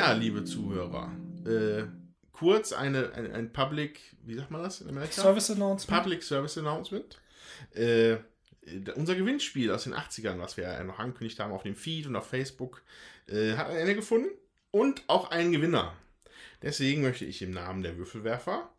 Ja, 0.00 0.12
liebe 0.12 0.44
Zuhörer, 0.44 1.12
äh, 1.44 1.82
kurz 2.32 2.72
eine, 2.72 3.12
ein, 3.12 3.30
ein 3.32 3.52
Public, 3.52 4.00
wie 4.24 4.34
sagt 4.34 4.50
man 4.50 4.62
das 4.62 4.80
in 4.80 4.88
Amerika? 4.88 5.12
Service 5.12 5.50
Announcement. 5.50 6.02
Public 6.02 6.22
Service 6.22 6.56
Announcement. 6.56 7.20
Äh, 7.74 8.16
unser 8.94 9.14
Gewinnspiel 9.14 9.70
aus 9.70 9.84
den 9.84 9.92
80ern, 9.94 10.38
was 10.38 10.56
wir 10.56 10.64
ja 10.64 10.82
noch 10.84 10.98
angekündigt 10.98 11.38
haben 11.38 11.52
auf 11.52 11.64
dem 11.64 11.76
Feed 11.76 12.06
und 12.06 12.16
auf 12.16 12.26
Facebook, 12.26 12.80
äh, 13.28 13.56
hat 13.56 13.68
ein 13.68 13.76
Ende 13.76 13.94
gefunden 13.94 14.30
und 14.70 15.02
auch 15.06 15.30
einen 15.30 15.52
Gewinner. 15.52 15.92
Deswegen 16.62 17.02
möchte 17.02 17.26
ich 17.26 17.42
im 17.42 17.50
Namen 17.50 17.82
der 17.82 17.98
Würfelwerfer 17.98 18.70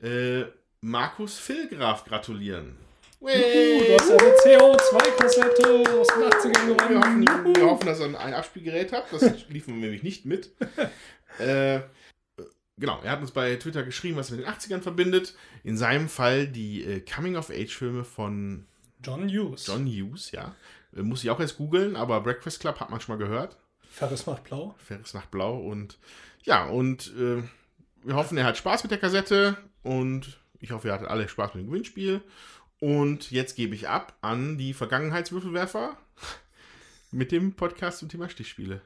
äh, 0.00 0.44
Markus 0.80 1.36
Filgraf 1.36 2.04
gratulieren. 2.04 2.76
Uh, 3.22 3.26
du 3.28 3.94
hast 3.94 4.10
eine 4.10 4.32
CO2-Kassette 4.32 6.00
aus 6.00 6.06
den 6.06 6.22
80ern 6.24 6.68
Wir 6.68 6.74
gewonnen. 6.74 7.28
hoffen, 7.28 7.54
wir 7.56 7.66
hoffen, 7.66 7.86
dass 7.86 8.00
ihr 8.00 8.18
ein 8.18 8.34
Abspielgerät 8.34 8.92
habt. 8.92 9.12
Das 9.12 9.22
liefen 9.48 9.74
wir 9.74 9.80
nämlich 9.82 10.02
nicht 10.02 10.24
mit. 10.24 10.50
Äh, 11.38 11.80
genau, 12.78 12.98
er 13.02 13.10
hat 13.10 13.20
uns 13.20 13.32
bei 13.32 13.56
Twitter 13.56 13.82
geschrieben, 13.82 14.16
was 14.16 14.30
er 14.30 14.38
mit 14.38 14.46
den 14.46 14.52
80ern 14.52 14.80
verbindet. 14.80 15.34
In 15.64 15.76
seinem 15.76 16.08
Fall 16.08 16.46
die 16.46 16.82
äh, 16.82 17.00
Coming-of-Age-Filme 17.00 18.04
von 18.04 18.66
John 19.04 19.28
Hughes. 19.28 19.66
John 19.66 19.86
Hughes, 19.86 20.30
ja. 20.32 20.54
Äh, 20.96 21.02
muss 21.02 21.22
ich 21.22 21.28
auch 21.28 21.40
jetzt 21.40 21.58
googeln, 21.58 21.96
aber 21.96 22.22
Breakfast 22.22 22.60
Club 22.60 22.80
hat 22.80 22.88
man 22.88 23.02
schon 23.02 23.18
mal 23.18 23.22
gehört. 23.22 23.58
Ferris 23.90 24.24
macht 24.24 24.44
blau. 24.44 24.74
Ferris 24.78 25.12
macht 25.12 25.30
blau 25.30 25.58
und 25.58 25.98
ja, 26.42 26.64
und 26.66 27.12
äh, 27.18 27.42
wir 28.02 28.14
hoffen, 28.14 28.38
er 28.38 28.44
hat 28.44 28.56
Spaß 28.56 28.82
mit 28.84 28.92
der 28.92 28.98
Kassette 28.98 29.58
und 29.82 30.38
ich 30.58 30.70
hoffe, 30.70 30.88
ihr 30.88 30.94
hattet 30.94 31.08
alle 31.08 31.28
Spaß 31.28 31.54
mit 31.54 31.64
dem 31.64 31.70
Gewinnspiel. 31.70 32.22
Und 32.80 33.30
jetzt 33.30 33.56
gebe 33.56 33.74
ich 33.74 33.88
ab 33.88 34.16
an 34.22 34.56
die 34.56 34.72
Vergangenheitswürfelwerfer 34.72 35.96
mit 37.12 37.30
dem 37.30 37.52
Podcast 37.52 37.98
zum 37.98 38.08
Thema 38.08 38.30
Stichspiele. 38.30 38.80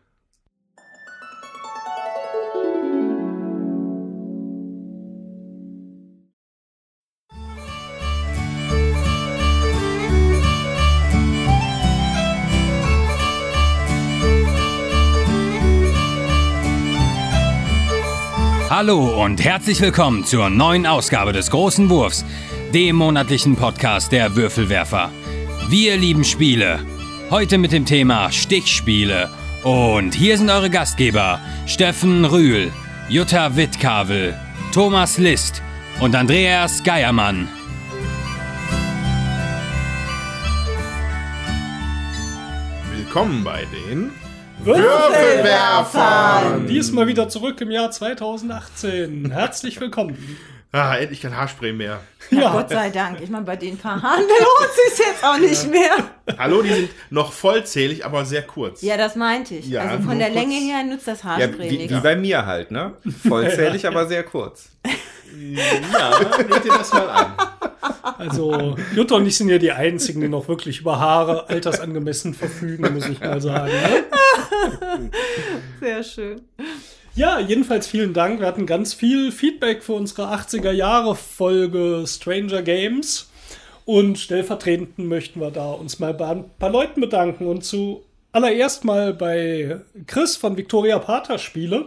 Hallo 18.77 19.23
und 19.23 19.45
herzlich 19.45 19.81
willkommen 19.81 20.25
zur 20.25 20.51
neuen 20.51 20.85
Ausgabe 20.85 21.33
des 21.33 21.49
Großen 21.53 21.89
Wurfs, 21.91 22.25
dem 22.75 22.97
monatlichen 22.97 23.55
Podcast 23.55 24.11
der 24.11 24.35
Würfelwerfer. 24.35 25.13
Wir 25.69 25.97
lieben 25.97 26.25
Spiele. 26.25 26.81
Heute 27.31 27.57
mit 27.57 27.71
dem 27.71 27.85
Thema 27.85 28.33
Stichspiele. 28.33 29.31
Und 29.63 30.13
hier 30.13 30.37
sind 30.37 30.51
eure 30.51 30.71
Gastgeber 30.71 31.39
Steffen 31.67 32.25
Rühl, 32.25 32.73
Jutta 33.09 33.55
Wittkavel, 33.55 34.37
Thomas 34.73 35.19
List 35.19 35.63
und 36.01 36.17
Andreas 36.17 36.83
Geiermann. 36.83 37.47
Willkommen 42.93 43.45
bei 43.45 43.67
den 43.67 44.11
Würfelwerfern! 44.65 46.67
Diesmal 46.67 47.07
wieder 47.07 47.29
zurück 47.29 47.61
im 47.61 47.71
Jahr 47.71 47.93
2018. 47.93 49.31
Herzlich 49.31 49.81
willkommen. 49.81 50.19
Ah, 50.77 50.97
endlich 50.97 51.21
kein 51.21 51.37
Haarspray 51.37 51.73
mehr. 51.73 52.01
Ja, 52.31 52.51
Gott 52.51 52.69
sei 52.69 52.91
Dank. 52.91 53.21
Ich 53.21 53.31
meine, 53.31 53.45
bei 53.45 53.55
den 53.55 53.79
paar 53.79 54.03
Haaren 54.03 54.23
lohnt 54.23 54.71
es 54.91 54.99
jetzt 54.99 55.23
auch 55.25 55.39
nicht 55.39 55.71
mehr. 55.71 55.93
Hallo, 56.37 56.63
die 56.63 56.73
sind 56.73 56.91
noch 57.11 57.33
vollzählig, 57.33 58.05
aber 58.05 58.25
sehr 58.25 58.43
kurz. 58.43 58.83
Ja, 58.83 58.97
das 58.97 59.15
meinte 59.15 59.55
ich. 59.55 59.69
Ja, 59.69 59.83
also 59.83 60.03
von 60.03 60.19
der 60.19 60.31
kurz. 60.31 60.41
Länge 60.41 60.55
her 60.57 60.83
nutzt 60.83 61.07
das 61.07 61.23
Ja, 61.23 61.29
Haarspray 61.29 61.71
wie, 61.71 61.77
nichts. 61.77 61.95
wie 61.97 62.01
bei 62.01 62.17
mir 62.17 62.45
halt, 62.45 62.73
ne? 62.73 62.95
Vollzählig, 63.29 63.87
aber 63.87 64.09
sehr 64.09 64.25
kurz. 64.25 64.71
Ja, 65.39 66.19
seht 66.37 66.65
ihr 66.65 66.73
das 66.73 66.93
mal 66.93 67.09
an. 67.09 67.33
also 68.19 68.75
Jutta 68.97 69.15
und 69.15 69.27
ich 69.27 69.37
sind 69.37 69.51
ja 69.51 69.59
die 69.59 69.71
Einzigen, 69.71 70.23
die 70.23 70.29
noch 70.29 70.49
wirklich 70.49 70.81
über 70.81 70.99
Haare 70.99 71.49
altersangemessen 71.49 72.35
verfügen, 72.35 72.93
muss 72.95 73.09
ich 73.09 73.21
mal 73.21 73.41
sagen. 73.41 73.71
Ne? 73.71 75.11
Sehr 75.81 76.03
schön. 76.03 76.41
Ja, 77.17 77.39
jedenfalls 77.39 77.87
vielen 77.87 78.13
Dank. 78.13 78.41
Wir 78.41 78.47
hatten 78.47 78.67
ganz 78.67 78.93
viel 78.93 79.31
Feedback 79.31 79.85
für 79.85 79.93
unsere 79.93 80.33
80er 80.35 80.73
Jahre 80.73 81.15
Folge 81.15 82.05
Stranger 82.07 82.63
Games. 82.63 83.31
Und 83.85 84.19
stellvertretend 84.19 84.99
möchten 84.99 85.41
wir 85.41 85.51
da 85.51 85.73
uns 85.73 85.99
mal 86.01 86.15
bei 86.15 86.27
ein 86.29 86.51
paar 86.59 86.71
Leuten 86.71 87.01
bedanken. 87.01 87.47
Und 87.47 87.65
zuallererst 87.65 88.85
mal 88.85 89.13
bei 89.13 89.81
Chris 90.07 90.37
von 90.37 90.57
Victoria 90.57 90.99
Pater 90.99 91.39
Spiele, 91.39 91.87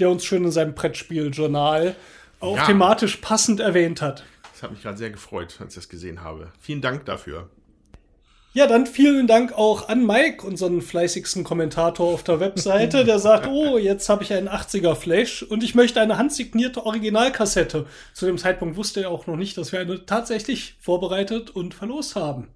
der 0.00 0.10
uns 0.10 0.24
schön 0.24 0.44
in 0.44 0.50
seinem 0.50 0.74
Brettspieljournal 0.74 1.94
auch 2.40 2.56
Ja. 2.56 2.66
thematisch 2.66 3.16
passend 3.18 3.60
erwähnt 3.60 4.02
hat. 4.02 4.24
Das 4.52 4.62
hat 4.64 4.72
mich 4.72 4.82
gerade 4.82 4.98
sehr 4.98 5.10
gefreut, 5.10 5.56
als 5.60 5.70
ich 5.70 5.74
das 5.76 5.88
gesehen 5.88 6.24
habe. 6.24 6.50
Vielen 6.60 6.80
Dank 6.80 7.04
dafür. 7.04 7.48
Ja, 8.58 8.66
dann 8.66 8.86
vielen 8.86 9.28
Dank 9.28 9.52
auch 9.52 9.88
an 9.88 10.04
Mike, 10.04 10.44
unseren 10.44 10.82
fleißigsten 10.82 11.44
Kommentator 11.44 12.12
auf 12.12 12.24
der 12.24 12.40
Webseite, 12.40 13.04
der 13.04 13.20
sagt, 13.20 13.46
oh, 13.52 13.78
jetzt 13.78 14.08
habe 14.08 14.24
ich 14.24 14.32
einen 14.32 14.48
80er 14.48 14.96
Flash 14.96 15.44
und 15.44 15.62
ich 15.62 15.76
möchte 15.76 16.00
eine 16.00 16.18
handsignierte 16.18 16.84
Originalkassette. 16.84 17.86
Zu 18.14 18.26
dem 18.26 18.36
Zeitpunkt 18.36 18.76
wusste 18.76 19.02
er 19.02 19.10
auch 19.10 19.28
noch 19.28 19.36
nicht, 19.36 19.56
dass 19.58 19.70
wir 19.70 19.78
eine 19.78 20.06
tatsächlich 20.06 20.74
vorbereitet 20.80 21.50
und 21.50 21.72
verlost 21.72 22.16
haben. 22.16 22.48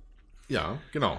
Ja, 0.49 0.81
genau. 0.91 1.19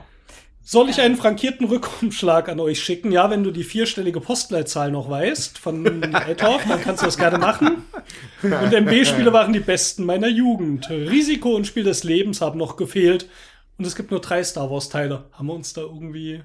Soll 0.66 0.90
ich 0.90 1.00
einen 1.00 1.16
frankierten 1.16 1.68
Rückumschlag 1.68 2.50
an 2.50 2.60
euch 2.60 2.84
schicken? 2.84 3.14
Ja, 3.14 3.30
wenn 3.30 3.46
du 3.46 3.52
die 3.52 3.64
vierstellige 3.64 4.20
Postleitzahl 4.20 4.92
noch 4.92 5.10
weißt 5.10 5.60
von 5.60 6.04
Eitorf, 6.14 6.64
dann 6.68 6.82
kannst 6.82 7.04
du 7.04 7.06
das 7.06 7.18
gerne 7.18 7.38
machen. 7.38 7.84
Und 8.42 8.74
MB-Spiele 8.74 9.32
waren 9.34 9.54
die 9.54 9.62
besten 9.62 10.06
meiner 10.06 10.28
Jugend. 10.28 10.90
Risiko 10.90 11.56
und 11.56 11.68
Spiel 11.68 11.86
des 11.86 12.04
Lebens 12.04 12.42
haben 12.42 12.60
noch 12.60 12.76
gefehlt. 12.76 13.30
Und 13.84 13.88
es 13.88 13.96
gibt 13.98 14.12
nur 14.12 14.22
drei 14.22 14.42
Star 14.46 14.72
Wars-Teile. 14.72 15.26
Haben 15.34 15.48
wir 15.48 15.54
uns 15.56 15.74
da 15.74 15.82
irgendwie 15.82 16.42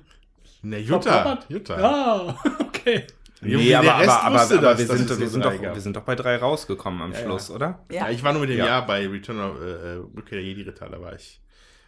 Ne, 0.63 0.81
Jutta. 0.81 1.39
Jutta. 1.49 1.81
Ja, 1.81 2.37
okay. 2.59 3.07
Nee, 3.41 3.69
der 3.69 3.79
aber, 3.79 3.99
Rest 4.01 4.11
aber, 4.11 4.27
aber, 4.27 4.35
das, 4.39 4.79
wir, 4.79 4.87
sind, 4.97 5.21
wir, 5.21 5.29
sind 5.29 5.45
doch, 5.45 5.53
wir 5.53 5.81
sind 5.81 5.95
doch 5.97 6.03
bei 6.03 6.17
drei 6.17 6.37
rausgekommen 6.39 7.01
am 7.01 7.15
Schluss, 7.15 7.49
oder? 7.49 7.85
Ja, 7.93 8.07
Ja. 8.07 8.11
ich 8.11 8.25
war 8.25 8.33
nur 8.33 8.41
mit 8.41 8.51
dem 8.51 8.59
Ja. 8.59 8.67
Jahr 8.67 8.87
bei 8.89 9.07
Return 9.07 9.39
of 9.39 9.61
äh, 9.63 9.67
äh, 9.71 10.03
Rückkehr 10.17 10.39
der 10.39 10.43
Jedi-Ritter, 10.43 10.89
da 10.89 11.01
war 11.01 11.15
ich. 11.15 11.41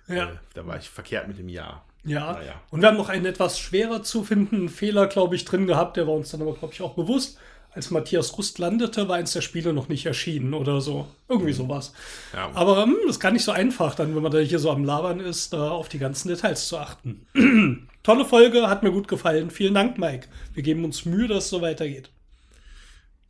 Ja. 0.07 0.27
Äh, 0.31 0.37
da 0.55 0.65
war 0.65 0.77
ich 0.79 0.89
verkehrt 0.89 1.27
mit 1.27 1.41
dem 1.41 1.49
Jahr. 1.49 1.85
Ja. 2.05 2.35
Naja. 2.35 2.53
Und 2.71 2.81
wir 2.81 2.87
haben 2.89 2.97
noch 2.97 3.09
einen 3.09 3.27
etwas 3.27 3.59
schwerer 3.59 4.05
zu 4.05 4.23
findenden 4.23 4.69
Fehler, 4.69 5.09
glaube 5.09 5.35
ich, 5.35 5.45
drin 5.45 5.67
gehabt. 5.67 5.97
Der 5.97 6.07
war 6.07 6.15
uns 6.15 6.31
dann 6.31 6.43
aber, 6.43 6.55
glaube 6.55 6.73
ich, 6.73 6.81
auch 6.81 6.95
bewusst. 6.95 7.41
Als 7.73 7.91
Matthias 7.91 8.37
Rust 8.37 8.59
landete, 8.59 9.09
war 9.09 9.17
eins 9.17 9.33
der 9.33 9.43
Spiele 9.43 9.73
noch 9.73 9.89
nicht 9.89 10.05
erschienen 10.05 10.55
oder 10.55 10.81
so. 10.81 11.07
Irgendwie 11.29 11.53
sowas. 11.53 11.93
Ja. 12.33 12.51
Aber 12.55 12.83
hm, 12.83 12.97
das 13.07 13.17
ist 13.17 13.21
gar 13.21 13.31
nicht 13.31 13.45
so 13.45 13.53
einfach, 13.53 13.95
dann, 13.95 14.15
wenn 14.15 14.23
man 14.23 14.33
da 14.33 14.39
hier 14.39 14.59
so 14.59 14.71
am 14.71 14.85
Labern 14.85 15.21
ist, 15.21 15.53
da 15.53 15.71
auf 15.71 15.89
die 15.89 15.99
ganzen 16.01 16.29
Details 16.29 16.67
zu 16.67 16.79
achten. 16.79 17.27
Tolle 18.03 18.25
Folge, 18.25 18.69
hat 18.69 18.83
mir 18.83 18.91
gut 18.91 19.07
gefallen. 19.07 19.51
Vielen 19.51 19.75
Dank, 19.75 19.99
Mike. 19.99 20.27
Wir 20.53 20.63
geben 20.63 20.85
uns 20.85 21.05
Mühe, 21.05 21.29
dass 21.29 21.45
es 21.45 21.51
so 21.51 21.61
weitergeht. 21.61 22.11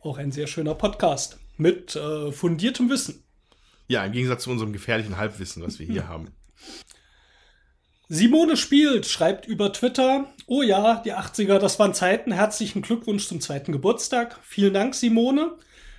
Auch 0.00 0.18
ein 0.18 0.32
sehr 0.32 0.46
schöner 0.46 0.74
Podcast 0.74 1.38
mit 1.56 1.94
äh, 1.94 2.32
fundiertem 2.32 2.90
Wissen. 2.90 3.22
Ja, 3.88 4.04
im 4.04 4.12
Gegensatz 4.12 4.44
zu 4.44 4.50
unserem 4.50 4.72
gefährlichen 4.72 5.16
Halbwissen, 5.16 5.62
was 5.62 5.78
wir 5.78 5.86
hier 5.86 6.08
haben. 6.08 6.28
Simone 8.14 8.58
spielt, 8.58 9.06
schreibt 9.06 9.46
über 9.46 9.72
Twitter. 9.72 10.26
Oh 10.46 10.60
ja, 10.60 11.00
die 11.02 11.14
80er, 11.14 11.58
das 11.58 11.78
waren 11.78 11.94
Zeiten. 11.94 12.30
Herzlichen 12.30 12.82
Glückwunsch 12.82 13.26
zum 13.26 13.40
zweiten 13.40 13.72
Geburtstag. 13.72 14.38
Vielen 14.42 14.74
Dank, 14.74 14.94
Simone. 14.94 15.54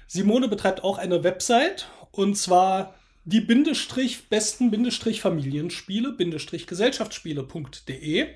Simone 0.05 0.47
betreibt 0.47 0.83
auch 0.83 0.99
eine 0.99 1.23
Website 1.23 1.87
und 2.11 2.37
zwar 2.37 2.93
die 3.25 3.41
Bindestrich 3.41 4.29
besten 4.29 4.69
Bindestrich 4.69 5.21
Familienspiele 5.21 6.11
Bindestrich 6.11 6.67
Gesellschaftsspiele.de. 6.67 8.27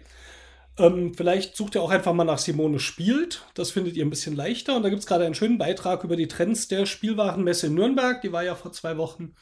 Ähm, 0.79 1.13
vielleicht 1.13 1.55
sucht 1.55 1.75
ihr 1.75 1.83
auch 1.83 1.91
einfach 1.91 2.13
mal 2.13 2.23
nach 2.23 2.39
Simone 2.39 2.79
spielt. 2.79 3.43
Das 3.53 3.69
findet 3.69 3.95
ihr 3.95 4.07
ein 4.07 4.09
bisschen 4.09 4.35
leichter. 4.35 4.75
Und 4.75 4.81
da 4.81 4.89
gibt 4.89 5.01
es 5.01 5.07
gerade 5.07 5.23
einen 5.23 5.35
schönen 5.35 5.59
Beitrag 5.59 6.03
über 6.03 6.15
die 6.15 6.27
Trends 6.27 6.67
der 6.67 6.87
Spielwarenmesse 6.87 7.67
in 7.67 7.75
Nürnberg. 7.75 8.23
Die 8.23 8.31
war 8.31 8.43
ja 8.43 8.55
vor 8.55 8.71
zwei 8.71 8.97
Wochen. 8.97 9.35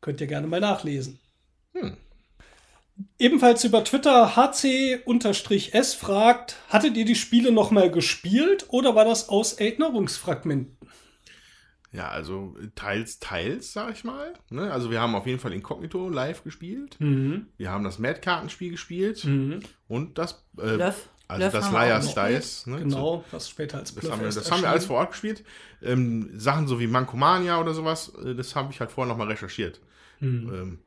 Könnt 0.00 0.20
ihr 0.20 0.26
gerne 0.26 0.48
mal 0.48 0.58
nachlesen. 0.58 1.20
Ebenfalls 3.18 3.64
über 3.64 3.84
Twitter 3.84 4.36
HC-S 4.36 5.94
fragt, 5.94 6.56
hattet 6.68 6.96
ihr 6.96 7.04
die 7.04 7.14
Spiele 7.14 7.52
noch 7.52 7.70
mal 7.70 7.90
gespielt 7.90 8.66
oder 8.68 8.94
war 8.94 9.04
das 9.04 9.28
aus 9.28 9.54
Erinnerungsfragmenten? 9.54 10.76
Ja, 11.92 12.08
also 12.08 12.54
teils, 12.76 13.18
teils, 13.18 13.72
sag 13.72 13.92
ich 13.92 14.04
mal. 14.04 14.32
Ne? 14.48 14.72
Also 14.72 14.90
wir 14.92 15.00
haben 15.00 15.14
auf 15.16 15.26
jeden 15.26 15.40
Fall 15.40 15.52
Incognito 15.52 16.08
live 16.08 16.44
gespielt. 16.44 16.96
Wir 17.56 17.70
haben 17.70 17.82
das 17.82 17.98
Mad-Kartenspiel 17.98 18.70
gespielt. 18.70 19.24
Und 19.88 20.16
das, 20.18 20.44
äh, 20.56 20.76
Bluff. 20.76 21.08
also 21.26 21.40
Bluff 21.40 21.52
das 21.52 21.72
Liar's 21.72 22.14
Dice. 22.14 22.66
Ne? 22.68 22.78
Genau, 22.78 23.24
was 23.32 23.48
später 23.48 23.78
als 23.78 23.92
Das, 23.92 24.00
Bluff 24.00 24.12
haben 24.12 24.20
wir, 24.20 24.26
erst 24.26 24.38
das 24.38 24.52
haben 24.52 24.62
wir 24.62 24.70
alles 24.70 24.86
vor 24.86 24.98
Ort 24.98 25.10
gespielt. 25.10 25.42
Ähm, 25.82 26.30
Sachen 26.38 26.68
so 26.68 26.78
wie 26.78 26.86
Mankomania 26.86 27.60
oder 27.60 27.74
sowas, 27.74 28.12
äh, 28.24 28.36
das 28.36 28.54
habe 28.54 28.72
ich 28.72 28.78
halt 28.78 28.92
vorher 28.92 29.12
nochmal 29.12 29.26
recherchiert. 29.28 29.80
Ähm, 30.22 30.78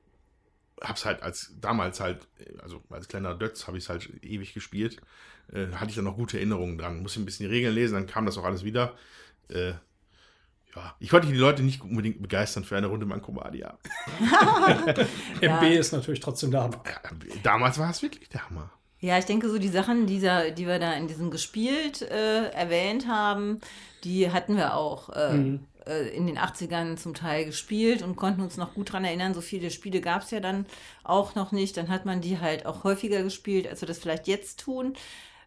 hab's 0.82 1.06
halt 1.06 1.24
als 1.24 1.54
damals 1.60 2.00
halt, 2.00 2.28
also 2.62 2.82
als 2.90 3.08
kleiner 3.08 3.36
Dötz 3.36 3.68
habe 3.68 3.78
ich 3.78 3.86
es 3.86 3.90
halt 3.90 4.10
ewig 4.24 4.54
gespielt. 4.54 5.02
Äh, 5.52 5.68
hatte 5.74 5.90
ich 5.90 5.96
dann 5.96 6.06
noch 6.06 6.16
gute 6.16 6.38
Erinnerungen 6.38 6.78
dran. 6.78 7.02
Muss 7.02 7.18
ein 7.18 7.26
bisschen 7.26 7.48
die 7.48 7.54
Regeln 7.54 7.76
lesen, 7.76 7.96
dann 7.96 8.08
kam 8.08 8.26
das 8.26 8.38
auch 8.38 8.46
alles 8.46 8.64
wieder. 8.64 8.96
Äh, 9.50 9.74
ja, 10.76 10.96
ich 11.00 11.10
konnte 11.10 11.28
die 11.28 11.36
Leute 11.36 11.62
nicht 11.62 11.82
unbedingt 11.82 12.22
begeistern 12.22 12.64
für 12.64 12.76
eine 12.76 12.88
Runde 12.88 13.06
Mankomania. 13.06 13.78
MB 15.42 15.64
ist 15.78 15.92
natürlich 15.92 16.20
trotzdem 16.20 16.52
da. 16.52 16.70
Ja, 16.86 17.12
damals 17.44 17.78
war 17.78 17.92
es 17.92 18.02
wirklich 18.02 18.30
der 18.30 18.50
Hammer. 18.50 18.72
Ja, 19.00 19.20
ich 19.20 19.26
denke, 19.26 19.50
so 19.50 19.60
die 19.60 19.68
Sachen, 19.68 20.08
die, 20.08 20.22
da, 20.22 20.50
die 20.50 20.66
wir 20.66 20.80
da 20.80 20.94
in 20.94 21.08
diesem 21.10 21.30
gespielt 21.30 22.02
äh, 22.02 22.48
erwähnt 22.52 23.06
haben, 23.06 23.60
die 24.06 24.32
hatten 24.32 24.56
wir 24.56 24.76
auch 24.76 25.10
äh, 25.10 25.38
äh, 25.38 25.60
in 25.86 26.28
den 26.28 26.38
80ern 26.38 26.98
zum 26.98 27.14
Teil 27.14 27.46
gespielt 27.46 28.02
und 28.02 28.16
konnten 28.16 28.42
uns 28.42 28.58
noch 28.58 28.74
gut 28.74 28.94
dran 28.94 29.06
erinnern. 29.06 29.34
So 29.34 29.42
viele 29.42 29.70
Spiele 29.70 30.02
gab 30.02 30.24
es 30.24 30.32
ja 30.32 30.40
dann 30.40 30.66
auch 31.04 31.36
noch 31.36 31.52
nicht. 31.52 31.78
Dann 31.78 31.90
hat 31.90 32.06
man 32.06 32.22
die 32.22 32.40
halt 32.40 32.66
auch 32.66 32.84
häufiger 32.84 33.24
gespielt, 33.24 33.68
als 33.68 33.82
wir 33.82 33.88
das 33.88 34.00
vielleicht 34.00 34.28
jetzt 34.28 34.60
tun. 34.60 34.96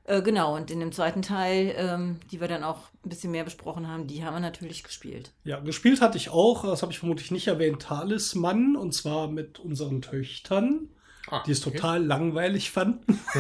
Äh, 0.07 0.23
genau, 0.23 0.55
und 0.55 0.71
in 0.71 0.81
dem 0.81 0.93
zweiten 0.93 1.23
Teil, 1.23 1.75
ähm, 1.77 2.21
die 2.31 2.41
wir 2.41 2.47
dann 2.47 2.63
auch 2.63 2.79
ein 3.05 3.09
bisschen 3.09 3.33
mehr 3.33 3.45
besprochen 3.45 3.89
haben, 3.89 4.07
die 4.07 4.25
haben 4.25 4.35
wir 4.35 4.41
natürlich 4.41 4.85
gespielt. 4.85 5.33
Ja, 5.45 5.59
gespielt 5.59 6.01
hatte 6.01 6.17
ich 6.17 6.31
auch, 6.31 6.65
das 6.65 6.83
habe 6.83 6.93
ich 6.93 7.01
vermutlich 7.01 7.33
nicht 7.33 7.49
erwähnt, 7.49 7.83
Talisman 7.83 8.77
und 8.77 8.93
zwar 8.93 9.27
mit 9.29 9.59
unseren 9.59 10.03
Töchtern, 10.03 10.91
Ah, 11.29 11.43
die 11.45 11.53
es 11.53 11.67
okay. 11.67 11.77
total 11.77 12.05
langweilig 12.05 12.71
fanden. 12.71 13.19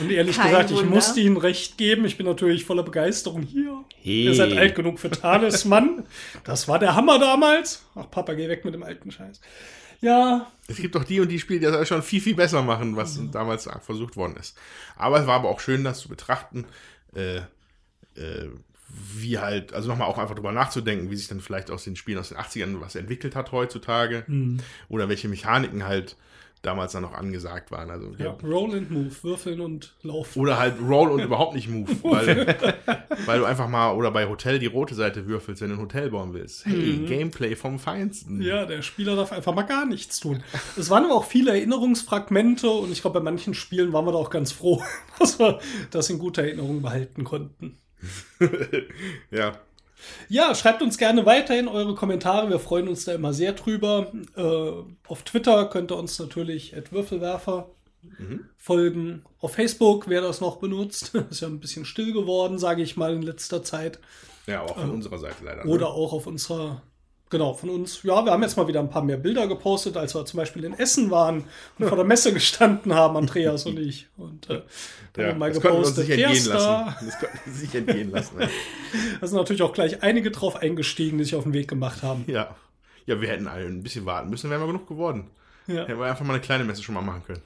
und 0.00 0.10
ehrlich 0.10 0.36
Kein 0.36 0.50
gesagt, 0.50 0.70
ich 0.70 0.78
Wunder. 0.78 0.90
musste 0.90 1.20
ihnen 1.20 1.36
recht 1.36 1.78
geben. 1.78 2.04
Ich 2.04 2.16
bin 2.16 2.26
natürlich 2.26 2.64
voller 2.64 2.82
Begeisterung 2.82 3.42
hier. 3.42 3.84
Hey. 4.00 4.24
Ihr 4.24 4.34
seid 4.34 4.52
alt 4.56 4.74
genug 4.74 4.98
für 4.98 5.10
Talisman. 5.10 6.04
Das 6.44 6.66
war 6.66 6.78
der 6.78 6.96
Hammer 6.96 7.18
damals. 7.18 7.84
Ach, 7.94 8.10
Papa, 8.10 8.34
geh 8.34 8.48
weg 8.48 8.64
mit 8.64 8.74
dem 8.74 8.82
alten 8.82 9.10
Scheiß. 9.12 9.40
Ja, 10.00 10.50
Es 10.66 10.78
gibt 10.78 10.96
doch 10.96 11.04
die 11.04 11.20
und 11.20 11.28
die 11.28 11.38
Spiele, 11.38 11.60
die 11.60 11.66
das 11.66 11.86
schon 11.86 12.02
viel, 12.02 12.20
viel 12.20 12.34
besser 12.34 12.62
machen, 12.62 12.96
was 12.96 13.20
damals 13.30 13.68
versucht 13.82 14.16
worden 14.16 14.34
ist. 14.36 14.58
Aber 14.96 15.20
es 15.20 15.28
war 15.28 15.36
aber 15.36 15.48
auch 15.48 15.60
schön, 15.60 15.84
das 15.84 16.00
zu 16.00 16.08
betrachten, 16.08 16.66
äh, 17.14 17.36
äh, 18.16 18.48
wie 19.14 19.38
halt, 19.38 19.72
also 19.72 19.88
nochmal 19.88 20.08
auch 20.08 20.18
einfach 20.18 20.34
drüber 20.34 20.52
nachzudenken, 20.52 21.10
wie 21.10 21.16
sich 21.16 21.28
dann 21.28 21.40
vielleicht 21.40 21.70
aus 21.70 21.84
den 21.84 21.96
Spielen 21.96 22.18
aus 22.18 22.28
den 22.28 22.38
80ern 22.38 22.80
was 22.80 22.94
entwickelt 22.94 23.34
hat 23.34 23.52
heutzutage. 23.52 24.24
Oder 24.88 25.08
welche 25.08 25.28
Mechaniken 25.28 25.84
halt 25.84 26.16
damals 26.62 26.92
dann 26.92 27.02
noch 27.02 27.12
angesagt 27.12 27.70
waren. 27.72 27.90
Also, 27.90 28.12
ja, 28.18 28.30
Roll 28.42 28.76
and 28.76 28.90
Move, 28.90 29.12
würfeln 29.22 29.60
und 29.60 29.94
laufen. 30.02 30.38
Oder 30.38 30.58
halt 30.58 30.76
Roll 30.80 31.10
und 31.10 31.20
überhaupt 31.20 31.54
nicht 31.54 31.68
Move. 31.68 31.90
weil, 32.02 32.56
weil 33.26 33.38
du 33.40 33.44
einfach 33.44 33.68
mal, 33.68 33.92
oder 33.94 34.12
bei 34.12 34.28
Hotel 34.28 34.60
die 34.60 34.66
rote 34.66 34.94
Seite 34.94 35.26
würfelst, 35.26 35.60
wenn 35.60 35.70
du 35.70 35.76
ein 35.76 35.82
Hotel 35.82 36.10
bauen 36.10 36.32
willst. 36.32 36.64
Hey, 36.64 36.98
Gameplay 37.06 37.56
vom 37.56 37.78
Feinsten. 37.78 38.40
Ja, 38.40 38.64
der 38.64 38.82
Spieler 38.82 39.16
darf 39.16 39.32
einfach 39.32 39.54
mal 39.54 39.62
gar 39.62 39.84
nichts 39.84 40.20
tun. 40.20 40.42
Es 40.76 40.88
waren 40.88 41.04
aber 41.04 41.14
auch 41.14 41.24
viele 41.24 41.50
Erinnerungsfragmente 41.50 42.70
und 42.70 42.92
ich 42.92 43.02
glaube, 43.02 43.18
bei 43.18 43.24
manchen 43.24 43.54
Spielen 43.54 43.92
waren 43.92 44.06
wir 44.06 44.12
da 44.12 44.18
auch 44.18 44.30
ganz 44.30 44.52
froh, 44.52 44.82
dass 45.18 45.38
wir 45.38 45.58
das 45.90 46.08
in 46.10 46.18
guter 46.18 46.44
Erinnerung 46.44 46.80
behalten 46.80 47.24
konnten. 47.24 47.78
ja. 49.30 49.58
Ja, 50.28 50.54
schreibt 50.54 50.82
uns 50.82 50.98
gerne 50.98 51.26
weiterhin 51.26 51.68
eure 51.68 51.94
Kommentare. 51.94 52.50
Wir 52.50 52.58
freuen 52.58 52.88
uns 52.88 53.04
da 53.04 53.14
immer 53.14 53.32
sehr 53.32 53.52
drüber. 53.52 54.12
Äh, 54.36 54.72
auf 55.08 55.22
Twitter 55.22 55.66
könnt 55.66 55.92
ihr 55.92 55.96
uns 55.96 56.18
natürlich 56.18 56.76
at 56.76 56.92
Würfelwerfer 56.92 57.70
folgen. 58.58 59.24
Auf 59.40 59.54
Facebook, 59.54 60.08
wer 60.08 60.20
das 60.20 60.40
noch 60.40 60.56
benutzt, 60.56 61.14
ist 61.30 61.40
ja 61.40 61.48
ein 61.48 61.60
bisschen 61.60 61.84
still 61.84 62.12
geworden, 62.12 62.58
sage 62.58 62.82
ich 62.82 62.96
mal 62.96 63.14
in 63.14 63.22
letzter 63.22 63.62
Zeit. 63.62 64.00
Ja, 64.46 64.62
auch 64.62 64.76
von 64.76 64.90
unserer 64.90 65.18
Seite 65.18 65.44
leider. 65.44 65.64
ne? 65.64 65.70
Oder 65.70 65.90
auch 65.90 66.12
auf 66.12 66.26
unserer, 66.26 66.82
genau, 67.32 67.54
von 67.54 67.68
uns. 67.70 68.04
Ja, 68.04 68.24
wir 68.24 68.30
haben 68.30 68.42
jetzt 68.42 68.56
mal 68.56 68.68
wieder 68.68 68.78
ein 68.78 68.90
paar 68.90 69.02
mehr 69.02 69.16
Bilder 69.16 69.48
gepostet, 69.48 69.96
als 69.96 70.14
wir 70.14 70.24
zum 70.24 70.36
Beispiel 70.36 70.62
in 70.62 70.74
Essen 70.74 71.10
waren 71.10 71.44
und 71.78 71.88
vor 71.88 71.96
der 71.96 72.06
Messe 72.06 72.32
gestanden 72.32 72.94
haben, 72.94 73.16
Andreas 73.16 73.66
und 73.66 73.80
ich. 73.80 74.06
Und 74.16 74.48
äh, 74.48 74.62
ja, 75.16 75.30
haben 75.30 75.38
mal 75.40 75.52
das 75.52 75.60
konnten 75.60 75.78
wir 75.78 75.78
uns 75.80 75.96
gepostet. 75.96 76.08
nicht 76.08 76.24
entgehen 76.24 76.46
lassen. 76.46 77.06
Das 77.06 77.18
konnten 77.18 77.38
wir 77.44 77.52
uns 77.52 77.62
nicht 77.62 77.74
entgehen 77.74 78.10
lassen. 78.12 78.40
ey. 78.40 78.48
Da 79.20 79.26
sind 79.26 79.36
natürlich 79.36 79.62
auch 79.62 79.72
gleich 79.72 80.02
einige 80.04 80.30
drauf 80.30 80.54
eingestiegen, 80.54 81.18
die 81.18 81.24
sich 81.24 81.34
auf 81.34 81.42
den 81.42 81.54
Weg 81.54 81.66
gemacht 81.66 82.04
haben. 82.04 82.24
Ja. 82.28 82.54
Ja, 83.06 83.20
wir 83.20 83.28
hätten 83.28 83.48
alle 83.48 83.64
ein 83.64 83.82
bisschen 83.82 84.06
warten 84.06 84.30
müssen, 84.30 84.48
wären 84.48 84.60
wir 84.60 84.68
genug 84.68 84.86
geworden. 84.86 85.30
Ja. 85.66 85.86
Hätten 85.86 85.98
wir 85.98 86.06
einfach 86.06 86.24
mal 86.24 86.34
eine 86.34 86.42
kleine 86.42 86.62
Messe 86.62 86.84
schon 86.84 86.94
mal 86.94 87.00
machen 87.00 87.24
können. 87.26 87.42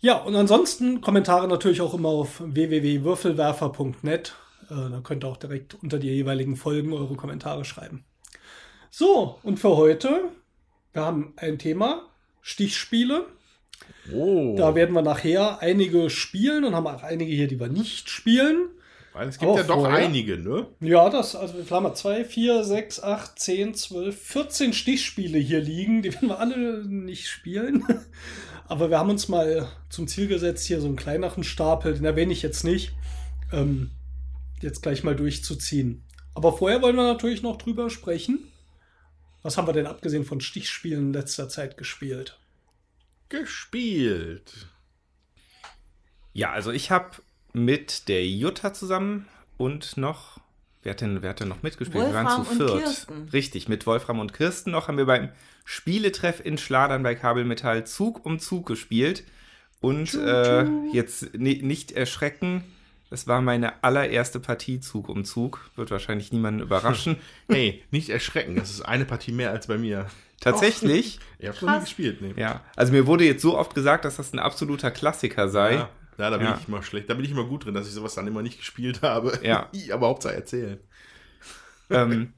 Ja, 0.00 0.16
und 0.16 0.34
ansonsten 0.34 1.00
Kommentare 1.00 1.46
natürlich 1.46 1.80
auch 1.80 1.94
immer 1.94 2.08
auf 2.08 2.40
www.würfelwerfer.net. 2.44 4.34
Äh, 4.70 4.90
da 4.90 5.00
könnt 5.02 5.24
ihr 5.24 5.28
auch 5.28 5.36
direkt 5.36 5.74
unter 5.82 5.98
die 5.98 6.08
jeweiligen 6.08 6.56
Folgen 6.56 6.92
eure 6.92 7.14
Kommentare 7.16 7.64
schreiben. 7.64 8.04
So, 8.90 9.38
und 9.42 9.58
für 9.58 9.76
heute, 9.76 10.30
wir 10.92 11.02
haben 11.02 11.34
ein 11.36 11.58
Thema, 11.58 12.02
Stichspiele. 12.40 13.26
Oh. 14.12 14.54
Da 14.56 14.74
werden 14.74 14.94
wir 14.94 15.02
nachher 15.02 15.60
einige 15.60 16.08
spielen 16.10 16.64
und 16.64 16.74
haben 16.74 16.86
auch 16.86 17.02
einige 17.02 17.32
hier, 17.32 17.48
die 17.48 17.60
wir 17.60 17.68
nicht 17.68 18.08
spielen. 18.08 18.68
Weil 19.12 19.28
es 19.28 19.38
gibt 19.38 19.50
Aber 19.50 19.60
ja 19.60 19.66
doch 19.66 19.80
vorher- 19.80 19.98
einige, 20.06 20.38
ne? 20.38 20.66
Ja, 20.80 21.08
das, 21.08 21.34
also 21.34 21.54
wir 21.56 21.68
haben 21.70 21.94
2, 21.94 22.24
4, 22.24 22.64
6, 22.64 23.02
8, 23.02 23.38
10, 23.38 23.74
12, 23.74 24.20
14 24.20 24.72
Stichspiele 24.72 25.38
hier 25.38 25.60
liegen. 25.60 26.02
Die 26.02 26.12
werden 26.12 26.28
wir 26.28 26.38
alle 26.38 26.84
nicht 26.86 27.28
spielen. 27.28 27.84
Aber 28.68 28.90
wir 28.90 28.98
haben 28.98 29.10
uns 29.10 29.28
mal 29.28 29.68
zum 29.88 30.06
Ziel 30.08 30.26
gesetzt, 30.28 30.66
hier 30.66 30.80
so 30.80 30.86
einen 30.86 30.96
kleineren 30.96 31.44
Stapel, 31.44 31.94
den 31.94 32.04
erwähne 32.04 32.32
ich 32.32 32.42
jetzt 32.42 32.64
nicht, 32.64 32.92
ähm, 33.52 33.90
jetzt 34.60 34.82
gleich 34.82 35.04
mal 35.04 35.16
durchzuziehen. 35.16 36.02
Aber 36.34 36.56
vorher 36.56 36.82
wollen 36.82 36.96
wir 36.96 37.04
natürlich 37.04 37.42
noch 37.42 37.56
drüber 37.56 37.88
sprechen. 37.90 38.52
Was 39.42 39.56
haben 39.56 39.66
wir 39.68 39.72
denn 39.72 39.86
abgesehen 39.86 40.24
von 40.24 40.40
Stichspielen 40.40 41.06
in 41.08 41.12
letzter 41.12 41.48
Zeit 41.48 41.76
gespielt? 41.76 42.38
Gespielt. 43.28 44.68
Ja, 46.32 46.52
also 46.52 46.70
ich 46.72 46.90
habe 46.90 47.16
mit 47.52 48.08
der 48.08 48.26
Jutta 48.26 48.74
zusammen 48.74 49.26
und 49.56 49.96
noch, 49.96 50.38
wer 50.82 50.92
hat 50.92 51.00
denn, 51.00 51.22
wer 51.22 51.30
hat 51.30 51.40
denn 51.40 51.48
noch 51.48 51.62
mitgespielt? 51.62 52.04
wir 52.06 52.12
waren 52.12 52.26
Wolfram 52.26 52.44
zu 52.44 52.50
und 52.50 52.70
viert. 52.70 52.82
Kirsten. 52.84 53.28
Richtig, 53.32 53.68
mit 53.68 53.86
Wolfram 53.86 54.18
und 54.18 54.32
Kirsten 54.34 54.70
noch 54.72 54.88
haben 54.88 54.98
wir 54.98 55.06
beim 55.06 55.30
Spieletreff 55.64 56.44
in 56.44 56.58
Schladern 56.58 57.02
bei 57.02 57.14
Kabelmetall 57.14 57.86
Zug 57.86 58.24
um 58.26 58.38
Zug 58.38 58.66
gespielt. 58.66 59.24
Und 59.80 60.14
äh, 60.14 60.64
jetzt 60.92 61.34
ni- 61.34 61.62
nicht 61.62 61.92
erschrecken, 61.92 62.64
das 63.10 63.26
war 63.26 63.40
meine 63.40 63.82
allererste 63.84 64.40
Partie 64.40 64.80
Zug 64.80 65.08
um 65.08 65.24
Zug. 65.24 65.70
Wird 65.76 65.90
wahrscheinlich 65.90 66.32
niemanden 66.32 66.60
überraschen. 66.60 67.16
Hey, 67.48 67.82
nicht 67.90 68.08
erschrecken, 68.10 68.56
das 68.56 68.70
ist 68.70 68.82
eine 68.82 69.04
Partie 69.04 69.32
mehr 69.32 69.50
als 69.50 69.66
bei 69.68 69.78
mir. 69.78 70.06
Tatsächlich. 70.40 71.18
Ich 71.38 71.46
habe 71.48 71.56
schon 71.56 71.72
nie 71.72 71.80
gespielt, 71.80 72.20
ne? 72.20 72.34
Ja, 72.36 72.60
also 72.76 72.92
mir 72.92 73.06
wurde 73.06 73.24
jetzt 73.24 73.40
so 73.42 73.56
oft 73.56 73.74
gesagt, 73.74 74.04
dass 74.04 74.16
das 74.16 74.32
ein 74.32 74.38
absoluter 74.38 74.90
Klassiker 74.90 75.48
sei. 75.48 75.74
Ja, 75.74 75.88
ja, 76.18 76.30
da 76.30 76.36
bin 76.36 76.46
Ja. 76.46 76.58
ich 76.60 76.68
immer 76.68 76.82
schlecht. 76.82 77.08
Da 77.08 77.14
bin 77.14 77.24
ich 77.24 77.30
immer 77.30 77.44
gut 77.44 77.64
drin, 77.64 77.74
dass 77.74 77.86
ich 77.86 77.92
sowas 77.94 78.14
dann 78.14 78.26
immer 78.26 78.42
nicht 78.42 78.58
gespielt 78.58 79.02
habe. 79.02 79.38
Ja. 79.42 79.70
Aber 79.92 80.08
Hauptsache 80.08 80.34
erzählen. 80.34 80.78
ähm, 81.90 82.32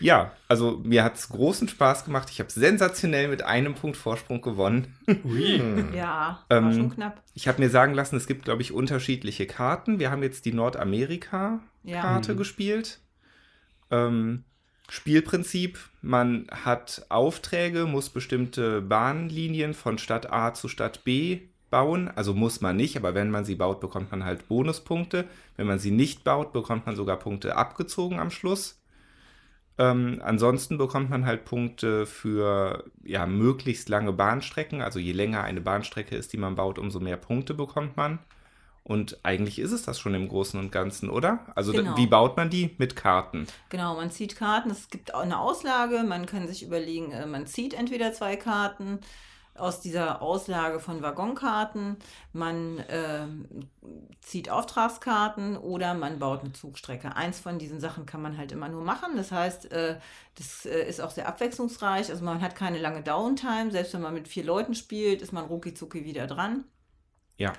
ja, 0.00 0.32
also 0.48 0.80
mir 0.84 1.04
hat 1.04 1.16
es 1.16 1.28
großen 1.28 1.68
Spaß 1.68 2.04
gemacht. 2.04 2.28
Ich 2.30 2.40
habe 2.40 2.50
sensationell 2.50 3.28
mit 3.28 3.42
einem 3.42 3.74
Punkt 3.74 3.96
Vorsprung 3.96 4.40
gewonnen. 4.40 4.94
Ja, 5.94 6.44
war 6.48 6.58
Ähm, 6.58 6.72
schon 6.72 6.90
knapp. 6.94 7.22
Ich 7.34 7.48
habe 7.48 7.62
mir 7.62 7.70
sagen 7.70 7.94
lassen, 7.94 8.16
es 8.16 8.26
gibt, 8.26 8.44
glaube 8.44 8.62
ich, 8.62 8.72
unterschiedliche 8.72 9.46
Karten. 9.46 9.98
Wir 9.98 10.10
haben 10.10 10.22
jetzt 10.22 10.44
die 10.44 10.52
Nordamerika-Karte 10.52 12.32
Ja. 12.32 12.38
gespielt. 12.38 13.00
Ähm, 13.90 14.44
Spielprinzip, 14.88 15.78
man 16.02 16.46
hat 16.50 17.06
Aufträge, 17.08 17.86
muss 17.86 18.10
bestimmte 18.10 18.82
Bahnlinien 18.82 19.72
von 19.74 19.98
Stadt 19.98 20.30
A 20.32 20.52
zu 20.54 20.68
Stadt 20.68 21.04
B 21.04 21.40
bauen. 21.70 22.10
Also 22.14 22.34
muss 22.34 22.60
man 22.60 22.76
nicht, 22.76 22.96
aber 22.96 23.14
wenn 23.14 23.30
man 23.30 23.44
sie 23.44 23.54
baut, 23.54 23.80
bekommt 23.80 24.10
man 24.10 24.24
halt 24.24 24.46
Bonuspunkte. 24.48 25.24
Wenn 25.56 25.66
man 25.66 25.78
sie 25.78 25.90
nicht 25.90 26.22
baut, 26.24 26.52
bekommt 26.52 26.86
man 26.86 26.96
sogar 26.96 27.18
Punkte 27.18 27.56
abgezogen 27.56 28.18
am 28.20 28.30
Schluss. 28.30 28.80
Ähm, 29.76 30.20
ansonsten 30.22 30.78
bekommt 30.78 31.10
man 31.10 31.26
halt 31.26 31.44
Punkte 31.44 32.06
für 32.06 32.84
ja, 33.02 33.26
möglichst 33.26 33.88
lange 33.88 34.12
Bahnstrecken. 34.12 34.82
Also 34.82 34.98
je 34.98 35.12
länger 35.12 35.42
eine 35.42 35.60
Bahnstrecke 35.60 36.16
ist, 36.16 36.32
die 36.32 36.36
man 36.36 36.54
baut, 36.54 36.78
umso 36.78 37.00
mehr 37.00 37.16
Punkte 37.16 37.54
bekommt 37.54 37.96
man. 37.96 38.20
Und 38.84 39.18
eigentlich 39.22 39.58
ist 39.58 39.72
es 39.72 39.82
das 39.82 39.98
schon 39.98 40.14
im 40.14 40.28
Großen 40.28 40.60
und 40.60 40.70
Ganzen, 40.70 41.08
oder? 41.08 41.40
Also 41.54 41.72
Genau. 41.72 41.96
wie 41.96 42.06
baut 42.06 42.36
man 42.36 42.50
die? 42.50 42.74
Mit 42.76 42.94
Karten. 42.96 43.46
Genau, 43.70 43.96
man 43.96 44.10
zieht 44.10 44.36
Karten. 44.36 44.70
Es 44.70 44.90
gibt 44.90 45.14
auch 45.14 45.20
eine 45.22 45.38
Auslage. 45.38 46.04
Man 46.04 46.26
kann 46.26 46.46
sich 46.46 46.62
überlegen, 46.62 47.10
äh, 47.10 47.26
man 47.26 47.46
zieht 47.46 47.72
entweder 47.72 48.12
zwei 48.12 48.36
Karten 48.36 49.00
aus 49.56 49.80
dieser 49.80 50.20
Auslage 50.20 50.80
von 50.80 51.02
Waggonkarten, 51.02 51.96
man 52.32 52.82
ähm, 52.88 53.46
zieht 54.20 54.50
Auftragskarten 54.50 55.56
oder 55.56 55.94
man 55.94 56.18
baut 56.18 56.40
eine 56.40 56.52
Zugstrecke. 56.52 57.14
Eins 57.14 57.38
von 57.38 57.58
diesen 57.58 57.80
Sachen 57.80 58.04
kann 58.04 58.20
man 58.20 58.36
halt 58.36 58.50
immer 58.52 58.68
nur 58.68 58.82
machen. 58.82 59.16
Das 59.16 59.30
heißt, 59.30 59.70
äh, 59.70 59.96
das 60.34 60.66
äh, 60.66 60.88
ist 60.88 61.00
auch 61.00 61.12
sehr 61.12 61.28
abwechslungsreich. 61.28 62.10
Also 62.10 62.24
man 62.24 62.40
hat 62.40 62.56
keine 62.56 62.78
lange 62.78 63.02
Downtime. 63.02 63.70
Selbst 63.70 63.94
wenn 63.94 64.02
man 64.02 64.14
mit 64.14 64.26
vier 64.26 64.44
Leuten 64.44 64.74
spielt, 64.74 65.22
ist 65.22 65.32
man 65.32 65.44
rucki 65.44 65.72
zucki 65.72 66.04
wieder 66.04 66.26
dran. 66.26 66.64
Ja. 67.36 67.52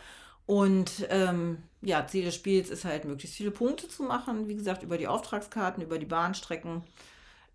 Und 0.46 1.08
ähm, 1.10 1.64
ja, 1.82 2.06
Ziel 2.08 2.26
des 2.26 2.36
Spiels 2.36 2.70
ist 2.70 2.86
halt, 2.86 3.06
möglichst 3.06 3.38
viele 3.38 3.52
Punkte 3.52 3.88
zu 3.88 4.04
machen. 4.04 4.48
Wie 4.48 4.56
gesagt, 4.56 4.84
über 4.84 4.98
die 4.98 5.08
Auftragskarten, 5.08 5.82
über 5.82 5.98
die 5.98 6.06
Bahnstrecken. 6.06 6.84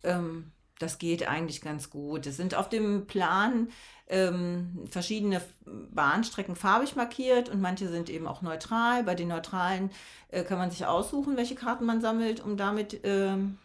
Ähm, 0.03 0.51
das 0.81 0.99
geht 0.99 1.29
eigentlich 1.29 1.61
ganz 1.61 1.91
gut. 1.91 2.27
Es 2.27 2.37
sind 2.37 2.55
auf 2.55 2.69
dem 2.69 3.07
Plan 3.07 3.69
ähm, 4.09 4.87
verschiedene 4.91 5.41
Bahnstrecken 5.65 6.57
farbig 6.57 6.97
markiert 6.97 7.49
und 7.49 7.61
manche 7.61 7.89
sind 7.89 8.11
eben 8.11 8.27
auch 8.27 8.43
neutral. 8.43 9.05
Bei 9.05 9.15
den 9.15 9.29
neutralen 9.29 9.91
äh, 10.31 10.43
kann 10.43 10.59
man 10.59 10.71
sich 10.71 10.87
aussuchen, 10.87 11.37
welche 11.37 11.55
Karten 11.55 11.85
man 11.85 12.01
sammelt, 12.01 12.41
um 12.45 12.57
damit 12.57 13.01
ähm, 13.05 13.59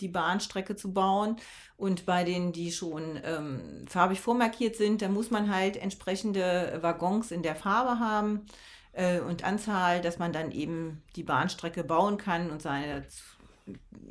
die 0.00 0.08
Bahnstrecke 0.08 0.76
zu 0.76 0.92
bauen. 0.92 1.36
Und 1.76 2.06
bei 2.06 2.24
denen, 2.24 2.52
die 2.52 2.72
schon 2.72 3.20
ähm, 3.22 3.84
farbig 3.86 4.20
vormarkiert 4.20 4.76
sind, 4.76 5.02
da 5.02 5.08
muss 5.08 5.30
man 5.30 5.54
halt 5.54 5.76
entsprechende 5.76 6.78
Waggons 6.80 7.30
in 7.30 7.42
der 7.42 7.54
Farbe 7.54 8.00
haben 8.00 8.46
äh, 8.92 9.20
und 9.20 9.44
Anzahl, 9.44 10.00
dass 10.00 10.18
man 10.18 10.32
dann 10.32 10.50
eben 10.52 11.02
die 11.16 11.22
Bahnstrecke 11.22 11.84
bauen 11.84 12.16
kann 12.16 12.50
und 12.50 12.62
seine 12.62 13.04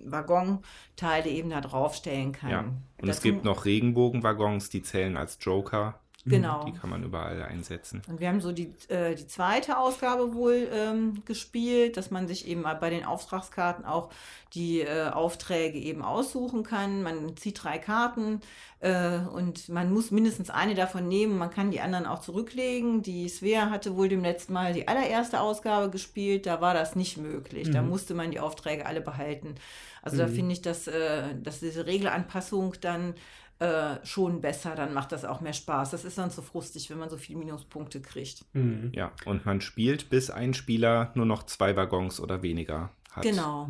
Waggonteile 0.04 1.30
eben 1.30 1.50
da 1.50 1.62
draufstellen 1.62 2.32
kann. 2.32 2.50
Ja. 2.50 2.60
Und 3.02 3.10
es 3.10 3.18
Dazu- 3.18 3.30
gibt 3.30 3.44
noch 3.44 3.66
Regenbogenwaggons, 3.66 4.70
die 4.70 4.84
zählen 4.84 5.18
als 5.18 5.38
Joker. 5.42 6.00
Genau. 6.26 6.64
Die 6.66 6.72
kann 6.72 6.90
man 6.90 7.04
überall 7.04 7.44
einsetzen. 7.44 8.02
Und 8.08 8.20
wir 8.20 8.30
haben 8.30 8.42
so 8.42 8.52
die, 8.52 8.74
äh, 8.90 9.14
die 9.14 9.28
zweite 9.28 9.78
Ausgabe 9.78 10.34
wohl 10.34 10.68
ähm, 10.72 11.22
gespielt, 11.26 11.98
dass 11.98 12.10
man 12.10 12.28
sich 12.28 12.48
eben 12.48 12.64
bei 12.64 12.90
den 12.90 13.06
Auftragskarten 13.06 13.86
auch 13.86 14.10
die 14.56 14.82
äh, 14.82 15.10
Aufträge 15.10 15.78
eben 15.78 16.02
aussuchen 16.02 16.64
kann. 16.64 17.04
Man 17.04 17.38
zieht 17.38 17.64
drei 17.64 17.78
Karten 17.78 18.42
äh, 18.80 19.20
und 19.20 19.70
man 19.70 19.94
muss 19.94 20.10
mindestens 20.10 20.50
eine 20.50 20.74
davon 20.74 21.08
nehmen. 21.08 21.38
Man 21.38 21.52
kann 21.52 21.70
die 21.70 21.82
anderen 21.82 22.08
auch 22.08 22.22
zurücklegen. 22.22 23.04
Die 23.04 23.30
Svea 23.30 23.70
hatte 23.70 23.96
wohl 23.96 24.10
dem 24.10 24.24
letzten 24.24 24.54
Mal 24.54 24.74
die 24.74 24.88
allererste 24.88 25.42
Ausgabe 25.42 25.92
gespielt. 25.92 26.48
Da 26.48 26.60
war 26.60 26.74
das 26.74 26.96
nicht 26.96 27.18
möglich. 27.18 27.70
Da 27.70 27.84
musste 27.84 28.16
man 28.16 28.32
die 28.32 28.40
Aufträge 28.40 28.88
alle 28.88 29.02
behalten. 29.02 29.56
Also 30.02 30.18
da 30.18 30.28
finde 30.28 30.54
ich, 30.54 30.62
dass, 30.62 30.88
äh, 30.88 31.24
dass 31.42 31.60
diese 31.60 31.86
Regelanpassung 31.86 32.76
dann 32.82 33.16
äh, 33.60 34.06
schon 34.06 34.42
besser, 34.42 34.76
dann 34.76 34.94
macht 34.94 35.12
das 35.12 35.24
auch 35.24 35.40
mehr 35.40 35.54
Spaß. 35.54 35.92
Das 35.92 36.04
ist 36.04 36.18
dann 36.18 36.30
so 36.30 36.42
frustig, 36.42 36.90
wenn 36.90 36.98
man 36.98 37.10
so 37.10 37.18
viele 37.18 37.40
Minuspunkte 37.40 38.02
kriegt. 38.02 38.44
Ja. 38.92 39.12
Und 39.26 39.46
man 39.46 39.62
spielt, 39.62 40.10
bis 40.10 40.30
ein 40.30 40.54
Spieler 40.54 41.12
nur 41.16 41.26
noch 41.26 41.44
zwei 41.44 41.76
Waggons 41.76 42.20
oder 42.20 42.42
weniger 42.42 42.90
hat. 43.12 43.24
Genau. 43.24 43.70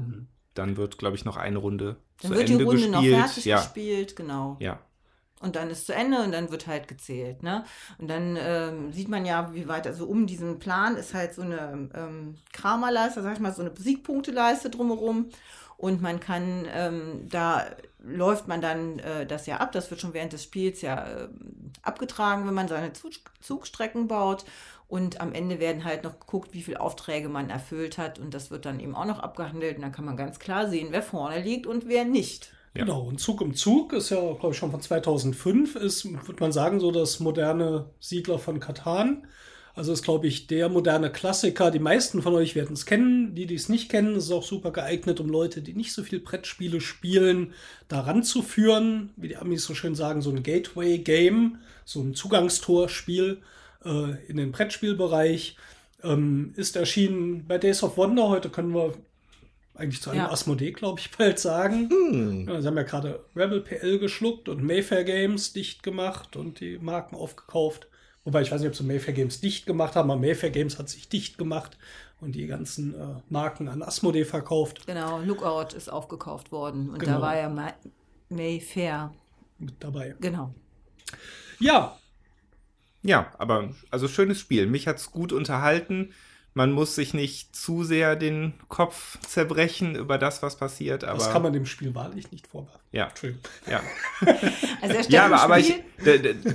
Dann 0.55 0.77
wird, 0.77 0.97
glaube 0.97 1.15
ich, 1.15 1.25
noch 1.25 1.37
eine 1.37 1.59
Runde 1.59 1.97
Dann 2.21 2.31
zu 2.31 2.37
wird 2.37 2.49
Ende 2.49 2.57
die 2.57 2.63
Runde 2.63 2.89
noch 2.89 3.01
gespielt. 3.01 3.19
fertig 3.19 3.45
ja. 3.45 3.57
gespielt, 3.57 4.15
genau. 4.15 4.57
Ja. 4.59 4.79
Und 5.41 5.55
dann 5.55 5.69
ist 5.69 5.85
zu 5.85 5.93
Ende 5.93 6.23
und 6.23 6.31
dann 6.31 6.49
wird 6.49 6.65
halt 6.65 6.87
gezählt. 6.87 7.43
Ne? 7.43 7.63
Und 7.99 8.07
dann 8.07 8.37
ähm, 8.39 8.91
sieht 8.91 9.09
man 9.09 9.25
ja, 9.25 9.53
wie 9.53 9.67
weit, 9.67 9.85
also 9.85 10.07
um 10.07 10.25
diesen 10.25 10.57
Plan 10.59 10.95
ist 10.95 11.13
halt 11.13 11.35
so 11.35 11.43
eine 11.43 11.89
ähm, 11.93 12.35
Kramerleiste, 12.53 13.21
sag 13.21 13.33
ich 13.33 13.39
mal, 13.39 13.53
so 13.53 13.61
eine 13.61 13.71
Siegpunkteleiste 13.75 14.71
drumherum. 14.71 15.29
Und 15.77 16.01
man 16.01 16.21
kann, 16.21 16.65
ähm, 16.73 17.27
da 17.29 17.65
läuft 18.05 18.47
man 18.47 18.61
dann 18.61 18.99
äh, 18.99 19.25
das 19.25 19.47
ja 19.47 19.57
ab. 19.57 19.71
Das 19.71 19.89
wird 19.89 20.01
schon 20.01 20.13
während 20.13 20.33
des 20.33 20.43
Spiels 20.43 20.81
ja 20.81 21.05
ähm, 21.07 21.71
abgetragen, 21.81 22.47
wenn 22.47 22.53
man 22.53 22.67
seine 22.67 22.93
Zug 22.93 23.13
Zugstrecken 23.41 24.07
baut. 24.07 24.45
Und 24.87 25.19
am 25.19 25.33
Ende 25.33 25.59
werden 25.59 25.83
halt 25.83 26.03
noch 26.03 26.19
geguckt, 26.19 26.53
wie 26.53 26.61
viele 26.61 26.79
Aufträge 26.79 27.27
man 27.27 27.49
erfüllt 27.49 27.97
hat. 27.97 28.19
Und 28.19 28.33
das 28.33 28.51
wird 28.51 28.65
dann 28.65 28.79
eben 28.79 28.95
auch 28.95 29.05
noch 29.05 29.19
abgehandelt. 29.19 29.77
Und 29.77 29.81
dann 29.81 29.91
kann 29.91 30.05
man 30.05 30.17
ganz 30.17 30.37
klar 30.39 30.69
sehen, 30.69 30.89
wer 30.91 31.01
vorne 31.01 31.41
liegt 31.41 31.65
und 31.65 31.87
wer 31.87 32.05
nicht. 32.05 32.51
Ja. 32.75 32.83
Genau, 32.83 33.01
und 33.01 33.19
Zug 33.19 33.41
um 33.41 33.55
Zug 33.55 33.93
ist 33.93 34.09
ja, 34.09 34.17
glaube 34.17 34.51
ich, 34.51 34.57
schon 34.57 34.71
von 34.71 34.81
2005, 34.81 35.75
ist, 35.75 36.05
würde 36.05 36.39
man 36.41 36.51
sagen, 36.51 36.79
so 36.79 36.91
das 36.91 37.19
moderne 37.19 37.89
Siedler 37.99 38.37
von 38.37 38.59
Katan. 38.59 39.25
Also 39.75 39.91
ist, 39.91 40.03
glaube 40.03 40.25
ich, 40.27 40.47
der 40.47 40.69
moderne 40.69 41.11
Klassiker. 41.11 41.69
Die 41.69 41.79
meisten 41.79 42.21
von 42.21 42.33
euch 42.33 42.55
werden 42.55 42.73
es 42.73 42.85
kennen. 42.85 43.35
Die, 43.35 43.45
die 43.45 43.55
es 43.55 43.67
nicht 43.67 43.89
kennen, 43.89 44.15
ist 44.15 44.31
auch 44.31 44.43
super 44.43 44.71
geeignet, 44.71 45.19
um 45.19 45.27
Leute, 45.27 45.61
die 45.61 45.73
nicht 45.73 45.91
so 45.91 46.01
viel 46.01 46.19
Brettspiele 46.21 46.79
spielen, 46.79 47.53
daran 47.89 48.23
zu 48.23 48.41
führen. 48.41 49.09
Wie 49.17 49.27
die 49.27 49.37
Amis 49.37 49.65
so 49.65 49.75
schön 49.75 49.93
sagen, 49.93 50.21
so 50.21 50.29
ein 50.29 50.43
Gateway-Game, 50.43 51.57
so 51.83 51.99
ein 52.01 52.13
Zugangstorspiel 52.15 53.41
äh, 53.83 54.25
in 54.27 54.37
den 54.37 54.53
Brettspielbereich. 54.53 55.57
Ähm, 56.03 56.53
ist 56.55 56.77
erschienen 56.77 57.45
bei 57.45 57.57
Days 57.57 57.83
of 57.83 57.97
Wonder. 57.97 58.29
Heute 58.29 58.49
können 58.49 58.73
wir 58.73 58.93
eigentlich 59.73 60.01
zu 60.01 60.09
einem 60.09 60.19
Ja. 60.19 60.31
Asmodee, 60.31 60.71
glaube 60.71 61.01
ich, 61.01 61.11
bald 61.11 61.37
sagen. 61.37 62.45
Ja, 62.47 62.61
sie 62.61 62.67
haben 62.67 62.77
ja 62.77 62.83
gerade 62.83 63.25
Rebel 63.35 63.59
PL 63.59 63.99
geschluckt 63.99 64.47
und 64.47 64.63
Mayfair 64.63 65.03
Games 65.03 65.51
dicht 65.51 65.83
gemacht 65.83 66.37
und 66.37 66.61
die 66.61 66.77
Marken 66.77 67.15
aufgekauft. 67.15 67.87
Wobei 68.25 68.41
ich 68.41 68.51
weiß 68.51 68.59
nicht, 68.59 68.69
ob 68.69 68.75
sie 68.75 68.83
Mayfair 68.83 69.13
Games 69.13 69.39
dicht 69.39 69.65
gemacht 69.65 69.95
haben, 69.95 70.11
aber 70.11 70.19
Mayfair 70.19 70.49
Games 70.49 70.77
hat 70.79 70.89
sich 70.89 71.07
dicht 71.07 71.37
gemacht 71.37 71.77
und 72.19 72.33
die 72.35 72.47
ganzen 72.47 72.93
äh, 72.95 73.21
Marken 73.29 73.67
an 73.69 73.81
Asmodee 73.83 74.25
verkauft 74.25 74.85
Genau, 74.87 75.19
Lookout 75.19 75.75
ist 75.75 75.89
aufgekauft 75.89 76.51
worden. 76.51 76.89
Und 76.89 76.99
Genau. 76.99 77.13
da 77.13 77.21
war 77.21 77.37
ja 77.37 77.49
Ma 77.49 77.73
Mayfair. 78.29 79.13
mit 79.59 79.75
dabei. 79.83 80.15
Genau. 80.19 80.53
Ja, 81.59 81.97
Ja, 83.03 83.31
aber 83.37 83.69
also 83.91 84.07
schönes 84.07 84.39
Spiel. 84.39 84.65
Mich 84.65 84.87
hat's 84.87 85.11
gut 85.11 85.31
unterhalten. 85.31 86.11
Man 86.57 86.71
muss 86.71 86.95
sich 86.95 87.13
nicht 87.13 87.53
zu 87.53 87.83
sehr 87.83 88.15
den 88.15 88.53
Kopf 88.69 89.19
zerbrechen 89.27 89.93
über 89.95 90.17
das, 90.17 90.41
was 90.41 90.55
passiert. 90.55 91.03
Aber 91.03 91.17
das 91.19 91.29
kann 91.29 91.43
man 91.43 91.51
dem 91.51 91.65
Spiel 91.65 91.93
wahrlich 91.93 92.31
nicht 92.31 92.47
vorwerfen. 92.47 92.79
ja, 92.93 93.07
Entschuldigung. 93.09 93.43
ja. 93.69 93.81
Also 94.81 95.09
Ja, 95.09 95.25
aber, 95.25 95.41
aber 95.41 95.59
ich, 95.59 95.73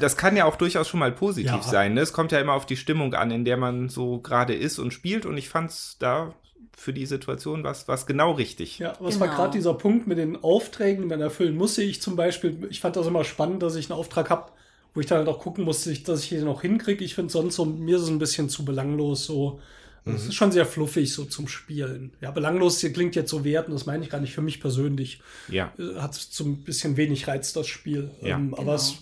das 0.00 0.16
kann 0.16 0.36
ja 0.36 0.46
auch 0.46 0.56
durchaus 0.56 0.88
schon 0.88 1.00
mal 1.00 1.12
positiv 1.12 1.52
Ja. 1.52 1.62
sein. 1.62 1.92
Ne? 1.94 2.00
Es 2.00 2.14
kommt 2.14 2.32
ja 2.32 2.40
immer 2.40 2.54
auf 2.54 2.64
die 2.64 2.76
Stimmung 2.78 3.12
an, 3.14 3.30
in 3.30 3.44
der 3.44 3.58
man 3.58 3.90
so 3.90 4.18
gerade 4.20 4.54
ist 4.54 4.78
und 4.78 4.92
spielt. 4.92 5.26
Und 5.26 5.36
ich 5.36 5.50
fand's 5.50 5.96
da 5.98 6.34
für 6.76 6.94
die 6.94 7.04
Situation 7.04 7.62
was, 7.62 7.86
was 7.86 8.06
genau 8.06 8.32
richtig. 8.32 8.78
Ja, 8.78 8.94
was 9.00 9.20
war 9.20 9.26
Genau. 9.28 9.38
gerade 9.38 9.52
dieser 9.58 9.74
Punkt 9.74 10.06
mit 10.06 10.16
den 10.16 10.42
Aufträgen, 10.42 11.02
die 11.02 11.08
man 11.08 11.20
erfüllen 11.20 11.56
musste. 11.56 11.82
Ich 11.82 12.00
zum 12.00 12.16
Beispiel, 12.16 12.66
ich 12.70 12.80
fand 12.80 12.96
das 12.96 13.06
immer 13.06 13.24
spannend, 13.24 13.62
dass 13.62 13.76
ich 13.76 13.90
einen 13.90 13.98
Auftrag 14.00 14.30
habe, 14.30 14.50
wo 14.94 15.00
ich 15.00 15.06
dann 15.06 15.18
halt 15.18 15.28
auch 15.28 15.40
gucken 15.40 15.64
musste, 15.64 15.92
dass 15.92 16.22
ich 16.22 16.30
den 16.30 16.44
noch 16.46 16.62
hinkriege. 16.62 17.04
Ich 17.04 17.14
finde 17.14 17.30
sonst 17.30 17.56
so, 17.56 17.66
mir 17.66 17.96
ist 17.96 18.02
es 18.04 18.08
ein 18.08 18.18
bisschen 18.18 18.48
zu 18.48 18.64
belanglos 18.64 19.26
so. 19.26 19.60
Also 20.04 20.18
Es 20.18 20.26
ist 20.26 20.34
schon 20.34 20.52
sehr 20.52 20.66
fluffig 20.66 21.12
so 21.12 21.24
zum 21.24 21.48
Spielen. 21.48 22.12
Ja, 22.20 22.30
belanglos 22.30 22.80
hier 22.80 22.92
klingt 22.92 23.14
jetzt 23.16 23.30
so 23.30 23.44
werten, 23.44 23.72
das 23.72 23.86
meine 23.86 24.02
ich 24.04 24.10
gar 24.10 24.20
nicht 24.20 24.34
für 24.34 24.42
mich 24.42 24.60
persönlich. 24.60 25.20
Ja. 25.48 25.72
Äh, 25.78 25.96
Hat 26.00 26.14
so 26.14 26.44
ein 26.44 26.62
bisschen 26.62 26.96
wenig 26.96 27.28
Reiz, 27.28 27.52
das 27.52 27.66
Spiel. 27.66 28.10
Ja. 28.22 28.36
ähm, 28.36 28.50
Genau. 28.50 28.62
Aber 28.62 28.74
es, 28.74 28.96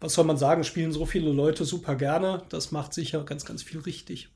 was 0.00 0.14
soll 0.14 0.24
man 0.24 0.36
sagen, 0.36 0.64
spielen 0.64 0.92
so 0.92 1.06
viele 1.06 1.30
Leute 1.32 1.64
super 1.64 1.94
gerne. 1.96 2.42
Das 2.48 2.72
macht 2.72 2.94
sicher 2.94 3.24
ganz, 3.24 3.44
ganz 3.44 3.62
viel 3.62 3.80
richtig. 3.80 4.28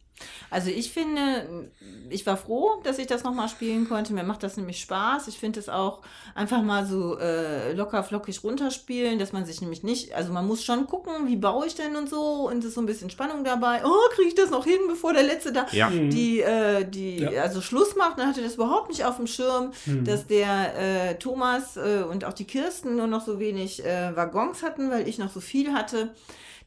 Also 0.51 0.69
ich 0.71 0.93
finde, 0.93 1.71
ich 2.11 2.27
war 2.27 2.37
froh, 2.37 2.81
dass 2.85 2.99
ich 2.99 3.07
das 3.07 3.25
nochmal 3.25 3.49
spielen 3.49 3.89
konnte. 3.89 4.13
Mir 4.13 4.23
macht 4.25 4.43
das 4.43 4.57
nämlich 4.57 4.81
Spaß. 4.81 5.29
Ich 5.29 5.39
finde 5.39 5.61
es 5.61 5.69
auch 5.69 6.03
einfach 6.35 6.63
mal 6.63 6.85
so 6.87 7.19
äh, 7.19 7.73
locker 7.73 8.03
flockig 8.05 8.43
runterspielen, 8.45 9.19
dass 9.19 9.33
man 9.33 9.45
sich 9.47 9.61
nämlich 9.61 9.83
nicht, 9.83 10.15
also 10.15 10.33
man 10.33 10.47
muss 10.47 10.63
schon 10.63 10.87
gucken, 10.87 11.27
wie 11.27 11.37
baue 11.37 11.67
ich 11.67 11.75
denn 11.75 11.97
und 11.97 12.09
so 12.11 12.49
und 12.49 12.59
es 12.59 12.67
ist 12.67 12.75
so 12.75 12.81
ein 12.83 12.87
bisschen 12.87 13.09
Spannung 13.11 13.45
dabei. 13.45 13.83
Oh, 13.85 14.09
kriege 14.15 14.29
ich 14.29 14.35
das 14.35 14.51
noch 14.51 14.65
hin, 14.65 14.79
bevor 14.89 15.13
der 15.15 15.23
Letzte 15.23 15.53
da 15.53 15.67
Ja. 15.73 15.89
die, 15.91 16.41
äh, 16.41 16.85
die 16.85 17.19
Ja. 17.21 17.43
also 17.43 17.61
Schluss 17.61 17.97
macht. 17.97 18.19
Dann 18.19 18.29
hatte 18.29 18.43
das 18.43 18.55
überhaupt 18.57 18.91
nicht 18.91 19.05
auf 19.05 19.17
dem 19.17 19.27
Schirm, 19.27 19.73
dass 20.05 20.27
der 20.27 21.11
äh, 21.11 21.15
Thomas 21.19 21.77
äh, 21.77 22.03
und 22.09 22.25
auch 22.25 22.33
die 22.35 22.45
Kirsten 22.47 22.97
nur 22.97 23.07
noch 23.07 23.25
so 23.25 23.39
wenig 23.41 23.85
äh, 23.85 24.15
Waggons 24.15 24.63
hatten, 24.63 24.91
weil 24.91 25.09
ich 25.09 25.19
noch 25.19 25.31
so 25.33 25.41
viel 25.41 25.73
hatte. 25.73 26.11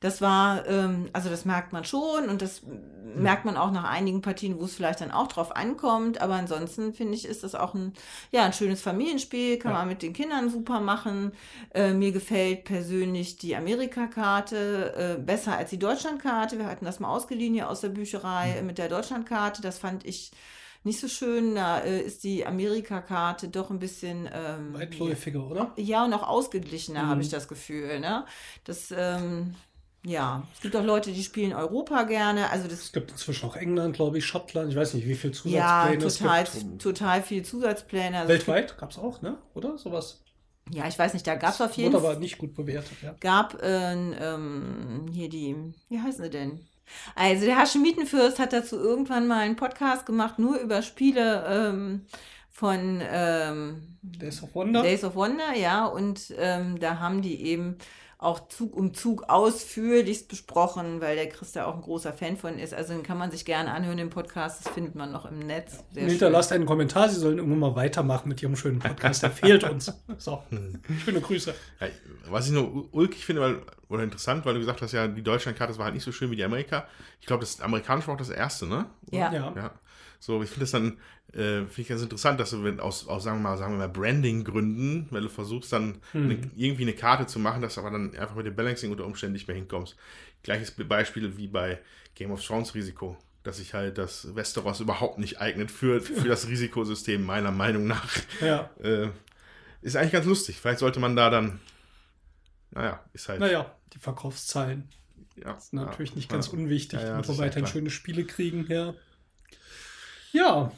Das 0.06 0.22
war, 0.22 0.68
ähm, 0.68 1.10
also 1.14 1.30
das 1.30 1.46
merkt 1.46 1.74
man 1.74 1.84
schon 1.84 2.30
und 2.30 2.42
das 2.44 2.62
merkt 3.16 3.44
man 3.46 3.58
auch 3.58 3.72
nach 3.72 3.86
einigen 3.86 4.22
Partien, 4.22 4.60
wo 4.60 4.66
es 4.66 4.76
vielleicht 4.76 5.02
dann 5.02 5.10
auch 5.12 5.28
drauf 5.28 5.56
ankommt. 5.56 6.22
Aber 6.22 6.36
ansonsten 6.36 6.94
finde 6.94 7.16
ich, 7.16 7.26
ist 7.26 7.44
das 7.44 7.56
auch 7.56 7.74
ein, 7.74 7.94
ja, 8.32 8.44
ein 8.44 8.54
schönes 8.54 8.82
Familienspiel, 8.82 9.58
kann 9.58 9.72
Ja. 9.72 9.80
man 9.80 9.88
mit 9.88 10.02
den 10.04 10.14
Kindern 10.14 10.50
super 10.50 10.80
machen. 10.80 11.32
Äh, 11.74 11.94
mir 11.94 12.12
gefällt 12.12 12.66
persönlich 12.66 13.38
die 13.38 13.56
Amerika-Karte 13.56 15.18
äh, 15.18 15.22
besser 15.22 15.58
als 15.58 15.70
die 15.72 15.80
Deutschland-Karte. 15.80 16.58
Wir 16.60 16.68
hatten 16.68 16.86
das 16.86 17.00
mal 17.00 17.10
ausgeliehen 17.10 17.54
hier 17.54 17.70
aus 17.70 17.82
der 17.82 17.90
Bücherei 17.90 18.62
mit 18.62 18.78
der 18.78 18.90
Deutschland-Karte. 18.90 19.62
Das 19.62 19.80
fand 19.80 20.06
ich 20.06 20.32
nicht 20.84 21.00
so 21.00 21.08
schön. 21.08 21.56
Da 21.56 21.80
äh, 21.80 22.02
ist 22.02 22.24
die 22.24 22.46
Amerika-Karte 22.46 23.48
doch 23.48 23.72
ein 23.72 23.80
bisschen 23.80 24.30
ähm, 24.32 24.74
Weitläufiger, 24.74 25.50
oder? 25.50 25.72
ja, 25.78 26.06
und 26.06 26.14
auch 26.14 26.28
ausgeglichener, 26.28 27.04
Mhm. 27.04 27.10
habe 27.10 27.22
ich 27.22 27.30
das 27.30 27.48
Gefühl. 27.48 28.00
Ne? 28.00 28.26
Das, 28.66 28.94
ähm, 28.96 29.56
ja, 30.06 30.44
es 30.54 30.62
gibt 30.62 30.76
auch 30.76 30.84
Leute, 30.84 31.12
die 31.12 31.24
spielen 31.24 31.54
Europa 31.54 32.04
gerne. 32.04 32.50
Also 32.52 32.68
das 32.68 32.80
Es 32.80 32.92
gibt 32.92 33.12
inzwischen 33.12 33.50
auch 33.50 33.56
England, 33.56 33.96
glaube 33.96 34.18
ich, 34.20 34.26
Schottland. 34.26 34.70
Ich 34.70 34.76
weiß 34.76 34.94
nicht, 34.94 35.08
wie 35.08 35.16
viel 35.16 35.32
ja, 35.46 35.88
Zusatzpläne 35.90 36.06
es 36.06 36.18
total, 36.18 36.44
gibt. 36.44 36.82
total 36.82 37.24
viel 37.24 37.44
Zusatzpläne. 37.44 38.20
Also 38.20 38.34
es 38.34 38.40
Weltweit 38.40 38.78
gab 38.78 38.92
es 38.92 38.98
auch, 39.00 39.22
ne? 39.22 39.38
Oder 39.56 39.78
sowas? 39.78 40.22
Ja, 40.72 40.88
ich 40.88 40.98
weiß 40.98 41.14
nicht, 41.14 41.26
da 41.26 41.36
gab 41.36 41.54
es 41.54 41.62
auf 41.62 41.74
jeden 41.74 41.94
Wurde 41.94 42.04
Fall. 42.04 42.12
aber 42.12 42.20
nicht 42.20 42.38
gut 42.38 42.56
bewertet, 42.56 42.98
ja. 43.04 43.16
gab 43.20 43.62
äh, 43.62 43.94
ähm, 43.94 45.06
hier 45.12 45.30
die, 45.30 45.56
wie 45.90 46.00
heißen 46.00 46.24
sie 46.24 46.30
denn? 46.30 46.60
Also 47.16 47.46
der 47.46 47.58
Haschemitenfürst 47.58 48.40
hat 48.40 48.54
dazu 48.54 48.78
irgendwann 48.78 49.28
mal 49.28 49.40
einen 49.40 49.56
Podcast 49.56 50.06
gemacht, 50.06 50.40
nur 50.40 50.60
über 50.60 50.82
Spiele 50.82 51.46
ähm, 51.48 52.06
von 52.50 53.02
ähm, 53.08 53.98
Days 54.02 54.42
of 54.42 54.54
Wonder. 54.56 54.82
Days 54.82 55.04
of 55.04 55.16
Wonder, 55.16 55.56
ja, 55.56 55.86
und 55.86 56.34
ähm, 56.38 56.80
da 56.80 57.00
haben 57.00 57.22
die 57.22 57.42
eben 57.44 57.78
auch 58.25 58.48
Zug 58.50 58.75
um 58.75 58.94
Zug 58.94 59.29
ausführlichst 59.29 60.27
besprochen, 60.27 61.00
weil 61.00 61.15
der 61.15 61.29
Chris 61.29 61.51
da 61.53 61.65
auch 61.65 61.75
ein 61.75 61.82
großer 61.82 62.12
Fan 62.12 62.36
von 62.38 62.60
ist. 62.60 62.74
Also 62.74 62.94
den 62.94 63.03
kann 63.03 63.17
man 63.17 63.32
sich 63.32 63.46
gerne 63.46 63.72
anhören 63.72 64.00
im 64.00 64.10
Podcast, 64.10 64.65
das 64.65 64.74
findet 64.74 64.96
man 64.96 65.12
noch 65.12 65.25
im 65.25 65.39
Netz. 65.39 65.84
Sehr 65.94 66.01
schön. 66.01 66.10
Hinterlasst 66.10 66.51
einen 66.51 66.65
Kommentar, 66.65 67.08
Sie 67.10 67.20
sollen 67.20 67.38
irgendwann 67.38 67.60
mal 67.60 67.75
weitermachen 67.75 68.27
mit 68.27 68.41
Ihrem 68.41 68.55
schönen 68.55 68.79
Podcast. 68.79 69.24
Der 69.24 69.32
fehlt 69.32 69.63
uns. 69.63 69.94
So, 70.17 70.44
schöne 71.05 71.22
Grüße. 71.22 71.53
Ja, 71.79 71.88
was 72.29 72.48
ich 72.48 72.51
nur 72.53 72.63
ul- 72.63 72.88
ulkig 72.91 73.25
finde, 73.25 73.41
weil, 73.41 73.62
oder 73.88 74.03
interessant, 74.03 74.46
weil 74.46 74.55
du 74.55 74.60
gesagt 74.60 74.82
hast, 74.82 74.91
ja, 74.91 75.08
die 75.08 75.24
Deutschlandkarte 75.24 75.72
das 75.72 75.77
war 75.77 75.86
halt 75.86 75.94
nicht 75.96 76.03
so 76.03 76.12
schön 76.12 76.32
wie 76.32 76.36
die 76.36 76.44
Amerika. 76.44 76.88
Ich 77.22 77.27
glaube, 77.27 77.41
das 77.41 77.62
amerikanische 77.62 78.08
war 78.08 78.15
auch 78.15 78.20
das 78.20 78.29
erste, 78.29 78.65
ne? 78.65 78.86
Ja. 79.12 79.32
Ja. 79.32 79.53
Ja. 79.55 79.72
So, 80.20 80.41
ich 80.41 80.50
finde 80.50 80.62
das 80.62 80.72
dann, 80.72 80.98
äh, 81.36 81.65
finde 81.68 81.82
ich 81.82 81.88
ganz 81.89 82.01
interessant, 82.01 82.39
dass 82.39 82.50
du 82.51 82.63
wenn 82.63 82.80
aus, 82.80 83.08
aus 83.08 83.24
sagen 83.24 83.39
wir 83.39 83.50
mal, 83.50 83.58
sagen 83.58 83.74
wir 83.74 83.77
mal, 83.80 83.89
Branding-Gründen, 83.89 85.08
wenn 85.12 85.24
du 85.24 85.30
versuchst, 85.30 85.72
dann 85.74 86.00
eine, 86.13 86.39
irgendwie 86.56 86.84
eine 86.84 86.94
Karte 86.94 87.27
zu 87.27 87.39
machen, 87.39 87.62
dass 87.62 87.75
du 87.75 87.82
aber 87.82 87.92
dann 87.92 88.15
einfach 88.15 88.36
mit 88.36 88.46
dem 88.46 88.56
Balancing 88.56 88.92
unter 88.92 89.06
Umständen 89.06 89.34
nicht 89.34 89.48
mehr 89.48 89.58
hinkommst. 89.58 89.96
Gleiches 90.44 90.72
Be- 90.72 90.86
Beispiel 90.86 91.38
wie 91.38 91.48
bei 91.48 91.80
Game 92.15 92.32
of 92.32 92.43
Thrones 92.45 92.74
Risiko, 92.74 93.17
dass 93.43 93.58
sich 93.58 93.74
halt 93.74 93.98
das 93.98 94.34
Westeros 94.36 94.80
überhaupt 94.80 95.19
nicht 95.19 95.41
eignet 95.41 95.71
für, 95.71 96.00
für 96.02 96.28
das 96.30 96.48
Risikosystem, 96.48 97.21
meiner 97.24 97.52
Meinung 97.52 97.86
nach. 97.86 98.10
Ja, 98.41 98.69
Äh, 98.82 99.10
ist 99.82 99.95
eigentlich 99.98 100.13
ganz 100.13 100.26
lustig. 100.26 100.58
Vielleicht 100.60 100.80
sollte 100.80 101.00
man 101.00 101.15
da 101.15 101.30
dann, 101.30 101.60
naja, 102.71 103.04
ist 103.13 103.30
halt. 103.30 103.39
naja, 103.39 103.76
die 103.93 104.00
Verkaufszahlen 104.00 104.89
ja, 105.36 105.60
sind 105.60 105.80
natürlich 105.80 106.12
ja, 106.12 106.15
nicht 106.15 106.30
ganz 106.30 106.48
ja. 106.48 106.54
unwichtig, 106.54 107.00
Ja, 107.02 107.08
damit 107.10 107.21
das 107.24 107.28
wir 107.30 107.34
ist 107.34 107.39
weiterhin 107.39 107.67
schöne 107.67 107.89
Spiele 107.89 108.24
kriegen. 108.26 108.65
Ja. 108.69 108.93
ja. 110.32 110.71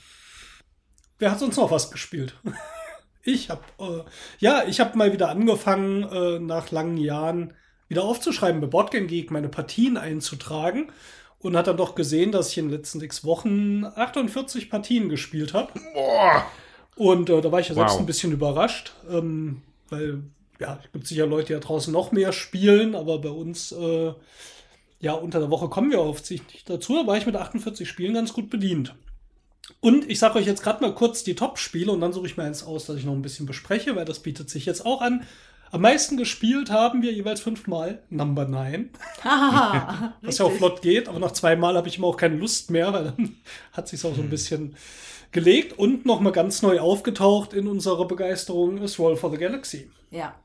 Wer 1.20 1.32
hat 1.32 1.40
sonst 1.40 1.58
noch 1.58 1.72
was 1.72 1.92
gespielt? 1.92 2.36
Ich 3.24 3.50
habe 3.50 3.62
äh, 3.80 4.04
ja, 4.40 4.64
ich 4.68 4.80
habe 4.80 4.98
mal 4.98 5.12
wieder 5.12 5.28
angefangen, 5.28 6.04
äh, 6.04 6.40
nach 6.40 6.72
langen 6.72 6.96
Jahren 6.96 7.54
wieder 7.90 8.04
aufzuschreiben, 8.04 8.62
bei 8.62 8.68
Boardgame 8.68 9.08
Geek 9.08 9.32
meine 9.32 9.50
Partien 9.50 9.98
einzutragen 9.98 10.94
und 11.40 11.58
hat 11.58 11.68
dann 11.68 11.76
doch 11.76 11.94
gesehen, 11.94 12.32
dass 12.32 12.52
ich 12.52 12.58
in 12.58 12.70
den 12.70 12.78
letzten 12.78 13.02
sechs 13.02 13.26
Wochen 13.26 13.84
48 13.84 14.70
Partien 14.70 15.10
gespielt 15.10 15.54
habe. 15.54 15.74
Und 16.96 17.30
äh, 17.30 17.42
da 17.42 17.52
war 17.52 17.60
ich 17.60 17.68
ja 17.68 17.76
selbst 17.76 17.96
Wow. 17.96 18.00
ein 18.00 18.06
bisschen 18.06 18.32
überrascht, 18.32 18.94
ähm, 19.10 19.62
weil 19.90 20.24
ja, 20.62 20.80
es 20.86 20.92
gibt 20.94 21.06
sicher 21.08 21.28
Leute, 21.28 21.48
die 21.48 21.54
da 21.54 21.60
draußen 21.60 21.92
noch 21.92 22.14
mehr 22.14 22.32
spielen, 22.32 22.96
aber 22.96 23.20
bei 23.20 23.30
uns, 23.30 23.74
äh, 23.74 24.14
ja, 25.02 25.14
unter 25.14 25.40
der 25.40 25.52
Woche 25.52 25.68
kommen 25.68 25.92
wir 25.92 26.00
offensichtlich 26.00 26.54
nicht 26.54 26.70
dazu. 26.70 26.96
Da 26.96 27.06
war 27.08 27.18
ich 27.18 27.26
mit 27.26 27.36
48 27.36 27.88
Spielen 27.90 28.14
ganz 28.14 28.32
gut 28.32 28.50
bedient. 28.50 28.96
Und 29.80 30.10
ich 30.10 30.20
sage 30.20 30.40
euch 30.40 30.46
jetzt 30.46 30.64
gerade 30.64 30.82
mal 30.82 30.94
kurz 30.94 31.24
die 31.24 31.36
Top-Spiele 31.36 31.92
und 31.92 32.02
dann 32.02 32.14
suche 32.14 32.28
ich 32.28 32.38
mir 32.38 32.44
eins 32.44 32.64
aus, 32.64 32.86
das 32.86 32.98
ich 32.98 33.06
noch 33.06 33.14
ein 33.14 33.22
bisschen 33.22 33.46
bespreche, 33.46 33.96
weil 33.96 34.06
das 34.06 34.20
bietet 34.20 34.50
sich 34.50 34.66
jetzt 34.66 34.86
auch 34.86 35.02
an. 35.02 35.24
Am 35.72 35.82
meisten 35.82 36.16
gespielt 36.16 36.72
haben 36.72 37.02
wir 37.02 37.12
jeweils 37.12 37.42
fünfmal 37.42 38.02
Number 38.10 38.46
9. 38.46 38.90
Haha, 39.24 40.14
Was 40.22 40.38
ja 40.38 40.46
auch 40.46 40.52
flott 40.52 40.82
geht, 40.82 41.10
aber 41.10 41.20
nach 41.20 41.34
zweimal 41.34 41.76
habe 41.76 41.90
ich 41.90 41.98
immer 41.98 42.08
auch 42.08 42.18
keine 42.18 42.38
Lust 42.38 42.72
mehr, 42.72 42.94
weil 42.94 43.04
dann 43.04 43.36
hat 43.74 43.88
sich 43.90 44.04
auch 44.06 44.16
so 44.16 44.22
ein 44.22 44.30
bisschen 44.30 44.76
gelegt 45.34 45.78
und 45.78 46.06
nochmal 46.06 46.32
ganz 46.32 46.62
neu 46.62 46.80
aufgetaucht 46.80 47.54
in 47.54 47.68
unserer 47.68 48.08
Begeisterung 48.08 48.78
ist 48.78 48.98
Roll 48.98 49.18
for 49.18 49.30
the 49.30 49.38
Galaxy. 49.38 49.92
Ja. 50.10 50.36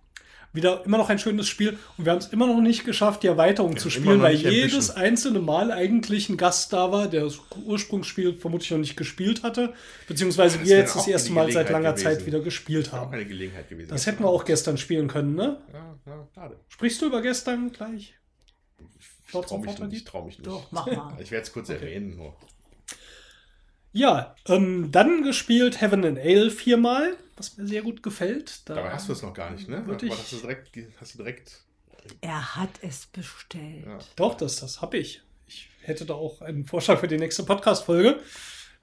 Wieder 0.55 0.85
immer 0.85 0.99
noch 0.99 1.09
ein 1.09 1.19
schönes 1.19 1.49
Spiel 1.49 1.79
und 1.97 2.05
wir 2.05 2.13
haben 2.13 2.19
es 2.19 2.27
immer 2.27 2.47
noch 2.47 2.61
nicht 2.61 2.85
geschafft, 2.85 3.23
die 3.23 3.27
Erweiterung 3.27 3.79
zu 3.79 3.89
immer 3.89 3.97
spielen, 3.97 4.21
weil 4.21 4.35
jedes 4.35 4.91
erwischen. 4.91 5.03
einzelne 5.03 5.39
Mal 5.41 5.73
eigentlich 5.73 6.29
ein 6.29 6.37
Gast 6.37 6.73
da 6.75 6.93
war, 6.93 7.09
der 7.09 7.25
das 7.25 7.39
Ursprungsspiel 7.65 8.35
vermutlich 8.35 8.71
noch 8.71 8.79
nicht 8.79 8.97
gespielt 8.97 9.43
hatte, 9.43 9.73
beziehungsweise 10.09 10.59
Das 10.59 10.69
wir 10.69 10.77
jetzt 10.77 10.95
das 10.95 11.07
erste 11.09 11.33
Mal 11.33 11.51
seit 11.51 11.71
langer 11.71 11.97
Zeit 11.97 12.19
gewesen. 12.19 12.27
wieder 12.27 12.41
gespielt 12.41 12.89
Auch 12.91 12.99
haben. 12.99 13.15
eine 13.15 13.25
Gelegenheit 13.25 13.71
gewesen. 13.71 13.89
Das 13.89 14.07
hätten 14.07 14.23
wir 14.25 14.29
auch 14.29 14.45
gestern 14.45 14.77
spielen 14.77 15.09
können, 15.09 15.35
ne? 15.35 15.57
Ja, 15.73 15.99
ja, 16.07 16.29
schade. 16.35 16.61
Sprichst 16.69 17.01
du 17.01 17.07
über 17.07 17.23
gestern 17.23 17.73
gleich? 17.73 18.15
Ich 19.27 19.33
traue 19.33 19.61
mich, 19.61 20.05
trau 20.05 20.25
mich 20.25 20.39
nicht. 20.39 20.47
Doch, 20.47 20.67
mach 20.71 20.87
mal. 20.87 21.17
Ich 21.23 21.31
werde 21.31 21.45
es 21.45 21.53
kurz 21.53 21.71
erwähnen. 21.71 22.17
Nur. 22.17 22.37
Ja, 23.93 24.35
ähm, 24.47 24.91
dann 24.91 25.23
gespielt 25.23 25.81
Heaven 25.81 26.05
and 26.05 26.19
Ale 26.19 26.51
viermal, 26.51 27.15
was 27.37 27.57
mir 27.57 27.67
sehr 27.67 27.83
gut 27.83 28.03
gefällt. 28.03 28.61
Da, 28.69 28.75
Dabei 28.75 28.91
hast 28.91 29.09
du 29.09 29.13
es 29.13 29.23
noch 29.23 29.35
gar 29.35 29.51
nicht, 29.51 29.69
ne? 29.69 29.79
Aber 29.79 30.03
ich- 30.03 30.11
hast 30.11 30.33
du 30.33 30.37
direkt, 30.37 30.71
hast 31.01 31.15
du 31.15 31.19
direkt 31.19 31.59
Er 32.21 32.57
hat 32.57 32.71
es 32.83 33.07
bestellt. 33.07 33.85
Ja. 33.87 33.99
Doch, 34.17 34.35
das, 34.35 34.57
das 34.57 34.81
habe 34.81 34.97
ich. 34.99 35.21
Ich 35.47 35.69
hätte 35.83 36.05
da 36.07 36.15
auch 36.15 36.41
einen 36.41 36.65
Vorschlag 36.65 37.01
für 37.01 37.09
die 37.09 37.19
nächste 37.19 37.43
Podcast-Folge. 37.45 38.19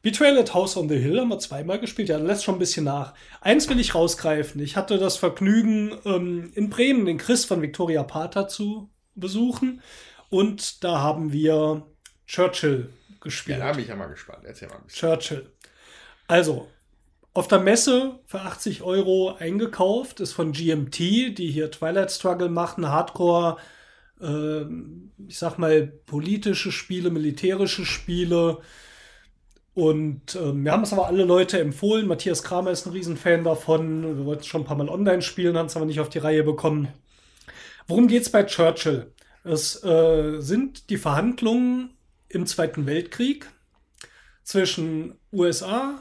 Betrayal 0.02 0.38
at 0.38 0.54
House 0.54 0.78
on 0.78 0.88
the 0.88 0.98
Hill 0.98 1.20
haben 1.20 1.28
wir 1.30 1.40
zweimal 1.40 1.80
gespielt. 1.80 2.08
Ja, 2.08 2.18
lässt 2.18 2.44
schon 2.46 2.56
ein 2.56 2.60
bisschen 2.60 2.86
nach. 2.86 3.14
Eins 3.42 3.68
will 3.68 3.80
ich 3.80 3.96
rausgreifen. 3.96 4.62
Ich 4.62 4.78
hatte 4.78 4.98
das 4.98 5.18
Vergnügen, 5.18 5.92
ähm, 6.06 6.52
in 6.56 6.70
Bremen 6.70 7.06
den 7.06 7.18
Chris 7.18 7.44
von 7.44 7.62
Victoria 7.62 8.04
Pater 8.04 8.48
zu 8.48 8.90
besuchen. 9.16 9.82
Und 10.30 10.84
da 10.86 11.00
haben 11.00 11.34
wir 11.34 11.86
Churchill 12.28 12.90
Ja, 13.20 13.24
gespielt. 13.24 13.60
da 13.60 13.72
bin 13.72 13.82
ich 13.82 13.90
ja 13.90 13.96
mal 13.96 14.08
gespannt. 14.08 14.44
Erzähl 14.46 14.70
mal 14.70 14.76
ein 14.76 14.86
bisschen. 14.86 15.10
Churchill. 15.10 15.50
Also, 16.28 16.68
auf 17.34 17.48
der 17.48 17.60
Messe 17.60 18.20
für 18.26 18.42
80 18.42 18.82
Euro 18.82 19.36
eingekauft, 19.38 20.20
ist 20.20 20.34
von 20.34 20.52
GMT, 20.52 21.00
die 21.38 21.52
hier 21.52 21.72
Twilight 21.72 22.12
Struggle 22.12 22.50
machen, 22.50 22.90
Hardcore, 22.90 23.58
ähm, 24.22 25.12
ich 25.28 25.38
sag 25.38 25.58
mal, 25.58 25.88
politische 26.06 26.72
Spiele, 26.72 27.10
militärische 27.12 27.86
Spiele. 27.86 28.60
Und 29.74 30.36
ähm, 30.36 30.66
wir 30.66 30.72
haben 30.72 30.84
es 30.84 30.92
aber 30.92 31.08
alle 31.08 31.24
Leute 31.24 31.60
empfohlen. 31.60 32.08
Matthias 32.08 32.44
Kramer 32.44 32.72
ist 32.72 32.86
ein 32.86 32.92
Riesenfan 32.92 33.44
davon. 33.44 34.18
Wir 34.18 34.26
wollten 34.26 34.42
es 34.42 34.48
schon 34.48 34.62
ein 34.62 34.66
paar 34.66 34.78
Mal 34.78 34.90
online 34.90 35.22
spielen, 35.22 35.58
haben 35.58 35.68
es 35.68 35.76
aber 35.76 35.86
nicht 35.86 36.00
auf 36.00 36.10
die 36.10 36.18
Reihe 36.18 36.44
bekommen. 36.44 36.90
Worum 37.88 38.08
geht 38.08 38.24
es 38.24 38.32
bei 38.32 38.44
Churchill? 38.44 39.14
Es 39.44 39.84
äh, 39.84 40.42
sind 40.42 40.90
die 40.90 40.98
Verhandlungen 40.98 41.92
im 42.30 42.46
Zweiten 42.46 42.86
Weltkrieg 42.86 43.50
zwischen 44.44 45.16
USA, 45.32 46.00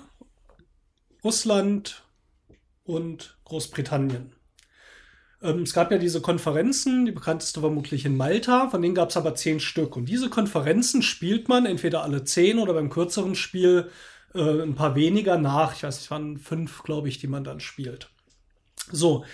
Russland 1.24 2.04
und 2.84 3.36
Großbritannien. 3.44 4.32
Ähm, 5.42 5.62
es 5.62 5.72
gab 5.72 5.90
ja 5.90 5.98
diese 5.98 6.20
Konferenzen, 6.20 7.06
die 7.06 7.12
bekannteste 7.12 7.60
vermutlich 7.60 8.04
in 8.04 8.16
Malta, 8.16 8.68
von 8.68 8.82
denen 8.82 8.94
gab 8.94 9.10
es 9.10 9.16
aber 9.16 9.34
zehn 9.34 9.60
Stück. 9.60 9.96
Und 9.96 10.06
diese 10.06 10.30
Konferenzen 10.30 11.02
spielt 11.02 11.48
man 11.48 11.66
entweder 11.66 12.02
alle 12.02 12.24
zehn 12.24 12.58
oder 12.58 12.74
beim 12.74 12.90
kürzeren 12.90 13.34
Spiel 13.34 13.90
äh, 14.34 14.62
ein 14.62 14.74
paar 14.74 14.94
weniger 14.94 15.38
nach. 15.38 15.74
Ich 15.74 15.82
weiß 15.82 15.98
nicht, 15.98 16.10
waren 16.10 16.38
fünf, 16.38 16.82
glaube 16.82 17.08
ich, 17.08 17.18
die 17.18 17.28
man 17.28 17.44
dann 17.44 17.60
spielt. 17.60 18.10
So. 18.90 19.24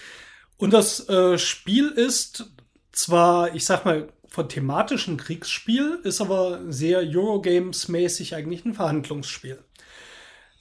Und 0.57 0.73
das 0.73 1.09
äh, 1.09 1.39
Spiel 1.39 1.89
ist 1.89 2.51
zwar, 2.93 3.55
ich 3.55 3.65
sag 3.65 3.85
mal, 3.85 4.09
von 4.35 4.49
thematischen 4.49 5.17
Kriegsspiel, 5.17 6.01
ist 6.03 6.21
aber 6.21 6.61
sehr 6.69 6.99
Eurogames-mäßig 6.99 8.35
eigentlich 8.35 8.65
ein 8.65 8.75
Verhandlungsspiel. 8.75 9.59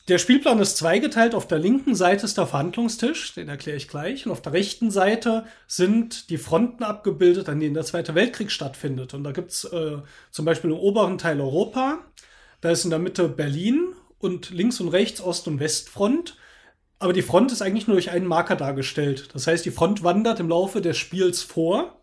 Der 0.09 0.17
Spielplan 0.17 0.59
ist 0.59 0.77
zweigeteilt. 0.77 1.33
Auf 1.33 1.47
der 1.47 1.59
linken 1.59 1.95
Seite 1.95 2.25
ist 2.25 2.37
der 2.37 2.45
Verhandlungstisch, 2.45 3.33
den 3.33 3.49
erkläre 3.49 3.77
ich 3.77 3.87
gleich. 3.87 4.25
Und 4.25 4.31
auf 4.31 4.41
der 4.41 4.53
rechten 4.53 4.91
Seite 4.91 5.45
sind 5.65 6.29
die 6.29 6.37
Fronten 6.37 6.83
abgebildet, 6.83 7.49
an 7.49 7.59
denen 7.59 7.73
der 7.73 7.85
Zweite 7.85 8.13
Weltkrieg 8.13 8.51
stattfindet. 8.51 9.13
Und 9.13 9.23
da 9.23 9.31
gibt's 9.31 9.63
äh, 9.63 9.97
zum 10.29 10.45
Beispiel 10.45 10.71
im 10.71 10.77
oberen 10.77 11.17
Teil 11.17 11.41
Europa, 11.41 11.99
da 12.61 12.69
ist 12.69 12.83
in 12.83 12.91
der 12.91 12.99
Mitte 12.99 13.27
Berlin 13.27 13.93
und 14.19 14.51
links 14.51 14.79
und 14.79 14.89
rechts 14.89 15.19
Ost- 15.19 15.47
und 15.47 15.59
Westfront. 15.59 16.37
Aber 16.99 17.13
die 17.13 17.21
Front 17.21 17.51
ist 17.51 17.61
eigentlich 17.61 17.87
nur 17.87 17.95
durch 17.95 18.11
einen 18.11 18.27
Marker 18.27 18.55
dargestellt. 18.55 19.29
Das 19.33 19.47
heißt, 19.47 19.65
die 19.65 19.71
Front 19.71 20.03
wandert 20.03 20.39
im 20.39 20.49
Laufe 20.49 20.79
des 20.79 20.97
Spiels 20.97 21.41
vor 21.41 21.99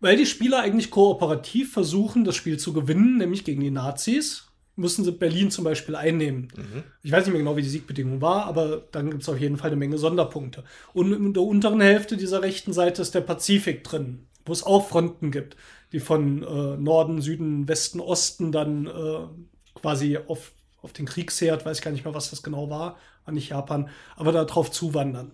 weil 0.00 0.16
die 0.16 0.26
Spieler 0.26 0.60
eigentlich 0.60 0.90
kooperativ 0.90 1.72
versuchen, 1.72 2.24
das 2.24 2.36
Spiel 2.36 2.58
zu 2.58 2.72
gewinnen, 2.72 3.18
nämlich 3.18 3.44
gegen 3.44 3.60
die 3.60 3.70
Nazis, 3.70 4.46
müssen 4.76 5.04
sie 5.04 5.12
Berlin 5.12 5.50
zum 5.50 5.64
Beispiel 5.64 5.96
einnehmen. 5.96 6.48
Mhm. 6.54 6.82
Ich 7.02 7.10
weiß 7.10 7.24
nicht 7.24 7.32
mehr 7.32 7.42
genau, 7.42 7.56
wie 7.56 7.62
die 7.62 7.68
Siegbedingung 7.68 8.20
war, 8.20 8.44
aber 8.44 8.84
dann 8.92 9.10
gibt 9.10 9.22
es 9.22 9.28
auf 9.28 9.40
jeden 9.40 9.56
Fall 9.56 9.68
eine 9.68 9.76
Menge 9.76 9.96
Sonderpunkte. 9.96 10.64
Und 10.92 11.12
in 11.12 11.32
der 11.32 11.42
unteren 11.42 11.80
Hälfte 11.80 12.16
dieser 12.16 12.42
rechten 12.42 12.74
Seite 12.74 13.00
ist 13.02 13.14
der 13.14 13.22
Pazifik 13.22 13.84
drin, 13.84 14.26
wo 14.44 14.52
es 14.52 14.62
auch 14.62 14.86
Fronten 14.86 15.30
gibt, 15.30 15.56
die 15.92 16.00
von 16.00 16.42
äh, 16.42 16.76
Norden, 16.76 17.22
Süden, 17.22 17.68
Westen, 17.68 18.00
Osten 18.00 18.52
dann 18.52 18.86
äh, 18.86 19.80
quasi 19.80 20.18
auf, 20.18 20.52
auf 20.82 20.92
den 20.92 21.06
Kriegsherd, 21.06 21.64
weiß 21.64 21.78
ich 21.78 21.84
gar 21.84 21.90
nicht 21.90 22.04
mehr, 22.04 22.14
was 22.14 22.30
das 22.30 22.42
genau 22.42 22.68
war, 22.68 22.98
an 23.24 23.34
nicht 23.34 23.48
Japan, 23.48 23.88
aber 24.14 24.32
darauf 24.32 24.70
zuwandern. 24.70 25.32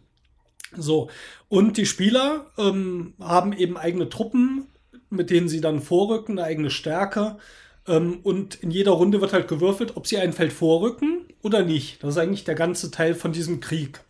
So, 0.76 1.10
und 1.48 1.76
die 1.76 1.86
Spieler 1.86 2.46
ähm, 2.58 3.14
haben 3.20 3.52
eben 3.52 3.76
eigene 3.76 4.08
Truppen, 4.08 4.66
mit 5.10 5.30
denen 5.30 5.48
sie 5.48 5.60
dann 5.60 5.80
vorrücken, 5.80 6.38
eine 6.38 6.46
eigene 6.46 6.70
Stärke. 6.70 7.36
Ähm, 7.86 8.20
und 8.22 8.56
in 8.56 8.70
jeder 8.70 8.92
Runde 8.92 9.20
wird 9.20 9.32
halt 9.32 9.48
gewürfelt, 9.48 9.96
ob 9.96 10.06
sie 10.06 10.18
ein 10.18 10.32
Feld 10.32 10.52
vorrücken 10.52 11.26
oder 11.42 11.62
nicht. 11.62 12.02
Das 12.02 12.10
ist 12.10 12.18
eigentlich 12.18 12.44
der 12.44 12.54
ganze 12.54 12.90
Teil 12.90 13.14
von 13.14 13.32
diesem 13.32 13.60
Krieg. 13.60 14.00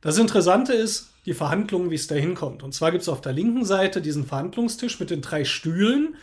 Das 0.00 0.18
Interessante 0.18 0.72
ist 0.72 1.10
die 1.26 1.34
Verhandlungen, 1.34 1.90
wie 1.90 1.96
es 1.96 2.06
da 2.06 2.14
hinkommt. 2.14 2.62
Und 2.62 2.74
zwar 2.74 2.90
gibt 2.90 3.02
es 3.02 3.08
auf 3.08 3.20
der 3.20 3.32
linken 3.32 3.64
Seite 3.64 4.00
diesen 4.00 4.26
Verhandlungstisch 4.26 4.98
mit 4.98 5.10
den 5.10 5.20
drei 5.20 5.44
Stühlen. 5.44 6.16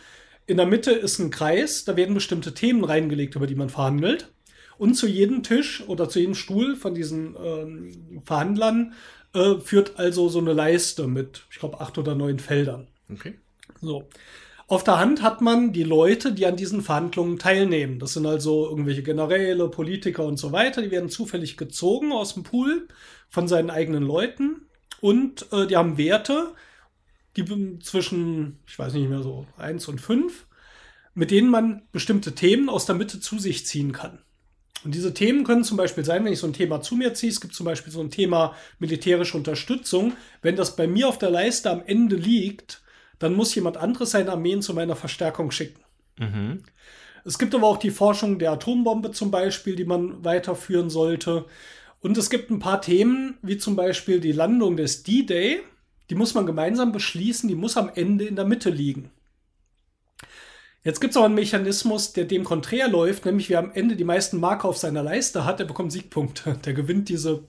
In 0.46 0.56
der 0.56 0.66
Mitte 0.66 0.92
ist 0.92 1.18
ein 1.18 1.30
Kreis, 1.30 1.84
da 1.84 1.96
werden 1.96 2.14
bestimmte 2.14 2.54
Themen 2.54 2.84
reingelegt, 2.84 3.36
über 3.36 3.46
die 3.46 3.54
man 3.54 3.70
verhandelt. 3.70 4.30
Und 4.78 4.94
zu 4.94 5.06
jedem 5.06 5.42
Tisch 5.42 5.82
oder 5.86 6.08
zu 6.08 6.20
jedem 6.20 6.34
Stuhl 6.34 6.76
von 6.76 6.94
diesen 6.94 7.36
ähm, 7.42 8.22
Verhandlern 8.24 8.92
äh, 9.34 9.56
führt 9.60 9.98
also 9.98 10.28
so 10.28 10.38
eine 10.38 10.52
Leiste 10.52 11.06
mit, 11.06 11.42
ich 11.50 11.58
glaube, 11.58 11.80
acht 11.80 11.98
oder 11.98 12.14
neun 12.14 12.38
Feldern. 12.38 12.88
Okay. 13.10 13.34
So. 13.80 14.08
Auf 14.66 14.84
der 14.84 14.98
Hand 14.98 15.22
hat 15.22 15.40
man 15.40 15.72
die 15.72 15.82
Leute, 15.82 16.32
die 16.32 16.44
an 16.44 16.56
diesen 16.56 16.82
Verhandlungen 16.82 17.38
teilnehmen. 17.38 17.98
Das 17.98 18.12
sind 18.12 18.26
also 18.26 18.68
irgendwelche 18.68 19.02
Generäle, 19.02 19.70
Politiker 19.70 20.26
und 20.26 20.36
so 20.36 20.52
weiter. 20.52 20.82
Die 20.82 20.90
werden 20.90 21.08
zufällig 21.08 21.56
gezogen 21.56 22.12
aus 22.12 22.34
dem 22.34 22.42
Pool 22.42 22.86
von 23.30 23.48
seinen 23.48 23.70
eigenen 23.70 24.02
Leuten. 24.02 24.68
Und 25.00 25.50
äh, 25.52 25.66
die 25.66 25.76
haben 25.76 25.96
Werte, 25.96 26.54
die 27.36 27.78
zwischen, 27.80 28.58
ich 28.66 28.78
weiß 28.78 28.92
nicht 28.92 29.08
mehr 29.08 29.22
so, 29.22 29.46
eins 29.56 29.88
und 29.88 30.00
fünf, 30.00 30.46
mit 31.14 31.30
denen 31.30 31.48
man 31.50 31.82
bestimmte 31.92 32.34
Themen 32.34 32.68
aus 32.68 32.84
der 32.84 32.94
Mitte 32.94 33.20
zu 33.20 33.38
sich 33.38 33.64
ziehen 33.64 33.92
kann. 33.92 34.18
Und 34.84 34.94
diese 34.94 35.12
Themen 35.12 35.44
können 35.44 35.64
zum 35.64 35.76
Beispiel 35.76 36.04
sein, 36.04 36.24
wenn 36.24 36.32
ich 36.32 36.38
so 36.38 36.46
ein 36.46 36.52
Thema 36.52 36.80
zu 36.80 36.94
mir 36.94 37.14
ziehe, 37.14 37.32
es 37.32 37.40
gibt 37.40 37.54
zum 37.54 37.66
Beispiel 37.66 37.92
so 37.92 38.00
ein 38.00 38.10
Thema 38.10 38.54
militärische 38.78 39.36
Unterstützung. 39.36 40.12
Wenn 40.40 40.56
das 40.56 40.76
bei 40.76 40.86
mir 40.86 41.08
auf 41.08 41.18
der 41.18 41.30
Leiste 41.30 41.70
am 41.70 41.82
Ende 41.84 42.16
liegt, 42.16 42.82
dann 43.18 43.34
muss 43.34 43.54
jemand 43.54 43.76
anderes 43.76 44.12
seine 44.12 44.30
Armeen 44.30 44.62
zu 44.62 44.74
meiner 44.74 44.96
Verstärkung 44.96 45.50
schicken. 45.50 45.80
Mhm. 46.18 46.62
Es 47.24 47.38
gibt 47.38 47.54
aber 47.54 47.66
auch 47.66 47.76
die 47.78 47.90
Forschung 47.90 48.38
der 48.38 48.52
Atombombe 48.52 49.10
zum 49.10 49.30
Beispiel, 49.30 49.74
die 49.76 49.84
man 49.84 50.24
weiterführen 50.24 50.90
sollte. 50.90 51.46
Und 52.00 52.16
es 52.16 52.30
gibt 52.30 52.50
ein 52.50 52.60
paar 52.60 52.80
Themen, 52.80 53.36
wie 53.42 53.58
zum 53.58 53.74
Beispiel 53.74 54.20
die 54.20 54.32
Landung 54.32 54.76
des 54.76 55.02
D-Day. 55.02 55.60
Die 56.10 56.14
muss 56.14 56.34
man 56.34 56.46
gemeinsam 56.46 56.92
beschließen, 56.92 57.48
die 57.48 57.54
muss 57.54 57.76
am 57.76 57.90
Ende 57.94 58.24
in 58.24 58.36
der 58.36 58.44
Mitte 58.44 58.70
liegen. 58.70 59.10
Jetzt 60.88 61.02
gibt 61.02 61.10
es 61.10 61.18
aber 61.18 61.26
einen 61.26 61.34
Mechanismus, 61.34 62.14
der 62.14 62.24
dem 62.24 62.44
konträr 62.44 62.88
läuft, 62.88 63.26
nämlich 63.26 63.50
wer 63.50 63.58
am 63.58 63.72
Ende 63.72 63.94
die 63.94 64.04
meisten 64.04 64.40
Marker 64.40 64.70
auf 64.70 64.78
seiner 64.78 65.02
Leiste 65.02 65.44
hat, 65.44 65.60
der 65.60 65.66
bekommt 65.66 65.92
Siegpunkte. 65.92 66.58
Der 66.64 66.72
gewinnt 66.72 67.10
diese 67.10 67.46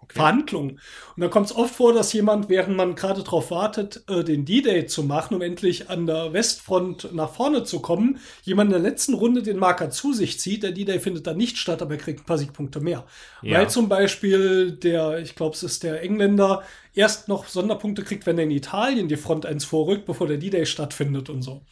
okay. 0.00 0.16
Verhandlung. 0.16 0.72
Und 1.16 1.22
da 1.22 1.28
kommt 1.28 1.46
es 1.46 1.56
oft 1.56 1.74
vor, 1.74 1.94
dass 1.94 2.12
jemand, 2.12 2.50
während 2.50 2.76
man 2.76 2.96
gerade 2.96 3.22
darauf 3.22 3.50
wartet, 3.50 4.04
äh, 4.10 4.24
den 4.24 4.44
D-Day 4.44 4.84
zu 4.84 5.04
machen, 5.04 5.36
um 5.36 5.40
endlich 5.40 5.88
an 5.88 6.06
der 6.06 6.34
Westfront 6.34 7.14
nach 7.14 7.32
vorne 7.32 7.64
zu 7.64 7.80
kommen, 7.80 8.18
jemand 8.42 8.74
in 8.74 8.82
der 8.82 8.90
letzten 8.90 9.14
Runde 9.14 9.42
den 9.42 9.56
Marker 9.56 9.88
zu 9.88 10.12
sich 10.12 10.38
zieht. 10.38 10.62
Der 10.62 10.72
D-Day 10.72 11.00
findet 11.00 11.26
dann 11.26 11.38
nicht 11.38 11.56
statt, 11.56 11.80
aber 11.80 11.92
er 11.92 11.98
kriegt 11.98 12.20
ein 12.20 12.26
paar 12.26 12.36
Siegpunkte 12.36 12.80
mehr. 12.80 13.06
Ja. 13.40 13.60
Weil 13.60 13.70
zum 13.70 13.88
Beispiel 13.88 14.72
der, 14.72 15.18
ich 15.20 15.34
glaube, 15.34 15.56
es 15.56 15.62
ist 15.62 15.82
der 15.82 16.02
Engländer, 16.02 16.62
erst 16.92 17.26
noch 17.26 17.46
Sonderpunkte 17.46 18.04
kriegt, 18.04 18.26
wenn 18.26 18.36
er 18.36 18.44
in 18.44 18.50
Italien 18.50 19.08
die 19.08 19.16
Front 19.16 19.46
eins 19.46 19.64
vorrückt, 19.64 20.04
bevor 20.04 20.26
der 20.26 20.36
D-Day 20.36 20.66
stattfindet 20.66 21.30
und 21.30 21.40
so. 21.40 21.62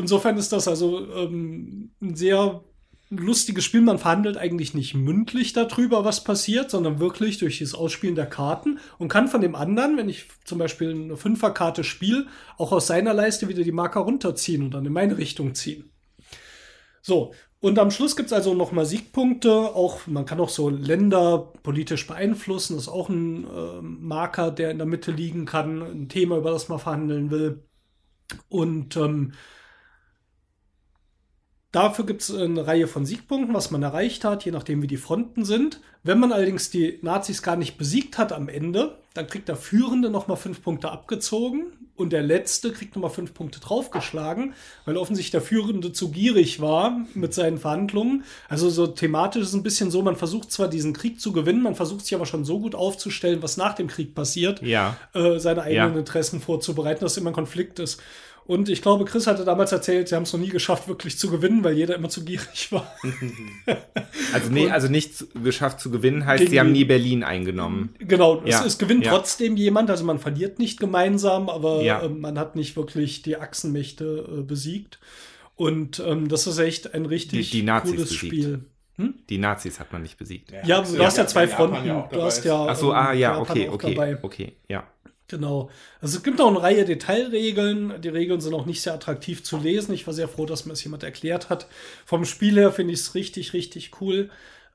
Insofern 0.00 0.36
ist 0.36 0.52
das 0.52 0.66
also 0.66 1.06
ähm, 1.14 1.90
ein 2.00 2.16
sehr 2.16 2.62
lustiges 3.10 3.64
Spiel. 3.64 3.80
Man 3.80 3.98
verhandelt 3.98 4.36
eigentlich 4.36 4.74
nicht 4.74 4.94
mündlich 4.94 5.52
darüber, 5.52 6.04
was 6.04 6.24
passiert, 6.24 6.70
sondern 6.70 7.00
wirklich 7.00 7.38
durch 7.38 7.58
das 7.58 7.74
Ausspielen 7.74 8.14
der 8.14 8.26
Karten 8.26 8.78
und 8.98 9.08
kann 9.08 9.28
von 9.28 9.40
dem 9.40 9.54
anderen, 9.54 9.96
wenn 9.96 10.08
ich 10.08 10.26
zum 10.44 10.58
Beispiel 10.58 10.90
eine 10.90 11.16
Fünferkarte 11.16 11.84
spiele, 11.84 12.26
auch 12.56 12.72
aus 12.72 12.86
seiner 12.86 13.12
Leiste 13.12 13.48
wieder 13.48 13.64
die 13.64 13.72
Marker 13.72 14.00
runterziehen 14.00 14.62
und 14.62 14.74
dann 14.74 14.86
in 14.86 14.92
meine 14.92 15.18
Richtung 15.18 15.54
ziehen. 15.54 15.90
So, 17.02 17.32
und 17.60 17.78
am 17.78 17.90
Schluss 17.90 18.16
gibt 18.16 18.28
es 18.28 18.32
also 18.32 18.54
nochmal 18.54 18.86
Siegpunkte. 18.86 19.52
Auch 19.52 20.06
man 20.06 20.24
kann 20.24 20.40
auch 20.40 20.48
so 20.48 20.70
Länder 20.70 21.52
politisch 21.62 22.06
beeinflussen. 22.06 22.74
Das 22.74 22.84
ist 22.84 22.88
auch 22.88 23.10
ein 23.10 23.44
äh, 23.44 23.82
Marker, 23.82 24.50
der 24.50 24.70
in 24.70 24.78
der 24.78 24.86
Mitte 24.86 25.12
liegen 25.12 25.44
kann, 25.44 25.82
ein 25.82 26.08
Thema, 26.08 26.38
über 26.38 26.52
das 26.52 26.68
man 26.68 26.78
verhandeln 26.78 27.30
will. 27.30 27.62
Und 28.48 28.96
ähm, 28.96 29.32
Dafür 31.72 32.04
gibt 32.04 32.22
es 32.22 32.34
eine 32.34 32.66
Reihe 32.66 32.88
von 32.88 33.06
Siegpunkten, 33.06 33.54
was 33.54 33.70
man 33.70 33.82
erreicht 33.82 34.24
hat, 34.24 34.44
je 34.44 34.50
nachdem 34.50 34.82
wie 34.82 34.88
die 34.88 34.96
Fronten 34.96 35.44
sind. 35.44 35.80
Wenn 36.02 36.18
man 36.18 36.32
allerdings 36.32 36.70
die 36.70 36.98
Nazis 37.02 37.42
gar 37.42 37.56
nicht 37.56 37.78
besiegt 37.78 38.18
hat 38.18 38.32
am 38.32 38.48
Ende, 38.48 38.98
dann 39.14 39.26
kriegt 39.26 39.48
der 39.48 39.56
Führende 39.56 40.10
nochmal 40.10 40.36
fünf 40.36 40.62
Punkte 40.62 40.90
abgezogen 40.90 41.72
und 42.00 42.12
der 42.12 42.22
Letzte 42.22 42.72
kriegt 42.72 42.96
nochmal 42.96 43.10
fünf 43.10 43.34
Punkte 43.34 43.60
draufgeschlagen, 43.60 44.54
weil 44.84 44.96
offensichtlich 44.96 45.32
der 45.32 45.42
Führende 45.42 45.92
zu 45.92 46.10
gierig 46.10 46.60
war 46.60 47.04
mit 47.14 47.34
seinen 47.34 47.58
Verhandlungen. 47.58 48.24
Also 48.48 48.70
so 48.70 48.86
thematisch 48.86 49.42
ist 49.42 49.48
es 49.48 49.54
ein 49.54 49.62
bisschen 49.62 49.90
so, 49.90 50.02
man 50.02 50.16
versucht 50.16 50.50
zwar 50.50 50.68
diesen 50.68 50.92
Krieg 50.92 51.20
zu 51.20 51.32
gewinnen, 51.32 51.62
man 51.62 51.74
versucht 51.74 52.04
sich 52.04 52.14
aber 52.14 52.26
schon 52.26 52.44
so 52.44 52.58
gut 52.58 52.74
aufzustellen, 52.74 53.42
was 53.42 53.56
nach 53.56 53.74
dem 53.74 53.88
Krieg 53.88 54.14
passiert, 54.14 54.62
ja. 54.62 54.96
äh, 55.12 55.38
seine 55.38 55.62
eigenen 55.62 55.92
ja. 55.92 55.98
Interessen 55.98 56.40
vorzubereiten, 56.40 57.00
dass 57.04 57.16
immer 57.16 57.30
ein 57.30 57.34
Konflikt 57.34 57.78
ist. 57.78 58.00
Und 58.50 58.68
ich 58.68 58.82
glaube, 58.82 59.04
Chris 59.04 59.28
hatte 59.28 59.44
damals 59.44 59.70
erzählt, 59.70 60.08
sie 60.08 60.16
haben 60.16 60.24
es 60.24 60.32
noch 60.32 60.40
nie 60.40 60.48
geschafft, 60.48 60.88
wirklich 60.88 61.16
zu 61.16 61.30
gewinnen, 61.30 61.62
weil 61.62 61.74
jeder 61.74 61.94
immer 61.94 62.08
zu 62.08 62.24
gierig 62.24 62.72
war. 62.72 62.92
also, 64.32 64.50
nee, 64.50 64.68
also 64.68 64.88
nicht 64.88 65.16
zu, 65.16 65.28
geschafft 65.28 65.78
zu 65.78 65.88
gewinnen 65.88 66.26
heißt, 66.26 66.48
sie 66.48 66.58
haben 66.58 66.72
nie 66.72 66.84
Berlin 66.84 67.22
eingenommen. 67.22 67.94
Genau, 68.00 68.42
ja. 68.44 68.58
es, 68.58 68.66
es, 68.66 68.78
gewinnt 68.78 69.04
ja. 69.04 69.12
trotzdem 69.12 69.56
jemand, 69.56 69.88
also 69.88 70.02
man 70.02 70.18
verliert 70.18 70.58
nicht 70.58 70.80
gemeinsam, 70.80 71.48
aber 71.48 71.82
ja. 71.82 72.02
äh, 72.02 72.08
man 72.08 72.40
hat 72.40 72.56
nicht 72.56 72.74
wirklich 72.74 73.22
die 73.22 73.36
Achsenmächte 73.36 74.26
äh, 74.28 74.42
besiegt. 74.42 74.98
Und 75.54 76.02
ähm, 76.04 76.26
das 76.26 76.48
ist 76.48 76.58
echt 76.58 76.92
ein 76.92 77.06
richtig 77.06 77.52
die, 77.52 77.60
die 77.60 77.66
cooles 77.66 78.00
besiegt. 78.00 78.14
Spiel. 78.16 78.64
Hm? 78.96 79.14
Die 79.28 79.38
Nazis 79.38 79.78
hat 79.78 79.92
man 79.92 80.02
nicht 80.02 80.18
besiegt. 80.18 80.52
Ja, 80.66 80.80
du 80.80 81.04
hast 81.04 81.18
ja 81.18 81.26
zwei 81.28 81.46
Fronten. 81.46 81.86
du 81.86 82.20
hast 82.20 82.44
ja. 82.44 82.66
Ach 82.66 82.74
so, 82.74 82.92
ah, 82.92 83.12
ja, 83.12 83.38
okay, 83.38 83.68
okay, 83.68 84.16
okay, 84.20 84.56
ja. 84.66 84.88
Genau. 85.30 85.70
Also 86.00 86.18
es 86.18 86.24
gibt 86.24 86.38
noch 86.38 86.48
eine 86.48 86.60
Reihe 86.60 86.84
Detailregeln. 86.84 88.00
Die 88.02 88.08
Regeln 88.08 88.40
sind 88.40 88.52
auch 88.52 88.66
nicht 88.66 88.82
sehr 88.82 88.94
attraktiv 88.94 89.44
zu 89.44 89.58
lesen. 89.58 89.94
Ich 89.94 90.04
war 90.08 90.12
sehr 90.12 90.28
froh, 90.28 90.44
dass 90.44 90.66
mir 90.66 90.72
das 90.72 90.82
jemand 90.82 91.04
erklärt 91.04 91.48
hat. 91.48 91.68
Vom 92.04 92.24
Spiel 92.24 92.56
her 92.56 92.72
finde 92.72 92.94
ich 92.94 93.00
es 93.00 93.14
richtig, 93.14 93.52
richtig 93.52 93.92
cool. 94.00 94.28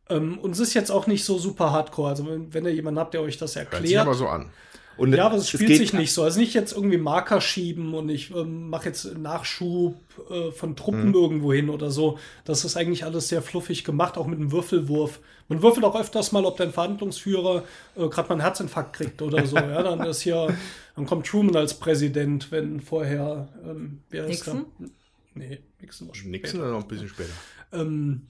Ähm, 0.10 0.38
und 0.38 0.52
es 0.52 0.60
ist 0.60 0.74
jetzt 0.74 0.92
auch 0.92 1.08
nicht 1.08 1.26
so 1.26 1.38
super 1.38 1.72
hardcore. 1.72 2.10
Also 2.10 2.26
wenn, 2.26 2.54
wenn 2.54 2.64
ihr 2.64 2.74
jemanden 2.74 3.02
habt, 3.02 3.14
der 3.14 3.22
euch 3.22 3.38
das 3.38 3.58
erklärt. 3.58 3.82
Hört 3.82 3.90
sich 3.90 4.00
aber 4.00 4.14
so 4.14 4.28
an. 4.28 4.50
Und 4.98 5.14
Ja, 5.14 5.26
aber 5.26 5.36
es 5.36 5.50
spielt 5.50 5.68
geht- 5.68 5.78
sich 5.78 5.94
nicht 5.94 6.14
so. 6.14 6.24
Also 6.24 6.40
nicht 6.40 6.54
jetzt 6.54 6.74
irgendwie 6.74 6.98
Marker 6.98 7.42
schieben 7.42 7.94
und 7.94 8.10
ich 8.10 8.34
ähm, 8.34 8.70
mache 8.70 8.86
jetzt 8.86 9.18
Nachschub 9.18 9.96
äh, 10.30 10.52
von 10.52 10.76
Truppen 10.76 11.14
irgendwo 11.14 11.52
hin 11.52 11.70
oder 11.70 11.92
so. 11.92 12.18
Das 12.46 12.64
ist 12.64 12.78
eigentlich 12.78 13.04
alles 13.04 13.28
sehr 13.28 13.42
fluffig 13.42 13.84
gemacht, 13.84 14.18
auch 14.18 14.28
mit 14.28 14.40
dem 14.40 14.52
Würfelwurf. 14.52 15.20
Man 15.50 15.62
würfelt 15.62 15.86
auch 15.86 16.00
öfters 16.00 16.32
mal, 16.32 16.46
ob 16.46 16.58
dein 16.58 16.72
Verhandlungsführer 16.72 17.64
äh, 17.96 18.08
gerade 18.08 18.30
mal 18.30 18.36
einen 18.36 18.42
Herzinfarkt 18.42 18.96
kriegt 18.96 19.22
oder 19.22 19.46
so. 19.46 19.58
ja, 19.58 19.84
dann 19.84 20.00
ist 20.06 20.22
hier, 20.22 20.56
dann 20.96 21.06
kommt 21.06 21.28
Truman 21.28 21.56
als 21.56 21.74
Präsident, 21.76 22.52
wenn 22.52 22.80
vorher 22.80 23.50
ähm, 23.66 24.00
wer 24.10 24.24
ist 24.26 24.30
Nixon? 24.48 24.66
da? 24.80 24.86
Nee, 25.36 25.60
Nixon 25.82 26.08
war 26.08 26.16
später. 26.16 26.32
Nixon 26.32 26.62
oder 26.62 26.72
noch 26.72 26.82
ein 26.84 26.88
bisschen 26.88 27.10
später? 27.10 27.34
Ähm, 27.74 28.28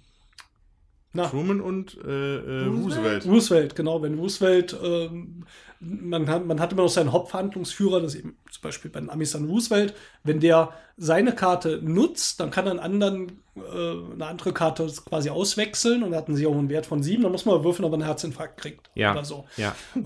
na, 1.13 1.27
Truman 1.29 1.61
und 1.61 1.97
äh, 2.03 2.35
äh, 2.63 2.65
Roosevelt. 2.65 3.25
Roosevelt, 3.25 3.75
genau. 3.75 4.01
Wenn 4.01 4.15
Roosevelt, 4.19 4.75
ähm, 4.83 5.45
man, 5.79 6.27
hat, 6.29 6.45
man 6.45 6.59
hat 6.59 6.71
immer 6.71 6.83
noch 6.83 6.89
seinen 6.89 7.11
Hauptverhandlungsführer, 7.11 8.01
das 8.01 8.13
ist 8.13 8.19
eben 8.21 8.37
zum 8.49 8.61
Beispiel 8.61 8.89
bei 8.91 8.99
den 8.99 9.09
Amis 9.09 9.31
dann 9.31 9.45
Roosevelt. 9.45 9.93
Wenn 10.23 10.39
der 10.39 10.71
seine 10.97 11.33
Karte 11.35 11.79
nutzt, 11.83 12.39
dann 12.39 12.51
kann 12.51 12.65
er 12.65 12.71
einen 12.71 12.79
anderen, 12.79 13.41
äh, 13.57 14.13
eine 14.13 14.25
andere 14.27 14.53
Karte 14.53 14.87
quasi 15.07 15.29
auswechseln 15.29 16.03
und 16.03 16.11
da 16.11 16.17
hatten 16.17 16.35
sie 16.37 16.47
auch 16.47 16.53
einen 16.57 16.69
Wert 16.69 16.85
von 16.85 17.03
sieben. 17.03 17.23
Dann 17.23 17.33
muss 17.33 17.45
man 17.45 17.63
würfeln, 17.65 17.83
ob 17.85 17.91
er 17.91 17.95
einen 17.95 18.05
Herzinfarkt 18.05 18.57
kriegt 18.61 18.89
Ja. 18.95 19.11
oder 19.11 19.25
so. 19.25 19.45
Ja. 19.57 19.75
Und 19.95 20.05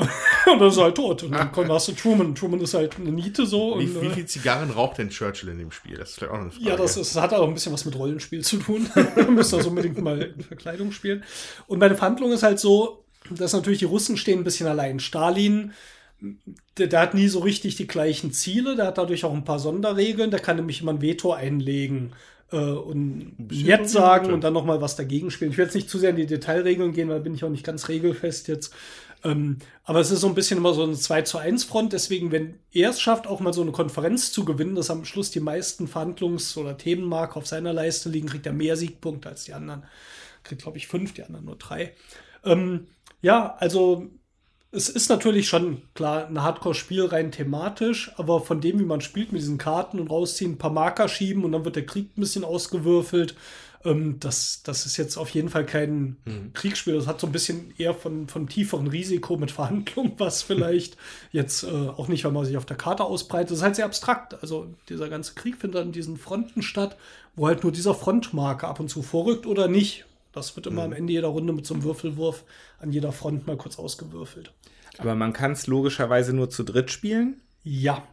dann 0.60 0.68
ist 0.68 0.78
er 0.78 0.84
halt 0.86 0.96
tot. 0.96 1.22
Und 1.24 1.32
dann 1.34 1.52
kommt- 1.52 1.70
hast 1.70 1.88
du 1.90 1.92
Truman. 1.92 2.34
Truman 2.34 2.60
ist 2.62 2.74
halt 2.74 2.98
eine 2.98 3.12
Niete 3.12 3.46
so. 3.46 3.80
Wie, 3.80 3.86
und, 3.86 4.02
wie 4.02 4.08
äh, 4.08 4.10
viel 4.12 4.26
Zigarren 4.26 4.72
raucht 4.72 4.98
denn 4.98 5.10
Churchill 5.10 5.50
in 5.50 5.60
dem 5.60 5.72
Spiel? 5.72 5.98
Das 5.98 6.10
ist 6.10 6.16
vielleicht 6.16 6.34
auch 6.34 6.38
eine 6.40 6.50
Frage. 6.52 6.66
Ja, 6.66 6.76
das, 6.76 6.98
ist, 6.98 7.16
das 7.16 7.22
hat 7.22 7.34
auch 7.34 7.48
ein 7.48 7.54
bisschen 7.54 7.72
was 7.72 7.86
mit 7.86 7.96
Rollenspiel 7.96 8.44
zu 8.44 8.58
tun. 8.58 8.90
Wir 9.16 9.30
müssen 9.30 9.58
das 9.58 9.68
unbedingt 9.68 10.02
mal 10.02 10.20
in 10.22 10.42
Verkleidung 10.42 10.92
spielen. 10.92 11.24
Und 11.68 11.78
bei 11.80 11.88
den 11.88 11.98
Verhandlungen 11.98 12.34
ist 12.34 12.42
halt 12.44 12.60
so, 12.60 13.04
dass 13.30 13.54
natürlich 13.54 13.80
die 13.80 13.86
Russen 13.86 14.18
stehen 14.18 14.40
ein 14.40 14.44
bisschen 14.44 14.68
allein. 14.68 15.00
Stalin, 15.00 15.74
der, 16.78 16.88
der 16.88 17.00
hat 17.00 17.14
nie 17.14 17.28
so 17.28 17.40
richtig 17.40 17.76
die 17.76 17.88
gleichen 17.88 18.32
Ziele, 18.32 18.76
der 18.76 18.88
hat 18.88 18.98
dadurch 18.98 19.24
auch 19.24 19.34
ein 19.34 19.46
paar 19.46 19.60
Sonderregeln, 19.60 20.32
der 20.32 20.40
kann 20.40 20.58
nämlich 20.58 20.82
immer 20.82 20.94
ein 20.94 21.02
Veto 21.02 21.32
einlegen 21.32 22.14
äh, 22.52 22.58
und 22.58 23.36
bisschen 23.38 23.68
jetzt 23.68 23.92
sagen 23.92 24.26
heute. 24.26 24.34
und 24.34 24.44
dann 24.44 24.54
noch 24.54 24.66
mal 24.66 24.82
was 24.82 24.96
dagegen 24.96 25.32
spielen. 25.32 25.52
Ich 25.52 25.58
will 25.58 25.66
jetzt 25.66 25.76
nicht 25.76 25.90
zu 25.90 25.98
sehr 25.98 26.12
in 26.12 26.16
die 26.16 26.26
Detailregeln 26.26 26.94
gehen, 26.94 27.10
weil 27.10 27.22
bin 27.22 27.36
ich 27.36 27.44
auch 27.44 27.50
nicht 27.50 27.66
ganz 27.66 27.88
regelfest 27.88 28.48
jetzt. 28.48 28.74
Ähm, 29.24 29.58
aber 29.84 30.00
es 30.00 30.12
ist 30.12 30.22
so 30.22 30.28
ein 30.28 30.36
bisschen 30.36 30.58
immer 30.58 30.74
so 30.74 30.84
eine 30.84 30.94
2 30.94 31.24
zu 31.24 31.38
1 31.38 31.66
Front. 31.66 31.94
Deswegen, 31.94 32.32
wenn 32.32 32.56
er 32.72 32.90
es 32.90 33.02
schafft, 33.02 33.28
auch 33.28 33.40
mal 33.42 33.54
so 33.54 33.62
eine 33.62 33.72
Konferenz 33.72 34.32
zu 34.32 34.46
gewinnen, 34.46 34.76
dass 34.76 34.90
am 34.90 35.06
Schluss 35.06 35.32
die 35.32 35.42
meisten 35.42 35.88
Verhandlungs- 35.88 36.58
oder 36.58 36.78
Themenmarker 36.78 37.38
auf 37.38 37.48
seiner 37.48 37.74
Leiste 37.74 38.10
liegen, 38.10 38.28
kriegt 38.28 38.46
er 38.46 38.54
mehr 38.54 38.78
Siegpunkte 38.78 39.30
als 39.30 39.44
die 39.44 39.54
anderen. 39.54 39.84
Kriegt, 40.44 40.64
glaube 40.64 40.78
ich, 40.78 40.88
fünf, 40.88 41.14
die 41.14 41.24
anderen 41.24 41.46
nur 41.46 41.58
drei. 41.58 41.94
Ähm, 42.46 42.88
ja, 43.22 43.56
also 43.60 44.10
es 44.72 44.90
ist 44.90 45.10
natürlich 45.10 45.48
schon 45.48 45.82
klar 45.96 46.28
ein 46.28 46.44
Hardcore-Spiel 46.44 47.06
rein 47.06 47.32
thematisch, 47.32 48.12
aber 48.18 48.40
von 48.42 48.62
dem, 48.62 48.80
wie 48.80 48.86
man 48.86 49.02
spielt 49.02 49.32
mit 49.32 49.42
diesen 49.42 49.58
Karten 49.58 50.00
und 50.00 50.10
rausziehen, 50.10 50.54
ein 50.54 50.58
paar 50.58 50.72
Marker 50.72 51.08
schieben 51.08 51.44
und 51.44 51.52
dann 51.54 51.66
wird 51.66 51.76
der 51.76 51.86
Krieg 51.86 52.16
ein 52.16 52.22
bisschen 52.22 52.44
ausgewürfelt. 52.44 53.36
Ähm, 53.84 54.18
das, 54.20 54.62
das 54.64 54.86
ist 54.86 54.98
jetzt 54.98 55.18
auf 55.18 55.30
jeden 55.32 55.50
Fall 55.50 55.66
kein 55.66 56.18
Kriegsspiel. 56.54 56.94
Das 56.94 57.08
hat 57.08 57.20
so 57.20 57.28
ein 57.28 57.32
bisschen 57.32 57.74
eher 57.78 57.96
von, 57.96 58.28
von 58.28 58.48
tieferen 58.48 58.88
Risiko 58.88 59.38
mit 59.38 59.50
Verhandlung, 59.52 60.14
was 60.18 60.44
vielleicht 60.44 60.98
jetzt 61.32 61.64
äh, 61.64 61.68
auch 61.68 62.08
nicht, 62.08 62.24
wenn 62.24 62.34
man 62.34 62.46
sich 62.46 62.58
auf 62.58 62.66
der 62.66 62.78
Karte 62.78 63.04
ausbreitet. 63.04 63.52
Das 63.52 63.60
ist 63.60 63.64
halt 63.64 63.76
sehr 63.76 63.86
abstrakt. 63.86 64.40
Also 64.42 64.68
dieser 64.88 65.10
ganze 65.10 65.34
Krieg 65.34 65.58
findet 65.58 65.82
an 65.82 65.92
diesen 65.92 66.18
Fronten 66.18 66.62
statt, 66.62 66.96
wo 67.36 67.48
halt 67.48 67.64
nur 67.64 67.72
dieser 67.72 67.96
Frontmarker 67.96 68.68
ab 68.68 68.80
und 68.80 68.90
zu 68.90 69.02
vorrückt 69.02 69.48
oder 69.48 69.68
nicht. 69.68 70.06
Das 70.40 70.56
wird 70.56 70.68
immer 70.68 70.84
am 70.84 70.94
Ende 70.94 71.14
jeder 71.14 71.28
Runde 71.28 71.54
mit 71.54 71.66
so 71.66 71.74
einem 71.74 71.84
Würfelwurf 71.84 72.44
an 72.80 72.92
jeder 72.92 73.12
Front 73.12 73.46
mal 73.48 73.58
kurz 73.58 73.78
ausgewürfelt. 73.80 74.54
Aber 74.98 75.16
man 75.16 75.34
kann 75.34 75.52
es 75.54 75.68
logischerweise 75.68 76.34
nur 76.34 76.50
zu 76.50 76.64
dritt 76.64 76.92
spielen. 76.92 77.42
Ja. 77.64 78.04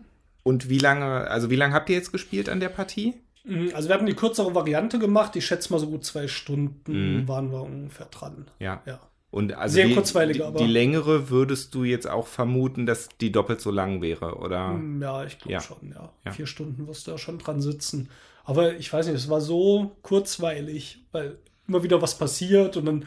Und 0.43 0.69
wie 0.69 0.79
lange, 0.79 1.07
also 1.29 1.51
wie 1.51 1.57
lange 1.57 1.75
habt 1.75 1.89
ihr 1.91 1.97
jetzt 1.97 2.13
gespielt 2.13 2.49
an 2.49 2.61
der 2.61 2.69
Partie? 2.69 3.15
Mhm, 3.45 3.71
Also 3.75 3.89
wir 3.89 3.95
hatten 3.95 4.07
die 4.07 4.15
kürzere 4.15 4.55
Variante 4.55 4.99
gemacht. 4.99 5.35
Ich 5.37 5.47
schätze 5.47 5.73
mal 5.73 5.79
so 5.79 5.89
gut 5.89 6.05
zwei 6.05 6.29
Stunden 6.29 7.27
waren 7.27 7.51
wir 7.51 7.63
ungefähr 7.63 8.07
dran. 8.07 8.47
Ja. 8.61 8.83
Ja. 8.87 9.01
Und 9.33 9.53
also 9.55 9.75
Sehr 9.75 9.89
die, 9.89 9.95
kurzweilig, 9.95 10.37
die, 10.39 10.43
aber- 10.45 10.59
die 10.59 10.67
längere 10.67 11.29
würdest 11.31 11.75
du 11.75 11.83
jetzt 11.85 12.09
auch 12.09 12.27
vermuten, 12.29 12.87
dass 12.87 13.09
die 13.21 13.33
doppelt 13.33 13.61
so 13.61 13.71
lang 13.73 14.01
wäre, 14.01 14.37
oder? 14.37 14.69
Mm, 14.75 15.03
Ja, 15.03 15.25
ich 15.25 15.39
glaube 15.39 15.53
Ja. 15.55 15.61
schon, 15.61 15.93
ja. 15.95 16.13
Ja. 16.25 16.33
Vier 16.33 16.47
Stunden 16.47 16.87
wirst 16.87 17.07
du 17.07 17.11
da 17.11 17.19
schon 17.19 17.39
dran 17.39 17.61
sitzen. 17.61 18.09
Aber 18.45 18.75
ich 18.77 18.93
weiß 18.93 19.07
nicht, 19.07 19.17
es 19.17 19.29
war 19.29 19.41
so 19.41 19.97
kurzweilig, 20.03 21.01
weil 21.13 21.39
immer 21.69 21.83
wieder 21.83 22.01
was 22.03 22.17
passiert 22.19 22.77
und 22.77 22.87
dann 22.87 23.07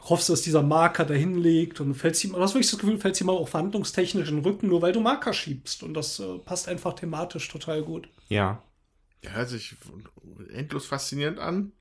hoffst 0.00 0.28
du, 0.28 0.32
dass 0.32 0.42
dieser 0.42 0.62
Marker 0.62 1.04
dahin 1.04 1.34
liegt 1.36 1.80
und 1.80 1.94
fällst 1.94 2.22
ihm, 2.24 2.32
du 2.32 2.40
hast 2.40 2.54
wirklich 2.54 2.70
das 2.70 2.78
Gefühl, 2.78 2.98
fällst 2.98 3.20
ihm 3.20 3.26
mal 3.26 3.32
auch 3.32 3.48
verhandlungstechnisch 3.48 4.28
in 4.28 4.36
den 4.36 4.44
Rücken, 4.44 4.68
nur 4.68 4.80
weil 4.80 4.92
du 4.92 5.00
Marker 5.00 5.32
schiebst. 5.32 5.82
Und 5.82 5.94
das 5.94 6.20
äh, 6.20 6.38
passt 6.38 6.68
einfach 6.68 6.94
thematisch 6.94 7.48
total 7.48 7.82
gut. 7.82 8.08
Ja. 8.28 8.62
Ja, 9.24 9.30
hört 9.32 9.48
sich 9.48 9.74
endlos 10.52 10.86
faszinierend 10.86 11.40
an. 11.40 11.72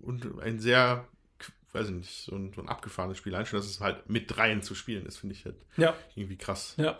Und 0.00 0.40
ein 0.40 0.58
sehr, 0.58 1.06
weiß 1.72 1.88
ich 1.88 1.94
nicht, 1.94 2.24
so 2.24 2.34
ein, 2.34 2.52
so 2.54 2.62
ein 2.62 2.68
abgefahrenes 2.70 3.18
Spiel. 3.18 3.34
Allein 3.34 3.44
schon, 3.46 3.58
dass 3.58 3.66
es 3.68 3.80
halt 3.80 4.08
mit 4.08 4.34
dreien 4.34 4.62
zu 4.62 4.74
spielen 4.74 5.04
ist, 5.04 5.18
finde 5.18 5.34
ich 5.34 5.44
halt 5.44 5.56
Ja, 5.76 5.94
irgendwie 6.16 6.38
krass. 6.38 6.74
ja. 6.78 6.98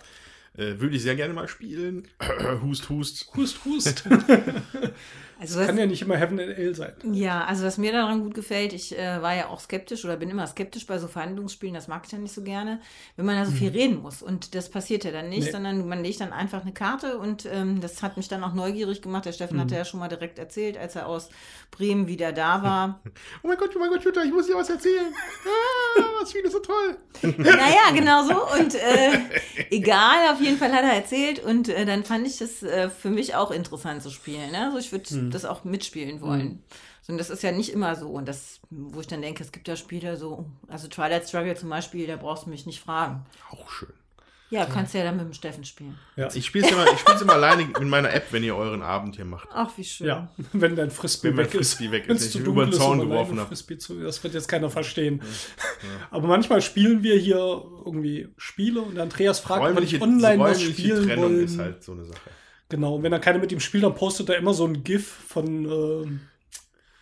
Äh, 0.55 0.81
Würde 0.81 0.97
ich 0.97 1.03
sehr 1.03 1.15
gerne 1.17 1.33
mal 1.33 1.49
spielen. 1.49 2.07
hust, 2.63 2.91
hust. 2.91 3.35
Hust, 3.35 3.65
hust. 3.65 4.05
Also 5.41 5.59
was, 5.59 5.67
Kann 5.69 5.79
ja 5.79 5.87
nicht 5.87 6.03
immer 6.03 6.17
Heaven 6.19 6.39
and 6.39 6.57
Ale 6.59 6.75
sein. 6.75 6.93
Ja, 7.13 7.45
also 7.45 7.65
was 7.65 7.79
mir 7.79 7.93
daran 7.93 8.23
gut 8.23 8.35
gefällt, 8.35 8.75
ich 8.75 8.97
äh, 8.99 9.23
war 9.23 9.35
ja 9.35 9.49
auch 9.49 9.59
skeptisch 9.59 10.05
oder 10.05 10.17
bin 10.19 10.29
immer 10.29 10.47
skeptisch 10.47 10.87
bei 10.87 10.99
so 10.99 11.09
Verhandlungsspielen, 11.09 11.75
das 11.75 11.89
mag 11.89 12.03
ich 12.05 12.13
ja 12.13 12.19
nicht 12.19 12.35
so 12.35 12.43
gerne, 12.43 12.79
wenn 13.17 13.25
man 13.25 13.37
da 13.37 13.47
so 13.47 13.53
viel 13.53 13.71
reden 13.71 14.03
muss. 14.03 14.23
Und 14.23 14.55
das 14.55 14.69
passiert 14.69 15.05
ja 15.05 15.13
dann 15.13 15.31
nicht, 15.31 15.47
Nee. 15.47 15.51
sondern 15.51 15.89
man 15.89 16.03
legt 16.03 16.21
dann 16.21 16.33
einfach 16.35 16.61
eine 16.61 16.73
Karte 16.73 17.17
und 17.17 17.47
ähm, 17.51 17.81
das 17.81 18.03
hat 18.03 18.19
mich 18.19 18.29
dann 18.29 18.45
auch 18.45 18.53
neugierig 18.53 19.01
gemacht. 19.01 19.25
Der 19.25 19.33
Steffen 19.33 19.59
hatte 19.59 19.75
ja 19.75 19.87
schon 19.87 19.99
mal 20.01 20.09
direkt 20.09 20.39
erzählt, 20.39 20.77
als 20.77 20.95
er 20.95 21.07
aus 21.07 21.31
Bremen 21.71 22.07
wieder 22.07 22.33
da 22.33 22.63
war. 22.63 23.01
Oh 23.43 23.49
mein 23.49 23.57
Gott, 23.57 23.71
oh 23.75 23.79
mein 23.79 23.89
Gott, 23.89 24.05
Jutta, 24.05 24.23
ich 24.23 24.33
muss 24.33 24.47
dir 24.47 24.57
was 24.57 24.69
erzählen. 24.69 25.07
Ah, 25.47 26.03
das 26.21 26.31
Spiel 26.31 26.43
ist 26.43 26.53
so 26.53 26.59
toll. 26.59 26.97
naja, 27.39 27.91
genau 27.95 28.25
so. 28.25 28.59
Und 28.61 28.75
äh, 28.75 29.19
egal, 29.71 30.33
auf 30.33 30.41
jeden 30.41 30.59
Fall 30.59 30.73
hat 30.73 30.85
er 30.85 30.93
erzählt. 30.93 31.43
Und 31.43 31.69
äh, 31.69 31.85
dann 31.87 32.05
fand 32.05 32.27
ich 32.27 32.39
das 32.39 32.63
äh, 32.63 32.91
für 32.91 33.11
mich 33.11 33.35
auch 33.35 33.51
interessant 33.51 34.03
zu 34.03 34.11
spielen. 34.11 34.51
Ne? 34.53 34.67
Also 34.67 34.79
ich 34.79 34.93
würde 34.93 35.30
das 35.35 35.45
auch 35.45 35.65
mitspielen 35.65 36.21
wollen. 36.21 36.63
So, 37.03 37.13
und 37.13 37.19
das 37.19 37.31
ist 37.31 37.43
ja 37.43 37.53
nicht 37.53 37.71
immer 37.71 37.97
so. 37.97 38.09
Und 38.09 38.29
das, 38.29 38.61
wo 38.71 39.01
ich 39.01 39.07
dann 39.07 39.23
denke, 39.23 39.43
es 39.43 39.53
gibt 39.53 39.69
ja 39.69 39.77
Spiele 39.77 40.17
so, 40.17 40.47
also 40.69 40.89
Twilight 40.89 41.29
Struggle 41.29 41.55
zum 41.57 41.69
Beispiel, 41.71 42.07
da 42.07 42.17
brauchst 42.17 42.47
du 42.47 42.51
mich 42.51 42.67
nicht 42.67 42.81
fragen. 42.81 43.25
Auch 43.51 43.71
schön. 43.71 43.93
Ja, 44.51 44.67
kannst 44.67 44.95
ja 44.95 45.05
dann 45.05 45.17
mit 45.17 45.27
dem 45.27 45.33
Steffen 45.33 45.65
spielen. 45.65 45.97
Ich 46.35 46.47
spiele 46.47 46.67
es 46.67 46.73
immer, 46.73 46.85
ich 46.93 46.99
spiel's 46.99 47.23
immer 47.23 47.33
alleine 47.35 47.67
mit 47.67 47.83
meiner 47.83 48.13
App, 48.13 48.33
wenn 48.33 48.43
ihr 48.43 48.57
euren 48.57 48.83
Abend 48.83 49.15
hier 49.15 49.25
macht. 49.25 49.49
Ach, 49.53 49.71
wie 49.77 49.85
schön. 49.85 50.09
Ja, 50.09 50.29
wenn 50.53 50.75
dein 50.75 50.91
Frisbee 50.91 51.29
Wenn 51.29 51.37
mein 51.37 51.45
weg 51.47 51.55
ist. 51.55 51.75
Frisbee 51.75 51.93
weg 51.93 52.03
ist, 52.03 52.09
Wenn's 52.09 52.23
den 52.23 52.31
zu 52.33 52.39
ich 52.39 52.45
dunkel 52.45 52.63
über 52.63 52.67
den 52.67 52.73
ist 52.73 52.79
Zaun 52.79 52.99
geworfen 52.99 53.39
hab. 53.39 53.47
Frisbee 53.47 53.79
zu, 53.79 54.01
das 54.01 54.23
wird 54.25 54.35
jetzt 54.35 54.49
keiner 54.49 54.69
verstehen. 54.69 55.23
Aber 56.11 56.27
manchmal 56.27 56.63
spielen 56.63 57.05
wir 57.05 57.17
hier 57.17 57.39
irgendwie 57.39 58.29
Spiele 58.37 58.83
und 58.83 58.99
Andreas 58.99 59.39
fragt, 59.39 59.77
wenn 59.77 59.85
ich 59.85 60.03
online 60.03 60.43
was 60.43 60.61
spielen 60.61 61.07
Trennung 61.07 61.25
wollen. 61.25 61.45
ist 61.45 61.59
halt 61.59 61.85
so 61.85 61.93
eine 61.93 62.05
Sache. 62.05 62.31
Genau, 62.71 62.95
und 62.97 63.03
wenn 63.03 63.13
er 63.13 63.19
keine 63.21 63.39
mit 63.39 63.53
ihm 63.53 63.61
spielt, 63.61 63.85
dann 63.85 63.95
postet 63.95 64.29
er 64.31 64.37
immer 64.39 64.55
so 64.55 64.65
ein 64.67 64.83
GIF 64.83 65.07
von, 65.07 65.65
ähm, 65.67 66.21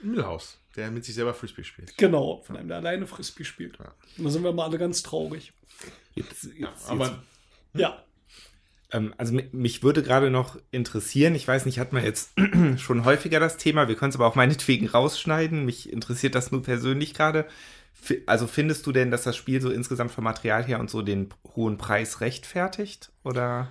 Müllhaus, 0.00 0.58
der 0.76 0.90
mit 0.90 1.04
sich 1.04 1.14
selber 1.14 1.34
Frisbee 1.34 1.64
spielt. 1.64 1.96
genau, 1.96 2.42
von 2.44 2.56
einem, 2.56 2.68
der 2.68 2.78
alleine 2.78 3.06
Frisbee 3.06 3.44
spielt. 3.44 3.78
Ja. 3.78 3.92
Und 4.16 4.24
da 4.24 4.30
sind 4.30 4.42
wir 4.44 4.52
mal 4.52 4.64
alle 4.64 4.78
ganz 4.78 5.02
traurig. 5.02 5.52
Jetzt, 6.14 6.44
jetzt, 6.56 6.88
Aber 6.88 7.22
Ja. 7.74 8.02
Ähm, 8.90 9.12
also 9.18 9.34
mi- 9.34 9.48
mich 9.52 9.82
würde 9.82 10.02
gerade 10.02 10.30
noch 10.30 10.58
interessieren, 10.70 11.34
ich 11.34 11.46
weiß 11.46 11.66
nicht, 11.66 11.78
hat 11.78 11.92
man 11.92 12.02
jetzt 12.02 12.30
schon 12.78 13.04
häufiger 13.04 13.38
das 13.38 13.58
Thema, 13.58 13.86
wir 13.88 13.96
können 13.96 14.10
es 14.10 14.16
aber 14.16 14.26
auch 14.26 14.34
meinetwegen 14.34 14.86
rausschneiden, 14.88 15.64
mich 15.66 15.92
interessiert 15.92 16.34
das 16.34 16.50
nur 16.52 16.62
persönlich 16.62 17.12
gerade. 17.12 17.46
Also 18.26 18.46
findest 18.46 18.86
du 18.86 18.92
denn, 18.92 19.10
dass 19.10 19.24
das 19.24 19.36
Spiel 19.36 19.60
so 19.60 19.70
insgesamt 19.70 20.12
vom 20.12 20.24
Material 20.24 20.64
her 20.64 20.80
und 20.80 20.88
so 20.88 21.02
den 21.02 21.28
hohen 21.56 21.76
Preis 21.76 22.20
rechtfertigt? 22.22 23.10
Oder? 23.24 23.68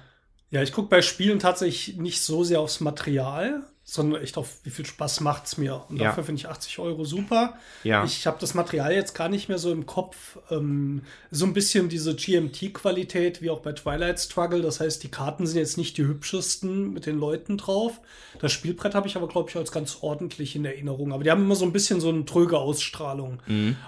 Ja, 0.50 0.62
ich 0.62 0.72
gucke 0.72 0.90
bei 0.90 1.02
Spielen 1.02 1.40
tatsächlich 1.40 1.98
nicht 1.98 2.22
so 2.22 2.44
sehr 2.44 2.62
aufs 2.62 2.80
Material, 2.80 3.64
sondern 3.89 4.21
echt 4.21 4.38
auf, 4.38 4.58
wie 4.63 4.69
viel 4.69 4.86
Spaß 4.86 5.21
macht's 5.21 5.58
mir. 5.58 5.86
Und 5.88 5.95
Ja. 5.97 6.08
dafür 6.10 6.26
finde 6.26 6.41
ich 6.41 6.50
80 6.50 6.78
Euro 6.80 7.06
super. 7.06 7.54
Ja. 7.86 8.04
Ich 8.04 8.28
habe 8.28 8.36
das 8.38 8.54
Material 8.54 8.91
jetzt 8.93 9.15
gar 9.15 9.30
nicht 9.30 9.47
mehr 9.47 9.58
so 9.60 9.71
im 9.71 9.86
Kopf. 9.86 10.38
Ähm, 10.52 11.04
so 11.32 11.45
ein 11.45 11.54
bisschen 11.54 11.88
diese 11.88 12.13
GMT-Qualität 12.13 13.41
wie 13.41 13.50
auch 13.50 13.62
bei 13.62 13.71
Twilight 13.71 14.19
Struggle. 14.19 14.62
Das 14.62 14.82
heißt, 14.82 15.04
die 15.04 15.08
Karten 15.10 15.47
sind 15.47 15.58
jetzt 15.60 15.78
nicht 15.78 15.97
die 15.97 16.04
hübschesten 16.06 16.91
mit 16.91 17.06
den 17.06 17.17
Leuten 17.17 17.58
drauf. 17.58 18.02
Das 18.39 18.52
Spielbrett 18.52 18.93
habe 18.93 19.08
ich 19.08 19.15
aber, 19.15 19.30
glaube 19.30 19.50
ich, 19.50 19.56
als 19.56 19.71
ganz 19.71 20.00
ordentlich 20.02 20.56
in 20.58 20.65
Erinnerung. 20.65 21.13
Aber 21.13 21.23
die 21.23 21.32
haben 21.32 21.43
immer 21.43 21.56
so 21.56 21.63
ein 21.63 21.71
bisschen 21.71 22.02
so 22.02 22.10
eine 22.10 22.26
tröge 22.26 22.58
Ausstrahlung. 22.58 23.39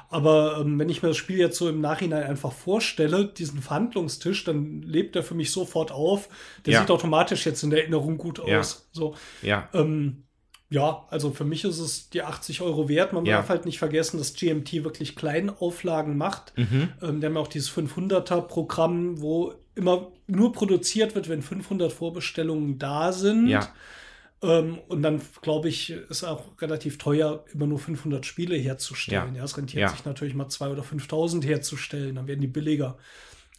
Aber 0.09 0.59
ähm, 0.61 0.79
wenn 0.79 0.87
ich 0.87 1.01
mir 1.03 1.09
das 1.09 1.17
Spiel 1.17 1.37
jetzt 1.39 1.57
so 1.57 1.67
im 1.67 1.81
Nachhinein 1.81 2.23
einfach 2.23 2.53
vorstelle, 2.53 3.25
diesen 3.25 3.61
Verhandlungstisch, 3.61 4.45
dann 4.45 4.81
lebt 4.81 5.17
er 5.17 5.23
für 5.23 5.35
mich 5.35 5.51
sofort 5.51 5.91
auf. 5.91 6.29
Der 6.65 6.73
Ja. 6.75 6.79
sieht 6.79 6.89
automatisch 6.91 7.45
jetzt 7.45 7.63
in 7.63 7.69
der 7.69 7.81
Erinnerung 7.81 8.17
gut 8.17 8.39
aus. 8.39 8.87
So. 8.93 9.15
Ja. 9.41 9.67
Ähm, 9.73 9.88
Ja, 10.71 11.07
also 11.09 11.31
für 11.31 11.45
mich 11.45 11.63
ist 11.63 11.79
es 11.79 12.09
die 12.11 12.21
80 12.21 12.61
Euro 12.61 12.87
wert. 12.87 13.11
Man 13.11 13.25
Ja. 13.25 13.37
darf 13.37 13.49
halt 13.49 13.65
nicht 13.65 13.79
vergessen, 13.79 14.19
dass 14.19 14.33
GMT 14.35 14.83
wirklich 14.83 15.15
Kleinauflagen 15.15 16.15
macht. 16.15 16.53
Mhm. 16.57 16.89
Ähm, 17.01 17.19
die 17.19 17.25
haben 17.25 17.33
ja 17.35 17.41
auch 17.41 17.47
dieses 17.47 17.69
500er-Programm, 17.69 19.19
wo 19.21 19.53
immer 19.73 20.11
nur 20.27 20.53
produziert 20.53 21.15
wird, 21.15 21.27
wenn 21.27 21.41
500 21.41 21.91
Vorbestellungen 21.91 22.77
da 22.77 23.11
sind. 23.13 23.47
Ja. 23.47 23.67
Ähm, 24.41 24.77
und 24.87 25.01
dann, 25.01 25.21
glaube 25.41 25.69
ich, 25.69 25.89
ist 25.89 26.23
auch 26.23 26.43
relativ 26.61 26.97
teuer, 26.99 27.43
immer 27.51 27.65
nur 27.65 27.79
500 27.79 28.25
Spiele 28.25 28.55
herzustellen. 28.55 29.33
Ja. 29.33 29.39
Ja, 29.39 29.43
es 29.45 29.57
rentiert 29.57 29.81
Ja. 29.81 29.89
sich 29.89 30.05
natürlich 30.05 30.35
mal 30.35 30.47
2.000 30.49 30.71
oder 30.71 30.83
5.000 30.83 31.43
herzustellen, 31.45 32.15
dann 32.15 32.27
werden 32.27 32.41
die 32.41 32.47
billiger. 32.47 32.97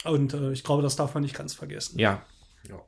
Und 0.05 0.33
äh, 0.33 0.53
ich 0.53 0.63
glaube, 0.65 0.83
das 0.83 0.97
darf 0.97 1.13
man 1.15 1.23
nicht 1.25 1.35
ganz 1.35 1.55
vergessen. 1.55 1.99
Ja. 1.99 2.25
Ja. 2.69 2.81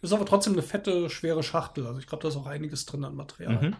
Ist 0.00 0.12
aber 0.12 0.26
trotzdem 0.26 0.52
eine 0.52 0.62
fette, 0.62 1.10
schwere 1.10 1.42
Schachtel. 1.42 1.86
Also 1.86 1.98
ich 1.98 2.06
glaube, 2.06 2.22
da 2.22 2.28
ist 2.28 2.36
auch 2.36 2.46
einiges 2.46 2.86
drin 2.86 3.04
an 3.04 3.16
Material. 3.16 3.60
Mhm. 3.60 3.76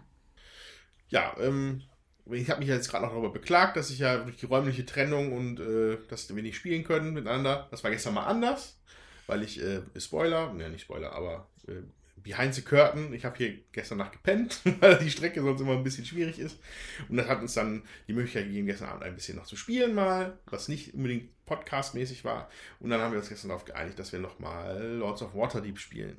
Ja, 1.08 1.34
ähm, 1.38 1.82
ich 2.26 2.50
habe 2.50 2.60
mich 2.60 2.68
jetzt 2.68 2.90
gerade 2.90 3.04
noch 3.04 3.12
darüber 3.12 3.32
beklagt, 3.32 3.76
dass 3.76 3.90
ich 3.90 4.00
ja 4.00 4.18
durch 4.18 4.36
die 4.36 4.46
räumliche 4.46 4.84
Trennung 4.84 5.32
und 5.32 5.60
äh, 5.60 5.98
dass 6.08 6.34
wir 6.34 6.42
nicht 6.42 6.56
spielen 6.56 6.84
können 6.84 7.14
miteinander. 7.14 7.68
Das 7.70 7.84
war 7.84 7.90
gestern 7.90 8.14
mal 8.14 8.26
anders, 8.26 8.80
weil 9.26 9.42
ich, 9.42 9.62
äh, 9.62 9.80
Spoiler, 9.96 10.52
ne, 10.52 10.68
nicht 10.68 10.82
Spoiler, 10.82 11.12
aber 11.12 11.48
äh, 11.66 11.82
behind 12.16 12.54
the 12.54 12.62
curtain, 12.62 13.12
ich 13.14 13.24
habe 13.24 13.36
hier 13.36 13.58
gestern 13.72 13.98
Nacht 13.98 14.12
gepennt, 14.12 14.60
weil 14.80 14.98
die 14.98 15.10
Strecke 15.10 15.40
sonst 15.42 15.60
immer 15.60 15.74
ein 15.74 15.84
bisschen 15.84 16.04
schwierig 16.04 16.38
ist. 16.38 16.58
Und 17.08 17.16
das 17.16 17.28
hat 17.28 17.40
uns 17.40 17.54
dann 17.54 17.84
die 18.06 18.12
Möglichkeit 18.12 18.46
gegeben, 18.46 18.66
gestern 18.66 18.88
Abend 18.88 19.04
ein 19.04 19.14
bisschen 19.14 19.36
noch 19.36 19.46
zu 19.46 19.56
spielen 19.56 19.94
mal, 19.94 20.38
was 20.46 20.68
nicht 20.68 20.94
unbedingt 20.94 21.30
podcastmäßig 21.48 22.24
war. 22.24 22.48
Und 22.80 22.90
dann 22.90 23.00
haben 23.00 23.12
wir 23.12 23.18
uns 23.18 23.28
gestern 23.28 23.48
darauf 23.48 23.64
geeinigt, 23.64 23.98
dass 23.98 24.12
wir 24.12 24.20
nochmal 24.20 24.96
Lords 24.98 25.22
of 25.22 25.34
Waterdeep 25.34 25.78
spielen. 25.78 26.16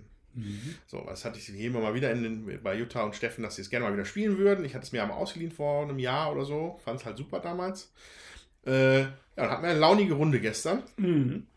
So, 0.87 1.03
das 1.07 1.25
hatte 1.25 1.39
ich 1.39 1.45
hier 1.45 1.67
immer 1.67 1.81
mal 1.81 1.93
wieder 1.93 2.11
in 2.11 2.23
den, 2.23 2.63
bei 2.63 2.75
Jutta 2.75 3.03
und 3.03 3.15
Steffen, 3.15 3.43
dass 3.43 3.55
sie 3.55 3.61
es 3.61 3.69
gerne 3.69 3.85
mal 3.85 3.93
wieder 3.93 4.05
spielen 4.05 4.37
würden. 4.37 4.63
Ich 4.63 4.73
hatte 4.73 4.85
es 4.85 4.91
mir 4.91 5.01
einmal 5.01 5.17
ausgeliehen 5.17 5.51
vor 5.51 5.83
einem 5.83 5.99
Jahr 5.99 6.31
oder 6.31 6.45
so. 6.45 6.79
Fand 6.83 6.99
es 6.99 7.05
halt 7.05 7.17
super 7.17 7.39
damals. 7.39 7.91
Äh, 8.65 9.01
ja, 9.01 9.13
dann 9.35 9.49
hatten 9.49 9.63
wir 9.63 9.69
eine 9.69 9.79
launige 9.79 10.13
Runde 10.13 10.39
gestern. 10.39 10.83
Mhm. 10.97 11.47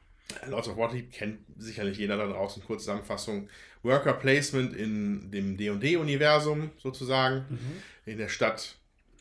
Lords 0.48 0.68
of 0.68 0.76
Waterdeep 0.76 1.12
kennt 1.12 1.40
sicherlich 1.58 1.98
jeder 1.98 2.16
da 2.16 2.26
draußen. 2.26 2.64
Kurze 2.64 2.84
Zusammenfassung. 2.84 3.48
Worker 3.82 4.14
Placement 4.14 4.74
in 4.74 5.30
dem 5.30 5.56
D&D-Universum 5.56 6.70
sozusagen. 6.78 7.44
In 8.06 8.18
der 8.18 8.28
Stadt 8.28 8.76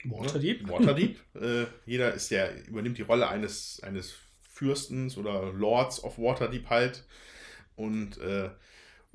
Waterdeep. 0.05 0.65
Ne? 0.65 0.73
Waterdeep. 0.73 1.19
äh, 1.35 1.65
jeder 1.85 2.13
ist 2.13 2.31
der, 2.31 2.65
übernimmt 2.67 2.97
die 2.97 3.03
Rolle 3.03 3.27
eines, 3.27 3.81
eines 3.83 4.15
Fürstens 4.62 5.17
oder 5.17 5.52
Lords 5.54 6.04
of 6.04 6.19
Waterdeep 6.19 6.69
halt. 6.69 7.04
Und 7.76 8.19
äh, 8.19 8.50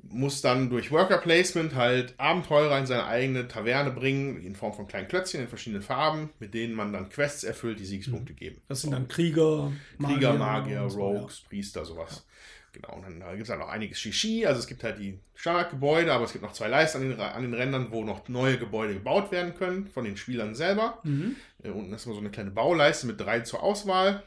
muss 0.09 0.41
dann 0.41 0.69
durch 0.69 0.91
Worker 0.91 1.17
Placement 1.17 1.73
halt 1.73 2.13
Abenteurer 2.17 2.77
in 2.77 2.85
seine 2.85 3.05
eigene 3.05 3.47
Taverne 3.47 3.91
bringen, 3.91 4.41
in 4.41 4.55
Form 4.55 4.73
von 4.73 4.87
kleinen 4.87 5.07
Klötzchen 5.07 5.41
in 5.41 5.47
verschiedenen 5.47 5.81
Farben, 5.81 6.29
mit 6.39 6.53
denen 6.53 6.73
man 6.75 6.91
dann 6.91 7.09
Quests 7.09 7.43
erfüllt, 7.43 7.79
die 7.79 7.85
Siegspunkte 7.85 8.33
geben. 8.33 8.61
Das 8.67 8.81
sind 8.81 8.91
dann 8.91 9.07
Krieger, 9.07 9.71
Krieger, 10.03 10.33
Magier, 10.33 10.89
so, 10.89 10.99
Rogues, 10.99 11.41
Priester, 11.41 11.85
sowas. 11.85 12.25
Genau, 12.73 12.95
und 12.95 13.03
dann 13.03 13.31
gibt 13.31 13.43
es 13.43 13.49
halt 13.49 13.59
noch 13.59 13.69
einiges 13.69 13.99
Shishi, 13.99 14.45
also 14.45 14.59
es 14.59 14.67
gibt 14.67 14.83
halt 14.83 14.99
die 14.99 15.17
Standardgebäude, 15.33 16.13
aber 16.13 16.25
es 16.25 16.33
gibt 16.33 16.43
noch 16.43 16.53
zwei 16.53 16.67
Leisten 16.67 17.01
an 17.01 17.09
den, 17.09 17.19
an 17.19 17.41
den 17.41 17.53
Rändern, 17.53 17.87
wo 17.91 18.03
noch 18.03 18.27
neue 18.27 18.57
Gebäude 18.57 18.93
gebaut 18.93 19.31
werden 19.31 19.55
können 19.55 19.87
von 19.87 20.03
den 20.03 20.15
Spielern 20.15 20.53
selber. 20.53 20.99
Ja. 21.03 21.09
Mhm. 21.09 21.35
Äh, 21.63 21.69
unten 21.69 21.93
ist 21.93 22.05
immer 22.05 22.13
so 22.13 22.21
eine 22.21 22.29
kleine 22.29 22.51
Bauleiste 22.51 23.07
mit 23.07 23.19
drei 23.19 23.39
zur 23.39 23.63
Auswahl. 23.63 24.23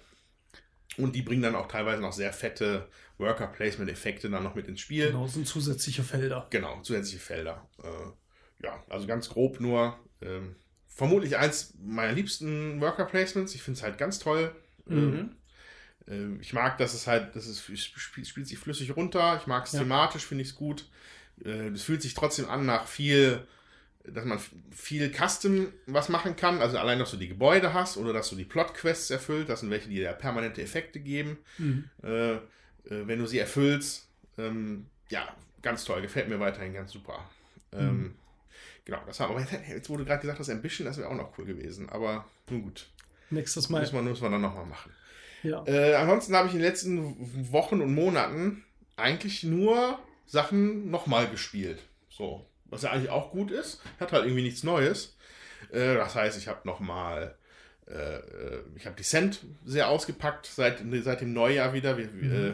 Und 0.96 1.14
die 1.14 1.22
bringen 1.22 1.42
dann 1.42 1.54
auch 1.54 1.68
teilweise 1.68 2.02
noch 2.02 2.12
sehr 2.12 2.32
fette 2.32 2.88
Worker-Placement-Effekte 3.18 4.28
dann 4.30 4.42
noch 4.42 4.54
mit 4.54 4.66
ins 4.66 4.80
Spiel. 4.80 5.06
Genau, 5.08 5.26
sind 5.26 5.46
zusätzliche 5.46 6.02
Felder. 6.02 6.46
Genau, 6.50 6.80
zusätzliche 6.82 7.20
Felder. 7.20 7.68
Äh, 7.82 8.64
ja, 8.66 8.82
also 8.88 9.06
ganz 9.06 9.28
grob 9.28 9.60
nur. 9.60 9.98
Ähm, 10.20 10.56
vermutlich 10.88 11.36
eins 11.36 11.74
meiner 11.80 12.12
liebsten 12.12 12.80
Worker 12.80 13.04
Placements. 13.06 13.54
Ich 13.54 13.62
finde 13.62 13.78
es 13.78 13.82
halt 13.82 13.98
ganz 13.98 14.18
toll. 14.18 14.54
Mhm. 14.86 15.36
Ähm, 16.08 16.36
äh, 16.38 16.42
ich 16.42 16.52
mag, 16.52 16.76
dass 16.78 16.92
es 16.94 17.06
halt, 17.06 17.36
dass 17.36 17.46
es 17.46 17.62
spielt, 17.62 18.26
spielt 18.26 18.46
sich 18.48 18.58
flüssig 18.58 18.96
runter. 18.96 19.38
Ich 19.40 19.46
mag 19.46 19.66
es 19.66 19.72
Ja. 19.72 19.80
thematisch, 19.80 20.26
finde 20.26 20.42
ich 20.42 20.48
es 20.50 20.54
gut. 20.56 20.88
Äh, 21.44 21.68
Es 21.68 21.84
fühlt 21.84 22.02
sich 22.02 22.14
trotzdem 22.14 22.48
an 22.48 22.66
nach 22.66 22.86
viel, 22.86 23.46
dass 24.04 24.24
man 24.24 24.40
viel 24.70 25.12
Custom 25.12 25.68
was 25.86 26.08
machen 26.08 26.36
kann. 26.36 26.60
Also 26.60 26.78
allein, 26.78 26.98
dass 26.98 27.10
du 27.10 27.16
die 27.16 27.28
Gebäude 27.28 27.74
hast 27.74 27.96
oder 27.96 28.12
dass 28.12 28.30
du 28.30 28.36
die 28.36 28.44
Plot-Quests 28.44 29.10
erfüllt. 29.10 29.48
Das 29.48 29.60
sind 29.60 29.70
welche, 29.70 29.88
die 29.88 29.96
dir 29.96 30.12
permanente 30.12 30.62
Effekte 30.62 31.00
geben 31.00 31.38
Mhm. 31.58 31.84
äh, 32.02 32.32
äh, 32.34 32.40
wenn 32.84 33.18
du 33.18 33.26
sie 33.26 33.38
erfüllst. 33.38 34.08
Ähm, 34.38 34.86
ja, 35.10 35.28
ganz 35.62 35.84
toll, 35.84 36.00
gefällt 36.02 36.28
mir 36.28 36.40
weiterhin 36.40 36.72
ganz 36.74 36.92
super. 36.92 37.28
Ähm, 37.72 38.14
Genau, 38.86 38.98
das 39.06 39.20
haben 39.20 39.32
aber 39.36 39.46
jetzt, 39.68 39.88
du 39.88 40.04
gerade 40.04 40.20
gesagt 40.22 40.38
hast, 40.40 40.48
Ambition, 40.50 40.86
das 40.86 40.96
wäre 40.96 41.08
auch 41.08 41.14
noch 41.14 41.36
cool 41.38 41.44
gewesen. 41.44 41.88
Aber 41.90 42.24
nun 42.48 42.62
gut, 42.62 42.86
Nächstes 43.28 43.68
Mal. 43.68 43.80
muss 43.80 43.92
man, 43.92 44.08
muss 44.08 44.20
man 44.22 44.32
dann 44.32 44.40
nochmal 44.40 44.64
machen. 44.66 44.90
Ja. 45.42 45.62
Äh, 45.66 45.94
ansonsten 45.94 46.34
habe 46.34 46.48
ich 46.48 46.54
in 46.54 46.60
den 46.60 46.66
letzten 46.66 47.52
Wochen 47.52 47.82
und 47.82 47.94
Monaten 47.94 48.64
eigentlich 48.96 49.44
nur 49.44 49.98
Sachen 50.26 50.90
nochmal 50.90 51.28
gespielt. 51.28 51.78
So, 52.08 52.46
was 52.70 52.82
ja 52.82 52.90
eigentlich 52.90 53.10
auch 53.10 53.30
gut 53.30 53.50
ist. 53.50 53.80
Hat 53.98 54.12
halt 54.12 54.24
irgendwie 54.24 54.42
nichts 54.42 54.62
Neues. 54.62 55.16
Äh, 55.72 55.94
das 55.94 56.14
heißt, 56.14 56.38
ich 56.38 56.48
habe 56.48 56.66
nochmal, 56.66 57.34
äh, 57.88 58.16
äh, 58.16 58.62
ich 58.76 58.86
habe 58.86 58.96
Descent 58.96 59.40
sehr 59.64 59.88
ausgepackt 59.88 60.46
seit, 60.46 60.82
seit 61.02 61.20
dem 61.20 61.32
Neujahr 61.32 61.72
wieder. 61.72 61.98
Wir, 61.98 62.08
wir, 62.14 62.32
äh, 62.32 62.52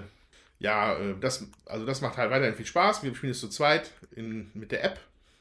ja, 0.58 0.96
äh, 0.98 1.14
das, 1.20 1.44
also 1.66 1.86
das 1.86 2.00
macht 2.00 2.16
halt 2.16 2.30
weiterhin 2.30 2.54
viel 2.54 2.66
Spaß. 2.66 3.02
Wir 3.02 3.14
spielen 3.14 3.32
es 3.32 3.40
zu 3.40 3.48
zweit 3.48 3.90
in, 4.14 4.50
mit 4.54 4.72
der 4.72 4.84
App 4.84 4.98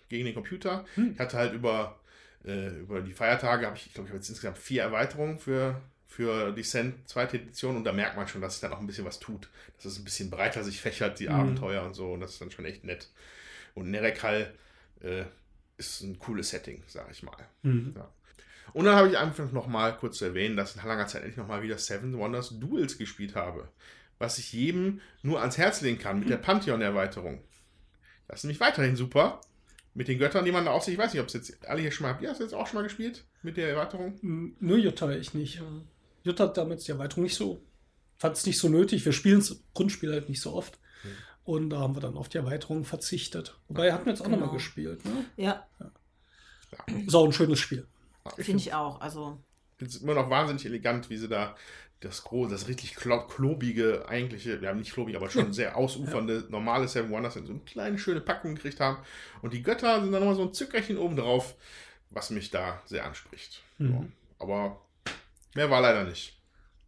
gegen 0.09 0.25
den 0.25 0.35
Computer. 0.35 0.85
Ich 1.13 1.19
hatte 1.19 1.37
halt 1.37 1.53
über, 1.53 1.97
äh, 2.45 2.67
über 2.79 3.01
die 3.01 3.13
Feiertage, 3.13 3.65
habe 3.65 3.75
ich, 3.75 3.87
ich 3.87 3.93
glaube, 3.93 4.07
ich 4.07 4.11
habe 4.11 4.19
jetzt 4.19 4.29
insgesamt 4.29 4.57
vier 4.59 4.83
Erweiterungen 4.83 5.39
für, 5.39 5.81
für 6.07 6.51
Descent, 6.51 7.09
zweite 7.09 7.37
Edition, 7.37 7.75
und 7.75 7.83
da 7.85 7.91
merkt 7.91 8.15
man 8.15 8.27
schon, 8.27 8.39
dass 8.41 8.53
sich 8.53 8.61
dann 8.61 8.73
auch 8.73 8.79
ein 8.79 8.85
bisschen 8.87 9.05
was 9.05 9.19
tut. 9.19 9.49
Dass 9.77 9.85
es 9.85 9.97
ein 9.97 10.03
bisschen 10.03 10.29
breiter 10.29 10.63
sich 10.63 10.79
fächert, 10.79 11.19
die 11.19 11.27
Mhm. 11.27 11.35
Abenteuer 11.35 11.81
und 11.83 11.95
so, 11.95 12.11
und 12.13 12.19
das 12.19 12.33
ist 12.33 12.41
dann 12.41 12.51
schon 12.51 12.65
echt 12.65 12.83
nett. 12.83 13.07
Und 13.73 13.89
Nerekal 13.89 14.53
äh, 15.05 15.25
ist 15.77 16.01
ein 16.01 16.19
cooles 16.19 16.49
Setting, 16.49 16.83
sage 16.87 17.09
ich 17.11 17.23
mal. 17.23 17.37
Mhm. 17.63 17.93
Ja. 17.95 18.11
Und 18.73 18.85
dann 18.85 18.95
habe 18.95 19.09
ich 19.09 19.17
einfach 19.17 19.51
noch 19.51 19.67
mal 19.67 19.95
kurz 19.95 20.17
zu 20.17 20.25
erwähnen, 20.25 20.57
dass 20.57 20.71
ich 20.71 20.77
nach 20.77 20.85
langer 20.85 21.07
Zeit 21.07 21.21
endlich 21.21 21.37
noch 21.37 21.47
mal 21.47 21.61
wieder 21.61 21.77
Seven 21.77 22.17
Wonders 22.17 22.57
Duels 22.59 22.97
gespielt 22.97 23.35
habe. 23.35 23.69
Was 24.17 24.37
ich 24.37 24.51
jedem 24.53 25.01
nur 25.21 25.39
ans 25.41 25.57
Herz 25.57 25.81
legen 25.81 25.99
kann 25.99 26.19
mit 26.19 26.29
der 26.29 26.37
Pantheon-Erweiterung. 26.37 27.41
Das 28.27 28.39
ist 28.39 28.43
nämlich 28.45 28.59
weiterhin 28.59 28.95
super. 28.95 29.41
Mit 29.93 30.07
den 30.07 30.19
Göttern, 30.19 30.43
die 30.45 30.51
man 30.51 30.65
da 30.65 30.71
auf 30.71 30.83
sich, 30.83 30.95
ich 30.95 30.99
weiß 30.99 31.13
nicht, 31.13 31.21
ob 31.21 31.27
es 31.27 31.33
jetzt 31.33 31.65
alle 31.67 31.81
hier 31.81 31.91
schon 31.91 32.03
mal, 32.05 32.09
habt 32.13 32.21
ihr 32.21 32.27
das 32.29 32.39
jetzt 32.39 32.53
auch 32.53 32.67
schon 32.67 32.75
mal 32.75 32.83
gespielt? 32.83 33.23
Mit 33.43 33.55
der 33.55 33.69
Erweiterung? 33.69 34.19
M- 34.21 34.55
Nur 34.59 34.77
Jutta, 34.77 35.09
ich 35.11 35.33
nicht. 35.33 35.61
Jutta 36.23 36.45
hat 36.45 36.57
damals 36.57 36.83
die 36.83 36.91
Erweiterung 36.91 37.23
nicht 37.23 37.35
so, 37.35 37.61
fand 38.17 38.35
es 38.35 38.45
nicht 38.45 38.59
so 38.59 38.67
nötig. 38.67 39.05
Wir 39.05 39.13
spielen 39.13 39.39
das 39.39 39.57
Grundspiel 39.73 40.11
halt 40.11 40.27
nicht 40.27 40.41
so 40.41 40.53
oft. 40.53 40.79
Und 41.45 41.69
da 41.69 41.79
haben 41.79 41.95
wir 41.95 42.01
dann 42.01 42.17
auf 42.17 42.27
die 42.27 42.37
Erweiterung 42.37 42.83
verzichtet. 42.85 43.55
Wobei 43.67 43.93
hatten 43.93 44.05
wir 44.05 44.11
jetzt 44.13 44.21
auch 44.21 44.25
Genau. 44.25 44.37
nochmal 44.39 44.55
gespielt. 44.55 45.05
Ne? 45.05 45.25
Ja, 45.37 45.65
Ist 47.05 47.15
auch 47.15 47.25
ein 47.25 47.31
schönes 47.33 47.59
Spiel. 47.59 47.85
finde 48.37 48.61
ich 48.61 48.73
auch. 48.73 48.99
Also, 48.99 49.37
finde 49.77 49.93
es 49.93 50.01
immer 50.01 50.15
noch 50.15 50.29
wahnsinnig 50.29 50.65
elegant, 50.65 51.09
wie 51.09 51.17
sie 51.17 51.27
da 51.29 51.55
das 52.01 52.23
große, 52.23 52.51
das 52.51 52.67
richtig 52.67 52.95
klo 52.95 53.25
klobige, 53.27 54.05
eigentliche, 54.09 54.59
ja 54.61 54.73
nicht 54.73 54.91
klobig, 54.91 55.15
aber 55.15 55.29
schon 55.29 55.53
sehr 55.53 55.77
ausufernde, 55.77 56.45
normale 56.49 56.87
Seven 56.87 57.09
Wonders 57.11 57.35
in 57.35 57.45
so 57.45 57.53
eine 57.53 57.61
kleine, 57.61 57.97
schöne 57.99 58.21
Packung 58.21 58.55
gekriegt 58.55 58.79
haben. 58.79 58.97
Und 59.41 59.53
die 59.53 59.61
Götter 59.63 60.01
sind 60.01 60.11
dann 60.11 60.21
nochmal 60.21 60.35
so 60.35 60.41
ein 60.43 60.53
Zückerchen 60.53 60.97
oben 60.97 61.15
drauf, 61.15 61.55
was 62.09 62.31
mich 62.31 62.49
da 62.51 62.81
sehr 62.85 63.05
anspricht. 63.05 63.61
Mhm. 63.77 63.87
So. 63.87 64.05
Aber 64.39 64.81
mehr 65.53 65.69
war 65.69 65.81
leider 65.81 66.03
nicht. 66.03 66.37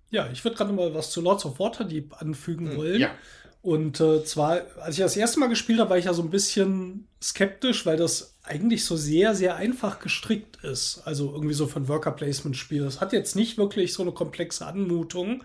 Ja, 0.09 0.27
ich 0.31 0.43
würde 0.43 0.57
gerade 0.57 0.73
mal 0.73 0.93
was 0.93 1.11
zu 1.11 1.21
Lords 1.21 1.45
of 1.45 1.59
Waterdeep 1.59 2.19
anfügen 2.21 2.75
wollen. 2.75 2.93
Hm, 2.95 3.01
Ja, 3.01 3.15
Und 3.67 3.99
äh, 3.99 4.23
zwar, 4.23 4.62
als 4.80 4.97
ich 4.97 5.03
das 5.03 5.17
erste 5.17 5.41
Mal 5.41 5.49
gespielt 5.49 5.82
habe, 5.82 5.89
war 5.89 5.97
ich 5.97 6.06
ja 6.06 6.13
so 6.13 6.21
ein 6.21 6.30
bisschen 6.30 7.06
skeptisch, 7.21 7.86
weil 7.86 7.97
das 7.97 8.38
eigentlich 8.41 8.86
so 8.86 8.95
sehr, 8.95 9.36
sehr 9.36 9.58
einfach 9.58 9.99
gestrickt 9.99 10.63
ist. 10.63 11.01
Also 11.03 11.34
irgendwie 11.34 11.53
so 11.53 11.69
ein 11.75 11.89
Worker-Placement-Spiel. 11.89 12.86
Das 12.86 13.01
hat 13.01 13.12
jetzt 13.12 13.36
nicht 13.36 13.58
wirklich 13.58 13.93
so 13.93 14.03
eine 14.03 14.13
komplexe 14.13 14.65
Anmutung. 14.65 15.43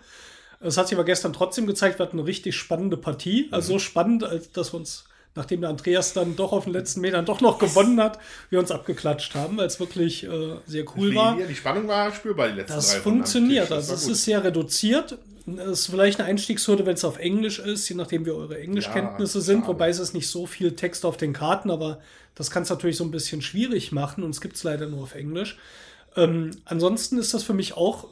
Es 0.61 0.77
hat 0.77 0.87
sich 0.87 0.97
aber 0.97 1.03
gestern 1.03 1.33
trotzdem 1.33 1.67
gezeigt, 1.67 1.99
wir 1.99 2.05
hatten 2.05 2.17
eine 2.17 2.25
richtig 2.25 2.55
spannende 2.55 2.95
Partie. 2.95 3.49
Also 3.51 3.73
so 3.73 3.79
spannend, 3.79 4.23
als 4.23 4.49
dass 4.53 4.71
wir 4.73 4.77
uns, 4.77 5.03
nachdem 5.35 5.59
der 5.59 5.71
Andreas 5.71 6.13
dann 6.13 6.37
doch 6.37 6.53
auf 6.53 6.63
den 6.63 6.71
letzten 6.71 7.01
Metern 7.01 7.25
doch 7.25 7.41
noch 7.41 7.59
gewonnen 7.59 7.99
hat, 7.99 8.19
wir 8.49 8.57
uns 8.57 8.71
abgeklatscht 8.71 9.35
haben, 9.35 9.57
weil 9.57 9.67
es 9.67 9.81
wirklich 9.81 10.23
äh, 10.23 10.55
sehr 10.65 10.85
cool 10.95 11.09
die, 11.09 11.15
war. 11.17 11.35
die 11.35 11.55
Spannung 11.55 11.89
war 11.89 12.13
spürbar 12.13 12.47
die 12.47 12.55
letzten 12.55 12.75
Das 12.75 12.93
funktioniert. 12.93 13.69
Das 13.69 13.89
Also 13.89 13.95
es 13.95 14.07
ist 14.07 14.23
sehr 14.23 14.45
reduziert. 14.45 15.17
Es 15.45 15.81
ist 15.81 15.87
vielleicht 15.87 16.19
eine 16.19 16.29
Einstiegshürde, 16.29 16.85
wenn 16.85 16.93
es 16.93 17.03
auf 17.03 17.17
Englisch 17.19 17.59
ist, 17.59 17.89
je 17.89 17.95
nachdem 17.95 18.25
wie 18.25 18.31
eure 18.31 18.59
Englischkenntnisse 18.59 19.39
Ja, 19.39 19.43
sind. 19.43 19.67
Wobei 19.67 19.89
es 19.89 19.99
ist 19.99 20.13
nicht 20.13 20.29
so 20.29 20.45
viel 20.45 20.75
Text 20.75 21.05
auf 21.05 21.17
den 21.17 21.33
Karten, 21.33 21.69
aber 21.69 21.99
das 22.35 22.49
kann 22.49 22.63
es 22.63 22.69
natürlich 22.69 22.95
so 22.95 23.03
ein 23.03 23.11
bisschen 23.11 23.41
schwierig 23.41 23.91
machen 23.91 24.23
und 24.23 24.29
es 24.29 24.41
gibt 24.41 24.55
es 24.55 24.63
leider 24.63 24.87
nur 24.87 25.03
auf 25.03 25.15
Englisch. 25.15 25.57
Ähm, 26.15 26.51
ansonsten 26.65 27.17
ist 27.17 27.33
das 27.33 27.43
für 27.43 27.53
mich 27.53 27.75
auch, 27.75 28.07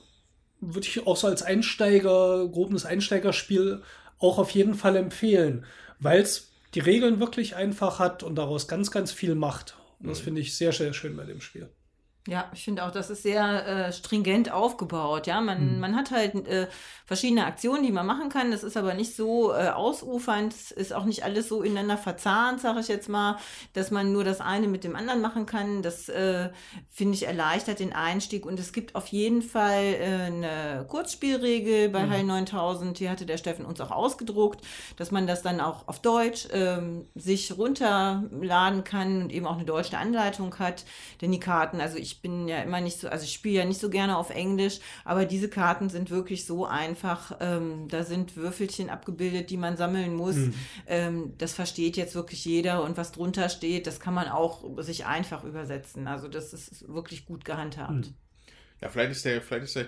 würde 0.59 0.87
ich 0.87 1.07
auch 1.07 1.15
so 1.15 1.27
als 1.27 1.41
Einsteiger, 1.41 2.47
grobes 2.47 2.85
Einsteigerspiel 2.85 3.81
auch 4.19 4.37
auf 4.37 4.51
jeden 4.51 4.75
Fall 4.75 4.95
empfehlen, 4.97 5.65
weil 5.99 6.21
es 6.21 6.51
die 6.73 6.79
Regeln 6.79 7.19
wirklich 7.19 7.55
einfach 7.55 7.99
hat 7.99 8.23
und 8.23 8.35
daraus 8.35 8.67
ganz, 8.67 8.91
ganz 8.91 9.11
viel 9.11 9.35
macht. 9.35 9.75
Und 9.99 10.09
das 10.09 10.19
finde 10.19 10.41
ich 10.41 10.55
sehr, 10.55 10.71
sehr 10.71 10.93
schön 10.93 11.15
bei 11.15 11.25
dem 11.25 11.41
Spiel. 11.41 11.69
Ja, 12.27 12.51
ich 12.53 12.63
finde 12.63 12.85
auch, 12.85 12.91
das 12.91 13.09
ist 13.09 13.23
sehr 13.23 13.65
äh, 13.65 13.91
stringent 13.91 14.51
aufgebaut. 14.51 15.25
Ja, 15.25 15.41
man, 15.41 15.73
mhm. 15.73 15.79
man 15.79 15.95
hat 15.95 16.11
halt 16.11 16.35
äh, 16.47 16.67
verschiedene 17.07 17.47
Aktionen, 17.47 17.81
die 17.81 17.91
man 17.91 18.05
machen 18.05 18.29
kann. 18.29 18.51
Das 18.51 18.63
ist 18.63 18.77
aber 18.77 18.93
nicht 18.93 19.15
so 19.15 19.51
äh, 19.53 19.69
ausufernd, 19.69 20.53
ist 20.53 20.93
auch 20.93 21.05
nicht 21.05 21.23
alles 21.23 21.49
so 21.49 21.63
ineinander 21.63 21.97
verzahnt, 21.97 22.61
sage 22.61 22.81
ich 22.81 22.89
jetzt 22.89 23.09
mal, 23.09 23.37
dass 23.73 23.89
man 23.89 24.13
nur 24.13 24.23
das 24.23 24.39
eine 24.39 24.67
mit 24.67 24.83
dem 24.83 24.95
anderen 24.95 25.19
machen 25.19 25.47
kann. 25.47 25.81
Das 25.81 26.09
äh, 26.09 26.49
finde 26.91 27.15
ich 27.15 27.25
erleichtert 27.25 27.79
den 27.79 27.91
Einstieg. 27.91 28.45
Und 28.45 28.59
es 28.59 28.71
gibt 28.71 28.93
auf 28.93 29.07
jeden 29.07 29.41
Fall 29.41 29.81
äh, 29.81 30.05
eine 30.27 30.85
Kurzspielregel 30.87 31.89
bei 31.89 32.05
mhm. 32.05 32.09
Heil 32.11 32.23
9000. 32.23 32.99
Die 32.99 33.09
hatte 33.09 33.25
der 33.25 33.37
Steffen 33.37 33.65
uns 33.65 33.81
auch 33.81 33.89
ausgedruckt, 33.89 34.63
dass 34.95 35.09
man 35.09 35.25
das 35.25 35.41
dann 35.41 35.59
auch 35.59 35.87
auf 35.87 36.03
Deutsch 36.03 36.47
ähm, 36.53 37.07
sich 37.15 37.57
runterladen 37.57 38.83
kann 38.83 39.23
und 39.23 39.31
eben 39.31 39.47
auch 39.47 39.55
eine 39.55 39.65
deutsche 39.65 39.97
Anleitung 39.97 40.59
hat. 40.59 40.85
Denn 41.21 41.31
die 41.31 41.39
Karten, 41.39 41.81
also 41.81 41.97
ich 41.97 42.10
ich 42.11 42.21
bin 42.21 42.47
ja 42.47 42.61
immer 42.61 42.81
nicht 42.81 42.99
so, 42.99 43.07
also 43.07 43.23
ich 43.23 43.33
spiele 43.33 43.59
ja 43.59 43.65
nicht 43.65 43.79
so 43.79 43.89
gerne 43.89 44.17
auf 44.17 44.29
Englisch, 44.29 44.79
aber 45.05 45.25
diese 45.25 45.49
Karten 45.49 45.89
sind 45.89 46.09
wirklich 46.09 46.45
so 46.45 46.65
einfach. 46.65 47.37
Ähm, 47.39 47.87
da 47.87 48.03
sind 48.03 48.35
Würfelchen 48.35 48.89
abgebildet, 48.89 49.49
die 49.49 49.57
man 49.57 49.77
sammeln 49.77 50.15
muss. 50.15 50.35
Mhm. 50.35 50.53
Ähm, 50.87 51.33
das 51.37 51.53
versteht 51.53 51.97
jetzt 51.97 52.15
wirklich 52.15 52.43
jeder 52.45 52.83
und 52.83 52.97
was 52.97 53.11
drunter 53.11 53.49
steht, 53.49 53.87
das 53.87 53.99
kann 53.99 54.13
man 54.13 54.27
auch 54.27 54.63
sich 54.81 55.05
einfach 55.05 55.43
übersetzen. 55.43 56.07
Also 56.07 56.27
das 56.27 56.53
ist 56.53 56.87
wirklich 56.87 57.25
gut 57.25 57.45
gehandhabt. 57.45 57.91
Mhm. 57.91 58.13
Ja, 58.81 58.89
vielleicht 58.89 59.11
ist 59.11 59.25
der, 59.25 59.41
vielleicht 59.41 59.63
ist 59.63 59.75
der 59.75 59.87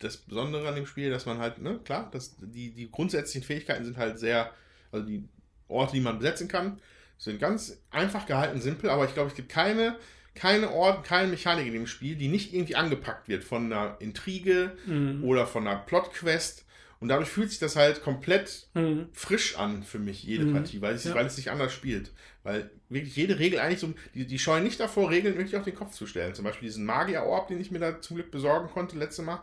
das 0.00 0.16
Besondere 0.18 0.68
an 0.68 0.74
dem 0.74 0.86
Spiel, 0.86 1.10
dass 1.10 1.24
man 1.24 1.38
halt, 1.38 1.58
ne, 1.58 1.80
klar, 1.84 2.10
dass 2.10 2.36
die, 2.38 2.70
die 2.70 2.90
grundsätzlichen 2.90 3.46
Fähigkeiten 3.46 3.84
sind 3.84 3.96
halt 3.96 4.18
sehr, 4.18 4.50
also 4.92 5.06
die 5.06 5.24
Orte, 5.68 5.94
die 5.94 6.00
man 6.00 6.18
besetzen 6.18 6.48
kann, 6.48 6.80
sind 7.16 7.38
ganz 7.38 7.78
einfach 7.90 8.26
gehalten, 8.26 8.60
simpel, 8.60 8.90
aber 8.90 9.06
ich 9.06 9.14
glaube, 9.14 9.30
es 9.30 9.36
gibt 9.36 9.48
keine 9.48 9.96
keine 10.34 10.70
Ort, 10.72 11.04
keine 11.04 11.28
Mechanik 11.28 11.66
in 11.66 11.72
dem 11.72 11.86
Spiel, 11.86 12.16
die 12.16 12.28
nicht 12.28 12.52
irgendwie 12.52 12.76
angepackt 12.76 13.28
wird 13.28 13.44
von 13.44 13.72
einer 13.72 13.96
Intrige 14.00 14.72
mhm. 14.86 15.22
oder 15.24 15.46
von 15.46 15.66
einer 15.66 15.78
Plotquest. 15.78 16.64
Und 17.00 17.08
dadurch 17.08 17.28
fühlt 17.28 17.50
sich 17.50 17.58
das 17.58 17.76
halt 17.76 18.02
komplett 18.02 18.68
mhm. 18.74 19.08
frisch 19.12 19.58
an 19.58 19.82
für 19.82 19.98
mich, 19.98 20.24
jede 20.24 20.46
mhm. 20.46 20.54
Partie, 20.54 20.80
weil 20.80 20.94
es, 20.94 21.04
ja. 21.04 21.14
weil 21.14 21.26
es 21.26 21.36
sich 21.36 21.50
anders 21.50 21.72
spielt. 21.72 22.12
Weil 22.42 22.70
wirklich 22.88 23.14
jede 23.14 23.38
Regel 23.38 23.58
eigentlich 23.58 23.80
so, 23.80 23.92
die, 24.14 24.26
die 24.26 24.38
scheuen 24.38 24.64
nicht 24.64 24.80
davor, 24.80 25.10
Regeln 25.10 25.36
wirklich 25.36 25.56
auf 25.56 25.64
den 25.64 25.74
Kopf 25.74 25.92
zu 25.92 26.06
stellen. 26.06 26.34
Zum 26.34 26.44
Beispiel 26.44 26.68
diesen 26.68 26.84
Magier-Orb, 26.84 27.48
den 27.48 27.60
ich 27.60 27.70
mir 27.70 27.78
da 27.78 28.00
zum 28.00 28.16
Glück 28.16 28.30
besorgen 28.30 28.70
konnte 28.70 28.96
letztes 28.96 29.24
Mal, 29.24 29.42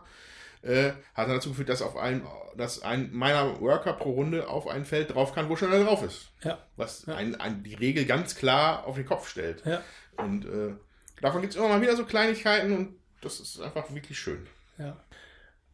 äh, 0.62 0.92
hat 1.14 1.28
dann 1.28 1.34
dazu 1.34 1.50
geführt, 1.50 1.68
dass 1.68 1.82
auf 1.82 1.96
ein, 1.96 2.22
dass 2.56 2.82
ein 2.82 3.10
meiner 3.12 3.60
Worker 3.60 3.92
pro 3.94 4.12
Runde 4.12 4.48
auf 4.48 4.68
ein 4.68 4.84
Feld 4.84 5.14
drauf 5.14 5.34
kann, 5.34 5.48
wo 5.48 5.56
schon 5.56 5.72
einer 5.72 5.84
drauf 5.84 6.02
ist. 6.02 6.30
Ja. 6.42 6.58
Was 6.76 7.06
ja. 7.06 7.14
Ein, 7.14 7.34
ein, 7.34 7.62
die 7.62 7.74
Regel 7.74 8.04
ganz 8.04 8.36
klar 8.36 8.86
auf 8.86 8.96
den 8.96 9.06
Kopf 9.06 9.28
stellt. 9.28 9.64
Ja. 9.64 9.82
Und 10.16 10.44
äh, 10.44 10.74
davon 11.20 11.40
gibt 11.40 11.54
es 11.54 11.58
immer 11.58 11.68
mal 11.68 11.80
wieder 11.80 11.96
so 11.96 12.04
Kleinigkeiten 12.04 12.72
und 12.72 12.96
das 13.20 13.40
ist 13.40 13.60
einfach 13.60 13.92
wirklich 13.94 14.18
schön. 14.18 14.46
Ja. 14.78 14.96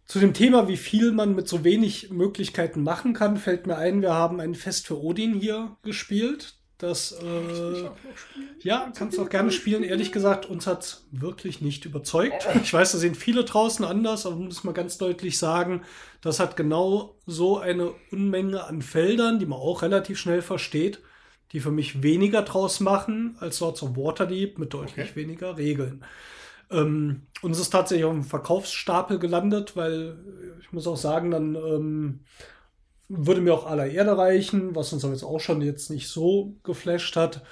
Zu 0.05 0.21
dem 0.21 0.33
Thema, 0.33 0.69
wie 0.69 0.77
viel 0.77 1.13
man 1.13 1.35
mit 1.35 1.49
so 1.49 1.65
wenig 1.65 2.11
Möglichkeiten 2.11 2.83
machen 2.83 3.13
kann, 3.13 3.37
fällt 3.37 3.67
mir 3.67 3.77
ein, 3.77 4.01
wir 4.01 4.15
haben 4.15 4.41
ein 4.41 4.55
Fest 4.55 4.87
für 4.87 5.03
Odin 5.03 5.35
hier 5.35 5.77
gespielt. 5.83 6.55
Das, 6.79 7.13
äh, 7.13 7.91
ja, 8.61 8.93
kannst 8.97 9.19
du 9.19 9.23
auch 9.23 9.29
gerne 9.29 9.51
spielen. 9.51 9.83
Ehrlich 9.83 10.13
gesagt, 10.13 10.47
uns 10.47 10.67
hat 10.67 11.03
wirklich 11.11 11.61
nicht 11.61 11.85
überzeugt. 11.85 12.47
Ich 12.63 12.73
weiß, 12.73 12.93
da 12.93 12.99
sehen 12.99 13.17
viele 13.17 13.45
draußen 13.45 13.85
anders, 13.85 14.27
aber 14.27 14.37
muss 14.37 14.63
man 14.63 14.75
ganz 14.75 14.97
deutlich 14.97 15.39
sagen, 15.39 15.83
das 16.21 16.39
hat 16.39 16.57
genau 16.57 17.17
so 17.27 17.59
eine 17.59 17.93
Unmenge 18.13 18.65
an 18.65 18.81
Feldern, 18.81 19.41
die 19.41 19.47
man 19.47 19.59
auch 19.59 19.83
relativ 19.83 20.19
schnell 20.19 20.41
versteht 20.41 21.01
die 21.53 21.61
für 21.61 21.71
mich 21.71 22.03
weniger 22.03 22.43
draus 22.43 22.81
machen 22.81 23.37
als 23.41 23.57
Swords 23.57 23.83
of 23.83 23.97
Waterdeep 23.97 24.59
mit 24.59 24.75
deutlich 24.75 25.11
okay. 25.11 25.17
weniger 25.17 25.57
Regeln. 25.57 26.05
Ähm, 26.71 27.23
uns 27.41 27.59
ist 27.59 27.71
tatsächlich 27.71 28.05
auf 28.05 28.13
dem 28.13 28.25
Verkaufsstapel 28.25 29.19
gelandet, 29.19 29.77
weil 29.77 30.17
ich 30.61 30.73
muss 30.73 30.87
auch 30.87 30.97
sagen, 30.97 31.31
dann 31.31 31.55
ähm, 31.55 32.21
würde 33.09 33.41
mir 33.41 33.55
auch 33.55 33.67
aller 33.67 33.87
Erde 33.87 34.19
reichen, 34.19 34.75
was 34.75 34.93
uns 34.93 35.05
aber 35.05 35.15
jetzt 35.15 35.25
auch 35.25 35.41
schon 35.41 35.63
jetzt 35.63 35.91
nicht 35.91 36.09
so 36.09 36.55
geflasht 36.63 37.17
hat. 37.17 37.43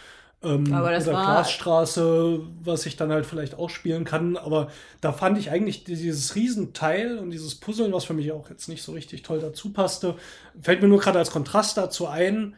Ähm, 0.42 0.72
aber 0.74 0.90
das 0.90 1.08
oder 1.08 1.16
war 1.16 1.24
Glasstraße, 1.24 2.40
was 2.62 2.84
ich 2.84 2.96
dann 2.96 3.10
halt 3.10 3.24
vielleicht 3.24 3.58
auch 3.58 3.70
spielen 3.70 4.04
kann. 4.04 4.36
Aber 4.36 4.68
da 5.00 5.12
fand 5.12 5.38
ich 5.38 5.50
eigentlich 5.50 5.84
dieses 5.84 6.34
Riesenteil 6.34 7.18
und 7.18 7.30
dieses 7.30 7.54
Puzzeln, 7.54 7.92
was 7.92 8.04
für 8.04 8.12
mich 8.12 8.32
auch 8.32 8.50
jetzt 8.50 8.68
nicht 8.68 8.82
so 8.82 8.92
richtig 8.92 9.22
toll 9.22 9.40
dazu 9.40 9.72
passte, 9.72 10.16
fällt 10.60 10.82
mir 10.82 10.88
nur 10.88 11.00
gerade 11.00 11.18
als 11.18 11.30
Kontrast 11.30 11.78
dazu 11.78 12.06
ein, 12.06 12.54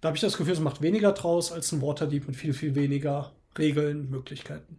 da 0.00 0.08
habe 0.08 0.16
ich 0.16 0.22
das 0.22 0.36
Gefühl, 0.36 0.54
es 0.54 0.60
macht 0.60 0.82
weniger 0.82 1.12
draus 1.12 1.52
als 1.52 1.72
ein 1.72 1.82
Waterdeep 1.82 2.26
mit 2.26 2.36
viel, 2.36 2.54
viel 2.54 2.74
weniger 2.74 3.32
Regeln, 3.58 4.10
Möglichkeiten. 4.10 4.78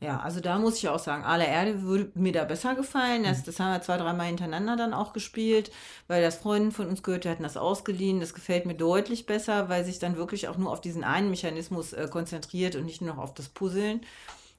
Ja, 0.00 0.20
also 0.20 0.40
da 0.40 0.58
muss 0.58 0.76
ich 0.76 0.88
auch 0.88 0.98
sagen, 0.98 1.24
Aller 1.24 1.48
Erde 1.48 1.80
würde 1.82 2.10
mir 2.14 2.32
da 2.32 2.44
besser 2.44 2.74
gefallen. 2.74 3.24
Das, 3.24 3.38
mhm. 3.38 3.42
das 3.46 3.60
haben 3.60 3.72
wir 3.72 3.80
zwei, 3.80 3.96
dreimal 3.96 4.26
hintereinander 4.26 4.76
dann 4.76 4.92
auch 4.92 5.14
gespielt, 5.14 5.70
weil 6.08 6.20
das 6.20 6.36
Freunde 6.36 6.72
von 6.72 6.88
uns 6.88 7.02
gehört, 7.02 7.24
die 7.24 7.30
hatten 7.30 7.42
das 7.42 7.56
ausgeliehen. 7.56 8.20
Das 8.20 8.34
gefällt 8.34 8.66
mir 8.66 8.74
deutlich 8.74 9.24
besser, 9.24 9.68
weil 9.70 9.84
sich 9.84 9.98
dann 9.98 10.16
wirklich 10.16 10.48
auch 10.48 10.58
nur 10.58 10.70
auf 10.70 10.82
diesen 10.82 11.04
einen 11.04 11.30
Mechanismus 11.30 11.94
äh, 11.94 12.06
konzentriert 12.10 12.76
und 12.76 12.84
nicht 12.84 13.00
nur 13.00 13.14
noch 13.14 13.22
auf 13.22 13.34
das 13.34 13.48
Puzzeln. 13.48 14.02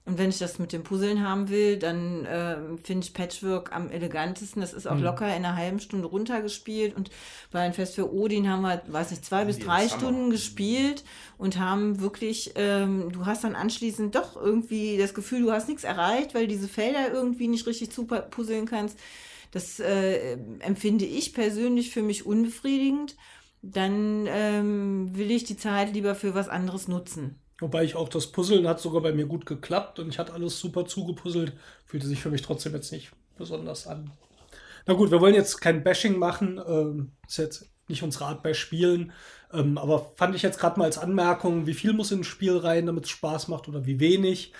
Und 0.06 0.20
wenn 0.20 0.30
ich 0.30 0.38
das 0.38 0.60
mit 0.60 0.72
dem 0.72 0.84
Puzzeln 0.84 1.28
haben 1.28 1.50
will, 1.50 1.78
dann 1.78 2.26
äh, 2.26 2.58
finde 2.84 3.08
ich 3.08 3.14
Patchwork 3.14 3.76
am 3.76 3.90
elegantesten. 3.90 4.62
Das 4.62 4.72
ist 4.72 4.88
auch 4.88 4.96
mhm. 4.96 5.04
locker 5.04 5.26
in 5.26 5.44
einer 5.44 5.56
halben 5.56 5.80
Stunde 5.80 6.08
runtergespielt. 6.08 6.96
Und 6.96 7.10
bei 7.52 7.62
einem 7.62 7.74
Fest 7.74 7.96
für 7.96 8.14
Odin 8.14 8.48
haben 8.48 8.62
wir, 8.62 8.84
weiß 8.88 9.10
nicht, 9.10 9.26
zwei 9.26 9.46
bis 9.46 9.58
drei 9.58 9.90
Stunden 9.90 10.30
gespielt 10.30 11.04
und 11.40 11.58
haben 11.58 12.02
wirklich, 12.02 12.52
ähm, 12.56 13.12
du 13.12 13.26
hast 13.26 13.44
dann 13.44 13.56
anschließend 13.56 14.14
doch 14.14 14.36
irgendwie 14.36 14.98
das 15.00 15.16
Gefühl, 15.16 15.42
du 15.42 15.52
hast 15.52 15.68
nichts 15.68 15.84
erreicht, 15.84 16.36
weil 16.36 16.46
diese 16.46 16.68
Felder 16.68 17.12
irgendwie 17.12 17.48
nicht 17.48 17.66
richtig 17.66 17.92
zu 17.92 18.06
puzzeln 18.06 18.68
kannst. 18.68 19.00
Das 19.50 19.80
äh, 19.80 20.38
empfinde 20.60 21.06
ich 21.06 21.34
persönlich 21.34 21.90
für 21.90 22.04
mich 22.04 22.28
unbefriedigend. 22.28 23.16
Dann 23.64 24.28
ähm, 24.28 25.18
will 25.18 25.32
ich 25.32 25.46
die 25.46 25.58
Zeit 25.58 25.96
lieber 25.96 26.14
für 26.14 26.36
was 26.36 26.48
anderes 26.48 26.88
nutzen. 26.88 27.40
Wobei 27.60 27.84
ich 27.84 27.96
auch 27.96 28.10
das 28.10 28.28
Puzzeln 28.28 28.68
hat 28.68 28.82
sogar 28.82 29.02
bei 29.02 29.14
mir 29.14 29.26
gut 29.26 29.46
geklappt 29.46 30.00
und 30.00 30.10
ich 30.10 30.20
hatte 30.20 30.34
alles 30.34 30.60
super 30.60 30.86
zugepuzzelt. 30.86 31.54
Fühlte 31.86 32.08
sich 32.08 32.22
für 32.22 32.30
mich 32.30 32.42
trotzdem 32.42 32.74
jetzt 32.74 32.92
nicht 32.92 33.12
besonders 33.38 33.88
an. 33.88 34.12
Na 34.86 34.94
gut, 34.94 35.10
wir 35.10 35.22
wollen 35.22 35.36
jetzt 35.36 35.62
kein 35.62 35.84
Bashing 35.84 36.18
machen. 36.18 36.62
Ähm, 36.68 37.12
ist 37.28 37.38
jetzt 37.38 37.70
nicht 37.88 38.04
unsere 38.04 38.26
Art 38.26 38.44
bei 38.44 38.54
Spielen. 38.54 39.14
Ähm, 39.54 39.78
aber 39.78 40.12
fand 40.16 40.36
ich 40.36 40.42
jetzt 40.42 40.60
gerade 40.60 40.78
mal 40.80 40.86
als 40.86 40.98
Anmerkung, 40.98 41.66
wie 41.66 41.74
viel 41.74 41.94
muss 41.94 42.12
in 42.12 42.22
ein 42.22 42.24
Spiel 42.24 42.58
rein, 42.58 42.86
damit 42.88 43.06
es 43.06 43.12
Spaß 43.12 43.48
macht 43.48 43.68
oder 43.70 43.86
wie 43.86 44.00
wenig. 44.00 44.54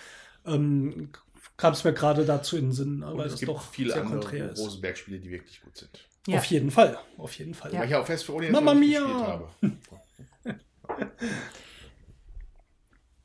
Ähm, 0.46 1.10
kam 1.56 1.72
es 1.72 1.84
mir 1.84 1.92
gerade 1.92 2.24
dazu 2.24 2.56
in 2.56 2.66
den 2.66 2.72
Sinn, 2.72 2.98
ne, 2.98 3.12
weil 3.14 3.26
es, 3.26 3.34
es 3.34 3.40
gibt 3.40 3.50
doch 3.50 3.62
viele 3.62 3.92
sehr 3.92 4.02
andere 4.02 4.54
Rosenberg-Spiele, 4.54 5.18
die 5.18 5.30
wirklich 5.30 5.60
gut 5.62 5.76
sind. 5.76 5.90
Ja. 6.26 6.38
Auf 6.38 6.44
jeden 6.46 6.70
Fall, 6.70 6.98
auf 7.18 7.34
jeden 7.38 7.54
Fall. 7.54 7.72
Ja. 7.72 7.80
Weil 7.80 7.88
ich 7.88 7.94
auch 7.94 8.06
fest 8.06 8.24
für 8.24 8.32
Mia! 8.32 8.50
gespielt 8.50 9.08
habe. 9.08 9.48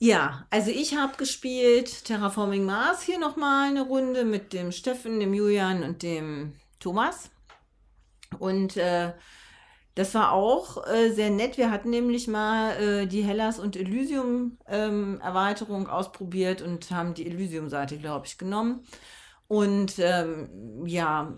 Ja, 0.03 0.47
also 0.49 0.71
ich 0.71 0.95
habe 0.97 1.15
gespielt 1.15 2.05
Terraforming 2.05 2.65
Mars 2.65 3.03
hier 3.03 3.19
nochmal 3.19 3.69
eine 3.69 3.83
Runde 3.83 4.25
mit 4.25 4.51
dem 4.51 4.71
Steffen, 4.71 5.19
dem 5.19 5.31
Julian 5.31 5.83
und 5.83 6.01
dem 6.01 6.55
Thomas. 6.79 7.29
Und 8.39 8.77
äh, 8.77 9.13
das 9.93 10.15
war 10.15 10.31
auch 10.31 10.87
äh, 10.87 11.11
sehr 11.11 11.29
nett. 11.29 11.59
Wir 11.59 11.69
hatten 11.69 11.91
nämlich 11.91 12.27
mal 12.27 12.71
äh, 12.81 13.05
die 13.05 13.21
Hellas 13.21 13.59
und 13.59 13.75
Elysium 13.75 14.57
ähm, 14.67 15.21
Erweiterung 15.21 15.87
ausprobiert 15.87 16.63
und 16.63 16.89
haben 16.89 17.13
die 17.13 17.27
Elysium-Seite, 17.27 17.99
glaube 17.99 18.25
ich, 18.25 18.39
genommen. 18.39 18.83
Und 19.47 19.99
ähm, 19.99 20.83
ja, 20.87 21.31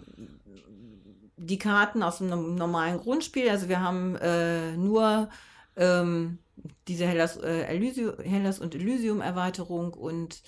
die 1.35 1.57
Karten 1.59 2.01
aus 2.01 2.19
dem 2.19 2.55
normalen 2.55 2.97
Grundspiel, 2.99 3.49
also 3.49 3.67
wir 3.67 3.81
haben 3.81 4.15
äh, 4.15 4.77
nur 4.77 5.27
ähm, 5.75 6.39
diese 6.87 7.05
Hellas, 7.05 7.37
äh, 7.37 7.63
Elysium, 7.63 8.19
Hellas 8.19 8.59
und 8.59 8.75
Elysium-Erweiterung 8.75 9.93
und 9.93 10.41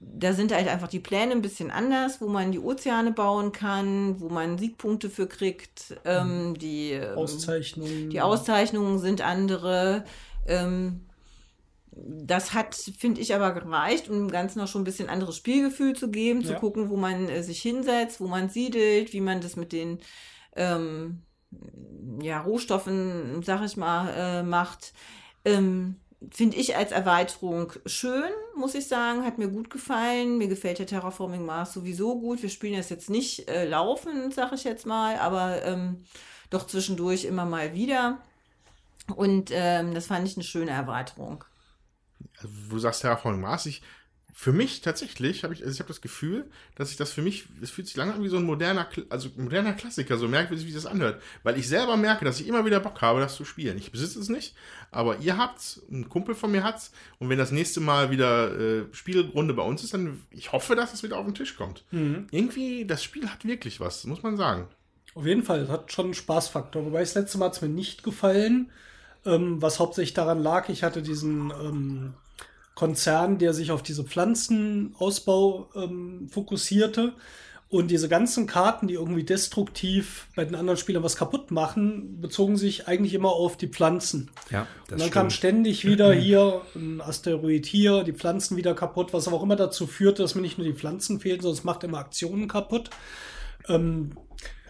da 0.00 0.32
sind 0.32 0.52
halt 0.52 0.68
einfach 0.68 0.88
die 0.88 1.00
Pläne 1.00 1.32
ein 1.32 1.42
bisschen 1.42 1.70
anders, 1.70 2.20
wo 2.20 2.28
man 2.28 2.52
die 2.52 2.58
Ozeane 2.58 3.12
bauen 3.12 3.52
kann, 3.52 4.20
wo 4.20 4.28
man 4.28 4.58
Siegpunkte 4.58 5.08
für 5.08 5.26
kriegt. 5.26 5.96
Ähm, 6.04 6.50
mhm. 6.50 6.58
die, 6.58 6.92
ähm, 6.92 7.16
Auszeichnungen. 7.16 8.10
Die 8.10 8.20
Auszeichnungen 8.20 8.98
sind 8.98 9.22
andere. 9.22 10.04
Ähm, 10.46 11.06
das 11.96 12.54
hat, 12.54 12.74
finde 12.74 13.20
ich, 13.20 13.34
aber 13.34 13.52
gereicht, 13.52 14.08
um 14.08 14.16
dem 14.16 14.30
Ganzen 14.30 14.60
auch 14.60 14.68
schon 14.68 14.82
ein 14.82 14.86
bisschen 14.86 15.08
anderes 15.08 15.36
Spielgefühl 15.36 15.94
zu 15.94 16.10
geben, 16.10 16.40
ja. 16.40 16.48
zu 16.48 16.54
gucken, 16.54 16.90
wo 16.90 16.96
man 16.96 17.28
äh, 17.28 17.42
sich 17.42 17.62
hinsetzt, 17.62 18.20
wo 18.20 18.26
man 18.26 18.48
siedelt, 18.48 19.12
wie 19.12 19.20
man 19.20 19.40
das 19.40 19.56
mit 19.56 19.72
den 19.72 20.00
ähm, 20.56 21.22
ja, 22.20 22.40
Rohstoffen, 22.40 23.42
sag 23.44 23.64
ich 23.64 23.76
mal, 23.76 24.08
äh, 24.10 24.42
macht. 24.42 24.92
Ähm, 25.44 25.96
Finde 26.30 26.56
ich 26.56 26.76
als 26.76 26.92
Erweiterung 26.92 27.72
schön, 27.86 28.30
muss 28.56 28.74
ich 28.74 28.86
sagen. 28.88 29.24
Hat 29.24 29.38
mir 29.38 29.48
gut 29.48 29.68
gefallen. 29.70 30.38
Mir 30.38 30.48
gefällt 30.48 30.78
der 30.78 30.86
Terraforming 30.86 31.44
Mars 31.44 31.74
sowieso 31.74 32.18
gut. 32.18 32.42
Wir 32.42 32.48
spielen 32.48 32.76
das 32.76 32.88
jetzt 32.88 33.10
nicht 33.10 33.48
äh, 33.48 33.68
laufend, 33.68 34.32
sag 34.32 34.52
ich 34.52 34.64
jetzt 34.64 34.86
mal, 34.86 35.18
aber 35.18 35.62
ähm, 35.64 36.04
doch 36.50 36.66
zwischendurch 36.66 37.24
immer 37.24 37.44
mal 37.44 37.74
wieder. 37.74 38.18
Und 39.16 39.50
ähm, 39.52 39.92
das 39.92 40.06
fand 40.06 40.26
ich 40.26 40.36
eine 40.36 40.44
schöne 40.44 40.70
Erweiterung. 40.70 41.44
wo 42.42 42.74
du 42.74 42.78
sagst 42.78 43.02
Terraforming 43.02 43.40
Mars, 43.40 43.66
ich, 43.66 43.82
für 44.36 44.52
mich 44.52 44.80
tatsächlich 44.80 45.44
habe 45.44 45.54
ich, 45.54 45.62
also 45.62 45.72
ich 45.72 45.78
habe 45.78 45.86
das 45.86 46.00
Gefühl, 46.00 46.50
dass 46.74 46.90
ich 46.90 46.96
das 46.96 47.12
für 47.12 47.22
mich, 47.22 47.46
es 47.62 47.70
fühlt 47.70 47.86
sich 47.86 47.96
lange 47.96 48.14
an 48.14 48.22
wie 48.24 48.28
so 48.28 48.36
ein 48.36 48.42
moderner, 48.42 48.88
also 49.08 49.28
moderner 49.36 49.74
Klassiker, 49.74 50.18
so 50.18 50.26
merkwürdig, 50.26 50.66
wie 50.66 50.72
das 50.72 50.86
anhört. 50.86 51.22
Weil 51.44 51.56
ich 51.56 51.68
selber 51.68 51.96
merke, 51.96 52.24
dass 52.24 52.40
ich 52.40 52.48
immer 52.48 52.64
wieder 52.64 52.80
Bock 52.80 53.00
habe, 53.00 53.20
das 53.20 53.36
zu 53.36 53.44
spielen. 53.44 53.78
Ich 53.78 53.92
besitze 53.92 54.18
es 54.18 54.28
nicht, 54.28 54.56
aber 54.90 55.18
ihr 55.18 55.38
habt's, 55.38 55.82
ein 55.88 56.08
Kumpel 56.08 56.34
von 56.34 56.50
mir 56.50 56.64
hat's. 56.64 56.90
Und 57.20 57.28
wenn 57.28 57.38
das 57.38 57.52
nächste 57.52 57.80
Mal 57.80 58.10
wieder 58.10 58.58
äh, 58.58 58.84
Spielrunde 58.90 59.54
bei 59.54 59.62
uns 59.62 59.84
ist, 59.84 59.94
dann 59.94 60.20
ich 60.32 60.50
hoffe, 60.50 60.74
dass 60.74 60.92
es 60.92 61.04
wieder 61.04 61.16
auf 61.16 61.26
den 61.26 61.36
Tisch 61.36 61.56
kommt. 61.56 61.84
Mhm. 61.92 62.26
Irgendwie, 62.32 62.84
das 62.84 63.04
Spiel 63.04 63.30
hat 63.30 63.44
wirklich 63.44 63.78
was, 63.78 64.04
muss 64.04 64.24
man 64.24 64.36
sagen. 64.36 64.66
Auf 65.14 65.26
jeden 65.26 65.44
Fall, 65.44 65.60
es 65.60 65.68
hat 65.68 65.92
schon 65.92 66.06
einen 66.06 66.14
Spaßfaktor. 66.14 66.84
Wobei 66.84 67.00
das 67.00 67.14
letzte 67.14 67.38
Mal 67.38 67.46
hat 67.46 67.54
es 67.54 67.62
mir 67.62 67.68
nicht 67.68 68.02
gefallen, 68.02 68.72
ähm, 69.24 69.62
was 69.62 69.78
hauptsächlich 69.78 70.14
daran 70.14 70.42
lag, 70.42 70.68
ich 70.68 70.82
hatte 70.82 71.02
diesen 71.02 71.50
ähm, 71.50 72.14
Konzern, 72.74 73.38
der 73.38 73.54
sich 73.54 73.70
auf 73.70 73.82
diese 73.82 74.04
Pflanzenausbau 74.04 75.70
ähm, 75.76 76.28
fokussierte. 76.28 77.12
Und 77.70 77.90
diese 77.90 78.08
ganzen 78.08 78.46
Karten, 78.46 78.86
die 78.86 78.94
irgendwie 78.94 79.24
destruktiv 79.24 80.28
bei 80.36 80.44
den 80.44 80.54
anderen 80.54 80.76
Spielern 80.76 81.02
was 81.02 81.16
kaputt 81.16 81.50
machen, 81.50 82.20
bezogen 82.20 82.56
sich 82.56 82.86
eigentlich 82.86 83.14
immer 83.14 83.30
auf 83.30 83.56
die 83.56 83.66
Pflanzen. 83.66 84.30
Ja, 84.50 84.68
Und 84.92 85.00
dann 85.00 85.10
kam 85.10 85.30
ständig 85.30 85.84
wieder 85.84 86.12
hier 86.12 86.60
ein 86.76 87.00
Asteroid 87.00 87.66
hier, 87.66 88.04
die 88.04 88.12
Pflanzen 88.12 88.56
wieder 88.56 88.74
kaputt, 88.74 89.12
was 89.12 89.26
aber 89.26 89.38
auch 89.38 89.42
immer 89.42 89.56
dazu 89.56 89.88
führte, 89.88 90.22
dass 90.22 90.36
mir 90.36 90.42
nicht 90.42 90.56
nur 90.56 90.66
die 90.66 90.74
Pflanzen 90.74 91.18
fehlen, 91.18 91.40
sondern 91.40 91.58
es 91.58 91.64
macht 91.64 91.82
immer 91.82 91.98
Aktionen 91.98 92.46
kaputt. 92.46 92.90
Ähm, 93.66 94.12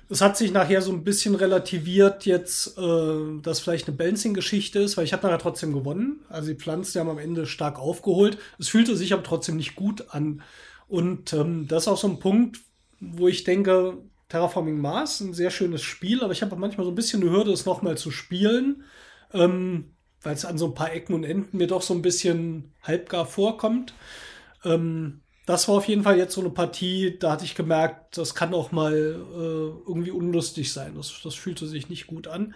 es 0.09 0.21
hat 0.21 0.37
sich 0.37 0.53
nachher 0.53 0.83
so 0.83 0.93
ein 0.93 1.05
bisschen 1.05 1.35
relativiert 1.35 2.27
jetzt, 2.27 2.79
äh, 2.79 3.41
dass 3.43 3.61
vielleicht 3.61 3.89
eine 3.89 3.97
Balancing-Geschichte 3.97 4.79
ist, 4.81 4.97
weil 4.97 5.05
ich 5.05 5.13
habe 5.13 5.27
nachher 5.27 5.39
trotzdem 5.39 5.73
gewonnen. 5.73 6.21
Also 6.29 6.49
die 6.49 6.59
Pflanzen 6.59 6.93
die 6.93 6.99
haben 7.01 7.11
am 7.11 7.19
Ende 7.19 7.47
stark 7.47 7.79
aufgeholt. 7.79 8.39
Es 8.59 8.69
fühlte 8.69 8.97
sich 8.97 9.13
aber 9.13 9.23
trotzdem 9.23 9.57
nicht 9.57 9.77
gut 9.77 10.07
an. 10.11 10.43
Und 10.89 11.33
ähm, 11.33 11.67
das 11.69 11.85
ist 11.85 11.89
auch 11.89 11.97
so 11.97 12.09
ein 12.09 12.19
Punkt, 12.19 12.61
wo 13.01 13.29
ich 13.29 13.45
denke, 13.45 13.99
Terraforming 14.29 14.81
Mars, 14.81 15.21
ein 15.21 15.35
sehr 15.35 15.51
schönes 15.51 15.83
Spiel, 15.83 16.23
aber 16.23 16.33
ich 16.33 16.43
habe 16.43 16.57
manchmal 16.57 16.85
so 16.85 16.93
ein 16.93 16.97
bisschen 16.97 17.23
eine 17.23 17.31
Hürde, 17.31 17.53
es 17.53 17.67
nochmal 17.67 17.97
zu 17.97 18.11
spielen, 18.11 18.85
ähm, 19.33 19.93
weil 20.23 20.35
es 20.35 20.45
an 20.45 20.59
so 20.59 20.67
ein 20.67 20.75
paar 20.75 20.93
Ecken 20.93 21.15
und 21.15 21.25
Enden 21.25 21.57
mir 21.57 21.67
doch 21.67 21.83
so 21.83 21.95
ein 21.95 22.03
bisschen 22.03 22.73
halbgar 22.83 23.27
vorkommt. 23.27 23.95
Ähm, 24.65 25.21
das 25.47 25.69
war 25.69 25.77
auf 25.77 25.87
jeden 25.89 26.03
Fall 26.03 26.17
jetzt 26.17 26.35
so 26.35 26.41
eine 26.41 26.51
Partie, 26.51 27.17
da 27.19 27.33
hatte 27.33 27.45
ich 27.45 27.55
gemerkt, 27.55 28.17
das 28.17 28.35
kann 28.35 28.55
auch 28.55 28.73
mal 28.73 28.93
äh, 28.95 29.89
irgendwie 29.89 30.11
unlustig 30.11 30.73
sein. 30.73 30.95
Das, 30.97 31.13
das 31.23 31.35
fühlte 31.35 31.67
sich 31.67 31.89
nicht 31.89 32.07
gut 32.07 32.27
an. 32.29 32.55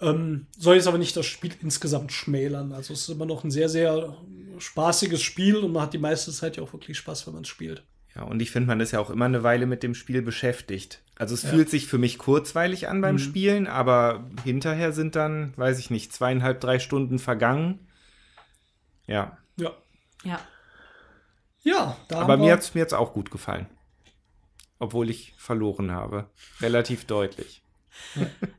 Ähm, 0.00 0.46
soll 0.58 0.76
jetzt 0.76 0.88
aber 0.88 0.98
nicht 0.98 1.16
das 1.16 1.24
Spiel 1.26 1.52
insgesamt 1.62 2.12
schmälern. 2.12 2.72
Also 2.72 2.92
es 2.92 3.02
ist 3.02 3.08
immer 3.08 3.26
noch 3.26 3.44
ein 3.44 3.50
sehr, 3.50 3.68
sehr 3.68 4.16
spaßiges 4.58 5.22
Spiel 5.22 5.56
und 5.56 5.72
man 5.72 5.82
hat 5.82 5.94
die 5.94 5.98
meiste 5.98 6.32
Zeit 6.32 6.56
ja 6.56 6.62
auch 6.62 6.72
wirklich 6.72 6.98
Spaß, 6.98 7.26
wenn 7.26 7.34
man 7.34 7.44
es 7.44 7.48
spielt. 7.48 7.82
Ja, 8.14 8.22
und 8.22 8.40
ich 8.40 8.50
finde, 8.50 8.66
man 8.68 8.80
ist 8.80 8.92
ja 8.92 9.00
auch 9.00 9.10
immer 9.10 9.26
eine 9.26 9.42
Weile 9.42 9.66
mit 9.66 9.82
dem 9.82 9.94
Spiel 9.94 10.22
beschäftigt. 10.22 11.02
Also 11.16 11.34
es 11.34 11.42
Ja. 11.44 11.50
fühlt 11.50 11.68
sich 11.70 11.86
für 11.86 11.98
mich 11.98 12.18
kurzweilig 12.18 12.88
an 12.88 13.00
beim 13.02 13.16
Mhm. 13.16 13.20
Spielen, 13.20 13.66
aber 13.66 14.26
hinterher 14.44 14.92
sind 14.92 15.16
dann, 15.16 15.52
weiß 15.56 15.78
ich 15.78 15.90
nicht, 15.90 16.12
zweieinhalb, 16.12 16.60
drei 16.60 16.78
Stunden 16.78 17.18
vergangen. 17.18 17.78
Ja, 19.06 19.38
Ja. 19.56 19.72
Ja. 20.24 20.40
Ja, 21.66 21.96
da 22.06 22.20
aber 22.20 22.36
mir 22.36 22.52
hat 22.52 22.60
es 22.60 22.74
mir 22.74 22.80
jetzt 22.80 22.94
auch 22.94 23.12
gut 23.12 23.32
gefallen. 23.32 23.66
Obwohl 24.78 25.10
ich 25.10 25.34
verloren 25.36 25.90
habe. 25.90 26.30
Relativ 26.60 27.06
deutlich. 27.06 27.62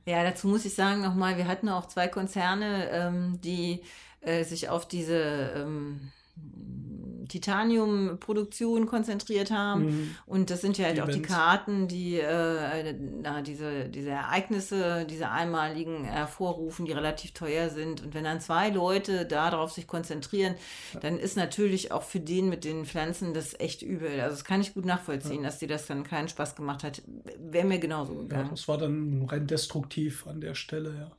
Ja, 0.05 0.23
dazu 0.23 0.47
muss 0.47 0.65
ich 0.65 0.73
sagen 0.73 1.01
nochmal, 1.01 1.37
wir 1.37 1.47
hatten 1.47 1.69
auch 1.69 1.87
zwei 1.87 2.07
Konzerne, 2.07 2.89
ähm, 2.91 3.39
die 3.41 3.81
äh, 4.21 4.43
sich 4.43 4.67
auf 4.67 4.87
diese 4.87 5.53
ähm, 5.55 6.11
Titanium-Produktion 7.27 8.85
konzentriert 8.85 9.51
haben. 9.51 9.85
Mhm. 9.85 10.15
Und 10.25 10.49
das 10.49 10.61
sind 10.61 10.77
ja 10.77 10.85
halt 10.85 10.97
Die 10.97 11.01
auch 11.01 11.05
die 11.07 11.11
Events. 11.13 11.27
Karten, 11.29 11.87
die 11.87 12.19
äh, 12.19 12.95
na, 13.21 13.41
diese, 13.41 13.89
diese 13.89 14.09
Ereignisse, 14.09 15.05
diese 15.09 15.29
einmaligen 15.29 16.03
hervorrufen, 16.03 16.85
die 16.85 16.91
relativ 16.91 17.31
teuer 17.33 17.69
sind. 17.69 18.03
Und 18.03 18.13
wenn 18.13 18.23
dann 18.23 18.39
zwei 18.41 18.69
Leute 18.69 19.25
darauf 19.25 19.71
sich 19.71 19.87
konzentrieren, 19.87 20.55
dann 21.01 21.17
ist 21.19 21.37
natürlich 21.37 21.91
auch 21.91 22.03
für 22.03 22.19
den 22.19 22.49
mit 22.49 22.63
den 22.63 22.85
Pflanzen 22.85 23.33
das 23.33 23.59
echt 23.59 23.81
übel. 23.81 24.19
Also 24.21 24.35
das 24.35 24.43
kann 24.45 24.61
ich 24.61 24.73
gut 24.73 24.85
nachvollziehen, 24.85 25.43
dass 25.43 25.59
dir 25.59 25.67
das 25.67 25.85
dann 25.87 26.03
keinen 26.03 26.27
Spaß 26.27 26.55
gemacht 26.55 26.83
hat. 26.83 27.01
Wäre 27.39 27.65
mir 27.65 27.79
genauso 27.79 28.13
Ja, 28.13 28.19
gegangen. 28.21 28.49
das 28.51 28.67
war 28.67 28.77
dann 28.77 29.25
rein 29.29 29.47
destruktiv 29.47 30.25
an 30.27 30.41
der 30.41 30.55
Stelle, 30.55 30.95
ja. 30.99 31.11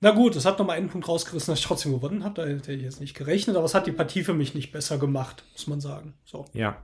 Na 0.00 0.10
gut, 0.10 0.36
es 0.36 0.44
hat 0.44 0.58
nochmal 0.58 0.76
einen 0.76 0.90
Punkt 0.90 1.08
rausgerissen, 1.08 1.52
dass 1.52 1.60
ich 1.60 1.64
trotzdem 1.64 1.92
gewonnen 1.92 2.24
habe. 2.24 2.42
Da 2.42 2.46
hätte 2.46 2.72
ich 2.72 2.82
jetzt 2.82 3.00
nicht 3.00 3.14
gerechnet, 3.14 3.56
aber 3.56 3.64
es 3.64 3.74
hat 3.74 3.86
die 3.86 3.92
Partie 3.92 4.22
für 4.22 4.34
mich 4.34 4.54
nicht 4.54 4.72
besser 4.72 4.98
gemacht, 4.98 5.44
muss 5.52 5.66
man 5.66 5.80
sagen. 5.80 6.14
So. 6.24 6.44
Ja. 6.52 6.82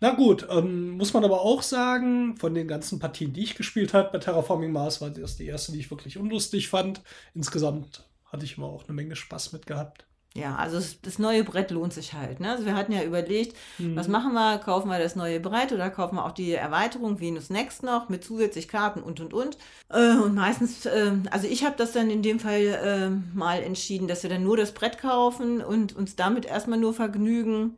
Na 0.00 0.14
gut, 0.14 0.46
ähm, 0.50 0.90
muss 0.90 1.14
man 1.14 1.24
aber 1.24 1.40
auch 1.40 1.62
sagen, 1.62 2.36
von 2.36 2.54
den 2.54 2.68
ganzen 2.68 2.98
Partien, 2.98 3.32
die 3.32 3.42
ich 3.42 3.54
gespielt 3.54 3.94
habe 3.94 4.10
bei 4.12 4.18
Terraforming 4.18 4.72
Mars, 4.72 5.00
war 5.00 5.10
das 5.10 5.36
die 5.36 5.46
erste, 5.46 5.72
die 5.72 5.80
ich 5.80 5.90
wirklich 5.90 6.18
unlustig 6.18 6.68
fand. 6.68 7.02
Insgesamt 7.34 8.04
hatte 8.26 8.44
ich 8.44 8.58
immer 8.58 8.66
auch 8.66 8.84
eine 8.84 8.94
Menge 8.94 9.16
Spaß 9.16 9.52
mit 9.52 9.66
gehabt. 9.66 10.05
Ja, 10.36 10.54
also 10.56 10.80
das, 11.02 11.18
neue 11.18 11.42
Brett 11.44 11.70
lohnt 11.70 11.92
sich 11.92 12.12
halt. 12.12 12.40
Ne? 12.40 12.50
Also 12.50 12.64
wir 12.66 12.74
hatten 12.74 12.92
ja 12.92 13.02
überlegt, 13.02 13.56
Mhm. 13.78 13.96
was 13.96 14.06
machen 14.08 14.32
wir? 14.34 14.58
Kaufen 14.58 14.88
wir 14.88 14.98
das 14.98 15.16
neue 15.16 15.40
Brett 15.40 15.72
oder 15.72 15.88
kaufen 15.90 16.16
wir 16.16 16.24
auch 16.26 16.32
die 16.32 16.52
Erweiterung 16.52 17.18
Venus 17.20 17.50
Next 17.50 17.82
noch 17.82 18.08
mit 18.08 18.22
zusätzlich 18.22 18.68
Karten 18.68 19.00
und 19.02 19.20
und 19.20 19.32
und. 19.32 19.56
Äh, 19.88 20.16
und 20.16 20.34
meistens, 20.34 20.86
ähm, 20.86 21.24
also 21.30 21.46
ich 21.48 21.64
habe 21.64 21.76
das 21.76 21.92
dann 21.92 22.10
in 22.10 22.22
dem 22.22 22.38
Fall 22.38 22.78
ähm, 22.84 23.30
mal 23.34 23.62
entschieden, 23.62 24.08
dass 24.08 24.22
wir 24.22 24.30
dann 24.30 24.44
nur 24.44 24.56
das 24.56 24.72
Brett 24.72 24.98
kaufen 24.98 25.60
und 25.62 25.96
uns 25.96 26.16
damit 26.16 26.44
erstmal 26.46 26.78
nur 26.78 26.92
vergnügen. 26.94 27.76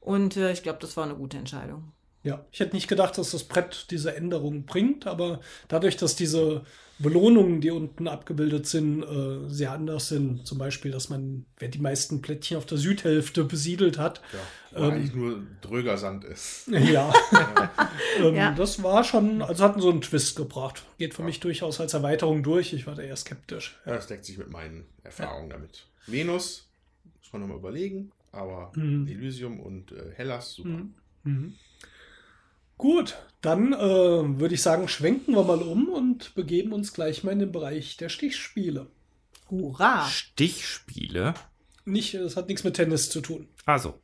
Und 0.00 0.36
äh, 0.36 0.52
ich 0.52 0.62
glaube, 0.62 0.78
das 0.80 0.96
war 0.96 1.04
eine 1.04 1.14
gute 1.14 1.38
Entscheidung. 1.38 1.92
Ja, 2.22 2.44
ich 2.52 2.60
hätte 2.60 2.74
nicht 2.74 2.88
gedacht, 2.88 3.18
dass 3.18 3.32
das 3.32 3.44
Brett 3.44 3.86
diese 3.90 4.14
Änderungen 4.16 4.64
bringt, 4.64 5.06
aber 5.06 5.40
dadurch, 5.68 5.96
dass 5.96 6.16
diese 6.16 6.62
Belohnungen, 6.98 7.60
die 7.60 7.70
unten 7.70 8.06
abgebildet 8.08 8.66
sind, 8.66 9.02
äh, 9.02 9.48
sehr 9.48 9.72
anders 9.72 10.08
sind, 10.08 10.46
zum 10.46 10.58
Beispiel, 10.58 10.90
dass 10.92 11.08
man, 11.08 11.44
wer 11.58 11.68
die 11.68 11.80
meisten 11.80 12.22
Plättchen 12.22 12.56
auf 12.56 12.66
der 12.66 12.78
Südhälfte 12.78 13.44
besiedelt 13.44 13.98
hat, 13.98 14.20
Ja, 14.32 14.78
wo 14.80 14.84
Ähm. 14.84 14.90
eigentlich 14.92 15.14
nur 15.14 15.42
dröger 15.60 15.98
Sand 15.98 16.24
ist. 16.24 16.66
ja, 16.68 17.12
ähm, 18.20 18.34
Ja. 18.34 18.52
das 18.52 18.82
war 18.82 19.02
schon, 19.04 19.42
also 19.42 19.64
hatten 19.64 19.80
so 19.80 19.90
einen 19.90 20.00
Twist 20.02 20.36
gebracht. 20.36 20.84
Geht 20.98 21.14
für 21.14 21.22
mich 21.22 21.40
durchaus 21.40 21.80
als 21.80 21.94
Erweiterung 21.94 22.42
durch. 22.42 22.72
Ich 22.72 22.86
war 22.86 22.94
da 22.94 23.02
eher 23.02 23.16
skeptisch. 23.16 23.76
Ja, 23.86 23.94
das 23.96 24.06
deckt 24.06 24.24
sich 24.24 24.38
mit 24.38 24.50
meinen 24.50 24.84
Erfahrungen 25.02 25.50
damit. 25.50 25.86
Venus, 26.06 26.68
muss 27.20 27.32
man 27.32 27.42
nochmal 27.42 27.58
überlegen, 27.58 28.12
aber 28.30 28.70
Mhm. 28.76 29.08
Elysium 29.08 29.58
und 29.60 29.90
äh, 29.92 30.12
Hellas, 30.14 30.54
super. 30.54 30.68
Mhm. 30.68 30.94
Mhm. 31.24 31.54
Gut, 32.78 33.16
dann 33.40 33.72
äh, 33.72 33.78
würde 33.78 34.54
ich 34.54 34.62
sagen, 34.62 34.88
schwenken 34.88 35.34
wir 35.34 35.44
mal 35.44 35.62
um 35.62 35.88
und 35.88 36.34
begeben 36.34 36.72
uns 36.72 36.92
gleich 36.92 37.22
mal 37.24 37.32
in 37.32 37.38
den 37.38 37.52
Bereich 37.52 37.96
der 37.96 38.08
Stichspiele. 38.08 38.86
Hurra! 39.50 40.06
Stichspiele. 40.08 41.34
Nicht, 41.84 42.14
es 42.14 42.36
hat 42.36 42.48
nichts 42.48 42.64
mit 42.64 42.74
Tennis 42.74 43.10
zu 43.10 43.20
tun. 43.20 43.48
Also, 43.66 44.00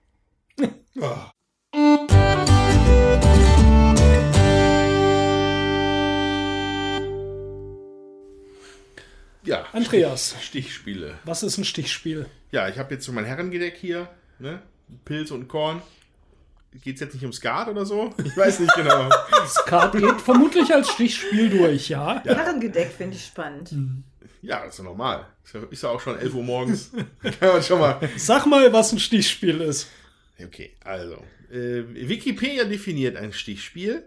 Ah. 1.01 1.31
Ja, 9.43 9.65
Andreas, 9.73 10.37
Stichspiele. 10.43 11.19
was 11.25 11.43
ist 11.43 11.57
ein 11.59 11.65
Stichspiel? 11.65 12.27
Ja, 12.53 12.69
ich 12.69 12.79
habe 12.79 12.95
jetzt 12.95 13.07
so 13.07 13.13
mein 13.13 13.25
Herrengedeck 13.25 13.77
hier, 13.77 14.09
ne? 14.39 14.61
Pilz 15.05 15.31
und 15.31 15.49
Korn. 15.49 15.81
Geht 16.73 16.95
es 16.95 17.01
jetzt 17.01 17.15
nicht 17.15 17.25
um 17.25 17.33
Skat 17.33 17.69
oder 17.69 17.85
so? 17.85 18.15
Ich 18.25 18.37
weiß 18.37 18.61
nicht 18.61 18.75
genau. 18.75 19.11
Skat 19.47 19.93
geht 19.93 20.21
vermutlich 20.21 20.73
als 20.73 20.91
Stichspiel 20.91 21.51
durch, 21.51 21.89
ja. 21.89 22.23
Herrengedeck 22.23 22.93
finde 22.93 23.17
ich 23.17 23.27
spannend. 23.27 23.75
Ja, 24.41 24.65
das 24.65 24.75
ist 24.75 24.79
ja 24.79 24.85
normal. 24.85 25.27
Ist 25.45 25.55
ja, 25.55 25.89
ja 25.89 25.95
auch 25.95 26.01
schon 26.01 26.19
11 26.19 26.35
Uhr 26.35 26.45
morgens. 26.45 26.93
Kann 27.41 27.53
man 27.53 27.63
schon 27.63 27.81
mal. 27.81 27.99
Sag 28.17 28.47
mal, 28.47 28.73
was 28.73 28.93
ein 28.93 29.01
Stichspiel 29.01 29.61
ist. 29.61 29.89
Okay, 30.43 30.77
also. 30.85 31.23
Äh, 31.51 31.83
Wikipedia 32.09 32.65
definiert 32.65 33.17
ein 33.17 33.33
Stichspiel 33.33 34.05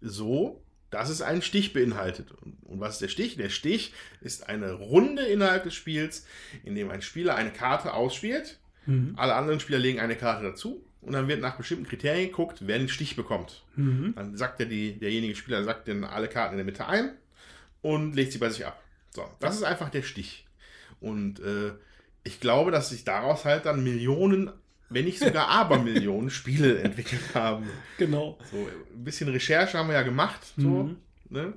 so, 0.00 0.62
dass 0.90 1.08
es 1.08 1.22
einen 1.22 1.40
Stich 1.42 1.72
beinhaltet. 1.72 2.32
Und, 2.32 2.56
und 2.64 2.80
was 2.80 2.94
ist 2.94 3.02
der 3.02 3.08
Stich? 3.08 3.36
Der 3.36 3.48
Stich 3.48 3.92
ist 4.20 4.48
eine 4.48 4.72
Runde 4.72 5.22
innerhalb 5.22 5.62
des 5.62 5.74
Spiels, 5.74 6.26
in 6.64 6.74
dem 6.74 6.90
ein 6.90 7.00
Spieler 7.00 7.36
eine 7.36 7.52
Karte 7.52 7.94
ausspielt. 7.94 8.58
Alle 9.16 9.34
anderen 9.34 9.58
Spieler 9.58 9.80
legen 9.80 9.98
eine 9.98 10.14
Karte 10.14 10.44
dazu. 10.44 10.85
Und 11.06 11.12
dann 11.12 11.28
wird 11.28 11.40
nach 11.40 11.56
bestimmten 11.56 11.86
Kriterien 11.86 12.30
geguckt, 12.30 12.58
wer 12.66 12.78
den 12.78 12.88
Stich 12.88 13.14
bekommt. 13.16 13.62
Dann 13.76 14.36
sagt 14.36 14.58
der, 14.58 14.66
die, 14.66 14.98
derjenige 14.98 15.36
Spieler 15.36 15.62
sagt 15.64 15.86
dann 15.86 16.02
alle 16.04 16.28
Karten 16.28 16.54
in 16.54 16.58
der 16.58 16.64
Mitte 16.64 16.86
ein 16.86 17.12
und 17.80 18.14
legt 18.16 18.32
sie 18.32 18.38
bei 18.38 18.50
sich 18.50 18.66
ab. 18.66 18.82
So, 19.14 19.24
das 19.40 19.54
ist 19.56 19.62
einfach 19.62 19.88
der 19.88 20.02
Stich. 20.02 20.46
Und 21.00 21.38
äh, 21.40 21.72
ich 22.24 22.40
glaube, 22.40 22.72
dass 22.72 22.88
sich 22.90 23.04
daraus 23.04 23.44
halt 23.44 23.66
dann 23.66 23.84
Millionen, 23.84 24.50
wenn 24.90 25.04
nicht 25.04 25.20
sogar 25.20 25.46
Abermillionen 25.60 26.28
Spiele 26.30 26.80
entwickelt 26.80 27.34
haben. 27.34 27.66
Genau. 27.98 28.36
So, 28.50 28.56
ein 28.92 29.04
bisschen 29.04 29.28
Recherche 29.28 29.78
haben 29.78 29.88
wir 29.88 29.94
ja 29.94 30.02
gemacht. 30.02 30.40
So, 30.56 30.68
Mhm. 30.68 30.96
ne? 31.30 31.52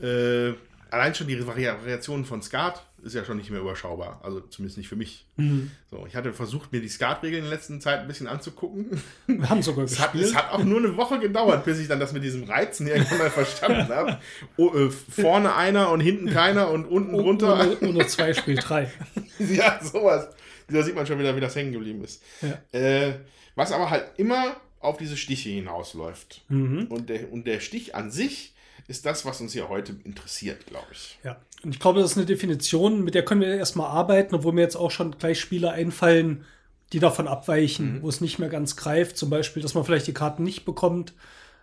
äh, 0.00 0.54
allein 0.94 1.14
schon 1.14 1.26
die 1.26 1.46
Vari 1.46 1.66
Variationen 1.66 2.24
von 2.24 2.42
Skat 2.42 2.84
ist 3.02 3.14
ja 3.14 3.24
schon 3.24 3.36
nicht 3.36 3.50
mehr 3.50 3.60
überschaubar. 3.60 4.20
Also 4.22 4.40
zumindest 4.40 4.78
nicht 4.78 4.88
für 4.88 4.96
mich. 4.96 5.26
Mhm. 5.36 5.70
So, 5.90 6.06
ich 6.06 6.16
hatte 6.16 6.32
versucht, 6.32 6.72
mir 6.72 6.80
die 6.80 6.88
Skat-Regeln 6.88 7.44
in 7.44 7.50
der 7.50 7.56
letzten 7.56 7.80
Zeit 7.80 8.00
ein 8.00 8.06
bisschen 8.06 8.26
anzugucken. 8.26 9.02
Wir 9.26 9.50
haben 9.50 9.62
sogar 9.62 9.84
Es 9.84 9.98
hat, 9.98 10.14
es 10.14 10.34
hat 10.34 10.52
auch 10.52 10.64
nur 10.64 10.78
eine 10.78 10.96
Woche 10.96 11.18
gedauert, 11.18 11.64
bis 11.64 11.78
ich 11.78 11.88
dann 11.88 12.00
das 12.00 12.12
mit 12.12 12.24
diesem 12.24 12.44
Reizen 12.44 12.86
irgendwann 12.86 13.18
mal 13.18 13.30
verstanden 13.30 13.88
habe. 13.92 14.18
Oh, 14.56 14.74
äh, 14.74 14.90
vorne 14.90 15.54
einer 15.54 15.90
und 15.90 16.00
hinten 16.00 16.30
keiner 16.30 16.70
und 16.70 16.86
unten 16.86 17.16
drunter. 17.16 17.60
ohne, 17.60 17.78
ohne 17.80 18.06
zwei 18.06 18.32
Spiel 18.32 18.56
drei. 18.56 18.90
ja, 19.38 19.80
sowas. 19.82 20.28
Da 20.68 20.82
sieht 20.82 20.94
man 20.94 21.06
schon 21.06 21.18
wieder, 21.18 21.36
wie 21.36 21.40
das 21.40 21.54
hängen 21.56 21.72
geblieben 21.72 22.02
ist. 22.04 22.22
Ja. 22.40 22.78
Äh, 22.78 23.14
was 23.54 23.70
aber 23.70 23.90
halt 23.90 24.04
immer 24.16 24.56
auf 24.80 24.96
diese 24.96 25.16
Stiche 25.16 25.50
hinausläuft. 25.50 26.42
Mhm. 26.48 26.86
Und, 26.88 27.08
der, 27.08 27.32
und 27.32 27.46
der 27.46 27.60
Stich 27.60 27.94
an 27.94 28.10
sich 28.10 28.53
ist 28.86 29.06
das, 29.06 29.24
was 29.24 29.40
uns 29.40 29.52
hier 29.52 29.68
heute 29.68 29.96
interessiert, 30.04 30.66
glaube 30.66 30.86
ich. 30.92 31.18
Ja, 31.24 31.36
und 31.62 31.74
ich 31.74 31.80
glaube, 31.80 32.00
das 32.00 32.12
ist 32.12 32.16
eine 32.16 32.26
Definition, 32.26 33.02
mit 33.02 33.14
der 33.14 33.24
können 33.24 33.40
wir 33.40 33.48
erstmal 33.48 33.88
arbeiten, 33.88 34.34
obwohl 34.34 34.52
mir 34.52 34.60
jetzt 34.60 34.76
auch 34.76 34.90
schon 34.90 35.16
gleich 35.18 35.40
Spiele 35.40 35.70
einfallen, 35.70 36.44
die 36.92 36.98
davon 36.98 37.26
abweichen, 37.26 38.02
wo 38.02 38.08
es 38.08 38.20
nicht 38.20 38.38
mehr 38.38 38.50
ganz 38.50 38.76
greift. 38.76 39.16
Zum 39.16 39.30
Beispiel, 39.30 39.62
dass 39.62 39.74
man 39.74 39.84
vielleicht 39.84 40.06
die 40.06 40.12
Karten 40.12 40.42
nicht 40.42 40.64
bekommt. 40.64 41.14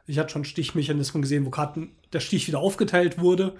Ich 0.07 0.17
hatte 0.17 0.31
schon 0.31 0.43
Stichmechanismen 0.43 1.21
gesehen, 1.21 1.45
wo 1.45 1.51
Karten 1.51 1.91
der 2.11 2.19
Stich 2.19 2.47
wieder 2.47 2.59
aufgeteilt 2.59 3.19
wurde 3.19 3.55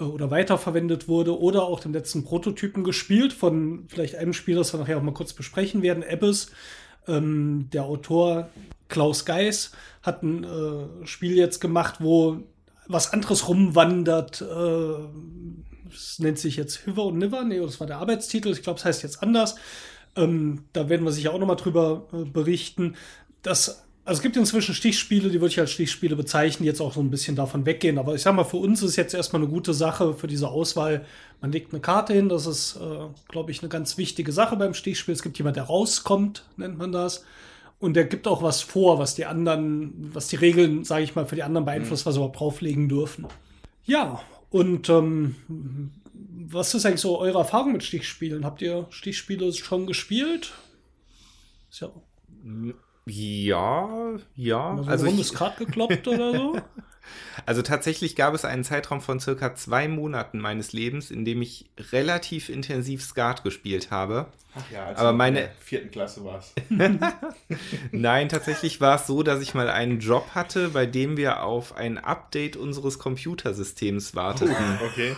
äh, 0.00 0.02
oder 0.02 0.30
weiterverwendet 0.30 1.06
wurde 1.06 1.38
oder 1.38 1.64
auch 1.64 1.78
den 1.78 1.92
letzten 1.92 2.24
Prototypen 2.24 2.82
gespielt 2.84 3.32
von 3.32 3.84
vielleicht 3.88 4.16
einem 4.16 4.32
Spieler, 4.32 4.58
das 4.58 4.72
wir 4.72 4.80
nachher 4.80 4.98
auch 4.98 5.02
mal 5.02 5.14
kurz 5.14 5.34
besprechen 5.34 5.82
werden, 5.82 6.02
Abyss. 6.02 6.50
Ähm, 7.06 7.68
der 7.72 7.84
Autor 7.84 8.48
Klaus 8.88 9.24
Geis 9.24 9.72
hat 10.02 10.22
ein 10.22 10.44
äh, 10.44 11.06
Spiel 11.06 11.36
jetzt 11.36 11.60
gemacht, 11.60 11.96
wo 12.00 12.42
was 12.86 13.12
anderes 13.12 13.48
rumwandert. 13.48 14.40
Äh, 14.42 15.94
es 15.94 16.18
nennt 16.18 16.38
sich 16.38 16.56
jetzt 16.56 16.84
Hiver 16.84 17.04
und 17.04 17.18
Niver. 17.18 17.44
Nee, 17.44 17.60
das 17.60 17.80
war 17.80 17.86
der 17.86 17.98
Arbeitstitel. 17.98 18.50
Ich 18.50 18.62
glaube, 18.62 18.78
es 18.78 18.84
heißt 18.84 19.02
jetzt 19.02 19.22
anders. 19.22 19.56
Ähm, 20.16 20.64
da 20.72 20.88
werden 20.88 21.04
wir 21.04 21.12
sicher 21.12 21.32
auch 21.32 21.38
nochmal 21.38 21.56
drüber 21.56 22.06
äh, 22.12 22.24
berichten. 22.24 22.96
Das, 23.42 23.84
also 24.04 24.18
es 24.18 24.22
gibt 24.22 24.36
inzwischen 24.36 24.74
Stichspiele, 24.74 25.28
die 25.28 25.40
würde 25.40 25.52
ich 25.52 25.60
als 25.60 25.72
Stichspiele 25.72 26.14
bezeichnen, 26.14 26.66
jetzt 26.66 26.80
auch 26.80 26.92
so 26.92 27.00
ein 27.00 27.10
bisschen 27.10 27.36
davon 27.36 27.66
weggehen. 27.66 27.98
Aber 27.98 28.14
ich 28.14 28.22
sag 28.22 28.34
mal, 28.34 28.44
für 28.44 28.58
uns 28.58 28.82
ist 28.82 28.96
jetzt 28.96 29.14
erstmal 29.14 29.42
eine 29.42 29.50
gute 29.50 29.74
Sache 29.74 30.14
für 30.14 30.26
diese 30.26 30.48
Auswahl. 30.48 31.04
Man 31.40 31.52
legt 31.52 31.72
eine 31.72 31.80
Karte 31.80 32.12
hin, 32.12 32.28
das 32.28 32.46
ist, 32.46 32.76
äh, 32.76 33.06
glaube 33.28 33.50
ich, 33.50 33.60
eine 33.62 33.68
ganz 33.68 33.98
wichtige 33.98 34.32
Sache 34.32 34.56
beim 34.56 34.74
Stichspiel. 34.74 35.14
Es 35.14 35.22
gibt 35.22 35.38
jemand, 35.38 35.56
der 35.56 35.64
rauskommt, 35.64 36.44
nennt 36.56 36.78
man 36.78 36.92
das. 36.92 37.24
Und 37.78 37.94
der 37.94 38.04
gibt 38.04 38.26
auch 38.26 38.42
was 38.42 38.62
vor, 38.62 38.98
was 38.98 39.14
die 39.14 39.26
anderen, 39.26 40.10
was 40.14 40.28
die 40.28 40.36
Regeln, 40.36 40.84
sage 40.84 41.04
ich 41.04 41.14
mal, 41.14 41.26
für 41.26 41.34
die 41.34 41.42
anderen 41.42 41.66
beeinflusst, 41.66 42.06
was 42.06 42.14
sie 42.14 42.18
überhaupt 42.20 42.40
drauflegen 42.40 42.88
dürfen. 42.88 43.26
Ja, 43.84 44.20
und 44.50 44.88
ähm, 44.88 45.34
was 46.48 46.74
ist 46.74 46.86
eigentlich 46.86 47.00
so 47.00 47.18
eure 47.18 47.38
Erfahrung 47.38 47.72
mit 47.72 47.82
Stichspielen? 47.82 48.44
Habt 48.44 48.62
ihr 48.62 48.86
Stichspiele 48.90 49.52
schon 49.52 49.86
gespielt? 49.86 50.52
Ist 51.70 51.80
ja 51.80 51.90
Ja, 53.06 54.16
ja. 54.36 54.72
mal 54.72 54.84
so 54.84 54.90
Also, 54.90 55.04
ein 55.04 55.10
rundes 55.10 55.32
ich, 55.32 55.34
Kart 55.36 55.58
gekloppt 55.58 56.06
oder 56.08 56.32
so. 56.32 56.56
also 57.46 57.62
tatsächlich 57.62 58.16
gab 58.16 58.34
es 58.34 58.44
einen 58.44 58.64
Zeitraum 58.64 59.00
von 59.00 59.20
circa 59.20 59.54
zwei 59.54 59.88
Monaten 59.88 60.38
meines 60.38 60.72
Lebens, 60.72 61.10
in 61.10 61.24
dem 61.24 61.42
ich 61.42 61.66
relativ 61.92 62.48
intensiv 62.48 63.02
Skat 63.02 63.42
gespielt 63.44 63.90
habe. 63.90 64.26
Ach 64.56 64.70
ja, 64.72 64.84
als 64.86 64.98
Aber 64.98 65.10
du 65.10 65.16
meine- 65.16 65.40
in 65.40 65.46
der 65.46 65.54
vierten 65.60 65.90
Klasse 65.90 66.24
war 66.24 66.38
es. 66.38 66.52
Nein, 67.92 68.28
tatsächlich 68.28 68.80
war 68.80 68.96
es 68.96 69.06
so, 69.06 69.22
dass 69.22 69.40
ich 69.42 69.54
mal 69.54 69.68
einen 69.68 70.00
Job 70.00 70.28
hatte, 70.34 70.68
bei 70.68 70.86
dem 70.86 71.16
wir 71.16 71.42
auf 71.42 71.76
ein 71.76 71.98
Update 71.98 72.56
unseres 72.56 72.98
Computersystems 72.98 74.14
warteten. 74.14 74.54
Okay. 74.84 75.16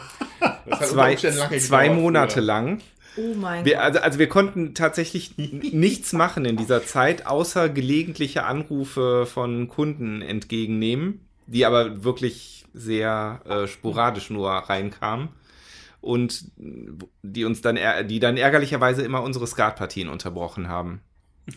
Das 0.66 0.80
hat 0.80 0.89
zwei 0.89 1.16
zwei 1.16 1.91
Monate 1.91 2.34
früher. 2.34 2.43
lang. 2.45 2.80
Oh 3.18 3.34
mein 3.34 3.64
Wir, 3.64 3.74
Gott. 3.76 3.82
also, 3.82 3.99
also 4.01 4.18
wir 4.18 4.28
konnten 4.28 4.74
tatsächlich 4.74 5.39
nichts 5.39 6.12
machen 6.12 6.45
in 6.45 6.57
dieser 6.57 6.84
Zeit, 6.84 7.26
außer 7.26 7.68
gelegentliche 7.70 8.45
Anrufe 8.45 9.24
von 9.26 9.68
Kunden 9.68 10.20
entgegennehmen, 10.20 11.25
die 11.47 11.64
aber 11.64 12.05
wirklich 12.05 12.64
sehr 12.72 13.40
äh, 13.44 13.66
sporadisch 13.66 14.30
nur 14.30 14.51
reinkamen 14.51 15.30
und 16.01 16.44
die 16.57 17.44
uns 17.44 17.62
dann, 17.62 17.78
die 18.07 18.20
dann 18.20 18.36
ärgerlicherweise 18.36 19.03
immer 19.03 19.22
unsere 19.22 19.47
Skatpartien 19.47 20.09
unterbrochen 20.09 20.68
haben. 20.68 21.01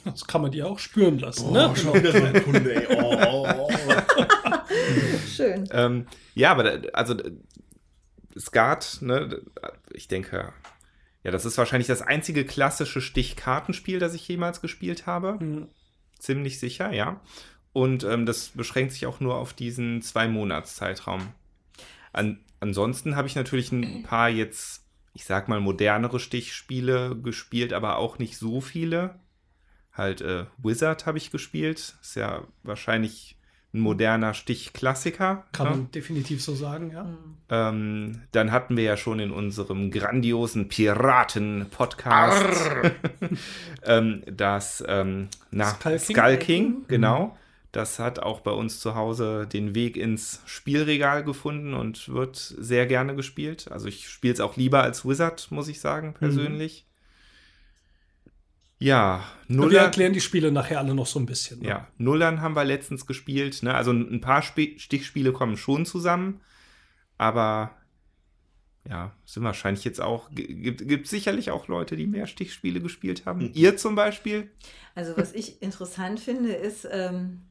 Das 0.06 0.26
kann 0.26 0.42
man 0.42 0.52
dir 0.52 0.68
auch 0.68 0.80
spüren 0.80 1.20
lassen. 1.20 1.48
Oh, 1.50 1.52
ne? 1.52 1.76
schon 1.76 1.96
wieder 1.96 2.12
so 2.12 2.24
ein 2.24 2.44
Kunde, 2.44 2.76
ey. 2.76 2.96
Oh, 2.96 3.18
oh, 3.28 3.48
oh. 3.58 3.70
Schön. 5.28 5.68
Ähm, 5.72 6.06
ja, 6.36 6.52
aber 6.52 6.64
da, 6.64 6.90
also 6.94 7.16
Skat, 8.38 9.00
ne, 9.02 9.42
ich 9.92 10.08
denke, 10.08 10.54
ja, 11.24 11.32
das 11.32 11.46
ist 11.46 11.58
wahrscheinlich 11.58 11.88
das 11.88 12.02
einzige 12.02 12.46
klassische 12.46 13.02
Stichkartenspiel, 13.02 14.00
das 14.00 14.14
ich 14.14 14.28
jemals 14.28 14.62
gespielt 14.62 15.06
habe. 15.08 15.40
Hm. 15.40 15.68
Ziemlich 16.20 16.60
sicher, 16.60 16.92
ja. 16.92 17.22
Und 17.74 18.04
ähm, 18.04 18.26
das 18.26 18.50
beschränkt 18.50 18.94
sich 18.94 19.06
auch 19.06 19.20
nur 19.20 19.36
auf 19.36 19.54
diesen 19.54 20.02
zwei 20.02 20.28
Monats-Zeitraum. 20.28 21.34
An, 22.14 22.40
ansonsten 22.60 23.16
habe 23.16 23.28
ich 23.28 23.36
natürlich 23.36 23.72
ein 23.72 24.04
paar 24.04 24.30
jetzt, 24.30 24.86
ich 25.14 25.26
sag 25.26 25.48
mal, 25.48 25.60
modernere 25.60 26.20
Stichspiele 26.20 27.16
gespielt, 27.16 27.74
aber 27.74 27.98
auch 27.98 28.20
nicht 28.20 28.38
so 28.38 28.62
viele. 28.62 29.16
Halt 29.94 30.22
äh, 30.22 30.46
Wizard 30.58 31.06
habe 31.06 31.18
ich 31.18 31.32
gespielt. 31.32 31.96
Ist 32.02 32.16
ja 32.16 32.44
wahrscheinlich 32.64 33.38
ein 33.74 33.82
moderner 33.82 34.34
Stichklassiker. 34.34 35.46
Kann 35.52 35.68
ne? 35.68 35.72
man 35.72 35.92
definitiv 35.92 36.44
so 36.44 36.56
sagen, 36.56 36.92
ja. 36.92 37.06
Ähm, 37.50 38.22
dann 38.32 38.52
hatten 38.52 38.78
wir 38.78 38.84
ja 38.84 38.98
schon 38.98 39.20
in 39.20 39.32
unserem 39.32 39.92
grandiosen 39.92 40.70
Piraten-Podcast 40.70 42.72
ähm, 43.84 44.24
das 44.26 44.84
ähm, 44.88 45.28
na, 45.52 45.66
Skull 45.66 46.00
Skull 46.00 46.38
King? 46.38 46.40
King, 46.40 46.86
genau. 46.88 47.38
Das 47.72 48.00
hat 48.00 48.20
auch 48.20 48.40
bei 48.42 48.52
uns 48.52 48.80
zu 48.80 48.96
Hause 48.96 49.46
den 49.46 49.76
Weg 49.76 49.96
ins 49.96 50.42
Spielregal 50.46 51.24
gefunden 51.24 51.76
und 51.76 52.10
wird 52.10 52.36
sehr 52.36 52.88
gerne 52.88 53.16
gespielt. 53.16 53.72
Also 53.72 53.88
ich 53.88 54.10
spiele 54.10 54.34
es 54.34 54.40
auch 54.40 54.58
lieber 54.58 54.82
als 54.82 55.08
Wizard, 55.08 55.52
muss 55.52 55.68
ich 55.68 55.80
sagen, 55.80 56.16
persönlich. 56.16 56.88
Ja, 58.80 59.24
Wir 59.48 59.58
Nuller, 59.58 59.82
erklären 59.82 60.14
die 60.14 60.22
Spiele 60.22 60.52
nachher 60.52 60.80
alle 60.80 60.96
noch 60.96 61.06
so 61.06 61.20
ein 61.20 61.26
bisschen. 61.26 61.60
ne? 61.60 61.68
ja, 61.68 61.88
Nullern 61.98 62.42
haben 62.42 62.56
wir 62.56 62.64
letztens 62.64 63.06
gespielt. 63.06 63.62
Ne? 63.62 63.76
Also 63.76 63.92
ein 63.92 64.22
paar 64.22 64.40
Sp 64.42 64.80
Stichspiele 64.80 65.32
kommen 65.34 65.58
schon 65.58 65.86
zusammen. 65.86 66.42
Aber 67.18 67.76
ja, 68.88 69.14
sind 69.26 69.44
wahrscheinlich 69.44 69.84
jetzt 69.84 70.02
auch. 70.02 70.30
Gibt, 70.32 70.88
gibt 70.88 71.08
sicherlich 71.08 71.52
auch 71.52 71.68
Leute, 71.68 71.96
die 71.96 72.08
mehr 72.08 72.28
Stichspiele 72.28 72.82
gespielt 72.82 73.26
haben. 73.26 73.46
Mhm. 73.46 73.52
Ihr 73.54 73.78
zum 73.78 73.96
Beispiel? 73.96 74.50
Also 74.96 75.16
was 75.18 75.34
ich 75.34 75.62
interessant 75.62 76.20
finde, 76.20 76.54
ist, 76.54 76.88
ähm, 76.92 77.42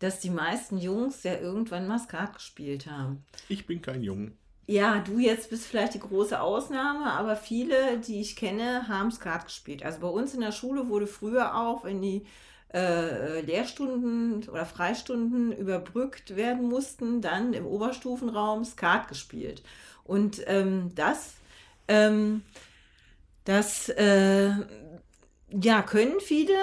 dass 0.00 0.20
die 0.20 0.30
meisten 0.30 0.78
Jungs 0.78 1.22
ja 1.22 1.38
irgendwann 1.38 1.86
mal 1.86 1.98
Skat 1.98 2.34
gespielt 2.34 2.86
haben. 2.86 3.24
Ich 3.48 3.66
bin 3.66 3.80
kein 3.82 4.02
Junge. 4.02 4.32
Ja, 4.66 5.00
du 5.00 5.18
jetzt 5.18 5.50
bist 5.50 5.66
vielleicht 5.66 5.94
die 5.94 6.00
große 6.00 6.40
Ausnahme, 6.40 7.12
aber 7.12 7.34
viele, 7.34 7.98
die 7.98 8.20
ich 8.20 8.36
kenne, 8.36 8.86
haben 8.86 9.10
Skat 9.10 9.46
gespielt. 9.46 9.84
Also 9.84 10.00
bei 10.00 10.08
uns 10.08 10.32
in 10.32 10.40
der 10.40 10.52
Schule 10.52 10.88
wurde 10.88 11.08
früher 11.08 11.56
auch, 11.56 11.84
wenn 11.84 12.00
die 12.00 12.24
äh, 12.72 13.40
Lehrstunden 13.40 14.48
oder 14.48 14.64
Freistunden 14.64 15.50
überbrückt 15.52 16.36
werden 16.36 16.68
mussten, 16.68 17.20
dann 17.20 17.52
im 17.52 17.66
Oberstufenraum 17.66 18.64
Skat 18.64 19.08
gespielt. 19.08 19.62
Und 20.04 20.42
ähm, 20.46 20.92
das, 20.94 21.34
ähm, 21.88 22.42
das 23.44 23.88
äh, 23.90 24.52
ja, 25.50 25.82
können 25.82 26.20
viele 26.20 26.54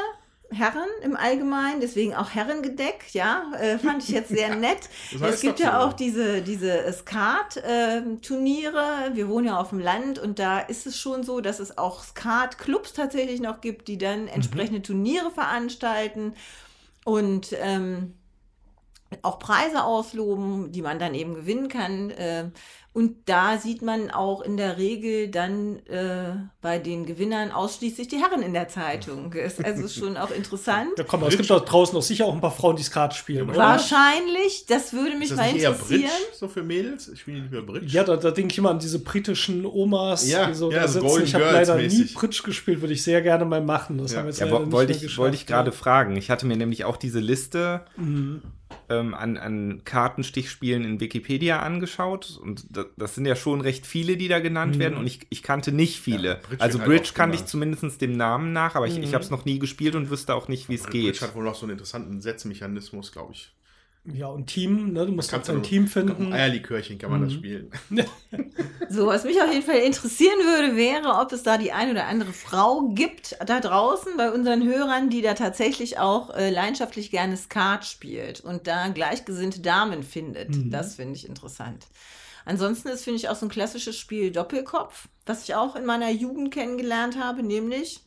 Herren 0.50 0.88
im 1.02 1.18
Allgemeinen, 1.18 1.82
deswegen 1.82 2.16
auch 2.16 2.34
Herrengedeck, 2.34 3.14
ja, 3.14 3.52
äh, 3.60 3.78
fand 3.78 4.02
ich 4.04 4.10
jetzt 4.10 4.30
sehr 4.30 4.56
nett. 4.60 4.90
Das 5.12 5.22
heißt 5.22 5.34
es 5.34 5.42
gibt 5.42 5.60
ja 5.60 5.82
auch 5.82 5.92
diese, 5.92 6.42
diese 6.42 6.90
Skat-Turniere. 6.92 9.12
Wir 9.14 9.28
wohnen 9.28 9.48
ja 9.48 9.60
auf 9.60 9.68
dem 9.70 9.80
Land 9.80 10.20
und 10.20 10.40
da 10.40 10.60
ist 10.60 10.88
es 10.88 10.98
schon 10.98 11.24
so, 11.24 11.42
dass 11.42 11.60
es 11.60 11.78
auch 11.78 12.02
Skat-Clubs 12.04 12.94
tatsächlich 12.94 13.42
noch 13.42 13.60
gibt, 13.60 13.90
die 13.90 13.98
dann 13.98 14.30
entsprechende 14.30 14.82
Turniere 14.82 15.32
veranstalten 15.32 16.34
und 17.04 17.54
ähm, 17.60 18.14
auch 19.22 19.40
Preise 19.40 19.84
ausloben, 19.84 20.72
die 20.72 20.82
man 20.82 21.00
dann 21.00 21.14
eben 21.16 21.36
gewinnen 21.36 21.68
kann. 21.70 22.10
Äh, 22.12 22.50
und 22.94 23.30
da 23.30 23.60
sieht 23.60 23.84
man 23.84 24.10
auch 24.10 24.42
in 24.42 24.58
der 24.58 24.80
Regel 24.80 25.28
dann 25.30 25.78
äh, 25.86 26.34
bei 26.62 26.80
den 26.80 27.06
Gewinnern 27.06 27.52
ausschließlich 27.52 28.08
die 28.08 28.18
Herren 28.18 28.42
in 28.42 28.54
der 28.54 28.70
Zeitung. 28.70 29.32
Ist 29.34 29.64
also 29.64 29.88
schon 29.88 30.18
auch 30.18 30.32
interessant. 30.32 30.90
Ja, 30.98 31.04
komm, 31.04 31.22
es 31.24 31.38
gibt 31.38 31.48
da 31.48 31.60
draußen 31.60 31.96
auch 31.96 32.02
sicher 32.02 32.26
auch 32.26 32.34
ein 32.34 32.42
paar 32.42 32.50
Frauen, 32.52 32.76
die 32.76 32.82
Skat 32.82 33.14
spielen, 33.14 33.50
oder? 33.52 33.60
Wahrscheinlich, 33.60 34.66
das 34.68 34.94
würde 34.94 35.16
mich 35.16 35.30
Ist 35.30 35.38
mal 35.38 35.44
das 35.44 35.54
nicht 35.54 35.62
eher 35.64 35.70
interessieren. 35.74 36.02
Bridge 36.02 36.38
so 36.40 36.48
für 36.48 36.64
Mädels? 36.64 37.08
Ich 37.10 37.20
spiele 37.20 37.42
lieber 37.42 37.62
Bridge. 37.62 37.86
Ja, 37.86 38.04
da, 38.04 38.18
da 38.18 38.32
denke 38.32 38.52
ich 38.54 38.58
immer 38.58 38.72
an 38.72 38.80
diese 38.80 38.98
britischen 39.00 39.64
Omas, 39.68 40.28
Ja, 40.28 40.48
die 40.48 40.56
so 40.56 40.72
ja, 40.72 40.82
da 40.82 40.88
so 40.88 40.94
sitzen. 41.02 41.08
Golden 41.08 41.26
Ich 41.28 41.36
habe 41.36 41.44
leider 41.46 41.76
nie 41.76 41.84
mäßig. 41.84 42.16
Bridge 42.16 42.42
gespielt, 42.44 42.82
würde 42.82 42.94
ich 42.96 43.04
sehr 43.04 43.22
gerne 43.22 43.46
mal 43.46 43.62
machen. 43.62 44.00
Das 44.00 44.12
Ja. 44.14 44.18
haben 44.20 44.26
wir 44.26 44.30
jetzt 44.32 44.40
Ja, 44.40 44.46
leider 44.48 44.58
wo, 44.58 44.64
nicht 44.64 44.72
wollte 44.74 44.94
mehr 44.94 45.04
ich, 45.04 45.18
wollte 45.20 45.36
ich 45.36 45.46
gerade 45.46 45.70
ja. 45.70 45.76
fragen. 45.78 46.16
Ich 46.18 46.32
hatte 46.32 46.48
mir 46.48 46.58
nämlich 46.58 46.84
auch 46.86 46.98
diese 46.98 47.20
Liste 47.20 47.86
ähm, 48.90 49.14
an, 49.14 49.38
an 49.38 49.82
Kartenstichspielen 49.84 50.84
in 50.84 51.00
Wikipedia 51.00 51.60
angeschaut 51.60 52.40
und 52.42 52.66
das, 52.70 52.86
das 52.98 53.16
sind 53.16 53.26
ja 53.26 53.36
schon 53.36 53.62
recht 53.62 53.86
viele, 53.86 54.18
die 54.18 54.28
da 54.28 54.40
genannt 54.40 54.76
Mhm. 54.76 54.80
werden 54.80 54.98
und 54.98 55.08
ich, 55.08 55.28
ich 55.30 55.44
kannte 55.44 55.72
nicht 55.72 56.00
viele. 56.00 56.28
Ja, 56.30 56.36
Bridge 56.36 56.62
also 56.64 56.80
halt 56.80 56.88
Bridge 56.90 57.12
kannte 57.14 57.36
ich 57.38 57.46
zumindest 57.46 58.02
dem 58.02 58.14
Namen 58.16 58.54
nach, 58.54 58.76
aber 58.76 58.88
ich, 58.88 58.98
ich 58.98 59.14
habe 59.14 59.24
es 59.24 59.30
noch 59.30 59.46
nie 59.46 59.60
gespielt 59.60 59.96
und 59.96 60.10
wüsste 60.10 60.34
auch 60.36 60.48
nicht, 60.48 60.70
wie 60.70 60.76
es 60.76 60.84
Bridge 60.84 61.00
geht. 61.00 61.22
hat 61.22 61.36
wohl 61.36 61.44
noch 61.44 61.56
so 61.56 61.66
einen 61.66 61.72
interessanten 61.72 62.22
Setzmechanismus, 62.22 63.12
glaube 63.12 63.34
ich. 63.34 63.52
Ja, 64.14 64.28
und 64.28 64.48
Team, 64.48 64.94
ne? 64.94 65.06
du 65.06 65.12
musst 65.12 65.32
Kannst 65.32 65.52
nur- 65.52 65.62
Team 65.62 65.88
finden. 65.88 66.32
Eierlikörchen 66.32 66.98
kann 66.98 67.12
man 67.12 67.24
das 67.24 67.34
spielen. 67.34 67.70
So, 68.90 69.08
was 69.08 69.26
mich 69.26 69.42
auf 69.42 69.52
jeden 69.52 69.66
Fall 69.66 69.80
interessieren 69.80 70.40
würde, 70.46 70.78
wäre, 70.78 71.20
ob 71.20 71.34
es 71.34 71.44
da 71.44 71.58
die 71.58 71.74
ein 71.74 71.92
oder 71.92 72.08
andere 72.08 72.32
Frau 72.32 72.88
gibt 72.94 73.36
da 73.46 73.60
draußen 73.60 74.14
bei 74.16 74.32
unseren 74.32 74.64
Hörern, 74.64 75.10
die 75.10 75.22
da 75.22 75.34
tatsächlich 75.34 76.00
auch 76.00 76.34
äh, 76.34 76.50
leidenschaftlich 76.50 77.12
gerne 77.12 77.36
Skat 77.36 77.86
spielt 77.86 78.40
und 78.40 78.66
da 78.66 78.88
gleichgesinnte 78.88 79.60
Damen 79.60 80.04
findet. 80.04 80.56
Das 80.72 80.96
finde 80.96 81.16
ich 81.16 81.28
interessant. 81.28 81.88
Ansonsten 82.46 82.88
ist, 82.88 83.04
finde 83.04 83.18
ich, 83.20 83.28
auch 83.28 83.36
so 83.36 83.46
ein 83.46 83.50
klassisches 83.50 83.98
Spiel 83.98 84.32
Doppelkopf, 84.32 85.10
was 85.26 85.44
ich 85.44 85.54
auch 85.56 85.76
in 85.76 85.84
meiner 85.86 86.10
Jugend 86.10 86.54
kennengelernt 86.54 87.20
habe, 87.22 87.44
nämlich 87.44 88.00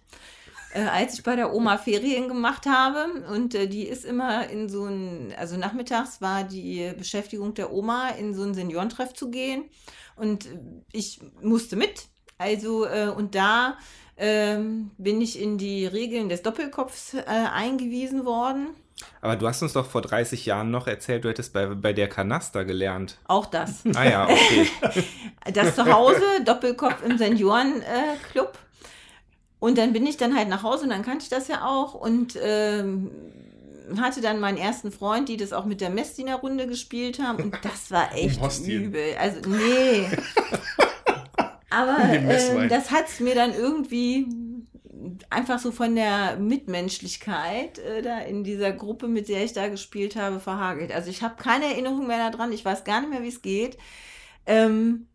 äh, 0.73 0.83
als 0.83 1.15
ich 1.15 1.23
bei 1.23 1.37
der 1.37 1.53
Oma 1.53 1.79
Ferien 1.79 2.29
gemacht 2.29 2.67
habe. 2.67 3.25
Und 3.33 3.55
äh, 3.55 3.67
die 3.67 3.85
ist 3.85 4.05
immer 4.05 4.49
in 4.49 4.69
so 4.69 4.85
ein, 4.85 5.35
also 5.37 5.57
nachmittags 5.57 6.21
war 6.21 6.45
die 6.45 6.93
Beschäftigung 6.97 7.55
der 7.55 7.73
Oma, 7.73 8.11
in 8.11 8.35
so 8.35 8.43
einen 8.43 8.55
Seniorentreff 8.55 9.15
zu 9.15 9.31
gehen. 9.31 9.65
Und 10.17 10.49
ich 10.93 11.21
musste 11.43 11.77
mit. 11.77 12.07
Also, 12.39 12.87
äh, 12.87 13.09
und 13.09 13.35
da 13.35 13.77
ähm, 14.17 14.91
bin 14.99 15.21
ich 15.21 15.41
in 15.41 15.59
die 15.59 15.87
Regeln 15.87 16.29
des 16.29 16.43
Doppelkopfs 16.43 17.15
äh, 17.15 17.25
eingewiesen 17.27 18.25
worden. 18.25 18.69
Aber 19.23 19.37
du 19.37 19.49
hast 19.49 19.63
uns 19.63 19.73
doch 19.73 19.87
vor 19.87 20.03
30 20.03 20.45
Jahren 20.47 20.71
noch 20.71 20.87
erzählt, 20.87 21.25
du 21.25 21.31
hättest 21.31 21.53
bei, 21.53 21.67
bei 21.67 21.93
der 21.93 22.09
Kanaster 22.09 22.65
gelernt. 22.65 23.19
Auch 23.27 23.47
das. 23.47 23.83
Ah 23.95 24.05
ja, 24.05 24.25
okay. 24.29 24.69
das 25.53 25.75
zu 25.75 25.91
Hause, 25.91 26.23
Doppelkopf 26.45 27.03
im 27.05 27.17
Seniorenclub. 27.17 28.59
Äh, 29.61 29.65
und 29.65 29.79
dann 29.79 29.93
bin 29.93 30.07
ich 30.07 30.17
dann 30.17 30.37
halt 30.37 30.49
nach 30.49 30.63
Hause 30.63 30.85
und 30.85 30.91
dann 30.91 31.03
kannte 31.03 31.25
ich 31.25 31.29
das 31.29 31.49
ja 31.49 31.67
auch 31.67 31.95
und 31.95 32.39
ähm, 32.43 33.11
hatte 34.01 34.21
dann 34.21 34.41
meinen 34.41 34.59
ersten 34.59 34.93
Freund, 34.93 35.29
die 35.29 35.37
das 35.37 35.53
auch 35.53 35.65
mit 35.65 35.81
der 35.81 35.91
Messdiener-Runde 35.91 36.67
gespielt 36.67 37.21
haben 37.23 37.45
und 37.45 37.59
das 37.63 37.91
war 37.91 38.15
echt 38.15 38.41
übel. 38.67 39.15
Also, 39.19 39.41
nee. 39.49 40.07
Aber 41.71 41.99
ähm, 42.03 42.69
das 42.69 42.91
hat 42.91 43.07
es 43.09 43.21
mir 43.21 43.37
dann 43.37 43.55
irgendwie 43.55 44.27
einfach 45.31 45.59
so 45.59 45.71
von 45.71 45.95
der 45.95 46.37
Mitmenschlichkeit 46.37 47.79
äh, 47.79 48.03
da 48.03 48.19
in 48.21 48.45
dieser 48.45 48.73
Gruppe, 48.73 49.09
mit 49.09 49.29
der 49.29 49.45
ich 49.45 49.53
da 49.53 49.69
gespielt 49.69 50.17
habe, 50.17 50.41
verhagelt. 50.41 50.93
Also 50.93 51.11
ich 51.11 51.23
habe 51.23 51.41
keine 51.41 51.67
Erinnerung 51.67 52.07
mehr 52.07 52.31
daran, 52.31 52.53
ich 52.53 52.65
weiß 52.65 52.85
gar 52.85 53.01
nicht 53.01 53.11
mehr, 53.11 53.23
wie 53.23 53.29
es 53.29 53.41
geht. 53.41 53.79
Ähm, 54.47 55.07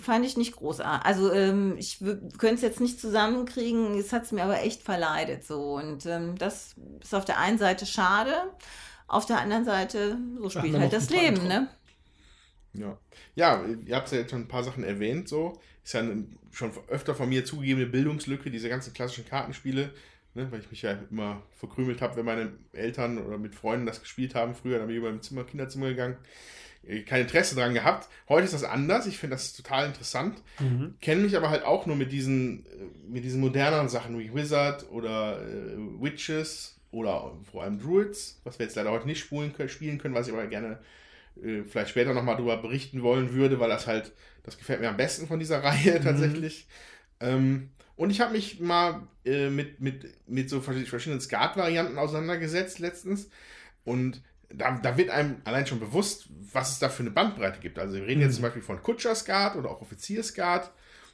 fand 0.00 0.24
ich 0.24 0.36
nicht 0.36 0.56
großartig. 0.56 1.06
Also 1.06 1.32
ähm, 1.32 1.76
ich 1.78 1.98
könnte 1.98 2.54
es 2.54 2.62
jetzt 2.62 2.80
nicht 2.80 3.00
zusammenkriegen, 3.00 3.98
es 3.98 4.12
hat 4.12 4.24
es 4.24 4.32
mir 4.32 4.44
aber 4.44 4.62
echt 4.62 4.82
verleidet 4.82 5.44
so. 5.44 5.74
Und 5.74 6.06
ähm, 6.06 6.36
das 6.38 6.76
ist 7.02 7.14
auf 7.14 7.24
der 7.24 7.38
einen 7.38 7.58
Seite 7.58 7.84
schade, 7.86 8.34
auf 9.08 9.26
der 9.26 9.40
anderen 9.40 9.64
Seite, 9.64 10.18
so 10.38 10.50
spielt 10.50 10.74
wir 10.74 10.80
halt 10.80 10.92
das 10.92 11.10
Leben, 11.10 11.40
andere. 11.40 11.48
ne? 11.48 11.68
Ja. 12.74 12.98
ja, 13.34 13.64
ihr 13.86 13.96
habt 13.96 14.12
ja 14.12 14.18
jetzt 14.18 14.30
schon 14.30 14.42
ein 14.42 14.48
paar 14.48 14.62
Sachen 14.62 14.84
erwähnt, 14.84 15.28
so. 15.28 15.58
Ist 15.82 15.94
ja 15.94 16.00
eine, 16.00 16.26
schon 16.52 16.70
öfter 16.88 17.14
von 17.14 17.28
mir 17.28 17.44
zugegebene 17.44 17.86
Bildungslücke, 17.86 18.50
diese 18.50 18.68
ganzen 18.68 18.92
klassischen 18.92 19.26
Kartenspiele, 19.26 19.92
ne, 20.34 20.52
weil 20.52 20.60
ich 20.60 20.70
mich 20.70 20.82
ja 20.82 20.92
immer 21.10 21.42
verkrümelt 21.56 22.02
habe, 22.02 22.16
wenn 22.16 22.26
meine 22.26 22.52
Eltern 22.72 23.18
oder 23.18 23.38
mit 23.38 23.54
Freunden 23.54 23.86
das 23.86 24.00
gespielt 24.00 24.34
haben. 24.34 24.54
Früher, 24.54 24.78
dann 24.78 24.86
bin 24.86 24.96
ich 24.96 25.00
über 25.00 25.08
im 25.08 25.22
Zimmer, 25.22 25.44
Kinderzimmer 25.44 25.88
gegangen. 25.88 26.18
Kein 27.06 27.22
Interesse 27.22 27.54
dran 27.54 27.74
gehabt. 27.74 28.08
Heute 28.28 28.44
ist 28.46 28.54
das 28.54 28.64
anders. 28.64 29.06
Ich 29.06 29.18
finde 29.18 29.36
das 29.36 29.52
total 29.52 29.86
interessant. 29.86 30.42
Kenne 31.00 31.22
mich 31.22 31.36
aber 31.36 31.50
halt 31.50 31.62
auch 31.64 31.86
nur 31.86 31.96
mit 31.96 32.12
diesen, 32.12 32.64
äh, 32.66 32.68
mit 33.08 33.24
diesen 33.24 33.40
moderneren 33.40 33.88
Sachen 33.88 34.18
wie 34.18 34.34
Wizard 34.34 34.90
oder 34.90 35.42
äh, 35.46 35.76
Witches 36.00 36.78
oder 36.90 37.36
vor 37.50 37.62
allem 37.64 37.78
Druids, 37.78 38.40
was 38.44 38.58
wir 38.58 38.64
jetzt 38.64 38.76
leider 38.76 38.90
heute 38.90 39.06
nicht 39.06 39.20
spulen, 39.20 39.52
spielen 39.68 39.98
können, 39.98 40.14
was 40.14 40.28
ich 40.28 40.32
aber 40.32 40.46
gerne 40.46 40.78
äh, 41.42 41.62
vielleicht 41.64 41.90
später 41.90 42.14
nochmal 42.14 42.36
darüber 42.36 42.56
berichten 42.56 43.02
wollen 43.02 43.34
würde, 43.34 43.60
weil 43.60 43.68
das 43.68 43.86
halt, 43.86 44.12
das 44.44 44.56
gefällt 44.56 44.80
mir 44.80 44.88
am 44.88 44.96
besten 44.96 45.26
von 45.26 45.38
dieser 45.38 45.58
Reihe 45.62 46.00
tatsächlich. 46.00 46.66
Ähm, 47.20 47.68
und 47.96 48.10
ich 48.10 48.20
habe 48.20 48.32
mich 48.32 48.60
mal 48.60 49.02
äh, 49.26 49.50
mit, 49.50 49.80
mit, 49.80 50.06
mit 50.26 50.48
so 50.48 50.60
vers- 50.60 50.88
verschiedenen 50.88 51.20
Skat-Varianten 51.20 51.98
auseinandergesetzt 51.98 52.78
letztens. 52.78 53.28
Und 53.84 54.22
da, 54.50 54.78
da 54.82 54.96
wird 54.96 55.10
einem 55.10 55.36
allein 55.44 55.66
schon 55.66 55.80
bewusst, 55.80 56.28
was 56.52 56.72
es 56.72 56.78
da 56.78 56.88
für 56.88 57.02
eine 57.02 57.10
Bandbreite 57.10 57.60
gibt. 57.60 57.78
Also 57.78 57.96
wir 57.96 58.06
reden 58.06 58.20
jetzt 58.20 58.34
zum 58.34 58.42
Beispiel 58.42 58.62
von 58.62 58.82
Kutscher-Skat 58.82 59.56
oder 59.56 59.70
auch 59.70 59.82
Offizier-Skat 59.82 60.70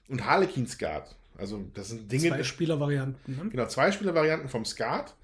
und 0.08 0.24
Harlequin-Skat. 0.24 1.16
Also 1.36 1.64
das 1.74 1.88
sind 1.88 2.10
Dinge, 2.10 2.28
Zwei 2.28 2.44
Spielervarianten. 2.44 3.36
Ne? 3.36 3.50
Genau, 3.50 3.66
zwei 3.66 3.90
Spielervarianten 3.90 4.48
vom 4.48 4.64
Skat. 4.64 5.14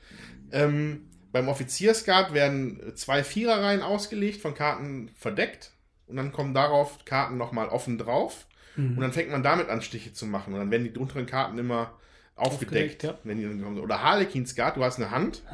Ähm, 0.51 1.09
beim 1.31 1.49
Offizierskat 1.49 2.35
werden 2.35 2.93
zwei 2.97 3.23
Viererreihen 3.23 3.83
ausgelegt, 3.83 4.41
von 4.41 4.55
Karten 4.55 5.11
verdeckt. 5.17 5.73
Und 6.09 6.17
dann 6.17 6.33
kommen 6.33 6.55
darauf 6.55 7.05
Karten 7.05 7.37
nochmal 7.37 7.69
offen 7.69 7.97
drauf. 7.99 8.47
Mhm. 8.75 8.97
Und 8.97 9.01
dann 9.01 9.13
fängt 9.13 9.31
man 9.31 9.45
damit 9.45 9.69
an, 9.69 9.83
Stiche 9.83 10.13
zu 10.13 10.27
machen. 10.27 10.53
Und 10.53 10.59
dann 10.59 10.71
werden 10.73 10.93
die 10.93 10.99
unteren 10.99 11.27
Karten 11.27 11.57
immer 11.59 11.93
aufgedeckt. 12.35 13.05
Aufgedeckt, 13.05 13.77
ja. 13.77 13.83
Oder 13.83 14.03
Harlequin-Skat, 14.03 14.77
du 14.77 14.83
hast 14.83 14.97
eine 14.97 15.13
Hand. 15.13 15.45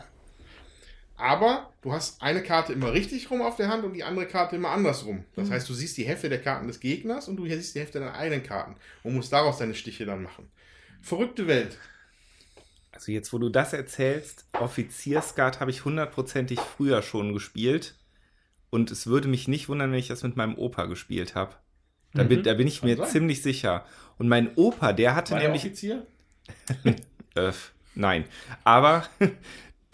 Aber 1.17 1.73
du 1.83 1.93
hast 1.93 2.23
eine 2.23 2.43
Karte 2.43 2.73
immer 2.73 2.93
richtig 2.93 3.31
rum 3.31 3.41
auf 3.43 3.57
der 3.57 3.69
Hand 3.69 3.85
und 3.85 3.95
die 3.95 4.05
andere 4.05 4.27
Karte 4.27 4.57
immer 4.57 4.71
andersrum. 4.71 5.17
Mhm. 5.17 5.25
Das 5.35 5.51
heißt, 5.51 5.69
du 5.69 5.75
siehst 5.75 5.97
die 5.97 6.05
Hälfte 6.05 6.29
der 6.29 6.41
Karten 6.41 6.67
des 6.67 6.81
Gegners 6.81 7.29
und 7.29 7.37
du 7.37 7.47
siehst 7.47 7.75
die 7.75 7.81
Hälfte 7.81 8.01
deiner 8.01 8.15
eigenen 8.15 8.43
Karten 8.43 8.77
und 9.03 9.15
musst 9.15 9.33
daraus 9.33 9.59
deine 9.59 9.75
Stiche 9.75 10.05
dann 10.05 10.23
machen. 10.23 10.51
Verrückte 11.01 11.47
Welt. 11.47 11.79
Also 12.93 13.13
jetzt, 13.13 13.33
wo 13.33 13.39
du 13.39 13.49
das 13.49 13.73
erzählst, 13.73 14.47
Offizierskat 14.53 15.61
habe 15.61 15.71
ich 15.71 15.85
hundertprozentig 15.85 16.59
früher 16.61 17.03
schon 17.03 17.33
gespielt. 17.33 17.95
Und 18.71 18.91
es 18.91 19.07
würde 19.07 19.29
mich 19.29 19.49
nicht 19.49 19.69
wundern, 19.69 19.93
wenn 19.93 19.99
ich 19.99 20.09
das 20.09 20.23
mit 20.23 20.37
meinem 20.37 20.57
Opa 20.57 20.87
gespielt 20.87 21.35
habe. 21.35 21.55
Da, 22.15 22.25
bin, 22.25 22.43
da 22.43 22.55
bin 22.55 22.67
ich 22.67 22.83
mir 22.83 22.97
sein. 22.97 23.09
ziemlich 23.09 23.43
sicher. 23.43 23.85
Und 24.19 24.29
mein 24.29 24.55
Opa, 24.57 24.93
der 24.93 25.15
hatte 25.15 25.33
War 25.33 25.41
der 25.41 25.49
nämlich. 25.49 25.65
Offizier? 25.65 26.07
Äh, 27.35 27.53
nein. 27.95 28.25
Aber 28.65 29.07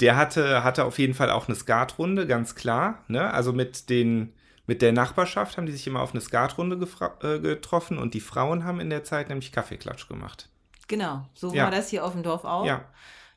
der 0.02 0.16
hatte, 0.16 0.62
hatte 0.64 0.84
auf 0.84 0.98
jeden 0.98 1.14
Fall 1.14 1.30
auch 1.30 1.48
eine 1.48 1.56
Skatrunde, 1.56 2.26
ganz 2.26 2.54
klar. 2.54 2.98
Ne? 3.08 3.32
Also 3.32 3.52
mit 3.52 3.88
den. 3.88 4.34
Mit 4.64 4.80
der 4.80 4.92
Nachbarschaft 4.92 5.56
haben 5.56 5.66
die 5.66 5.72
sich 5.72 5.88
immer 5.88 6.00
auf 6.00 6.12
eine 6.12 6.20
Skatrunde 6.20 6.78
äh, 7.22 7.40
getroffen 7.40 7.98
und 7.98 8.14
die 8.14 8.20
Frauen 8.20 8.64
haben 8.64 8.78
in 8.78 8.90
der 8.90 9.02
Zeit 9.02 9.28
nämlich 9.28 9.50
Kaffeeklatsch 9.50 10.06
gemacht. 10.06 10.48
Genau, 10.86 11.26
so 11.34 11.52
Ja. 11.52 11.64
war 11.64 11.72
das 11.72 11.88
hier 11.88 12.04
auf 12.04 12.12
dem 12.12 12.22
Dorf 12.22 12.44
auch. 12.44 12.64
Ja. 12.64 12.84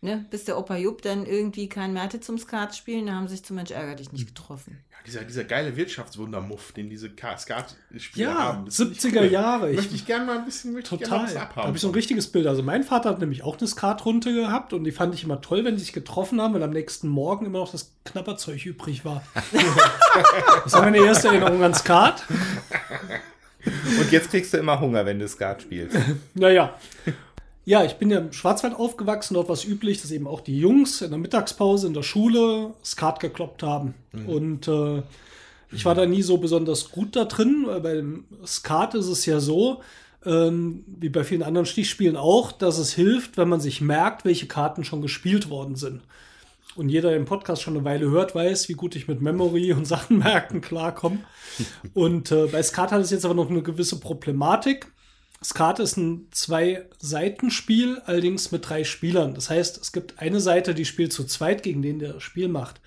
Ne? 0.05 0.25
Bis 0.31 0.45
der 0.45 0.57
Opa 0.57 0.77
Jupp 0.77 1.01
dann 1.01 1.25
irgendwie 1.25 1.67
kein 1.67 1.91
mehr 1.91 2.03
hatte 2.03 2.21
zum 2.21 2.37
Skat 2.37 2.75
spielen, 2.75 3.07
da 3.07 3.13
haben 3.13 3.27
sich 3.27 3.43
zum 3.43 3.57
Mensch 3.57 3.71
ärger 3.71 3.95
dich 3.95 4.11
nicht 4.13 4.27
getroffen. 4.27 4.77
Ja, 4.91 4.97
dieser, 5.05 5.23
dieser 5.25 5.43
geile 5.43 5.75
Wirtschaftswundermuff, 5.75 6.71
den 6.71 6.89
diese 6.89 7.09
Ka- 7.09 7.37
Skat-Spieler 7.37 8.31
Ja, 8.31 8.37
haben. 8.43 8.65
Das 8.65 8.77
finde 8.77 8.93
ich 8.93 8.99
70er 8.99 9.23
Jahre. 9.25 9.71
Ich- 9.71 9.77
Möchte 9.77 9.95
ich 9.95 10.05
gerne 10.05 10.25
mal 10.25 10.37
ein 10.37 10.45
bisschen 10.45 10.71
möchte 10.73 10.95
ich 10.95 11.01
gerne 11.01 11.09
Total. 11.11 11.25
was 11.25 11.33
Da 11.33 11.41
abhaben. 11.41 11.67
habe 11.67 11.75
ich 11.77 11.81
so 11.81 11.87
ein 11.89 11.93
richtiges 11.93 12.31
Bild. 12.31 12.47
Also 12.47 12.63
mein 12.63 12.83
Vater 12.83 13.09
hat 13.09 13.19
nämlich 13.19 13.43
auch 13.43 13.57
eine 13.57 13.67
Skatrunde 13.67 14.33
gehabt 14.33 14.71
und 14.73 14.83
die 14.85 14.91
fand 14.91 15.13
ich 15.15 15.23
immer 15.23 15.41
toll, 15.41 15.65
wenn 15.65 15.75
die 15.75 15.81
sich 15.81 15.91
getroffen 15.93 16.39
haben, 16.39 16.53
weil 16.53 16.63
am 16.63 16.69
nächsten 16.71 17.07
Morgen 17.07 17.45
immer 17.45 17.59
noch 17.59 17.71
das 17.71 17.91
Knapperzeug 18.05 18.65
übrig 18.65 19.03
war. 19.05 19.21
das 20.63 20.73
war 20.73 20.81
meine 20.83 20.99
erste 20.99 21.27
Erinnerung 21.29 21.63
an 21.63 21.73
Skat. 21.73 22.23
Und 23.99 24.11
jetzt 24.11 24.29
kriegst 24.29 24.53
du 24.53 24.57
immer 24.57 24.79
Hunger, 24.79 25.05
wenn 25.05 25.17
du 25.19 25.27
Skat 25.27 25.63
spielst. 25.63 25.97
Naja. 26.35 26.75
Ja, 27.65 27.83
ich 27.83 27.95
bin 27.95 28.11
ja 28.11 28.19
im 28.19 28.31
Schwarzwald 28.31 28.75
aufgewachsen, 28.75 29.33
dort 29.33 29.47
war 29.47 29.55
es 29.55 29.65
üblich, 29.65 29.99
dass 29.99 30.11
eben 30.11 30.27
auch 30.27 30.41
die 30.41 30.59
Jungs 30.59 31.01
in 31.01 31.09
der 31.09 31.17
Mittagspause 31.17 31.87
in 31.87 31.95
der 31.95 32.03
Schule 32.03 32.75
Skat 32.83 33.19
gekloppt 33.19 33.63
haben. 33.63 33.95
Und 34.27 34.67
äh, 34.67 35.01
ich 35.71 35.83
war 35.83 35.95
da 35.95 36.05
nie 36.05 36.21
so 36.21 36.37
besonders 36.37 36.91
gut 36.91 37.15
da 37.15 37.25
drin, 37.25 37.65
weil 37.67 37.81
beim 37.81 38.25
Skat 38.45 38.93
ist 38.93 39.07
es 39.07 39.25
ja 39.25 39.39
so, 39.39 39.81
ähm, 40.25 40.83
wie 40.85 41.09
bei 41.09 41.23
vielen 41.23 41.43
anderen 41.43 41.65
Stichspielen 41.65 42.17
auch, 42.17 42.51
dass 42.51 42.77
es 42.77 42.93
hilft, 42.93 43.37
wenn 43.37 43.49
man 43.49 43.59
sich 43.59 43.81
merkt, 43.81 44.25
welche 44.25 44.47
Karten 44.47 44.83
schon 44.83 45.01
gespielt 45.01 45.49
worden 45.49 45.75
sind. 45.75 46.01
Und 46.75 46.89
jeder, 46.89 47.09
der 47.09 47.19
den 47.19 47.25
Podcast 47.25 47.61
schon 47.61 47.75
eine 47.75 47.85
Weile 47.85 48.09
hört, 48.09 48.35
weiß, 48.35 48.69
wie 48.69 48.73
gut 48.73 48.95
ich 48.95 49.07
mit 49.07 49.21
Memory 49.21 49.73
und 49.73 49.85
Sachen 49.87 50.19
merken 50.19 50.61
klarkomme. 50.61 51.19
Und 51.93 52.31
äh, 52.31 52.47
bei 52.47 52.61
Skat 52.61 52.91
hat 52.91 53.01
es 53.01 53.11
jetzt 53.11 53.25
aber 53.25 53.33
noch 53.33 53.49
eine 53.49 53.63
gewisse 53.63 53.99
Problematik. 53.99 54.91
Skat 55.49 55.79
ist 55.79 55.95
ein 55.97 56.27
Zwei-Seiten-Spiel, 56.31 58.01
allerdings 58.05 58.51
mit 58.51 58.67
drei 58.67 58.83
Spielern. 58.83 59.35
Das 59.35 59.49
heißt, 59.51 59.77
es 59.79 59.91
gibt 59.91 60.19
eine 60.19 60.39
Seite, 60.39 60.73
die 60.73 60.85
spielt 60.85 61.13
zu 61.13 61.23
zweit 61.25 61.61
gegen 61.61 61.81
den, 61.83 61.99
der 61.99 62.19
Spiel 62.19 62.47
macht. 62.47 62.81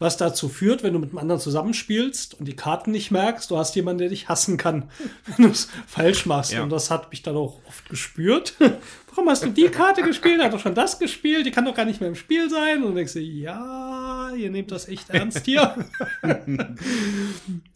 was 0.00 0.16
dazu 0.16 0.48
führt, 0.48 0.84
wenn 0.84 0.92
du 0.92 1.00
mit 1.00 1.10
einem 1.10 1.18
anderen 1.18 1.40
zusammenspielst 1.40 2.34
und 2.34 2.46
die 2.46 2.54
Karten 2.54 2.92
nicht 2.92 3.10
merkst, 3.10 3.50
du 3.50 3.58
hast 3.58 3.74
jemanden, 3.74 3.98
der 3.98 4.08
dich 4.10 4.28
hassen 4.28 4.56
kann, 4.56 4.90
wenn 5.26 5.46
du 5.46 5.50
es 5.50 5.68
falsch 5.86 6.24
machst. 6.24 6.52
Ja. 6.52 6.62
Und 6.62 6.70
das 6.70 6.90
hat 6.90 7.10
mich 7.10 7.22
dann 7.22 7.36
auch 7.36 7.58
oft 7.66 7.88
gespürt. 7.88 8.54
Warum 9.10 9.28
hast 9.28 9.42
du 9.42 9.50
die 9.50 9.66
Karte 9.66 10.02
gespielt? 10.02 10.38
Er 10.38 10.44
hat 10.46 10.52
doch 10.52 10.60
schon 10.60 10.76
das 10.76 11.00
gespielt, 11.00 11.44
die 11.46 11.50
kann 11.50 11.64
doch 11.64 11.74
gar 11.74 11.84
nicht 11.84 12.00
mehr 12.00 12.08
im 12.08 12.14
Spiel 12.14 12.48
sein. 12.48 12.78
Und 12.78 12.90
dann 12.90 12.94
denkst 12.94 13.14
du, 13.14 13.20
ja, 13.20 14.30
ihr 14.36 14.50
nehmt 14.50 14.70
das 14.70 14.86
echt 14.86 15.10
ernst 15.10 15.44
hier. 15.44 15.74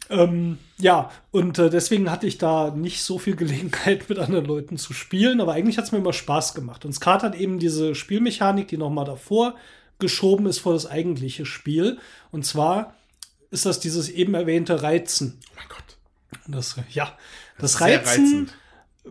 ähm, 0.09 0.57
ja, 0.77 1.11
und 1.31 1.57
äh, 1.59 1.69
deswegen 1.69 2.11
hatte 2.11 2.27
ich 2.27 2.37
da 2.37 2.71
nicht 2.71 3.03
so 3.03 3.17
viel 3.17 3.35
Gelegenheit, 3.37 4.09
mit 4.09 4.19
anderen 4.19 4.45
Leuten 4.45 4.77
zu 4.77 4.93
spielen, 4.93 5.41
aber 5.41 5.53
eigentlich 5.53 5.77
hat 5.77 5.85
es 5.85 5.91
mir 5.91 5.99
immer 5.99 6.13
Spaß 6.13 6.53
gemacht. 6.53 6.85
Und 6.85 6.93
Skat 6.93 7.23
hat 7.23 7.35
eben 7.35 7.59
diese 7.59 7.95
Spielmechanik, 7.95 8.67
die 8.67 8.77
nochmal 8.77 9.05
davor 9.05 9.55
geschoben 9.99 10.47
ist 10.47 10.59
vor 10.59 10.73
das 10.73 10.85
eigentliche 10.85 11.45
Spiel. 11.45 11.99
Und 12.31 12.45
zwar 12.45 12.95
ist 13.51 13.65
das 13.65 13.79
dieses 13.79 14.09
eben 14.09 14.33
erwähnte 14.33 14.83
Reizen. 14.83 15.39
Oh 15.49 15.55
mein 15.55 15.67
Gott. 15.69 15.97
Das, 16.47 16.75
ja, 16.89 17.15
das, 17.57 17.73
sehr 17.73 17.99
Reizen 17.99 18.49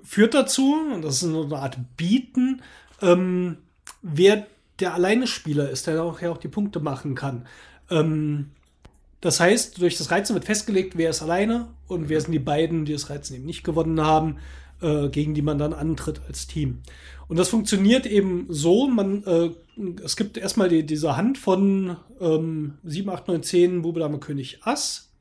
führt 0.03 0.35
dazu, 0.35 0.75
und 0.93 1.03
das 1.03 1.23
ist 1.23 1.25
eine 1.25 1.57
Art 1.57 1.79
Bieten, 1.97 2.63
ähm, 3.01 3.59
wer 4.03 4.47
der 4.81 4.95
alleine 4.95 5.27
Spieler 5.27 5.71
ist, 5.71 5.87
der 5.87 6.03
auch, 6.03 6.21
ja 6.21 6.31
auch 6.31 6.39
die 6.39 6.49
Punkte 6.49 6.81
machen 6.81 7.15
kann. 7.15 7.47
Ähm, 7.91 8.51
das 9.23 9.39
heißt, 9.39 9.81
durch 9.81 9.97
das 9.97 10.11
Reizen 10.11 10.35
wird 10.35 10.45
festgelegt, 10.45 10.99
wer 10.99 11.11
ist 11.11 11.23
alleine 11.23 11.69
und 11.87 12.09
wer 12.09 12.21
sind 12.21 12.33
die 12.33 12.41
beiden, 12.41 12.85
die 12.85 12.93
das 12.93 13.09
Reizen 13.09 13.37
eben 13.37 13.47
nicht 13.47 13.63
gewonnen 13.63 14.01
haben, 14.01 14.39
äh, 14.81 15.09
gegen 15.11 15.33
die 15.33 15.43
man 15.43 15.59
dann 15.59 15.73
antritt 15.73 16.21
als 16.27 16.49
Team. 16.49 16.81
Und 17.29 17.39
das 17.39 17.49
funktioniert 17.49 18.05
eben 18.05 18.47
so, 18.49 18.89
man, 18.89 19.23
äh, 19.25 19.51
es 20.05 20.17
gibt 20.17 20.37
erstmal 20.37 20.69
die, 20.69 20.85
diese 20.85 21.17
Hand 21.17 21.39
von 21.39 21.97
ähm, 22.21 22.75
7, 22.83 23.09
8, 23.09 23.29
9, 23.29 23.43
10, 23.45 23.83
Bube, 23.83 24.01
Dame, 24.01 24.19
König, 24.19 24.59
Ass. 24.63 25.13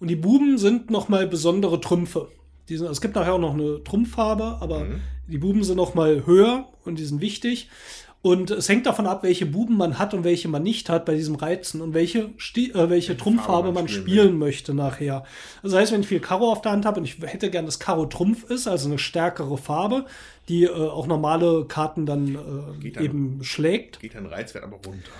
Und 0.00 0.08
die 0.08 0.16
Buben 0.16 0.58
sind 0.58 0.90
nochmal 0.90 1.26
besondere 1.26 1.80
Trümpfe. 1.80 2.28
Sind, 2.66 2.82
es 2.90 3.00
gibt 3.00 3.14
nachher 3.14 3.32
auch 3.32 3.40
noch 3.40 3.54
eine 3.54 3.82
Trumpffarbe, 3.82 4.58
aber 4.60 4.86
die 5.28 5.38
Buben 5.38 5.64
sind 5.64 5.76
nochmal 5.76 6.26
höher 6.26 6.68
und 6.84 6.98
die 6.98 7.04
sind 7.04 7.22
wichtig. 7.22 7.70
Und 8.22 8.50
es 8.50 8.68
hängt 8.68 8.86
davon 8.86 9.06
ab, 9.06 9.22
welche 9.22 9.46
Buben 9.46 9.76
man 9.76 9.98
hat 9.98 10.12
und 10.12 10.24
welche 10.24 10.48
man 10.48 10.62
nicht 10.62 10.88
hat 10.88 11.04
bei 11.04 11.14
diesem 11.14 11.36
Reizen 11.36 11.80
und 11.80 11.94
welche, 11.94 12.30
Sti 12.38 12.72
äh, 12.72 12.90
welche 12.90 13.16
Trumpffarbe 13.16 13.68
Farbe 13.68 13.72
man 13.72 13.88
spielen 13.88 14.06
spielen 14.06 14.38
möchte 14.38 14.74
nachher. 14.74 15.24
Das 15.62 15.74
heißt, 15.74 15.92
wenn 15.92 16.00
ich 16.00 16.08
viel 16.08 16.20
Karo 16.20 16.50
auf 16.50 16.60
der 16.60 16.72
Hand 16.72 16.86
habe 16.86 16.98
und 17.00 17.04
ich 17.06 17.18
hätte 17.22 17.50
gern, 17.50 17.66
dass 17.66 17.78
Karo 17.78 18.06
Trumpf 18.06 18.50
ist, 18.50 18.66
also 18.66 18.88
eine 18.88 18.98
stärkere 18.98 19.56
Farbe, 19.56 20.06
die 20.48 20.64
äh, 20.64 20.70
auch 20.70 21.06
normale 21.06 21.66
Karten 21.66 22.04
dann, 22.04 22.34
äh, 22.34 22.90
dann. 22.90 23.04
eben 23.04 23.44
schlägt. 23.44 24.00
Geht 24.00 24.16
ein 24.16 24.26
Reizwert 24.26 24.64
aber 24.64 24.76
runter. 24.76 25.10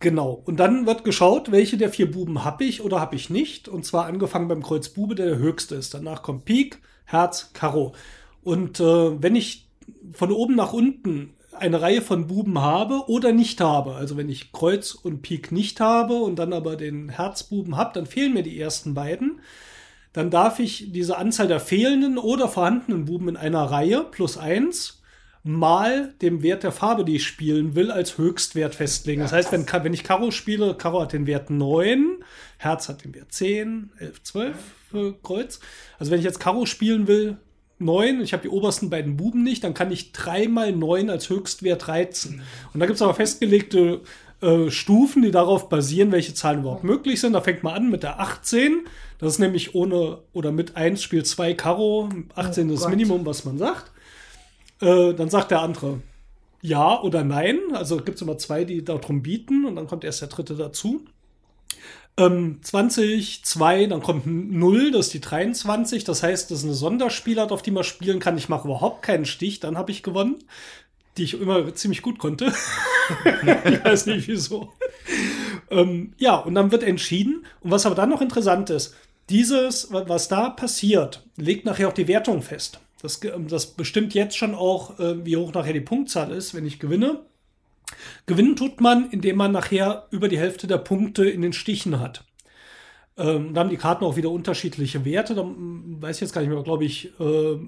Genau. 0.00 0.42
Und 0.46 0.58
dann 0.58 0.86
wird 0.86 1.04
geschaut, 1.04 1.52
welche 1.52 1.76
der 1.76 1.90
vier 1.90 2.10
Buben 2.10 2.42
habe 2.42 2.64
ich 2.64 2.82
oder 2.82 3.00
habe 3.00 3.16
ich 3.16 3.28
nicht. 3.28 3.68
Und 3.68 3.84
zwar 3.84 4.06
angefangen 4.06 4.48
beim 4.48 4.62
Kreuz 4.62 4.88
Bube, 4.88 5.14
der 5.14 5.26
der 5.26 5.38
höchste 5.38 5.74
ist. 5.74 5.92
Danach 5.92 6.22
kommt 6.22 6.46
Pik, 6.46 6.80
Herz, 7.04 7.50
Karo. 7.52 7.94
Und 8.42 8.80
äh, 8.80 9.22
wenn 9.22 9.36
ich 9.36 9.68
von 10.12 10.32
oben 10.32 10.54
nach 10.54 10.72
unten 10.72 11.34
eine 11.60 11.80
Reihe 11.80 12.02
von 12.02 12.26
Buben 12.26 12.60
habe 12.60 13.04
oder 13.08 13.32
nicht 13.32 13.60
habe, 13.60 13.94
also 13.94 14.16
wenn 14.16 14.28
ich 14.28 14.52
Kreuz 14.52 14.94
und 14.94 15.22
Pik 15.22 15.52
nicht 15.52 15.80
habe 15.80 16.14
und 16.14 16.38
dann 16.38 16.52
aber 16.52 16.76
den 16.76 17.08
Herzbuben 17.08 17.76
habe, 17.76 17.92
dann 17.94 18.06
fehlen 18.06 18.34
mir 18.34 18.42
die 18.42 18.58
ersten 18.58 18.94
beiden. 18.94 19.40
Dann 20.12 20.30
darf 20.30 20.58
ich 20.58 20.90
diese 20.92 21.18
Anzahl 21.18 21.46
der 21.46 21.60
fehlenden 21.60 22.18
oder 22.18 22.48
vorhandenen 22.48 23.04
Buben 23.04 23.28
in 23.28 23.36
einer 23.36 23.62
Reihe 23.62 24.04
plus 24.04 24.36
eins 24.36 25.00
mal 25.42 26.12
dem 26.20 26.42
Wert 26.42 26.64
der 26.64 26.72
Farbe, 26.72 27.04
die 27.04 27.16
ich 27.16 27.26
spielen 27.26 27.74
will, 27.74 27.90
als 27.90 28.18
Höchstwert 28.18 28.74
festlegen. 28.74 29.22
Das 29.22 29.32
heißt, 29.32 29.52
wenn, 29.52 29.66
wenn 29.66 29.94
ich 29.94 30.04
Karo 30.04 30.30
spiele, 30.30 30.74
Karo 30.74 31.00
hat 31.00 31.12
den 31.12 31.26
Wert 31.26 31.48
9, 31.48 32.24
Herz 32.58 32.88
hat 32.88 33.04
den 33.04 33.14
Wert 33.14 33.32
10, 33.32 33.92
11, 33.98 34.22
12 34.22 34.56
für 34.90 35.18
Kreuz. 35.22 35.60
Also 35.98 36.10
wenn 36.12 36.18
ich 36.18 36.24
jetzt 36.24 36.40
Karo 36.40 36.66
spielen 36.66 37.06
will, 37.06 37.38
9, 37.80 38.20
ich 38.20 38.32
habe 38.32 38.42
die 38.42 38.48
obersten 38.48 38.90
beiden 38.90 39.16
Buben 39.16 39.42
nicht, 39.42 39.64
dann 39.64 39.74
kann 39.74 39.90
ich 39.90 40.12
3 40.12 40.48
mal 40.48 40.72
9 40.72 41.10
als 41.10 41.28
Höchstwert 41.28 41.88
reizen. 41.88 42.42
Und 42.72 42.80
da 42.80 42.86
gibt 42.86 42.96
es 42.96 43.02
aber 43.02 43.14
festgelegte 43.14 44.00
äh, 44.40 44.70
Stufen, 44.70 45.22
die 45.22 45.30
darauf 45.30 45.68
basieren, 45.68 46.12
welche 46.12 46.34
Zahlen 46.34 46.60
überhaupt 46.60 46.84
möglich 46.84 47.20
sind. 47.20 47.32
Da 47.32 47.40
fängt 47.40 47.62
man 47.62 47.74
an 47.74 47.90
mit 47.90 48.02
der 48.02 48.20
18. 48.20 48.86
Das 49.18 49.34
ist 49.34 49.38
nämlich 49.38 49.74
ohne 49.74 50.18
oder 50.32 50.52
mit 50.52 50.76
1 50.76 51.02
spielt 51.02 51.26
2 51.26 51.54
Karo. 51.54 52.08
18 52.34 52.70
ist 52.70 52.84
das. 52.84 52.90
Minimum, 52.90 53.26
was 53.26 53.44
man 53.44 53.58
sagt. 53.58 53.90
Äh, 54.80 55.14
dann 55.14 55.28
sagt 55.28 55.50
der 55.50 55.60
andere 55.60 56.00
ja 56.62 57.00
oder 57.00 57.24
nein. 57.24 57.58
Also 57.72 57.96
gibt 57.98 58.16
es 58.16 58.22
immer 58.22 58.38
zwei, 58.38 58.64
die 58.64 58.84
darum 58.84 59.22
bieten 59.22 59.64
und 59.64 59.76
dann 59.76 59.86
kommt 59.86 60.04
erst 60.04 60.20
der 60.20 60.28
dritte 60.28 60.54
dazu. 60.54 61.04
Ähm, 62.16 62.58
20, 62.62 63.44
2, 63.44 63.86
dann 63.86 64.02
kommt 64.02 64.26
0, 64.26 64.90
das 64.92 65.06
ist 65.06 65.14
die 65.14 65.20
23. 65.20 66.04
Das 66.04 66.22
heißt, 66.22 66.50
das 66.50 66.58
ist 66.58 66.64
eine 66.64 66.74
Sonderspielart, 66.74 67.52
auf 67.52 67.62
die 67.62 67.70
man 67.70 67.84
spielen 67.84 68.20
kann. 68.20 68.36
Ich 68.36 68.48
mache 68.48 68.68
überhaupt 68.68 69.02
keinen 69.02 69.24
Stich, 69.24 69.60
dann 69.60 69.78
habe 69.78 69.90
ich 69.90 70.02
gewonnen. 70.02 70.36
Die 71.16 71.24
ich 71.24 71.40
immer 71.40 71.74
ziemlich 71.74 72.02
gut 72.02 72.18
konnte. 72.18 72.46
ich 73.64 73.84
weiß 73.84 74.06
nicht 74.06 74.28
wieso. 74.28 74.72
Ähm, 75.70 76.14
ja, 76.18 76.36
und 76.36 76.54
dann 76.54 76.72
wird 76.72 76.82
entschieden. 76.82 77.46
Und 77.60 77.70
was 77.70 77.86
aber 77.86 77.94
dann 77.94 78.10
noch 78.10 78.20
interessant 78.22 78.70
ist, 78.70 78.94
dieses, 79.28 79.92
wa- 79.92 80.04
was 80.08 80.28
da 80.28 80.50
passiert, 80.50 81.24
legt 81.36 81.64
nachher 81.64 81.88
auch 81.88 81.92
die 81.92 82.08
Wertung 82.08 82.42
fest. 82.42 82.80
Das, 83.02 83.20
ge- 83.20 83.32
das 83.48 83.66
bestimmt 83.68 84.14
jetzt 84.14 84.36
schon 84.36 84.54
auch, 84.54 84.98
äh, 85.00 85.24
wie 85.24 85.36
hoch 85.36 85.52
nachher 85.54 85.72
die 85.72 85.80
Punktzahl 85.80 86.32
ist, 86.32 86.54
wenn 86.54 86.66
ich 86.66 86.78
gewinne. 86.78 87.20
Gewinnen 88.26 88.56
tut 88.56 88.80
man, 88.80 89.10
indem 89.10 89.36
man 89.36 89.52
nachher 89.52 90.06
über 90.10 90.28
die 90.28 90.38
Hälfte 90.38 90.66
der 90.66 90.78
Punkte 90.78 91.28
in 91.28 91.42
den 91.42 91.52
Stichen 91.52 92.00
hat. 92.00 92.24
Ähm, 93.16 93.52
da 93.52 93.60
haben 93.60 93.70
die 93.70 93.76
Karten 93.76 94.04
auch 94.04 94.16
wieder 94.16 94.30
unterschiedliche 94.30 95.04
Werte. 95.04 95.34
Da 95.34 95.42
mm, 95.42 96.00
weiß 96.00 96.16
ich 96.16 96.20
jetzt 96.22 96.32
gar 96.32 96.40
nicht 96.40 96.50
mehr, 96.50 96.62
glaube 96.62 96.84
ich, 96.84 97.12
äh, 97.20 97.58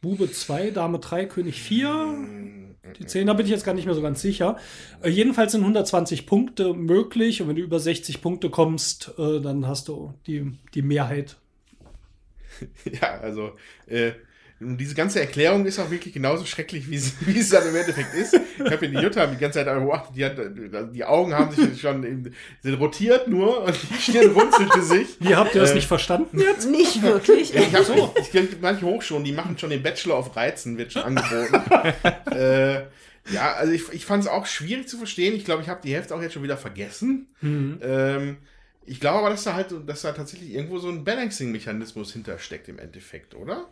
Bube 0.00 0.30
2, 0.30 0.70
Dame 0.70 0.98
3, 1.00 1.26
König 1.26 1.60
4. 1.60 2.68
Die 2.98 3.04
10, 3.04 3.26
da 3.26 3.34
bin 3.34 3.44
ich 3.44 3.52
jetzt 3.52 3.64
gar 3.64 3.74
nicht 3.74 3.84
mehr 3.84 3.94
so 3.94 4.00
ganz 4.00 4.22
sicher. 4.22 4.56
Äh, 5.02 5.10
jedenfalls 5.10 5.52
sind 5.52 5.60
120 5.62 6.26
Punkte 6.26 6.72
möglich 6.72 7.42
und 7.42 7.48
wenn 7.48 7.56
du 7.56 7.62
über 7.62 7.78
60 7.80 8.22
Punkte 8.22 8.48
kommst, 8.48 9.12
äh, 9.18 9.40
dann 9.40 9.66
hast 9.66 9.88
du 9.88 10.14
die, 10.26 10.52
die 10.74 10.82
Mehrheit. 10.82 11.36
Ja, 13.00 13.20
also 13.20 13.52
äh, 13.86 14.12
diese 14.60 14.94
ganze 14.94 15.20
Erklärung 15.20 15.66
ist 15.66 15.78
auch 15.78 15.90
wirklich 15.90 16.12
genauso 16.12 16.44
schrecklich, 16.44 16.90
wie 16.90 16.96
es, 16.96 17.14
wie 17.20 17.38
es 17.38 17.50
dann 17.50 17.66
im 17.68 17.76
Endeffekt 17.76 18.12
ist. 18.14 18.34
Ich 18.34 18.70
habe 18.70 18.86
ja 18.86 18.92
die 18.92 18.98
Jutta 18.98 19.26
die 19.26 19.36
ganze 19.36 19.64
Zeit 19.64 19.66
beobachtet, 19.66 20.16
die, 20.16 20.24
hat, 20.24 20.36
die 20.92 21.04
Augen 21.04 21.32
haben 21.34 21.54
sich 21.54 21.80
schon 21.80 22.02
eben, 22.04 22.34
sind 22.62 22.74
rotiert 22.74 23.28
nur 23.28 23.62
und 23.64 23.76
die 23.90 24.00
Stirn 24.00 24.32
runzelte 24.32 24.82
sich. 24.82 25.06
Wie 25.20 25.36
habt 25.36 25.54
ihr 25.54 25.60
das 25.60 25.70
Äh, 25.70 25.74
nicht 25.76 25.86
verstanden 25.86 26.40
jetzt? 26.40 26.68
Nicht 26.68 27.02
wirklich. 27.02 27.54
Ich 27.54 27.74
habe 27.74 27.84
so. 27.84 28.14
ich, 28.18 28.34
ich, 28.34 28.60
manche 28.60 28.84
Hochschulen, 28.84 29.24
die 29.24 29.32
machen 29.32 29.56
schon 29.58 29.70
den 29.70 29.82
Bachelor 29.82 30.16
auf 30.16 30.34
Reizen, 30.34 30.76
wird 30.76 30.92
schon 30.92 31.02
angeboten. 31.02 31.62
äh, 32.32 32.82
ja, 33.30 33.52
also 33.54 33.72
ich, 33.72 33.82
ich 33.92 34.06
fand 34.06 34.24
es 34.24 34.28
auch 34.28 34.46
schwierig 34.46 34.88
zu 34.88 34.96
verstehen. 34.96 35.34
Ich 35.34 35.44
glaube, 35.44 35.62
ich 35.62 35.68
habe 35.68 35.80
die 35.84 35.94
Hälfte 35.94 36.14
auch 36.14 36.22
jetzt 36.22 36.32
schon 36.32 36.42
wieder 36.42 36.56
vergessen. 36.56 37.28
Ähm, 37.42 38.38
ich 38.86 39.00
glaube 39.00 39.18
aber, 39.18 39.30
dass 39.30 39.44
da 39.44 39.54
halt, 39.54 39.72
dass 39.86 40.02
da 40.02 40.12
tatsächlich 40.12 40.52
irgendwo 40.52 40.78
so 40.78 40.88
ein 40.88 41.04
Balancing-Mechanismus 41.04 42.12
hintersteckt 42.12 42.68
im 42.68 42.78
Endeffekt, 42.78 43.34
oder? 43.34 43.68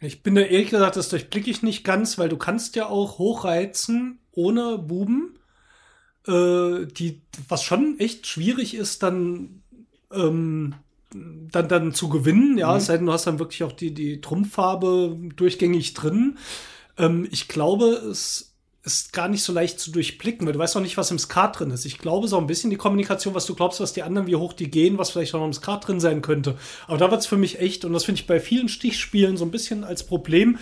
Ich 0.00 0.22
bin 0.22 0.34
da 0.34 0.42
ehrlich 0.42 0.70
gesagt, 0.70 0.96
das 0.96 1.08
durchblicke 1.08 1.50
ich 1.50 1.62
nicht 1.62 1.84
ganz, 1.84 2.18
weil 2.18 2.28
du 2.28 2.36
kannst 2.36 2.76
ja 2.76 2.86
auch 2.86 3.18
hochreizen 3.18 4.18
ohne 4.32 4.78
Buben, 4.78 5.38
äh, 6.26 6.86
die, 6.86 7.22
was 7.48 7.62
schon 7.62 7.98
echt 7.98 8.26
schwierig 8.26 8.74
ist, 8.74 9.02
dann, 9.02 9.62
ähm, 10.12 10.74
dann, 11.12 11.68
dann 11.68 11.94
zu 11.94 12.08
gewinnen, 12.08 12.58
ja, 12.58 12.76
es 12.76 12.86
sei 12.86 12.98
denn, 12.98 13.06
du 13.06 13.12
hast 13.12 13.26
dann 13.26 13.38
wirklich 13.38 13.64
auch 13.64 13.72
die, 13.72 13.94
die 13.94 14.20
Trumpffarbe 14.20 15.18
durchgängig 15.34 15.94
drin. 15.94 16.36
Ähm, 16.98 17.26
ich 17.30 17.48
glaube, 17.48 17.86
es 17.86 18.55
ist 18.86 19.12
gar 19.12 19.26
nicht 19.26 19.42
so 19.42 19.52
leicht 19.52 19.80
zu 19.80 19.90
durchblicken, 19.90 20.46
weil 20.46 20.52
du 20.52 20.60
weißt 20.60 20.76
auch 20.76 20.80
nicht, 20.80 20.96
was 20.96 21.10
im 21.10 21.18
Skat 21.18 21.58
drin 21.58 21.72
ist. 21.72 21.84
Ich 21.84 21.98
glaube, 21.98 22.28
so 22.28 22.38
ein 22.38 22.46
bisschen 22.46 22.70
die 22.70 22.76
Kommunikation, 22.76 23.34
was 23.34 23.44
du 23.44 23.56
glaubst, 23.56 23.80
was 23.80 23.92
die 23.92 24.04
anderen, 24.04 24.28
wie 24.28 24.36
hoch 24.36 24.52
die 24.52 24.70
gehen, 24.70 24.96
was 24.96 25.10
vielleicht 25.10 25.34
auch 25.34 25.40
noch 25.40 25.46
im 25.46 25.52
Skat 25.52 25.88
drin 25.88 25.98
sein 25.98 26.22
könnte. 26.22 26.56
Aber 26.86 26.96
da 26.96 27.10
wird 27.10 27.20
es 27.20 27.26
für 27.26 27.36
mich 27.36 27.58
echt, 27.58 27.84
und 27.84 27.92
das 27.92 28.04
finde 28.04 28.20
ich 28.20 28.28
bei 28.28 28.38
vielen 28.38 28.68
Stichspielen 28.68 29.36
so 29.36 29.44
ein 29.44 29.50
bisschen 29.50 29.82
als 29.82 30.06
Problem, 30.06 30.58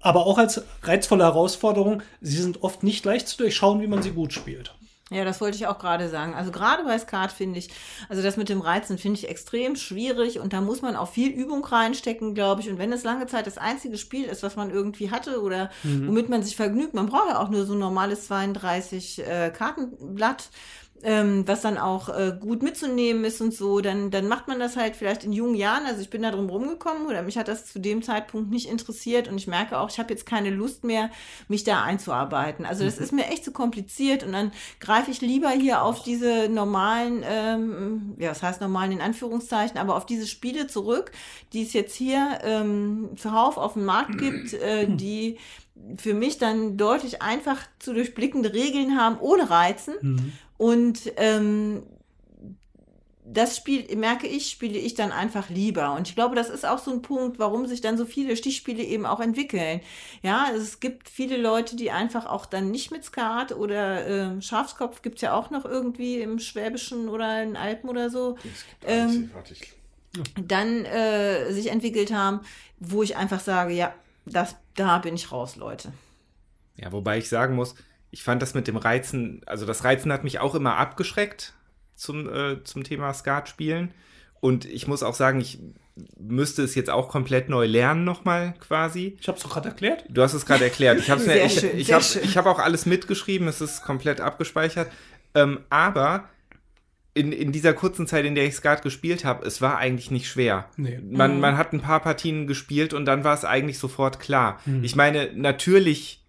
aber 0.00 0.24
auch 0.26 0.38
als 0.38 0.62
reizvolle 0.82 1.24
Herausforderung, 1.24 2.02
sie 2.22 2.40
sind 2.40 2.62
oft 2.62 2.82
nicht 2.82 3.04
leicht 3.04 3.28
zu 3.28 3.36
durchschauen, 3.36 3.82
wie 3.82 3.88
man 3.88 4.02
sie 4.02 4.12
gut 4.12 4.32
spielt. 4.32 4.74
Ja, 5.14 5.24
das 5.24 5.40
wollte 5.40 5.56
ich 5.56 5.66
auch 5.66 5.78
gerade 5.78 6.08
sagen. 6.08 6.34
Also 6.34 6.50
gerade 6.50 6.84
bei 6.84 6.98
Skat 6.98 7.32
finde 7.32 7.58
ich, 7.58 7.70
also 8.08 8.22
das 8.22 8.36
mit 8.36 8.48
dem 8.48 8.60
Reizen 8.60 8.98
finde 8.98 9.18
ich 9.18 9.28
extrem 9.28 9.76
schwierig 9.76 10.40
und 10.40 10.52
da 10.52 10.60
muss 10.60 10.82
man 10.82 10.96
auch 10.96 11.08
viel 11.08 11.30
Übung 11.30 11.64
reinstecken, 11.64 12.34
glaube 12.34 12.60
ich. 12.60 12.68
Und 12.68 12.78
wenn 12.78 12.92
es 12.92 13.04
lange 13.04 13.26
Zeit 13.26 13.46
das 13.46 13.58
einzige 13.58 13.96
Spiel 13.96 14.24
ist, 14.24 14.42
was 14.42 14.56
man 14.56 14.70
irgendwie 14.70 15.10
hatte 15.10 15.40
oder 15.40 15.70
womit 15.82 16.28
man 16.28 16.42
sich 16.42 16.56
vergnügt, 16.56 16.94
man 16.94 17.06
braucht 17.06 17.28
ja 17.28 17.38
auch 17.38 17.48
nur 17.48 17.64
so 17.64 17.74
ein 17.74 17.78
normales 17.78 18.26
32 18.26 19.26
äh, 19.26 19.50
Kartenblatt. 19.50 20.50
Ähm, 21.04 21.46
was 21.46 21.60
dann 21.60 21.76
auch 21.76 22.08
äh, 22.08 22.36
gut 22.38 22.62
mitzunehmen 22.62 23.24
ist 23.24 23.40
und 23.42 23.52
so, 23.52 23.80
dann, 23.80 24.10
dann 24.10 24.26
macht 24.26 24.48
man 24.48 24.58
das 24.58 24.76
halt 24.76 24.96
vielleicht 24.96 25.22
in 25.22 25.32
jungen 25.32 25.54
Jahren. 25.54 25.84
Also 25.86 26.00
ich 26.00 26.08
bin 26.08 26.22
da 26.22 26.30
drum 26.30 26.48
rumgekommen 26.48 27.06
oder 27.06 27.22
mich 27.22 27.36
hat 27.36 27.46
das 27.46 27.66
zu 27.66 27.78
dem 27.78 28.02
Zeitpunkt 28.02 28.50
nicht 28.50 28.68
interessiert 28.68 29.28
und 29.28 29.36
ich 29.36 29.46
merke 29.46 29.78
auch, 29.78 29.90
ich 29.90 29.98
habe 29.98 30.12
jetzt 30.12 30.24
keine 30.24 30.48
Lust 30.48 30.82
mehr, 30.82 31.10
mich 31.48 31.62
da 31.62 31.82
einzuarbeiten. 31.82 32.64
Also 32.64 32.84
das 32.84 32.98
mhm. 32.98 33.04
ist 33.04 33.12
mir 33.12 33.26
echt 33.26 33.44
zu 33.44 33.52
kompliziert 33.52 34.24
und 34.24 34.32
dann 34.32 34.52
greife 34.80 35.10
ich 35.10 35.20
lieber 35.20 35.50
hier 35.50 35.82
auf 35.82 36.02
diese 36.02 36.48
normalen, 36.48 37.22
ähm, 37.28 38.14
ja, 38.18 38.30
das 38.30 38.42
heißt 38.42 38.62
normalen 38.62 38.92
in 38.92 39.00
Anführungszeichen, 39.02 39.76
aber 39.76 39.96
auf 39.96 40.06
diese 40.06 40.26
Spiele 40.26 40.68
zurück, 40.68 41.12
die 41.52 41.62
es 41.62 41.74
jetzt 41.74 41.94
hier 41.94 42.38
ähm, 42.42 43.10
zuhauf 43.16 43.58
auf 43.58 43.74
dem 43.74 43.84
Markt 43.84 44.16
gibt, 44.16 44.54
äh, 44.54 44.86
die 44.88 45.38
für 45.96 46.14
mich 46.14 46.38
dann 46.38 46.76
deutlich 46.76 47.22
einfach 47.22 47.60
zu 47.78 47.94
durchblickende 47.94 48.52
Regeln 48.52 48.96
haben, 48.96 49.18
ohne 49.18 49.50
Reizen. 49.50 49.94
Mhm. 50.00 50.32
Und 50.56 51.12
ähm, 51.16 51.82
das 53.26 53.56
Spiel, 53.56 53.96
merke 53.96 54.26
ich, 54.26 54.50
spiele 54.50 54.78
ich 54.78 54.94
dann 54.94 55.10
einfach 55.10 55.48
lieber. 55.48 55.94
Und 55.94 56.08
ich 56.08 56.14
glaube, 56.14 56.36
das 56.36 56.50
ist 56.50 56.66
auch 56.66 56.78
so 56.78 56.92
ein 56.92 57.00
Punkt, 57.00 57.38
warum 57.38 57.66
sich 57.66 57.80
dann 57.80 57.96
so 57.96 58.04
viele 58.04 58.36
Stichspiele 58.36 58.82
eben 58.82 59.06
auch 59.06 59.20
entwickeln. 59.20 59.80
Ja, 60.22 60.48
es 60.54 60.78
gibt 60.78 61.08
viele 61.08 61.38
Leute, 61.38 61.74
die 61.74 61.90
einfach 61.90 62.26
auch 62.26 62.44
dann 62.44 62.70
nicht 62.70 62.90
mit 62.90 63.02
Skat 63.02 63.52
oder 63.52 64.06
äh, 64.36 64.42
Schafskopf 64.42 65.00
gibt 65.00 65.16
es 65.16 65.22
ja 65.22 65.34
auch 65.34 65.50
noch 65.50 65.64
irgendwie 65.64 66.20
im 66.20 66.38
Schwäbischen 66.38 67.08
oder 67.08 67.42
in 67.42 67.56
Alpen 67.56 67.88
oder 67.88 68.10
so. 68.10 68.36
Ähm, 68.86 69.30
dann 70.46 70.84
äh, 70.84 71.50
sich 71.52 71.70
entwickelt 71.70 72.12
haben, 72.12 72.40
wo 72.78 73.02
ich 73.02 73.16
einfach 73.16 73.40
sage, 73.40 73.72
ja, 73.72 73.94
das, 74.26 74.56
da 74.74 74.98
bin 74.98 75.14
ich 75.14 75.32
raus, 75.32 75.56
Leute. 75.56 75.92
Ja, 76.76 76.92
wobei 76.92 77.18
ich 77.18 77.28
sagen 77.28 77.54
muss, 77.54 77.74
ich 78.10 78.22
fand 78.22 78.42
das 78.42 78.54
mit 78.54 78.68
dem 78.68 78.76
Reizen, 78.76 79.42
also 79.46 79.66
das 79.66 79.84
Reizen 79.84 80.12
hat 80.12 80.24
mich 80.24 80.38
auch 80.38 80.54
immer 80.54 80.76
abgeschreckt 80.76 81.54
zum, 81.94 82.28
äh, 82.32 82.62
zum 82.64 82.84
Thema 82.84 83.12
Skat 83.12 83.48
spielen. 83.48 83.92
Und 84.40 84.64
ich 84.66 84.86
muss 84.86 85.02
auch 85.02 85.14
sagen, 85.14 85.40
ich 85.40 85.58
müsste 86.18 86.62
es 86.62 86.74
jetzt 86.74 86.90
auch 86.90 87.08
komplett 87.08 87.48
neu 87.48 87.66
lernen 87.66 88.04
nochmal 88.04 88.54
quasi. 88.60 89.16
Ich 89.20 89.28
habe 89.28 89.38
es 89.38 89.44
doch 89.44 89.50
gerade 89.50 89.68
erklärt. 89.68 90.04
Du 90.08 90.22
hast 90.22 90.34
es 90.34 90.44
gerade 90.44 90.64
erklärt. 90.64 90.98
Ich 90.98 91.10
habe 91.10 91.22
ich, 91.32 91.62
ich 91.62 91.92
hab, 91.92 92.02
ich 92.02 92.36
hab 92.36 92.46
auch 92.46 92.58
alles 92.58 92.86
mitgeschrieben, 92.86 93.48
es 93.48 93.60
ist 93.60 93.82
komplett 93.82 94.20
abgespeichert. 94.20 94.90
Ähm, 95.34 95.60
aber 95.70 96.28
in, 97.14 97.32
in 97.32 97.52
dieser 97.52 97.72
kurzen 97.72 98.06
Zeit, 98.06 98.24
in 98.24 98.34
der 98.34 98.44
ich 98.44 98.54
Skat 98.54 98.82
gespielt 98.82 99.24
habe, 99.24 99.46
es 99.46 99.62
war 99.62 99.78
eigentlich 99.78 100.10
nicht 100.10 100.28
schwer. 100.28 100.68
Nee. 100.76 101.00
Man, 101.08 101.36
mhm. 101.36 101.40
man 101.40 101.56
hat 101.56 101.72
ein 101.72 101.80
paar 101.80 102.00
Partien 102.00 102.46
gespielt 102.46 102.92
und 102.92 103.06
dann 103.06 103.24
war 103.24 103.34
es 103.34 103.44
eigentlich 103.44 103.78
sofort 103.78 104.18
klar. 104.18 104.60
Mhm. 104.66 104.82
Ich 104.82 104.96
meine, 104.96 105.30
natürlich 105.34 106.24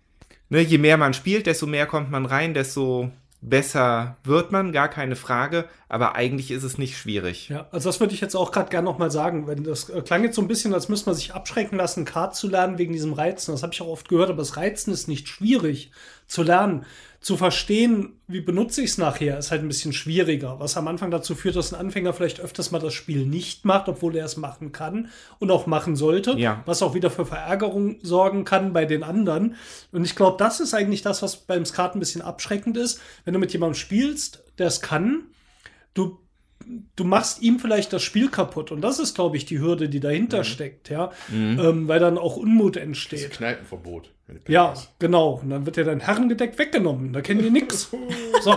ne, 0.50 0.62
je 0.62 0.78
mehr 0.78 0.98
man 0.98 1.14
spielt, 1.14 1.48
desto 1.48 1.66
mehr 1.66 1.86
kommt 1.86 2.12
man 2.12 2.26
rein, 2.26 2.54
desto 2.54 3.12
besser 3.42 4.18
wird 4.24 4.52
man, 4.52 4.72
gar 4.72 4.88
keine 4.88 5.16
Frage, 5.16 5.66
aber 5.88 6.16
eigentlich 6.16 6.50
ist 6.50 6.64
es 6.64 6.80
nicht 6.80 6.98
schwierig. 6.98 7.50
Ja, 7.50 7.68
also 7.72 7.90
das 7.90 8.00
würde 8.00 8.14
ich 8.16 8.22
jetzt 8.22 8.36
auch 8.36 8.52
gerade 8.52 8.70
gerne 8.70 8.86
nochmal 8.86 9.12
sagen, 9.12 9.46
wenn 9.46 9.64
das 9.64 9.90
äh, 9.90 10.02
klang 10.02 10.24
jetzt 10.24 10.36
so 10.36 10.42
ein 10.42 10.48
bisschen, 10.48 10.74
als 10.74 10.90
müsste 10.90 11.10
man 11.10 11.16
sich 11.16 11.34
abschrecken 11.34 11.78
lassen, 11.78 12.06
Kart 12.06 12.36
zu 12.36 12.48
lernen 12.48 12.80
wegen 12.80 12.94
diesem 12.94 13.14
Reizen. 13.14 13.52
Das 13.52 13.62
habe 13.62 13.74
ich 13.74 13.82
auch 13.82 13.88
oft 13.88 14.10
gehört, 14.10 14.30
aber 14.30 14.40
das 14.40 14.58
Reizen 14.58 14.92
ist 14.92 15.08
nicht 15.08 15.28
schwierig 15.28 15.92
zu 16.28 16.44
lernen 16.44 16.86
zu 17.26 17.38
verstehen, 17.38 18.20
wie 18.28 18.40
benutze 18.40 18.84
ich 18.84 18.92
es 18.92 18.98
nachher, 19.00 19.40
ist 19.40 19.50
halt 19.50 19.64
ein 19.64 19.68
bisschen 19.68 19.94
schwieriger. 19.94 20.60
Was 20.60 20.78
am 20.78 20.88
Anfang 20.88 21.10
dazu 21.10 21.34
führt, 21.34 21.56
dass 21.56 21.74
ein 21.74 21.80
Anfänger 21.80 22.14
vielleicht 22.14 22.40
öfters 22.40 22.70
mal 22.70 22.78
das 22.78 22.94
Spiel 22.94 23.26
nicht 23.26 23.66
macht, 23.66 23.90
obwohl 23.90 24.16
er 24.16 24.26
es 24.26 24.38
machen 24.38 24.72
kann 24.72 25.10
und 25.40 25.50
auch 25.50 25.66
machen 25.66 25.96
sollte. 25.96 26.34
Ja. 26.38 26.62
Was 26.68 26.84
auch 26.84 26.94
wieder 26.94 27.10
für 27.10 27.26
Verärgerung 27.26 27.98
sorgen 28.04 28.44
kann 28.44 28.74
bei 28.74 28.86
den 28.86 29.02
anderen. 29.02 29.56
Und 29.92 30.06
ich 30.06 30.16
glaube, 30.16 30.38
das 30.38 30.60
ist 30.60 30.76
eigentlich 30.76 31.02
das, 31.02 31.24
was 31.24 31.38
beim 31.38 31.66
Skat 31.66 31.96
ein 31.96 32.00
bisschen 32.00 32.22
abschreckend 32.22 32.78
ist. 32.78 33.02
Wenn 33.24 33.34
du 33.34 33.40
mit 33.40 33.52
jemandem 33.54 33.74
spielst, 33.74 34.44
der 34.60 34.68
es 34.68 34.82
kann, 34.82 35.24
du 35.96 36.20
du 36.96 37.04
machst 37.06 37.42
ihm 37.42 37.60
vielleicht 37.60 37.92
das 37.92 38.04
Spiel 38.04 38.30
kaputt. 38.30 38.72
Und 38.72 38.82
das 38.82 39.00
ist, 39.00 39.16
glaube 39.16 39.36
ich, 39.38 39.46
die 39.46 39.60
Hürde, 39.60 39.90
die 39.90 40.00
dahinter 40.00 40.40
mhm. 40.40 40.44
steckt, 40.44 40.90
ja. 40.90 41.12
Mhm. 41.30 41.60
Ähm, 41.60 41.88
weil 41.88 42.00
dann 42.00 42.20
auch 42.20 42.38
Unmut 42.38 42.78
entsteht. 42.78 43.32
Das 43.32 43.38
Kneipenverbot. 43.38 44.12
Ja, 44.48 44.74
genau. 45.00 45.40
Und 45.42 45.50
dann 45.50 45.66
wird 45.66 45.78
dir 45.78 45.84
dein 45.84 46.00
Herrengedeck 46.00 46.58
weggenommen. 46.58 47.14
Da 47.14 47.22
kennen 47.22 47.42
die 47.42 47.50
nichts. 47.52 47.90
So. 48.42 48.56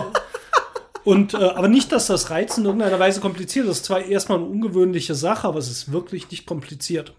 Und, 1.03 1.33
äh, 1.33 1.37
aber 1.37 1.67
nicht, 1.67 1.91
dass 1.91 2.07
das 2.07 2.29
Reizen 2.29 2.61
in 2.61 2.65
irgendeiner 2.67 2.99
Weise 2.99 3.21
kompliziert 3.21 3.65
ist. 3.65 3.69
Das 3.69 3.77
ist 3.77 3.85
zwar 3.85 4.01
erstmal 4.01 4.39
eine 4.39 4.47
ungewöhnliche 4.47 5.15
Sache, 5.15 5.47
aber 5.47 5.59
es 5.59 5.69
ist 5.69 5.91
wirklich 5.91 6.29
nicht 6.29 6.45
kompliziert. 6.45 7.13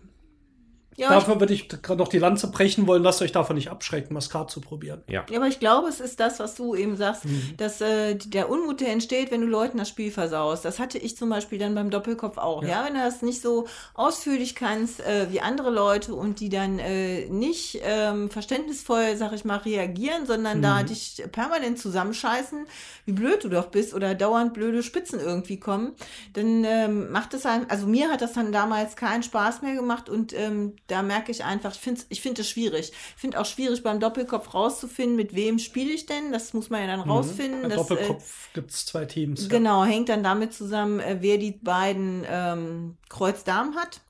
Ja, 1.01 1.09
Dafür 1.09 1.41
würde 1.41 1.55
ich 1.55 1.67
gerade 1.67 1.97
noch 1.97 2.09
die 2.09 2.19
Lanze 2.19 2.51
brechen 2.51 2.87
wollen, 2.87 3.03
lasst 3.03 3.23
euch 3.23 3.33
davon 3.33 3.57
nicht 3.57 3.71
abschrecken, 3.71 4.13
Maskat 4.13 4.51
zu 4.51 4.61
probieren. 4.61 5.03
Ja. 5.09 5.25
ja, 5.31 5.39
aber 5.39 5.49
ich 5.49 5.59
glaube, 5.59 5.89
es 5.89 5.99
ist 5.99 6.21
das, 6.21 6.39
was 6.41 6.57
du 6.57 6.75
eben 6.75 6.99
sagst, 6.99 7.25
mhm. 7.25 7.55
dass 7.57 7.81
äh, 7.81 8.17
der 8.17 8.51
Unmut, 8.51 8.83
der 8.83 8.89
entsteht, 8.89 9.31
wenn 9.31 9.41
du 9.41 9.47
Leuten 9.47 9.79
das 9.79 9.89
Spiel 9.89 10.11
versaust. 10.11 10.63
Das 10.67 10.79
hatte 10.79 10.99
ich 10.99 11.17
zum 11.17 11.31
Beispiel 11.31 11.59
dann 11.59 11.75
beim 11.75 11.89
Doppelkopf 11.89 12.37
auch. 12.37 12.63
Ja, 12.63 12.69
ja? 12.69 12.85
wenn 12.85 12.93
du 12.93 13.01
das 13.01 13.23
nicht 13.23 13.41
so 13.41 13.67
ausführlich 13.95 14.55
kannst 14.55 15.01
äh, 15.01 15.29
wie 15.31 15.41
andere 15.41 15.71
Leute 15.71 16.15
und 16.15 16.39
die 16.39 16.51
dann 16.51 16.79
äh, 16.79 17.31
nicht 17.31 17.81
ähm, 17.83 18.29
verständnisvoll, 18.29 19.17
sag 19.17 19.33
ich 19.33 19.47
mal, 19.47 19.57
reagieren, 19.57 20.27
sondern 20.27 20.59
mhm. 20.59 20.63
da 20.63 20.83
dich 20.83 21.23
permanent 21.33 21.79
zusammenscheißen, 21.79 22.67
wie 23.07 23.13
blöd 23.13 23.43
du 23.43 23.49
doch 23.49 23.69
bist 23.69 23.95
oder 23.95 24.15
dauernd 24.15 24.53
blöde 24.53 24.83
Spitzen 24.83 25.19
irgendwie 25.19 25.59
kommen, 25.59 25.93
dann 26.35 26.65
ähm, 26.65 27.11
macht 27.11 27.33
es 27.33 27.47
einem, 27.47 27.65
also 27.71 27.87
mir 27.87 28.11
hat 28.11 28.21
das 28.21 28.35
dann 28.35 28.53
damals 28.53 28.97
keinen 28.97 29.23
Spaß 29.23 29.63
mehr 29.63 29.75
gemacht 29.75 30.11
und 30.11 30.35
ähm, 30.39 30.75
da 30.91 31.03
merke 31.03 31.31
ich 31.31 31.45
einfach, 31.45 31.75
ich 31.75 31.81
finde 31.81 32.03
ich 32.09 32.21
find 32.21 32.39
es 32.39 32.49
schwierig. 32.49 32.91
Ich 32.91 33.21
finde 33.21 33.41
auch 33.41 33.47
schwierig 33.47 33.83
beim 33.83 34.01
Doppelkopf 34.01 34.55
rauszufinden, 34.55 35.17
mit 35.17 35.35
wem 35.35 35.59
spiele 35.59 35.91
ich 35.93 36.07
denn. 36.07 36.33
Das 36.33 36.53
muss 36.53 36.71
man 36.71 36.81
ja 36.81 36.87
dann 36.87 37.05
mhm. 37.05 37.11
rausfinden. 37.11 37.63
Beim 37.63 37.71
Doppelkopf 37.71 38.49
äh, 38.49 38.55
gibt 38.55 38.71
es 38.71 38.87
zwei 38.87 39.05
Teams. 39.05 39.49
Genau, 39.49 39.85
ja. 39.85 39.91
hängt 39.91 40.09
dann 40.09 40.23
damit 40.23 40.53
zusammen, 40.53 41.01
äh, 41.01 41.19
wer 41.21 41.39
die 41.39 41.53
beiden 41.53 42.25
ähm, 42.29 42.97
Kreuz-Darm 43.09 43.77
hat. 43.77 44.01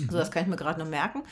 Mhm. 0.00 0.10
So, 0.10 0.18
das 0.18 0.30
kann 0.30 0.42
ich 0.42 0.48
mir 0.48 0.56
gerade 0.56 0.80
noch 0.80 0.88
merken. 0.88 1.22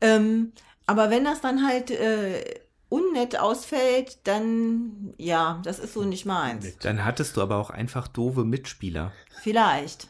Ähm, 0.00 0.52
aber 0.86 1.10
wenn 1.10 1.24
das 1.24 1.40
dann 1.40 1.66
halt 1.66 1.90
äh, 1.90 2.42
unnett 2.88 3.38
ausfällt, 3.38 4.18
dann 4.24 5.14
ja, 5.16 5.60
das 5.64 5.78
ist 5.78 5.94
so 5.94 6.04
nicht 6.04 6.26
meins. 6.26 6.78
Dann 6.78 7.04
hattest 7.04 7.36
du 7.36 7.42
aber 7.42 7.56
auch 7.56 7.70
einfach 7.70 8.08
doofe 8.08 8.44
Mitspieler. 8.44 9.12
Vielleicht. 9.42 10.08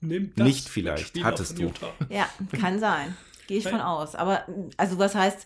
Nicht 0.00 0.68
vielleicht, 0.68 1.22
hattest 1.22 1.58
du. 1.58 1.72
Ja, 2.08 2.28
kann 2.58 2.78
sein. 2.78 3.16
Gehe 3.50 3.58
ich 3.58 3.68
von 3.68 3.80
aus. 3.80 4.14
Aber 4.14 4.44
also 4.76 4.96
was 5.00 5.16
heißt, 5.16 5.44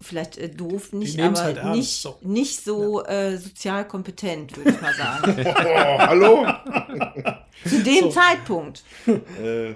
vielleicht 0.00 0.38
äh, 0.38 0.48
doof, 0.48 0.92
nicht, 0.92 1.20
aber 1.20 1.42
halt 1.42 1.64
nicht, 1.64 2.00
so, 2.00 2.16
nicht 2.22 2.62
so 2.62 3.02
ja. 3.02 3.08
äh, 3.08 3.38
sozial 3.38 3.88
kompetent, 3.88 4.56
würde 4.56 4.70
ich 4.70 4.80
mal 4.80 4.94
sagen. 4.94 5.34
oh, 5.44 5.98
hallo? 5.98 6.46
Zu 7.68 7.82
dem 7.82 8.04
so. 8.04 8.10
Zeitpunkt. 8.10 8.84
Äh, 9.42 9.74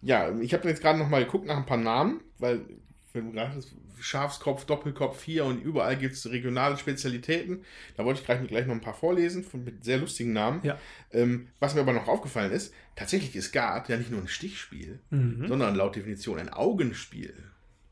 ja, 0.00 0.34
ich 0.40 0.54
habe 0.54 0.66
jetzt 0.66 0.80
gerade 0.80 0.98
noch 0.98 1.10
mal 1.10 1.22
geguckt 1.26 1.44
nach 1.44 1.58
ein 1.58 1.66
paar 1.66 1.76
Namen, 1.76 2.22
weil 2.38 2.64
wenn 3.12 3.26
du 3.26 3.32
gerade 3.32 3.60
Schafskopf, 4.00 4.64
Doppelkopf 4.64 5.22
hier 5.22 5.44
und 5.44 5.62
überall 5.62 5.96
gibt 5.96 6.14
es 6.14 6.30
regionale 6.30 6.76
Spezialitäten. 6.76 7.64
Da 7.96 8.04
wollte 8.04 8.20
ich 8.20 8.26
gleich, 8.26 8.46
gleich 8.46 8.66
noch 8.66 8.74
ein 8.74 8.80
paar 8.80 8.94
vorlesen 8.94 9.44
von, 9.44 9.64
mit 9.64 9.84
sehr 9.84 9.98
lustigen 9.98 10.32
Namen. 10.32 10.60
Ja. 10.62 10.78
Ähm, 11.12 11.48
was 11.60 11.74
mir 11.74 11.80
aber 11.80 11.92
noch 11.92 12.08
aufgefallen 12.08 12.52
ist, 12.52 12.74
tatsächlich 12.96 13.36
ist 13.36 13.52
Gard 13.52 13.88
ja 13.88 13.96
nicht 13.96 14.10
nur 14.10 14.20
ein 14.20 14.28
Stichspiel, 14.28 15.00
mhm. 15.10 15.46
sondern 15.48 15.74
laut 15.74 15.96
Definition 15.96 16.38
ein 16.38 16.50
Augenspiel. 16.50 17.34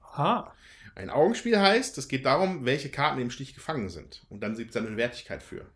Aha. 0.02 0.54
Ein 0.94 1.10
Augenspiel 1.10 1.58
heißt, 1.58 1.96
es 1.96 2.08
geht 2.08 2.26
darum, 2.26 2.64
welche 2.64 2.90
Karten 2.90 3.20
im 3.20 3.30
Stich 3.30 3.54
gefangen 3.54 3.88
sind. 3.88 4.24
Und 4.28 4.42
dann 4.42 4.56
gibt 4.56 4.70
es 4.70 4.76
eine 4.76 4.96
Wertigkeit 4.96 5.42
für. 5.42 5.66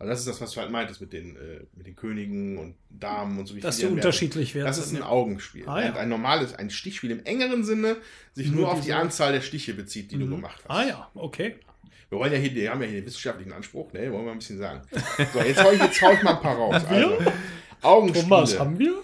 Also 0.00 0.12
das 0.12 0.20
ist 0.20 0.28
das, 0.28 0.40
was 0.40 0.52
du 0.52 0.60
halt 0.62 0.70
meintest 0.70 1.02
mit 1.02 1.12
den, 1.12 1.36
äh, 1.36 1.60
mit 1.76 1.86
den 1.86 1.94
Königen 1.94 2.56
und 2.56 2.74
Damen 2.88 3.38
und 3.38 3.46
so. 3.46 3.54
Wie 3.54 3.60
Dass 3.60 3.76
die 3.76 3.84
unterschiedlich 3.84 4.54
werden. 4.54 4.66
Das 4.66 4.78
ist 4.78 4.96
ein 4.96 5.02
Augenspiel. 5.02 5.68
Ah, 5.68 5.84
ja. 5.84 5.94
Ein 5.94 6.08
normales, 6.08 6.54
ein 6.54 6.70
Stichspiel 6.70 7.10
im 7.10 7.22
engeren 7.26 7.64
Sinne 7.64 7.98
sich 8.32 8.50
nur, 8.50 8.62
nur 8.62 8.72
auf 8.72 8.80
die 8.80 8.94
Anzahl 8.94 9.32
der 9.32 9.42
Stiche 9.42 9.74
bezieht, 9.74 10.10
die 10.10 10.16
mhm. 10.16 10.20
du 10.20 10.36
gemacht 10.36 10.62
hast. 10.66 10.74
Ah 10.74 10.88
ja, 10.88 11.10
okay. 11.14 11.56
Wir 12.08 12.18
wollen 12.18 12.32
ja 12.32 12.38
hier, 12.38 12.54
wir 12.54 12.70
haben 12.70 12.80
ja 12.80 12.88
hier 12.88 13.02
den 13.02 13.06
wissenschaftlichen 13.06 13.52
Anspruch, 13.52 13.92
ne? 13.92 14.10
Wollen 14.10 14.24
wir 14.24 14.32
ein 14.32 14.38
bisschen 14.38 14.58
sagen. 14.58 14.80
So, 15.34 15.38
jetzt 15.40 15.62
hau 15.62 15.70
ich, 15.70 15.78
jetzt 15.78 16.00
hau 16.00 16.12
ich 16.12 16.22
mal 16.22 16.36
ein 16.36 16.40
paar 16.40 16.56
raus. 16.56 16.82
Also, 16.88 17.18
Augenspiele. 17.82 18.28
Thomas, 18.28 18.58
haben 18.58 18.78
wir? 18.78 18.94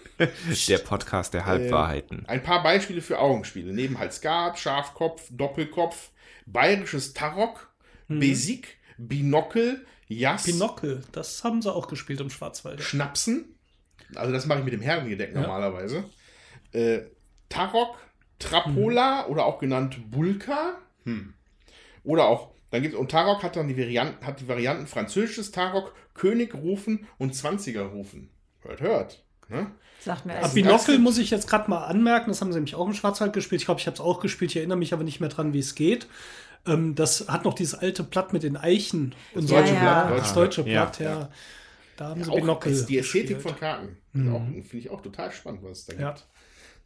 Der 0.68 0.78
Podcast 0.78 1.34
der 1.34 1.44
Halbwahrheiten. 1.44 2.24
Äh, 2.24 2.28
ein 2.30 2.42
paar 2.42 2.62
Beispiele 2.62 3.02
für 3.02 3.18
Augenspiele. 3.18 3.74
Neben 3.74 3.98
halt 3.98 4.14
Skat, 4.14 4.58
Schafkopf, 4.58 5.28
Doppelkopf, 5.30 6.10
bayerisches 6.46 7.12
Tarok, 7.12 7.70
mhm. 8.08 8.20
Besik, 8.20 8.78
Binokel, 8.96 9.84
Jas. 10.08 10.44
Pinokel, 10.44 11.02
das 11.12 11.42
haben 11.44 11.62
sie 11.62 11.72
auch 11.72 11.88
gespielt 11.88 12.20
im 12.20 12.30
Schwarzwald. 12.30 12.82
Schnapsen. 12.82 13.56
Also 14.14 14.32
das 14.32 14.46
mache 14.46 14.60
ich 14.60 14.64
mit 14.64 14.74
dem 14.74 14.82
Herrengedeck 14.82 15.34
ja. 15.34 15.40
normalerweise. 15.40 16.04
Äh, 16.72 17.00
Tarok, 17.48 17.96
Trapola 18.38 19.24
mhm. 19.24 19.32
oder 19.32 19.46
auch 19.46 19.58
genannt 19.58 20.10
Bulka. 20.10 20.78
Hm. 21.04 21.34
Oder 22.04 22.26
auch, 22.26 22.52
dann 22.70 22.82
gibt 22.82 22.94
es, 22.94 23.00
und 23.00 23.10
Tarok 23.10 23.42
hat 23.42 23.56
dann 23.56 23.68
die 23.68 23.76
Varianten, 23.76 24.24
hat 24.24 24.40
die 24.40 24.48
Varianten 24.48 24.86
französisches 24.86 25.50
Tarok, 25.50 25.92
König 26.14 26.54
rufen 26.54 27.06
und 27.18 27.34
Zwanziger 27.34 27.82
rufen. 27.82 28.30
Hört, 28.62 28.80
hört. 28.80 29.24
Ne? 29.48 29.70
Sagt 30.00 30.26
mir 30.26 30.34
Binokel 30.54 30.98
muss 30.98 31.18
ich 31.18 31.30
jetzt 31.30 31.48
gerade 31.48 31.70
mal 31.70 31.84
anmerken, 31.84 32.30
das 32.30 32.40
haben 32.40 32.52
sie 32.52 32.58
nämlich 32.58 32.74
auch 32.74 32.86
im 32.86 32.94
Schwarzwald 32.94 33.32
gespielt. 33.32 33.62
Ich 33.62 33.66
glaube, 33.66 33.80
ich 33.80 33.86
habe 33.86 33.94
es 33.94 34.00
auch 34.00 34.20
gespielt, 34.20 34.50
ich 34.52 34.56
erinnere 34.56 34.78
mich 34.78 34.92
aber 34.92 35.04
nicht 35.04 35.20
mehr 35.20 35.28
dran, 35.28 35.52
wie 35.52 35.58
es 35.58 35.74
geht. 35.74 36.06
Ähm, 36.66 36.94
das 36.94 37.28
hat 37.28 37.44
noch 37.44 37.54
dieses 37.54 37.74
alte 37.74 38.02
Blatt 38.02 38.32
mit 38.32 38.42
den 38.42 38.56
Eichen 38.56 39.14
und 39.34 39.44
Das 39.44 39.50
so. 39.50 39.56
deutsche 39.56 39.74
Ja, 39.74 39.80
Blatt. 39.80 40.10
ja. 40.10 40.16
Das 40.16 40.34
deutsche 40.34 40.60
Ja. 40.62 40.66
Blatt, 40.84 40.98
ja. 41.00 41.28
Da 41.96 42.08
haben 42.10 42.22
sie 42.24 42.30
auch 42.30 42.36
Binocle. 42.36 42.72
ist 42.72 42.86
die 42.86 42.98
Ästhetik 42.98 43.36
gespielt. 43.36 43.42
von 43.42 43.58
Karten. 43.60 43.96
Mhm. 44.12 44.62
Finde 44.64 44.76
ich 44.78 44.90
auch 44.90 45.00
total 45.00 45.32
spannend, 45.32 45.60
was 45.62 45.78
es 45.78 45.86
da 45.86 45.94
Ja. 45.94 46.10
gibt. 46.10 46.26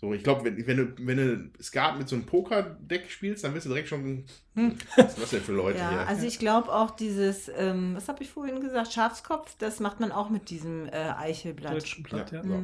So, 0.01 0.14
ich 0.14 0.22
glaube, 0.24 0.44
wenn, 0.44 0.66
wenn, 0.66 0.76
du, 0.78 0.94
wenn 1.07 1.16
du 1.18 1.62
Skat 1.62 1.98
mit 1.98 2.09
so 2.09 2.16
einem 2.16 2.24
Poker-Deck 2.24 3.11
spielst, 3.11 3.44
dann 3.44 3.53
wirst 3.53 3.66
du 3.66 3.68
direkt 3.68 3.88
schon. 3.88 4.24
Hm. 4.55 4.74
Was 4.96 5.09
ist 5.09 5.22
das 5.22 5.30
denn 5.30 5.42
für 5.42 5.53
Leute 5.53 5.78
Ja, 5.78 5.90
hier? 5.90 6.09
also 6.09 6.26
ich 6.26 6.38
glaube 6.38 6.72
auch 6.72 6.92
dieses, 6.92 7.51
ähm, 7.55 7.94
was 7.94 8.09
habe 8.09 8.22
ich 8.22 8.30
vorhin 8.30 8.61
gesagt, 8.62 8.94
Schafskopf, 8.94 9.57
das 9.59 9.78
macht 9.78 10.01
man 10.01 10.11
auch 10.11 10.30
mit 10.30 10.48
diesem 10.48 10.86
äh, 10.86 10.92
Eichelblatt. 11.18 11.74
Deutschen 11.74 12.03
Blatt, 12.03 12.32
ja. 12.32 12.42
Ja, 12.42 12.62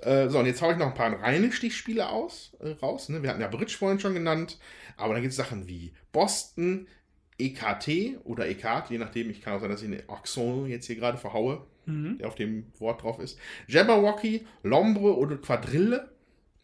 so. 0.00 0.08
Äh, 0.08 0.30
so, 0.30 0.38
und 0.38 0.46
jetzt 0.46 0.62
haue 0.62 0.72
ich 0.72 0.78
noch 0.78 0.86
ein 0.86 0.94
paar 0.94 1.12
reine 1.12 1.52
Stichspiele 1.52 2.08
aus, 2.08 2.56
äh, 2.60 2.70
raus. 2.70 3.10
Ne? 3.10 3.22
Wir 3.22 3.28
hatten 3.30 3.42
ja 3.42 3.48
Bridge 3.48 3.76
vorhin 3.78 4.00
schon 4.00 4.14
genannt, 4.14 4.58
aber 4.96 5.12
dann 5.12 5.22
gibt 5.22 5.32
es 5.32 5.36
Sachen 5.36 5.68
wie 5.68 5.92
Boston, 6.12 6.88
EKT 7.38 8.18
oder 8.24 8.48
EKT, 8.48 8.90
je 8.90 8.98
nachdem, 8.98 9.28
ich 9.30 9.42
kann 9.42 9.52
auch 9.54 9.60
sein, 9.60 9.70
dass 9.70 9.82
ich 9.82 9.88
eine 9.88 10.08
Accent 10.08 10.68
jetzt 10.68 10.86
hier 10.86 10.96
gerade 10.96 11.18
verhaue, 11.18 11.66
Mhm. 11.86 12.18
der 12.18 12.28
auf 12.28 12.34
dem 12.34 12.66
Wort 12.78 13.02
drauf 13.02 13.18
ist. 13.18 13.38
Jabberwocky, 13.66 14.46
Lombre 14.62 15.16
oder 15.16 15.36
Quadrille. 15.36 16.10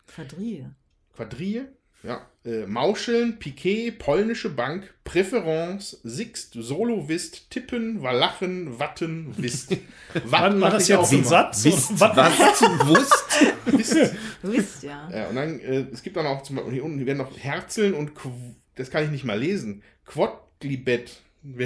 Quadrille. 0.06 0.74
Quadrille, 1.14 1.68
ja, 2.02 2.26
äh, 2.44 2.66
Mauscheln, 2.66 3.38
Piquet, 3.38 3.92
polnische 3.92 4.50
Bank, 4.50 4.92
Präferenz, 5.04 6.00
Sixt, 6.02 6.52
Solo-Wist, 6.54 7.50
Tippen, 7.50 8.02
Walachen, 8.02 8.78
Watten, 8.78 9.34
Wist. 9.38 9.76
Watten 10.24 10.60
war 10.60 10.70
das 10.70 10.88
jetzt 10.88 10.98
auch 10.98 11.10
ein. 11.12 11.24
Satz? 11.24 11.64
Was 11.64 11.88
du 11.88 12.88
wusst? 12.88 13.24
Wist. 13.66 14.14
Du 14.42 14.52
wisst 14.52 14.82
ja. 14.82 15.08
Ja, 15.10 15.28
und 15.28 15.36
dann, 15.36 15.60
äh, 15.60 15.86
es 15.92 16.02
gibt 16.02 16.16
dann 16.16 16.26
auch 16.26 16.42
zum 16.42 16.56
Beispiel 16.56 16.74
hier 16.74 16.84
unten, 16.84 17.04
werden 17.06 17.18
noch 17.18 17.38
Herzeln 17.38 17.94
und, 17.94 18.14
Qu 18.14 18.30
das 18.74 18.90
kann 18.90 19.04
ich 19.04 19.10
nicht 19.10 19.24
mal 19.24 19.38
lesen, 19.38 19.82
Quodlibet. 20.04 21.20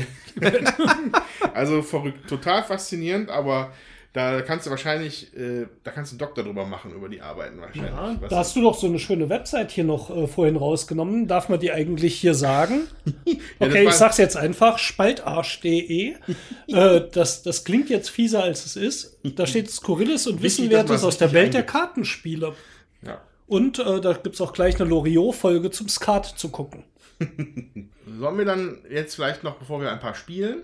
also 1.55 1.82
verrückt, 1.82 2.28
total 2.28 2.64
faszinierend, 2.64 3.30
aber 3.30 3.72
da 4.19 4.43
kannst 4.43 4.66
du 4.66 4.71
wahrscheinlich, 4.71 5.33
äh, 5.37 5.66
da 5.85 5.93
kannst 5.93 6.11
du 6.11 6.14
einen 6.14 6.19
Doktor 6.19 6.43
drüber 6.43 6.66
machen, 6.66 6.93
über 6.93 7.09
die 7.09 7.21
Arbeiten 7.21 7.61
wahrscheinlich. 7.61 7.93
Ja, 7.93 8.29
da 8.29 8.39
hast 8.39 8.57
du 8.57 8.62
doch 8.62 8.77
so 8.77 8.89
eine 8.89 8.99
schöne 8.99 9.29
Website 9.29 9.71
hier 9.71 9.85
noch 9.85 10.11
äh, 10.11 10.27
vorhin 10.27 10.57
rausgenommen. 10.57 11.29
Darf 11.29 11.49
man 11.49 11.61
die 11.61 11.71
eigentlich 11.73 12.19
hier 12.19 12.35
sagen? 12.35 12.89
Okay, 13.61 13.87
ich 13.89 13.95
sag's 13.95 14.19
jetzt 14.19 14.37
einfach, 14.37 14.79
spaltarsch.de. 14.79 16.14
äh, 16.69 17.01
das, 17.12 17.43
das 17.43 17.64
klingt 17.64 17.91
jetzt 17.91 18.09
fieser, 18.09 18.43
als 18.43 18.64
es 18.66 18.77
ist. 18.77 19.19
Da 19.23 19.47
steht 19.47 19.71
Skurriles 19.71 20.27
und 20.27 20.43
Wichtig, 20.43 20.64
Wissenwertes 20.64 20.97
es 20.97 21.05
aus 21.05 21.19
der 21.19 21.33
Welt 21.33 21.55
der. 21.55 21.64
Kartenspiele. 21.64 22.55
ja. 23.03 23.21
Und 23.47 23.79
äh, 23.79 24.01
da 24.01 24.12
gibt's 24.12 24.41
auch 24.41 24.53
gleich 24.53 24.81
eine 24.81 24.89
Loriot-Folge 24.89 25.71
zum 25.71 25.89
Skat 25.89 26.27
zu 26.27 26.51
gucken. 26.51 26.85
Sollen 28.19 28.39
wir 28.39 28.45
dann 28.45 28.79
jetzt 28.91 29.14
vielleicht 29.14 29.43
noch, 29.43 29.57
bevor 29.57 29.81
wir 29.81 29.91
ein 29.91 30.01
paar 30.01 30.14
spielen, 30.14 30.62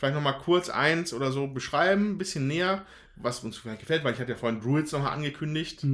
vielleicht 0.00 0.14
noch 0.14 0.22
mal 0.22 0.32
kurz 0.32 0.70
eins 0.70 1.12
oder 1.12 1.30
so 1.30 1.46
beschreiben, 1.46 2.12
ein 2.12 2.18
bisschen 2.18 2.46
näher, 2.46 2.86
was 3.16 3.44
uns 3.44 3.58
vielleicht 3.58 3.80
gefällt, 3.80 4.02
weil 4.02 4.14
ich 4.14 4.18
hatte 4.18 4.32
ja 4.32 4.38
vorhin 4.38 4.62
Druids 4.62 4.92
nochmal 4.92 5.12
angekündigt, 5.12 5.84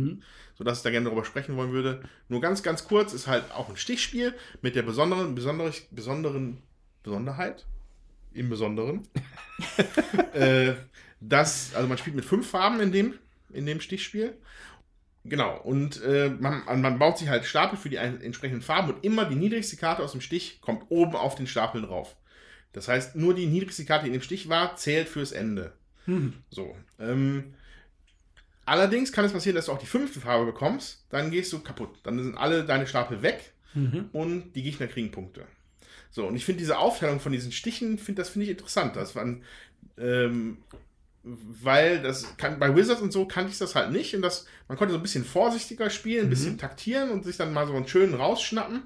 sodass 0.54 0.78
ich 0.78 0.84
da 0.84 0.90
gerne 0.90 1.06
darüber 1.06 1.24
sprechen 1.24 1.56
wollen 1.56 1.72
würde. 1.72 2.02
Nur 2.28 2.40
ganz, 2.40 2.62
ganz 2.62 2.86
kurz, 2.86 3.12
ist 3.12 3.26
halt 3.26 3.50
auch 3.50 3.68
ein 3.68 3.76
Stichspiel 3.76 4.32
mit 4.62 4.76
der 4.76 4.82
besonderen, 4.82 5.34
besonderen, 5.34 5.72
besonderen 5.90 6.58
Besonderheit, 7.02 7.66
im 8.32 8.48
Besonderen, 8.48 9.08
äh, 10.34 10.74
dass, 11.20 11.74
also 11.74 11.88
man 11.88 11.98
spielt 11.98 12.14
mit 12.14 12.24
fünf 12.24 12.48
Farben 12.48 12.78
in 12.78 12.92
dem, 12.92 13.14
in 13.50 13.66
dem 13.66 13.80
Stichspiel. 13.80 14.36
Genau, 15.24 15.60
und 15.62 16.00
äh, 16.04 16.28
man, 16.28 16.62
man 16.80 17.00
baut 17.00 17.18
sich 17.18 17.28
halt 17.28 17.44
Stapel 17.44 17.76
für 17.76 17.88
die 17.88 17.96
entsprechenden 17.96 18.62
Farben 18.62 18.92
und 18.92 19.04
immer 19.04 19.24
die 19.24 19.34
niedrigste 19.34 19.76
Karte 19.76 20.04
aus 20.04 20.12
dem 20.12 20.20
Stich 20.20 20.60
kommt 20.60 20.84
oben 20.90 21.16
auf 21.16 21.34
den 21.34 21.48
Stapel 21.48 21.82
drauf. 21.82 22.14
Das 22.76 22.88
heißt, 22.88 23.16
nur 23.16 23.34
die 23.34 23.46
niedrigste 23.46 23.86
Karte, 23.86 24.04
die 24.04 24.10
in 24.10 24.12
dem 24.12 24.22
Stich 24.22 24.50
war, 24.50 24.76
zählt 24.76 25.08
fürs 25.08 25.32
Ende. 25.32 25.72
So. 26.50 26.76
Ähm, 27.00 27.54
allerdings 28.66 29.12
kann 29.12 29.24
es 29.24 29.32
passieren, 29.32 29.56
dass 29.56 29.66
du 29.66 29.72
auch 29.72 29.78
die 29.78 29.86
fünfte 29.86 30.20
Farbe 30.20 30.44
bekommst, 30.44 31.04
dann 31.08 31.30
gehst 31.30 31.50
du 31.54 31.60
kaputt. 31.60 31.98
Dann 32.02 32.22
sind 32.22 32.36
alle 32.36 32.64
deine 32.66 32.86
Stapel 32.86 33.22
weg 33.22 33.54
und 34.12 34.52
die 34.52 34.62
Gegner 34.62 34.88
kriegen 34.88 35.10
Punkte. 35.10 35.46
So, 36.10 36.26
und 36.26 36.36
ich 36.36 36.44
finde 36.44 36.58
diese 36.58 36.76
Aufteilung 36.76 37.18
von 37.18 37.32
diesen 37.32 37.50
Stichen, 37.50 37.98
find, 37.98 38.18
das 38.18 38.28
finde 38.28 38.44
ich 38.44 38.50
interessant. 38.50 38.94
Das 38.94 39.16
waren, 39.16 39.42
ähm, 39.98 40.58
weil 41.22 42.02
das 42.02 42.36
kann, 42.36 42.58
bei 42.58 42.76
Wizards 42.76 43.00
und 43.00 43.12
so 43.12 43.26
kannte 43.26 43.50
ich 43.50 43.58
das 43.58 43.74
halt 43.74 43.90
nicht. 43.90 44.14
Und 44.14 44.20
das, 44.20 44.46
man 44.68 44.76
konnte 44.76 44.92
so 44.92 44.98
ein 44.98 45.02
bisschen 45.02 45.24
vorsichtiger 45.24 45.88
spielen, 45.88 46.26
ein 46.26 46.30
bisschen 46.30 46.58
taktieren 46.58 47.10
und 47.10 47.24
sich 47.24 47.38
dann 47.38 47.54
mal 47.54 47.66
so 47.66 47.74
einen 47.74 47.88
schönen 47.88 48.14
rausschnappen. 48.14 48.82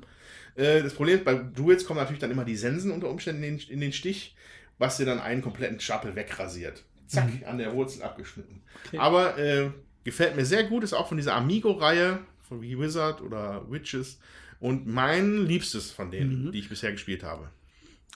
Äh, 0.60 0.82
das 0.82 0.94
Problem 0.94 1.16
ist, 1.16 1.24
bei 1.24 1.34
Duels 1.34 1.84
kommen 1.84 1.98
natürlich 1.98 2.20
dann 2.20 2.30
immer 2.30 2.44
die 2.44 2.56
Sensen 2.56 2.92
unter 2.92 3.08
Umständen 3.08 3.42
in 3.42 3.58
den, 3.58 3.68
in 3.70 3.80
den 3.80 3.92
Stich, 3.92 4.36
was 4.78 4.98
dir 4.98 5.06
dann 5.06 5.18
einen 5.18 5.42
kompletten 5.42 5.80
Stapel 5.80 6.14
wegrasiert. 6.14 6.84
Zack, 7.06 7.30
an 7.46 7.58
der 7.58 7.74
Wurzel 7.74 8.02
abgeschnitten. 8.02 8.62
Aber 8.96 9.36
äh, 9.36 9.70
gefällt 10.04 10.36
mir 10.36 10.44
sehr 10.44 10.64
gut, 10.64 10.84
ist 10.84 10.92
auch 10.92 11.08
von 11.08 11.16
dieser 11.16 11.34
Amigo-Reihe, 11.34 12.20
von 12.46 12.62
wie 12.62 12.78
Wizard 12.78 13.20
oder 13.20 13.68
Witches. 13.70 14.18
Und 14.60 14.86
mein 14.86 15.46
liebstes 15.46 15.90
von 15.90 16.10
denen, 16.10 16.52
die 16.52 16.58
ich 16.58 16.68
bisher 16.68 16.92
gespielt 16.92 17.24
habe. 17.24 17.48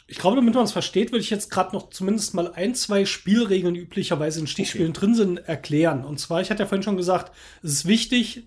Ich 0.07 0.19
glaube, 0.19 0.37
damit 0.37 0.55
man 0.55 0.65
es 0.65 0.73
versteht, 0.73 1.11
will 1.11 1.21
ich 1.21 1.31
jetzt 1.31 1.51
gerade 1.51 1.75
noch 1.75 1.89
zumindest 1.89 2.35
mal 2.35 2.53
ein, 2.53 2.75
zwei 2.75 3.07
Spielregeln, 3.07 3.73
die 3.73 3.81
üblicherweise 3.81 4.41
in 4.41 4.47
Stichspielen 4.47 4.93
drin 4.93 5.15
sind, 5.15 5.39
erklären. 5.39 6.05
Und 6.05 6.21
zwar, 6.21 6.43
ich 6.43 6.51
hatte 6.51 6.63
ja 6.63 6.69
vorhin 6.69 6.83
schon 6.83 6.99
gesagt, 6.99 7.35
es 7.63 7.73
ist 7.73 7.87
wichtig, 7.87 8.45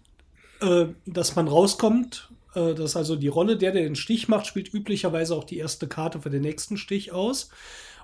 äh, 0.62 0.86
dass 1.08 1.36
man 1.36 1.48
rauskommt, 1.48 2.30
äh, 2.58 2.74
dass 2.74 2.96
also 2.96 3.16
die 3.16 3.28
Rolle, 3.28 3.58
der, 3.58 3.72
der 3.72 3.84
den 3.84 3.96
Stich 3.96 4.28
macht, 4.28 4.48
spielt 4.48 4.74
üblicherweise 4.74 5.36
auch 5.36 5.44
die 5.44 5.58
erste 5.58 5.88
Karte 5.88 6.22
für 6.22 6.30
den 6.30 6.42
nächsten 6.42 6.78
Stich 6.78 7.12
aus. 7.12 7.50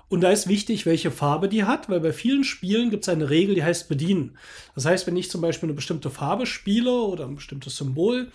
Und 0.08 0.20
da 0.20 0.30
ist 0.30 0.48
wichtig, 0.48 0.86
welche 0.86 1.10
Farbe 1.10 1.48
die 1.48 1.64
hat, 1.64 1.88
weil 1.88 2.00
bei 2.00 2.12
vielen 2.12 2.44
Spielen 2.44 2.90
gibt 2.90 3.04
es 3.04 3.08
eine 3.08 3.30
Regel, 3.30 3.54
die 3.54 3.64
heißt 3.64 3.88
bedienen. 3.88 4.36
Das 4.74 4.84
heißt, 4.84 5.06
wenn 5.06 5.16
ich 5.16 5.30
zum 5.30 5.40
Beispiel 5.40 5.68
eine 5.68 5.74
bestimmte 5.74 6.10
Farbe 6.10 6.46
spiele 6.46 6.92
oder 6.92 7.24
ein 7.24 7.34
bestimmtes 7.34 7.76
Symbol, 7.76 8.30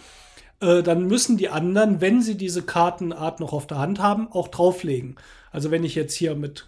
äh, 0.61 0.83
dann 0.83 1.05
müssen 1.05 1.37
die 1.37 1.49
anderen, 1.49 2.01
wenn 2.01 2.21
sie 2.21 2.35
diese 2.35 2.63
Kartenart 2.63 3.39
noch 3.39 3.53
auf 3.53 3.67
der 3.67 3.77
Hand 3.77 3.99
haben, 3.99 4.27
auch 4.31 4.47
drauflegen. 4.47 5.15
Also 5.51 5.71
wenn 5.71 5.83
ich 5.83 5.95
jetzt 5.95 6.15
hier 6.15 6.35
mit 6.35 6.67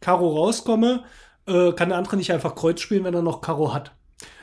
Karo 0.00 0.28
rauskomme, 0.28 1.04
äh, 1.46 1.72
kann 1.72 1.88
der 1.88 1.98
andere 1.98 2.16
nicht 2.16 2.32
einfach 2.32 2.54
Kreuz 2.54 2.80
spielen, 2.80 3.04
wenn 3.04 3.14
er 3.14 3.22
noch 3.22 3.40
Karo 3.40 3.72
hat. 3.74 3.92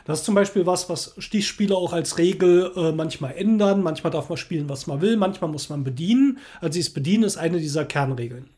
Das 0.05 0.19
ist 0.19 0.25
zum 0.25 0.35
Beispiel 0.35 0.65
was, 0.67 0.87
was 0.87 1.15
Stichspieler 1.17 1.75
auch 1.75 1.91
als 1.91 2.19
Regel 2.19 2.71
äh, 2.75 2.91
manchmal 2.91 3.35
ändern. 3.35 3.81
Manchmal 3.81 4.11
darf 4.11 4.29
man 4.29 4.37
spielen, 4.37 4.69
was 4.69 4.85
man 4.87 5.01
will. 5.01 5.17
Manchmal 5.17 5.49
muss 5.49 5.69
man 5.69 5.83
bedienen. 5.83 6.37
Also 6.61 6.73
dieses 6.73 6.93
Bedienen 6.93 7.23
ist 7.23 7.37
eine 7.37 7.59
dieser 7.59 7.85
Kernregeln. 7.85 8.49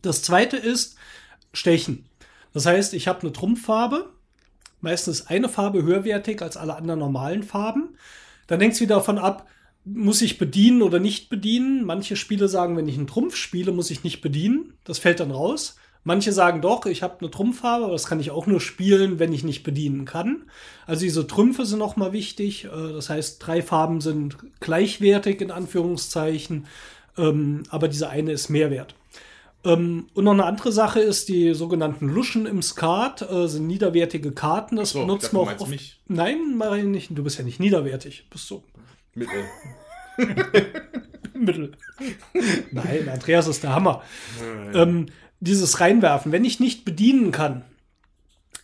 Das 0.00 0.22
zweite 0.22 0.56
ist 0.56 0.96
Stechen. 1.52 2.06
Das 2.54 2.64
heißt, 2.64 2.94
ich 2.94 3.06
habe 3.06 3.20
eine 3.20 3.32
Trumpffarbe. 3.32 4.08
Meistens 4.80 5.20
ist 5.20 5.30
eine 5.30 5.50
Farbe 5.50 5.82
höherwertig 5.82 6.40
als 6.40 6.56
alle 6.56 6.76
anderen 6.76 7.00
normalen 7.00 7.42
Farben. 7.42 7.96
Dann 8.46 8.60
hängt 8.60 8.74
es 8.74 8.80
wieder 8.80 8.96
davon 8.96 9.18
ab, 9.18 9.46
muss 9.84 10.22
ich 10.22 10.38
bedienen 10.38 10.82
oder 10.82 11.00
nicht 11.00 11.28
bedienen. 11.28 11.84
Manche 11.84 12.16
Spiele 12.16 12.48
sagen, 12.48 12.76
wenn 12.76 12.88
ich 12.88 12.96
einen 12.96 13.06
Trumpf 13.06 13.36
spiele, 13.36 13.72
muss 13.72 13.90
ich 13.90 14.04
nicht 14.04 14.22
bedienen. 14.22 14.74
Das 14.84 14.98
fällt 14.98 15.20
dann 15.20 15.32
raus. 15.32 15.76
Manche 16.04 16.32
sagen 16.32 16.62
doch, 16.62 16.86
ich 16.86 17.02
habe 17.02 17.16
eine 17.20 17.30
Trumpffarbe, 17.30 17.84
aber 17.84 17.92
das 17.92 18.06
kann 18.06 18.20
ich 18.20 18.30
auch 18.30 18.46
nur 18.46 18.60
spielen, 18.60 19.18
wenn 19.18 19.32
ich 19.32 19.44
nicht 19.44 19.62
bedienen 19.62 20.04
kann. 20.04 20.42
Also 20.86 21.02
diese 21.02 21.26
Trümpfe 21.26 21.66
sind 21.66 21.82
auch 21.82 21.96
mal 21.96 22.12
wichtig. 22.12 22.64
Äh, 22.64 22.92
Das 22.94 23.10
heißt, 23.10 23.46
drei 23.46 23.62
Farben 23.62 24.00
sind 24.00 24.36
gleichwertig 24.60 25.40
in 25.40 25.50
Anführungszeichen, 25.50 26.66
ähm, 27.18 27.64
aber 27.68 27.88
diese 27.88 28.08
eine 28.08 28.32
ist 28.32 28.48
Mehrwert. 28.48 28.94
Ähm, 29.64 30.06
und 30.14 30.24
noch 30.24 30.32
eine 30.32 30.44
andere 30.44 30.70
Sache 30.72 31.00
ist, 31.00 31.28
die 31.28 31.52
sogenannten 31.52 32.08
Luschen 32.08 32.46
im 32.46 32.62
Skat 32.62 33.22
äh, 33.28 33.48
sind 33.48 33.66
niederwertige 33.66 34.30
Karten. 34.32 34.76
Das 34.76 34.90
so, 34.90 35.00
benutzt 35.00 35.32
man 35.32 35.42
auch 35.48 35.60
oft. 35.60 35.68
mich. 35.70 35.98
Nein, 36.06 36.56
mache 36.56 36.78
ich 36.78 36.84
nicht. 36.84 37.10
Du 37.10 37.24
bist 37.24 37.38
ja 37.38 37.44
nicht 37.44 37.58
niederwertig. 37.60 38.24
Bist 38.30 38.48
du 38.50 38.62
Mit, 39.14 39.28
äh, 39.28 40.24
Mittel. 41.38 41.72
Nein, 42.70 43.08
Andreas 43.08 43.48
ist 43.48 43.62
der 43.62 43.74
Hammer. 43.74 44.02
Ähm, 44.74 45.06
dieses 45.40 45.80
Reinwerfen, 45.80 46.32
wenn 46.32 46.44
ich 46.44 46.60
nicht 46.60 46.84
bedienen 46.84 47.32
kann, 47.32 47.64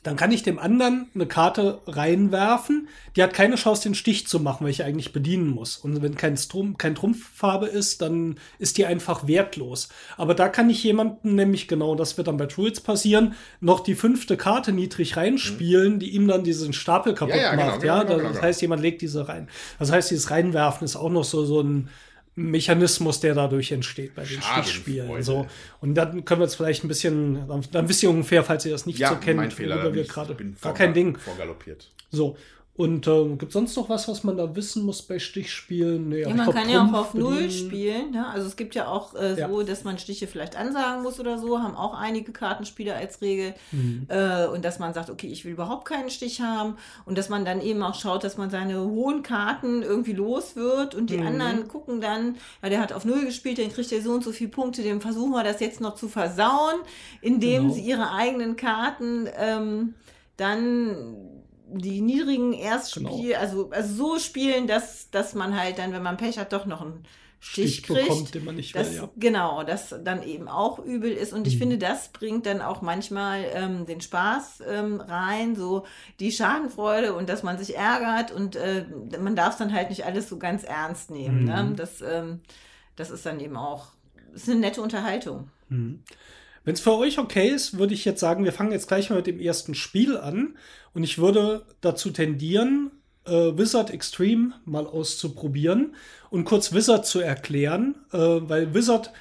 dann 0.04 0.16
kann 0.16 0.32
ich 0.32 0.42
dem 0.42 0.58
anderen 0.58 1.06
eine 1.14 1.24
Karte 1.26 1.80
reinwerfen. 1.86 2.88
Die 3.16 3.22
hat 3.22 3.32
keine 3.32 3.54
Chance, 3.54 3.84
den 3.84 3.94
Stich 3.94 4.26
zu 4.26 4.38
machen, 4.38 4.64
weil 4.64 4.70
ich 4.70 4.84
eigentlich 4.84 5.14
bedienen 5.14 5.48
muss. 5.48 5.78
Und 5.78 6.02
wenn 6.02 6.14
kein, 6.14 6.36
Strum, 6.36 6.76
kein 6.76 6.94
Trumpffarbe 6.94 7.66
ist, 7.66 8.02
dann 8.02 8.36
ist 8.58 8.76
die 8.76 8.84
einfach 8.84 9.26
wertlos. 9.26 9.88
Aber 10.18 10.34
da 10.34 10.50
kann 10.50 10.68
ich 10.68 10.84
jemanden 10.84 11.36
nämlich, 11.36 11.68
genau 11.68 11.94
das 11.94 12.18
wird 12.18 12.28
dann 12.28 12.36
bei 12.36 12.44
Druids 12.44 12.82
passieren, 12.82 13.34
noch 13.60 13.80
die 13.80 13.94
fünfte 13.94 14.36
Karte 14.36 14.72
niedrig 14.72 15.16
reinspielen, 15.16 15.98
die 15.98 16.10
ihm 16.10 16.28
dann 16.28 16.44
diesen 16.44 16.74
Stapel 16.74 17.14
kaputt 17.14 17.36
Ja, 17.36 17.40
ja, 17.42 17.50
genau, 17.52 17.66
macht. 17.66 17.80
genau, 17.80 17.96
ja, 17.96 18.02
genau, 18.02 18.18
das 18.18 18.32
genau. 18.32 18.42
heißt, 18.42 18.60
jemand 18.60 18.82
legt 18.82 19.00
diese 19.00 19.26
rein. 19.26 19.48
Das 19.78 19.90
heißt, 19.90 20.10
dieses 20.10 20.30
Reinwerfen 20.30 20.84
ist 20.84 20.96
auch 20.96 21.10
noch 21.10 21.24
so, 21.24 21.46
so 21.46 21.62
ein 21.62 21.88
Mechanismus, 22.36 23.20
der 23.20 23.34
dadurch 23.34 23.70
entsteht 23.72 24.14
bei 24.14 24.24
den. 24.24 24.42
Stichspielen. 24.42 25.22
So. 25.22 25.46
Und 25.80 25.94
dann 25.94 26.24
können 26.24 26.40
wir 26.40 26.46
jetzt 26.46 26.56
vielleicht 26.56 26.84
ein 26.84 26.88
bisschen, 26.88 27.46
dann, 27.46 27.64
dann 27.70 27.88
wisst 27.88 28.02
ihr 28.02 28.10
ungefähr, 28.10 28.42
falls 28.42 28.64
ihr 28.64 28.72
das 28.72 28.86
nicht 28.86 28.98
ja, 28.98 29.10
so 29.10 29.16
kennt, 29.16 29.36
mein 29.36 29.50
Fehler. 29.50 29.76
worüber 29.76 29.94
wir 29.94 30.04
gerade. 30.04 30.34
bin 30.34 30.56
Gar 30.60 30.74
kein 30.74 30.94
Ding. 30.94 31.16
Vorgaloppiert. 31.16 31.90
So. 32.10 32.36
Und 32.76 33.06
äh, 33.06 33.24
gibt 33.36 33.44
es 33.44 33.52
sonst 33.52 33.76
noch 33.76 33.88
was, 33.88 34.08
was 34.08 34.24
man 34.24 34.36
da 34.36 34.56
wissen 34.56 34.84
muss 34.84 35.00
bei 35.02 35.20
Stichspielen? 35.20 36.08
Nee, 36.08 36.22
Ja, 36.22 36.30
man 36.30 36.38
glaub, 36.38 36.56
kann 36.56 36.68
ja 36.68 36.84
auch 36.84 36.92
auf 36.92 37.14
Null 37.14 37.48
spielen. 37.48 38.10
Ne? 38.10 38.26
Also 38.26 38.48
es 38.48 38.56
gibt 38.56 38.74
ja 38.74 38.88
auch 38.88 39.14
äh, 39.14 39.36
so, 39.36 39.62
dass 39.62 39.84
man 39.84 39.96
Stiche 39.96 40.26
vielleicht 40.26 40.56
ansagen 40.56 41.04
muss 41.04 41.20
oder 41.20 41.38
so, 41.38 41.60
haben 41.60 41.76
auch 41.76 41.94
einige 41.94 42.32
Kartenspieler 42.32 42.96
als 42.96 43.20
Regel. 43.20 43.54
Mhm. 43.70 44.06
Äh, 44.08 44.46
und 44.48 44.64
dass 44.64 44.80
man 44.80 44.92
sagt, 44.92 45.08
okay, 45.08 45.28
ich 45.28 45.44
will 45.44 45.52
überhaupt 45.52 45.84
keinen 45.86 46.10
Stich 46.10 46.40
haben. 46.40 46.76
Und 47.04 47.16
dass 47.16 47.28
man 47.28 47.44
dann 47.44 47.60
eben 47.60 47.80
auch 47.80 47.94
schaut, 47.94 48.24
dass 48.24 48.36
man 48.38 48.50
seine 48.50 48.80
hohen 48.82 49.22
Karten 49.22 49.82
irgendwie 49.82 50.12
los 50.14 50.56
wird. 50.56 50.96
Und 50.96 51.10
die 51.10 51.18
Mhm. 51.18 51.26
anderen 51.28 51.68
gucken 51.68 52.00
dann, 52.00 52.38
ja, 52.60 52.70
der 52.70 52.80
hat 52.80 52.92
auf 52.92 53.04
Null 53.04 53.24
gespielt, 53.24 53.58
dann 53.58 53.72
kriegt 53.72 53.92
er 53.92 54.02
so 54.02 54.10
und 54.10 54.24
so 54.24 54.32
viele 54.32 54.50
Punkte, 54.50 54.82
dem 54.82 55.00
versuchen 55.00 55.30
wir 55.30 55.44
das 55.44 55.60
jetzt 55.60 55.80
noch 55.80 55.94
zu 55.94 56.08
versauen, 56.08 56.80
indem 57.20 57.62
Genau. 57.62 57.74
sie 57.74 57.82
ihre 57.82 58.10
eigenen 58.10 58.56
Karten 58.56 59.28
ähm, 59.38 59.94
dann 60.38 60.96
die 61.66 62.00
niedrigen 62.00 62.52
Erstspiel, 62.52 63.04
Genau. 63.32 63.38
also, 63.40 63.70
also 63.70 63.94
so 63.94 64.18
spielen, 64.18 64.66
dass, 64.66 65.10
dass 65.10 65.34
man 65.34 65.58
halt 65.58 65.78
dann, 65.78 65.92
wenn 65.92 66.02
man 66.02 66.16
Pech 66.16 66.38
hat, 66.38 66.52
doch 66.52 66.66
noch 66.66 66.80
einen 66.82 67.04
Stich, 67.40 67.74
Stich 67.74 67.82
kriegt. 67.82 68.08
bekommt, 68.08 68.34
den 68.34 68.44
man 68.46 68.54
nicht 68.54 68.74
das, 68.74 68.90
will, 68.92 68.96
ja. 68.96 69.10
Genau, 69.16 69.64
das 69.64 69.94
dann 70.02 70.22
eben 70.22 70.48
auch 70.48 70.78
übel 70.78 71.12
ist. 71.12 71.34
Und 71.34 71.46
ich 71.46 71.56
Mhm. 71.56 71.58
finde, 71.58 71.78
das 71.78 72.08
bringt 72.08 72.46
dann 72.46 72.62
auch 72.62 72.80
manchmal 72.80 73.44
ähm, 73.52 73.84
den 73.86 74.00
Spaß 74.00 74.62
ähm, 74.66 74.98
rein, 75.00 75.54
so 75.54 75.84
die 76.20 76.32
Schadenfreude 76.32 77.12
und 77.14 77.28
dass 77.28 77.42
man 77.42 77.58
sich 77.58 77.76
ärgert 77.76 78.30
und 78.32 78.56
äh, 78.56 78.86
man 79.20 79.36
darf 79.36 79.52
es 79.52 79.58
dann 79.58 79.74
halt 79.74 79.90
nicht 79.90 80.06
alles 80.06 80.28
so 80.30 80.38
ganz 80.38 80.64
ernst 80.64 81.10
nehmen. 81.10 81.40
Mhm. 81.40 81.44
Ne? 81.44 81.72
Das, 81.76 82.00
ähm, 82.00 82.40
das 82.96 83.10
ist 83.10 83.26
dann 83.26 83.40
eben 83.40 83.56
auch, 83.58 83.88
ist 84.32 84.48
eine 84.48 84.60
nette 84.60 84.80
Unterhaltung. 84.80 85.50
Wenn 86.64 86.74
es 86.74 86.80
für 86.80 86.96
euch 86.96 87.18
okay 87.18 87.48
ist, 87.48 87.78
würde 87.78 87.94
ich 87.94 88.04
jetzt 88.04 88.20
sagen, 88.20 88.44
wir 88.44 88.52
fangen 88.52 88.72
jetzt 88.72 88.88
gleich 88.88 89.10
mal 89.10 89.16
mit 89.16 89.26
dem 89.26 89.38
ersten 89.38 89.74
Spiel 89.74 90.16
an. 90.16 90.56
Und 90.94 91.04
ich 91.04 91.18
würde 91.18 91.66
dazu 91.80 92.10
tendieren, 92.10 92.90
äh, 93.26 93.56
Wizard 93.56 93.90
Extreme 93.90 94.54
mal 94.64 94.86
auszuprobieren 94.86 95.94
und 96.30 96.44
kurz 96.44 96.72
Wizard 96.72 97.06
zu 97.06 97.20
erklären, 97.20 97.96
äh, 98.12 98.18
weil 98.18 98.74
Wizard 98.74 99.12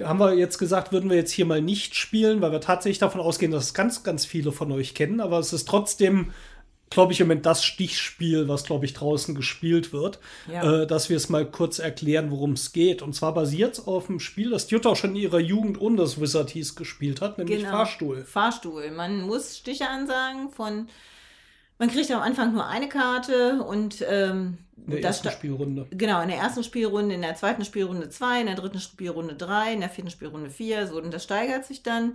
haben 0.00 0.20
wir 0.20 0.34
jetzt 0.34 0.58
gesagt, 0.58 0.92
würden 0.92 1.10
wir 1.10 1.16
jetzt 1.16 1.32
hier 1.32 1.44
mal 1.44 1.60
nicht 1.60 1.94
spielen, 1.94 2.40
weil 2.40 2.52
wir 2.52 2.60
tatsächlich 2.60 2.98
davon 2.98 3.20
ausgehen, 3.20 3.52
dass 3.52 3.64
es 3.64 3.74
ganz, 3.74 4.02
ganz 4.02 4.24
viele 4.24 4.52
von 4.52 4.72
euch 4.72 4.94
kennen, 4.94 5.20
aber 5.20 5.38
es 5.38 5.52
ist 5.52 5.68
trotzdem, 5.68 6.30
glaube 6.90 7.12
ich, 7.12 7.20
im 7.20 7.28
Moment 7.28 7.46
das 7.46 7.64
Stichspiel, 7.64 8.48
was, 8.48 8.64
glaube 8.64 8.84
ich, 8.84 8.94
draußen 8.94 9.36
gespielt 9.36 9.92
wird, 9.92 10.18
Ja. 10.52 10.82
äh, 10.82 10.86
dass 10.88 11.08
wir 11.08 11.16
es 11.16 11.28
mal 11.28 11.48
kurz 11.48 11.78
erklären, 11.78 12.32
worum 12.32 12.52
es 12.54 12.72
geht. 12.72 13.00
Und 13.00 13.14
zwar 13.14 13.32
basiert 13.32 13.74
es 13.74 13.86
auf 13.86 14.08
einem 14.10 14.18
Spiel, 14.18 14.50
das 14.50 14.68
Jutta 14.70 14.90
auch 14.90 14.96
schon 14.96 15.10
in 15.10 15.22
ihrer 15.22 15.38
Jugend 15.38 15.80
ohne 15.80 15.96
das 15.98 16.20
Wizard 16.20 16.50
hieß 16.50 16.74
gespielt 16.74 17.20
hat, 17.20 17.38
nämlich 17.38 17.64
Fahrstuhl. 17.64 18.16
Genau. 18.16 18.26
Fahrstuhl. 18.26 18.90
Man 18.90 19.22
muss 19.22 19.56
Stiche 19.56 19.88
ansagen 19.88 20.50
von. 20.50 20.88
Man 21.78 21.90
kriegt 21.90 22.10
am 22.10 22.20
Anfang 22.20 22.52
nur 22.52 22.66
eine 22.66 22.88
Karte 22.90 23.62
und 23.62 24.04
ähm, 24.06 24.58
In 24.76 24.90
der 24.90 25.00
das 25.00 25.24
ersten 25.24 25.30
Spielrunde. 25.30 25.86
Genau, 25.92 26.20
in 26.20 26.28
der 26.28 26.38
ersten 26.38 26.62
Spielrunde, 26.64 27.14
in 27.14 27.22
der 27.22 27.36
zweiten 27.36 27.64
Spielrunde 27.64 28.10
zwei, 28.10 28.40
in 28.40 28.46
der 28.48 28.56
dritten 28.56 28.80
Spielrunde 28.80 29.34
drei, 29.34 29.72
in 29.72 29.80
der 29.80 29.88
vierten 29.88 30.10
Spielrunde 30.10 30.50
vier, 30.50 30.86
so 30.88 30.96
und 31.00 31.14
das 31.14 31.22
steigert 31.24 31.64
sich 31.64 31.82
dann. 31.82 32.14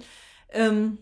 Ähm, 0.52 1.00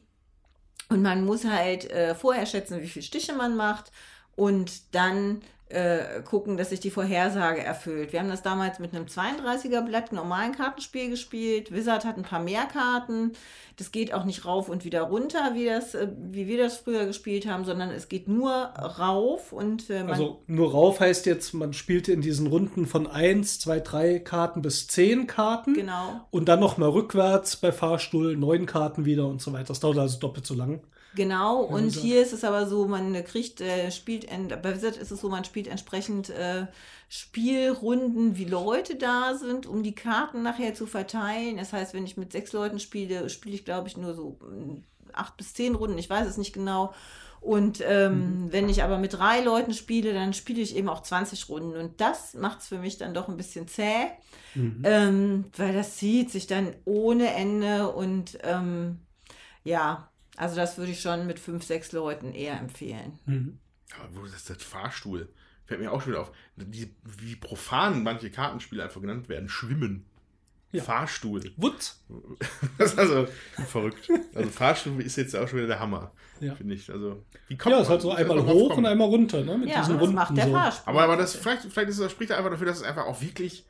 und 0.90 1.02
man 1.02 1.26
muss 1.26 1.46
halt 1.46 1.90
äh, 1.92 2.16
vorher 2.16 2.46
schätzen, 2.46 2.82
wie 2.82 2.88
viele 2.88 3.04
Stiche 3.04 3.34
man 3.34 3.56
macht 3.56 3.92
und 4.36 4.94
dann 4.96 5.42
äh, 5.70 6.22
gucken, 6.24 6.58
dass 6.58 6.70
sich 6.70 6.80
die 6.80 6.92
Vorhersage 6.92 7.64
erfüllt. 7.64 8.14
Wir 8.14 8.20
haben 8.20 8.30
das 8.30 8.44
damals 8.44 8.80
mit 8.80 8.94
einem 8.94 9.06
32er 9.06 9.82
Blatt 9.82 10.12
normalen 10.12 10.52
Kartenspiel 10.52 11.10
gespielt. 11.10 11.72
Wizard 11.72 12.06
hat 12.06 12.18
ein 12.18 12.24
paar 12.24 12.42
mehr 12.42 12.66
Karten. 12.66 13.32
Das 13.78 13.92
geht 13.92 14.14
auch 14.14 14.24
nicht 14.24 14.46
rauf 14.46 14.70
und 14.70 14.86
wieder 14.86 15.02
runter, 15.02 15.52
wie, 15.56 15.66
das, 15.66 15.96
äh, 15.96 16.08
wie 16.16 16.48
wir 16.48 16.60
das 16.60 16.78
früher 16.78 17.06
gespielt 17.06 17.48
haben, 17.48 17.66
sondern 17.66 17.90
es 17.90 18.08
geht 18.08 18.28
nur 18.28 18.52
rauf 18.52 19.52
und 19.52 19.90
äh, 19.90 20.02
man 20.02 20.12
Also 20.12 20.44
nur 20.46 20.72
rauf 20.72 21.00
heißt 21.00 21.26
jetzt, 21.26 21.54
man 21.54 21.74
spielt 21.74 22.08
in 22.08 22.22
diesen 22.22 22.48
Runden 22.48 22.86
von 22.86 23.08
1, 23.08 23.60
2, 23.62 23.80
3 23.80 24.20
Karten 24.20 24.62
bis 24.62 24.88
10 24.88 25.26
Karten. 25.26 25.74
genau. 25.74 26.22
Und 26.30 26.50
dann 26.50 26.60
noch 26.60 26.78
mal 26.78 26.90
rückwärts 26.90 27.56
bei 27.56 27.72
Fahrstuhl 27.72 28.38
9 28.38 28.68
Karten 28.68 29.06
wieder 29.06 29.28
und 29.28 29.42
so 29.42 29.54
weiter. 29.54 29.70
Das 29.70 29.80
dauert 29.80 29.98
also 29.98 30.20
doppelt 30.20 30.46
so 30.46 30.54
lang. 30.54 30.82
Genau, 31.16 31.62
und 31.62 31.92
so. 31.92 32.02
hier 32.02 32.22
ist 32.22 32.34
es 32.34 32.44
aber 32.44 32.66
so, 32.66 32.88
man 32.88 33.14
kriegt, 33.24 33.62
äh, 33.62 33.92
spielt, 33.92 34.28
bei 34.62 34.76
Wizard 34.76 34.98
ist 34.98 35.12
es 35.12 35.22
so, 35.22 35.30
man 35.30 35.44
spielt 35.44 35.68
entsprechend 35.68 36.30
äh, 36.30 36.66
Spielrunden, 37.08 38.38
wie 38.38 38.46
Leute 38.46 38.96
da 38.96 39.36
sind, 39.36 39.68
um 39.68 39.84
die 39.84 39.94
Karten 39.94 40.42
nachher 40.42 40.74
zu 40.74 40.88
verteilen. 40.88 41.58
Das 41.58 41.72
heißt, 41.72 41.94
wenn 41.94 42.06
ich 42.06 42.18
mit 42.18 42.32
sechs 42.32 42.54
Leuten 42.54 42.80
spiele, 42.80 43.30
spiele 43.30 43.56
ich, 43.56 43.66
glaube 43.66 43.88
ich, 43.88 43.98
nur 43.98 44.16
so 44.16 44.40
mm, 44.42 44.84
acht 45.14 45.38
bis 45.38 45.54
zehn 45.54 45.76
Runden, 45.76 46.00
ich 46.00 46.10
weiß 46.10 46.28
es 46.28 46.38
nicht 46.38 46.54
genau. 46.54 46.94
Und 47.40 47.84
ähm, 47.86 48.48
wenn 48.52 48.70
ich 48.70 48.84
aber 48.84 48.98
mit 48.98 49.14
drei 49.14 49.42
Leuten 49.42 49.74
spiele, 49.74 50.14
dann 50.14 50.32
spiele 50.34 50.62
ich 50.62 50.78
eben 50.78 50.88
auch 50.88 51.04
20 51.04 51.50
Runden. 51.50 51.76
Und 51.76 52.00
das 52.00 52.36
macht 52.36 52.62
es 52.62 52.68
für 52.70 52.78
mich 52.78 52.98
dann 52.98 53.14
doch 53.14 53.28
ein 53.28 53.36
bisschen 53.36 53.68
zäh, 53.68 54.08
ähm, 54.56 55.46
weil 55.58 55.74
das 55.74 55.98
zieht 55.98 56.32
sich 56.32 56.48
dann 56.48 56.74
ohne 56.86 57.34
Ende 57.34 57.92
und 57.92 58.38
ähm, 58.44 59.00
ja, 59.66 60.10
also 60.38 60.56
das 60.56 60.78
würde 60.78 60.92
ich 60.92 61.02
schon 61.02 61.28
mit 61.28 61.40
fünf, 61.40 61.64
sechs 61.64 61.92
Leuten 61.92 62.34
eher 62.34 62.60
empfehlen. 62.60 63.20
Aber 64.00 64.16
wo 64.22 64.26
ist 64.26 64.50
das 64.50 64.64
Fahrstuhl? 64.64 65.30
Fällt 65.66 65.80
mir 65.80 65.92
auch 65.92 66.02
schon 66.02 66.12
wieder 66.14 66.22
auf. 66.22 66.32
Die, 66.58 66.94
wie 67.04 67.36
profan 67.36 68.04
manche 68.04 68.30
Kartenspiele 68.30 68.84
einfach 68.84 69.02
genannt 69.02 69.30
werden. 69.30 69.48
Schwimmen. 69.48 70.06
Ja. 70.72 70.84
Fahrstuhl. 70.84 71.52
Wutz. 71.58 72.04
Das 72.78 72.94
ist 72.94 73.00
also 73.00 73.28
verrückt. 73.68 74.10
Also 74.34 74.50
Fahrstuhl 74.50 75.02
ist 75.02 75.16
jetzt 75.18 75.36
auch 75.36 75.48
schon 75.48 75.60
wieder 75.60 75.68
der 75.68 75.80
Hammer. 75.80 76.12
Ja. 76.40 76.56
Finde 76.56 76.74
ich. 76.74 76.90
Also, 76.92 77.24
wie 77.48 77.56
kommt 77.56 77.74
Ja, 77.74 77.78
es 77.80 77.84
ist 77.86 77.90
halt 77.92 78.02
so 78.02 78.12
einmal 78.12 78.44
hoch 78.44 78.76
und 78.76 78.86
einmal 78.86 79.08
runter, 79.08 79.44
ne? 79.44 79.58
Mit 79.58 79.70
Ja, 79.70 79.80
diesen 79.82 79.94
das 79.94 80.02
Runden 80.02 80.16
macht 80.16 80.36
der 80.36 80.46
so. 80.48 80.52
Fahrstuhl. 80.52 80.84
Aber, 80.94 81.04
aber 81.04 81.18
das 81.18 81.36
vielleicht, 81.36 81.62
vielleicht 81.72 81.90
ist 81.90 82.00
das, 82.00 82.12
spricht 82.12 82.32
er 82.32 82.38
einfach 82.40 82.50
dafür, 82.50 82.66
dass 82.66 82.78
es 82.78 82.84
einfach 82.84 83.06
auch 83.06 83.22
wirklich 83.22 83.66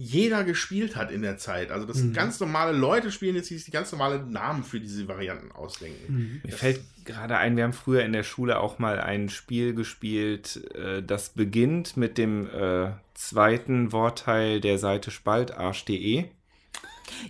jeder 0.00 0.44
gespielt 0.44 0.94
hat 0.94 1.10
in 1.10 1.22
der 1.22 1.38
Zeit. 1.38 1.72
Also, 1.72 1.84
dass 1.84 2.12
ganz 2.12 2.38
normale 2.38 2.70
Leute 2.70 3.10
spielen 3.10 3.34
jetzt, 3.34 3.50
die 3.50 3.56
sich 3.56 3.64
die 3.64 3.72
ganz 3.72 3.90
normale 3.90 4.24
Namen 4.24 4.62
für 4.62 4.78
diese 4.78 5.08
Varianten 5.08 5.50
ausdenken. 5.50 6.40
Mir 6.44 6.52
fällt 6.52 6.82
gerade 7.04 7.36
ein, 7.36 7.56
wir 7.56 7.64
haben 7.64 7.72
früher 7.72 8.04
in 8.04 8.12
der 8.12 8.22
Schule 8.22 8.60
auch 8.60 8.78
mal 8.78 9.00
ein 9.00 9.28
Spiel 9.28 9.74
gespielt, 9.74 10.60
äh, 10.76 11.02
das 11.02 11.30
beginnt 11.30 11.96
mit 11.96 12.16
dem 12.16 12.46
äh, 12.46 12.92
zweiten 13.14 13.90
Wortteil 13.90 14.60
der 14.60 14.78
Seite 14.78 15.10
spaltarsch.de. 15.10 16.26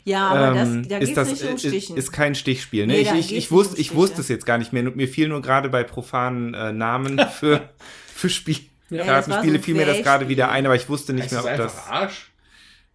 Ja, 0.04 0.28
aber 0.28 0.60
Ähm, 0.60 0.82
das, 0.82 0.88
da 0.88 0.98
ist 0.98 1.16
das 1.16 1.30
nicht 1.30 1.44
um 1.44 1.54
ist, 1.54 1.66
Stichen. 1.66 1.96
ist 1.96 2.12
kein 2.12 2.34
Stichspiel. 2.34 2.86
Ne? 2.86 2.94
Nee, 2.94 3.00
ich 3.00 3.12
ich, 3.12 3.34
ich, 3.34 3.50
wusste, 3.50 3.76
um 3.76 3.80
ich 3.80 3.94
wusste 3.94 4.20
es 4.20 4.28
jetzt 4.28 4.44
gar 4.44 4.58
nicht 4.58 4.74
mehr. 4.74 4.82
Mir 4.82 5.08
fiel 5.08 5.28
nur 5.28 5.40
gerade 5.40 5.70
bei 5.70 5.84
profanen 5.84 6.52
äh, 6.52 6.72
Namen 6.72 7.18
für, 7.38 7.70
für 8.14 8.28
Spiel. 8.28 8.58
Ja, 8.90 9.04
Kartenspiele 9.04 9.58
so 9.58 9.64
fiel 9.64 9.74
mir 9.74 9.86
das 9.86 10.02
gerade 10.02 10.28
wieder 10.28 10.50
ein, 10.50 10.66
aber 10.66 10.76
ich 10.76 10.88
wusste 10.90 11.14
nicht 11.14 11.30
mehr, 11.30 11.44
ob 11.44 11.56
das. 11.56 11.88
Arsch? 11.88 12.30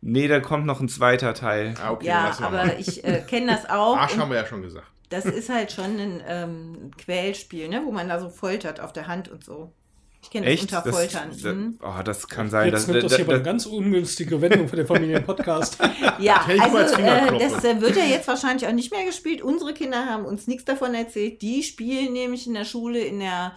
Nee, 0.06 0.28
da 0.28 0.40
kommt 0.42 0.66
noch 0.66 0.82
ein 0.82 0.90
zweiter 0.90 1.34
Teil. 1.34 1.76
Ah, 1.82 1.92
okay, 1.92 2.08
ja, 2.08 2.36
aber 2.42 2.66
mal. 2.66 2.76
ich 2.78 3.04
äh, 3.06 3.24
kenne 3.28 3.48
das 3.54 3.70
auch. 3.70 3.96
Arsch 3.96 4.18
haben 4.18 4.30
wir 4.30 4.38
ja 4.38 4.46
schon 4.46 4.62
gesagt. 4.62 4.86
das 5.10 5.24
ist 5.26 5.48
halt 5.50 5.72
schon 5.72 5.98
ein 5.98 6.22
ähm, 6.28 6.92
Quälspiel, 6.98 7.70
ne? 7.70 7.84
wo 7.86 7.92
man 7.92 8.10
da 8.10 8.20
so 8.20 8.30
foltert 8.30 8.82
auf 8.82 8.92
der 8.92 9.08
Hand 9.08 9.30
und 9.30 9.44
so. 9.46 9.72
Ich 10.22 10.30
kenne 10.30 10.50
das 10.50 10.62
unter 10.62 10.82
Das, 10.82 10.96
Foltern. 10.96 11.30
da, 11.44 11.54
mhm. 11.54 11.80
oh, 11.82 12.02
das 12.04 12.28
kann 12.28 12.50
sein. 12.50 12.66
Jetzt 12.70 12.74
dass- 12.74 12.88
nimmt 12.88 13.04
das 13.04 13.12
da- 13.12 13.16
hier 13.18 13.26
aber 13.26 13.34
eine 13.36 13.44
ganz 13.44 13.66
ungünstige 13.66 14.42
Wendung 14.42 14.68
für 14.68 14.76
den 14.78 14.88
Familienpodcast. 14.88 15.78
Ja, 16.20 16.46
also 16.60 16.78
äh, 17.02 17.40
das 17.40 17.64
äh, 17.66 17.82
wird 17.82 17.96
ja 17.98 18.04
jetzt 18.04 18.28
wahrscheinlich 18.28 18.68
auch 18.68 18.72
nicht 18.74 18.92
mehr 18.92 19.04
gespielt. 19.06 19.42
Unsere 19.42 19.74
Kinder 19.74 20.06
haben 20.06 20.26
uns 20.26 20.48
nichts 20.48 20.64
davon 20.64 20.94
erzählt. 20.94 21.42
Die 21.42 21.64
spielen 21.64 22.14
nämlich 22.14 22.46
in 22.46 22.54
der 22.54 22.66
Schule 22.66 23.00
in 23.00 23.20
der 23.20 23.54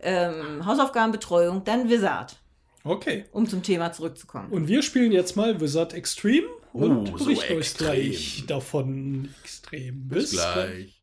ähm, 0.00 0.64
Hausaufgabenbetreuung 0.66 1.64
dann 1.64 1.88
Wizard, 1.88 2.39
Okay. 2.84 3.24
um 3.32 3.46
zum 3.46 3.62
Thema 3.62 3.92
zurückzukommen. 3.92 4.50
Und 4.50 4.66
wir 4.68 4.82
spielen 4.82 5.12
jetzt 5.12 5.36
mal 5.36 5.60
Wizard 5.60 5.92
Extreme 5.94 6.46
und 6.72 7.10
Oh, 7.12 7.18
so 7.18 7.24
berichten 7.26 7.52
euch 7.52 7.58
extrem. 7.58 7.86
gleich 7.86 8.44
davon 8.46 9.28
extrem. 9.42 10.08
Bis 10.08 10.30
gleich. 10.30 10.96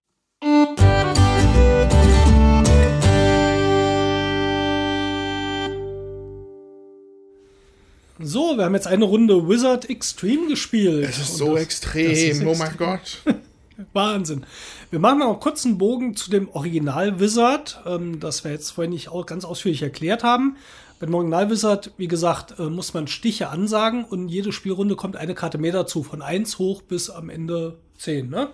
So, 8.19 8.57
wir 8.57 8.65
haben 8.65 8.73
jetzt 8.73 8.87
eine 8.87 9.05
Runde 9.05 9.47
Wizard 9.47 9.89
Extreme 9.89 10.47
gespielt. 10.47 11.07
Es 11.07 11.19
ist 11.19 11.31
Und 11.31 11.37
so 11.37 11.53
das- 11.53 11.63
extrem. 11.63 12.09
das 12.09 12.19
ist 12.19 12.43
oh 12.43 12.55
mein 12.55 12.77
Gott. 12.77 13.21
Wahnsinn. 13.93 14.43
Wir 14.89 14.97
machen 14.97 15.19
noch 15.19 15.39
kurz 15.39 15.65
einen 15.65 15.77
Bogen 15.77 16.15
zu 16.15 16.31
dem 16.31 16.49
Original 16.49 17.19
Wizard, 17.19 17.79
ähm, 17.85 18.19
das 18.19 18.43
wir 18.43 18.49
jetzt 18.51 18.71
vorhin 18.71 18.91
nicht 18.91 19.09
auch 19.09 19.27
ganz 19.27 19.45
ausführlich 19.45 19.83
erklärt 19.83 20.23
haben. 20.23 20.55
Beim 20.99 21.13
Original 21.13 21.49
Wizard, 21.51 21.91
wie 21.97 22.07
gesagt, 22.07 22.59
äh, 22.59 22.63
muss 22.63 22.93
man 22.93 23.07
Stiche 23.07 23.49
ansagen 23.49 24.03
und 24.03 24.29
jede 24.29 24.51
Spielrunde 24.51 24.95
kommt 24.95 25.15
eine 25.15 25.35
Karte 25.35 25.59
mehr 25.59 25.71
dazu, 25.71 26.01
von 26.01 26.23
1 26.23 26.57
hoch 26.57 26.81
bis 26.81 27.09
am 27.09 27.29
Ende 27.29 27.77
10. 27.97 28.29
Ne? 28.29 28.49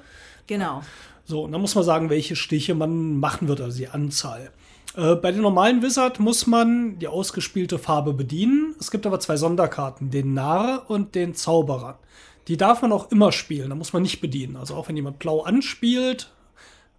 Genau. 0.48 0.82
So, 1.26 1.44
und 1.44 1.54
dann 1.54 1.62
muss 1.62 1.76
man 1.76 1.86
sagen, 1.86 2.10
welche 2.10 2.36
Stiche 2.36 2.76
man 2.76 3.18
machen 3.18 3.48
wird, 3.48 3.62
also 3.62 3.78
die 3.78 3.88
Anzahl. 3.88 4.52
Äh, 4.96 5.16
bei 5.16 5.32
den 5.32 5.42
normalen 5.42 5.82
Wizard 5.82 6.20
muss 6.20 6.46
man 6.46 7.00
die 7.00 7.08
ausgespielte 7.08 7.80
Farbe 7.80 8.14
bedienen. 8.14 8.76
Es 8.78 8.92
gibt 8.92 9.06
aber 9.06 9.22
zwei 9.22 9.38
Sonderkarten, 9.38 10.12
den 10.12 10.34
Narr 10.34 10.84
und 10.90 11.16
den 11.16 11.36
Zauberer. 11.36 12.00
Die 12.50 12.58
darf 12.58 12.82
man 12.82 12.92
auch 12.92 13.10
immer 13.10 13.32
spielen, 13.32 13.70
da 13.70 13.76
muss 13.76 13.94
man 13.94 14.02
nicht 14.02 14.20
bedienen. 14.20 14.58
Also 14.58 14.76
auch 14.76 14.90
wenn 14.90 14.98
jemand 14.98 15.20
blau 15.20 15.44
anspielt, 15.44 16.30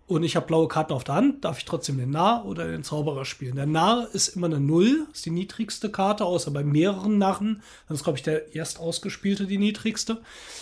und 0.06 0.22
ich 0.22 0.36
habe 0.36 0.47
blaue 0.47 0.68
Karten 0.68 0.93
auf 0.93 1.05
der 1.05 1.14
Hand, 1.14 1.44
darf 1.44 1.59
ich 1.59 1.64
trotzdem 1.64 1.97
den 1.98 2.10
Narr 2.10 2.44
oder 2.44 2.66
den 2.66 2.85
Zauberer 2.85 3.24
spielen. 3.24 3.56
Der 3.56 3.66
Narr 3.66 4.09
ist 4.12 4.28
immer 4.28 4.47
eine 4.47 4.60
Null, 4.60 5.06
ist 5.12 5.24
die 5.24 5.31
niedrigste 5.31 5.90
Karte, 5.90 6.24
außer 6.24 6.51
bei 6.51 6.62
mehreren 6.62 7.16
Narren. 7.18 7.62
Dann 7.89 7.94
ist, 7.97 8.05
glaube 8.05 8.18
ich, 8.18 8.22
der 8.22 8.55
erst 8.55 8.78
ausgespielte 8.78 9.47
die 9.47 9.59
niedrigste. 9.59 10.20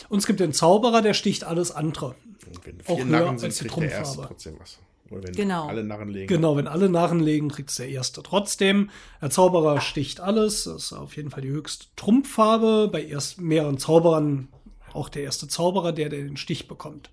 Und 0.09 0.19
es 0.19 0.27
gibt 0.27 0.39
den 0.41 0.53
Zauberer, 0.53 1.03
der 1.03 1.15
sticht 1.15 1.45
alles 1.45 1.73
andere. 1.73 2.15
Und 2.47 2.67
wenn 2.67 2.81
Auch 2.87 2.97
vier 2.97 3.05
höher 3.05 3.21
Narren 3.21 3.39
sind, 3.39 3.49
als 3.49 3.59
die 3.59 3.65
kriegt 3.67 3.81
der 3.83 3.91
erste 3.91 4.03
Trumpffarbe. 4.03 4.29
trotzdem 4.29 4.55
was. 4.61 4.79
Oder 5.11 5.25
wenn 5.25 5.33
Genau. 5.35 5.67
alle 5.67 5.85
Narren 5.85 6.09
legen. 6.09 6.27
Genau, 6.29 6.57
wenn 6.57 6.67
alle 6.69 6.89
Narren 6.89 7.21
legen, 7.21 7.49
kriegt 7.49 7.71
es 7.71 7.77
der 7.77 7.89
erste 7.89 8.23
trotzdem. 8.23 8.91
Der 9.21 9.31
Zauberer 9.31 9.81
sticht 9.81 10.21
alles, 10.21 10.65
das 10.65 10.85
ist 10.85 10.93
auf 10.93 11.17
jeden 11.17 11.31
Fall 11.31 11.43
die 11.43 11.51
höchste 11.51 11.87
Trumpffarbe. 11.97 12.89
Bei 12.91 13.03
erst 13.05 13.41
mehreren 13.41 13.77
Zauberern 13.79 14.49
auch 14.93 15.09
der 15.09 15.23
erste 15.25 15.49
Zauberer, 15.49 15.93
der, 15.93 16.09
der 16.09 16.21
den 16.23 16.37
Stich 16.37 16.69
bekommt. 16.69 17.11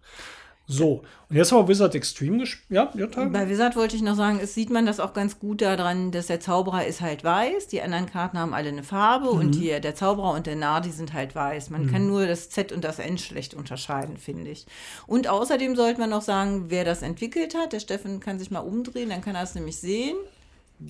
So, 0.71 1.01
und 1.29 1.35
jetzt 1.35 1.51
haben 1.51 1.63
wir 1.63 1.67
Wizard 1.67 1.95
Extreme 1.95 2.37
gespielt. 2.37 2.69
Ja, 2.69 2.91
Jutta? 2.93 3.25
Bei 3.25 3.49
Wizard 3.49 3.75
wollte 3.75 3.95
ich 3.95 4.03
noch 4.03 4.15
sagen, 4.15 4.39
es 4.39 4.53
sieht 4.53 4.69
man 4.69 4.85
das 4.85 4.99
auch 4.99 5.13
ganz 5.13 5.39
gut 5.39 5.63
daran, 5.63 6.11
dass 6.11 6.27
der 6.27 6.39
Zauberer 6.39 6.85
ist 6.85 7.01
halt 7.01 7.23
weiß, 7.23 7.65
die 7.65 7.81
anderen 7.81 8.05
Karten 8.05 8.37
haben 8.37 8.53
alle 8.53 8.69
eine 8.69 8.83
Farbe 8.83 9.31
und 9.31 9.55
hier 9.55 9.79
der 9.79 9.95
Zauberer 9.95 10.31
und 10.33 10.45
der 10.45 10.55
Narr, 10.55 10.81
die 10.81 10.91
sind 10.91 11.13
halt 11.13 11.33
weiß. 11.33 11.71
Man 11.71 11.91
kann 11.91 12.05
nur 12.05 12.27
das 12.27 12.51
Z 12.51 12.71
und 12.71 12.83
das 12.83 12.99
N 12.99 13.17
schlecht 13.17 13.55
unterscheiden, 13.55 14.17
finde 14.17 14.51
ich. 14.51 14.67
Und 15.07 15.27
außerdem 15.27 15.75
sollte 15.75 15.99
man 15.99 16.11
noch 16.11 16.21
sagen, 16.21 16.65
wer 16.67 16.85
das 16.85 17.01
entwickelt 17.01 17.55
hat. 17.55 17.73
Der 17.73 17.79
Steffen 17.79 18.19
kann 18.19 18.37
sich 18.37 18.51
mal 18.51 18.59
umdrehen, 18.59 19.09
dann 19.09 19.21
kann 19.21 19.33
er 19.33 19.41
es 19.41 19.55
nämlich 19.55 19.79
sehen. 19.79 20.17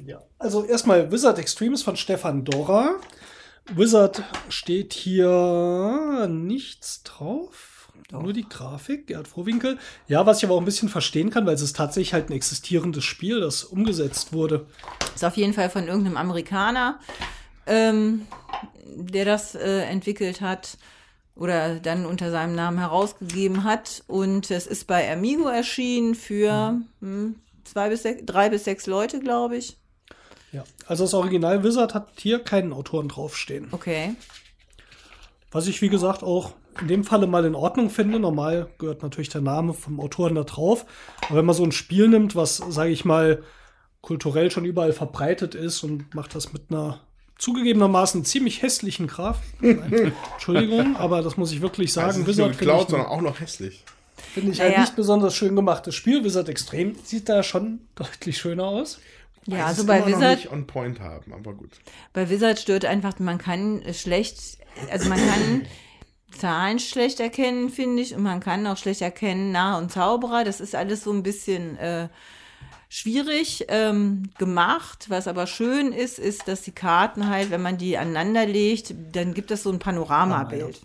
Ja. 0.05 0.21
Also 0.39 0.65
erstmal 0.65 1.09
Wizard 1.09 1.39
Extreme 1.39 1.75
ist 1.75 1.83
von 1.83 1.95
Stefan 1.95 2.43
Dorra. 2.43 2.95
Wizard 3.73 4.23
steht 4.49 4.91
hier 4.91 6.27
nichts 6.29 7.03
drauf. 7.03 7.78
Nur 8.11 8.33
die 8.33 8.47
Grafik, 8.47 9.07
Gerd 9.07 9.27
Frohwinkel. 9.27 9.77
Ja, 10.07 10.25
was 10.25 10.39
ich 10.39 10.45
aber 10.45 10.55
auch 10.55 10.59
ein 10.59 10.65
bisschen 10.65 10.89
verstehen 10.89 11.29
kann, 11.29 11.45
weil 11.45 11.55
es 11.55 11.61
ist 11.61 11.75
tatsächlich 11.75 12.13
halt 12.13 12.29
ein 12.29 12.33
existierendes 12.33 13.03
Spiel, 13.03 13.39
das 13.39 13.63
umgesetzt 13.63 14.33
wurde. 14.33 14.65
Ist 15.15 15.25
auf 15.25 15.37
jeden 15.37 15.53
Fall 15.53 15.69
von 15.69 15.87
irgendeinem 15.87 16.17
Amerikaner, 16.17 16.99
ähm, 17.67 18.27
der 18.95 19.25
das 19.25 19.55
äh, 19.55 19.81
entwickelt 19.81 20.41
hat 20.41 20.77
oder 21.35 21.79
dann 21.79 22.05
unter 22.05 22.31
seinem 22.31 22.55
Namen 22.55 22.77
herausgegeben 22.77 23.63
hat. 23.63 24.03
Und 24.07 24.51
es 24.51 24.67
ist 24.67 24.87
bei 24.87 25.11
Amigo 25.11 25.47
erschienen 25.47 26.15
für 26.15 26.81
hm, 27.01 27.35
zwei 27.63 27.89
bis 27.89 28.03
sechs, 28.03 28.23
drei 28.25 28.49
bis 28.49 28.65
sechs 28.65 28.87
Leute, 28.87 29.19
glaube 29.19 29.57
ich. 29.57 29.77
Ja. 30.51 30.63
Also 30.87 31.03
das 31.03 31.13
Original 31.13 31.63
Wizard 31.63 31.93
hat 31.93 32.09
hier 32.17 32.39
keinen 32.39 32.73
Autoren 32.73 33.07
draufstehen. 33.07 33.67
Okay. 33.71 34.15
Was 35.51 35.67
ich, 35.67 35.81
wie 35.81 35.89
gesagt, 35.89 36.23
auch 36.23 36.53
in 36.81 36.87
dem 36.87 37.03
Falle 37.03 37.27
mal 37.27 37.45
in 37.45 37.55
Ordnung 37.55 37.89
finde. 37.89 38.19
Normal 38.19 38.69
gehört 38.77 39.03
natürlich 39.03 39.29
der 39.29 39.41
Name 39.41 39.73
vom 39.73 39.99
Autoren 39.99 40.35
da 40.35 40.43
drauf. 40.43 40.85
Aber 41.27 41.37
wenn 41.39 41.45
man 41.45 41.55
so 41.55 41.63
ein 41.63 41.71
Spiel 41.71 42.07
nimmt, 42.07 42.35
was, 42.35 42.57
sage 42.57 42.91
ich 42.91 43.05
mal, 43.05 43.43
kulturell 44.01 44.49
schon 44.51 44.65
überall 44.65 44.93
verbreitet 44.93 45.55
ist 45.55 45.83
und 45.83 46.13
macht 46.15 46.33
das 46.35 46.53
mit 46.53 46.63
einer 46.69 47.01
zugegebenermaßen 47.37 48.23
ziemlich 48.25 48.61
hässlichen 48.61 49.07
Grafik. 49.07 49.43
Nein, 49.61 50.11
Entschuldigung, 50.33 50.95
aber 50.97 51.21
das 51.21 51.37
muss 51.37 51.51
ich 51.51 51.61
wirklich 51.61 51.89
Also 51.97 51.99
sagen. 51.99 52.17
nicht 52.27 52.37
nur 52.37 52.47
Wizard 52.49 52.55
finde 52.55 52.59
geklaut, 52.71 52.83
ich, 52.85 52.89
sondern 52.91 53.07
auch 53.09 53.21
noch 53.21 53.39
hässlich. 53.39 53.83
finde 54.33 54.51
ich 54.51 54.59
halt 54.59 54.71
Naja. 54.71 54.81
nicht 54.81 54.95
besonders 54.95 55.35
schön 55.35 55.55
gemachtes 55.55 55.95
Spiel. 55.95 56.23
Wizard 56.23 56.49
Extrem 56.49 56.95
sieht 57.03 57.29
da 57.29 57.43
schon 57.43 57.79
deutlich 57.95 58.37
schöner 58.37 58.65
aus. 58.65 58.99
Ja, 59.47 59.65
also 59.67 59.85
bei 59.85 59.97
immer 59.99 60.09
noch 60.09 60.17
Wizard, 60.17 60.37
nicht 60.39 60.51
on 60.51 60.67
point 60.67 60.99
haben, 60.99 61.33
aber 61.33 61.53
gut. 61.53 61.71
bei 62.13 62.29
Wizard 62.29 62.59
stört 62.59 62.83
einfach, 62.85 63.17
man 63.19 63.37
kann 63.37 63.81
schlecht, 63.93 64.57
also 64.91 65.07
man 65.09 65.17
kann 65.17 65.61
Zahlen 66.37 66.79
schlecht 66.79 67.19
erkennen, 67.19 67.69
finde 67.69 68.01
ich, 68.01 68.15
und 68.15 68.23
man 68.23 68.39
kann 68.39 68.65
auch 68.67 68.77
schlecht 68.77 69.01
erkennen 69.01 69.51
Narr 69.51 69.77
und 69.77 69.91
Zauberer. 69.91 70.43
Das 70.43 70.61
ist 70.61 70.75
alles 70.75 71.03
so 71.03 71.11
ein 71.11 71.23
bisschen 71.23 71.77
äh, 71.77 72.09
schwierig 72.89 73.65
ähm, 73.69 74.23
gemacht. 74.37 75.05
Was 75.09 75.27
aber 75.27 75.47
schön 75.47 75.91
ist, 75.91 76.19
ist, 76.19 76.47
dass 76.47 76.61
die 76.61 76.71
Karten 76.71 77.29
halt, 77.29 77.51
wenn 77.51 77.61
man 77.61 77.77
die 77.77 77.97
aneinander 77.97 78.45
legt, 78.45 78.93
dann 79.11 79.33
gibt 79.33 79.51
es 79.51 79.63
so 79.63 79.71
ein 79.71 79.79
Panoramabild. 79.79 80.81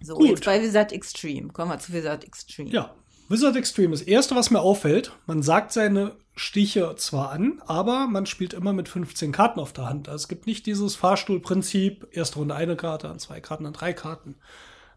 So, 0.00 0.14
Gut. 0.14 0.28
jetzt 0.28 0.44
bei 0.44 0.62
Wizard 0.62 0.92
Extreme. 0.92 1.48
Kommen 1.48 1.70
wir 1.70 1.78
zu 1.78 1.92
Wizard 1.92 2.24
Extreme. 2.24 2.70
Ja, 2.70 2.94
Wizard 3.28 3.56
Extreme. 3.56 3.90
Das 3.90 4.02
erste, 4.02 4.36
was 4.36 4.50
mir 4.50 4.60
auffällt, 4.60 5.12
man 5.26 5.42
sagt 5.42 5.72
seine 5.72 6.16
Stiche 6.38 6.94
zwar 6.96 7.30
an, 7.30 7.60
aber 7.66 8.06
man 8.06 8.24
spielt 8.26 8.54
immer 8.54 8.72
mit 8.72 8.88
15 8.88 9.32
Karten 9.32 9.58
auf 9.60 9.72
der 9.72 9.86
Hand. 9.86 10.08
Also 10.08 10.22
es 10.22 10.28
gibt 10.28 10.46
nicht 10.46 10.66
dieses 10.66 10.94
Fahrstuhlprinzip, 10.94 12.06
erste 12.12 12.38
Runde 12.38 12.54
eine 12.54 12.76
Karte, 12.76 13.08
an 13.08 13.18
zwei 13.18 13.40
Karten, 13.40 13.66
an 13.66 13.72
drei 13.72 13.92
Karten. 13.92 14.36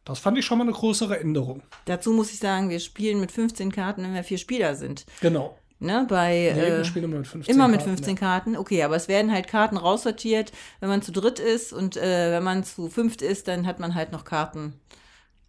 Das 0.06 0.20
fand 0.20 0.38
ich 0.38 0.46
schon 0.46 0.58
mal 0.58 0.64
eine 0.64 0.74
größere 0.74 1.20
Änderung. 1.20 1.62
Dazu 1.86 2.12
muss 2.12 2.32
ich 2.32 2.40
sagen, 2.40 2.70
wir 2.70 2.80
spielen 2.80 3.20
mit 3.20 3.32
15 3.32 3.72
Karten, 3.72 4.04
wenn 4.04 4.14
wir 4.14 4.24
vier 4.24 4.38
Spieler 4.38 4.76
sind. 4.76 5.06
Genau. 5.20 5.58
Ne, 5.80 6.06
bei, 6.08 6.54
Nee, 6.54 6.62
äh, 6.62 6.78
wir 6.78 6.84
spielen 6.84 7.06
immer 7.06 7.18
mit 7.18 7.28
15 7.28 7.56
Immer 7.56 7.68
mit 7.68 7.80
Karten, 7.80 7.98
15 7.98 8.14
ja. 8.14 8.20
Karten, 8.20 8.56
okay, 8.56 8.84
aber 8.84 8.96
es 8.96 9.08
werden 9.08 9.32
halt 9.32 9.48
Karten 9.48 9.78
raussortiert, 9.78 10.52
wenn 10.80 10.90
man 10.90 11.02
zu 11.02 11.12
dritt 11.12 11.40
ist 11.40 11.74
und 11.74 11.98
äh, 11.98 12.32
wenn 12.32 12.44
man 12.44 12.64
zu 12.64 12.88
fünft 12.88 13.24
ist, 13.24 13.48
dann 13.48 13.66
hat 13.66 13.80
man 13.80 13.96
halt 13.96 14.12
noch 14.12 14.24
Karten 14.24 14.80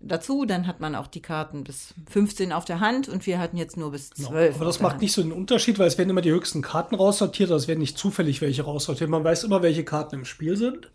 dazu, 0.02 0.44
dann 0.44 0.66
hat 0.66 0.80
man 0.80 0.94
auch 0.94 1.06
die 1.06 1.22
Karten 1.22 1.64
bis 1.64 1.94
15 2.10 2.52
auf 2.52 2.64
der 2.64 2.80
Hand 2.80 3.08
und 3.08 3.26
wir 3.26 3.38
hatten 3.38 3.56
jetzt 3.56 3.76
nur 3.76 3.92
bis 3.92 4.10
12. 4.10 4.28
Genau. 4.28 4.56
Aber 4.56 4.64
das 4.64 4.80
macht 4.80 4.92
Hand. 4.92 5.02
nicht 5.02 5.12
so 5.12 5.22
den 5.22 5.32
Unterschied, 5.32 5.78
weil 5.78 5.86
es 5.86 5.98
werden 5.98 6.10
immer 6.10 6.20
die 6.20 6.30
höchsten 6.30 6.62
Karten 6.62 6.94
raussortiert, 6.94 7.50
also 7.50 7.62
es 7.62 7.68
werden 7.68 7.80
nicht 7.80 7.98
zufällig 7.98 8.40
welche 8.40 8.62
raussortiert. 8.62 9.08
Man 9.08 9.24
weiß 9.24 9.44
immer, 9.44 9.62
welche 9.62 9.84
Karten 9.84 10.16
im 10.16 10.24
Spiel 10.24 10.56
sind. 10.56 10.90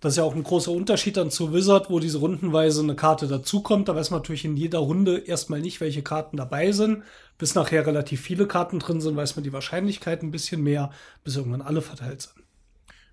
Das 0.00 0.12
ist 0.12 0.18
ja 0.18 0.22
auch 0.22 0.34
ein 0.34 0.44
großer 0.44 0.70
Unterschied 0.70 1.16
dann 1.16 1.30
zu 1.30 1.52
Wizard, 1.52 1.90
wo 1.90 1.98
diese 1.98 2.18
rundenweise 2.18 2.82
eine 2.82 2.94
Karte 2.94 3.26
dazukommt. 3.26 3.88
Da 3.88 3.96
weiß 3.96 4.10
man 4.10 4.20
natürlich 4.20 4.44
in 4.44 4.56
jeder 4.56 4.78
Runde 4.78 5.18
erstmal 5.18 5.60
nicht, 5.60 5.80
welche 5.80 6.02
Karten 6.02 6.36
dabei 6.36 6.70
sind. 6.70 7.02
Bis 7.36 7.56
nachher 7.56 7.84
relativ 7.84 8.20
viele 8.20 8.46
Karten 8.46 8.78
drin 8.78 9.00
sind, 9.00 9.16
weiß 9.16 9.34
man 9.34 9.42
die 9.42 9.52
Wahrscheinlichkeit 9.52 10.22
ein 10.22 10.30
bisschen 10.30 10.62
mehr, 10.62 10.92
bis 11.24 11.36
irgendwann 11.36 11.62
alle 11.62 11.82
verteilt 11.82 12.22
sind. 12.22 12.44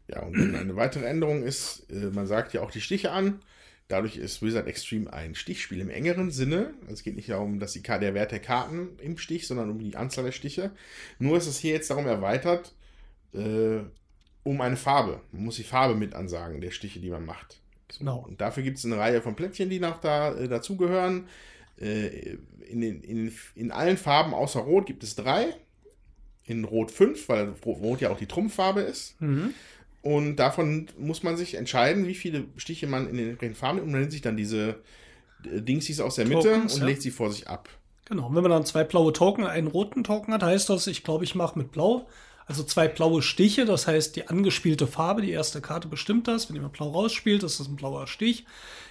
Ja, 0.07 0.21
und 0.21 0.55
eine 0.55 0.75
weitere 0.75 1.05
Änderung 1.05 1.41
ist, 1.41 1.89
äh, 1.89 2.11
man 2.13 2.27
sagt 2.27 2.53
ja 2.53 2.61
auch 2.61 2.69
die 2.69 2.81
Stiche 2.81 3.11
an. 3.11 3.39
Dadurch 3.87 4.17
ist 4.17 4.41
Wizard 4.41 4.67
Extreme 4.67 5.13
ein 5.13 5.35
Stichspiel 5.35 5.79
im 5.79 5.91
engeren 5.91 6.31
Sinne. 6.31 6.73
Es 6.91 7.03
geht 7.03 7.15
nicht 7.15 7.29
darum, 7.29 7.59
dass 7.59 7.73
die, 7.73 7.83
der 7.83 8.15
Wert 8.15 8.31
der 8.31 8.39
Karten 8.39 8.97
im 8.99 9.17
Stich, 9.17 9.47
sondern 9.47 9.69
um 9.69 9.77
die 9.77 9.95
Anzahl 9.95 10.23
der 10.23 10.31
Stiche. 10.31 10.71
Nur 11.19 11.37
ist 11.37 11.45
es 11.45 11.59
hier 11.59 11.73
jetzt 11.73 11.91
darum 11.91 12.07
erweitert, 12.07 12.73
äh, 13.33 13.81
um 14.43 14.61
eine 14.61 14.77
Farbe. 14.77 15.21
Man 15.31 15.45
muss 15.45 15.57
die 15.57 15.63
Farbe 15.63 15.95
mit 15.95 16.15
ansagen, 16.15 16.61
der 16.61 16.71
Stiche, 16.71 16.99
die 16.99 17.11
man 17.11 17.25
macht. 17.25 17.59
Genau. 17.99 18.25
Und 18.27 18.41
dafür 18.41 18.63
gibt 18.63 18.79
es 18.79 18.85
eine 18.85 18.97
Reihe 18.97 19.21
von 19.21 19.35
Plättchen, 19.35 19.69
die 19.69 19.79
noch 19.79 20.01
da 20.01 20.33
äh, 20.33 20.47
dazugehören. 20.47 21.27
Äh, 21.79 22.37
in, 22.67 22.81
den, 22.81 23.01
in, 23.01 23.31
in 23.53 23.71
allen 23.71 23.97
Farben 23.97 24.33
außer 24.33 24.61
Rot 24.61 24.87
gibt 24.87 25.03
es 25.03 25.15
drei. 25.15 25.55
In 26.43 26.63
Rot 26.63 26.91
fünf, 26.91 27.29
weil 27.29 27.53
Rot 27.65 28.01
ja 28.01 28.09
auch 28.09 28.17
die 28.17 28.27
Trumpffarbe 28.27 28.81
ist. 28.81 29.15
Und 30.05 30.35
davon 30.35 30.85
muss 30.99 31.23
man 31.23 31.35
sich 31.35 31.55
entscheiden, 31.55 32.05
wie 32.05 32.13
viele 32.13 32.45
Stiche 32.57 32.85
man 32.85 33.09
in 33.09 33.17
den 33.17 33.29
entsprechenden 33.29 33.57
Farben 33.57 33.77
nimmt. 33.77 33.87
Und 33.87 33.91
man 33.93 34.01
nimmt 34.01 34.11
sich 34.11 34.21
dann 34.21 34.37
diese 34.37 34.75
äh, 35.43 35.63
Dingsies 35.63 35.99
aus 35.99 36.13
der 36.13 36.27
Mitte 36.27 36.43
Tokens, 36.43 36.75
und 36.75 36.81
ja. 36.81 36.85
legt 36.85 37.01
sie 37.01 37.09
vor 37.09 37.31
sich 37.31 37.47
ab. 37.47 37.69
Genau. 38.05 38.27
Und 38.27 38.35
wenn 38.35 38.43
man 38.43 38.51
dann 38.51 38.65
zwei 38.67 38.83
blaue 38.83 39.13
Token, 39.13 39.47
einen 39.47 39.65
roten 39.65 40.03
Token 40.03 40.31
hat, 40.31 40.43
heißt 40.43 40.69
das, 40.69 40.85
ich 40.85 41.03
glaube, 41.03 41.23
ich 41.23 41.33
mache 41.33 41.57
mit 41.57 41.71
Blau. 41.71 42.07
Also 42.45 42.61
zwei 42.61 42.87
blaue 42.87 43.23
Stiche, 43.23 43.65
das 43.65 43.87
heißt, 43.87 44.15
die 44.15 44.27
angespielte 44.27 44.85
Farbe, 44.85 45.23
die 45.23 45.31
erste 45.31 45.59
Karte 45.59 45.87
bestimmt 45.87 46.27
das. 46.27 46.49
Wenn 46.49 46.55
jemand 46.55 46.73
blau 46.73 46.91
rausspielt, 46.91 47.41
ist 47.41 47.59
das 47.59 47.67
ein 47.67 47.75
blauer 47.75 48.05
Stich. 48.05 48.45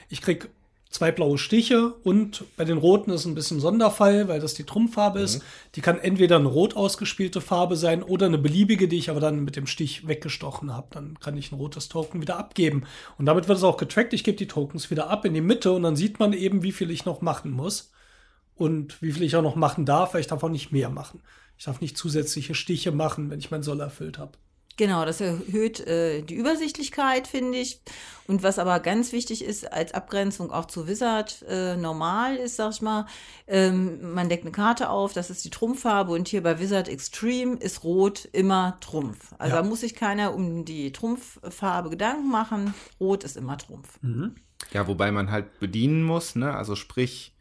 Ich 0.08 0.20
krieg 0.20 0.48
zwei 0.94 1.10
blaue 1.10 1.38
Stiche 1.38 1.92
und 2.04 2.44
bei 2.56 2.64
den 2.64 2.78
roten 2.78 3.10
ist 3.10 3.24
ein 3.24 3.34
bisschen 3.34 3.58
Sonderfall, 3.58 4.28
weil 4.28 4.38
das 4.38 4.54
die 4.54 4.62
Trumpffarbe 4.62 5.18
ist. 5.18 5.42
Die 5.74 5.80
kann 5.80 5.98
entweder 5.98 6.36
eine 6.36 6.46
rot 6.46 6.76
ausgespielte 6.76 7.40
Farbe 7.40 7.74
sein 7.74 8.04
oder 8.04 8.26
eine 8.26 8.38
beliebige, 8.38 8.86
die 8.86 8.98
ich 8.98 9.10
aber 9.10 9.18
dann 9.18 9.44
mit 9.44 9.56
dem 9.56 9.66
Stich 9.66 10.06
weggestochen 10.06 10.72
habe. 10.72 10.86
Dann 10.92 11.18
kann 11.18 11.36
ich 11.36 11.50
ein 11.50 11.56
rotes 11.56 11.88
Token 11.88 12.22
wieder 12.22 12.38
abgeben. 12.38 12.84
Und 13.18 13.26
damit 13.26 13.48
wird 13.48 13.58
es 13.58 13.64
auch 13.64 13.76
getrackt. 13.76 14.12
Ich 14.12 14.22
gebe 14.22 14.36
die 14.36 14.46
Tokens 14.46 14.88
wieder 14.88 15.10
ab 15.10 15.24
in 15.24 15.34
die 15.34 15.40
Mitte 15.40 15.72
und 15.72 15.82
dann 15.82 15.96
sieht 15.96 16.20
man 16.20 16.32
eben, 16.32 16.62
wie 16.62 16.70
viel 16.70 16.92
ich 16.92 17.04
noch 17.04 17.22
machen 17.22 17.50
muss 17.50 17.90
und 18.54 19.02
wie 19.02 19.10
viel 19.10 19.24
ich 19.24 19.34
auch 19.34 19.42
noch 19.42 19.56
machen 19.56 19.84
darf, 19.84 20.14
weil 20.14 20.20
ich 20.20 20.28
darf 20.28 20.44
auch 20.44 20.48
nicht 20.48 20.70
mehr 20.70 20.90
machen. 20.90 21.22
Ich 21.58 21.64
darf 21.64 21.80
nicht 21.80 21.98
zusätzliche 21.98 22.54
Stiche 22.54 22.92
machen, 22.92 23.30
wenn 23.30 23.40
ich 23.40 23.50
mein 23.50 23.64
Soll 23.64 23.80
erfüllt 23.80 24.18
habe. 24.18 24.38
Genau, 24.76 25.04
das 25.04 25.20
erhöht 25.20 25.80
äh, 25.86 26.22
die 26.22 26.34
Übersichtlichkeit, 26.34 27.28
finde 27.28 27.58
ich. 27.58 27.80
Und 28.26 28.42
was 28.42 28.58
aber 28.58 28.80
ganz 28.80 29.12
wichtig 29.12 29.44
ist 29.44 29.70
als 29.72 29.92
Abgrenzung 29.92 30.50
auch 30.50 30.64
zu 30.64 30.88
Wizard 30.88 31.44
äh, 31.48 31.76
normal 31.76 32.36
ist, 32.36 32.56
sag 32.56 32.72
ich 32.72 32.80
mal, 32.82 33.06
ähm, 33.46 34.14
man 34.14 34.28
deckt 34.28 34.44
eine 34.44 34.52
Karte 34.52 34.88
auf, 34.88 35.12
das 35.12 35.28
ist 35.30 35.44
die 35.44 35.50
Trumpffarbe 35.50 36.12
und 36.12 36.26
hier 36.26 36.42
bei 36.42 36.58
Wizard 36.58 36.88
Extreme 36.88 37.56
ist 37.56 37.84
Rot 37.84 38.26
immer 38.32 38.78
Trumpf. 38.80 39.34
Also 39.38 39.54
Ja. 39.56 39.62
da 39.62 39.68
muss 39.68 39.80
sich 39.80 39.94
keiner 39.94 40.34
um 40.34 40.64
die 40.64 40.90
Trumpffarbe 40.92 41.90
Gedanken 41.90 42.30
machen. 42.30 42.72
Rot 42.98 43.24
ist 43.24 43.36
immer 43.36 43.58
Trumpf. 43.58 43.98
Ja, 44.72 44.88
wobei 44.88 45.12
man 45.12 45.30
halt 45.30 45.60
bedienen 45.60 46.02
muss, 46.02 46.34
ne? 46.34 46.54
Also 46.56 46.74
sprich, 46.76 47.36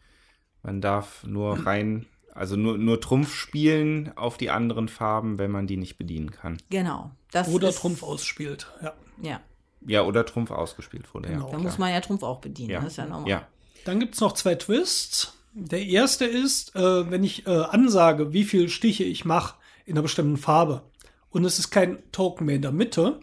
man 0.63 0.81
darf 0.81 1.23
nur 1.23 1.53
rein, 1.65 2.05
also 2.33 2.57
nur, 2.57 2.77
nur 2.77 2.99
Trumpf 2.99 3.33
spielen 3.33 4.11
auf 4.17 4.37
die 4.37 4.49
anderen 4.49 4.89
Farben, 4.89 5.37
wenn 5.39 5.51
man 5.51 5.65
die 5.65 5.77
nicht 5.77 5.97
bedienen 5.97 6.31
kann. 6.31 6.57
Genau. 6.69 7.11
Das 7.33 7.49
Oder 7.49 7.69
ist, 7.69 7.79
Trumpf 7.79 8.03
ausspielt. 8.03 8.67
Ja. 8.81 8.93
Ja, 9.21 9.41
Ja, 9.85 10.03
oder 10.03 10.25
Trumpf 10.25 10.51
ausgespielt 10.51 11.13
wurde. 11.13 11.29
Genau. 11.29 11.47
Ja, 11.47 11.51
da 11.51 11.57
muss 11.57 11.77
man 11.77 11.91
ja 11.91 11.99
Trumpf 11.99 12.23
auch 12.23 12.39
bedienen. 12.39 12.69
ja. 12.69 12.79
Das 12.79 12.91
ist 12.93 12.97
ja 12.97 13.05
normal. 13.05 13.29
Ja. 13.29 13.47
Dann 13.85 13.99
gibt 13.99 14.13
es 14.13 14.21
noch 14.21 14.33
zwei 14.33 14.55
Twists. 14.55 15.33
Der 15.53 15.85
erste 15.85 16.25
ist, 16.25 16.75
äh, 16.75 17.11
wenn 17.11 17.23
ich 17.23 17.45
äh, 17.45 17.49
ansage, 17.49 18.33
wie 18.33 18.43
viele 18.43 18.69
Stiche 18.69 19.03
ich 19.03 19.25
mache 19.25 19.55
in 19.85 19.93
einer 19.93 20.01
bestimmten 20.03 20.37
Farbe 20.37 20.83
und 21.29 21.43
es 21.45 21.59
ist 21.59 21.69
kein 21.69 21.99
Token 22.11 22.45
mehr 22.45 22.55
in 22.55 22.61
der 22.61 22.71
Mitte, 22.71 23.19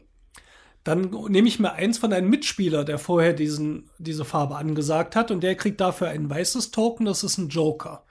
dann 0.85 1.11
nehme 1.29 1.49
ich 1.49 1.59
mir 1.59 1.73
eins 1.73 1.99
von 1.99 2.13
einem 2.13 2.31
Mitspieler, 2.31 2.85
der 2.85 2.99
vorher 2.99 3.33
diesen, 3.33 3.91
diese 3.99 4.25
Farbe 4.25 4.57
angesagt 4.57 5.15
hat 5.17 5.31
und 5.31 5.41
der 5.43 5.55
kriegt 5.55 5.81
dafür 5.81 6.09
ein 6.09 6.31
weißes 6.31 6.71
Token, 6.71 7.07
das 7.07 7.23
ist 7.25 7.39
ein 7.39 7.49
Joker. 7.49 8.05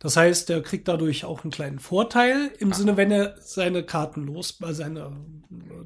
Das 0.00 0.16
heißt, 0.16 0.48
der 0.48 0.62
kriegt 0.62 0.86
dadurch 0.86 1.24
auch 1.24 1.42
einen 1.42 1.50
kleinen 1.50 1.80
Vorteil 1.80 2.52
im 2.60 2.72
Sinne, 2.72 2.96
wenn 2.96 3.10
er 3.10 3.34
seine 3.40 3.82
Karten 3.82 4.26
los, 4.26 4.60
äh, 4.62 4.72
seine 4.72 5.16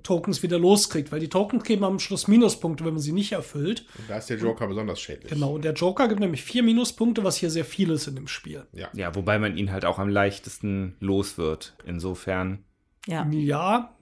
Tokens 0.03 0.43
wieder 0.43 0.59
loskriegt, 0.59 1.11
weil 1.13 1.21
die 1.21 1.31
Tokens 1.31 1.65
geben 1.65 1.85
am 1.85 1.99
Schluss 1.99 2.29
Minuspunkte, 2.29 2.85
wenn 2.85 2.93
man 2.93 3.03
sie 3.03 3.13
nicht 3.13 3.33
erfüllt. 3.33 3.87
Und 3.97 4.11
da 4.11 4.19
ist 4.19 4.29
der 4.29 4.37
Joker 4.37 4.67
besonders 4.67 5.01
schädlich. 5.01 5.33
Genau, 5.33 5.55
und 5.55 5.65
der 5.65 5.73
Joker 5.73 6.09
gibt 6.09 6.21
nämlich 6.21 6.43
vier 6.43 6.63
Minuspunkte, 6.63 7.25
was 7.25 7.37
hier 7.37 7.51
sehr 7.51 7.65
viel 7.65 7.91
ist 7.91 8.07
in 8.07 8.17
dem 8.17 8.29
Spiel. 8.29 8.67
Ja. 8.73 8.89
Ja, 8.93 9.15
wobei 9.15 9.39
man 9.39 9.57
ihn 9.57 9.73
halt 9.73 9.87
auch 9.87 9.99
am 9.99 10.11
leichtesten 10.11 10.95
los 11.01 11.39
wird. 11.39 11.75
Insofern. 11.87 12.65
Ja. 13.07 13.27
Ja, 13.31 13.97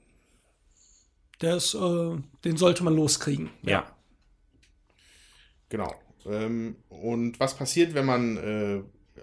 der 1.41 1.57
ist, 1.57 1.75
äh, 1.75 2.17
den 2.45 2.57
sollte 2.57 2.83
man 2.83 2.97
loskriegen. 2.97 3.51
Ja. 3.63 3.85
Genau. 5.69 5.95
Ähm, 6.27 6.77
und 6.89 7.39
was 7.39 7.57
passiert, 7.57 7.95
wenn 7.95 8.05
man 8.05 8.37
äh, 8.37 8.83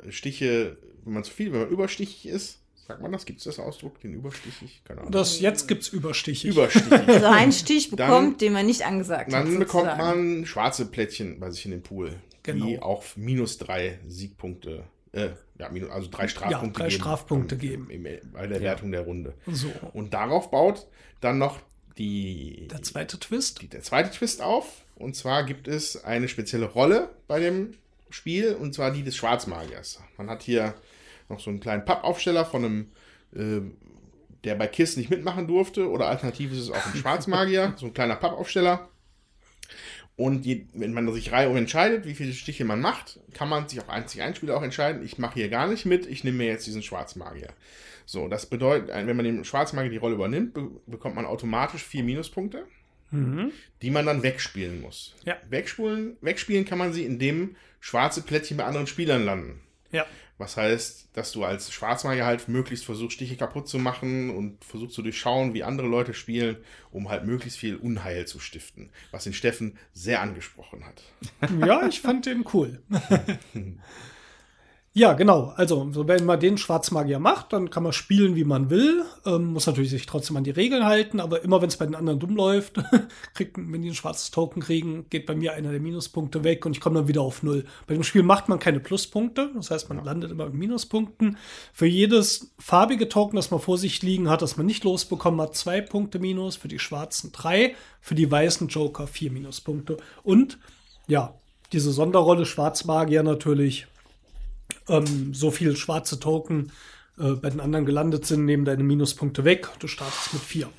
Stiche, 0.09 0.77
wenn 1.03 1.13
man 1.13 1.23
zu 1.23 1.31
viel, 1.31 1.51
wenn 1.53 1.61
man 1.61 1.69
überstichig 1.69 2.27
ist? 2.27 2.59
Sagt 2.87 3.01
man 3.01 3.11
das? 3.11 3.25
Gibt 3.25 3.39
es 3.39 3.43
das 3.45 3.59
Ausdruck, 3.59 3.99
den 3.99 4.13
überstichig? 4.13 4.81
Keine 4.85 5.01
Ahnung. 5.01 5.11
Das, 5.11 5.41
jetzt 5.41 5.67
gibt's 5.67 5.89
Überstiche. 5.89 6.47
überstichig. 6.47 6.91
Also 7.07 7.25
einen 7.27 7.51
Stich 7.51 7.89
Dann- 7.89 7.97
bekommt, 7.97 8.41
den 8.41 8.53
man 8.53 8.65
nicht 8.65 8.85
angesagt 8.85 9.33
hat. 9.33 9.45
Dann 9.45 9.59
bekommt 9.59 9.89
sozusagen. 9.89 10.37
man 10.37 10.45
schwarze 10.45 10.85
Plättchen 10.85 11.39
bei 11.39 11.49
sich 11.51 11.65
in 11.65 11.71
den 11.71 11.83
Pool. 11.83 12.15
Genau. 12.43 12.65
Die 12.65 12.79
auch 12.81 13.03
minus 13.17 13.57
drei 13.57 13.99
Siegpunkte, 14.07 14.85
äh, 15.11 15.31
ja, 15.59 15.67
minus, 15.69 15.89
also 15.89 16.07
drei 16.09 16.29
Strafpunkte 16.29 16.79
drei 16.79 16.87
geben. 16.87 17.01
Strafpunkte 17.01 17.57
geben. 17.57 17.89
Im, 17.89 18.07
bei 18.31 18.47
der 18.47 18.61
Wertung 18.61 18.91
der 18.93 19.01
Runde. 19.01 19.33
So. 19.47 19.69
Und 19.91 20.13
darauf 20.13 20.49
baut 20.49 20.87
dann 21.19 21.39
noch 21.39 21.59
die, 21.97 22.69
Der 22.71 22.83
zweite 22.83 23.19
Twist. 23.19 23.61
die, 23.61 23.67
der 23.67 23.81
zweite 23.81 24.11
Twist 24.11 24.41
auf. 24.41 24.85
Und 24.95 25.15
zwar 25.17 25.43
gibt 25.43 25.67
es 25.67 26.05
eine 26.05 26.29
spezielle 26.29 26.67
Rolle 26.67 27.09
bei 27.27 27.39
dem 27.41 27.73
Spiel, 28.09 28.53
und 28.53 28.73
zwar 28.73 28.91
die 28.91 29.03
des 29.03 29.15
Schwarzmagiers. 29.15 30.01
Man 30.17 30.29
hat 30.29 30.43
hier 30.43 30.75
noch 31.29 31.39
so 31.39 31.49
einen 31.49 31.59
kleinen 31.59 31.85
Pappaufsteller 31.85 32.45
von 32.45 32.65
einem, 32.65 32.91
äh, 33.35 33.61
der 34.43 34.55
bei 34.55 34.67
KISS 34.67 34.97
nicht 34.97 35.09
mitmachen 35.09 35.47
durfte, 35.47 35.89
oder 35.89 36.07
alternativ 36.07 36.51
ist 36.51 36.59
es 36.59 36.71
auch 36.71 36.85
ein 36.85 36.97
Schwarzmagier, 36.97 37.73
so 37.77 37.87
ein 37.87 37.93
kleiner 37.93 38.15
Pappaufsteller. 38.15 38.89
Und 40.15 40.45
je, 40.45 40.65
wenn 40.73 40.93
man 40.93 41.11
sich 41.13 41.31
reihum 41.31 41.57
entscheidet, 41.57 42.05
wie 42.05 42.15
viele 42.15 42.33
Stiche 42.33 42.65
man 42.65 42.81
macht, 42.81 43.19
kann 43.33 43.49
man 43.49 43.69
sich 43.69 43.79
auf 43.79 43.89
einzig 43.89 44.23
ein 44.23 44.33
Spieler 44.33 44.57
auch 44.57 44.63
entscheiden, 44.63 45.05
ich 45.05 45.19
mache 45.19 45.35
hier 45.35 45.49
gar 45.49 45.67
nicht 45.67 45.85
mit, 45.85 46.07
ich 46.07 46.23
nehme 46.23 46.39
mir 46.39 46.47
jetzt 46.47 46.65
diesen 46.65 46.81
Schwarzmagier. 46.81 47.49
So, 48.07 48.27
das 48.27 48.47
bedeutet, 48.47 48.87
wenn 48.89 49.15
man 49.15 49.25
dem 49.25 49.43
Schwarzmagier 49.43 49.91
die 49.91 49.97
Rolle 49.97 50.15
übernimmt, 50.15 50.53
be 50.53 50.71
bekommt 50.87 51.15
man 51.15 51.25
automatisch 51.25 51.83
vier 51.83 52.03
Minuspunkte, 52.03 52.65
die 53.81 53.91
man 53.91 54.05
dann 54.05 54.23
wegspielen 54.23 54.81
muss. 54.81 55.13
Ja. 55.23 55.35
Wegspielen, 55.49 56.17
wegspielen 56.21 56.65
kann 56.65 56.77
man 56.77 56.93
sie, 56.93 57.05
indem 57.05 57.55
schwarze 57.79 58.21
Plättchen 58.21 58.57
bei 58.57 58.65
anderen 58.65 58.87
Spielern 58.87 59.25
landen. 59.25 59.61
Ja. 59.91 60.05
Was 60.37 60.55
heißt, 60.55 61.09
dass 61.13 61.31
du 61.31 61.43
als 61.43 61.71
Schwarzmagier 61.71 62.25
halt 62.25 62.47
möglichst 62.47 62.85
versuchst, 62.85 63.15
Stiche 63.15 63.37
kaputt 63.37 63.67
zu 63.67 63.79
machen 63.79 64.29
und 64.29 64.63
versuchst 64.63 64.93
zu 64.93 65.01
durchschauen, 65.01 65.55
wie 65.55 65.63
andere 65.63 65.87
Leute 65.87 66.13
spielen, 66.13 66.57
um 66.91 67.09
halt 67.09 67.25
möglichst 67.25 67.57
viel 67.57 67.75
Unheil 67.75 68.27
zu 68.27 68.39
stiften. 68.39 68.91
Was 69.09 69.23
den 69.23 69.33
Steffen 69.33 69.79
sehr 69.93 70.21
angesprochen 70.21 70.85
hat. 70.85 71.01
Ja, 71.65 71.87
ich 71.87 72.01
fand 72.01 72.27
den 72.27 72.45
cool. 72.53 72.81
ja, 74.97 75.13
genau. 75.13 75.53
Also, 75.55 75.91
so 75.91 76.07
wenn 76.07 76.25
man 76.25 76.39
den 76.39 76.57
Schwarzmagier 76.57 77.19
macht, 77.19 77.53
dann 77.53 77.69
kann 77.69 77.83
man 77.83 77.93
spielen, 77.93 78.35
wie 78.35 78.43
man 78.43 78.71
will. 78.71 79.05
Ähm, 79.27 79.53
muss 79.53 79.67
natürlich 79.67 79.91
sich 79.91 80.07
trotzdem 80.07 80.37
an 80.37 80.43
die 80.43 80.49
Regeln 80.49 80.85
halten, 80.85 81.19
aber 81.19 81.43
immer 81.43 81.61
wenn 81.61 81.67
es 81.67 81.77
bei 81.77 81.85
den 81.85 81.93
anderen 81.93 82.19
dumm 82.19 82.35
läuft, 82.35 82.79
kriegt, 83.35 83.57
wenn 83.57 83.83
die 83.83 83.89
ein 83.89 83.93
schwarzes 83.93 84.31
Token 84.31 84.59
kriegen, 84.59 85.05
geht 85.11 85.27
bei 85.27 85.35
mir 85.35 85.53
einer 85.53 85.69
der 85.69 85.79
Minuspunkte 85.79 86.43
weg 86.43 86.65
und 86.65 86.71
ich 86.71 86.81
komme 86.81 86.95
dann 86.95 87.07
wieder 87.07 87.21
auf 87.21 87.43
Null. 87.43 87.65
Bei 87.85 87.93
dem 87.93 88.01
Spiel 88.01 88.23
macht 88.23 88.49
man 88.49 88.57
keine 88.57 88.79
Pluspunkte, 88.79 89.51
das 89.53 89.69
heißt, 89.69 89.87
man 89.87 90.03
landet 90.03 90.31
immer 90.31 90.45
mit 90.45 90.55
Minuspunkten. 90.55 91.37
Für 91.73 91.85
jedes 91.85 92.55
farbige 92.57 93.07
Token, 93.07 93.35
das 93.35 93.51
man 93.51 93.59
vor 93.59 93.77
sich 93.77 94.01
liegen 94.01 94.31
hat, 94.31 94.41
das 94.41 94.57
man 94.57 94.65
nicht 94.65 94.83
losbekommen 94.83 95.39
hat, 95.39 95.55
zwei 95.55 95.79
Punkte 95.79 96.17
Minus, 96.17 96.55
für 96.55 96.69
die 96.69 96.79
schwarzen 96.79 97.31
drei, 97.31 97.75
für 98.01 98.15
die 98.15 98.31
weißen 98.31 98.67
Joker 98.67 99.05
vier 99.05 99.29
Minuspunkte. 99.29 99.97
Und 100.23 100.57
ja, 101.05 101.35
diese 101.71 101.91
Sonderrolle 101.91 102.47
Schwarzmagier 102.47 103.21
natürlich, 103.21 103.85
ähm, 104.87 105.33
so 105.33 105.51
viel 105.51 105.75
schwarze 105.75 106.19
Token 106.19 106.71
äh, 107.19 107.31
bei 107.31 107.49
den 107.49 107.59
anderen 107.59 107.85
gelandet 107.85 108.25
sind, 108.25 108.45
nehmen 108.45 108.65
deine 108.65 108.83
Minuspunkte 108.83 109.43
weg. 109.43 109.69
Du 109.79 109.87
startest 109.87 110.33
mit 110.33 110.43
vier. 110.43 110.69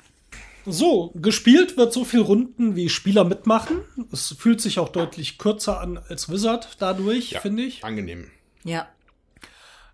So, 0.65 1.11
gespielt 1.15 1.77
wird 1.77 1.93
so 1.93 2.05
viel 2.05 2.21
Runden, 2.21 2.75
wie 2.75 2.89
Spieler 2.89 3.23
mitmachen. 3.23 3.81
Es 4.11 4.35
fühlt 4.37 4.61
sich 4.61 4.77
auch 4.77 4.89
deutlich 4.89 5.37
kürzer 5.37 5.79
an 5.79 5.97
als 6.09 6.29
Wizard 6.29 6.77
dadurch, 6.79 7.31
Ja, 7.31 7.39
finde 7.39 7.63
ich. 7.63 7.83
Angenehm. 7.83 8.29
Ja. 8.63 8.87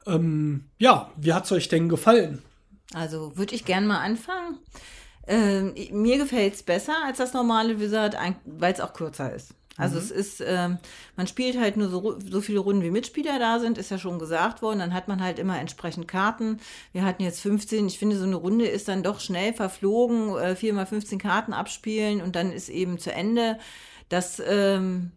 Ähm, 0.06 0.66
ja, 0.78 1.12
wie 1.18 1.34
hat's 1.34 1.52
euch 1.52 1.68
denn 1.70 1.88
gefallen? 1.88 2.42
Also 2.94 3.38
würde 3.38 3.56
ich 3.56 3.66
gern 3.66 3.88
mal 3.88 4.00
anfangen. 4.00 4.60
Ähm, 5.28 5.74
mir 5.92 6.18
gefällt 6.18 6.54
es 6.54 6.64
besser 6.64 6.96
als 7.06 7.18
das 7.18 7.34
normale 7.34 7.80
Wizard, 7.80 8.16
weil 8.46 8.74
es 8.74 8.80
auch 8.80 8.94
kürzer 8.94 9.34
ist. 9.34 9.54
Also 9.78 9.98
es 9.98 10.10
ist, 10.10 10.42
ähm, 10.46 10.78
man 11.18 11.28
spielt 11.28 11.60
halt 11.60 11.76
nur 11.76 11.90
so, 11.90 12.18
so 12.20 12.42
viele 12.42 12.60
Runden, 12.60 12.84
wie 12.84 12.92
Mitspieler 12.92 13.40
da 13.40 13.60
sind, 13.60 13.78
ist 13.78 13.92
ja 13.92 13.98
schon 13.98 14.20
gesagt 14.20 14.62
worden. 14.62 14.80
Dann 14.80 14.94
hat 14.94 15.08
man 15.08 15.22
halt 15.22 15.38
immer 15.38 15.60
entsprechend 15.60 16.08
Karten. 16.08 16.60
Wir 16.94 17.04
hatten 17.04 17.24
jetzt 17.24 17.42
15. 17.42 17.88
Ich 17.88 18.00
finde, 18.00 18.18
so 18.18 18.24
eine 18.24 18.38
Runde 18.38 18.68
ist 18.68 18.88
dann 18.88 19.04
doch 19.04 19.20
schnell 19.20 19.54
verflogen. 19.54 20.38
Äh, 20.38 20.56
4 20.56 20.74
mal 20.74 20.86
15 20.86 21.20
Karten 21.20 21.54
abspielen 21.54 22.22
und 22.22 22.36
dann 22.36 22.54
ist 22.54 22.70
eben 22.70 23.00
zu 23.00 23.12
Ende. 23.12 23.60
Das, 24.08 24.42
ähm, 24.46 25.12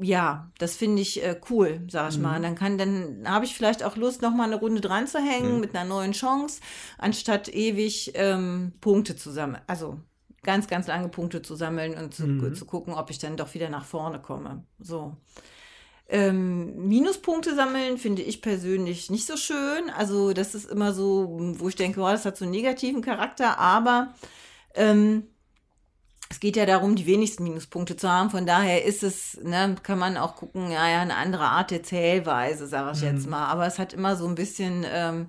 ja, 0.00 0.50
das 0.58 0.76
finde 0.76 1.02
ich 1.02 1.22
äh, 1.22 1.38
cool, 1.50 1.82
sag 1.88 2.12
ich 2.12 2.18
mal. 2.18 2.36
Und 2.36 2.42
dann 2.42 2.54
kann, 2.54 2.78
dann 2.78 3.24
habe 3.26 3.44
ich 3.44 3.54
vielleicht 3.54 3.82
auch 3.82 3.96
Lust, 3.96 4.22
noch 4.22 4.34
mal 4.34 4.44
eine 4.44 4.56
Runde 4.56 4.80
dran 4.80 5.08
zu 5.08 5.18
hängen 5.18 5.60
mit 5.60 5.74
einer 5.74 5.88
neuen 5.88 6.12
Chance, 6.12 6.60
anstatt 6.96 7.48
ewig 7.48 8.12
ähm, 8.14 8.72
Punkte 8.80 9.16
zusammen. 9.16 9.58
Also 9.66 9.98
ganz, 10.42 10.68
ganz 10.68 10.86
lange 10.86 11.08
Punkte 11.08 11.42
zu 11.42 11.54
sammeln 11.54 11.94
und 11.94 12.14
zu, 12.14 12.52
zu 12.52 12.64
gucken, 12.64 12.94
ob 12.94 13.10
ich 13.10 13.18
dann 13.18 13.36
doch 13.36 13.54
wieder 13.54 13.68
nach 13.68 13.84
vorne 13.84 14.20
komme. 14.20 14.64
So. 14.78 15.16
Ähm, 16.08 16.88
Minuspunkte 16.88 17.54
sammeln 17.54 17.96
finde 17.98 18.22
ich 18.22 18.42
persönlich 18.42 19.10
nicht 19.10 19.26
so 19.26 19.36
schön. 19.36 19.90
Also, 19.96 20.32
das 20.32 20.54
ist 20.54 20.68
immer 20.68 20.92
so, 20.92 21.38
wo 21.58 21.68
ich 21.68 21.76
denke, 21.76 22.00
oh, 22.00 22.08
das 22.08 22.24
hat 22.24 22.36
so 22.36 22.44
einen 22.44 22.52
negativen 22.52 23.02
Charakter, 23.02 23.58
aber 23.58 24.14
ähm, 24.74 25.24
es 26.30 26.40
geht 26.40 26.56
ja 26.56 26.64
darum, 26.64 26.96
die 26.96 27.06
wenigsten 27.06 27.44
Minuspunkte 27.44 27.96
zu 27.96 28.08
haben. 28.08 28.30
Von 28.30 28.46
daher 28.46 28.84
ist 28.84 29.02
es, 29.02 29.38
ne, 29.42 29.76
kann 29.82 29.98
man 29.98 30.16
auch 30.16 30.36
gucken, 30.36 30.70
ja, 30.70 30.88
ja, 30.88 31.00
eine 31.00 31.16
andere 31.16 31.44
Art 31.44 31.70
der 31.70 31.82
Zählweise, 31.82 32.66
sage 32.66 32.92
ich 32.94 33.02
jetzt 33.02 33.28
mal. 33.28 33.46
Aber 33.46 33.66
es 33.66 33.78
hat 33.78 33.92
immer 33.92 34.16
so 34.16 34.26
ein 34.28 34.36
bisschen 34.36 34.86
ähm, 34.88 35.28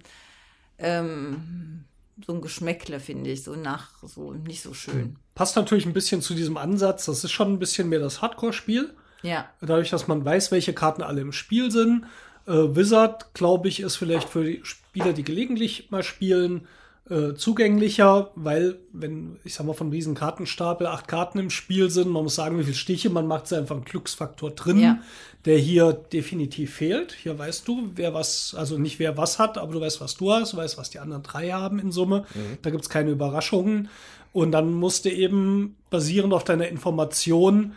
ähm, 0.78 1.86
so 2.26 2.34
ein 2.34 2.42
Geschmäckle, 2.42 3.00
finde 3.00 3.32
ich, 3.32 3.44
so 3.44 3.56
nach, 3.56 3.90
so 4.04 4.34
nicht 4.34 4.62
so 4.62 4.74
schön. 4.74 5.18
Passt 5.36 5.56
natürlich 5.56 5.86
ein 5.86 5.94
bisschen 5.94 6.22
zu 6.22 6.34
diesem 6.34 6.58
Ansatz. 6.58 7.06
Das 7.06 7.24
ist 7.24 7.32
schon 7.32 7.54
ein 7.54 7.60
bisschen 7.60 7.90
mehr 7.90 8.00
das 8.00 8.22
Hardcore-Spiel. 8.22 8.94
Ja. 9.24 9.50
Dadurch, 9.62 9.90
dass 9.90 10.08
man 10.08 10.24
weiß, 10.24 10.52
welche 10.52 10.74
Karten 10.74 11.02
alle 11.02 11.22
im 11.22 11.32
Spiel 11.32 11.72
sind. 11.72 12.06
Äh, 12.48 12.54
Wizard, 12.54 13.34
glaube 13.34 13.68
ich, 13.68 13.80
ist 13.80 13.96
vielleicht 13.96 14.30
für 14.30 14.44
die 14.44 14.62
Spieler, 14.64 15.14
die 15.14 15.24
gelegentlich 15.24 15.90
mal 15.92 16.04
spielen, 16.04 16.68
äh, 17.12 17.36
zugänglicher, 17.36 18.32
weil, 18.36 18.78
wenn, 18.94 19.38
ich 19.44 19.54
sag 19.54 19.66
mal, 19.66 19.74
von 19.74 19.92
diesem 19.92 20.16
Kartenstapel 20.16 20.88
acht 20.88 21.08
Karten 21.08 21.40
im 21.40 21.50
Spiel 21.50 21.90
sind, 21.90 22.10
man 22.10 22.24
muss 22.24 22.36
sagen, 22.36 22.58
wie 22.58 22.64
viele 22.64 22.76
Stiche 22.76 23.10
man 23.10 23.28
macht, 23.28 23.44
ist 23.44 23.54
einfach 23.54 23.76
ein 23.76 23.84
Glücksfaktor 23.84 24.52
drin, 24.52 24.80
Ja. 24.80 25.00
der 25.46 25.58
hier 25.58 25.92
definitiv 25.94 26.74
fehlt. 26.74 27.12
Hier 27.22 27.38
weißt 27.38 27.68
du, 27.68 27.90
wer 27.96 28.14
was, 28.14 28.56
also 28.58 28.78
nicht 28.78 28.98
wer 29.00 29.18
was 29.18 29.40
hat, 29.40 29.58
aber 29.58 29.74
du 29.74 29.82
weißt, 29.82 30.00
was 30.00 30.16
du 30.16 30.32
hast, 30.32 30.54
du 30.54 30.58
weißt, 30.58 30.78
was 30.78 30.90
die 30.90 31.00
anderen 31.00 31.24
drei 31.24 31.50
haben 31.52 31.80
in 31.80 31.92
Summe. 31.92 32.26
Da 32.62 32.70
gibt 32.70 32.84
es 32.84 32.90
keine 32.90 33.12
Überraschungen. 33.12 33.90
Und 34.34 34.52
dann 34.54 34.72
musst 34.72 35.04
du 35.04 35.10
eben 35.12 35.76
basierend 35.90 36.34
auf 36.34 36.46
deiner 36.46 36.70
Information 36.70 37.74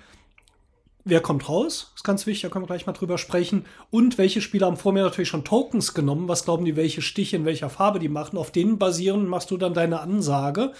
Wer 1.06 1.20
kommt 1.20 1.50
raus? 1.50 1.92
ist 1.94 2.02
ganz 2.02 2.26
wichtig, 2.26 2.42
da 2.42 2.48
können 2.48 2.62
wir 2.62 2.68
gleich 2.68 2.86
mal 2.86 2.94
drüber 2.94 3.18
sprechen. 3.18 3.66
Und 3.90 4.16
welche 4.16 4.40
Spieler 4.40 4.66
haben 4.66 4.78
vor 4.78 4.92
mir 4.92 5.02
natürlich 5.02 5.28
schon 5.28 5.44
Tokens 5.44 5.92
genommen? 5.92 6.28
Was 6.28 6.44
glauben 6.46 6.64
die, 6.64 6.76
welche 6.76 7.02
Stiche 7.02 7.36
in 7.36 7.44
welcher 7.44 7.68
Farbe 7.68 7.98
die 7.98 8.08
machen? 8.08 8.38
Auf 8.38 8.50
denen 8.50 8.78
basierend 8.78 9.28
machst 9.28 9.50
du 9.50 9.58
dann 9.58 9.74
deine 9.74 10.00
Ansage. 10.00 10.72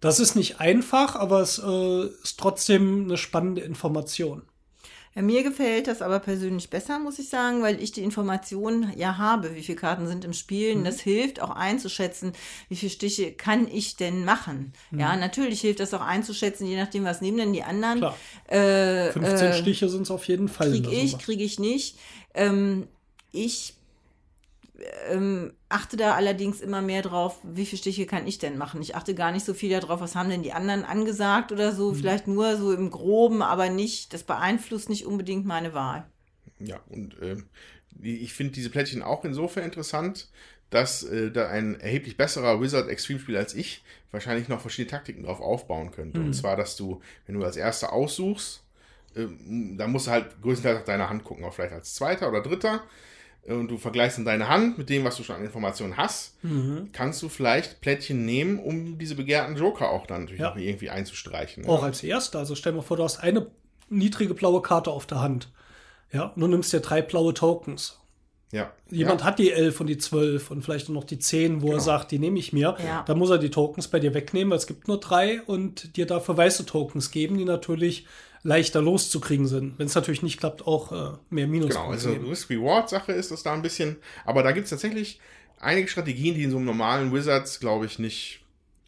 Das 0.00 0.18
ist 0.18 0.34
nicht 0.34 0.60
einfach, 0.60 1.14
aber 1.14 1.40
es 1.40 1.62
äh, 1.64 2.06
ist 2.22 2.40
trotzdem 2.40 3.04
eine 3.04 3.16
spannende 3.16 3.60
Information. 3.60 4.42
Ja, 5.14 5.22
mir 5.22 5.42
gefällt 5.42 5.86
das 5.88 6.02
aber 6.02 6.18
persönlich 6.20 6.70
besser, 6.70 6.98
muss 6.98 7.18
ich 7.18 7.28
sagen, 7.28 7.62
weil 7.62 7.82
ich 7.82 7.92
die 7.92 8.02
Informationen 8.02 8.92
ja 8.96 9.16
habe, 9.18 9.54
wie 9.56 9.62
viele 9.62 9.78
Karten 9.78 10.06
sind 10.06 10.24
im 10.24 10.32
Spiel. 10.32 10.72
Mhm. 10.72 10.78
Und 10.78 10.84
Das 10.84 11.00
hilft 11.00 11.40
auch 11.40 11.50
einzuschätzen, 11.50 12.32
wie 12.68 12.76
viele 12.76 12.90
Stiche 12.90 13.32
kann 13.32 13.66
ich 13.66 13.96
denn 13.96 14.24
machen. 14.24 14.72
Ja, 14.92 15.14
Mhm. 15.14 15.20
natürlich 15.20 15.60
hilft 15.60 15.80
das 15.80 15.92
auch 15.94 16.00
einzuschätzen, 16.02 16.66
je 16.66 16.76
nachdem, 16.76 17.04
was 17.04 17.20
nehmen 17.20 17.38
denn 17.38 17.52
die 17.52 17.62
anderen. 17.64 17.98
Klar. 17.98 18.16
Äh, 18.48 19.12
15 19.12 19.48
äh, 19.48 19.52
Stiche 19.54 19.88
sind 19.88 20.02
es 20.02 20.10
auf 20.10 20.24
jeden 20.26 20.48
Fall. 20.48 20.68
in 20.68 20.82
Krieg 20.82 20.90
der 20.92 21.02
ich, 21.04 21.18
kriege 21.18 21.42
ich 21.44 21.58
nicht. 21.58 21.98
Ähm, 22.34 22.86
Ich 23.32 23.74
ähm, 25.10 25.52
achte 25.68 25.96
da 25.96 26.14
allerdings 26.14 26.60
immer 26.60 26.80
mehr 26.80 27.02
drauf, 27.02 27.38
wie 27.42 27.66
viele 27.66 27.78
Stiche 27.78 28.06
kann 28.06 28.26
ich 28.26 28.38
denn 28.38 28.56
machen. 28.56 28.80
Ich 28.80 28.94
achte 28.94 29.14
gar 29.14 29.32
nicht 29.32 29.44
so 29.44 29.52
viel 29.52 29.70
darauf, 29.70 30.00
was 30.00 30.14
haben 30.14 30.30
denn 30.30 30.42
die 30.42 30.52
anderen 30.52 30.84
angesagt 30.84 31.52
oder 31.52 31.72
so. 31.72 31.90
Mhm. 31.90 31.94
Vielleicht 31.96 32.26
nur 32.26 32.56
so 32.56 32.72
im 32.72 32.90
Groben, 32.90 33.42
aber 33.42 33.68
nicht, 33.68 34.14
das 34.14 34.22
beeinflusst 34.22 34.88
nicht 34.88 35.04
unbedingt 35.04 35.44
meine 35.44 35.74
Wahl. 35.74 36.06
Ja, 36.58 36.80
und 36.88 37.20
äh, 37.20 37.36
ich 38.02 38.32
finde 38.32 38.54
diese 38.54 38.70
Plättchen 38.70 39.02
auch 39.02 39.24
insofern 39.24 39.64
interessant, 39.64 40.28
dass 40.70 41.02
äh, 41.02 41.30
da 41.30 41.48
ein 41.48 41.78
erheblich 41.80 42.16
besserer 42.16 42.60
Wizard 42.60 42.88
Extreme-Spieler 42.88 43.38
als 43.38 43.54
ich 43.54 43.82
wahrscheinlich 44.10 44.48
noch 44.48 44.60
verschiedene 44.60 44.90
Taktiken 44.90 45.24
drauf 45.24 45.40
aufbauen 45.40 45.90
könnte. 45.90 46.18
Mhm. 46.18 46.26
Und 46.26 46.32
zwar, 46.32 46.56
dass 46.56 46.76
du, 46.76 47.02
wenn 47.26 47.38
du 47.38 47.44
als 47.44 47.56
Erster 47.56 47.92
aussuchst, 47.92 48.62
äh, 49.14 49.26
dann 49.76 49.92
musst 49.92 50.06
du 50.06 50.12
halt 50.12 50.40
größtenteils 50.40 50.80
auf 50.80 50.84
deine 50.84 51.10
Hand 51.10 51.24
gucken, 51.24 51.44
auch 51.44 51.52
vielleicht 51.52 51.74
als 51.74 51.94
Zweiter 51.94 52.28
oder 52.28 52.42
Dritter 52.42 52.84
und 53.48 53.68
du 53.68 53.78
vergleichst 53.78 54.18
dann 54.18 54.24
deine 54.24 54.48
Hand 54.48 54.78
mit 54.78 54.88
dem, 54.88 55.04
was 55.04 55.16
du 55.16 55.22
schon 55.22 55.36
an 55.36 55.44
Informationen 55.44 55.96
hast, 55.96 56.42
mhm. 56.42 56.90
kannst 56.92 57.22
du 57.22 57.28
vielleicht 57.28 57.80
Plättchen 57.80 58.24
nehmen, 58.24 58.58
um 58.58 58.98
diese 58.98 59.14
begehrten 59.14 59.56
Joker 59.56 59.90
auch 59.90 60.06
dann 60.06 60.22
natürlich 60.22 60.40
ja. 60.40 60.50
noch 60.50 60.56
irgendwie 60.56 60.90
einzustreichen. 60.90 61.64
Ne? 61.64 61.68
Auch 61.68 61.82
als 61.82 62.02
erster. 62.02 62.38
Also 62.38 62.54
stell 62.54 62.72
dir 62.72 62.78
mal 62.78 62.82
vor, 62.82 62.96
du 62.96 63.04
hast 63.04 63.18
eine 63.18 63.46
niedrige 63.88 64.34
blaue 64.34 64.62
Karte 64.62 64.90
auf 64.90 65.06
der 65.06 65.20
Hand. 65.20 65.50
Ja, 66.12 66.24
und 66.24 66.40
du 66.40 66.46
nimmst 66.46 66.72
dir 66.72 66.80
drei 66.80 67.02
blaue 67.02 67.34
Tokens. 67.34 67.98
Ja. 68.50 68.72
Jemand 68.90 69.20
ja. 69.20 69.26
hat 69.26 69.38
die 69.38 69.52
11 69.52 69.80
und 69.80 69.86
die 69.88 69.98
12 69.98 70.50
und 70.50 70.62
vielleicht 70.62 70.88
noch 70.88 71.04
die 71.04 71.18
10, 71.18 71.60
wo 71.60 71.66
genau. 71.66 71.78
er 71.78 71.80
sagt, 71.80 72.10
die 72.12 72.18
nehme 72.18 72.38
ich 72.38 72.52
mir. 72.52 72.76
Ja. 72.82 73.04
Da 73.06 73.14
muss 73.14 73.28
er 73.30 73.38
die 73.38 73.50
Tokens 73.50 73.88
bei 73.88 74.00
dir 74.00 74.14
wegnehmen, 74.14 74.50
weil 74.50 74.58
es 74.58 74.66
gibt 74.66 74.88
nur 74.88 75.00
drei 75.00 75.42
und 75.42 75.96
dir 75.96 76.06
dafür 76.06 76.36
weiße 76.36 76.64
Tokens 76.64 77.10
geben, 77.10 77.36
die 77.36 77.44
natürlich 77.44 78.06
leichter 78.48 78.80
loszukriegen 78.80 79.46
sind. 79.46 79.78
Wenn 79.78 79.86
es 79.86 79.94
natürlich 79.94 80.22
nicht 80.22 80.40
klappt, 80.40 80.66
auch 80.66 80.90
äh, 80.90 81.18
mehr 81.28 81.46
Minus. 81.46 81.68
Genau, 81.68 81.90
also 81.90 82.12
Risk-Reward-Sache 82.12 83.12
ist 83.12 83.30
das 83.30 83.42
da 83.42 83.52
ein 83.52 83.60
bisschen. 83.60 83.96
Aber 84.24 84.42
da 84.42 84.52
gibt 84.52 84.64
es 84.64 84.70
tatsächlich 84.70 85.20
einige 85.60 85.86
Strategien, 85.86 86.34
die 86.34 86.44
in 86.44 86.50
so 86.50 86.56
einem 86.56 86.64
normalen 86.64 87.12
Wizards, 87.12 87.60
glaube 87.60 87.84
ich, 87.84 87.98
nicht 87.98 88.40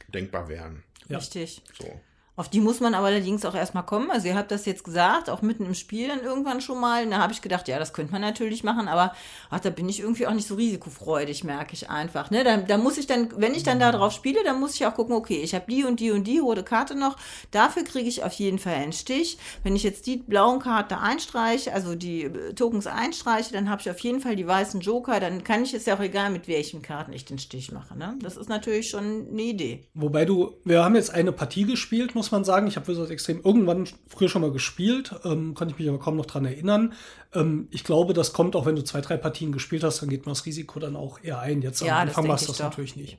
denkbar 0.08 0.48
wären. 0.48 0.82
Ja. 1.08 1.18
Richtig. 1.18 1.60
So. 1.78 2.00
Auf 2.40 2.48
die 2.48 2.60
muss 2.60 2.80
man 2.80 2.94
aber 2.94 3.08
allerdings 3.08 3.44
auch 3.44 3.54
erstmal 3.54 3.84
kommen. 3.84 4.10
Also 4.10 4.26
ihr 4.26 4.34
habt 4.34 4.50
das 4.50 4.64
jetzt 4.64 4.82
gesagt, 4.82 5.28
auch 5.28 5.42
mitten 5.42 5.66
im 5.66 5.74
Spiel 5.74 6.08
dann 6.08 6.22
irgendwann 6.22 6.62
schon 6.62 6.80
mal. 6.80 7.06
da 7.06 7.18
habe 7.18 7.34
ich 7.34 7.42
gedacht, 7.42 7.68
ja, 7.68 7.78
das 7.78 7.92
könnte 7.92 8.12
man 8.12 8.22
natürlich 8.22 8.64
machen, 8.64 8.88
aber 8.88 9.12
ach, 9.50 9.60
da 9.60 9.68
bin 9.68 9.90
ich 9.90 10.00
irgendwie 10.00 10.26
auch 10.26 10.32
nicht 10.32 10.48
so 10.48 10.54
risikofreudig, 10.54 11.44
merke 11.44 11.74
ich 11.74 11.90
einfach. 11.90 12.30
Ne? 12.30 12.42
Da, 12.42 12.56
da 12.56 12.78
muss 12.78 12.96
ich 12.96 13.06
dann, 13.06 13.28
wenn 13.36 13.54
ich 13.54 13.62
dann 13.62 13.78
da 13.78 13.92
drauf 13.92 14.14
spiele, 14.14 14.42
dann 14.42 14.58
muss 14.58 14.74
ich 14.74 14.86
auch 14.86 14.94
gucken, 14.94 15.14
okay, 15.16 15.42
ich 15.42 15.54
habe 15.54 15.66
die 15.68 15.84
und 15.84 16.00
die 16.00 16.12
und 16.12 16.24
die 16.26 16.38
rote 16.38 16.62
Karte 16.62 16.94
noch. 16.94 17.18
Dafür 17.50 17.84
kriege 17.84 18.08
ich 18.08 18.24
auf 18.24 18.32
jeden 18.32 18.58
Fall 18.58 18.72
einen 18.72 18.94
Stich. 18.94 19.36
Wenn 19.62 19.76
ich 19.76 19.82
jetzt 19.82 20.06
die 20.06 20.16
blauen 20.16 20.60
Karten 20.60 20.94
einstreiche, 20.94 21.74
also 21.74 21.94
die 21.94 22.22
äh, 22.22 22.54
Tokens 22.54 22.86
einstreiche, 22.86 23.52
dann 23.52 23.68
habe 23.68 23.82
ich 23.82 23.90
auf 23.90 23.98
jeden 23.98 24.22
Fall 24.22 24.36
die 24.36 24.46
weißen 24.46 24.80
Joker. 24.80 25.20
Dann 25.20 25.44
kann 25.44 25.62
ich 25.62 25.74
es 25.74 25.84
ja 25.84 25.94
auch 25.94 26.00
egal, 26.00 26.30
mit 26.30 26.48
welchen 26.48 26.80
Karten 26.80 27.12
ich 27.12 27.26
den 27.26 27.38
Stich 27.38 27.70
mache. 27.70 27.98
Ne? 27.98 28.16
Das 28.22 28.38
ist 28.38 28.48
natürlich 28.48 28.88
schon 28.88 29.28
eine 29.30 29.42
Idee. 29.42 29.84
Wobei 29.92 30.24
du, 30.24 30.54
wir 30.64 30.82
haben 30.82 30.94
jetzt 30.94 31.10
eine 31.10 31.32
Partie 31.32 31.66
gespielt, 31.66 32.14
muss 32.14 32.29
man 32.32 32.44
sagen. 32.44 32.66
Ich 32.66 32.76
habe 32.76 32.86
Wizards 32.88 33.10
Extrem 33.10 33.40
irgendwann 33.42 33.88
früher 34.08 34.28
schon 34.28 34.42
mal 34.42 34.52
gespielt, 34.52 35.14
ähm, 35.24 35.54
konnte 35.54 35.72
ich 35.72 35.78
mich 35.78 35.88
aber 35.88 35.98
kaum 35.98 36.16
noch 36.16 36.26
dran 36.26 36.44
erinnern. 36.44 36.94
Ähm, 37.34 37.68
ich 37.70 37.84
glaube, 37.84 38.14
das 38.14 38.32
kommt 38.32 38.56
auch, 38.56 38.66
wenn 38.66 38.76
du 38.76 38.84
zwei, 38.84 39.00
drei 39.00 39.16
Partien 39.16 39.52
gespielt 39.52 39.84
hast, 39.84 40.02
dann 40.02 40.08
geht 40.08 40.26
man 40.26 40.34
das 40.34 40.46
Risiko 40.46 40.80
dann 40.80 40.96
auch 40.96 41.22
eher 41.22 41.40
ein. 41.40 41.62
Jetzt 41.62 41.80
ja, 41.80 41.94
am 41.94 42.08
Anfang 42.08 42.26
machst 42.26 42.44
du 42.44 42.48
das 42.48 42.58
doch. 42.58 42.64
natürlich 42.66 42.96
nicht. 42.96 43.18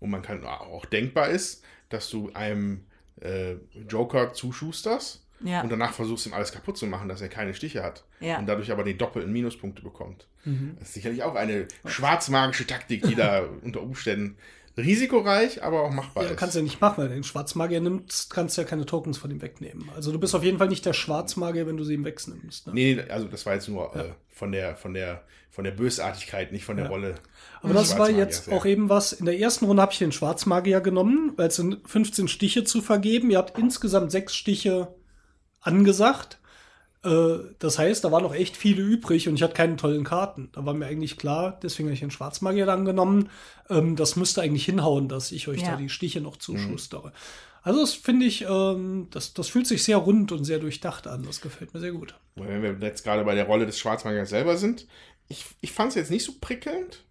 Und 0.00 0.10
man 0.10 0.22
kann 0.22 0.44
auch 0.44 0.84
denkbar 0.84 1.28
ist, 1.28 1.62
dass 1.88 2.10
du 2.10 2.30
einem 2.34 2.84
äh, 3.20 3.54
Joker 3.88 4.32
zuschusterst 4.32 5.24
ja. 5.40 5.62
und 5.62 5.70
danach 5.70 5.92
versuchst, 5.92 6.26
ihm 6.26 6.34
alles 6.34 6.52
kaputt 6.52 6.76
zu 6.76 6.86
machen, 6.86 7.08
dass 7.08 7.20
er 7.20 7.28
keine 7.28 7.54
Stiche 7.54 7.82
hat. 7.82 8.04
Ja. 8.20 8.38
Und 8.38 8.46
dadurch 8.46 8.70
aber 8.70 8.84
die 8.84 8.96
doppelten 8.96 9.32
Minuspunkte 9.32 9.82
bekommt. 9.82 10.28
Mhm. 10.44 10.76
Das 10.78 10.88
ist 10.88 10.94
sicherlich 10.94 11.22
auch 11.22 11.34
eine 11.34 11.66
schwarzmagische 11.84 12.66
Taktik, 12.66 13.02
die 13.02 13.14
da 13.14 13.48
unter 13.62 13.82
Umständen 13.82 14.36
risikoreich, 14.78 15.62
aber 15.62 15.82
auch 15.82 15.90
machbar 15.90 16.24
ja, 16.24 16.30
ist. 16.30 16.36
Kannst 16.36 16.54
du 16.54 16.60
ja 16.60 16.62
nicht 16.64 16.80
machen, 16.80 16.98
weil 16.98 17.08
du 17.08 17.14
den 17.14 17.24
Schwarzmagier 17.24 17.80
nimmst, 17.80 18.30
kannst 18.30 18.56
du 18.56 18.62
ja 18.62 18.66
keine 18.66 18.86
Tokens 18.86 19.18
von 19.18 19.30
ihm 19.30 19.42
wegnehmen. 19.42 19.90
Also 19.94 20.12
du 20.12 20.18
bist 20.18 20.34
auf 20.34 20.44
jeden 20.44 20.58
Fall 20.58 20.68
nicht 20.68 20.86
der 20.86 20.92
Schwarzmagier, 20.92 21.66
wenn 21.66 21.76
du 21.76 21.84
sie 21.84 21.94
ihm 21.94 22.04
wegnimmst. 22.04 22.66
Ne? 22.68 22.72
Nee, 22.74 23.00
also 23.08 23.26
das 23.26 23.44
war 23.44 23.54
jetzt 23.54 23.68
nur 23.68 23.92
ja. 23.94 24.02
äh, 24.02 24.12
von 24.30 24.52
der 24.52 24.76
von 24.76 24.94
der 24.94 25.22
von 25.50 25.64
der 25.64 25.72
Bösartigkeit, 25.72 26.52
nicht 26.52 26.64
von 26.64 26.76
der 26.76 26.86
ja. 26.86 26.90
Rolle. 26.90 27.14
Aber 27.62 27.74
das 27.74 27.98
war 27.98 28.08
jetzt 28.08 28.50
auch 28.52 28.64
eben 28.64 28.88
was. 28.88 29.12
In 29.12 29.26
der 29.26 29.38
ersten 29.38 29.64
Runde 29.64 29.82
habe 29.82 29.92
ich 29.92 29.98
den 29.98 30.12
Schwarzmagier 30.12 30.80
genommen, 30.80 31.32
weil 31.36 31.48
es 31.48 31.56
sind 31.56 31.78
15 31.88 32.28
Stiche 32.28 32.62
zu 32.62 32.80
vergeben. 32.80 33.30
Ihr 33.30 33.38
habt 33.38 33.58
insgesamt 33.58 34.12
sechs 34.12 34.36
Stiche 34.36 34.94
angesagt. 35.60 36.37
Äh, 37.04 37.54
das 37.58 37.78
heißt, 37.78 38.04
da 38.04 38.12
waren 38.12 38.22
noch 38.22 38.34
echt 38.34 38.56
viele 38.56 38.82
übrig 38.82 39.28
und 39.28 39.34
ich 39.34 39.42
hatte 39.42 39.54
keine 39.54 39.76
tollen 39.76 40.04
Karten. 40.04 40.50
Da 40.52 40.64
war 40.66 40.74
mir 40.74 40.86
eigentlich 40.86 41.16
klar, 41.16 41.58
deswegen 41.62 41.88
habe 41.88 41.94
ich 41.94 42.00
den 42.00 42.10
Schwarzmagier 42.10 42.66
dann 42.66 42.84
genommen. 42.84 43.30
Ähm, 43.70 43.96
das 43.96 44.16
müsste 44.16 44.42
eigentlich 44.42 44.64
hinhauen, 44.64 45.08
dass 45.08 45.32
ich 45.32 45.48
euch 45.48 45.62
ja. 45.62 45.72
da 45.72 45.76
die 45.76 45.88
Stiche 45.88 46.20
noch 46.20 46.36
zuschustere. 46.36 47.08
Mhm. 47.08 47.14
Also 47.62 47.80
das 47.80 47.94
finde 47.94 48.26
ich, 48.26 48.46
ähm, 48.48 49.08
das, 49.10 49.34
das 49.34 49.48
fühlt 49.48 49.66
sich 49.66 49.82
sehr 49.82 49.98
rund 49.98 50.32
und 50.32 50.44
sehr 50.44 50.58
durchdacht 50.58 51.06
an. 51.06 51.24
Das 51.24 51.40
gefällt 51.40 51.74
mir 51.74 51.80
sehr 51.80 51.92
gut. 51.92 52.14
Wenn 52.36 52.62
wir 52.62 52.76
jetzt 52.80 53.04
gerade 53.04 53.24
bei 53.24 53.34
der 53.34 53.46
Rolle 53.46 53.66
des 53.66 53.78
Schwarzmagiers 53.78 54.30
selber 54.30 54.56
sind, 54.56 54.86
ich, 55.28 55.44
ich 55.60 55.72
fand 55.72 55.90
es 55.90 55.96
jetzt 55.96 56.10
nicht 56.10 56.24
so 56.24 56.32
prickelnd 56.40 57.04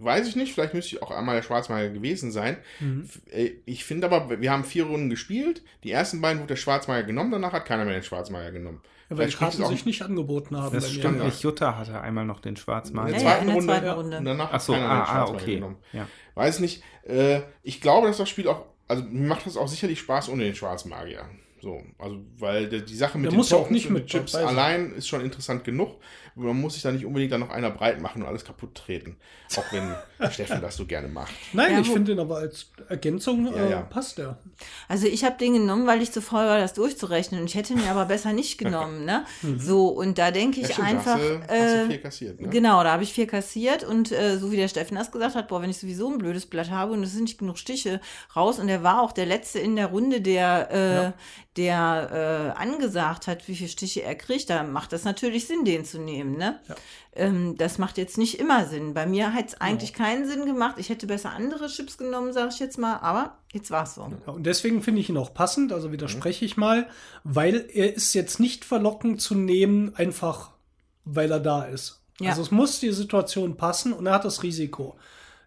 weiß 0.00 0.26
ich 0.28 0.36
nicht, 0.36 0.52
vielleicht 0.52 0.74
müsste 0.74 0.96
ich 0.96 1.02
auch 1.02 1.10
einmal 1.10 1.36
der 1.36 1.42
Schwarzmagier 1.42 1.90
gewesen 1.90 2.32
sein. 2.32 2.56
Mhm. 2.80 3.08
Äh, 3.30 3.52
ich 3.66 3.84
finde 3.84 4.06
aber, 4.06 4.40
wir 4.40 4.50
haben 4.50 4.64
vier 4.64 4.84
Runden 4.84 5.10
gespielt. 5.10 5.62
Die 5.84 5.90
ersten 5.90 6.20
beiden 6.20 6.40
wurde 6.40 6.48
der 6.48 6.56
Schwarzmagier 6.56 7.04
genommen, 7.04 7.30
danach 7.30 7.52
hat 7.52 7.66
keiner 7.66 7.84
mehr 7.84 7.94
den 7.94 8.02
Schwarzmagier 8.02 8.52
genommen. 8.52 8.80
Ja, 9.10 9.18
weil 9.18 9.28
die 9.28 9.34
Karten 9.34 9.66
sich 9.66 9.84
nicht 9.84 10.02
angeboten 10.02 10.56
haben. 10.56 10.72
Das 10.72 10.90
stimmt 10.90 11.22
nicht. 11.24 11.42
Jutta 11.42 11.76
hatte 11.76 12.00
einmal 12.00 12.24
noch 12.24 12.40
den 12.40 12.56
Schwarzmagier. 12.56 13.16
In 13.16 13.20
der 13.20 13.22
zweiten, 13.22 13.48
ja, 13.48 13.54
in 13.54 13.66
der 13.66 13.66
zweiten 13.66 13.88
Runde. 13.88 14.18
Und 14.18 14.24
danach 14.24 14.50
Ach 14.52 14.60
so, 14.60 14.74
hat 14.74 14.82
ah, 14.82 15.24
den 15.24 15.34
ah, 15.34 15.34
okay. 15.34 15.54
genommen. 15.56 15.76
Ja. 15.92 16.06
Weiß 16.36 16.60
nicht. 16.60 16.82
Äh, 17.02 17.40
ich 17.64 17.80
glaube, 17.80 18.06
dass 18.06 18.18
das 18.18 18.28
Spiel 18.28 18.46
auch, 18.46 18.66
also 18.86 19.02
mir 19.02 19.26
macht 19.26 19.46
das 19.46 19.56
auch 19.56 19.66
sicherlich 19.68 19.98
Spaß 19.98 20.28
ohne 20.28 20.44
den 20.44 20.54
Schwarzmagier. 20.54 21.28
So, 21.60 21.82
also, 21.98 22.18
weil 22.38 22.68
die, 22.68 22.84
die 22.84 22.96
Sache 22.96 23.18
mit 23.18 23.26
der 23.26 23.32
den 23.32 23.36
muss 23.36 23.50
Tokens 23.50 23.66
auch 23.66 23.70
nicht 23.70 23.86
und 23.88 23.92
mit 23.94 24.06
Chips 24.06 24.34
allein 24.34 24.92
ist 24.92 25.08
schon 25.08 25.20
interessant 25.22 25.64
genug. 25.64 25.96
Man 26.40 26.60
muss 26.60 26.74
sich 26.74 26.82
da 26.82 26.90
nicht 26.92 27.04
unbedingt 27.04 27.32
dann 27.32 27.40
noch 27.40 27.50
einer 27.50 27.70
breit 27.70 28.00
machen 28.00 28.22
und 28.22 28.28
alles 28.28 28.44
kaputt 28.44 28.74
treten. 28.74 29.16
Auch 29.56 29.64
wenn 29.72 29.94
Steffen 30.30 30.60
das 30.60 30.76
so 30.76 30.86
gerne 30.86 31.08
macht. 31.08 31.32
Nein, 31.52 31.72
Ja, 31.74 31.80
ich 31.80 31.88
finde 31.88 32.12
den 32.12 32.20
aber 32.20 32.36
als 32.38 32.70
Ergänzung 32.88 33.46
Ja, 33.46 33.52
äh, 33.66 33.70
ja. 33.70 33.80
passt 33.82 34.18
der. 34.18 34.38
Also 34.88 35.06
ich 35.06 35.24
habe 35.24 35.36
den 35.38 35.54
genommen, 35.54 35.86
weil 35.86 36.02
ich 36.02 36.12
zu 36.12 36.20
faul 36.22 36.44
war, 36.46 36.58
das 36.58 36.74
durchzurechnen. 36.74 37.40
Und 37.40 37.46
ich 37.46 37.54
hätte 37.54 37.72
ihn 37.72 37.82
aber 37.88 38.04
besser 38.06 38.32
nicht 38.32 38.58
genommen. 38.58 39.04
Ne? 39.04 39.24
So, 39.58 39.88
und 39.88 40.18
da 40.18 40.30
denke 40.30 40.60
Ja, 40.60 40.66
ich 40.68 40.72
stimmt, 40.72 40.88
einfach. 40.88 41.18
da 41.18 41.20
hast 41.20 41.30
du, 41.30 41.40
hast 41.40 41.50
du 41.50 41.54
äh, 41.54 41.86
viel 41.86 41.98
kassiert, 41.98 42.40
ne? 42.40 42.48
Genau, 42.48 42.82
da 42.84 42.92
habe 42.92 43.02
ich 43.02 43.12
vier 43.12 43.26
kassiert 43.26 43.84
und 43.84 44.10
äh, 44.12 44.38
so 44.38 44.50
wie 44.52 44.56
der 44.56 44.68
Steffen 44.68 44.96
das 44.96 45.10
gesagt 45.12 45.34
hat, 45.34 45.48
boah, 45.48 45.60
wenn 45.62 45.70
ich 45.70 45.78
sowieso 45.78 46.10
ein 46.10 46.18
blödes 46.18 46.46
Blatt 46.46 46.70
habe 46.70 46.92
und 46.92 47.02
es 47.02 47.12
sind 47.12 47.24
nicht 47.24 47.38
genug 47.38 47.58
Stiche 47.58 48.00
raus 48.34 48.58
und 48.58 48.68
er 48.68 48.82
war 48.82 49.02
auch 49.02 49.12
der 49.12 49.26
Letzte 49.26 49.58
in 49.58 49.76
der 49.76 49.86
Runde, 49.86 50.20
der, 50.20 51.14
äh, 51.16 51.20
der 51.56 52.54
äh, 52.56 52.60
angesagt 52.60 53.26
hat, 53.26 53.48
wie 53.48 53.56
viele 53.56 53.68
Stiche 53.68 54.02
er 54.02 54.14
kriegt, 54.14 54.48
da 54.50 54.62
macht 54.62 54.92
das 54.92 55.04
natürlich 55.04 55.46
Sinn, 55.46 55.64
den 55.64 55.84
zu 55.84 55.98
nehmen. 56.00 56.29
Ne? 56.36 56.60
Ähm, 57.12 57.56
das 57.56 57.78
macht 57.78 57.98
jetzt 57.98 58.18
nicht 58.18 58.38
immer 58.38 58.66
Sinn. 58.66 58.94
Bei 58.94 59.06
mir 59.06 59.32
hat 59.32 59.48
es 59.48 59.60
eigentlich 59.60 59.92
keinen 59.92 60.26
Sinn 60.26 60.46
gemacht. 60.46 60.76
Ich 60.78 60.88
hätte 60.88 61.06
besser 61.06 61.30
andere 61.30 61.66
Chips 61.68 61.98
genommen, 61.98 62.32
sage 62.32 62.50
ich 62.52 62.60
jetzt 62.60 62.78
mal, 62.78 62.98
aber 62.98 63.38
jetzt 63.52 63.70
war 63.70 63.84
es 63.84 63.94
so. 63.94 64.10
Ja, 64.26 64.32
und 64.32 64.44
deswegen 64.44 64.82
finde 64.82 65.00
ich 65.00 65.08
ihn 65.08 65.16
auch 65.16 65.34
passend, 65.34 65.72
also 65.72 65.92
widerspreche 65.92 66.44
ich 66.44 66.56
mal, 66.56 66.88
weil 67.24 67.66
er 67.72 67.94
ist 67.94 68.14
jetzt 68.14 68.40
nicht 68.40 68.64
verlockend 68.64 69.20
zu 69.20 69.34
nehmen, 69.34 69.94
einfach 69.94 70.50
weil 71.04 71.30
er 71.30 71.40
da 71.40 71.64
ist. 71.64 72.00
Ja. 72.20 72.30
Also 72.30 72.42
es 72.42 72.50
muss 72.50 72.80
die 72.80 72.92
Situation 72.92 73.56
passen 73.56 73.92
und 73.92 74.06
er 74.06 74.14
hat 74.14 74.24
das 74.24 74.42
Risiko. 74.42 74.96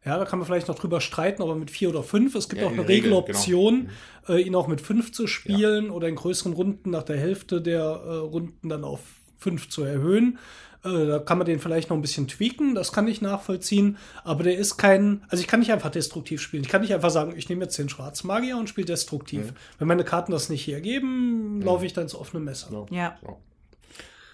Ja, 0.05 0.18
da 0.18 0.26
kann 0.26 0.39
man 0.39 0.45
vielleicht 0.45 0.68
noch 0.68 0.77
drüber 0.77 0.99
streiten, 0.99 1.41
aber 1.41 1.55
mit 1.55 1.72
vier 1.72 1.89
oder 1.89 2.03
fünf. 2.03 2.35
Es 2.35 2.49
gibt 2.49 2.61
Ja, 2.61 2.68
auch 2.68 2.72
in 2.72 2.80
eine 2.80 2.88
der 2.88 2.95
Regel, 2.95 3.14
Regeloption, 3.14 3.89
äh, 4.27 4.41
ihn 4.41 4.55
auch 4.55 4.68
mit 4.68 4.81
fünf 4.81 5.14
zu 5.14 5.27
spielen 5.27 5.89
oder 5.91 6.10
in 6.10 6.15
größeren 6.15 6.51
Runden 6.51 6.89
nach 6.89 7.03
der 7.03 7.18
Hälfte 7.18 7.61
der 7.61 7.84
äh, 7.84 8.15
Runden 8.15 8.68
dann 8.68 8.84
auf 8.84 8.99
fünf 9.38 9.69
zu 9.69 9.84
erhöhen. 9.84 10.39
Äh, 10.84 11.07
da 11.07 11.19
kann 11.19 11.38
man 11.38 11.45
den 11.45 11.60
vielleicht 11.60 11.89
noch 11.89 11.97
ein 11.97 12.01
bisschen 12.01 12.27
tweaken, 12.27 12.76
das 12.76 12.91
kann 12.91 13.07
ich 13.07 13.22
nachvollziehen, 13.22 13.97
aber 14.23 14.43
der 14.43 14.57
ist 14.57 14.77
kein, 14.77 15.23
also 15.30 15.41
ich 15.41 15.47
kann 15.47 15.60
nicht 15.60 15.72
einfach 15.72 15.91
destruktiv 15.91 16.41
spielen. 16.41 16.64
Ich 16.64 16.69
kann 16.69 16.81
nicht 16.81 16.93
einfach 16.93 17.10
sagen, 17.10 17.34
ich 17.38 17.47
nehme 17.49 17.64
jetzt 17.64 17.77
den 17.77 17.89
Schwarzmagier 17.89 18.57
und 18.57 18.68
spiele 18.68 18.85
destruktiv. 18.85 19.53
Wenn 19.80 19.88
meine 19.88 20.03
Karten 20.03 20.31
das 20.31 20.49
nicht 20.49 20.68
hergeben, 20.68 21.61
laufe 21.61 21.85
ich 21.85 21.93
dann 21.93 22.03
ins 22.03 22.15
offene 22.15 22.43
Messer. 22.43 22.85
Ja. 22.91 23.18
Ja. 23.22 23.38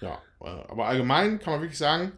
Ja, 0.00 0.18
äh, 0.40 0.48
aber 0.68 0.86
allgemein 0.86 1.38
kann 1.38 1.52
man 1.52 1.62
wirklich 1.62 1.78
sagen, 1.78 2.12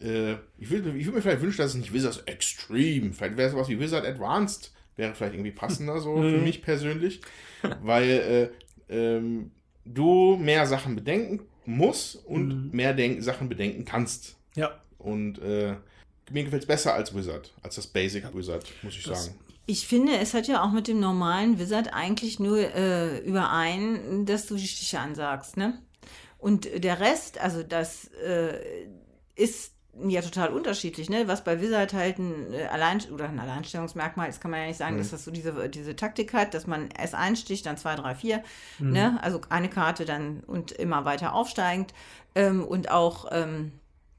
äh, 0.00 0.32
ich 0.58 0.70
würde 0.70 0.96
ich 0.96 1.06
würd 1.06 1.16
mir 1.16 1.22
vielleicht 1.22 1.42
wünschen, 1.42 1.58
dass 1.58 1.70
es 1.70 1.76
nicht 1.76 1.92
Wizards 1.92 2.18
Extreme, 2.26 3.12
vielleicht 3.12 3.36
wäre 3.36 3.48
es 3.48 3.52
sowas 3.52 3.68
wie 3.68 3.78
Wizard 3.78 4.04
Advanced, 4.04 4.72
wäre 4.96 5.14
vielleicht 5.14 5.34
irgendwie 5.34 5.52
passender 5.52 6.00
so 6.00 6.16
für 6.20 6.38
mich 6.38 6.62
persönlich, 6.62 7.20
weil 7.82 8.50
äh, 8.90 8.94
ähm, 8.94 9.52
du 9.84 10.36
mehr 10.36 10.66
Sachen 10.66 10.94
bedenken 10.94 11.46
musst 11.68 12.16
und 12.26 12.72
mehr 12.72 12.94
denk 12.94 13.22
Sachen 13.22 13.48
bedenken 13.48 13.84
kannst. 13.84 14.36
Ja. 14.54 14.80
Und 14.98 15.38
äh, 15.40 15.74
mir 16.30 16.44
gefällt 16.44 16.62
es 16.62 16.66
besser 16.66 16.94
als 16.94 17.14
Wizard, 17.14 17.52
als 17.62 17.76
das 17.76 17.86
Basic 17.86 18.34
Wizard, 18.34 18.66
muss 18.82 18.96
ich 18.96 19.04
Das- 19.04 19.26
sagen. 19.26 19.38
Ich 19.70 19.86
finde, 19.86 20.16
es 20.16 20.32
hat 20.32 20.48
ja 20.48 20.64
auch 20.64 20.72
mit 20.72 20.88
dem 20.88 20.98
normalen 20.98 21.58
Wizard 21.58 21.92
eigentlich 21.92 22.40
nur 22.40 22.58
äh, 22.58 23.18
überein, 23.18 24.24
dass 24.24 24.46
du 24.46 24.56
die 24.56 24.66
Stiche 24.66 24.98
ansagst, 24.98 25.58
ne? 25.58 25.78
Und 26.38 26.66
der 26.82 27.00
Rest, 27.00 27.38
also 27.38 27.62
das 27.62 28.06
äh, 28.24 28.54
ist 29.36 29.72
ja 30.06 30.20
total 30.22 30.48
unterschiedlich, 30.50 31.08
ne? 31.10 31.26
Was 31.28 31.44
bei 31.44 31.60
Wizard 31.60 31.92
halt 31.92 32.18
ein 32.18 32.52
äh, 32.52 32.64
Allein 32.66 33.00
oder 33.12 33.28
ein 33.28 33.38
Alleinstellungsmerkmal 33.40 34.28
ist, 34.28 34.40
kann 34.40 34.50
man 34.50 34.60
ja 34.60 34.66
nicht 34.66 34.76
sagen, 34.78 34.94
Mhm. 34.94 34.98
dass 34.98 35.10
das 35.10 35.24
so 35.24 35.30
diese, 35.30 35.68
diese 35.68 35.96
Taktik 35.96 36.32
hat, 36.34 36.54
dass 36.54 36.66
man 36.66 36.88
erst 36.90 37.14
einsticht, 37.14 37.66
dann 37.66 37.76
zwei, 37.76 37.94
drei, 37.96 38.14
vier, 38.14 38.42
Mhm. 38.78 38.92
ne? 38.92 39.18
Also 39.22 39.40
eine 39.48 39.68
Karte 39.68 40.04
dann 40.04 40.40
und 40.46 40.72
immer 40.72 41.04
weiter 41.04 41.34
aufsteigend. 41.34 41.94
Ähm, 42.34 42.64
und 42.64 42.90
auch 42.90 43.26
ähm, 43.32 43.72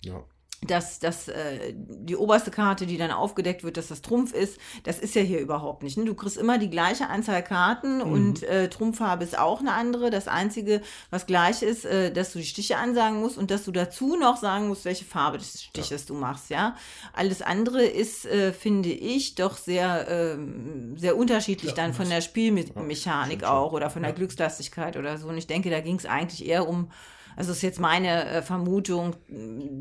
Ja. 0.03 0.23
Dass, 0.67 0.99
dass 0.99 1.29
äh, 1.29 1.73
die 1.73 2.17
oberste 2.17 2.51
Karte, 2.51 2.85
die 2.85 2.97
dann 2.97 3.11
aufgedeckt 3.11 3.63
wird, 3.63 3.77
dass 3.77 3.87
das 3.87 4.01
Trumpf 4.01 4.33
ist, 4.33 4.57
das 4.83 4.99
ist 4.99 5.15
ja 5.15 5.21
hier 5.21 5.39
überhaupt 5.39 5.83
nicht. 5.83 5.97
Ne? 5.97 6.03
Du 6.03 6.13
kriegst 6.13 6.37
immer 6.37 6.57
die 6.57 6.69
gleiche 6.69 7.07
Anzahl 7.07 7.43
Karten 7.43 8.01
und 8.01 8.43
äh, 8.43 8.69
Trumpffarbe 8.69 9.23
ist 9.23 9.37
auch 9.37 9.61
eine 9.61 9.73
andere. 9.73 10.09
Das 10.09 10.27
Einzige, 10.27 10.81
was 11.11 11.25
gleich 11.25 11.61
ist, 11.61 11.85
äh, 11.85 12.11
dass 12.11 12.33
du 12.33 12.39
die 12.39 12.45
Stiche 12.45 12.77
ansagen 12.77 13.21
musst 13.21 13.37
und 13.37 13.51
dass 13.51 13.63
du 13.63 13.71
dazu 13.71 14.17
noch 14.17 14.35
sagen 14.35 14.67
musst, 14.67 14.83
welche 14.83 15.05
Farbe 15.05 15.37
des 15.37 15.63
Stiches 15.63 16.05
du 16.05 16.13
machst. 16.13 16.49
Ja, 16.49 16.75
Alles 17.13 17.41
andere 17.41 17.85
ist, 17.85 18.25
äh, 18.25 18.51
finde 18.51 18.89
ich, 18.89 19.35
doch 19.35 19.55
sehr, 19.55 20.07
ähm, 20.09 20.97
sehr 20.97 21.15
unterschiedlich 21.15 21.73
dann 21.73 21.93
von 21.93 22.09
der 22.09 22.21
Spielmechanik 22.21 23.45
auch 23.45 23.71
oder 23.71 23.89
von 23.89 24.03
der 24.03 24.11
Glückslastigkeit 24.11 24.97
oder 24.97 25.17
so. 25.17 25.29
Und 25.29 25.37
ich 25.37 25.47
denke, 25.47 25.69
da 25.69 25.79
ging 25.79 25.95
es 25.95 26.05
eigentlich 26.05 26.45
eher 26.45 26.67
um 26.67 26.89
also 27.35 27.51
ist 27.51 27.61
jetzt 27.61 27.79
meine 27.79 28.25
äh, 28.25 28.41
Vermutung, 28.41 29.15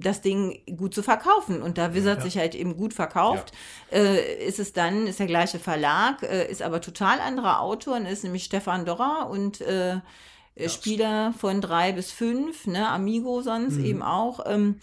das 0.01 0.21
Ding 0.21 0.61
gut 0.77 0.95
zu 0.95 1.03
verkaufen. 1.03 1.63
Und 1.63 1.79
da 1.79 1.95
Wizard 1.95 2.23
sich 2.23 2.39
halt 2.39 2.55
eben 2.55 2.77
gut 2.77 2.95
verkauft, 2.95 3.53
äh, 3.93 4.47
ist 4.47 4.59
es 4.59 4.73
dann, 4.73 5.07
ist 5.07 5.19
der 5.19 5.27
gleiche 5.27 5.59
Verlag, 5.59 6.23
äh, 6.23 6.51
ist 6.51 6.63
aber 6.63 6.81
total 6.81 7.21
anderer 7.21 7.61
Autor, 7.61 7.97
und 7.97 8.07
ist 8.07 8.25
nämlich 8.25 8.45
Stefan 8.45 8.85
Dorrer 8.85 9.29
und 9.31 9.61
äh, 9.61 10.01
Spieler 10.67 11.33
von 11.39 11.61
drei 11.61 11.93
bis 11.93 12.11
fünf, 12.11 12.67
ne, 12.67 12.89
Amigo 12.89 13.43
sonst 13.43 13.79
eben 13.79 14.03
auch. 14.03 14.41
Ähm, 14.47 14.81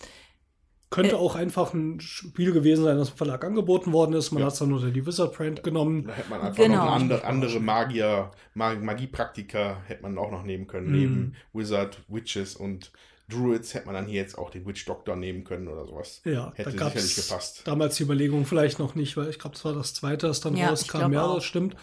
Könnte 0.95 1.17
auch 1.17 1.35
einfach 1.35 1.73
ein 1.73 1.99
Spiel 1.99 2.51
gewesen 2.51 2.84
sein, 2.84 2.97
das 2.97 3.09
im 3.11 3.17
Verlag 3.17 3.43
angeboten 3.43 3.91
worden 3.93 4.13
ist. 4.13 4.31
Man 4.31 4.43
hat 4.43 4.53
es 4.53 4.59
dann 4.59 4.73
unter 4.73 4.89
die 4.91 5.05
Wizard 5.05 5.34
Brand 5.35 5.63
genommen. 5.63 6.05
Da 6.07 6.13
hätte 6.13 6.30
man 6.30 6.41
einfach 6.41 6.55
Genau. 6.63 6.85
noch 6.85 6.91
andere, 6.93 7.23
andere 7.26 7.59
Magier, 7.59 8.31
Mag 8.53 8.81
Magiepraktiker 8.81 9.77
hätte 9.88 10.01
man 10.03 10.17
auch 10.17 10.31
noch 10.31 10.43
nehmen 10.43 10.67
können. 10.67 10.88
Mhm. 10.88 10.93
Neben 10.99 11.35
Wizard, 11.53 11.99
Witches 12.07 12.55
und 12.55 12.91
Druids 13.27 13.73
hätte 13.73 13.88
man 13.88 13.95
dann 13.95 14.05
hier 14.05 14.22
jetzt 14.22 14.38
auch 14.38 14.51
den 14.51 14.65
Witch 14.67 14.85
Doctor 14.85 15.15
nehmen 15.15 15.43
können 15.43 15.67
oder 15.67 15.85
sowas. 15.85 16.22
Ja, 16.26 16.51
hätte 16.55 16.69
da 16.72 16.77
gab 16.77 16.89
sicherlich 16.93 17.17
es 17.17 17.27
gepasst. 17.27 17.61
damals 17.65 17.95
die 17.95 18.03
Überlegung 18.03 18.45
vielleicht 18.45 18.77
noch 18.77 18.93
nicht, 18.93 19.17
weil 19.17 19.30
ich 19.30 19.39
glaube, 19.39 19.55
das 19.55 19.65
war 19.65 19.73
das 19.73 19.95
zweite, 19.95 20.27
das 20.27 20.41
dann 20.41 20.55
Ja, 20.55 20.69
rauskam. 20.69 21.11
Ja, 21.11 21.34
das 21.34 21.43
stimmt. 21.43 21.76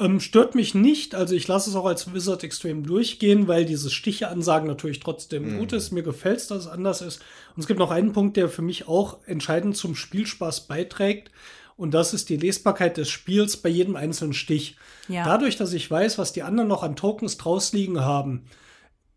Ähm, 0.00 0.18
stört 0.18 0.54
mich 0.54 0.74
nicht, 0.74 1.14
also 1.14 1.34
ich 1.34 1.46
lasse 1.46 1.68
es 1.68 1.76
auch 1.76 1.84
als 1.84 2.12
Wizard 2.14 2.42
Extreme 2.42 2.82
durchgehen, 2.82 3.46
weil 3.48 3.66
diese 3.66 3.90
Stiche-Ansagen 3.90 4.66
natürlich 4.66 5.00
trotzdem 5.00 5.54
Mhm. 5.54 5.58
gut 5.58 5.72
ist. 5.74 5.92
Mir 5.92 6.02
gefällt 6.02 6.38
es, 6.38 6.46
dass 6.46 6.64
es 6.64 6.70
anders 6.70 7.02
ist. 7.02 7.20
Und 7.54 7.60
es 7.60 7.66
gibt 7.66 7.78
noch 7.78 7.90
einen 7.90 8.12
Punkt, 8.12 8.36
der 8.36 8.48
für 8.48 8.62
mich 8.62 8.88
auch 8.88 9.18
entscheidend 9.26 9.76
zum 9.76 9.94
Spielspaß 9.94 10.66
beiträgt. 10.66 11.30
Und 11.76 11.92
das 11.92 12.14
ist 12.14 12.28
die 12.28 12.36
Lesbarkeit 12.36 12.96
des 12.96 13.08
Spiels 13.08 13.56
bei 13.58 13.68
jedem 13.68 13.96
einzelnen 13.96 14.32
Stich. 14.34 14.76
Ja. 15.08 15.24
Dadurch, 15.24 15.56
dass 15.56 15.72
ich 15.72 15.90
weiß, 15.90 16.18
was 16.18 16.32
die 16.32 16.42
anderen 16.42 16.68
noch 16.68 16.82
an 16.82 16.96
Tokens 16.96 17.36
draus 17.36 17.72
liegen 17.72 18.00
haben, 18.00 18.44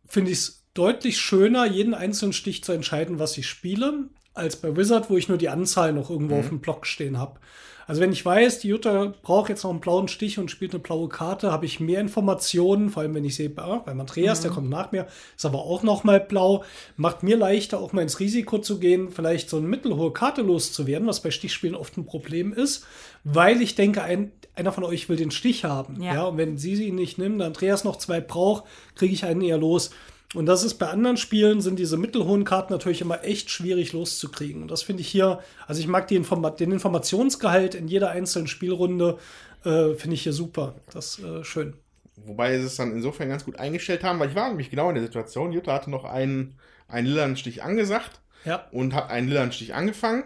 finde 0.07 0.31
ich 0.31 0.37
es 0.39 0.63
deutlich 0.73 1.17
schöner, 1.19 1.65
jeden 1.65 1.93
einzelnen 1.93 2.33
Stich 2.33 2.63
zu 2.63 2.71
entscheiden, 2.71 3.19
was 3.19 3.37
ich 3.37 3.47
spiele, 3.47 4.09
als 4.33 4.55
bei 4.55 4.75
Wizard, 4.75 5.09
wo 5.09 5.17
ich 5.17 5.27
nur 5.29 5.37
die 5.37 5.49
Anzahl 5.49 5.93
noch 5.93 6.09
irgendwo 6.09 6.39
auf 6.39 6.49
dem 6.49 6.59
Block 6.59 6.87
stehen 6.87 7.17
habe. 7.19 7.39
Also 7.87 8.01
wenn 8.01 8.11
ich 8.11 8.25
weiß, 8.25 8.59
die 8.59 8.69
Jutta 8.69 9.13
braucht 9.21 9.49
jetzt 9.49 9.63
noch 9.63 9.71
einen 9.71 9.79
blauen 9.79 10.07
Stich 10.07 10.39
und 10.39 10.49
spielt 10.49 10.71
eine 10.71 10.81
blaue 10.81 11.09
Karte, 11.09 11.51
habe 11.51 11.65
ich 11.65 11.79
mehr 11.79 11.99
Informationen, 11.99 12.89
vor 12.89 13.01
allem 13.03 13.13
wenn 13.13 13.25
ich 13.25 13.35
sehe, 13.35 13.51
ah, 13.57 13.81
beim 13.85 13.99
Andreas, 13.99 14.41
der 14.41 14.51
kommt 14.51 14.69
nach 14.69 14.91
mir, 14.91 15.07
ist 15.35 15.45
aber 15.45 15.59
auch 15.59 15.83
noch 15.83 16.03
mal 16.03 16.19
blau, 16.19 16.63
macht 16.95 17.23
mir 17.23 17.37
leichter, 17.37 17.79
auch 17.79 17.93
mal 17.93 18.01
ins 18.01 18.19
Risiko 18.19 18.57
zu 18.59 18.79
gehen, 18.79 19.09
vielleicht 19.11 19.49
so 19.49 19.57
eine 19.57 19.67
mittelhohe 19.67 20.13
Karte 20.13 20.41
loszuwerden, 20.41 21.07
was 21.07 21.21
bei 21.21 21.31
Stichspielen 21.31 21.75
oft 21.75 21.97
ein 21.97 22.05
Problem 22.05 22.53
ist, 22.53 22.85
weil 23.23 23.61
ich 23.61 23.75
denke, 23.75 24.01
ein, 24.03 24.31
einer 24.55 24.71
von 24.71 24.83
euch 24.83 25.09
will 25.09 25.17
den 25.17 25.31
Stich 25.31 25.65
haben. 25.65 26.01
Ja. 26.01 26.13
Ja. 26.13 26.23
und 26.25 26.37
wenn 26.37 26.57
sie 26.57 26.75
sie 26.75 26.91
nicht 26.91 27.17
nimmt, 27.17 27.41
Andreas 27.41 27.83
noch 27.83 27.97
zwei 27.97 28.21
braucht, 28.21 28.63
kriege 28.95 29.13
ich 29.13 29.25
einen 29.25 29.41
eher 29.41 29.57
los. 29.57 29.91
Und 30.33 30.47
das 30.47 30.63
ist 30.63 30.75
bei 30.75 30.87
anderen 30.87 31.17
Spielen, 31.17 31.61
sind 31.61 31.77
diese 31.77 31.97
mittelhohen 31.97 32.43
Karten 32.43 32.73
natürlich 32.73 33.01
immer 33.01 33.23
echt 33.23 33.51
schwierig 33.51 33.93
loszukriegen. 33.93 34.63
Und 34.63 34.71
das 34.71 34.81
finde 34.81 35.01
ich 35.01 35.07
hier, 35.07 35.39
also 35.67 35.79
ich 35.79 35.87
mag 35.87 36.09
Informa 36.11 36.49
den 36.49 36.71
Informationsgehalt 36.71 37.75
in 37.75 37.87
jeder 37.87 38.09
einzelnen 38.09 38.47
Spielrunde, 38.47 39.19
äh, 39.63 39.93
finde 39.93 40.15
ich 40.15 40.23
hier 40.23 40.33
super. 40.33 40.75
Das 40.91 41.19
ist 41.19 41.25
äh, 41.25 41.43
schön. 41.43 41.75
Wobei 42.15 42.57
sie 42.57 42.65
es 42.65 42.75
dann 42.75 42.91
insofern 42.91 43.29
ganz 43.29 43.45
gut 43.45 43.59
eingestellt 43.59 44.03
haben, 44.03 44.19
weil 44.19 44.29
ich 44.29 44.35
war 44.35 44.49
nämlich 44.49 44.69
genau 44.69 44.89
in 44.89 44.95
der 44.95 45.03
Situation. 45.03 45.51
Jutta 45.51 45.73
hatte 45.73 45.89
noch 45.89 46.05
einen, 46.05 46.55
einen 46.87 47.07
lilanen 47.07 47.37
Stich 47.37 47.63
angesagt 47.63 48.21
Ja, 48.45 48.67
und 48.71 48.93
hat 48.93 49.09
einen 49.09 49.27
lilanen 49.27 49.51
Stich 49.51 49.73
angefangen. 49.73 50.23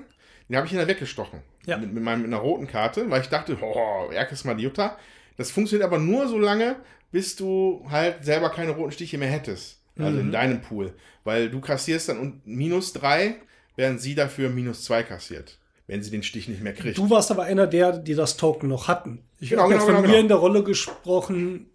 Den 0.49 0.57
habe 0.57 0.67
ich 0.67 0.73
dann 0.73 0.87
weggestochen. 0.87 1.41
Ja. 1.65 1.77
Mit, 1.77 1.93
mit, 1.93 2.03
meinem, 2.03 2.21
mit 2.21 2.33
einer 2.33 2.41
roten 2.41 2.67
Karte, 2.67 3.09
weil 3.09 3.21
ich 3.21 3.27
dachte, 3.27 3.57
oh, 3.61 4.09
ärgerst 4.11 4.45
mal 4.45 4.55
die 4.55 4.63
Jutta. 4.63 4.97
Das 5.35 5.51
funktioniert 5.51 5.85
aber 5.85 5.99
nur 5.99 6.27
so 6.27 6.37
lange, 6.37 6.77
bis 7.11 7.35
du 7.35 7.85
halt 7.89 8.23
selber 8.23 8.49
keine 8.49 8.71
roten 8.71 8.91
Stiche 8.91 9.17
mehr 9.17 9.29
hättest. 9.29 9.77
Also 10.05 10.19
in 10.19 10.31
deinem 10.31 10.61
Pool. 10.61 10.93
Weil 11.23 11.49
du 11.49 11.59
kassierst 11.61 12.09
dann 12.09 12.19
un- 12.19 12.41
minus 12.45 12.93
drei, 12.93 13.35
während 13.75 14.01
sie 14.01 14.15
dafür 14.15 14.49
minus 14.49 14.83
zwei 14.83 15.03
kassiert. 15.03 15.57
Wenn 15.87 16.03
sie 16.03 16.11
den 16.11 16.23
Stich 16.23 16.47
nicht 16.49 16.61
mehr 16.61 16.73
kriegt. 16.73 16.97
du 16.97 17.09
warst 17.09 17.31
aber 17.31 17.43
einer 17.43 17.65
der, 17.67 17.97
die 17.97 18.13
das 18.15 18.35
Token 18.37 18.67
noch 18.69 18.87
hatten. 18.89 19.19
Ich 19.39 19.49
Genau, 19.51 19.63
habe 19.63 19.73
genau, 19.73 19.85
von 19.85 19.95
genau, 19.95 20.01
mir 20.01 20.07
genau. 20.09 20.19
in 20.19 20.27
der 20.27 20.37
Rolle 20.37 20.63
gesprochen. 20.63 21.67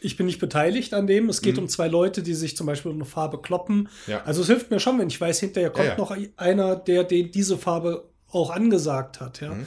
Ich 0.00 0.16
bin 0.16 0.26
nicht 0.26 0.38
beteiligt 0.38 0.94
an 0.94 1.06
dem. 1.06 1.28
Es 1.28 1.42
geht 1.42 1.56
Mhm. 1.56 1.62
um 1.64 1.68
zwei 1.68 1.88
Leute, 1.88 2.22
die 2.22 2.34
sich 2.34 2.56
zum 2.56 2.66
Beispiel 2.66 2.90
um 2.90 2.96
eine 2.98 3.04
Farbe 3.04 3.42
kloppen. 3.42 3.88
Ja. 4.06 4.22
Also 4.24 4.42
es 4.42 4.46
hilft 4.46 4.70
mir 4.70 4.78
schon, 4.80 4.98
wenn 4.98 5.08
ich 5.08 5.20
weiß, 5.20 5.40
hinterher 5.40 5.70
kommt 5.70 5.86
Ja, 5.86 5.92
ja. 5.92 5.98
noch 5.98 6.16
einer, 6.36 6.76
der 6.76 7.04
den 7.04 7.30
diese 7.32 7.58
Farbe 7.58 8.04
auch 8.30 8.50
angesagt 8.50 9.20
hat, 9.20 9.40
ja. 9.40 9.52
Mhm. 9.54 9.66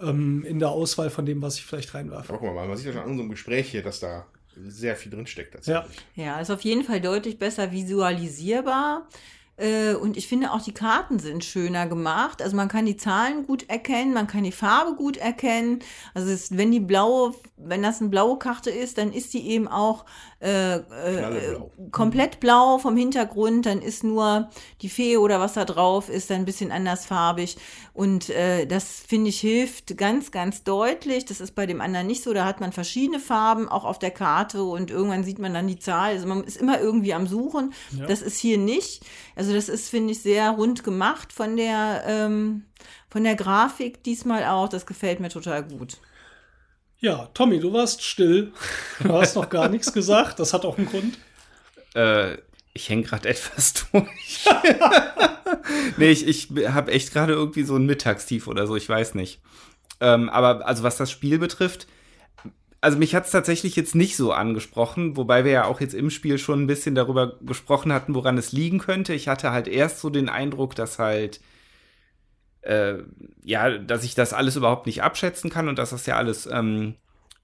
Ähm, 0.00 0.44
in 0.44 0.58
der 0.58 0.68
Auswahl 0.70 1.10
von 1.10 1.26
dem, 1.26 1.42
was 1.42 1.56
ich 1.56 1.64
vielleicht 1.64 1.94
reinwerfe. 1.94 2.32
Aber 2.32 2.38
guck 2.44 2.54
mal, 2.54 2.66
man 2.68 2.76
sieht 2.76 2.86
ja 2.86 2.92
schon 2.92 3.02
an 3.02 3.10
unserem 3.10 3.30
Gespräch 3.30 3.70
hier, 3.70 3.82
dass 3.82 3.98
da 4.00 4.26
sehr 4.66 4.96
viel 4.96 5.10
drinsteckt. 5.12 5.54
Ja. 5.66 5.80
tatsächlich. 5.82 6.06
Ja, 6.14 6.40
ist 6.40 6.50
auf 6.50 6.62
jeden 6.62 6.84
Fall 6.84 7.00
deutlich 7.00 7.38
besser 7.38 7.70
visualisierbar. 7.72 9.06
Äh, 9.56 9.94
Und 9.94 10.16
ich 10.16 10.28
finde 10.28 10.52
auch 10.52 10.62
die 10.62 10.72
Karten 10.72 11.18
sind 11.18 11.44
schöner 11.44 11.86
gemacht. 11.86 12.42
Also 12.42 12.54
man 12.56 12.68
kann 12.68 12.86
die 12.86 12.96
Zahlen 12.96 13.44
gut 13.46 13.68
erkennen, 13.68 14.14
man 14.14 14.26
kann 14.28 14.44
die 14.44 14.52
Farbe 14.52 14.94
gut 14.94 15.16
erkennen. 15.16 15.80
Also 16.14 16.30
es, 16.30 16.56
wenn 16.56 16.70
die 16.70 16.80
blaue, 16.80 17.34
wenn 17.56 17.82
das 17.82 18.00
eine 18.00 18.08
blaue 18.10 18.38
Karte 18.38 18.70
ist, 18.70 18.98
dann 18.98 19.12
ist 19.12 19.34
die 19.34 19.48
eben 19.48 19.66
auch 19.66 20.04
äh, 20.40 20.76
äh, 20.76 20.82
Knalleblau. 20.82 21.70
komplett 21.90 22.38
blau 22.38 22.78
vom 22.78 22.96
Hintergrund. 22.96 23.66
Dann 23.66 23.82
ist 23.82 24.04
nur 24.04 24.50
die 24.82 24.88
Fee 24.88 25.16
oder 25.16 25.40
was 25.40 25.54
da 25.54 25.64
drauf 25.64 26.08
ist, 26.08 26.30
dann 26.30 26.38
ein 26.38 26.44
bisschen 26.44 26.70
andersfarbig. 26.70 27.56
Und 27.92 28.30
äh, 28.30 28.66
das 28.66 29.02
finde 29.06 29.30
ich 29.30 29.40
hilft 29.40 29.96
ganz, 29.96 30.30
ganz 30.30 30.62
deutlich. 30.62 31.24
Das 31.24 31.40
ist 31.40 31.56
bei 31.56 31.66
dem 31.66 31.80
anderen 31.80 32.06
nicht 32.06 32.22
so. 32.22 32.32
Da 32.32 32.44
hat 32.44 32.60
man 32.60 32.72
verschiedene 32.72 33.18
Farben 33.18 33.68
auch 33.68 33.84
auf 33.84 33.98
der 33.98 34.12
Karte 34.12 34.62
und 34.62 34.90
irgendwann 34.90 35.24
sieht 35.24 35.40
man 35.40 35.54
dann 35.54 35.66
die 35.66 35.78
Zahl. 35.78 36.12
Also 36.12 36.28
man 36.28 36.44
ist 36.44 36.56
immer 36.56 36.80
irgendwie 36.80 37.14
am 37.14 37.26
Suchen. 37.26 37.74
Das 38.06 38.22
ist 38.22 38.38
hier 38.38 38.58
nicht. 38.58 39.04
Also 39.34 39.52
das 39.52 39.68
ist, 39.68 39.88
finde 39.88 40.12
ich, 40.12 40.22
sehr 40.22 40.50
rund 40.50 40.84
gemacht 40.84 41.32
von 41.32 41.56
der, 41.56 42.04
ähm, 42.06 42.64
von 43.10 43.24
der 43.24 43.34
Grafik 43.34 44.04
diesmal 44.04 44.44
auch. 44.44 44.68
Das 44.68 44.86
gefällt 44.86 45.18
mir 45.18 45.30
total 45.30 45.64
gut. 45.64 45.98
Ja, 47.00 47.28
Tommy, 47.34 47.60
du 47.60 47.72
warst 47.72 48.02
still. 48.02 48.52
Du 49.00 49.12
hast 49.12 49.36
noch 49.36 49.48
gar 49.48 49.68
nichts 49.68 49.92
gesagt. 49.92 50.40
Das 50.40 50.52
hat 50.52 50.64
auch 50.64 50.78
einen 50.78 50.88
Grund. 50.88 51.18
Äh, 51.94 52.38
ich 52.72 52.88
hänge 52.88 53.02
gerade 53.02 53.28
etwas 53.28 53.74
durch. 53.92 54.46
nee, 55.96 56.10
ich, 56.10 56.26
ich 56.26 56.48
habe 56.68 56.92
echt 56.92 57.12
gerade 57.12 57.32
irgendwie 57.32 57.62
so 57.62 57.76
ein 57.76 57.86
Mittagstief 57.86 58.46
oder 58.48 58.66
so, 58.66 58.74
ich 58.76 58.88
weiß 58.88 59.14
nicht. 59.14 59.40
Ähm, 60.00 60.28
aber 60.28 60.66
also 60.66 60.82
was 60.82 60.96
das 60.96 61.10
Spiel 61.10 61.38
betrifft, 61.38 61.86
also 62.80 62.98
mich 62.98 63.14
hat 63.14 63.26
es 63.26 63.32
tatsächlich 63.32 63.74
jetzt 63.74 63.94
nicht 63.94 64.16
so 64.16 64.32
angesprochen, 64.32 65.16
wobei 65.16 65.44
wir 65.44 65.50
ja 65.52 65.64
auch 65.64 65.80
jetzt 65.80 65.94
im 65.94 66.10
Spiel 66.10 66.38
schon 66.38 66.62
ein 66.62 66.66
bisschen 66.68 66.94
darüber 66.94 67.36
gesprochen 67.40 67.92
hatten, 67.92 68.14
woran 68.14 68.38
es 68.38 68.52
liegen 68.52 68.78
könnte. 68.78 69.14
Ich 69.14 69.26
hatte 69.26 69.50
halt 69.50 69.66
erst 69.66 70.00
so 70.00 70.10
den 70.10 70.28
Eindruck, 70.28 70.76
dass 70.76 70.98
halt 70.98 71.40
äh, 72.68 72.98
ja, 73.42 73.78
dass 73.78 74.04
ich 74.04 74.14
das 74.14 74.34
alles 74.34 74.56
überhaupt 74.56 74.86
nicht 74.86 75.02
abschätzen 75.02 75.50
kann 75.50 75.68
und 75.68 75.78
dass 75.78 75.90
das 75.90 76.04
ja 76.04 76.16
alles 76.16 76.46
ähm, 76.46 76.94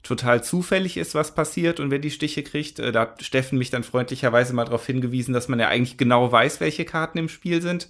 total 0.03 0.45
zufällig 0.45 0.99
ist, 0.99 1.15
was 1.15 1.35
passiert 1.35 1.81
und 1.81 1.91
wer 1.91 1.99
die 1.99 2.11
Stiche 2.11 2.43
kriegt. 2.43 2.79
Äh, 2.79 2.93
da 2.93 3.01
hat 3.01 3.23
Steffen 3.23 3.59
mich 3.59 3.71
dann 3.71 3.85
freundlicherweise 3.85 4.53
mal 4.53 4.67
darauf 4.67 4.85
hingewiesen, 4.85 5.33
dass 5.33 5.49
man 5.49 5.59
ja 5.59 5.69
eigentlich 5.69 5.97
genau 5.97 6.31
weiß, 6.31 6.61
welche 6.61 6.85
Karten 6.85 7.19
im 7.19 7.31
Spiel 7.31 7.63
sind. 7.63 7.89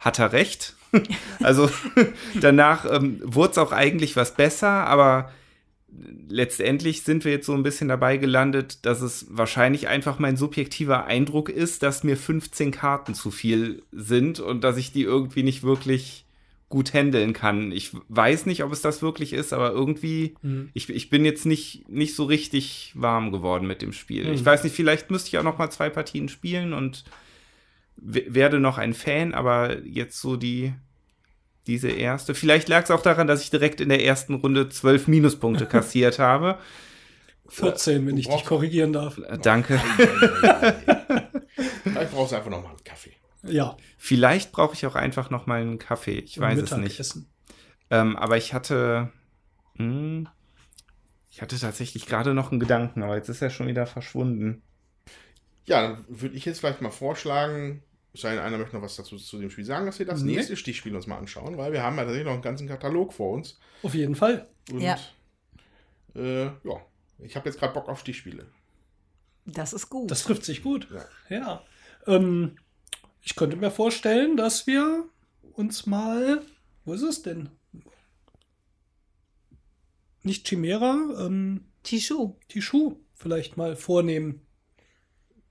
Hat 0.00 0.18
er 0.18 0.32
recht. 0.32 0.74
also 1.42 1.70
danach 2.40 2.84
ähm, 2.90 3.20
wurde 3.22 3.52
es 3.52 3.58
auch 3.58 3.72
eigentlich 3.72 4.16
was 4.16 4.34
besser, 4.34 4.68
aber 4.68 5.30
letztendlich 6.28 7.02
sind 7.02 7.24
wir 7.24 7.32
jetzt 7.32 7.46
so 7.46 7.54
ein 7.54 7.62
bisschen 7.62 7.88
dabei 7.88 8.16
gelandet, 8.16 8.84
dass 8.84 9.00
es 9.00 9.26
wahrscheinlich 9.30 9.86
einfach 9.86 10.18
mein 10.18 10.36
subjektiver 10.36 11.06
Eindruck 11.06 11.48
ist, 11.50 11.84
dass 11.84 12.02
mir 12.02 12.16
15 12.16 12.72
Karten 12.72 13.14
zu 13.14 13.30
viel 13.30 13.82
sind 13.92 14.40
und 14.40 14.64
dass 14.64 14.76
ich 14.76 14.92
die 14.92 15.02
irgendwie 15.02 15.44
nicht 15.44 15.62
wirklich 15.62 16.24
gut 16.68 16.92
handeln 16.92 17.32
kann. 17.32 17.72
Ich 17.72 17.92
weiß 18.08 18.46
nicht, 18.46 18.62
ob 18.62 18.72
es 18.72 18.82
das 18.82 19.00
wirklich 19.00 19.32
ist, 19.32 19.52
aber 19.52 19.70
irgendwie, 19.72 20.34
ich, 20.74 20.90
ich 20.90 21.08
bin 21.08 21.24
jetzt 21.24 21.46
nicht, 21.46 21.88
nicht 21.88 22.14
so 22.14 22.24
richtig 22.24 22.92
warm 22.94 23.32
geworden 23.32 23.66
mit 23.66 23.80
dem 23.80 23.92
Spiel. 23.92 24.28
Ich 24.32 24.44
weiß 24.44 24.64
nicht, 24.64 24.76
vielleicht 24.76 25.10
müsste 25.10 25.28
ich 25.28 25.38
auch 25.38 25.42
noch 25.42 25.56
mal 25.56 25.70
zwei 25.70 25.88
Partien 25.88 26.28
spielen 26.28 26.74
und 26.74 27.04
werde 27.96 28.60
noch 28.60 28.76
ein 28.76 28.92
Fan, 28.92 29.32
aber 29.32 29.78
jetzt 29.86 30.20
so 30.20 30.36
die 30.36 30.74
diese 31.66 31.90
erste. 31.90 32.34
Vielleicht 32.34 32.68
lag 32.68 32.84
es 32.84 32.90
auch 32.90 33.02
daran, 33.02 33.26
dass 33.26 33.42
ich 33.42 33.50
direkt 33.50 33.80
in 33.80 33.90
der 33.90 34.04
ersten 34.04 34.34
Runde 34.34 34.68
zwölf 34.70 35.06
Minuspunkte 35.06 35.66
kassiert 35.70 36.18
habe. 36.18 36.58
14, 37.48 38.06
wenn 38.06 38.16
ich 38.16 38.28
dich 38.28 38.44
korrigieren 38.44 38.92
darf. 38.92 39.20
Danke. 39.42 39.80
Vielleicht 41.82 42.12
brauchst 42.12 42.32
du 42.32 42.36
einfach 42.36 42.50
noch 42.50 42.62
mal 42.62 42.70
einen 42.70 42.84
Kaffee. 42.84 43.12
Ja. 43.42 43.76
Vielleicht 43.96 44.52
brauche 44.52 44.74
ich 44.74 44.86
auch 44.86 44.94
einfach 44.94 45.30
noch 45.30 45.46
mal 45.46 45.60
einen 45.60 45.78
Kaffee. 45.78 46.18
Ich 46.18 46.38
weiß 46.38 46.58
es 46.58 46.76
nicht. 46.76 47.14
Ähm, 47.90 48.16
aber 48.16 48.36
ich 48.36 48.52
hatte, 48.52 49.12
hm, 49.76 50.28
ich 51.30 51.40
hatte 51.40 51.58
tatsächlich 51.58 52.06
gerade 52.06 52.34
noch 52.34 52.50
einen 52.50 52.60
Gedanken, 52.60 53.02
aber 53.02 53.16
jetzt 53.16 53.28
ist 53.28 53.42
er 53.42 53.50
schon 53.50 53.68
wieder 53.68 53.86
verschwunden. 53.86 54.62
Ja, 55.64 55.82
dann 55.82 56.04
würde 56.08 56.36
ich 56.36 56.44
jetzt 56.44 56.60
vielleicht 56.60 56.80
mal 56.80 56.90
vorschlagen, 56.90 57.82
sei 58.14 58.40
einer 58.40 58.58
möchte 58.58 58.76
noch 58.76 58.82
was 58.82 58.96
dazu 58.96 59.16
zu 59.16 59.38
dem 59.38 59.50
Spiel 59.50 59.64
sagen, 59.64 59.86
dass 59.86 59.98
wir 59.98 60.06
das 60.06 60.22
nee. 60.22 60.34
nächste 60.34 60.56
Stichspiel 60.56 60.94
uns 60.96 61.06
mal 61.06 61.18
anschauen, 61.18 61.56
weil 61.56 61.72
wir 61.72 61.82
haben 61.82 61.96
ja 61.96 62.02
tatsächlich 62.02 62.26
noch 62.26 62.32
einen 62.32 62.42
ganzen 62.42 62.68
Katalog 62.68 63.12
vor 63.12 63.34
uns. 63.34 63.58
Auf 63.82 63.94
jeden 63.94 64.14
Fall. 64.14 64.48
Und 64.70 64.80
ja, 64.80 64.98
äh, 66.14 66.44
ja. 66.44 66.80
ich 67.18 67.36
habe 67.36 67.48
jetzt 67.48 67.58
gerade 67.58 67.74
Bock 67.74 67.88
auf 67.88 68.00
Stichspiele. 68.00 68.46
Das 69.46 69.72
ist 69.72 69.88
gut. 69.88 70.10
Das 70.10 70.24
trifft 70.24 70.44
sich 70.44 70.62
gut. 70.62 70.88
Ja. 70.90 71.36
ja. 71.36 71.62
Ähm, 72.06 72.56
ich 73.22 73.36
könnte 73.36 73.56
mir 73.56 73.70
vorstellen, 73.70 74.36
dass 74.36 74.66
wir 74.66 75.04
uns 75.52 75.86
mal. 75.86 76.42
Wo 76.84 76.94
ist 76.94 77.02
es 77.02 77.22
denn? 77.22 77.50
Nicht 80.22 80.48
Chimera, 80.48 80.96
ähm, 81.18 81.64
Tishu. 81.82 82.34
Tishu 82.48 82.96
vielleicht 83.14 83.56
mal 83.56 83.76
vornehmen. 83.76 84.42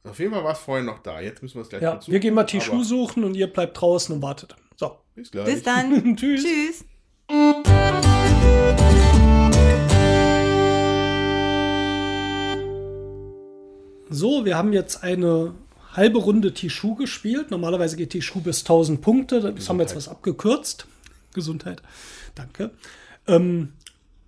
Auf 0.03 0.19
jeden 0.19 0.33
Fall 0.33 0.43
war 0.43 0.53
es 0.53 0.59
vorhin 0.59 0.85
noch 0.85 0.99
da. 0.99 1.19
Jetzt 1.19 1.41
müssen 1.41 1.55
wir 1.55 1.61
es 1.61 1.69
gleich 1.69 1.81
Ja, 1.81 1.99
wir 2.05 2.19
gehen 2.19 2.33
mal 2.33 2.45
Tishu 2.45 2.83
suchen 2.83 3.23
und 3.23 3.35
ihr 3.35 3.47
bleibt 3.51 3.79
draußen 3.79 4.15
und 4.15 4.21
wartet. 4.21 4.55
So. 4.75 4.97
Bis 5.15 5.31
gleich. 5.31 5.45
Bis 5.45 5.63
dann. 5.63 6.15
Tschüss. 6.15 6.43
Tschüss. 6.43 6.85
So, 14.09 14.45
wir 14.45 14.57
haben 14.57 14.71
jetzt 14.71 15.03
eine 15.03 15.53
halbe 15.97 16.19
Runde 16.19 16.53
Tishu 16.53 16.95
gespielt. 16.95 17.51
Normalerweise 17.51 17.97
geht 17.97 18.11
Tishu 18.11 18.39
bis 18.39 18.61
1000 18.61 19.01
Punkte. 19.01 19.35
Das 19.35 19.43
Gesundheit. 19.43 19.69
haben 19.69 19.77
wir 19.79 19.83
jetzt 19.83 19.95
was 19.97 20.07
abgekürzt. 20.07 20.85
Gesundheit. 21.33 21.81
Danke. 22.35 22.71
Ähm, 23.27 23.73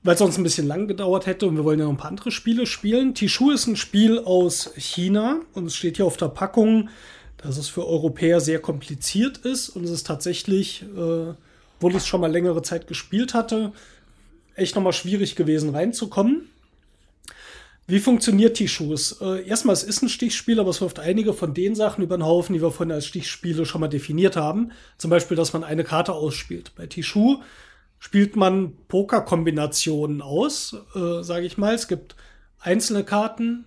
weil 0.03 0.13
es 0.13 0.19
sonst 0.19 0.37
ein 0.37 0.43
bisschen 0.43 0.67
lang 0.67 0.87
gedauert 0.87 1.25
hätte 1.25 1.45
und 1.45 1.55
wir 1.55 1.63
wollen 1.63 1.79
ja 1.79 1.85
noch 1.85 1.91
ein 1.91 1.97
paar 1.97 2.09
andere 2.09 2.31
Spiele 2.31 2.65
spielen. 2.65 3.13
Tishu 3.13 3.51
ist 3.51 3.67
ein 3.67 3.75
Spiel 3.75 4.19
aus 4.19 4.71
China 4.75 5.41
und 5.53 5.65
es 5.65 5.75
steht 5.75 5.97
hier 5.97 6.05
auf 6.05 6.17
der 6.17 6.29
Packung, 6.29 6.89
dass 7.37 7.57
es 7.57 7.67
für 7.67 7.85
Europäer 7.85 8.39
sehr 8.39 8.59
kompliziert 8.59 9.39
ist 9.39 9.69
und 9.69 9.83
es 9.83 9.91
ist 9.91 10.07
tatsächlich, 10.07 10.83
äh, 10.83 11.33
obwohl 11.77 11.91
ich 11.91 11.97
es 11.97 12.07
schon 12.07 12.21
mal 12.21 12.31
längere 12.31 12.61
Zeit 12.61 12.87
gespielt 12.87 13.33
hatte, 13.33 13.73
echt 14.55 14.75
nochmal 14.75 14.93
schwierig 14.93 15.35
gewesen 15.35 15.69
reinzukommen. 15.69 16.49
Wie 17.89 17.99
funktioniert 17.99 18.57
Tishu? 18.57 18.93
Äh, 18.93 19.47
erstmal, 19.47 19.73
es 19.73 19.81
ist 19.81 20.03
ein 20.03 20.09
Stichspiel, 20.09 20.59
aber 20.59 20.69
es 20.69 20.79
wirft 20.79 20.99
einige 20.99 21.33
von 21.33 21.55
den 21.55 21.73
Sachen 21.73 22.03
über 22.03 22.15
den 22.17 22.25
Haufen, 22.25 22.53
die 22.53 22.61
wir 22.61 22.69
vorhin 22.69 22.93
als 22.93 23.07
Stichspiele 23.07 23.65
schon 23.65 23.81
mal 23.81 23.87
definiert 23.87 24.35
haben. 24.35 24.71
Zum 24.99 25.09
Beispiel, 25.09 25.35
dass 25.35 25.53
man 25.53 25.63
eine 25.63 25.83
Karte 25.83 26.13
ausspielt. 26.13 26.73
Bei 26.75 26.85
Tishu 26.85 27.41
spielt 27.97 28.35
man 28.35 28.75
Pokerkombinationen 28.87 30.21
aus, 30.21 30.75
äh, 30.93 31.23
sage 31.23 31.47
ich 31.47 31.57
mal. 31.57 31.73
Es 31.73 31.87
gibt 31.87 32.15
einzelne 32.59 33.03
Karten, 33.03 33.65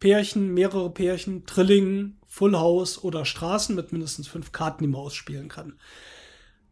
Pärchen, 0.00 0.54
mehrere 0.54 0.88
Pärchen, 0.88 1.44
Trilling, 1.44 2.16
Full 2.28 2.56
House 2.56 3.04
oder 3.04 3.26
Straßen 3.26 3.76
mit 3.76 3.92
mindestens 3.92 4.26
fünf 4.26 4.52
Karten, 4.52 4.84
die 4.84 4.88
man 4.88 5.02
ausspielen 5.02 5.48
kann. 5.48 5.74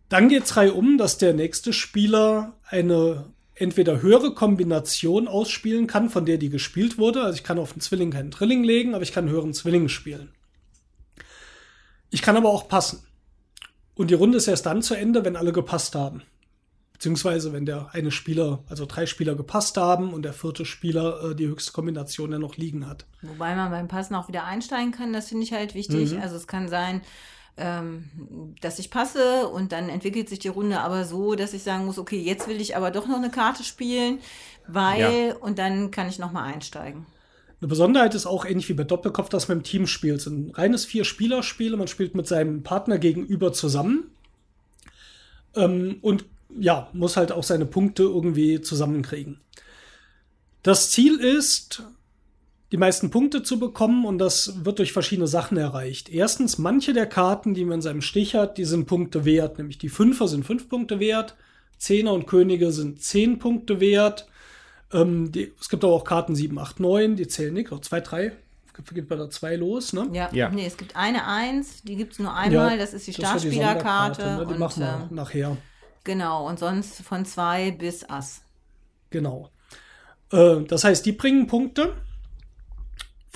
Dann 0.08 0.30
geht 0.30 0.44
es 0.44 0.56
um, 0.72 0.96
dass 0.96 1.18
der 1.18 1.34
nächste 1.34 1.74
Spieler 1.74 2.54
eine 2.64 3.26
entweder 3.56 4.02
höhere 4.02 4.34
Kombination 4.34 5.28
ausspielen 5.28 5.86
kann, 5.86 6.10
von 6.10 6.26
der 6.26 6.38
die 6.38 6.50
gespielt 6.50 6.98
wurde. 6.98 7.22
Also 7.22 7.36
ich 7.36 7.44
kann 7.44 7.58
auf 7.58 7.72
den 7.72 7.80
Zwilling 7.80 8.10
keinen 8.10 8.30
Trilling 8.30 8.62
legen, 8.62 8.94
aber 8.94 9.02
ich 9.02 9.12
kann 9.12 9.24
einen 9.24 9.32
höheren 9.32 9.54
Zwilling 9.54 9.88
spielen. 9.88 10.30
Ich 12.10 12.22
kann 12.22 12.36
aber 12.36 12.50
auch 12.50 12.68
passen. 12.68 13.02
Und 13.94 14.10
die 14.10 14.14
Runde 14.14 14.36
ist 14.36 14.46
erst 14.46 14.66
dann 14.66 14.82
zu 14.82 14.94
Ende, 14.94 15.24
wenn 15.24 15.36
alle 15.36 15.52
gepasst 15.52 15.94
haben. 15.94 16.22
Beziehungsweise, 16.92 17.52
wenn 17.52 17.66
der 17.66 17.90
eine 17.92 18.10
Spieler, 18.10 18.62
also 18.68 18.86
drei 18.86 19.04
Spieler 19.06 19.34
gepasst 19.34 19.76
haben 19.76 20.14
und 20.14 20.22
der 20.22 20.32
vierte 20.32 20.64
Spieler 20.64 21.30
äh, 21.30 21.34
die 21.34 21.46
höchste 21.46 21.72
Kombination 21.72 22.32
ja 22.32 22.38
noch 22.38 22.56
liegen 22.56 22.86
hat. 22.86 23.04
Wobei 23.22 23.54
man 23.54 23.70
beim 23.70 23.88
Passen 23.88 24.14
auch 24.14 24.28
wieder 24.28 24.44
einsteigen 24.44 24.92
kann, 24.92 25.12
das 25.12 25.28
finde 25.28 25.44
ich 25.44 25.52
halt 25.52 25.74
wichtig. 25.74 26.12
Mhm. 26.12 26.20
Also 26.20 26.36
es 26.36 26.46
kann 26.46 26.68
sein, 26.68 27.02
ähm, 27.56 28.54
dass 28.60 28.78
ich 28.78 28.90
passe 28.90 29.48
und 29.48 29.72
dann 29.72 29.88
entwickelt 29.88 30.28
sich 30.28 30.38
die 30.38 30.48
Runde 30.48 30.80
aber 30.80 31.04
so, 31.04 31.34
dass 31.34 31.54
ich 31.54 31.62
sagen 31.62 31.86
muss, 31.86 31.98
okay, 31.98 32.20
jetzt 32.20 32.48
will 32.48 32.60
ich 32.60 32.76
aber 32.76 32.90
doch 32.90 33.06
noch 33.06 33.16
eine 33.16 33.30
Karte 33.30 33.64
spielen, 33.64 34.20
weil 34.66 35.28
ja. 35.28 35.36
und 35.36 35.58
dann 35.58 35.90
kann 35.90 36.08
ich 36.08 36.18
nochmal 36.18 36.52
einsteigen. 36.52 37.06
Eine 37.60 37.68
Besonderheit 37.68 38.14
ist 38.14 38.26
auch 38.26 38.44
ähnlich 38.44 38.68
wie 38.68 38.74
bei 38.74 38.84
Doppelkopf, 38.84 39.30
dass 39.30 39.48
man 39.48 39.58
im 39.58 39.64
Team 39.64 39.86
spielt. 39.86 40.20
Es 40.20 40.26
ist 40.26 40.32
ein 40.32 40.50
reines 40.50 40.84
Vier-Spieler-Spiel. 40.84 41.74
Man 41.76 41.88
spielt 41.88 42.14
mit 42.14 42.26
seinem 42.26 42.62
Partner 42.62 42.98
gegenüber 42.98 43.52
zusammen. 43.54 44.10
Ähm, 45.54 45.96
und 46.02 46.26
ja, 46.58 46.90
muss 46.92 47.16
halt 47.16 47.32
auch 47.32 47.42
seine 47.42 47.64
Punkte 47.64 48.02
irgendwie 48.02 48.60
zusammenkriegen. 48.60 49.40
Das 50.62 50.90
Ziel 50.90 51.18
ist, 51.18 51.82
die 52.72 52.76
meisten 52.76 53.10
Punkte 53.10 53.42
zu 53.42 53.58
bekommen 53.58 54.04
und 54.04 54.18
das 54.18 54.64
wird 54.64 54.80
durch 54.80 54.92
verschiedene 54.92 55.28
Sachen 55.28 55.56
erreicht. 55.56 56.08
Erstens, 56.08 56.58
manche 56.58 56.92
der 56.92 57.06
Karten, 57.06 57.54
die 57.54 57.64
man 57.64 57.76
in 57.76 57.82
seinem 57.82 58.02
Stich 58.02 58.34
hat, 58.34 58.58
die 58.58 58.64
sind 58.64 58.86
Punkte 58.86 59.24
wert, 59.24 59.58
nämlich 59.58 59.78
die 59.78 59.88
Fünfer 59.88 60.26
sind 60.26 60.44
fünf 60.44 60.68
Punkte 60.68 60.98
wert, 60.98 61.36
Zehner 61.78 62.12
und 62.12 62.26
Könige 62.26 62.72
sind 62.72 63.02
zehn 63.02 63.38
Punkte 63.38 63.80
wert. 63.80 64.26
Ähm, 64.92 65.30
die, 65.30 65.52
es 65.60 65.68
gibt 65.68 65.84
aber 65.84 65.92
auch 65.92 66.04
Karten 66.04 66.34
7, 66.34 66.58
8, 66.58 66.80
9, 66.80 67.16
die 67.16 67.28
zählen 67.28 67.54
nicht, 67.54 67.70
oder 67.70 67.82
2, 67.82 68.00
3, 68.00 68.32
geht 68.92 69.08
bei 69.08 69.16
der 69.16 69.30
2 69.30 69.56
los, 69.56 69.92
ne? 69.92 70.08
Ja. 70.12 70.28
ja. 70.32 70.48
Nee, 70.50 70.66
es 70.66 70.76
gibt 70.76 70.96
eine 70.96 71.26
1, 71.26 71.82
die 71.82 71.96
gibt 71.96 72.14
es 72.14 72.18
nur 72.18 72.34
einmal, 72.34 72.72
ja, 72.72 72.76
das 72.76 72.94
ist 72.94 73.06
die 73.06 73.12
Startspielerkarte. 73.12 74.22
Ne? 74.22 74.46
Die 74.46 74.52
und, 74.52 74.58
machen 74.58 74.80
wir 74.80 75.08
äh, 75.10 75.14
nachher. 75.14 75.56
Genau, 76.04 76.48
und 76.48 76.58
sonst 76.58 77.02
von 77.02 77.24
zwei 77.24 77.72
bis 77.72 78.08
Ass. 78.08 78.42
Genau. 79.10 79.50
Äh, 80.30 80.62
das 80.68 80.84
heißt, 80.84 81.04
die 81.04 81.12
bringen 81.12 81.46
Punkte. 81.46 81.94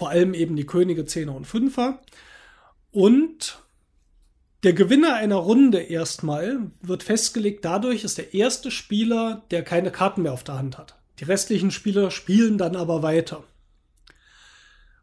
Vor 0.01 0.09
allem 0.09 0.33
eben 0.33 0.57
die 0.57 0.65
Könige, 0.65 1.05
Zehner 1.05 1.35
und 1.35 1.47
Fünfer. 1.47 2.01
Und 2.91 3.59
der 4.63 4.73
Gewinner 4.73 5.17
einer 5.17 5.37
Runde 5.37 5.79
erstmal 5.79 6.71
wird 6.81 7.03
festgelegt 7.03 7.67
dadurch, 7.67 8.03
ist 8.03 8.17
der 8.17 8.33
erste 8.33 8.71
Spieler, 8.71 9.43
der 9.51 9.63
keine 9.63 9.91
Karten 9.91 10.23
mehr 10.23 10.33
auf 10.33 10.43
der 10.43 10.57
Hand 10.57 10.79
hat. 10.79 10.97
Die 11.19 11.25
restlichen 11.25 11.71
Spieler 11.71 12.11
spielen 12.11 12.57
dann 12.57 12.77
aber 12.77 13.03
weiter. 13.03 13.45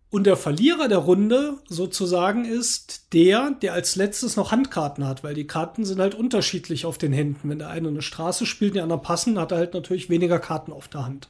Und 0.10 0.24
der 0.24 0.36
Verlierer 0.36 0.88
der 0.88 0.98
Runde 0.98 1.60
sozusagen 1.68 2.44
ist 2.46 3.14
der, 3.14 3.52
der 3.52 3.74
als 3.74 3.98
letztes 3.98 4.36
noch 4.36 4.52
Handkarten 4.52 5.06
hat, 5.06 5.24
weil 5.24 5.36
die 5.36 5.46
Karten 5.46 5.86
sind 5.86 6.00
halt 6.02 6.16
unterschiedlich 6.16 6.88
auf 6.88 6.98
den 6.98 7.14
Händen. 7.14 7.52
Wenn 7.52 7.60
der 7.60 7.70
eine 7.70 7.90
eine 7.90 8.02
Straße 8.02 8.48
spielt, 8.48 8.74
die 8.74 8.82
anderen 8.82 9.04
passen, 9.04 9.38
hat 9.38 9.52
er 9.52 9.60
halt 9.60 9.76
natürlich 9.76 10.10
weniger 10.10 10.40
Karten 10.40 10.74
auf 10.74 10.88
der 10.88 11.06
Hand. 11.06 11.30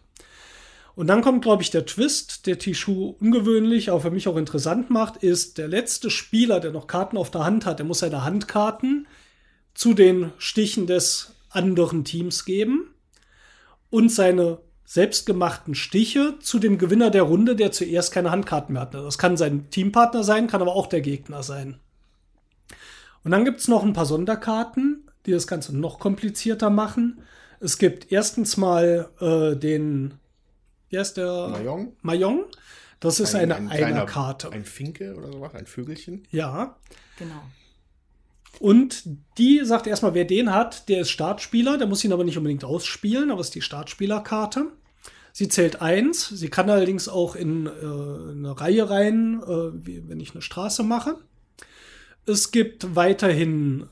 Und 0.98 1.06
dann 1.06 1.22
kommt, 1.22 1.44
glaube 1.44 1.61
ich, 1.61 1.69
der 1.69 1.86
Twist, 1.86 2.48
der 2.48 2.57
Tishu 2.57 3.15
ungewöhnlich, 3.19 3.91
aber 3.91 4.02
für 4.02 4.10
mich 4.10 4.28
auch 4.28 4.36
interessant 4.36 4.90
macht, 4.90 5.18
ist 5.18 5.60
der 5.60 5.68
letzte 5.68 6.10
Spieler, 6.10 6.60
der 6.60 6.72
noch 6.72 6.88
Karten 6.88 7.18
auf 7.18 7.30
der 7.30 7.45
Hand 7.45 7.68
hat, 7.68 7.78
der 7.78 7.86
muss 7.86 7.99
seine 7.99 8.24
Handkarten 8.24 9.06
zu 9.76 9.94
den 9.94 10.32
Stichen 10.40 10.88
des 10.88 11.36
anderen 11.52 12.03
Teams 12.03 12.45
geben 12.45 12.95
und 13.91 14.11
seine 14.11 14.57
selbstgemachten 14.86 15.76
Stiche 15.76 16.40
zu 16.40 16.57
dem 16.57 16.80
Gewinner 16.80 17.11
der 17.11 17.22
Runde, 17.22 17.56
der 17.56 17.72
zuerst 17.72 18.11
keine 18.11 18.32
Handkarten 18.32 18.74
mehr 18.74 18.82
hatte. 18.82 19.03
Das 19.03 19.19
kann 19.19 19.38
sein 19.38 19.69
Teampartner 19.69 20.24
sein, 20.24 20.48
kann 20.48 20.64
aber 20.64 20.76
auch 20.76 20.88
der 20.88 21.02
Gegner 21.02 21.44
sein. 21.44 21.78
Und 23.24 23.30
dann 23.30 23.45
gibt 23.45 23.60
es 23.60 23.68
noch 23.68 23.84
ein 23.84 23.94
paar 23.94 24.07
Sonderkarten, 24.07 25.03
die 25.28 25.32
das 25.32 25.45
Ganze 25.45 25.78
noch 25.78 25.99
komplizierter 25.99 26.72
machen. 26.72 27.22
Es 27.60 27.78
gibt 27.78 28.11
erstens 28.11 28.57
mal 28.57 29.10
äh, 29.19 29.56
den, 29.56 30.15
wie 30.89 30.99
heißt 30.99 31.18
der? 31.18 31.49
Mayong. 31.49 31.93
Mayong. 32.01 32.45
Das 32.99 33.19
ist 33.19 33.35
ein, 33.35 33.51
eine 33.51 33.69
ein 33.69 33.84
Einerkarte. 33.84 34.51
Ein 34.51 34.65
Finke 34.65 35.15
oder 35.15 35.31
sowas, 35.31 35.53
ein 35.53 35.68
Vögelchen. 35.68 36.26
Ja. 36.31 36.77
Genau. 37.19 37.43
Und 38.59 39.03
die 39.38 39.61
sagt 39.64 39.85
erstmal, 39.85 40.15
wer 40.15 40.26
den 40.26 40.51
hat, 40.51 40.89
der 40.89 41.01
ist 41.01 41.11
Startspieler, 41.11 41.77
der 41.77 41.85
muss 41.85 42.03
ihn 42.03 42.14
aber 42.14 42.23
nicht 42.23 42.38
unbedingt 42.38 42.64
ausspielen, 42.64 43.30
aber 43.30 43.41
ist 43.41 43.53
die 43.53 43.61
Startspielerkarte. 43.61 44.72
Sie 45.31 45.47
zählt 45.47 45.81
eins, 45.84 46.30
sie 46.30 46.49
kann 46.49 46.68
allerdings 46.68 47.07
auch 47.07 47.35
in 47.35 47.68
äh, 47.68 47.69
eine 47.69 48.59
Reihe 48.59 48.89
rein, 48.89 49.43
äh, 49.43 49.85
wie, 49.85 50.09
wenn 50.09 50.19
ich 50.19 50.31
eine 50.31 50.41
Straße 50.41 50.81
mache. 50.81 51.18
Es 52.26 52.51
gibt 52.51 52.95
weiterhin. 52.95 53.88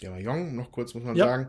Ja, 0.00 0.18
Jong, 0.18 0.56
noch 0.56 0.72
kurz 0.72 0.94
muss 0.94 1.04
man 1.04 1.14
ja. 1.14 1.26
sagen. 1.26 1.48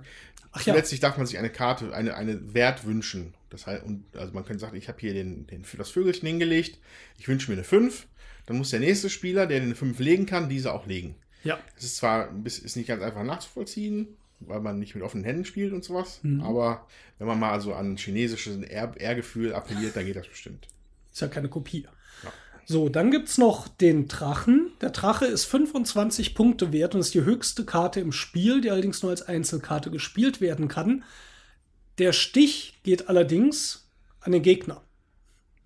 Ach 0.51 0.61
ja. 0.61 0.75
Letztlich 0.75 0.99
darf 0.99 1.17
man 1.17 1.25
sich 1.25 1.39
eine 1.39 1.49
Karte, 1.49 1.93
eine, 1.93 2.15
eine 2.15 2.53
Wert 2.53 2.85
wünschen. 2.85 3.33
Das 3.49 3.67
heißt, 3.67 3.83
und, 3.83 4.05
also 4.15 4.33
man 4.33 4.45
könnte 4.45 4.59
sagen, 4.59 4.77
ich 4.77 4.87
habe 4.87 4.99
hier 4.99 5.13
den, 5.13 5.47
den, 5.47 5.63
das 5.77 5.89
Vögelchen 5.89 6.27
hingelegt, 6.27 6.79
ich 7.17 7.27
wünsche 7.27 7.49
mir 7.49 7.57
eine 7.57 7.63
5, 7.63 8.07
dann 8.45 8.57
muss 8.57 8.71
der 8.71 8.79
nächste 8.79 9.09
Spieler, 9.09 9.45
der 9.47 9.61
eine 9.61 9.75
5 9.75 9.99
legen 9.99 10.25
kann, 10.25 10.49
diese 10.49 10.73
auch 10.73 10.85
legen. 10.85 11.15
Ja. 11.43 11.59
Es 11.77 11.83
ist 11.83 11.97
zwar 11.97 12.29
ist 12.43 12.75
nicht 12.75 12.87
ganz 12.87 13.03
einfach 13.03 13.23
nachzuvollziehen, 13.23 14.17
weil 14.39 14.59
man 14.59 14.79
nicht 14.79 14.95
mit 14.95 15.03
offenen 15.03 15.23
Händen 15.23 15.45
spielt 15.45 15.73
und 15.73 15.83
sowas, 15.83 16.19
mhm. 16.23 16.41
aber 16.41 16.87
wenn 17.19 17.27
man 17.27 17.39
mal 17.39 17.61
so 17.61 17.73
an 17.73 17.97
chinesisches 17.97 18.57
Ehrgefühl 18.63 19.53
appelliert, 19.53 19.95
dann 19.95 20.05
geht 20.05 20.15
das 20.15 20.27
bestimmt. 20.27 20.67
Ist 21.11 21.21
ja 21.21 21.27
keine 21.27 21.49
Kopie. 21.49 21.87
Ja. 22.23 22.33
So, 22.65 22.89
dann 22.89 23.11
gibt 23.11 23.29
es 23.29 23.37
noch 23.37 23.67
den 23.67 24.07
Drachen. 24.07 24.71
Der 24.81 24.89
Drache 24.89 25.25
ist 25.25 25.45
25 25.45 26.35
Punkte 26.35 26.73
wert 26.73 26.93
und 26.93 27.01
ist 27.01 27.13
die 27.13 27.23
höchste 27.23 27.65
Karte 27.65 28.01
im 28.01 28.11
Spiel, 28.11 28.61
die 28.61 28.69
allerdings 28.69 29.01
nur 29.01 29.11
als 29.11 29.21
Einzelkarte 29.21 29.89
gespielt 29.89 30.41
werden 30.41 30.67
kann. 30.67 31.03
Der 31.97 32.13
Stich 32.13 32.75
geht 32.83 33.09
allerdings 33.09 33.89
an 34.19 34.31
den 34.31 34.43
Gegner. 34.43 34.83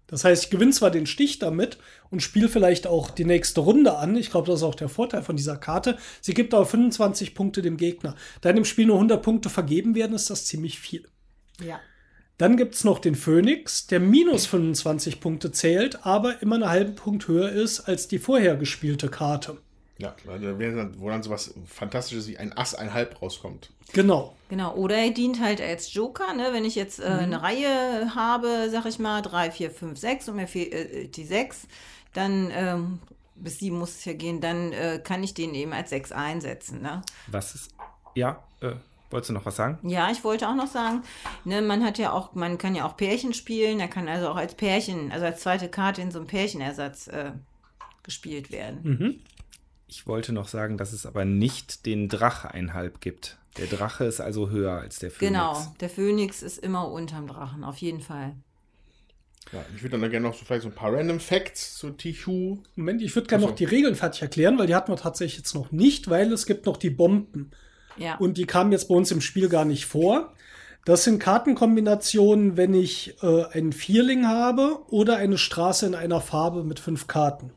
Das 0.08 0.26
heißt, 0.26 0.44
ich 0.44 0.50
gewinne 0.50 0.72
zwar 0.72 0.92
den 0.92 1.06
Stich 1.06 1.40
damit 1.40 1.78
und 2.10 2.22
spiele 2.22 2.50
vielleicht 2.50 2.86
auch 2.86 3.12
die 3.12 3.24
nächste 3.24 3.62
Runde 3.62 3.96
an. 3.98 4.18
Ich 4.18 4.30
glaube, 4.30 4.48
das 4.48 4.60
ist 4.60 4.64
auch 4.64 4.76
der 4.76 4.90
Vorteil 4.90 5.24
von 5.24 5.38
dieser 5.38 5.56
Karte. 5.56 5.98
Sie 6.20 6.34
gibt 6.34 6.54
aber 6.54 6.66
25 6.66 7.34
Punkte 7.34 7.62
dem 7.62 7.78
Gegner. 7.78 8.16
Da 8.42 8.50
in 8.50 8.58
dem 8.58 8.66
Spiel 8.66 8.88
nur 8.88 8.98
100 8.98 9.24
Punkte 9.24 9.50
vergeben 9.50 9.96
werden, 9.96 10.14
ist 10.14 10.30
das 10.30 10.46
ziemlich 10.46 10.80
viel. 10.80 11.08
Ja. 11.66 11.80
Dann 12.38 12.58
gibt 12.58 12.76
es 12.76 12.84
noch 12.84 13.00
den 13.00 13.16
Phönix, 13.16 13.88
der 13.88 14.02
minus 14.02 14.48
25 14.48 15.22
Punkte 15.22 15.52
zählt, 15.54 16.06
aber 16.06 16.42
immer 16.42 16.56
einen 16.56 16.70
halben 16.70 16.96
Punkt 16.96 17.28
höher 17.28 17.50
ist 17.50 17.82
als 17.82 18.10
die 18.10 18.20
vorher 18.20 18.58
gespielte 18.58 19.10
Karte. 19.10 19.60
Ja, 20.02 20.16
wo 20.98 21.10
dann 21.10 21.24
sowas 21.24 21.54
Fantastisches 21.68 22.28
wie 22.28 22.38
ein 22.38 22.58
Ass, 22.58 22.76
ein 22.76 22.94
Halb 22.94 23.22
rauskommt. 23.22 23.70
Genau. 23.94 24.36
Genau, 24.50 24.74
oder 24.76 24.98
er 24.98 25.12
dient 25.12 25.40
halt 25.40 25.62
als 25.62 25.94
Joker, 25.94 26.34
ne? 26.34 26.50
wenn 26.52 26.66
ich 26.66 26.76
jetzt 26.76 27.00
äh, 27.00 27.10
mhm. 27.10 27.20
eine 27.20 27.42
Reihe 27.42 28.16
habe, 28.16 28.70
sag 28.72 28.86
ich 28.86 29.00
mal, 29.00 29.22
3, 29.22 29.52
4, 29.52 29.72
5, 29.72 30.00
6 30.00 30.30
und 30.30 30.36
mir 30.36 30.48
fehlt 30.48 30.74
äh, 30.74 31.08
die 31.08 31.24
6, 31.24 31.68
dann 32.14 32.52
ähm, 32.54 33.00
bis 33.36 33.60
7 33.60 33.78
muss 33.78 33.92
es 33.92 34.06
ja 34.06 34.14
gehen, 34.14 34.42
dann 34.42 34.74
äh, 34.74 35.00
kann 35.04 35.24
ich 35.24 35.34
den 35.34 35.54
eben 35.54 35.74
als 35.74 35.92
6 35.92 36.12
einsetzen. 36.12 36.82
Ne? 36.82 37.02
Was 37.28 37.56
ist, 37.56 37.72
ja, 38.16 38.44
äh, 38.62 38.74
Wolltest 39.12 39.30
du 39.30 39.34
noch 39.34 39.46
was 39.46 39.58
sagen? 39.58 39.78
Ja, 39.84 40.10
ich 40.10 40.24
wollte 40.24 40.48
auch 40.48 40.56
noch 40.56 40.68
sagen, 40.68 41.04
ne, 41.44 41.62
man 41.62 41.84
hat 41.84 41.98
ja 41.98 42.14
auch, 42.14 42.34
man 42.34 42.58
kann 42.58 42.76
ja 42.76 42.88
auch 42.88 42.96
Pärchen 42.96 43.34
spielen, 43.34 43.82
er 43.82 43.90
kann 43.90 44.08
also 44.08 44.30
auch 44.30 44.38
als 44.38 44.56
Pärchen, 44.56 45.12
also 45.12 45.26
als 45.26 45.42
zweite 45.42 45.68
Karte 45.68 46.02
in 46.02 46.12
so 46.12 46.20
einem 46.20 46.28
Pärchenersatz 46.28 47.08
äh, 47.08 47.32
gespielt 48.04 48.52
werden. 48.52 48.80
Mhm. 48.84 49.20
Ich 49.92 50.08
wollte 50.08 50.32
noch 50.32 50.48
sagen, 50.48 50.78
dass 50.78 50.94
es 50.94 51.06
aber 51.06 51.26
nicht 51.26 51.86
den 51.86 52.08
Drache 52.08 52.52
einhalb 52.52 53.02
gibt. 53.02 53.38
Der 53.58 53.68
Drache 53.68 54.06
ist 54.06 54.22
also 54.22 54.50
höher 54.50 54.72
als 54.72 55.00
der 55.00 55.12
Phönix. 55.12 55.34
Genau, 55.34 55.76
der 55.82 55.90
Phönix 55.90 56.42
ist 56.42 56.60
immer 56.60 56.90
unterm 56.90 57.28
Drachen, 57.28 57.66
auf 57.66 57.76
jeden 57.80 58.00
Fall. 58.00 58.34
Ja, 59.52 59.66
ich 59.76 59.84
würde 59.84 60.00
dann 60.00 60.10
gerne 60.10 60.28
noch 60.28 60.34
so 60.34 60.46
vielleicht 60.46 60.62
so 60.62 60.70
ein 60.70 60.76
paar 60.76 60.94
Random 60.94 61.20
Facts 61.20 61.76
zu 61.78 61.90
Tichu. 61.90 62.60
Moment, 62.78 63.02
ich 63.02 63.14
würde 63.16 63.28
gerne 63.28 63.46
noch 63.46 63.52
die 63.52 63.66
Regeln 63.66 63.96
fertig 63.96 64.22
erklären, 64.22 64.58
weil 64.58 64.68
die 64.68 64.76
hatten 64.76 64.94
wir 64.94 64.96
tatsächlich 64.96 65.40
jetzt 65.40 65.56
noch 65.56 65.74
nicht, 65.74 66.10
weil 66.10 66.32
es 66.32 66.46
gibt 66.46 66.68
noch 66.68 66.78
die 66.78 66.90
Bomben. 66.90 67.52
Ja. 67.98 68.16
Und 68.16 68.38
die 68.38 68.46
kamen 68.46 68.72
jetzt 68.72 68.88
bei 68.88 68.96
uns 68.96 69.12
im 69.12 69.20
Spiel 69.20 69.50
gar 69.50 69.66
nicht 69.66 69.86
vor. 69.86 70.32
Das 70.86 71.04
sind 71.04 71.20
Kartenkombinationen, 71.20 72.56
wenn 72.56 72.74
ich 72.74 73.22
äh, 73.22 73.44
einen 73.48 73.74
Vierling 73.74 74.26
habe 74.26 74.80
oder 74.88 75.18
eine 75.18 75.38
Straße 75.38 75.86
in 75.86 75.96
einer 75.96 76.22
Farbe 76.22 76.64
mit 76.64 76.80
fünf 76.80 77.08
Karten. 77.08 77.52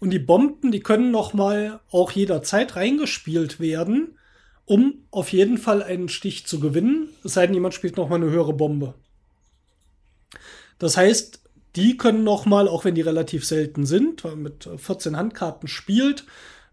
Und 0.00 0.10
die 0.10 0.18
Bomben, 0.18 0.70
die 0.70 0.80
können 0.80 1.10
noch 1.10 1.34
mal 1.34 1.80
auch 1.90 2.12
jederzeit 2.12 2.76
reingespielt 2.76 3.58
werden, 3.58 4.16
um 4.64 5.04
auf 5.10 5.32
jeden 5.32 5.58
Fall 5.58 5.82
einen 5.82 6.08
Stich 6.08 6.46
zu 6.46 6.60
gewinnen. 6.60 7.08
Es 7.24 7.34
sei 7.34 7.46
denn, 7.46 7.54
jemand 7.54 7.74
spielt 7.74 7.96
noch 7.96 8.08
mal 8.08 8.16
eine 8.16 8.30
höhere 8.30 8.52
Bombe. 8.52 8.94
Das 10.78 10.96
heißt, 10.96 11.40
die 11.74 11.96
können 11.96 12.24
noch 12.24 12.46
mal, 12.46 12.68
auch 12.68 12.84
wenn 12.84 12.94
die 12.94 13.02
relativ 13.02 13.44
selten 13.44 13.86
sind, 13.86 14.24
weil 14.24 14.32
man 14.32 14.42
mit 14.42 14.68
14 14.76 15.16
Handkarten 15.16 15.68
spielt, 15.68 16.24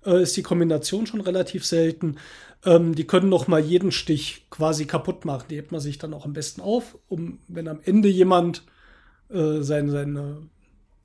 äh, 0.05 0.21
ist 0.21 0.37
die 0.37 0.43
Kombination 0.43 1.07
schon 1.07 1.21
relativ 1.21 1.65
selten. 1.65 2.17
Ähm, 2.63 2.95
die 2.95 3.05
können 3.05 3.29
noch 3.29 3.47
mal 3.47 3.61
jeden 3.61 3.91
Stich 3.91 4.45
quasi 4.49 4.85
kaputt 4.85 5.25
machen. 5.25 5.47
Die 5.49 5.55
hebt 5.55 5.71
man 5.71 5.81
sich 5.81 5.97
dann 5.97 6.13
auch 6.13 6.25
am 6.25 6.33
besten 6.33 6.61
auf, 6.61 6.97
um, 7.07 7.39
wenn 7.47 7.67
am 7.67 7.79
Ende 7.83 8.07
jemand 8.07 8.63
äh, 9.29 9.61
seine, 9.61 9.91
seine 9.91 10.37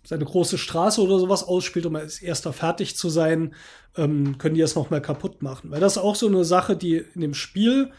seine 0.03 0.25
große 0.25 0.59
Straße 0.59 1.01
oder 1.01 1.19
sowas 1.19 1.45
ausspielt, 1.45 1.87
um 1.87 1.97
als 1.97 2.21
erster 2.21 2.53
fertig 2.53 2.97
zu 2.97 3.09
sein, 3.09 3.55
ähm, 3.97 4.39
können 4.39 4.55
die 4.55 4.61
das 4.61 4.75
nochmal 4.75 5.03
kaputt 5.03 5.43
machen. 5.43 5.71
Weil 5.71 5.81
das 5.81 5.97
ist 5.97 6.03
auch 6.03 6.17
so 6.17 6.27
eine 6.27 6.45
Sache, 6.45 6.77
die 6.77 6.97
in 6.97 7.21
dem 7.21 7.35
Spiel 7.35 7.93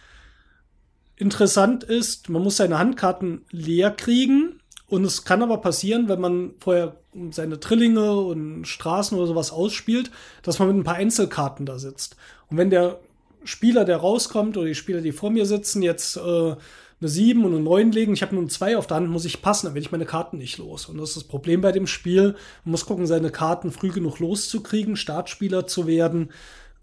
interessant 1.15 1.83
ist. 1.83 2.29
Man 2.29 2.41
muss 2.41 2.57
seine 2.57 2.79
Handkarten 2.79 3.45
leer 3.51 3.91
kriegen. 3.91 4.59
Und 4.87 5.05
es 5.05 5.23
kann 5.23 5.41
aber 5.41 5.59
passieren, 5.59 6.09
wenn 6.09 6.19
man 6.19 6.55
vorher 6.59 6.97
seine 7.29 7.59
Trillinge 7.59 8.13
und 8.13 8.65
Straßen 8.65 9.17
oder 9.17 9.27
sowas 9.27 9.51
ausspielt, 9.51 10.11
dass 10.43 10.59
man 10.59 10.67
mit 10.67 10.77
ein 10.77 10.83
paar 10.83 10.95
Einzelkarten 10.95 11.65
da 11.65 11.79
sitzt. 11.79 12.17
Und 12.49 12.57
wenn 12.57 12.69
der 12.69 12.99
Spieler, 13.43 13.85
der 13.85 13.97
rauskommt, 13.97 14.57
oder 14.57 14.67
die 14.67 14.75
Spieler, 14.75 15.01
die 15.01 15.13
vor 15.13 15.29
mir 15.29 15.45
sitzen, 15.45 15.81
jetzt 15.81 16.17
äh, 16.17 16.55
eine 17.01 17.09
7 17.09 17.43
und 17.43 17.53
eine 17.53 17.63
9 17.63 17.91
legen. 17.91 18.13
Ich 18.13 18.21
habe 18.21 18.35
nur 18.35 18.43
eine 18.43 18.49
2 18.49 18.77
auf 18.77 18.87
der 18.87 18.97
Hand, 18.97 19.09
muss 19.09 19.25
ich 19.25 19.41
passen, 19.41 19.65
dann 19.65 19.73
werde 19.73 19.85
ich 19.85 19.91
meine 19.91 20.05
Karten 20.05 20.37
nicht 20.37 20.57
los. 20.59 20.85
Und 20.85 20.97
das 20.97 21.09
ist 21.09 21.17
das 21.17 21.23
Problem 21.23 21.61
bei 21.61 21.71
dem 21.71 21.87
Spiel. 21.87 22.35
Man 22.63 22.71
muss 22.71 22.85
gucken, 22.85 23.07
seine 23.07 23.31
Karten 23.31 23.71
früh 23.71 23.89
genug 23.89 24.19
loszukriegen, 24.19 24.95
Startspieler 24.95 25.65
zu 25.65 25.87
werden, 25.87 26.29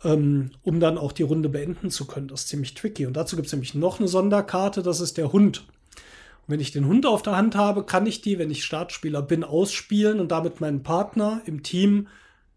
ähm, 0.05 0.51
um 0.62 0.81
dann 0.81 0.99
auch 0.99 1.12
die 1.12 1.23
Runde 1.23 1.49
beenden 1.49 1.90
zu 1.90 2.07
können. 2.07 2.28
Das 2.28 2.43
ist 2.43 2.49
ziemlich 2.49 2.74
tricky. 2.74 3.07
Und 3.07 3.16
dazu 3.16 3.36
gibt 3.36 3.47
es 3.47 3.53
nämlich 3.53 3.74
noch 3.74 4.01
eine 4.01 4.09
Sonderkarte, 4.09 4.82
das 4.82 5.01
ist 5.01 5.19
der 5.19 5.32
Hund. 5.32 5.59
Und 5.59 6.53
wenn 6.53 6.61
ich 6.61 6.73
den 6.73 6.86
Hund 6.86 7.07
auf 7.07 7.23
der 7.23 7.36
Hand 7.36 7.55
habe, 7.55 7.85
kann 7.85 8.07
ich 8.07 8.20
die, 8.20 8.39
wenn 8.39 8.51
ich 8.51 8.65
Startspieler 8.65 9.23
bin, 9.23 9.45
ausspielen 9.45 10.19
und 10.19 10.32
damit 10.32 10.61
meinem 10.61 10.82
Partner 10.82 11.43
im 11.47 11.62
Team 11.62 12.09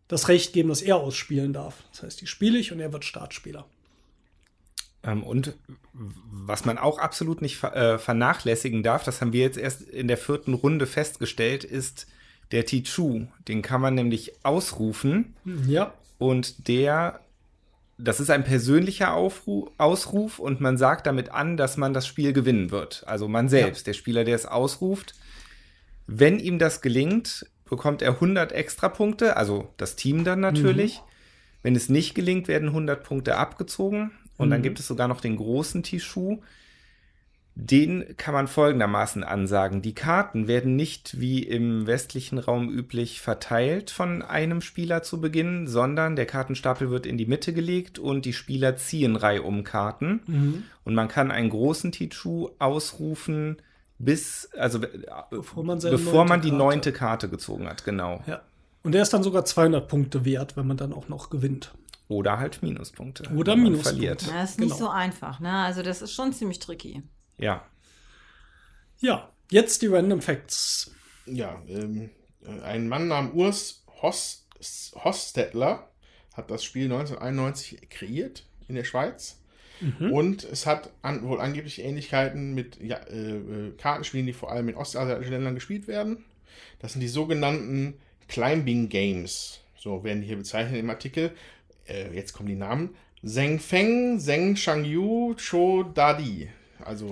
das 0.08 0.28
Recht 0.28 0.52
geben, 0.54 0.70
dass 0.70 0.82
er 0.82 0.98
ausspielen 0.98 1.54
darf. 1.54 1.84
Das 1.92 2.04
heißt, 2.04 2.22
die 2.22 2.28
spiele 2.28 2.58
ich 2.58 2.72
und 2.72 2.80
er 2.80 2.92
wird 2.92 3.06
Startspieler. 3.06 3.66
Ähm, 5.04 5.24
und 5.24 5.56
was 5.94 6.66
man 6.66 6.78
auch 6.78 7.00
absolut 7.00 7.42
nicht 7.42 7.64
äh, 7.64 7.98
vernachlässigen 7.98 8.84
darf, 8.84 9.04
das 9.04 9.22
haben 9.22 9.34
wir 9.34 9.42
jetzt 9.42 9.58
erst 9.58 9.82
in 9.82 10.08
der 10.08 10.18
vierten 10.18 10.54
Runde 10.54 10.86
festgestellt, 10.86 11.64
ist 11.64 12.08
der 12.52 12.66
Tichu. 12.66 13.28
Den 13.48 13.62
kann 13.62 13.82
man 13.82 13.96
nämlich 13.96 14.34
ausrufen. 14.44 15.36
Ja. 15.68 15.94
Und 16.18 16.68
der, 16.68 17.20
das 17.98 18.20
ist 18.20 18.30
ein 18.30 18.44
persönlicher 18.44 19.14
Aufruf, 19.14 19.72
Ausruf 19.78 20.40
und 20.40 20.62
man 20.62 20.78
sagt 20.78 21.08
damit 21.08 21.32
an, 21.32 21.58
dass 21.58 21.78
man 21.78 21.94
das 21.94 22.06
Spiel 22.06 22.34
gewinnen 22.34 22.72
wird. 22.72 23.04
Also 23.08 23.28
man 23.28 23.50
selbst, 23.50 23.82
ja. 23.82 23.92
der 23.92 23.94
Spieler, 23.94 24.24
der 24.24 24.36
es 24.36 24.46
ausruft. 24.46 25.16
Wenn 26.08 26.40
ihm 26.40 26.60
das 26.60 26.82
gelingt, 26.82 27.46
bekommt 27.70 28.02
er 28.02 28.12
100 28.12 28.52
Extrapunkte, 28.52 29.38
also 29.38 29.74
das 29.78 29.96
Team 29.96 30.24
dann 30.24 30.42
natürlich. 30.42 31.00
Mhm. 31.00 31.06
Wenn 31.64 31.76
es 31.76 31.90
nicht 31.90 32.16
gelingt, 32.16 32.48
werden 32.48 32.70
100 32.70 33.04
Punkte 33.04 33.38
abgezogen. 33.38 34.12
Und 34.42 34.48
mhm. 34.50 34.52
dann 34.52 34.62
gibt 34.64 34.80
es 34.80 34.88
sogar 34.88 35.08
noch 35.08 35.22
den 35.22 35.38
großen 35.38 35.84
Tischu. 35.84 36.40
Den 37.54 38.16
kann 38.18 38.34
man 38.34 38.48
folgendermaßen 38.48 39.24
ansagen. 39.24 39.82
Die 39.82 39.94
Karten 39.94 40.48
werden 40.48 40.76
nicht 40.78 41.20
wie 41.20 41.44
im 41.44 41.86
westlichen 41.86 42.40
Raum 42.40 42.70
üblich 42.70 43.22
verteilt 43.22 43.92
von 43.92 44.22
einem 44.22 44.62
Spieler 44.62 45.04
zu 45.04 45.20
Beginn, 45.20 45.68
sondern 45.68 46.16
der 46.16 46.26
Kartenstapel 46.26 46.90
wird 46.90 47.06
in 47.06 47.18
die 47.18 47.26
Mitte 47.26 47.54
gelegt 47.54 48.00
und 48.00 48.26
die 48.26 48.34
Spieler 48.34 48.78
ziehen 48.78 49.18
reihum 49.18 49.64
Karten. 49.64 50.22
Mhm. 50.28 50.64
Und 50.86 50.96
man 50.96 51.10
kann 51.10 51.30
einen 51.30 51.50
großen 51.50 51.92
Tichu 51.92 52.50
ausrufen, 52.58 53.58
bis, 54.00 54.50
also 54.58 54.80
bevor 55.30 55.64
man, 55.64 55.80
bevor 55.80 56.26
man 56.26 56.42
die 56.42 56.50
Karte. 56.50 56.64
neunte 56.64 56.94
Karte 56.94 57.30
gezogen 57.30 57.68
hat, 57.68 57.84
genau. 57.84 58.24
Ja. 58.26 58.42
Und 58.84 58.94
der 58.94 59.04
ist 59.04 59.14
dann 59.14 59.24
sogar 59.24 59.46
200 59.46 59.88
Punkte 59.88 60.26
wert, 60.26 60.58
wenn 60.58 60.66
man 60.66 60.78
dann 60.78 60.94
auch 60.94 61.08
noch 61.10 61.30
gewinnt. 61.30 61.74
Oder 62.12 62.40
halt 62.40 62.62
Minuspunkte. 62.62 63.24
Oder 63.34 63.56
Minuspunkte. 63.56 63.90
Verliert. 63.90 64.22
Ja, 64.24 64.42
das 64.42 64.52
ist 64.52 64.58
genau. 64.58 64.68
nicht 64.68 64.78
so 64.78 64.90
einfach. 64.90 65.40
Ne? 65.40 65.52
Also 65.52 65.82
das 65.82 66.02
ist 66.02 66.14
schon 66.14 66.34
ziemlich 66.34 66.60
tricky. 66.60 67.04
Ja. 67.38 67.66
Ja, 69.00 69.32
jetzt 69.50 69.82
die 69.82 69.88
Random 69.88 70.22
Facts. 70.22 70.92
Ja, 71.26 71.62
ähm, 71.70 72.10
ein 72.64 72.90
Mann 72.90 73.08
namens 73.08 73.34
Urs 73.34 73.86
Host, 74.02 74.48
Hostetler 74.96 75.90
hat 76.34 76.52
das 76.52 76.66
Spiel 76.66 76.86
1991 76.86 77.90
kreiert 77.90 78.46
in 78.68 78.76
der 78.76 78.84
Schweiz. 78.84 79.40
Mhm. 79.80 80.12
Und 80.12 80.44
es 80.44 80.66
hat 80.66 80.92
an, 81.02 81.24
wohl 81.24 81.40
angeblich 81.40 81.82
Ähnlichkeiten 81.82 82.54
mit 82.54 82.82
ja, 82.82 82.98
äh, 83.08 83.38
äh 83.38 83.72
Kartenspielen, 83.78 84.28
die 84.28 84.34
vor 84.34 84.52
allem 84.52 84.68
in 84.68 84.76
ostasiatischen 84.76 85.32
Ländern 85.32 85.56
gespielt 85.56 85.88
werden. 85.88 86.26
Das 86.80 86.92
sind 86.92 87.02
die 87.02 87.08
sogenannten 87.08 87.96
Climbing 88.28 88.90
Games. 88.90 89.62
So 89.78 90.04
werden 90.04 90.22
die 90.22 90.28
hier 90.28 90.38
bezeichnet 90.38 90.80
im 90.80 90.90
Artikel 90.90 91.32
äh, 91.92 92.14
jetzt 92.14 92.34
kommen 92.34 92.50
die 92.50 92.56
Namen, 92.56 92.96
Zheng 93.24 93.60
Feng, 93.60 94.20
Zheng 94.20 94.56
Shangyu, 94.56 95.36
Cho 95.36 95.84
Dadi. 95.84 96.50
Also, 96.84 97.12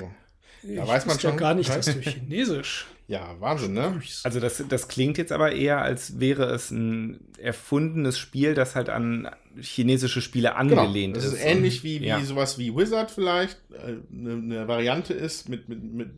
da 0.63 0.83
ich 0.83 0.87
weiß 0.87 1.05
man 1.05 1.19
schon. 1.19 1.31
Ja 1.31 1.37
gar 1.37 1.53
nicht, 1.53 1.69
dass 1.69 1.85
du 1.85 1.99
Chinesisch. 2.01 2.87
ja, 3.07 3.35
Wahnsinn, 3.39 3.73
ne? 3.73 4.01
Also, 4.23 4.39
das, 4.39 4.63
das 4.67 4.87
klingt 4.87 5.17
jetzt 5.17 5.31
aber 5.31 5.51
eher, 5.51 5.81
als 5.81 6.19
wäre 6.19 6.45
es 6.45 6.71
ein 6.71 7.19
erfundenes 7.37 8.17
Spiel, 8.17 8.55
das 8.55 8.75
halt 8.75 8.89
an 8.89 9.29
chinesische 9.59 10.21
Spiele 10.21 10.49
genau, 10.49 10.59
angelehnt 10.59 11.15
genau, 11.15 11.25
das 11.25 11.33
ist. 11.33 11.45
ähnlich 11.45 11.83
wie, 11.83 12.01
wie 12.01 12.07
ja. 12.07 12.21
sowas 12.21 12.57
wie 12.57 12.75
Wizard 12.75 13.11
vielleicht, 13.11 13.59
eine, 13.71 14.29
äh, 14.29 14.33
eine 14.33 14.67
Variante 14.67 15.13
ist 15.13 15.49
mit, 15.49 15.69
mit, 15.69 15.83
mit 15.83 16.09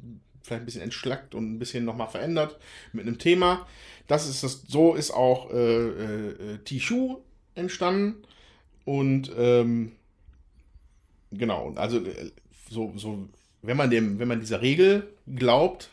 vielleicht 0.41 0.63
ein 0.63 0.65
bisschen 0.65 0.81
entschlackt 0.81 1.35
und 1.35 1.53
ein 1.53 1.59
bisschen 1.59 1.85
nochmal 1.85 2.07
verändert 2.07 2.57
mit 2.93 3.05
einem 3.05 3.17
Thema. 3.17 3.67
Das 4.07 4.27
ist 4.27 4.43
das, 4.43 4.63
so 4.67 4.95
ist 4.95 5.11
auch 5.11 5.51
äh, 5.51 5.55
äh, 5.55 6.57
Tishu 6.65 7.19
entstanden. 7.55 8.23
Und 8.85 9.31
ähm, 9.37 9.93
genau, 11.31 11.73
also 11.75 11.97
äh, 11.99 12.31
so, 12.69 12.93
so, 12.95 13.29
wenn 13.61 13.77
man 13.77 13.89
dem, 13.89 14.19
wenn 14.19 14.27
man 14.27 14.39
dieser 14.39 14.61
Regel 14.61 15.07
glaubt, 15.27 15.89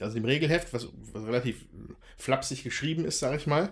also 0.00 0.14
dem 0.14 0.24
Regelheft, 0.24 0.72
was, 0.72 0.88
was 1.12 1.26
relativ 1.26 1.66
flapsig 2.16 2.64
geschrieben 2.64 3.04
ist, 3.04 3.18
sage 3.18 3.36
ich 3.36 3.46
mal, 3.46 3.70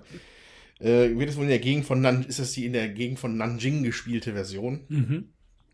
äh, 0.79 1.17
wird 1.17 1.31
es 1.31 1.37
wohl 1.37 1.45
in 1.45 1.51
der 1.51 1.59
Gegend 1.59 1.87
von 1.87 2.01
Nan 2.01 2.25
ist 2.25 2.39
das 2.39 2.53
die 2.53 2.67
in 2.67 2.73
der 2.73 2.89
Gegend 2.89 3.19
von 3.19 3.37
Nanjing 3.37 3.83
gespielte 3.83 4.33
Version. 4.33 4.81
Mhm. 4.89 5.29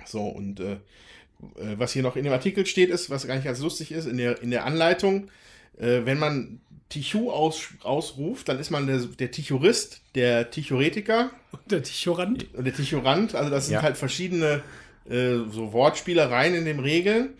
So, 0.04 0.22
und 0.26 0.60
äh, 0.60 0.74
äh, 1.56 1.76
was 1.76 1.92
hier 1.92 2.02
noch 2.02 2.16
in 2.16 2.24
dem 2.24 2.32
Artikel 2.32 2.66
steht, 2.66 2.90
ist, 2.90 3.10
was 3.10 3.26
gar 3.26 3.34
nicht 3.34 3.44
ganz 3.44 3.60
lustig 3.60 3.92
ist, 3.92 4.06
in 4.06 4.16
der, 4.16 4.40
in 4.42 4.50
der 4.50 4.64
Anleitung, 4.64 5.28
äh, 5.76 6.04
wenn 6.04 6.18
man 6.18 6.60
Tichu 6.92 7.30
aus, 7.30 7.68
ausruft, 7.82 8.48
dann 8.48 8.58
ist 8.58 8.70
man 8.70 8.86
der, 8.86 8.98
der 8.98 9.30
Tichurist, 9.30 10.02
der 10.14 10.50
Tichuretiker 10.50 11.30
Und 11.52 11.70
der 11.70 11.82
Tichorant. 11.82 12.46
und 12.54 12.64
der 12.64 12.74
Tichurant. 12.74 13.34
Also 13.34 13.50
das 13.50 13.66
sind 13.66 13.74
Ja. 13.74 13.82
halt 13.82 13.96
verschiedene 13.96 14.62
äh, 15.08 15.36
so 15.50 15.72
Wortspielereien 15.72 16.54
in 16.54 16.64
den 16.64 16.78
Regeln. 16.80 17.30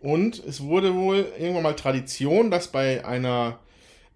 Und 0.00 0.42
es 0.44 0.60
wurde 0.62 0.94
wohl 0.94 1.26
irgendwann 1.38 1.62
mal 1.62 1.76
Tradition, 1.76 2.50
dass 2.50 2.68
bei 2.68 3.04
einer, 3.04 3.58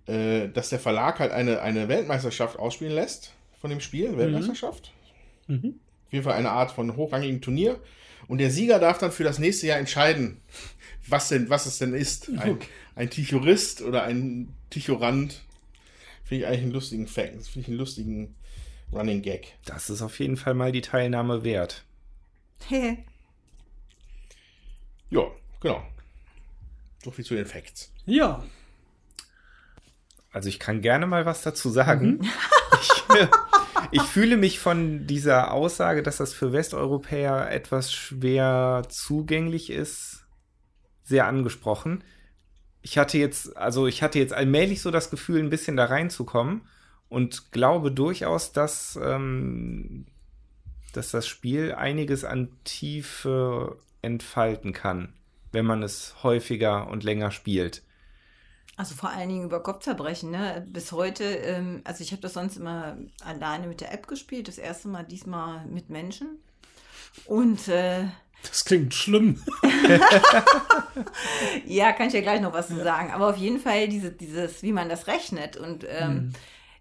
äh, 0.06 0.48
dass 0.48 0.70
der 0.70 0.81
Verlag 0.81 1.18
halt 1.20 1.31
eine, 1.31 1.60
eine 1.62 1.89
Weltmeisterschaft 1.89 2.59
ausspielen 2.59 2.94
lässt 2.94 3.32
von 3.60 3.70
dem 3.70 3.81
Spiel, 3.81 4.16
Weltmeisterschaft. 4.16 4.93
Mhm. 5.47 5.78
Auf 6.06 6.12
jeden 6.12 6.24
Fall 6.24 6.35
eine 6.35 6.51
Art 6.51 6.73
von 6.73 6.97
hochrangigem 6.97 7.40
Turnier. 7.40 7.78
Und 8.28 8.39
der 8.39 8.51
Sieger 8.51 8.78
darf 8.81 8.98
dann 8.98 9.12
für 9.12 9.23
das 9.24 9.39
nächste 9.39 9.68
Jahr 9.68 9.78
entscheiden, 9.78 10.40
was 11.08 11.28
denn, 11.28 11.48
was 11.50 11.66
es 11.66 11.78
denn 11.78 11.94
ist. 11.94 12.28
Ein, 12.38 12.58
ein 12.94 13.10
Tichurist 13.10 13.82
oder 13.82 14.04
ein 14.04 14.52
Tichorant. 14.70 15.42
Finde 16.24 16.42
ich 16.42 16.46
eigentlich 16.48 16.62
einen 16.62 16.72
lustigen 16.72 17.06
Fact. 17.06 17.36
Das 17.36 17.48
finde 17.48 17.60
ich 17.60 17.68
einen 17.68 17.78
lustigen 17.78 18.34
Running 18.92 19.22
Gag. 19.22 19.54
Das 19.64 19.90
ist 19.90 20.02
auf 20.02 20.18
jeden 20.18 20.36
Fall 20.36 20.54
mal 20.54 20.72
die 20.72 20.80
Teilnahme 20.80 21.44
wert. 21.44 21.84
Ja, 25.10 25.22
genau. 25.60 25.82
So 27.04 27.10
viel 27.10 27.24
zu 27.24 27.34
den 27.34 27.46
Facts. 27.46 27.92
Ja, 28.06 28.44
Also 30.32 30.48
ich 30.48 30.58
kann 30.58 30.80
gerne 30.82 31.06
mal 31.06 31.24
was 31.26 31.42
dazu 31.42 31.70
sagen. 31.70 32.20
Ich, 32.82 33.16
äh, 33.16 33.28
ich 33.92 34.02
fühle 34.02 34.36
mich 34.36 34.58
von 34.58 35.06
dieser 35.06 35.52
Aussage, 35.52 36.02
dass 36.02 36.18
das 36.18 36.34
für 36.34 36.52
Westeuropäer 36.52 37.50
etwas 37.50 37.92
schwer 37.92 38.82
zugänglich 38.88 39.70
ist, 39.70 40.26
sehr 41.06 41.26
angesprochen. 41.26 42.04
Ich 42.82 42.98
hatte 42.98 43.16
jetzt, 43.18 43.56
also 43.56 43.86
ich 43.86 44.02
hatte 44.02 44.18
jetzt 44.18 44.32
allmählich 44.32 44.82
so 44.82 44.90
das 44.90 45.10
Gefühl, 45.10 45.40
ein 45.40 45.50
bisschen 45.50 45.76
da 45.76 45.86
reinzukommen 45.86 46.62
und 47.08 47.52
glaube 47.52 47.92
durchaus, 47.92 48.52
dass, 48.52 48.98
ähm, 49.02 50.06
dass 50.92 51.10
das 51.12 51.26
Spiel 51.26 51.72
einiges 51.74 52.24
an 52.24 52.50
Tiefe 52.64 53.78
entfalten 54.02 54.72
kann, 54.72 55.12
wenn 55.52 55.64
man 55.64 55.82
es 55.82 56.16
häufiger 56.22 56.88
und 56.88 57.04
länger 57.04 57.30
spielt. 57.30 57.82
Also 58.76 58.94
vor 58.94 59.08
allen 59.10 59.30
Dingen 59.30 59.44
über 59.44 59.62
Kopfzerbrechen, 59.62 60.30
ne? 60.30 60.66
Bis 60.68 60.92
heute, 60.92 61.24
ähm, 61.24 61.80
also 61.84 62.02
ich 62.02 62.12
habe 62.12 62.20
das 62.20 62.34
sonst 62.34 62.56
immer 62.56 62.98
alleine 63.24 63.68
mit 63.68 63.80
der 63.80 63.92
App 63.92 64.06
gespielt, 64.06 64.48
das 64.48 64.58
erste 64.58 64.88
Mal 64.88 65.04
diesmal 65.04 65.64
mit 65.66 65.88
Menschen. 65.88 66.38
Und 67.24 67.68
äh, 67.68 68.04
das 68.42 68.64
klingt 68.64 68.94
schlimm. 68.94 69.42
ja, 71.66 71.92
kann 71.92 72.08
ich 72.08 72.14
ja 72.14 72.20
gleich 72.20 72.40
noch 72.40 72.52
was 72.52 72.68
zu 72.68 72.76
sagen. 72.76 73.12
Aber 73.12 73.30
auf 73.30 73.36
jeden 73.36 73.58
Fall 73.58 73.88
diese, 73.88 74.12
dieses, 74.12 74.62
wie 74.62 74.72
man 74.72 74.88
das 74.88 75.06
rechnet. 75.06 75.56
Und 75.56 75.84
ähm, 75.88 76.32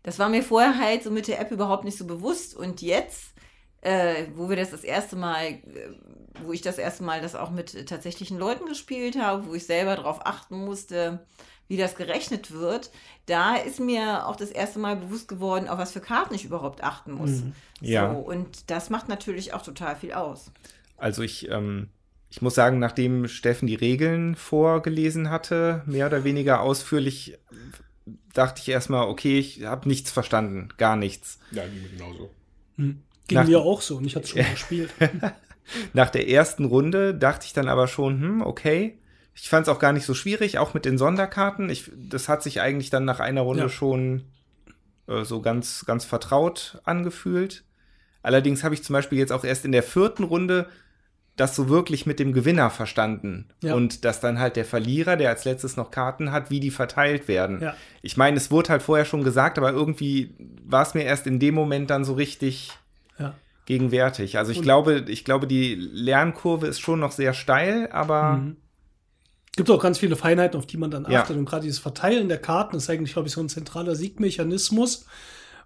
das 0.04 0.20
war 0.20 0.30
mir 0.30 0.44
vorher 0.44 0.78
halt 0.78 1.04
so 1.04 1.12
mit 1.12 1.28
der 1.28 1.40
App 1.40 1.52
überhaupt 1.52 1.84
nicht 1.84 1.98
so 1.98 2.06
bewusst. 2.06 2.56
Und 2.56 2.82
jetzt, 2.82 3.34
äh, 3.82 4.26
wo 4.36 4.50
wir 4.50 4.56
das 4.56 4.72
das 4.72 4.84
erste 4.84 5.16
Mal, 5.16 5.46
äh, 5.46 5.62
wo 6.44 6.54
ich 6.54 6.62
das 6.62 6.78
erste 6.78 7.04
Mal 7.04 7.22
das 7.22 7.36
auch 7.36 7.50
mit 7.50 7.88
tatsächlichen 7.88 8.38
Leuten 8.38 8.68
gespielt 8.68 9.20
habe, 9.20 9.48
wo 9.48 9.56
ich 9.56 9.66
selber 9.66 9.96
darauf 9.96 10.26
achten 10.26 10.64
musste, 10.64 11.26
wie 11.68 11.78
das 11.78 11.96
gerechnet 11.96 12.52
wird, 12.52 12.92
da 13.26 13.56
ist 13.56 13.80
mir 13.80 14.28
auch 14.28 14.36
das 14.36 14.52
erste 14.52 14.78
Mal 14.78 14.96
bewusst 14.96 15.28
geworden, 15.28 15.68
auf 15.68 15.80
was 15.80 15.92
für 15.92 16.02
Karten 16.02 16.36
ich 16.36 16.46
überhaupt 16.46 16.84
achten 16.84 17.14
muss. 17.14 17.42
Ja. 17.82 18.14
So, 18.14 18.20
und 18.20 18.70
das 18.70 18.90
macht 18.90 19.10
natürlich 19.10 19.54
auch 19.54 19.64
total 19.64 19.96
viel 19.96 20.14
aus. 20.14 20.52
Also 20.98 21.22
ich, 21.24 21.50
ähm, 21.50 21.90
ich 22.30 22.42
muss 22.42 22.56
sagen, 22.56 22.80
nachdem 22.80 23.28
Steffen 23.28 23.68
die 23.68 23.76
Regeln 23.76 24.36
vorgelesen 24.36 25.30
hatte, 25.30 25.84
mehr 25.86 26.08
oder 26.08 26.24
weniger 26.24 26.62
ausführlich, 26.62 27.38
dachte 28.34 28.62
ich 28.62 28.70
erstmal, 28.70 29.08
okay, 29.08 29.40
ich 29.40 29.64
habe 29.66 29.88
nichts 29.88 30.12
verstanden, 30.12 30.70
gar 30.78 30.96
nichts. 30.96 31.40
Ja, 31.52 31.66
ging 31.68 31.82
mir 31.82 31.90
genauso. 31.90 32.30
Ging 32.78 32.98
Nach- 33.32 33.48
mir 33.48 33.60
auch 33.62 33.82
so 33.82 33.98
und 33.98 34.06
ich 34.06 34.16
hatte 34.16 34.26
es 34.26 34.30
schon 34.32 34.42
mal 34.42 34.50
gespielt. 34.52 34.92
Nach 35.94 36.10
der 36.10 36.30
ersten 36.30 36.66
Runde 36.66 37.16
dachte 37.16 37.46
ich 37.48 37.54
dann 37.54 37.68
aber 37.68 37.88
schon, 37.88 38.22
hm, 38.22 38.42
okay. 38.42 39.00
Ich 39.38 39.50
fand 39.50 39.68
es 39.68 39.74
auch 39.74 39.80
gar 39.80 39.92
nicht 39.92 40.06
so 40.06 40.14
schwierig, 40.14 40.60
auch 40.60 40.74
mit 40.74 40.86
den 40.86 40.98
Sonderkarten. 40.98 41.70
Ich, 41.70 41.92
das 41.96 42.30
hat 42.30 42.42
sich 42.44 42.62
eigentlich 42.62 42.90
dann 42.90 43.04
nach 43.04 43.20
einer 43.20 43.42
Runde 43.42 43.64
Ja. 43.64 43.70
schon 43.70 44.24
äh, 45.08 45.24
so 45.26 45.42
ganz, 45.42 45.86
ganz 45.86 46.06
vertraut 46.06 46.80
angefühlt. 46.86 47.66
Allerdings 48.22 48.64
habe 48.64 48.76
ich 48.76 48.84
zum 48.84 48.94
Beispiel 48.94 49.18
jetzt 49.18 49.32
auch 49.34 49.44
erst 49.44 49.66
in 49.66 49.72
der 49.74 49.84
vierten 49.84 50.24
Runde 50.24 50.70
das 51.36 51.56
so 51.56 51.68
wirklich 51.68 52.06
mit 52.06 52.20
dem 52.20 52.32
Gewinner 52.32 52.70
verstanden. 52.70 53.50
Ja. 53.62 53.74
Und 53.76 54.06
dass 54.06 54.22
dann 54.22 54.40
halt 54.40 54.56
der 54.56 54.64
Verlierer, 54.66 55.18
der 55.18 55.30
als 55.30 55.44
letztes 55.44 55.76
noch 55.76 55.92
Karten 55.92 56.32
hat, 56.32 56.50
wie 56.50 56.60
die 56.62 56.72
verteilt 56.72 57.28
werden. 57.28 57.62
Ja. 57.62 57.76
Ich 58.02 58.16
meine, 58.16 58.38
es 58.38 58.52
wurde 58.52 58.70
halt 58.70 58.82
vorher 58.82 59.04
schon 59.06 59.24
gesagt, 59.24 59.58
aber 59.58 59.72
irgendwie 59.72 60.34
war 60.64 60.84
es 60.84 60.94
mir 60.94 61.04
erst 61.04 61.28
in 61.28 61.40
dem 61.40 61.54
Moment 61.54 61.90
dann 61.90 62.06
so 62.06 62.14
richtig 62.14 62.72
Ja. 63.20 63.34
gegenwärtig. 63.66 64.38
Also 64.38 64.52
ich 64.54 64.60
Und- 64.60 64.64
glaube, 64.64 65.06
ich 65.10 65.26
glaube, 65.26 65.46
die 65.48 65.76
Lernkurve 65.76 66.68
ist 66.68 66.80
schon 66.80 67.00
noch 67.02 67.12
sehr 67.12 67.34
steil, 67.34 67.90
aber 67.92 68.38
Mhm. 68.38 68.56
gibt 69.58 69.70
auch 69.70 69.82
ganz 69.82 69.98
viele 70.00 70.16
Feinheiten, 70.16 70.58
auf 70.58 70.66
die 70.66 70.78
man 70.78 70.92
dann 70.92 71.06
achtet. 71.06 71.36
Und 71.36 71.46
gerade 71.46 71.64
dieses 71.64 71.80
Verteilen 71.80 72.30
der 72.30 72.38
Karten 72.40 72.78
ist 72.78 72.90
eigentlich, 72.90 73.14
glaube 73.14 73.28
ich, 73.28 73.34
so 73.34 73.42
ein 73.42 73.50
zentraler 73.50 73.96
Siegmechanismus, 73.96 75.06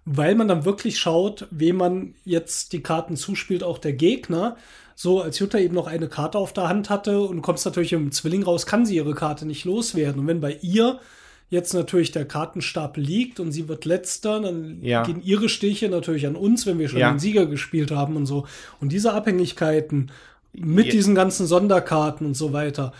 weil 0.04 0.34
man 0.34 0.48
dann 0.48 0.64
wirklich 0.64 0.98
schaut, 0.98 1.46
wem 1.52 1.76
man 1.76 2.14
jetzt 2.24 2.72
die 2.72 2.82
Karten 2.82 3.16
zuspielt, 3.16 3.62
auch 3.62 3.78
der 3.78 3.92
Gegner. 3.92 4.56
So, 5.02 5.22
als 5.22 5.38
Jutta 5.38 5.56
eben 5.56 5.74
noch 5.74 5.86
eine 5.86 6.08
Karte 6.08 6.36
auf 6.36 6.52
der 6.52 6.68
Hand 6.68 6.90
hatte 6.90 7.22
und 7.22 7.36
du 7.36 7.40
kommst 7.40 7.64
natürlich 7.64 7.94
im 7.94 8.12
Zwilling 8.12 8.42
raus, 8.42 8.66
kann 8.66 8.84
sie 8.84 8.96
ihre 8.96 9.14
Karte 9.14 9.46
nicht 9.46 9.64
loswerden. 9.64 10.20
Und 10.20 10.26
wenn 10.26 10.42
bei 10.42 10.58
ihr 10.60 11.00
jetzt 11.48 11.72
natürlich 11.72 12.12
der 12.12 12.26
Kartenstapel 12.26 13.02
liegt 13.02 13.40
und 13.40 13.50
sie 13.50 13.66
wird 13.66 13.86
letzter, 13.86 14.40
dann 14.40 14.80
Ja. 14.82 15.02
gehen 15.04 15.22
ihre 15.22 15.48
Stiche 15.48 15.88
natürlich 15.88 16.26
an 16.26 16.36
uns, 16.36 16.66
wenn 16.66 16.78
wir 16.78 16.90
schon 16.90 16.98
Ja. 16.98 17.08
den 17.12 17.18
Sieger 17.18 17.46
gespielt 17.46 17.90
haben 17.92 18.14
und 18.14 18.26
so. 18.26 18.46
Und 18.78 18.92
diese 18.92 19.14
Abhängigkeiten 19.14 20.10
mit 20.52 20.88
Ja. 20.88 20.92
diesen 20.92 21.14
ganzen 21.14 21.46
Sonderkarten 21.46 22.26
und 22.26 22.34
so 22.34 22.52
weiter, 22.52 22.92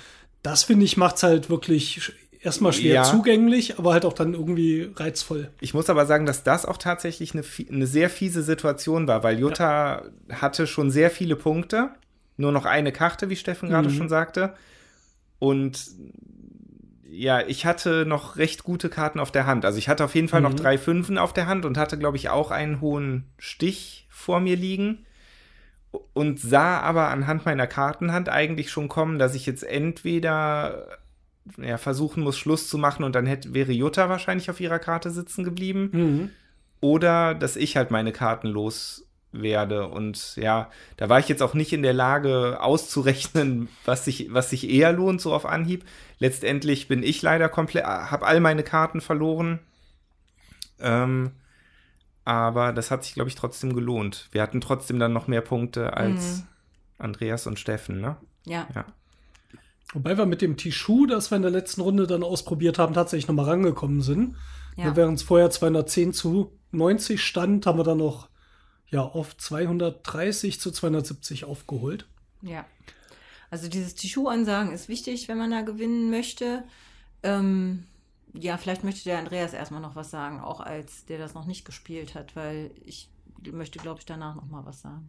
das 0.42 0.62
finde 0.64 0.86
ich 0.86 0.96
macht 0.96 1.16
es 1.16 1.22
halt 1.22 1.50
wirklich 1.50 2.12
erstmal 2.40 2.72
schwer 2.72 2.94
Ja. 2.94 3.02
zugänglich, 3.04 3.78
aber 3.78 3.92
halt 3.92 4.04
auch 4.04 4.12
dann 4.14 4.34
irgendwie 4.34 4.90
reizvoll. 4.96 5.50
ich 5.60 5.74
muss 5.74 5.90
aber 5.90 6.06
sagen, 6.06 6.26
dass 6.26 6.42
das 6.42 6.64
auch 6.66 6.78
tatsächlich 6.78 7.32
eine, 7.34 7.42
eine 7.70 7.86
sehr 7.86 8.08
fiese 8.10 8.42
Situation 8.42 9.06
war, 9.06 9.22
weil 9.22 9.38
Jutta 9.38 10.04
hatte 10.30 10.66
schon 10.66 10.90
sehr 10.90 11.10
viele 11.10 11.36
Punkte, 11.36 11.90
nur 12.36 12.52
noch 12.52 12.64
eine 12.64 12.92
Karte, 12.92 13.28
wie 13.30 13.36
Steffen 13.36 13.68
gerade 13.68 13.88
Mhm. 13.88 13.94
schon 13.94 14.08
sagte. 14.08 14.54
Und 15.38 15.88
ja, 17.12 17.40
ich 17.46 17.66
hatte 17.66 18.06
noch 18.06 18.36
recht 18.36 18.62
gute 18.62 18.88
Karten 18.88 19.18
auf 19.20 19.30
der 19.32 19.44
Hand. 19.46 19.64
Also 19.64 19.78
ich 19.78 19.88
hatte 19.88 20.04
auf 20.04 20.14
jeden 20.14 20.28
Fall 20.28 20.40
noch 20.40 20.52
Mhm. 20.52 20.56
drei 20.56 20.78
Fünfen 20.78 21.18
auf 21.18 21.32
der 21.32 21.46
Hand 21.46 21.64
und 21.66 21.76
hatte, 21.76 21.98
glaube 21.98 22.16
ich, 22.16 22.30
auch 22.30 22.50
einen 22.50 22.80
hohen 22.80 23.24
Stich 23.38 24.06
vor 24.08 24.40
mir 24.40 24.56
liegen. 24.56 25.04
Und 26.12 26.38
sah 26.40 26.78
aber 26.80 27.08
anhand 27.08 27.44
meiner 27.46 27.66
Kartenhand 27.66 28.28
eigentlich 28.28 28.70
schon 28.70 28.88
kommen, 28.88 29.18
dass 29.18 29.34
ich 29.34 29.44
jetzt 29.44 29.64
entweder 29.64 30.86
ja, 31.56 31.78
versuchen 31.78 32.22
muss, 32.22 32.38
Schluss 32.38 32.68
zu 32.68 32.78
machen 32.78 33.04
und 33.04 33.14
dann 33.14 33.26
hätte, 33.26 33.54
wäre 33.54 33.72
Jutta 33.72 34.08
wahrscheinlich 34.08 34.50
auf 34.50 34.60
ihrer 34.60 34.78
Karte 34.78 35.10
sitzen 35.10 35.44
geblieben. 35.44 35.90
Mhm. 35.92 36.30
Oder 36.80 37.34
dass 37.34 37.56
ich 37.56 37.76
halt 37.76 37.90
meine 37.90 38.12
Karten 38.12 38.48
loswerde. 38.48 39.86
Und 39.88 40.36
ja, 40.36 40.70
da 40.96 41.08
war 41.08 41.18
ich 41.18 41.28
jetzt 41.28 41.42
auch 41.42 41.54
nicht 41.54 41.72
in 41.72 41.82
der 41.82 41.92
Lage 41.92 42.58
auszurechnen, 42.60 43.68
was 43.84 44.04
sich, 44.04 44.32
was 44.32 44.50
sich 44.50 44.68
eher 44.68 44.92
lohnt, 44.92 45.20
so 45.20 45.34
auf 45.34 45.46
Anhieb. 45.46 45.84
Letztendlich 46.18 46.88
bin 46.88 47.02
ich 47.02 47.20
leider 47.22 47.48
komplett, 47.48 47.84
habe 47.84 48.26
all 48.26 48.40
meine 48.40 48.62
Karten 48.62 49.00
verloren. 49.00 49.60
Ähm, 50.78 51.32
aber 52.24 52.72
das 52.72 52.90
hat 52.90 53.04
sich, 53.04 53.14
glaube 53.14 53.28
ich, 53.28 53.34
trotzdem 53.34 53.74
gelohnt. 53.74 54.28
Wir 54.32 54.42
hatten 54.42 54.60
trotzdem 54.60 54.98
dann 54.98 55.12
noch 55.12 55.26
mehr 55.26 55.40
Punkte 55.40 55.94
als 55.94 56.44
Andreas 56.98 57.46
und 57.46 57.58
Steffen, 57.58 58.00
ne? 58.00 58.16
Ja. 58.46 58.68
Ja. 58.74 58.84
Wobei 59.92 60.16
wir 60.16 60.26
mit 60.26 60.40
dem 60.40 60.56
Tishu, 60.56 61.06
das 61.06 61.30
wir 61.30 61.36
in 61.36 61.42
der 61.42 61.50
letzten 61.50 61.80
Runde 61.80 62.06
dann 62.06 62.22
ausprobiert 62.22 62.78
haben, 62.78 62.94
tatsächlich 62.94 63.28
nochmal 63.28 63.46
rangekommen 63.46 64.02
sind. 64.02 64.36
Ja. 64.76 64.94
Während 64.94 65.18
es 65.18 65.24
vorher 65.24 65.50
210 65.50 66.12
zu 66.12 66.52
90 66.70 67.22
stand, 67.22 67.66
haben 67.66 67.78
wir 67.78 67.84
dann 67.84 67.98
noch 67.98 68.28
ja, 68.88 69.02
auf 69.02 69.36
230 69.36 70.60
zu 70.60 70.70
270 70.70 71.44
aufgeholt. 71.44 72.06
Ja. 72.42 72.64
Also 73.50 73.68
dieses 73.68 73.94
Tischu-Ansagen 73.96 74.72
ist 74.72 74.88
wichtig, 74.88 75.28
wenn 75.28 75.38
man 75.38 75.50
da 75.50 75.62
gewinnen 75.62 76.10
möchte. 76.10 76.62
Ähm, 77.22 77.84
ja, 78.32 78.56
vielleicht 78.58 78.84
möchte 78.84 79.04
der 79.04 79.18
Andreas 79.18 79.52
erstmal 79.52 79.80
noch 79.80 79.96
was 79.96 80.10
sagen, 80.10 80.40
auch 80.40 80.60
als 80.60 81.04
der 81.06 81.18
das 81.18 81.34
noch 81.34 81.46
nicht 81.46 81.64
gespielt 81.64 82.14
hat, 82.14 82.36
weil 82.36 82.70
ich 82.84 83.08
möchte, 83.50 83.80
glaube 83.80 83.98
ich, 84.00 84.06
danach 84.06 84.36
noch 84.36 84.46
mal 84.46 84.64
was 84.64 84.80
sagen. 84.80 85.08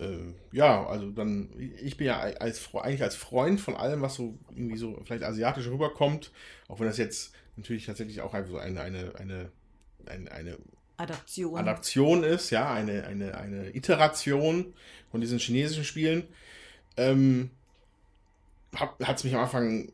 Äh, 0.00 0.32
ja, 0.52 0.86
also 0.86 1.10
dann, 1.10 1.50
ich 1.82 1.96
bin 1.96 2.06
ja 2.06 2.18
als, 2.18 2.74
eigentlich 2.74 3.02
als 3.02 3.16
Freund 3.16 3.60
von 3.60 3.76
allem, 3.76 4.00
was 4.00 4.14
so 4.14 4.38
irgendwie 4.50 4.78
so 4.78 5.00
vielleicht 5.04 5.22
asiatisch 5.22 5.66
rüberkommt, 5.66 6.32
auch 6.68 6.80
wenn 6.80 6.86
das 6.86 6.96
jetzt 6.96 7.34
natürlich 7.56 7.84
tatsächlich 7.84 8.22
auch 8.22 8.32
einfach 8.32 8.50
so 8.50 8.58
eine, 8.58 8.80
eine, 8.80 9.12
eine, 9.16 9.52
eine, 10.06 10.32
eine 10.32 10.58
Adaption. 10.96 11.58
Adaption 11.58 12.24
ist, 12.24 12.50
ja, 12.50 12.72
eine, 12.72 13.06
eine, 13.06 13.36
eine 13.36 13.74
Iteration 13.74 14.74
von 15.10 15.20
diesen 15.20 15.38
chinesischen 15.38 15.84
Spielen. 15.84 16.24
Ähm, 16.96 17.50
hat 18.74 19.16
es 19.16 19.24
mich 19.24 19.34
am 19.34 19.42
Anfang 19.42 19.92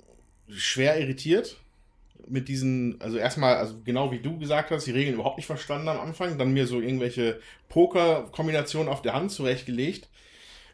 schwer 0.48 1.00
irritiert, 1.00 1.60
mit 2.28 2.48
diesen, 2.48 3.00
also 3.00 3.16
erstmal, 3.18 3.56
also 3.56 3.80
genau 3.84 4.10
wie 4.10 4.18
du 4.18 4.38
gesagt 4.38 4.70
hast, 4.70 4.86
die 4.86 4.92
Regeln 4.92 5.14
überhaupt 5.14 5.36
nicht 5.36 5.46
verstanden 5.46 5.88
am 5.88 6.00
Anfang, 6.00 6.38
dann 6.38 6.52
mir 6.52 6.66
so 6.66 6.80
irgendwelche 6.80 7.40
Poker-Kombinationen 7.68 8.92
auf 8.92 9.02
der 9.02 9.14
Hand 9.14 9.32
zurechtgelegt, 9.32 10.08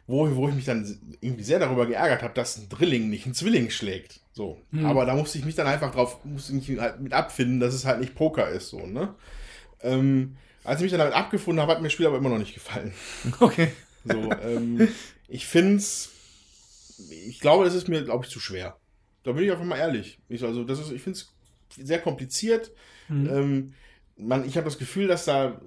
wo, 0.07 0.35
wo 0.35 0.49
ich 0.49 0.55
mich 0.55 0.65
dann 0.65 0.99
irgendwie 1.21 1.43
sehr 1.43 1.59
darüber 1.59 1.85
geärgert 1.85 2.23
habe, 2.23 2.33
dass 2.33 2.57
ein 2.57 2.69
Drilling 2.69 3.09
nicht 3.09 3.25
ein 3.25 3.33
Zwilling 3.33 3.69
schlägt. 3.69 4.19
So. 4.33 4.59
Hm. 4.71 4.85
Aber 4.85 5.05
da 5.05 5.15
musste 5.15 5.37
ich 5.37 5.45
mich 5.45 5.55
dann 5.55 5.67
einfach 5.67 5.91
drauf, 5.91 6.23
musste 6.25 6.53
mich 6.53 6.77
halt 6.79 6.99
mit 6.99 7.13
abfinden, 7.13 7.59
dass 7.59 7.73
es 7.73 7.85
halt 7.85 7.99
nicht 7.99 8.15
Poker 8.15 8.49
ist, 8.49 8.69
so, 8.69 8.85
ne? 8.85 9.15
Ähm, 9.81 10.37
als 10.63 10.79
ich 10.79 10.83
mich 10.83 10.91
dann 10.91 10.99
damit 10.99 11.13
abgefunden 11.13 11.61
habe, 11.61 11.73
hat 11.73 11.81
mir 11.81 11.87
das 11.87 11.93
Spiel 11.93 12.07
aber 12.07 12.17
immer 12.17 12.29
noch 12.29 12.39
nicht 12.39 12.53
gefallen. 12.53 12.93
Okay. 13.39 13.69
So, 14.05 14.31
ähm, 14.43 14.89
ich 15.29 15.45
finde 15.45 15.77
es, 15.77 16.11
ich 17.09 17.39
glaube, 17.39 17.65
es 17.65 17.73
ist 17.73 17.87
mir, 17.87 18.03
glaube 18.03 18.25
ich, 18.25 18.31
zu 18.31 18.39
schwer. 18.39 18.77
Da 19.23 19.31
bin 19.31 19.45
ich 19.45 19.51
einfach 19.51 19.63
mal 19.63 19.77
ehrlich. 19.77 20.19
Ich, 20.27 20.43
also, 20.43 20.65
das 20.65 20.79
ist, 20.79 20.91
ich 20.91 21.01
finde 21.01 21.19
es 21.19 21.33
sehr 21.81 21.99
kompliziert. 21.99 22.71
Mhm. 23.09 23.29
Ähm, 23.29 23.73
man, 24.17 24.45
ich 24.45 24.57
habe 24.57 24.65
das 24.65 24.77
Gefühl, 24.77 25.07
dass 25.07 25.25
da, 25.25 25.61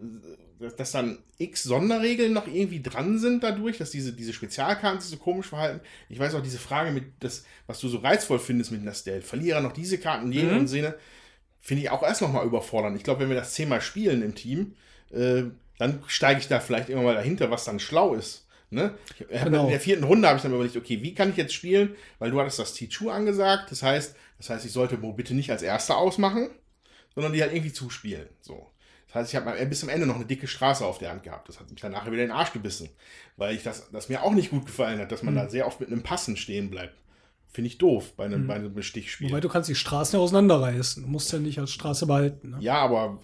dass 0.77 0.93
dann 0.93 1.19
x 1.39 1.65
Sonderregeln 1.65 2.33
noch 2.33 2.47
irgendwie 2.47 2.83
dran 2.83 3.19
sind 3.19 3.43
dadurch, 3.43 3.79
dass 3.79 3.91
diese, 3.91 4.13
diese 4.13 4.33
Spezialkarten 4.33 5.01
sich 5.01 5.11
so 5.11 5.17
komisch 5.17 5.49
verhalten. 5.49 5.81
Ich 6.09 6.19
weiß 6.19 6.35
auch, 6.35 6.43
diese 6.43 6.59
Frage 6.59 6.91
mit, 6.93 7.05
das, 7.21 7.45
was 7.67 7.81
du 7.81 7.89
so 7.89 7.99
reizvoll 7.99 8.39
findest 8.39 8.73
mit 8.73 8.85
Nastel, 8.85 9.23
Verlierer 9.23 9.61
noch 9.61 9.73
diese 9.73 9.99
Karten, 9.99 10.33
jene 10.33 10.53
mhm. 10.53 10.61
und 10.61 10.95
finde 11.61 11.83
ich 11.83 11.91
auch 11.91 12.03
erst 12.03 12.23
noch 12.23 12.33
mal 12.33 12.47
überfordernd. 12.47 12.97
Ich 12.97 13.03
glaube, 13.03 13.21
wenn 13.21 13.29
wir 13.29 13.37
das 13.37 13.55
zehnmal 13.55 13.81
spielen 13.81 14.23
im 14.23 14.35
Team, 14.37 14.77
äh, 15.11 15.43
dann 15.79 16.03
steige 16.07 16.41
ich 16.41 16.49
da 16.49 16.61
vielleicht 16.61 16.89
immer 16.89 17.03
mal 17.03 17.15
dahinter, 17.15 17.51
was 17.51 17.65
dann 17.65 17.81
schlau 17.81 18.15
ist. 18.15 18.47
Ne? 18.71 18.95
Genau. 19.29 19.65
In 19.65 19.71
der 19.71 19.81
vierten 19.81 20.05
Runde 20.05 20.27
habe 20.27 20.37
ich 20.37 20.43
dann 20.43 20.53
überlegt, 20.53 20.77
okay, 20.77 21.03
wie 21.03 21.15
kann 21.15 21.31
ich 21.31 21.37
jetzt 21.37 21.55
spielen? 21.55 21.95
Weil 22.19 22.31
du 22.31 22.41
hattest 22.41 22.59
das 22.59 22.73
Tichu 22.73 23.11
angesagt. 23.11 23.71
Das 23.71 23.83
heißt, 23.83 24.17
das 24.39 24.51
heißt, 24.51 24.67
ich 24.67 24.73
sollte 24.73 24.99
Mo 24.99 25.13
bitte 25.13 25.35
nicht 25.35 25.51
als 25.51 25.63
Erster 25.63 25.97
ausmachen, 25.97 26.51
sondern 27.15 27.33
die 27.33 27.43
halt 27.43 27.53
irgendwie 27.53 27.73
zuspielen. 27.73 28.29
So. 28.41 28.71
Das 29.07 29.15
heißt, 29.15 29.33
ich 29.33 29.37
habe 29.37 29.67
bis 29.67 29.81
zum 29.81 29.89
Ende 29.89 30.07
noch 30.07 30.17
eine 30.17 30.27
dicke 30.27 30.47
Straße 30.47 30.85
auf 30.85 30.99
der 30.99 31.11
Hand 31.11 31.23
gehabt. 31.23 31.49
Das 31.49 31.59
hat 31.61 31.71
mich 31.71 31.81
dann 31.81 31.93
nachher 31.93 32.13
wieder 32.13 32.23
in 32.23 32.29
den 32.29 32.37
Arsch 32.37 32.53
gebissen. 32.53 32.91
Weil 33.37 33.55
ich 33.55 33.63
das, 33.63 33.91
das 33.91 34.09
mir 34.09 34.23
auch 34.23 34.33
nicht 34.33 34.51
gut 34.51 34.67
gefallen 34.67 34.99
hat, 35.01 35.13
dass 35.13 35.23
man 35.23 35.35
mhm. 35.35 35.39
da 35.39 35.49
sehr 35.49 35.67
oft 35.67 35.81
mit 35.81 35.91
einem 35.91 36.03
Passen 36.03 36.37
stehen 36.37 36.71
bleibt. 36.71 36.95
Finde 37.49 37.69
ich 37.69 37.79
doof 37.79 38.13
bei 38.17 38.27
einem, 38.27 38.43
mhm. 38.43 38.47
bei 38.49 38.55
einem 38.57 38.83
Stichspiel. 38.83 39.31
Wobei 39.31 39.41
du 39.41 39.49
kannst 39.49 39.71
die 39.71 39.75
Straßen 39.75 40.19
ja 40.19 40.23
auseinanderreißen. 40.23 41.03
Du 41.03 41.09
musst 41.09 41.33
ja 41.33 41.39
nicht 41.39 41.59
als 41.59 41.73
Straße 41.73 42.07
behalten. 42.07 42.51
Ne? 42.51 42.57
Ja, 42.61 42.75
aber. 42.75 43.19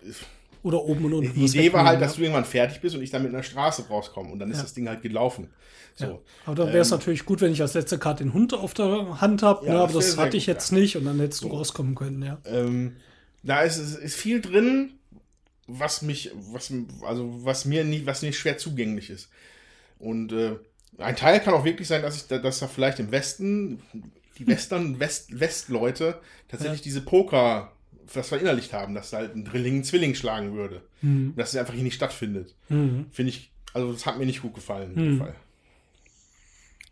Oder 0.63 0.83
oben 0.85 1.05
und 1.07 1.15
unten. 1.15 1.35
Die 1.35 1.45
Idee 1.45 1.73
war 1.73 1.85
halt, 1.85 2.01
dass 2.01 2.15
du 2.15 2.23
irgendwann 2.23 2.45
fertig 2.45 2.81
bist 2.81 2.95
und 2.95 3.03
ich 3.03 3.11
dann 3.11 3.23
mit 3.23 3.35
einer 3.35 3.43
Straße 3.43 3.89
rauskomme. 3.89 4.31
Und 4.31 4.39
dann 4.39 4.51
ist 4.51 4.59
ja. 4.59 4.63
das 4.63 4.75
Ding 4.75 4.89
halt 4.89 5.03
gelaufen. 5.03 5.49
So. 5.95 6.05
Ja. 6.05 6.19
Aber 6.47 6.55
dann 6.55 6.69
wäre 6.69 6.79
es 6.79 6.91
ähm, 6.91 6.99
natürlich 6.99 7.25
gut, 7.25 7.41
wenn 7.41 7.53
ich 7.53 7.61
als 7.61 7.75
letzte 7.75 7.99
Karte 7.99 8.23
den 8.23 8.33
Hund 8.33 8.55
auf 8.55 8.73
der 8.73 9.21
Hand 9.21 9.43
habe. 9.43 9.67
Ja, 9.67 9.73
ne? 9.73 9.81
Aber 9.81 9.93
das 9.93 10.17
hatte 10.17 10.37
ich 10.37 10.47
jetzt 10.47 10.71
ja. 10.71 10.79
nicht 10.79 10.97
und 10.97 11.05
dann 11.05 11.19
hättest 11.19 11.43
du 11.43 11.49
so. 11.49 11.57
rauskommen 11.57 11.95
können, 11.95 12.23
ja. 12.23 12.39
Ähm, 12.45 12.97
da 13.43 13.63
ist, 13.63 13.79
ist 13.79 14.15
viel 14.15 14.41
drin, 14.41 14.93
was 15.67 16.03
mich, 16.03 16.31
was, 16.35 16.73
also 17.05 17.45
was 17.45 17.65
mir 17.65 17.85
nicht, 17.85 18.07
was 18.07 18.23
nicht 18.23 18.39
schwer 18.39 18.57
zugänglich 18.57 19.11
ist. 19.11 19.31
Und 19.99 20.33
äh, 20.33 20.57
ein 20.99 21.17
Teil 21.17 21.41
kann 21.41 21.55
auch 21.55 21.65
wirklich 21.65 21.89
sein, 21.89 22.03
dass 22.03 22.17
ich, 22.17 22.27
dass 22.27 22.61
da 22.61 22.69
vielleicht 22.69 23.01
im 23.01 23.11
Westen 23.11 23.83
die 24.39 24.47
Western, 24.47 24.99
West, 25.01 25.39
Westleute 25.39 26.21
tatsächlich 26.49 26.81
ja. 26.81 26.85
diese 26.85 27.01
Poker 27.03 27.72
was 28.13 28.29
verinnerlicht 28.29 28.73
haben, 28.73 28.95
dass 28.95 29.11
da 29.11 29.19
halt 29.19 29.35
ein 29.35 29.45
Drilling 29.45 29.75
einen 29.75 29.85
Zwilling 29.85 30.15
schlagen 30.15 30.55
würde. 30.55 30.83
Mhm. 31.03 31.35
dass 31.37 31.51
es 31.51 31.57
einfach 31.57 31.75
hier 31.75 31.83
nicht 31.83 31.97
stattfindet. 31.97 32.55
Mhm. 32.69 33.07
Finde 33.11 33.31
ich, 33.31 33.51
also 33.75 33.93
das 33.93 34.07
hat 34.07 34.19
mir 34.19 34.27
nicht 34.27 34.43
gut 34.43 34.55
gefallen 34.55 34.93
mhm. 34.95 35.19
Fall. 35.19 35.35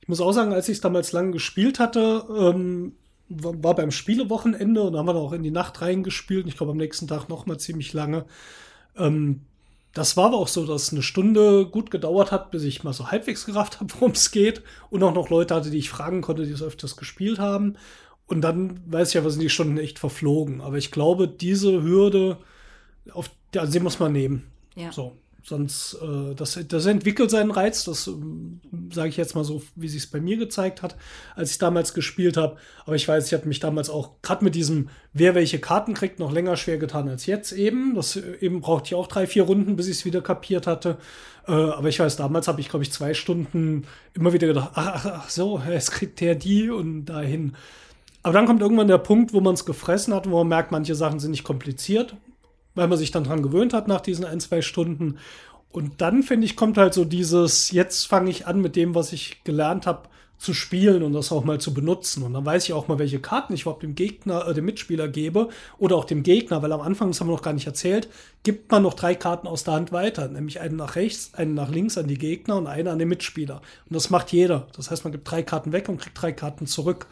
Ich 0.02 0.08
muss 0.08 0.20
auch 0.20 0.32
sagen, 0.32 0.52
als 0.52 0.68
ich 0.68 0.76
es 0.76 0.80
damals 0.80 1.12
lang 1.12 1.30
gespielt 1.30 1.78
hatte, 1.78 2.24
ähm, 2.28 2.92
war 3.28 3.76
beim 3.76 3.92
Spielewochenende 3.92 4.82
und 4.82 4.94
da 4.94 4.98
haben 4.98 5.06
wir 5.06 5.14
auch 5.14 5.32
in 5.32 5.44
die 5.44 5.52
Nacht 5.52 5.80
reingespielt. 5.80 6.48
Ich 6.48 6.56
glaube, 6.56 6.72
am 6.72 6.78
nächsten 6.78 7.06
Tag 7.06 7.28
noch 7.28 7.46
mal 7.46 7.58
ziemlich 7.58 7.92
lange. 7.92 8.24
Ähm, 8.96 9.42
das 9.94 10.16
war 10.16 10.26
aber 10.26 10.38
auch 10.38 10.48
so, 10.48 10.66
dass 10.66 10.92
eine 10.92 11.02
Stunde 11.02 11.66
gut 11.66 11.90
gedauert 11.92 12.32
hat, 12.32 12.50
bis 12.50 12.64
ich 12.64 12.82
mal 12.82 12.92
so 12.92 13.10
halbwegs 13.10 13.46
gerafft 13.46 13.80
habe, 13.80 13.92
worum 13.98 14.12
es 14.12 14.32
geht. 14.32 14.62
Und 14.90 15.02
auch 15.04 15.14
noch 15.14 15.30
Leute 15.30 15.54
hatte, 15.54 15.70
die 15.70 15.78
ich 15.78 15.90
fragen 15.90 16.22
konnte, 16.22 16.44
die 16.44 16.52
es 16.52 16.62
öfters 16.62 16.96
gespielt 16.96 17.38
haben. 17.38 17.76
Und 18.30 18.42
dann 18.42 18.80
weiß 18.86 19.08
ich 19.08 19.14
ja, 19.14 19.24
was 19.24 19.32
sind 19.32 19.42
die 19.42 19.50
Stunden 19.50 19.76
echt 19.76 19.98
verflogen. 19.98 20.60
Aber 20.60 20.78
ich 20.78 20.92
glaube, 20.92 21.26
diese 21.26 21.82
Hürde, 21.82 22.38
auf 23.12 23.28
ja, 23.52 23.66
sie 23.66 23.80
muss 23.80 23.98
man 23.98 24.12
nehmen. 24.12 24.44
Ja. 24.76 24.92
So. 24.92 25.16
Sonst, 25.42 25.96
äh, 26.00 26.34
das, 26.36 26.60
das 26.68 26.86
entwickelt 26.86 27.30
seinen 27.30 27.50
Reiz, 27.50 27.82
das 27.84 28.06
äh, 28.06 28.12
sage 28.92 29.08
ich 29.08 29.16
jetzt 29.16 29.34
mal 29.34 29.42
so, 29.42 29.62
wie 29.74 29.88
sich 29.88 30.04
es 30.04 30.10
bei 30.10 30.20
mir 30.20 30.36
gezeigt 30.36 30.82
hat, 30.82 30.96
als 31.34 31.50
ich 31.50 31.58
damals 31.58 31.92
gespielt 31.92 32.36
habe. 32.36 32.56
Aber 32.84 32.94
ich 32.94 33.08
weiß, 33.08 33.26
ich 33.26 33.32
habe 33.32 33.48
mich 33.48 33.58
damals 33.58 33.90
auch 33.90 34.10
gerade 34.22 34.44
mit 34.44 34.54
diesem, 34.54 34.90
wer 35.12 35.34
welche 35.34 35.58
Karten 35.58 35.94
kriegt, 35.94 36.20
noch 36.20 36.30
länger 36.30 36.56
schwer 36.56 36.78
getan 36.78 37.08
als 37.08 37.26
jetzt 37.26 37.50
eben. 37.50 37.96
Das 37.96 38.14
äh, 38.14 38.36
eben 38.40 38.60
brauchte 38.60 38.88
ich 38.88 38.94
auch 38.94 39.08
drei, 39.08 39.26
vier 39.26 39.42
Runden, 39.42 39.74
bis 39.74 39.88
ich 39.88 39.96
es 39.96 40.04
wieder 40.04 40.20
kapiert 40.20 40.68
hatte. 40.68 40.98
Äh, 41.48 41.52
aber 41.52 41.88
ich 41.88 41.98
weiß, 41.98 42.14
damals 42.14 42.46
habe 42.46 42.60
ich, 42.60 42.68
glaube 42.68 42.84
ich, 42.84 42.92
zwei 42.92 43.12
Stunden 43.12 43.86
immer 44.14 44.32
wieder 44.32 44.46
gedacht, 44.46 44.70
ach, 44.74 45.04
ach, 45.04 45.06
ach 45.24 45.30
so, 45.30 45.60
jetzt 45.68 45.90
kriegt 45.90 46.20
der 46.20 46.36
die 46.36 46.70
und 46.70 47.06
dahin. 47.06 47.56
Aber 48.22 48.34
dann 48.34 48.46
kommt 48.46 48.60
irgendwann 48.60 48.88
der 48.88 48.98
Punkt, 48.98 49.32
wo 49.32 49.40
man 49.40 49.54
es 49.54 49.64
gefressen 49.64 50.14
hat, 50.14 50.28
wo 50.28 50.38
man 50.38 50.48
merkt, 50.48 50.72
manche 50.72 50.94
Sachen 50.94 51.20
sind 51.20 51.30
nicht 51.30 51.44
kompliziert 51.44 52.16
weil 52.74 52.88
man 52.88 52.98
sich 52.98 53.10
dann 53.10 53.24
dran 53.24 53.42
gewöhnt 53.42 53.72
hat 53.72 53.88
nach 53.88 54.00
diesen 54.00 54.24
ein, 54.24 54.40
zwei 54.40 54.62
Stunden. 54.62 55.18
Und 55.70 56.00
dann, 56.00 56.22
finde 56.22 56.46
ich, 56.46 56.56
kommt 56.56 56.78
halt 56.78 56.94
so 56.94 57.04
dieses, 57.04 57.70
jetzt 57.70 58.06
fange 58.06 58.30
ich 58.30 58.46
an 58.46 58.60
mit 58.60 58.76
dem, 58.76 58.94
was 58.94 59.12
ich 59.12 59.44
gelernt 59.44 59.86
habe, 59.86 60.08
zu 60.38 60.54
spielen 60.54 61.02
und 61.02 61.12
das 61.12 61.32
auch 61.32 61.44
mal 61.44 61.60
zu 61.60 61.74
benutzen. 61.74 62.22
Und 62.22 62.32
dann 62.32 62.46
weiß 62.46 62.64
ich 62.64 62.72
auch 62.72 62.88
mal, 62.88 62.98
welche 62.98 63.20
Karten 63.20 63.52
ich 63.52 63.62
überhaupt 63.62 63.82
dem 63.82 63.94
Gegner, 63.94 64.48
äh, 64.48 64.54
dem 64.54 64.64
Mitspieler 64.64 65.06
gebe 65.06 65.50
oder 65.76 65.96
auch 65.96 66.06
dem 66.06 66.22
Gegner, 66.22 66.62
weil 66.62 66.72
am 66.72 66.80
Anfang, 66.80 67.08
das 67.08 67.20
haben 67.20 67.28
wir 67.28 67.34
noch 67.34 67.42
gar 67.42 67.52
nicht 67.52 67.66
erzählt, 67.66 68.08
gibt 68.42 68.72
man 68.72 68.82
noch 68.82 68.94
drei 68.94 69.14
Karten 69.14 69.46
aus 69.46 69.64
der 69.64 69.74
Hand 69.74 69.92
weiter, 69.92 70.26
nämlich 70.28 70.58
einen 70.60 70.76
nach 70.76 70.96
rechts, 70.96 71.34
einen 71.34 71.52
nach 71.52 71.68
links 71.68 71.98
an 71.98 72.08
die 72.08 72.16
Gegner 72.16 72.56
und 72.56 72.68
eine 72.68 72.90
an 72.90 72.98
den 72.98 73.08
Mitspieler. 73.08 73.56
Und 73.56 73.94
das 73.94 74.08
macht 74.08 74.32
jeder. 74.32 74.66
Das 74.74 74.90
heißt, 74.90 75.04
man 75.04 75.12
gibt 75.12 75.30
drei 75.30 75.42
Karten 75.42 75.72
weg 75.72 75.90
und 75.90 76.00
kriegt 76.00 76.20
drei 76.20 76.32
Karten 76.32 76.66
zurück. 76.66 77.06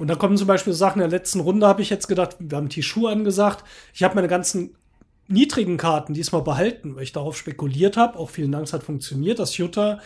Und 0.00 0.08
da 0.08 0.14
kommen 0.14 0.38
zum 0.38 0.46
Beispiel 0.46 0.72
Sachen, 0.72 1.02
in 1.02 1.10
der 1.10 1.18
letzten 1.18 1.40
Runde 1.40 1.66
habe 1.66 1.82
ich 1.82 1.90
jetzt 1.90 2.08
gedacht, 2.08 2.36
wir 2.38 2.56
haben 2.56 2.70
Tishu 2.70 3.06
angesagt, 3.06 3.64
ich 3.92 4.02
habe 4.02 4.14
meine 4.14 4.28
ganzen 4.28 4.74
niedrigen 5.28 5.76
Karten 5.76 6.14
diesmal 6.14 6.40
behalten, 6.40 6.96
weil 6.96 7.02
ich 7.02 7.12
darauf 7.12 7.36
spekuliert 7.36 7.98
habe. 7.98 8.18
Auch 8.18 8.30
vielen 8.30 8.50
Dank, 8.50 8.64
es 8.64 8.72
hat 8.72 8.82
funktioniert, 8.82 9.38
dass 9.38 9.58
Jutta 9.58 10.00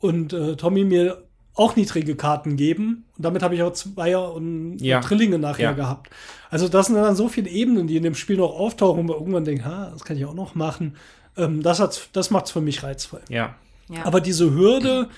und 0.00 0.32
äh, 0.32 0.56
Tommy 0.56 0.82
mir 0.82 1.22
auch 1.54 1.76
niedrige 1.76 2.16
Karten 2.16 2.56
geben. 2.56 3.04
Und 3.16 3.24
damit 3.24 3.44
habe 3.44 3.54
ich 3.54 3.62
auch 3.62 3.72
Zweier 3.72 4.34
und 4.34 4.78
ja. 4.78 5.00
Trillinge 5.00 5.38
nachher 5.38 5.70
ja. 5.70 5.72
gehabt. 5.74 6.10
Also 6.50 6.68
das 6.68 6.86
sind 6.86 6.96
dann 6.96 7.14
so 7.14 7.28
viele 7.28 7.48
Ebenen, 7.48 7.86
die 7.86 7.96
in 7.96 8.02
dem 8.02 8.16
Spiel 8.16 8.38
noch 8.38 8.50
auftauchen, 8.50 8.98
wo 8.98 9.12
man 9.12 9.16
irgendwann 9.16 9.44
denkt, 9.44 9.64
ha, 9.64 9.90
das 9.92 10.04
kann 10.04 10.16
ich 10.16 10.24
auch 10.24 10.34
noch 10.34 10.56
machen. 10.56 10.96
Ähm, 11.36 11.62
das 11.62 12.10
das 12.12 12.30
macht 12.32 12.46
es 12.46 12.50
für 12.50 12.60
mich 12.60 12.82
reizvoll. 12.82 13.22
Ja. 13.28 13.54
ja. 13.88 14.04
Aber 14.04 14.20
diese 14.20 14.52
Hürde, 14.52 15.08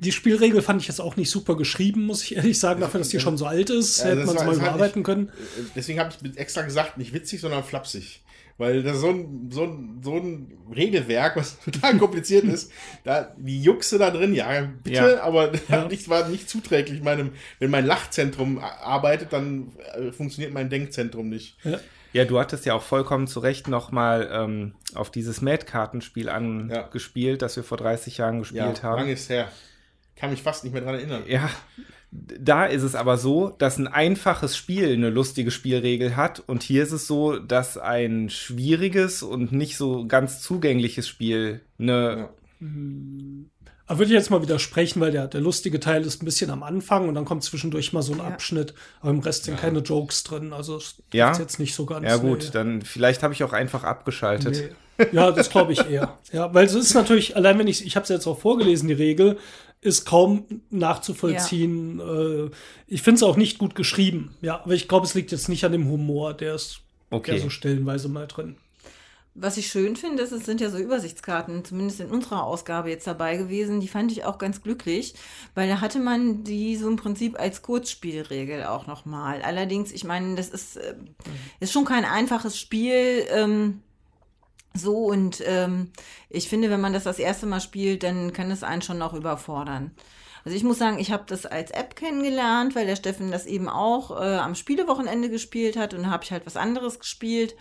die 0.00 0.12
Spielregel 0.12 0.62
fand 0.62 0.80
ich 0.80 0.88
jetzt 0.88 1.00
auch 1.00 1.16
nicht 1.16 1.30
super 1.30 1.56
geschrieben, 1.56 2.06
muss 2.06 2.22
ich 2.22 2.36
ehrlich 2.36 2.58
sagen, 2.58 2.80
dafür, 2.80 3.00
dass 3.00 3.08
die 3.08 3.20
schon 3.20 3.36
so 3.36 3.46
alt 3.46 3.70
ist, 3.70 3.98
ja, 3.98 4.06
hätte 4.06 4.26
man 4.26 4.36
es 4.36 4.44
mal 4.44 4.54
überarbeiten 4.54 5.02
können. 5.02 5.30
Deswegen 5.74 5.98
habe 5.98 6.12
ich 6.22 6.38
extra 6.38 6.62
gesagt, 6.62 6.98
nicht 6.98 7.12
witzig, 7.12 7.40
sondern 7.40 7.64
flapsig. 7.64 8.22
Weil 8.58 8.82
das 8.82 8.96
ist 8.96 9.02
so 9.02 9.10
ein, 9.10 9.50
so 9.52 9.62
ein, 9.62 10.00
so 10.02 10.16
ein 10.16 10.58
Regelwerk, 10.74 11.36
was 11.36 11.60
total 11.64 11.96
kompliziert 11.96 12.44
ist. 12.44 12.72
Da, 13.04 13.32
die 13.36 13.62
Juxe 13.62 13.98
da 13.98 14.10
drin, 14.10 14.34
ja, 14.34 14.68
bitte, 14.82 14.94
ja. 14.96 15.22
aber 15.22 15.52
ja. 15.68 15.86
Nicht, 15.86 16.08
war 16.08 16.28
nicht 16.28 16.50
zuträglich. 16.50 17.02
Meinem, 17.02 17.32
wenn 17.60 17.70
mein 17.70 17.86
Lachzentrum 17.86 18.58
arbeitet, 18.58 19.32
dann 19.32 19.72
äh, 19.94 20.10
funktioniert 20.10 20.52
mein 20.52 20.70
Denkzentrum 20.70 21.28
nicht. 21.28 21.56
Ja. 21.64 21.78
Ja, 22.14 22.24
du 22.24 22.38
hattest 22.38 22.64
ja 22.64 22.72
auch 22.72 22.82
vollkommen 22.82 23.26
zu 23.26 23.38
Recht 23.38 23.68
nochmal 23.68 24.30
ähm, 24.32 24.74
auf 24.94 25.10
dieses 25.10 25.42
Mad-Kartenspiel 25.42 26.30
angespielt, 26.30 27.42
ja. 27.42 27.46
das 27.46 27.54
wir 27.56 27.64
vor 27.64 27.76
30 27.76 28.16
Jahren 28.16 28.38
gespielt 28.38 28.78
ja, 28.78 28.82
haben. 28.82 29.00
Lang 29.00 29.10
ist 29.10 29.28
her. 29.28 29.52
Kann 30.18 30.30
mich 30.30 30.42
fast 30.42 30.64
nicht 30.64 30.72
mehr 30.72 30.82
dran 30.82 30.94
erinnern. 30.96 31.22
Ja, 31.26 31.48
da 32.10 32.64
ist 32.64 32.82
es 32.82 32.94
aber 32.94 33.18
so, 33.18 33.50
dass 33.50 33.76
ein 33.78 33.86
einfaches 33.86 34.56
Spiel 34.56 34.92
eine 34.92 35.10
lustige 35.10 35.50
Spielregel 35.50 36.16
hat 36.16 36.40
und 36.46 36.62
hier 36.62 36.82
ist 36.82 36.92
es 36.92 37.06
so, 37.06 37.38
dass 37.38 37.76
ein 37.76 38.30
schwieriges 38.30 39.22
und 39.22 39.52
nicht 39.52 39.76
so 39.76 40.06
ganz 40.06 40.40
zugängliches 40.42 41.06
Spiel 41.06 41.60
eine. 41.78 42.28
Ja. 42.60 42.66
Aber 43.86 44.00
würde 44.00 44.12
ich 44.12 44.18
jetzt 44.18 44.30
mal 44.30 44.42
widersprechen, 44.42 45.00
weil 45.00 45.12
der, 45.12 45.28
der 45.28 45.40
lustige 45.40 45.80
Teil 45.80 46.02
ist 46.04 46.22
ein 46.22 46.26
bisschen 46.26 46.50
am 46.50 46.62
Anfang 46.62 47.08
und 47.08 47.14
dann 47.14 47.24
kommt 47.24 47.42
zwischendurch 47.42 47.94
mal 47.94 48.02
so 48.02 48.12
ein 48.12 48.18
Ja. 48.18 48.24
Abschnitt, 48.26 48.74
aber 49.00 49.10
im 49.10 49.20
Rest 49.20 49.44
sind 49.44 49.58
keine 49.58 49.78
Jokes 49.78 50.24
drin. 50.24 50.52
Also 50.52 50.76
es 50.76 50.96
Ja? 51.12 51.30
ist 51.30 51.38
jetzt 51.38 51.58
nicht 51.58 51.74
so 51.74 51.86
ganz. 51.86 52.04
Ja 52.06 52.16
gut, 52.16 52.40
nee. 52.44 52.50
dann 52.52 52.82
vielleicht 52.82 53.22
habe 53.22 53.32
ich 53.32 53.44
auch 53.44 53.52
einfach 53.54 53.84
abgeschaltet. 53.84 54.74
Nee. 54.98 55.06
Ja, 55.12 55.30
das 55.30 55.48
glaube 55.48 55.72
ich 55.72 55.88
eher. 55.88 56.18
Ja, 56.32 56.52
weil 56.52 56.66
es 56.66 56.74
ist 56.74 56.92
natürlich, 56.94 57.36
allein 57.36 57.58
wenn 57.58 57.68
ich, 57.68 57.86
ich 57.86 57.94
habe 57.96 58.02
es 58.02 58.08
jetzt 58.10 58.26
auch 58.26 58.38
vorgelesen, 58.40 58.88
die 58.88 58.94
Regel, 58.94 59.38
ist 59.80 60.04
kaum 60.04 60.44
nachzuvollziehen. 60.70 62.00
Äh, 62.00 62.50
ich 62.86 63.02
finde 63.02 63.16
es 63.16 63.22
auch 63.22 63.36
nicht 63.36 63.58
gut 63.58 63.74
geschrieben. 63.74 64.34
Ja, 64.40 64.60
aber 64.62 64.74
ich 64.74 64.88
glaube, 64.88 65.06
es 65.06 65.14
liegt 65.14 65.32
jetzt 65.32 65.48
nicht 65.48 65.64
an 65.64 65.72
dem 65.72 65.88
Humor, 65.88 66.34
der 66.34 66.54
ist 66.54 66.80
Okay. 67.10 67.32
der 67.32 67.40
so 67.40 67.48
stellenweise 67.50 68.08
mal 68.08 68.26
drin. 68.26 68.56
Was 69.40 69.56
ich 69.56 69.68
schön 69.68 69.94
finde, 69.94 70.24
ist, 70.24 70.32
es 70.32 70.44
sind 70.44 70.60
ja 70.60 70.68
so 70.68 70.78
Übersichtskarten, 70.78 71.64
zumindest 71.64 72.00
in 72.00 72.10
unserer 72.10 72.42
Ausgabe 72.42 72.90
jetzt 72.90 73.06
dabei 73.06 73.36
gewesen. 73.36 73.78
Die 73.78 73.86
fand 73.86 74.10
ich 74.10 74.24
auch 74.24 74.36
ganz 74.36 74.62
glücklich, 74.62 75.14
weil 75.54 75.68
da 75.68 75.80
hatte 75.80 76.00
man 76.00 76.42
die 76.42 76.74
so 76.74 76.88
im 76.88 76.96
Prinzip 76.96 77.38
als 77.38 77.62
Kurzspielregel 77.62 78.64
auch 78.64 78.88
nochmal. 78.88 79.40
Allerdings, 79.42 79.92
ich 79.92 80.02
meine, 80.02 80.34
das 80.34 80.48
ist, 80.48 80.76
äh, 80.78 80.94
ist 81.60 81.72
schon 81.72 81.84
kein 81.84 82.04
einfaches 82.04 82.58
Spiel. 82.58 83.24
Ähm, 83.30 83.80
so 84.78 84.96
und 85.06 85.42
ähm, 85.46 85.90
ich 86.30 86.48
finde, 86.48 86.70
wenn 86.70 86.80
man 86.80 86.92
das 86.92 87.04
das 87.04 87.18
erste 87.18 87.46
Mal 87.46 87.60
spielt, 87.60 88.02
dann 88.02 88.32
kann 88.32 88.50
es 88.50 88.62
einen 88.62 88.82
schon 88.82 88.98
noch 88.98 89.14
überfordern. 89.14 89.92
Also 90.44 90.56
ich 90.56 90.64
muss 90.64 90.78
sagen, 90.78 90.98
ich 90.98 91.12
habe 91.12 91.24
das 91.26 91.44
als 91.46 91.70
App 91.72 91.96
kennengelernt, 91.96 92.74
weil 92.74 92.86
der 92.86 92.96
Steffen 92.96 93.30
das 93.30 93.44
eben 93.44 93.68
auch 93.68 94.10
äh, 94.12 94.36
am 94.36 94.54
Spielewochenende 94.54 95.28
gespielt 95.28 95.76
hat 95.76 95.94
und 95.94 96.10
habe 96.10 96.24
ich 96.24 96.32
halt 96.32 96.46
was 96.46 96.56
anderes 96.56 96.98
gespielt. 96.98 97.54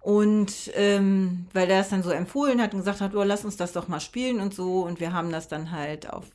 Und 0.00 0.52
ähm, 0.74 1.46
weil 1.52 1.70
er 1.70 1.80
es 1.80 1.90
dann 1.90 2.02
so 2.02 2.10
empfohlen 2.10 2.60
hat 2.60 2.74
und 2.74 2.80
gesagt 2.80 3.00
hat, 3.00 3.14
oh, 3.14 3.22
lass 3.22 3.44
uns 3.44 3.56
das 3.56 3.72
doch 3.72 3.86
mal 3.86 4.00
spielen 4.00 4.40
und 4.40 4.52
so. 4.52 4.82
Und 4.82 4.98
wir 4.98 5.12
haben 5.12 5.30
das 5.30 5.48
dann 5.48 5.70
halt 5.70 6.10
auf 6.10 6.26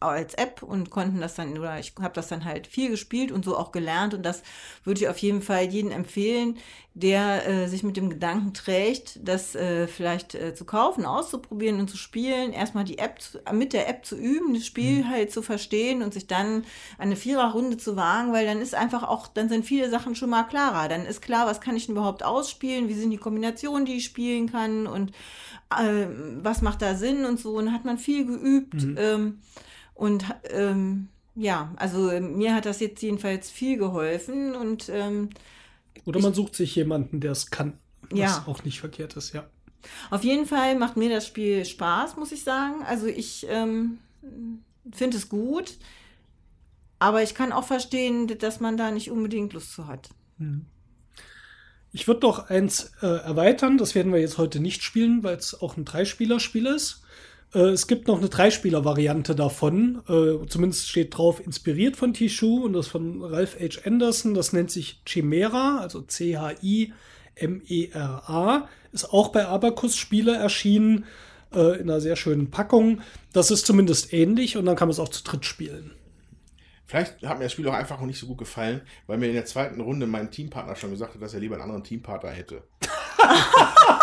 als 0.00 0.34
App 0.34 0.62
und 0.62 0.90
konnten 0.90 1.20
das 1.20 1.34
dann, 1.34 1.58
oder 1.58 1.78
ich 1.78 1.92
habe 2.00 2.14
das 2.14 2.28
dann 2.28 2.44
halt 2.44 2.66
viel 2.66 2.90
gespielt 2.90 3.32
und 3.32 3.44
so 3.44 3.56
auch 3.56 3.72
gelernt. 3.72 4.14
Und 4.14 4.22
das 4.24 4.42
würde 4.84 5.00
ich 5.00 5.08
auf 5.08 5.18
jeden 5.18 5.42
Fall 5.42 5.64
jedem 5.64 5.90
empfehlen, 5.90 6.56
der 6.94 7.46
äh, 7.46 7.68
sich 7.68 7.82
mit 7.82 7.96
dem 7.96 8.10
Gedanken 8.10 8.54
trägt, 8.54 9.20
das 9.22 9.54
äh, 9.54 9.86
vielleicht 9.86 10.34
äh, 10.34 10.54
zu 10.54 10.64
kaufen, 10.64 11.04
auszuprobieren 11.04 11.78
und 11.78 11.88
zu 11.88 11.96
spielen. 11.96 12.52
Erstmal 12.52 12.84
die 12.84 12.98
App 12.98 13.20
zu, 13.20 13.38
mit 13.52 13.72
der 13.72 13.88
App 13.88 14.04
zu 14.04 14.16
üben, 14.16 14.54
das 14.54 14.66
Spiel 14.66 15.08
halt 15.08 15.32
zu 15.32 15.42
verstehen 15.42 16.02
und 16.02 16.12
sich 16.12 16.26
dann 16.26 16.64
eine 16.98 17.14
Viererrunde 17.14 17.76
zu 17.76 17.96
wagen, 17.96 18.32
weil 18.32 18.46
dann 18.46 18.60
ist 18.60 18.74
einfach 18.74 19.04
auch, 19.04 19.28
dann 19.28 19.48
sind 19.48 19.64
viele 19.64 19.90
Sachen 19.90 20.14
schon 20.14 20.30
mal 20.30 20.44
klarer. 20.44 20.88
Dann 20.88 21.06
ist 21.06 21.22
klar, 21.22 21.46
was 21.46 21.60
kann 21.60 21.76
ich 21.76 21.86
denn 21.86 21.94
überhaupt 21.94 22.24
ausspielen, 22.24 22.88
wie 22.88 22.94
sind 22.94 23.10
die 23.10 23.16
Kombinationen, 23.16 23.84
die 23.84 23.98
ich 23.98 24.04
spielen 24.04 24.50
kann 24.50 24.86
und 24.86 25.12
äh, 25.70 26.06
was 26.42 26.62
macht 26.62 26.82
da 26.82 26.94
Sinn 26.94 27.24
und 27.24 27.38
so. 27.38 27.56
Und 27.56 27.72
hat 27.72 27.84
man 27.84 27.98
viel 27.98 28.26
geübt. 28.26 28.86
Ähm, 28.96 29.40
und 29.98 30.24
ähm, 30.50 31.08
ja, 31.34 31.72
also 31.76 31.98
mir 32.20 32.54
hat 32.54 32.66
das 32.66 32.80
jetzt 32.80 33.02
jedenfalls 33.02 33.50
viel 33.50 33.76
geholfen 33.78 34.54
und 34.54 34.88
ähm, 34.88 35.30
Oder 36.04 36.20
man 36.20 36.34
sucht 36.34 36.54
sich 36.54 36.74
jemanden, 36.76 37.20
der 37.20 37.32
es 37.32 37.50
kann. 37.50 37.74
Was 38.10 38.18
Ja. 38.18 38.44
auch 38.46 38.64
nicht 38.64 38.80
verkehrt 38.80 39.16
ist, 39.16 39.34
ja. 39.34 39.44
auf 40.10 40.24
jeden 40.24 40.46
Fall 40.46 40.78
macht 40.78 40.96
mir 40.96 41.10
das 41.10 41.26
Spiel 41.26 41.64
Spaß, 41.64 42.16
muss 42.16 42.32
ich 42.32 42.44
sagen. 42.44 42.82
Also 42.86 43.06
ich 43.06 43.46
ähm, 43.50 43.98
finde 44.92 45.16
es 45.16 45.28
gut, 45.28 45.76
aber 47.00 47.22
ich 47.22 47.34
kann 47.34 47.52
auch 47.52 47.64
verstehen, 47.64 48.26
dass 48.38 48.60
man 48.60 48.76
da 48.76 48.90
nicht 48.92 49.10
unbedingt 49.10 49.52
Lust 49.52 49.72
zu 49.72 49.86
hat. 49.88 50.10
Ich 51.92 52.06
würde 52.06 52.26
noch 52.26 52.50
eins 52.50 52.92
äh, 53.02 53.06
erweitern. 53.06 53.78
Das 53.78 53.94
werden 53.94 54.12
wir 54.12 54.20
jetzt 54.20 54.38
heute 54.38 54.60
nicht 54.60 54.82
spielen, 54.82 55.22
weil 55.24 55.36
es 55.36 55.60
auch 55.60 55.76
ein 55.76 55.84
Dreispieler-Spiel 55.84 56.66
ist. 56.66 57.02
Äh, 57.54 57.68
es 57.70 57.86
gibt 57.86 58.08
noch 58.08 58.18
eine 58.18 58.28
Dreispieler-Variante 58.28 59.34
davon. 59.34 60.02
Äh, 60.08 60.46
zumindest 60.48 60.88
steht 60.88 61.16
drauf, 61.16 61.40
inspiriert 61.44 61.96
von 61.96 62.12
Tishu 62.14 62.64
und 62.64 62.72
das 62.72 62.88
von 62.88 63.22
Ralph 63.22 63.56
H. 63.60 63.80
Anderson. 63.84 64.34
Das 64.34 64.52
nennt 64.52 64.70
sich 64.70 65.00
Chimera, 65.06 65.78
also 65.80 66.02
C-H-I-M-E-R-A. 66.02 66.98
Ist 68.92 69.12
auch 69.12 69.28
bei 69.28 69.46
Abacus 69.46 69.96
Spiele 69.96 70.36
erschienen, 70.36 71.04
äh, 71.54 71.80
in 71.80 71.90
einer 71.90 72.00
sehr 72.00 72.16
schönen 72.16 72.50
Packung. 72.50 73.00
Das 73.32 73.50
ist 73.50 73.66
zumindest 73.66 74.12
ähnlich 74.12 74.56
und 74.56 74.66
dann 74.66 74.76
kann 74.76 74.88
man 74.88 74.92
es 74.92 75.00
auch 75.00 75.08
zu 75.08 75.24
dritt 75.24 75.44
spielen. 75.44 75.92
Vielleicht 76.86 77.22
hat 77.22 77.36
mir 77.38 77.44
das 77.44 77.52
Spiel 77.52 77.68
auch 77.68 77.74
einfach 77.74 78.00
noch 78.00 78.06
nicht 78.06 78.18
so 78.18 78.26
gut 78.26 78.38
gefallen, 78.38 78.80
weil 79.06 79.18
mir 79.18 79.26
in 79.26 79.34
der 79.34 79.44
zweiten 79.44 79.78
Runde 79.78 80.06
mein 80.06 80.30
Teampartner 80.30 80.74
schon 80.74 80.90
gesagt 80.90 81.14
hat, 81.14 81.20
dass 81.20 81.34
er 81.34 81.40
lieber 81.40 81.56
einen 81.56 81.64
anderen 81.64 81.84
Teampartner 81.84 82.30
hätte. 82.30 82.62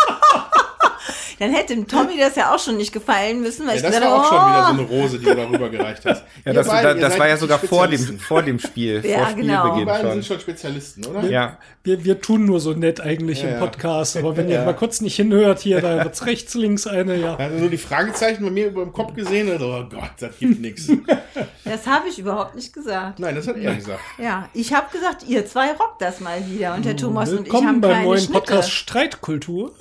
Dann 1.38 1.52
hätte 1.52 1.74
dem 1.74 1.86
Tommy 1.86 2.18
das 2.18 2.34
ja 2.36 2.54
auch 2.54 2.58
schon 2.58 2.76
nicht 2.78 2.92
gefallen 2.92 3.42
müssen, 3.42 3.66
weil 3.66 3.72
Ja, 3.72 3.76
ich 3.76 3.82
das 3.82 3.90
gesagt 3.96 4.10
war 4.10 4.20
auch 4.20 4.28
schon 4.28 4.48
wieder 4.48 4.64
so 4.64 4.92
eine 4.94 5.02
Rose, 5.02 5.18
die 5.18 5.24
du 5.26 5.34
darüber 5.34 5.68
gereicht 5.68 6.02
hast. 6.04 6.24
Ja, 6.44 6.52
das, 6.52 6.66
ihr 6.68 6.72
das 6.94 7.00
seid 7.12 7.18
war 7.18 7.28
ja 7.28 7.34
die 7.34 7.40
sogar 7.40 7.58
vor 7.58 7.88
dem, 7.88 8.18
vor 8.20 8.42
dem 8.42 8.58
Spiel, 8.60 9.02
Ja, 9.04 9.26
vor 9.26 9.34
genau. 9.34 9.36
Die 9.36 9.58
Spielbeginn 9.58 9.86
beiden 9.86 10.02
schon. 10.02 10.12
sind 10.12 10.24
schon 10.26 10.40
Spezialisten, 10.40 11.06
oder? 11.06 11.24
Ja, 11.28 11.58
Wir, 11.82 12.04
wir 12.04 12.20
tun 12.20 12.44
nur 12.44 12.60
so 12.60 12.72
nett 12.72 13.00
eigentlich 13.00 13.42
Ja, 13.42 13.50
im. 13.50 13.58
Podcast, 13.58 14.16
aber 14.16 14.36
wenn 14.36 14.48
ihr 14.48 14.62
mal 14.64 14.74
kurz 14.74 15.00
nicht 15.00 15.16
hinhört, 15.16 15.58
hier, 15.60 15.80
da 15.80 16.04
wird's 16.04 16.24
rechts, 16.24 16.54
links 16.54 16.86
eine, 16.86 17.16
ja. 17.16 17.34
Er 17.34 17.46
hatte 17.46 17.54
nur 17.56 17.68
die 17.70 17.78
Fragezeichen 17.78 18.44
bei 18.44 18.50
mir 18.50 18.68
über 18.68 18.82
dem 18.84 18.92
Kopf 18.92 19.14
gesehen 19.14 19.50
und 19.50 19.60
oh 19.60 19.84
Gott, 19.90 20.10
das 20.20 20.38
gibt 20.38 20.60
nichts. 20.60 20.86
das 21.64 21.86
habe 21.86 22.08
ich 22.08 22.18
überhaupt 22.18 22.54
nicht 22.54 22.72
gesagt. 22.72 23.18
Nein, 23.18 23.34
das 23.34 23.46
hat 23.48 23.56
er 23.56 23.74
gesagt. 23.74 24.00
Ja, 24.18 24.48
ich 24.54 24.72
habe 24.72 24.86
gesagt, 24.92 25.24
ihr 25.26 25.44
zwei 25.46 25.72
rockt 25.72 26.00
das 26.00 26.20
mal 26.20 26.46
wieder 26.48 26.74
und 26.74 26.84
der 26.84 26.96
Thomas 26.96 27.30
und 27.30 27.38
ich 27.40 27.44
Willkommen 27.46 27.66
haben 27.68 27.80
beim 27.80 27.90
keine 27.92 28.04
neuen 28.06 28.20
Schnitte. 28.20 28.32
Podcast 28.38 28.70
Streitkultur. 28.70 29.72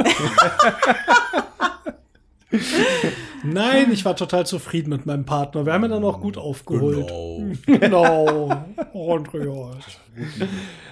Nein, 3.43 3.91
ich 3.91 4.05
war 4.05 4.15
total 4.15 4.45
zufrieden 4.45 4.89
mit 4.89 5.05
meinem 5.05 5.25
Partner. 5.25 5.65
Wir 5.65 5.73
haben 5.73 5.83
ihn 5.85 5.91
dann 5.91 6.03
auch 6.03 6.21
gut 6.21 6.37
aufgeholt. 6.37 7.11
Genau. 7.65 8.65
Andreas. 8.93 9.83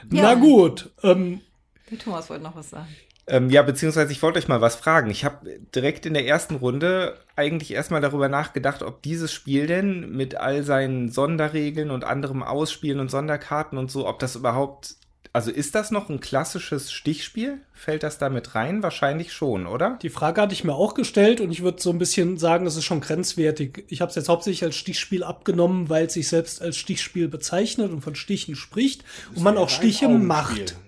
Na 0.09 0.34
gut. 0.35 0.89
Ähm, 1.03 1.41
Der 1.89 1.99
Thomas 1.99 2.30
wollte 2.30 2.43
noch 2.43 2.55
was 2.55 2.69
sagen. 2.71 2.88
ähm, 3.27 3.49
ja, 3.49 3.61
beziehungsweise 3.61 4.11
ich 4.11 4.21
wollte 4.21 4.39
euch 4.39 4.47
mal 4.49 4.61
was 4.61 4.75
fragen. 4.75 5.09
Ich 5.09 5.23
habe 5.23 5.47
direkt 5.73 6.05
in 6.05 6.13
der 6.13 6.27
ersten 6.27 6.55
Runde 6.55 7.17
eigentlich 7.35 7.73
erstmal 7.73 8.01
darüber 8.01 8.27
nachgedacht, 8.30 8.84
ob 8.84 9.01
dieses 9.01 9.31
Spiel 9.31 9.65
denn 9.67 10.11
mit 10.11 10.35
all 10.35 10.63
seinen 10.63 11.09
Sonderregeln 11.11 11.91
und 11.91 12.03
anderem 12.03 12.43
Ausspielen 12.43 12.99
und 12.99 13.09
Sonderkarten 13.09 13.77
und 13.77 13.89
so, 13.89 14.05
ob 14.07 14.19
das 14.19 14.35
überhaupt, 14.35 14.95
also 15.34 15.49
ist 15.49 15.73
das 15.73 15.89
noch 15.89 16.10
ein 16.10 16.19
klassisches 16.19 16.91
Stichspiel? 16.91 17.57
Fällt 17.73 18.03
das 18.03 18.19
da 18.19 18.30
mit 18.30 18.53
rein? 18.53 18.84
Wahrscheinlich 18.84 19.34
schon, 19.34 19.65
oder? 19.65 19.97
die 20.03 20.10
Frage 20.10 20.39
hatte 20.39 20.53
ich 20.53 20.64
mir 20.64 20.76
auch 20.76 20.93
gestellt 20.93 21.41
und 21.41 21.51
ich 21.51 21.64
würde 21.64 21.81
so 21.81 21.89
ein 21.89 21.97
bisschen 21.97 22.38
sagen, 22.38 22.68
es 22.68 22.76
ist 22.76 22.85
schon 22.85 23.01
grenzwertig. 23.01 23.84
Ich 23.88 24.01
habe 24.01 24.10
es 24.10 24.15
jetzt 24.15 24.30
hauptsächlich 24.30 24.64
als 24.64 24.76
Stichspiel 24.76 25.23
abgenommen, 25.23 25.89
weil 25.89 26.05
es 26.05 26.14
sich 26.14 26.27
selbst 26.27 26.61
als 26.61 26.77
Stichspiel 26.77 27.27
bezeichnet 27.27 27.91
und 27.91 28.01
von 28.01 28.14
Stichen 28.14 28.55
spricht 28.55 29.03
und 29.34 29.41
man 29.41 29.57
auch 29.57 29.69
Stiche 29.69 30.07
macht. 30.07 30.72
Das 30.72 30.82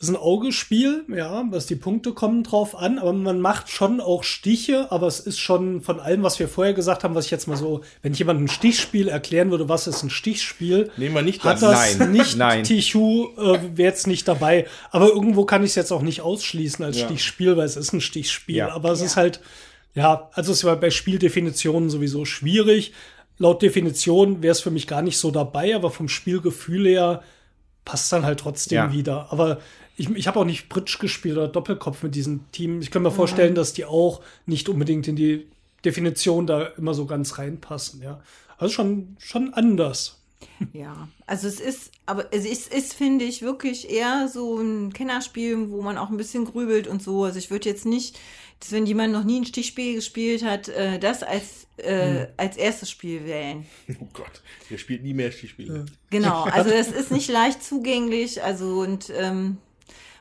ist 0.00 0.08
ein 0.10 0.16
Augespiel, 0.16 1.04
ja, 1.12 1.44
was 1.50 1.66
die 1.66 1.74
Punkte 1.74 2.12
kommen 2.12 2.44
drauf 2.44 2.76
an, 2.76 3.00
aber 3.00 3.12
man 3.12 3.40
macht 3.40 3.68
schon 3.68 4.00
auch 4.00 4.22
Stiche, 4.22 4.92
aber 4.92 5.08
es 5.08 5.18
ist 5.18 5.40
schon 5.40 5.80
von 5.80 5.98
allem, 5.98 6.22
was 6.22 6.38
wir 6.38 6.46
vorher 6.48 6.72
gesagt 6.72 7.02
haben, 7.02 7.16
was 7.16 7.24
ich 7.24 7.30
jetzt 7.32 7.48
mal 7.48 7.56
so, 7.56 7.80
wenn 8.02 8.12
ich 8.12 8.20
jemandem 8.20 8.44
ein 8.44 8.48
Stichspiel 8.48 9.08
erklären 9.08 9.50
würde, 9.50 9.68
was 9.68 9.88
ist 9.88 10.04
ein 10.04 10.10
Stichspiel, 10.10 10.92
Nehmen 10.96 11.16
wir 11.16 11.22
nicht 11.22 11.42
hat 11.42 11.60
das. 11.60 11.96
das 11.96 11.98
Nein, 11.98 12.12
nicht 12.12 12.36
nein. 12.36 12.62
Tichu, 12.62 13.26
äh, 13.36 13.58
wäre 13.76 13.88
jetzt 13.88 14.06
nicht 14.06 14.28
dabei. 14.28 14.66
Aber 14.92 15.08
irgendwo 15.08 15.44
kann 15.44 15.64
ich 15.64 15.70
es 15.70 15.74
jetzt 15.74 15.90
auch 15.90 16.02
nicht 16.02 16.20
ausschließen 16.20 16.84
als 16.84 16.98
Ja. 17.00 17.06
Stichspiel, 17.06 17.56
weil 17.56 17.66
es 17.66 17.76
ist 17.76 17.92
ein 17.92 18.00
Stichspiel. 18.00 18.54
Ja. 18.56 18.70
Aber 18.72 18.92
es 18.92 19.00
Ja. 19.00 19.06
ist 19.06 19.16
halt, 19.16 19.40
ja, 19.94 20.30
also 20.32 20.52
es 20.52 20.62
war 20.62 20.76
bei 20.76 20.90
Spieldefinitionen 20.90 21.90
sowieso 21.90 22.24
schwierig. 22.24 22.92
Laut 23.38 23.62
Definition 23.62 24.42
wäre 24.42 24.52
es 24.52 24.60
für 24.60 24.70
mich 24.70 24.86
gar 24.86 25.02
nicht 25.02 25.18
so 25.18 25.32
dabei, 25.32 25.74
aber 25.74 25.90
vom 25.90 26.08
Spielgefühl 26.08 26.86
her 26.86 27.22
passt 27.84 28.12
dann 28.12 28.24
halt 28.24 28.38
trotzdem 28.40 28.76
Ja. 28.76 28.92
wieder. 28.92 29.26
Aber 29.32 29.58
ich, 29.98 30.08
ich 30.10 30.28
habe 30.28 30.38
auch 30.38 30.44
nicht 30.44 30.68
Bridge 30.68 30.96
gespielt 31.00 31.36
oder 31.36 31.48
Doppelkopf 31.48 32.04
mit 32.04 32.14
diesem 32.14 32.50
Team. 32.52 32.80
Ich 32.80 32.90
kann 32.90 33.02
mir 33.02 33.10
vorstellen, 33.10 33.54
dass 33.54 33.72
die 33.72 33.84
auch 33.84 34.22
nicht 34.46 34.68
unbedingt 34.68 35.08
in 35.08 35.16
die 35.16 35.46
Definition 35.84 36.46
da 36.46 36.66
immer 36.78 36.94
so 36.94 37.04
ganz 37.04 37.38
reinpassen, 37.38 38.02
ja. 38.02 38.22
Also 38.56 38.74
schon, 38.74 39.16
schon 39.18 39.54
anders. 39.54 40.16
Ja, 40.72 41.08
also 41.26 41.48
es 41.48 41.60
ist, 41.60 41.90
aber 42.06 42.32
es 42.32 42.44
ist, 42.44 42.72
ist 42.72 42.94
finde 42.94 43.24
ich, 43.24 43.42
wirklich 43.42 43.90
eher 43.90 44.28
so 44.28 44.58
ein 44.58 44.92
Kennerspiel, 44.92 45.70
wo 45.70 45.82
man 45.82 45.98
auch 45.98 46.10
ein 46.10 46.16
bisschen 46.16 46.44
grübelt 46.44 46.86
und 46.86 47.02
so. 47.02 47.24
Also 47.24 47.38
ich 47.38 47.50
würde 47.50 47.68
jetzt 47.68 47.86
nicht, 47.86 48.18
dass 48.60 48.72
wenn 48.72 48.86
jemand 48.86 49.12
noch 49.12 49.24
nie 49.24 49.40
ein 49.40 49.46
Stichspiel 49.46 49.94
gespielt 49.96 50.44
hat, 50.44 50.68
äh, 50.68 50.98
das 50.98 51.22
als, 51.24 51.66
äh, 51.76 52.26
als 52.36 52.56
erstes 52.56 52.90
Spiel 52.90 53.24
wählen. 53.24 53.66
Oh 54.00 54.08
Gott, 54.12 54.42
der 54.70 54.78
spielt 54.78 55.02
nie 55.02 55.14
mehr 55.14 55.32
Stichspiele. 55.32 55.86
Genau, 56.10 56.42
also 56.44 56.70
es 56.70 56.88
ist 56.88 57.10
nicht 57.10 57.28
leicht 57.28 57.62
zugänglich, 57.62 58.42
also 58.42 58.80
und 58.80 59.12
ähm, 59.16 59.58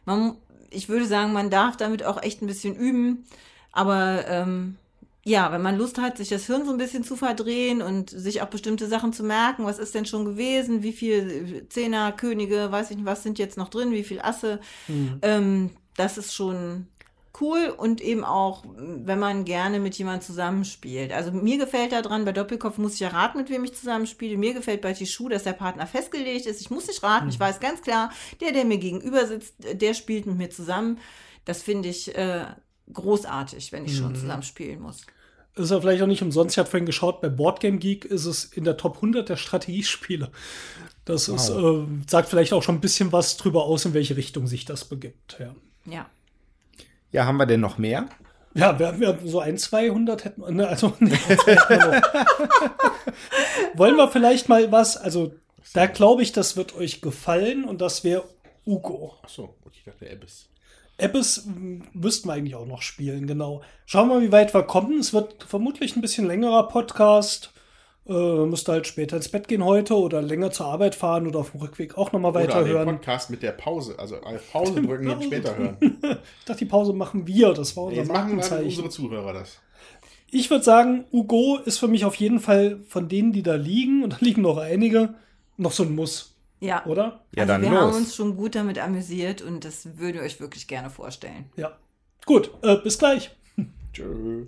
man, 0.08 0.36
ich 0.72 0.90
würde 0.90 1.06
sagen, 1.06 1.34
man 1.34 1.52
darf 1.52 1.78
damit 1.78 2.04
auch 2.04 2.24
echt 2.24 2.42
ein 2.42 2.48
bisschen 2.48 2.76
üben, 2.76 3.26
aber 3.72 4.26
ähm, 4.28 4.78
ja, 5.24 5.52
wenn 5.52 5.62
man 5.62 5.78
Lust 5.78 6.00
hat, 6.00 6.18
sich 6.18 6.30
das 6.30 6.46
Hirn 6.48 6.66
so 6.66 6.72
ein 6.72 6.78
bisschen 6.78 7.04
zu 7.04 7.18
verdrehen 7.18 7.82
und 7.82 8.10
sich 8.10 8.42
auch 8.42 8.48
bestimmte 8.48 8.88
Sachen 8.88 9.12
zu 9.12 9.24
merken, 9.24 9.66
was 9.66 9.78
ist 9.78 9.94
denn 9.94 10.06
schon 10.06 10.24
gewesen, 10.24 10.82
wie 10.84 10.94
viel 10.94 11.68
Zehner, 11.70 12.14
Könige, 12.14 12.72
weiß 12.72 12.92
ich 12.92 12.98
nicht, 12.98 13.06
was 13.06 13.24
sind 13.24 13.38
jetzt 13.38 13.58
noch 13.58 13.70
drin, 13.70 13.92
wie 13.92 14.06
viel 14.06 14.22
Asse, 14.22 14.62
ähm, 15.22 15.72
das 15.98 16.18
ist 16.18 16.34
schon 16.34 16.88
cool 17.42 17.74
und 17.76 18.02
eben 18.02 18.24
auch, 18.24 18.64
wenn 18.76 19.20
man 19.20 19.46
gerne 19.46 19.80
mit 19.80 19.98
jemandem 19.98 20.22
zusammenspielt. 20.22 21.12
Also 21.12 21.32
mir 21.32 21.58
gefällt 21.58 21.92
daran, 21.92 22.26
bei 22.26 22.32
Doppelkopf 22.32 22.78
muss 22.78 22.96
ich 22.96 23.00
ja 23.00 23.10
raten, 23.10 23.38
mit 23.38 23.50
wem 23.50 23.64
ich 23.64 23.74
zusammenspiele. 23.74 24.38
Mir 24.38 24.54
gefällt 24.54 24.82
bei 24.82 24.94
Tishu, 24.94 25.30
dass 25.30 25.44
der 25.44 25.54
Partner 25.54 25.88
festgelegt 25.88 26.46
ist. 26.46 26.62
Ich 26.62 26.70
muss 26.70 26.88
nicht 26.88 27.04
raten, 27.04 27.26
mhm. 27.26 27.32
ich 27.32 27.40
weiß 27.40 27.60
ganz 27.60 27.82
klar, 27.82 28.12
der, 28.42 28.52
der 28.52 28.66
mir 28.66 28.78
gegenüber 28.78 29.26
sitzt, 29.26 29.56
der 29.60 29.94
spielt 29.94 30.26
mit 30.26 30.38
mir 30.38 30.50
zusammen. 30.50 31.00
Das 31.46 31.62
finde 31.62 31.90
ich 31.90 32.16
äh, 32.16 32.46
großartig, 32.92 33.72
wenn 33.72 33.86
ich 33.86 33.94
mhm. 33.94 33.98
schon 33.98 34.16
zusammenspielen 34.16 34.82
muss. 34.82 35.06
Ist 35.56 35.72
ja 35.72 35.82
vielleicht 35.82 36.04
auch 36.04 36.08
nicht 36.08 36.22
umsonst. 36.22 36.54
Ich 36.54 36.60
habe 36.60 36.70
vorhin 36.70 36.86
geschaut, 36.86 37.20
bei 37.20 37.30
Boardgame 37.30 37.80
Geek 37.80 38.06
ist 38.06 38.26
es 38.26 38.46
in 38.46 38.64
der 38.64 38.78
Top 38.78 38.98
100 38.98 39.28
der 39.28 39.38
Strategiespiele. 39.38 40.32
Das 41.04 41.30
wow. 41.30 41.36
ist, 41.36 41.50
äh, 41.50 42.10
sagt 42.10 42.30
vielleicht 42.30 42.54
auch 42.54 42.62
schon 42.62 42.76
ein 42.76 42.82
bisschen 42.82 43.12
was 43.12 43.38
drüber 43.38 43.64
aus, 43.64 43.86
in 43.86 43.94
welche 43.94 44.18
Richtung 44.18 44.46
sich 44.46 44.66
das 44.66 44.86
begibt. 44.86 45.38
Ja. 45.40 45.56
Ja, 45.86 46.06
ja 47.12 47.26
haben 47.26 47.38
wir 47.38 47.46
denn 47.46 47.62
noch 47.62 47.78
mehr? 47.78 48.08
Ja, 48.54 48.80
wir 48.80 48.88
haben 48.88 49.02
ja 49.02 49.16
so 49.24 49.40
ein, 49.40 49.58
200 49.58 50.26
hätten 50.26 50.42
wir, 50.42 50.52
ne, 50.52 50.68
also 50.68 50.94
nee, 51.00 51.12
Wollen 53.76 53.96
wir 53.96 54.08
vielleicht 54.08 54.50
mal 54.50 54.72
was, 54.72 54.98
also 54.98 55.34
da 55.74 55.86
glaube 55.86 56.24
ich, 56.24 56.32
das 56.32 56.58
wird 56.58 56.76
euch 56.76 57.02
gefallen 57.02 57.66
und 57.66 57.82
das 57.82 58.04
wäre 58.04 58.24
Ugo. 58.66 59.14
Achso, 59.22 59.56
ich 59.72 59.84
dachte 59.84 60.10
Ebbes. 60.10 60.50
Ebbes 60.98 61.48
müssten 61.94 62.28
wir 62.28 62.34
eigentlich 62.34 62.56
auch 62.56 62.66
noch 62.66 62.82
spielen, 62.82 63.28
genau. 63.28 63.62
Schauen 63.86 64.10
wir 64.10 64.16
mal, 64.16 64.24
wie 64.24 64.32
weit 64.32 64.54
wir 64.54 64.64
kommen. 64.64 65.00
Es 65.00 65.14
wird 65.14 65.44
vermutlich 65.44 65.96
ein 65.96 66.02
bisschen 66.02 66.26
längerer 66.26 66.68
Podcast. 66.68 67.54
Äh, 68.08 68.46
müsste 68.46 68.72
halt 68.72 68.88
später 68.88 69.18
ins 69.18 69.28
Bett 69.28 69.50
gehen 69.50 69.66
heute 69.66 69.96
oder 69.96 70.22
länger 70.22 70.52
zur 70.52 70.68
Arbeit 70.68 70.96
fahren 70.96 71.28
oder 71.28 71.40
auf 71.40 71.52
dem 71.52 71.60
Rückweg 71.60 71.98
auch 71.98 72.14
nochmal 72.14 72.34
weiterhören. 72.34 72.72
Oder 72.72 72.86
den 72.86 72.96
Podcast 72.96 73.30
mit 73.30 73.44
der 73.44 73.52
Pause, 73.52 73.96
also 74.00 74.16
Pause 74.52 74.82
drücken 74.82 75.10
und 75.10 75.24
später 75.26 75.58
hören. 75.58 75.78
ich 75.82 76.46
dachte, 76.46 76.60
die 76.60 76.66
Pause 76.66 76.94
machen 76.94 77.28
wir, 77.28 77.54
das 77.54 77.76
war 77.76 77.86
unser 77.86 77.98
Jetzt 77.98 78.12
machen 78.12 78.40
unsere 78.40 78.90
Zuhörer 78.90 79.34
das. 79.34 79.60
Ich 80.32 80.50
würde 80.50 80.64
sagen, 80.64 81.06
Ugo 81.12 81.58
ist 81.66 81.80
für 81.80 81.88
mich 81.88 82.06
auf 82.06 82.16
jeden 82.16 82.40
Fall 82.40 82.80
von 82.88 83.10
denen, 83.10 83.34
die 83.34 83.44
da 83.44 83.56
liegen, 83.56 84.04
und 84.04 84.14
da 84.14 84.18
liegen 84.22 84.42
noch 84.42 84.58
einige, 84.58 85.16
noch 85.58 85.72
so 85.72 85.84
ein 85.84 85.94
Muss. 85.94 86.36
Ja. 86.60 86.86
Oder? 86.86 87.26
Ja, 87.36 87.44
also 87.44 87.54
dann 87.54 87.62
wir 87.62 87.70
los. 87.70 87.80
haben 87.80 87.96
uns 87.96 88.16
schon 88.16 88.38
gut 88.38 88.56
damit 88.56 88.80
amüsiert 88.80 89.42
und 89.42 89.66
das 89.66 89.98
würde 89.98 90.20
ich 90.20 90.24
euch 90.24 90.40
wirklich 90.40 90.68
gerne 90.68 90.90
vorstellen. 90.90 91.46
Ja. 91.56 91.78
Gut, 92.26 92.52
äh, 92.62 92.78
bis 92.78 92.98
gleich. 92.98 93.32
Tschö. 93.94 94.48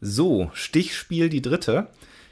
So, 0.00 0.50
Stichspiel 0.54 1.28
die 1.28 1.42
dritte. 1.42 1.88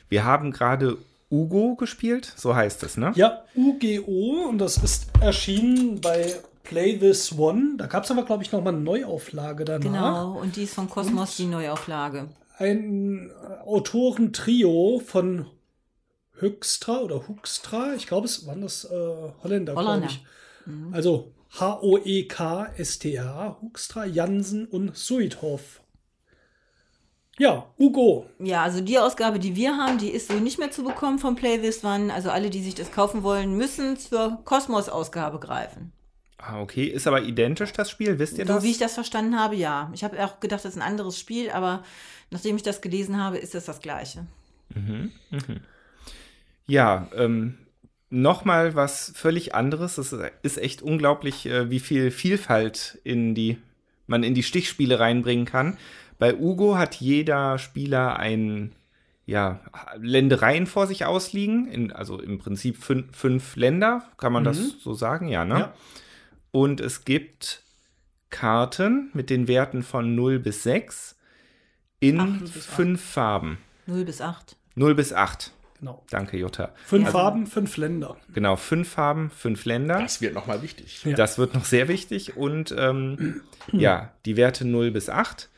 Wir 0.08 0.24
haben 0.24 0.52
gerade 0.52 0.98
Ugo 1.30 1.74
gespielt, 1.74 2.32
so 2.36 2.54
heißt 2.54 2.82
es, 2.84 2.96
ne? 2.96 3.12
Ja, 3.16 3.42
UGO 3.56 4.46
und 4.48 4.58
das 4.58 4.76
ist 4.76 5.10
erschienen 5.20 6.00
bei 6.00 6.36
Play 6.62 6.96
This 6.98 7.36
One. 7.36 7.76
Da 7.76 7.86
gab 7.86 8.04
es 8.04 8.10
aber, 8.10 8.24
glaube 8.24 8.44
ich, 8.44 8.52
nochmal 8.52 8.74
eine 8.74 8.82
Neuauflage 8.82 9.64
danach. 9.64 9.82
Genau, 9.82 10.38
und 10.40 10.56
die 10.56 10.62
ist 10.64 10.74
von 10.74 10.88
Cosmos, 10.88 11.36
die 11.36 11.46
Neuauflage. 11.46 12.28
Ein 12.58 13.30
Autorentrio 13.64 15.02
von 15.04 15.46
Höxtra 16.38 17.00
oder 17.00 17.26
Huxtra, 17.28 17.94
ich 17.94 18.06
glaube, 18.06 18.26
es 18.26 18.46
waren 18.46 18.60
das 18.60 18.84
äh, 18.84 19.32
Holländer, 19.42 19.74
glaube 19.74 20.06
ich. 20.06 20.24
Mhm. 20.66 20.94
Also 20.94 21.32
H-O-E-K-S-T-R, 21.58 23.56
Huxtra, 23.62 24.04
Jansen 24.04 24.66
und 24.66 24.96
Suidhoff. 24.96 25.80
Ja, 27.38 27.66
Ugo. 27.78 28.26
Ja, 28.38 28.62
also 28.62 28.80
die 28.80 28.98
Ausgabe, 28.98 29.38
die 29.38 29.56
wir 29.56 29.76
haben, 29.76 29.98
die 29.98 30.10
ist 30.10 30.28
so 30.28 30.34
nicht 30.34 30.58
mehr 30.58 30.70
zu 30.70 30.82
bekommen 30.84 31.18
vom 31.18 31.36
Play 31.36 31.58
This 31.58 31.84
One. 31.84 32.12
Also 32.12 32.30
alle, 32.30 32.48
die 32.48 32.62
sich 32.62 32.74
das 32.74 32.90
kaufen 32.90 33.22
wollen, 33.22 33.56
müssen 33.56 33.98
zur 33.98 34.38
Kosmos-Ausgabe 34.44 35.38
greifen. 35.38 35.92
Ah, 36.38 36.60
okay. 36.60 36.84
Ist 36.84 37.06
aber 37.06 37.22
identisch 37.22 37.72
das 37.72 37.90
Spiel, 37.90 38.18
wisst 38.18 38.38
ihr 38.38 38.46
so, 38.46 38.54
das? 38.54 38.62
So 38.62 38.66
wie 38.66 38.70
ich 38.70 38.78
das 38.78 38.94
verstanden 38.94 39.38
habe, 39.38 39.54
ja. 39.54 39.90
Ich 39.94 40.02
habe 40.02 40.22
auch 40.24 40.40
gedacht, 40.40 40.64
das 40.64 40.74
ist 40.74 40.80
ein 40.80 40.88
anderes 40.88 41.18
Spiel, 41.18 41.50
aber 41.50 41.82
nachdem 42.30 42.56
ich 42.56 42.62
das 42.62 42.80
gelesen 42.80 43.22
habe, 43.22 43.38
ist 43.38 43.54
es 43.54 43.66
das 43.66 43.80
gleiche. 43.80 44.26
Mhm, 44.74 45.12
mhm. 45.30 45.60
Ja, 46.66 47.08
ähm, 47.14 47.58
nochmal 48.10 48.74
was 48.74 49.12
völlig 49.14 49.54
anderes. 49.54 49.98
Es 49.98 50.14
ist 50.42 50.58
echt 50.58 50.82
unglaublich, 50.82 51.46
äh, 51.46 51.70
wie 51.70 51.80
viel 51.80 52.10
Vielfalt 52.10 52.98
in 53.04 53.34
die, 53.34 53.58
man 54.06 54.22
in 54.22 54.34
die 54.34 54.42
Stichspiele 54.42 54.98
reinbringen 54.98 55.44
kann. 55.44 55.76
Bei 56.18 56.34
Ugo 56.34 56.76
hat 56.76 56.96
jeder 56.96 57.58
Spieler 57.58 58.18
ein 58.18 58.72
ja, 59.26 59.60
Ländereien 59.98 60.66
vor 60.66 60.86
sich 60.86 61.04
ausliegen, 61.04 61.66
in, 61.66 61.92
also 61.92 62.20
im 62.20 62.38
Prinzip 62.38 62.82
fün 62.82 63.08
fünf 63.12 63.56
Länder, 63.56 64.04
kann 64.18 64.32
man 64.32 64.44
mhm. 64.44 64.46
das 64.46 64.58
so 64.80 64.94
sagen, 64.94 65.28
ja, 65.28 65.44
ne? 65.44 65.58
Ja. 65.58 65.74
Und 66.52 66.80
es 66.80 67.04
gibt 67.04 67.62
Karten 68.30 69.10
mit 69.14 69.30
den 69.30 69.48
Werten 69.48 69.82
von 69.82 70.14
0 70.14 70.38
bis 70.38 70.62
6 70.62 71.16
in 72.00 72.40
bis 72.40 72.66
fünf 72.66 73.00
8. 73.00 73.12
Farben. 73.12 73.58
0 73.86 74.04
bis 74.04 74.22
8. 74.22 74.56
0 74.74 74.94
bis 74.94 75.12
8. 75.12 75.52
Genau. 75.80 76.02
Danke, 76.10 76.38
Jutta. 76.38 76.72
Fünf 76.84 77.06
also, 77.06 77.18
Farben, 77.18 77.46
fünf 77.46 77.76
Länder. 77.76 78.16
Genau, 78.32 78.56
fünf 78.56 78.88
Farben, 78.88 79.30
fünf 79.30 79.66
Länder. 79.66 80.00
Das 80.00 80.22
wird 80.22 80.34
nochmal 80.34 80.62
wichtig. 80.62 81.04
Ja. 81.04 81.14
Das 81.14 81.36
wird 81.36 81.52
noch 81.54 81.66
sehr 81.66 81.88
wichtig. 81.88 82.36
Und 82.36 82.74
ähm, 82.76 83.42
ja, 83.72 84.12
die 84.24 84.36
Werte 84.36 84.66
0 84.66 84.90
bis 84.90 85.10
8 85.10 85.50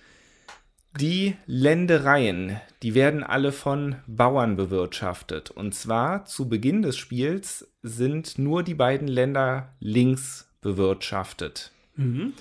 die 1.01 1.37
Ländereien, 1.47 2.61
die 2.83 2.95
werden 2.95 3.23
alle 3.23 3.53
von 3.53 3.97
Bauern 4.07 4.57
bewirtschaftet. 4.57 5.51
Und 5.51 5.75
zwar 5.75 6.25
zu 6.25 6.49
Beginn 6.49 6.83
des 6.83 6.97
Spiels 6.97 7.73
sind 7.83 8.39
nur 8.39 8.63
die 8.63 8.75
beiden 8.75 9.09
Länder 9.09 9.75
links 9.81 10.53
bewirtschaftet. 10.61 11.73
Mhm. 11.97 12.33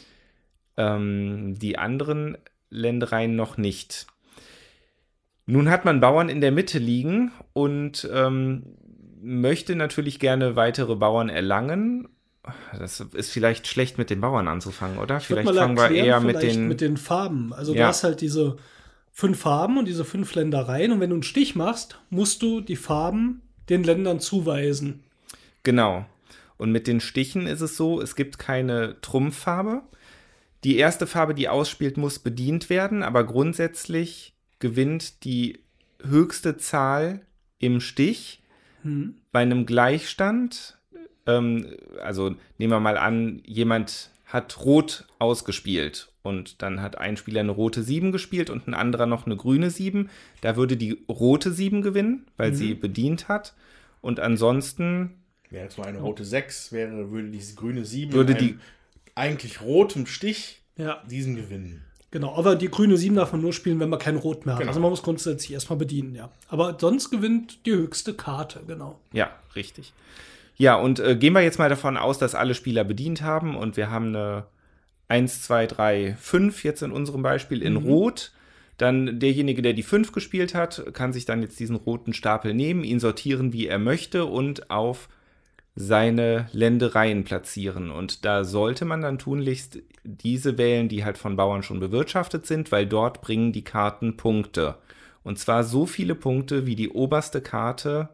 Ähm, 0.76 1.56
die 1.60 1.78
anderen 1.78 2.38
Ländereien 2.70 3.36
noch 3.36 3.58
nicht. 3.58 4.08
Nun 5.46 5.70
hat 5.70 5.86
man 5.86 6.02
Bauern 6.02 6.28
in 6.28 6.42
der 6.42 6.52
Mitte 6.52 6.80
liegen 6.80 7.32
und 7.54 8.10
ähm, 8.12 8.64
möchte 9.22 9.76
natürlich 9.76 10.20
gerne 10.20 10.56
weitere 10.56 10.96
Bauern 10.96 11.30
erlangen 11.30 12.10
das 12.78 13.00
ist 13.00 13.32
vielleicht 13.32 13.68
schlecht 13.68 13.98
mit 13.98 14.10
den 14.10 14.22
Bauern 14.22 14.48
anzufangen, 14.48 14.98
oder? 15.00 15.18
Ich 15.18 15.26
vielleicht 15.26 15.50
fangen 15.50 15.78
wir 15.78 15.92
eher 15.92 16.20
mit 16.20 16.42
den 16.42 16.68
mit 16.68 16.82
den 16.82 16.98
Farben. 16.98 17.54
Also 17.54 17.74
ja. 17.74 17.84
du 17.84 17.88
hast 17.88 18.04
halt 18.04 18.22
diese 18.22 18.58
fünf 19.12 19.40
Farben 19.40 19.78
und 19.78 19.86
diese 19.86 20.06
fünf 20.06 20.36
Ländereien 20.36 20.92
und 20.92 21.00
wenn 21.00 21.10
du 21.10 21.16
einen 21.16 21.24
Stich 21.24 21.56
machst, 21.56 22.00
musst 22.10 22.42
du 22.42 22.62
die 22.62 22.76
Farben 22.76 23.42
den 23.70 23.84
Ländern 23.84 24.20
zuweisen. 24.20 25.04
Genau. 25.64 26.06
Und 26.58 26.72
mit 26.72 26.88
den 26.88 27.00
Stichen 27.00 27.48
ist 27.48 27.62
es 27.62 27.78
so, 27.78 28.02
es 28.02 28.16
gibt 28.16 28.40
keine 28.40 29.00
Trumpffarbe. 29.02 29.84
Die 30.64 30.78
erste 30.78 31.08
Farbe, 31.08 31.36
die 31.36 31.50
ausspielt, 31.50 31.98
muss 31.98 32.20
bedient 32.20 32.70
werden, 32.70 33.04
aber 33.04 33.24
grundsätzlich 33.24 34.34
gewinnt 34.60 35.24
die 35.24 35.60
höchste 36.04 36.58
Zahl 36.58 37.22
im 37.60 37.80
Stich. 37.80 38.42
Hm. 38.84 39.16
Bei 39.32 39.42
einem 39.42 39.66
Gleichstand 39.66 40.77
ähm, 41.28 41.68
also 42.02 42.36
nehmen 42.58 42.72
wir 42.72 42.80
mal 42.80 42.98
an, 42.98 43.42
jemand 43.46 44.12
hat 44.26 44.66
rot 44.66 45.06
ausgespielt 45.20 46.10
und 46.22 46.62
dann 46.62 46.82
hat 46.82 46.98
ein 46.98 47.16
Spieler 47.16 47.40
eine 47.40 47.52
rote 47.52 47.82
7 47.82 48.12
gespielt 48.12 48.50
und 48.50 48.68
ein 48.68 48.74
anderer 48.74 49.06
noch 49.06 49.26
eine 49.26 49.38
grüne 49.38 49.70
7. 49.70 50.10
Da 50.42 50.58
würde 50.58 50.76
die 50.76 51.02
rote 51.08 51.52
7 51.52 51.82
gewinnen, 51.82 52.28
weil 52.36 52.52
mhm. 52.52 52.56
sie 52.56 52.74
bedient 52.74 53.30
hat. 53.30 53.54
Und 54.02 54.20
ansonsten. 54.20 55.12
Wäre 55.50 55.64
jetzt 55.64 55.78
nur 55.78 55.88
eine 55.88 56.00
rote 56.00 56.26
6, 56.26 56.74
wäre, 56.74 57.12
würde 57.12 57.30
diese 57.30 57.56
grüne 57.56 57.86
7 57.86 58.12
würde 58.12 58.36
die 58.36 58.58
eigentlich 59.16 59.62
rotem 59.62 60.06
Stich 60.06 60.62
ja. 60.76 61.02
diesen 61.10 61.36
gewinnen. 61.36 61.84
Genau, 62.12 62.36
aber 62.36 62.56
die 62.56 62.70
grüne 62.70 62.98
7 62.98 63.16
darf 63.16 63.32
man 63.32 63.42
nur 63.42 63.54
spielen, 63.54 63.80
wenn 63.80 63.90
man 63.90 64.00
kein 64.00 64.18
Rot 64.18 64.46
mehr 64.46 64.56
hat. 64.56 64.60
Genau. 64.60 64.70
Also 64.70 64.82
man 64.82 64.90
muss 64.90 65.04
grundsätzlich 65.04 65.54
erstmal 65.54 65.78
bedienen, 65.78 66.16
ja. 66.16 66.30
Aber 66.50 66.78
sonst 66.80 67.10
gewinnt 67.10 67.66
die 67.66 67.72
höchste 67.72 68.14
Karte, 68.14 68.62
genau. 68.68 69.00
Ja, 69.14 69.32
richtig. 69.56 69.94
Ja, 70.58 70.76
und 70.76 71.00
äh, 71.00 71.16
gehen 71.16 71.34
wir 71.34 71.42
jetzt 71.42 71.60
mal 71.60 71.70
davon 71.70 71.98
aus, 71.98 72.18
dass 72.18 72.36
alle 72.36 72.56
Spieler 72.56 72.84
bedient 72.84 73.22
haben 73.22 73.56
und 73.56 73.78
wir 73.78 73.92
haben 73.92 74.08
eine 74.08 74.48
1, 75.08 75.44
2, 75.44 75.68
3, 75.68 76.18
5 76.20 76.64
jetzt 76.64 76.82
in 76.82 76.92
unserem 76.92 77.22
Beispiel 77.22 77.62
in 77.62 77.74
mhm. 77.74 77.86
Rot. 77.86 78.32
Dann 78.78 79.20
derjenige, 79.20 79.62
der 79.62 79.74
die 79.74 79.84
5 79.84 80.12
gespielt 80.12 80.54
hat, 80.54 80.94
kann 80.94 81.14
sich 81.14 81.26
dann 81.26 81.42
jetzt 81.42 81.60
diesen 81.60 81.76
roten 81.76 82.14
Stapel 82.14 82.54
nehmen, 82.54 82.84
ihn 82.84 83.00
sortieren, 83.00 83.54
wie 83.54 83.68
er 83.68 83.80
möchte 83.80 84.26
und 84.26 84.70
auf 84.70 85.10
seine 85.76 86.50
Ländereien 86.54 87.24
platzieren. 87.24 87.92
Und 87.92 88.26
da 88.26 88.44
sollte 88.44 88.86
man 88.86 89.02
dann 89.02 89.20
tunlichst 89.20 89.80
diese 90.04 90.58
wählen, 90.58 90.90
die 90.90 91.06
halt 91.06 91.20
von 91.20 91.36
Bauern 91.36 91.62
schon 91.62 91.80
bewirtschaftet 91.80 92.48
sind, 92.48 92.72
weil 92.72 92.88
dort 92.88 93.22
bringen 93.22 93.52
die 93.52 93.64
Karten 93.64 94.18
Punkte. 94.18 94.76
Und 95.24 95.38
zwar 95.38 95.64
so 95.64 95.86
viele 95.86 96.16
Punkte, 96.16 96.66
wie 96.66 96.76
die 96.76 96.90
oberste 96.90 97.42
Karte 97.42 98.10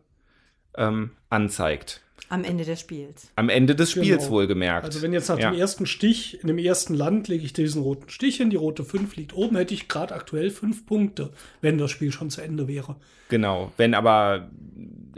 ähm, 0.76 1.12
anzeigt. 1.30 2.03
Am 2.34 2.44
Ende 2.44 2.66
des 2.66 2.80
Spiels. 2.80 3.30
Am 3.36 3.50
Ende 3.50 3.76
des 3.76 3.92
Spiels 3.92 4.24
Genau. 4.24 4.32
wohlgemerkt. 4.32 4.86
Also 4.86 5.02
wenn 5.04 5.14
jetzt 5.14 5.30
nach 5.30 5.38
ja. 5.38 5.52
dem 5.52 5.60
ersten 5.60 5.86
Stich, 5.86 6.42
in 6.42 6.48
dem 6.48 6.58
ersten 6.58 6.96
Land 6.96 7.28
lege 7.28 7.46
ich 7.46 7.54
diesen 7.54 7.84
roten 7.84 8.10
Stich 8.10 8.38
hin, 8.38 8.50
die 8.50 8.56
rote 8.56 8.84
5 8.84 9.16
liegt 9.16 9.34
oben, 9.36 9.56
hätte 9.56 9.74
ich 9.76 9.88
gerade 9.88 10.16
aktuell 10.16 10.50
5 10.50 10.86
Punkte, 10.88 11.30
wenn 11.62 11.78
das 11.78 11.92
Spiel 11.92 12.12
schon 12.12 12.32
zu 12.32 12.42
Ende 12.42 12.68
wäre. 12.68 12.96
Genau. 13.30 13.72
Wenn 13.78 13.94
aber 13.94 14.50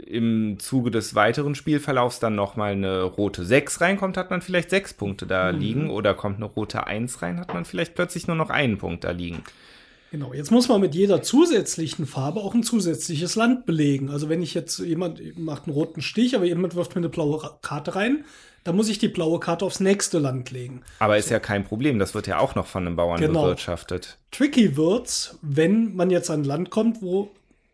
im 0.06 0.58
Zuge 0.58 0.90
des 0.90 1.14
weiteren 1.14 1.54
Spielverlaufs 1.54 2.20
dann 2.20 2.34
nochmal 2.34 2.72
eine 2.72 3.02
rote 3.02 3.44
6 3.44 3.80
reinkommt, 3.80 4.16
hat 4.16 4.30
man 4.30 4.42
vielleicht 4.42 4.70
6 4.70 4.94
Punkte 4.94 5.26
da 5.26 5.52
Mhm. 5.52 5.58
liegen. 5.58 5.90
Oder 5.90 6.12
kommt 6.14 6.36
eine 6.36 6.44
rote 6.44 6.86
1 6.86 7.22
rein, 7.22 7.40
hat 7.40 7.52
man 7.54 7.64
vielleicht 7.64 7.94
plötzlich 7.94 8.26
nur 8.26 8.36
noch 8.36 8.50
einen 8.50 8.78
Punkt 8.78 9.04
da 9.04 9.10
liegen. 9.10 9.42
Genau, 10.10 10.32
jetzt 10.32 10.50
muss 10.50 10.68
man 10.68 10.80
mit 10.80 10.94
jeder 10.94 11.22
zusätzlichen 11.22 12.06
Farbe 12.06 12.40
auch 12.40 12.54
ein 12.54 12.62
zusätzliches 12.62 13.34
Land 13.34 13.66
belegen. 13.66 14.08
Also 14.10 14.28
wenn 14.28 14.40
ich 14.42 14.54
jetzt 14.54 14.78
jemand 14.78 15.20
macht 15.38 15.64
einen 15.66 15.74
roten 15.74 16.00
Stich, 16.00 16.36
aber 16.36 16.44
jemand 16.44 16.74
wirft 16.74 16.94
mir 16.94 17.00
eine 17.00 17.08
blaue 17.08 17.40
Karte 17.60 17.96
rein, 17.96 18.24
dann 18.62 18.76
muss 18.76 18.88
ich 18.88 18.98
die 18.98 19.08
blaue 19.08 19.40
Karte 19.40 19.64
aufs 19.64 19.80
nächste 19.80 20.18
Land 20.18 20.50
legen. 20.50 20.82
Aber 20.98 21.18
ist 21.18 21.30
ja 21.30 21.38
kein 21.38 21.64
Problem, 21.64 21.98
das 21.98 22.14
wird 22.14 22.26
ja 22.26 22.38
auch 22.38 22.54
noch 22.54 22.66
von 22.66 22.86
einem 22.86 22.96
Bauern 22.96 23.20
Genau. 23.20 23.42
bewirtschaftet. 23.42 24.18
Tricky 24.30 24.76
wird's, 24.76 25.38
wenn 25.42 25.94
man 25.94 26.10
jetzt 26.10 26.30
an 26.30 26.40
ein 26.40 26.44
Land 26.44 26.70
kommt, 26.70 27.02
wo 27.02 27.30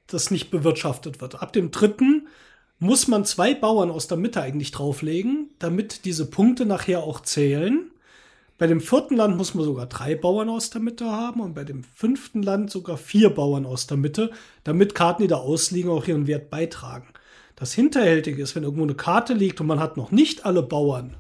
das 0.06 0.30
nicht 0.30 0.50
bewirtschaftet 0.50 1.20
wird. 1.20 1.40
Ab 1.40 1.52
dem 1.52 1.70
dritten 1.70 2.28
muss 2.78 3.08
man 3.08 3.24
zwei 3.24 3.54
Bauern 3.54 3.90
aus 3.90 4.08
der 4.08 4.18
Mitte 4.18 4.42
eigentlich 4.42 4.70
drauflegen, 4.72 5.50
damit 5.58 6.04
diese 6.04 6.26
Punkte 6.28 6.66
nachher 6.66 7.04
auch 7.04 7.20
zählen. 7.20 7.91
Bei 8.58 8.66
dem 8.66 8.80
vierten 8.80 9.16
Land 9.16 9.36
muss 9.36 9.54
man 9.54 9.64
sogar 9.64 9.86
drei 9.86 10.14
Bauern 10.14 10.48
aus 10.48 10.70
der 10.70 10.80
Mitte 10.80 11.06
haben 11.10 11.40
und 11.40 11.54
bei 11.54 11.64
dem 11.64 11.82
fünften 11.94 12.42
Land 12.42 12.70
sogar 12.70 12.96
vier 12.96 13.30
Bauern 13.30 13.66
aus 13.66 13.86
der 13.86 13.96
Mitte, 13.96 14.30
damit 14.62 14.94
Karten, 14.94 15.22
die 15.22 15.28
da 15.28 15.36
ausliegen, 15.36 15.90
auch 15.90 16.06
ihren 16.06 16.26
Wert 16.26 16.50
beitragen. 16.50 17.08
Das 17.56 17.72
Hinterhältige 17.72 18.42
ist, 18.42 18.54
wenn 18.54 18.62
irgendwo 18.62 18.84
eine 18.84 18.94
Karte 18.94 19.34
liegt 19.34 19.60
und 19.60 19.66
man 19.66 19.80
hat 19.80 19.96
noch 19.96 20.10
nicht 20.10 20.46
alle 20.46 20.62
Bauern, 20.62 21.16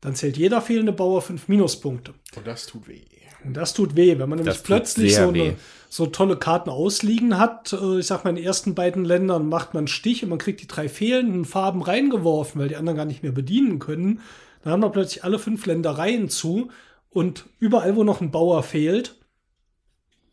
dann 0.00 0.14
zählt 0.14 0.36
jeder 0.36 0.60
fehlende 0.60 0.92
Bauer 0.92 1.22
fünf 1.22 1.48
Minuspunkte. 1.48 2.14
Und 2.36 2.46
das 2.46 2.66
tut 2.66 2.88
weh. 2.88 3.02
Und 3.44 3.56
das 3.56 3.72
tut 3.72 3.94
weh, 3.94 4.18
wenn 4.18 4.28
man 4.28 4.38
nämlich 4.38 4.62
plötzlich 4.64 5.14
so, 5.14 5.28
eine, 5.28 5.56
so 5.88 6.06
tolle 6.06 6.36
Karten 6.36 6.70
ausliegen 6.70 7.38
hat. 7.38 7.72
Äh, 7.72 8.00
Ich 8.00 8.06
sag 8.06 8.24
mal, 8.24 8.30
in 8.30 8.36
den 8.36 8.44
ersten 8.44 8.74
beiden 8.74 9.04
Ländern 9.04 9.48
macht 9.48 9.74
man 9.74 9.82
einen 9.82 9.88
Stich 9.88 10.24
und 10.24 10.30
man 10.30 10.38
kriegt 10.38 10.60
die 10.60 10.66
drei 10.66 10.88
fehlenden 10.88 11.44
Farben 11.44 11.82
reingeworfen, 11.82 12.60
weil 12.60 12.68
die 12.68 12.76
anderen 12.76 12.96
gar 12.96 13.04
nicht 13.04 13.22
mehr 13.22 13.32
bedienen 13.32 13.78
können. 13.78 14.20
Dann 14.62 14.72
haben 14.72 14.82
wir 14.82 14.90
plötzlich 14.90 15.24
alle 15.24 15.38
fünf 15.38 15.66
Ländereien 15.66 16.28
zu 16.28 16.70
und 17.10 17.46
überall, 17.58 17.96
wo 17.96 18.04
noch 18.04 18.20
ein 18.20 18.30
Bauer 18.30 18.62
fehlt, 18.62 19.14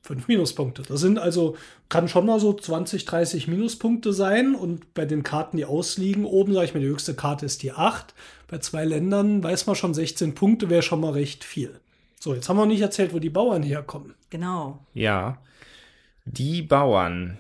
fünf 0.05 0.27
Minuspunkte. 0.27 0.83
Das 0.83 1.01
sind 1.01 1.17
also, 1.17 1.57
kann 1.89 2.07
schon 2.07 2.25
mal 2.25 2.39
so 2.39 2.53
20, 2.53 3.05
30 3.05 3.47
Minuspunkte 3.47 4.13
sein. 4.13 4.55
Und 4.55 4.93
bei 4.93 5.05
den 5.05 5.23
Karten, 5.23 5.57
die 5.57 5.65
ausliegen, 5.65 6.25
oben 6.25 6.53
sage 6.53 6.65
ich 6.65 6.73
mir, 6.73 6.79
die 6.79 6.87
höchste 6.87 7.15
Karte 7.15 7.45
ist 7.45 7.63
die 7.63 7.71
8. 7.71 8.13
Bei 8.47 8.59
zwei 8.59 8.85
Ländern 8.85 9.43
weiß 9.43 9.65
man 9.65 9.75
schon, 9.75 9.93
16 9.93 10.35
Punkte 10.35 10.69
wäre 10.69 10.83
schon 10.83 11.01
mal 11.01 11.13
recht 11.13 11.43
viel. 11.43 11.79
So, 12.19 12.33
jetzt 12.33 12.47
haben 12.49 12.57
wir 12.57 12.65
nicht 12.65 12.81
erzählt, 12.81 13.13
wo 13.13 13.19
die 13.19 13.29
Bauern 13.29 13.63
herkommen. 13.63 14.13
Genau. 14.29 14.79
Ja. 14.93 15.39
Die 16.25 16.61
Bauern, 16.61 17.37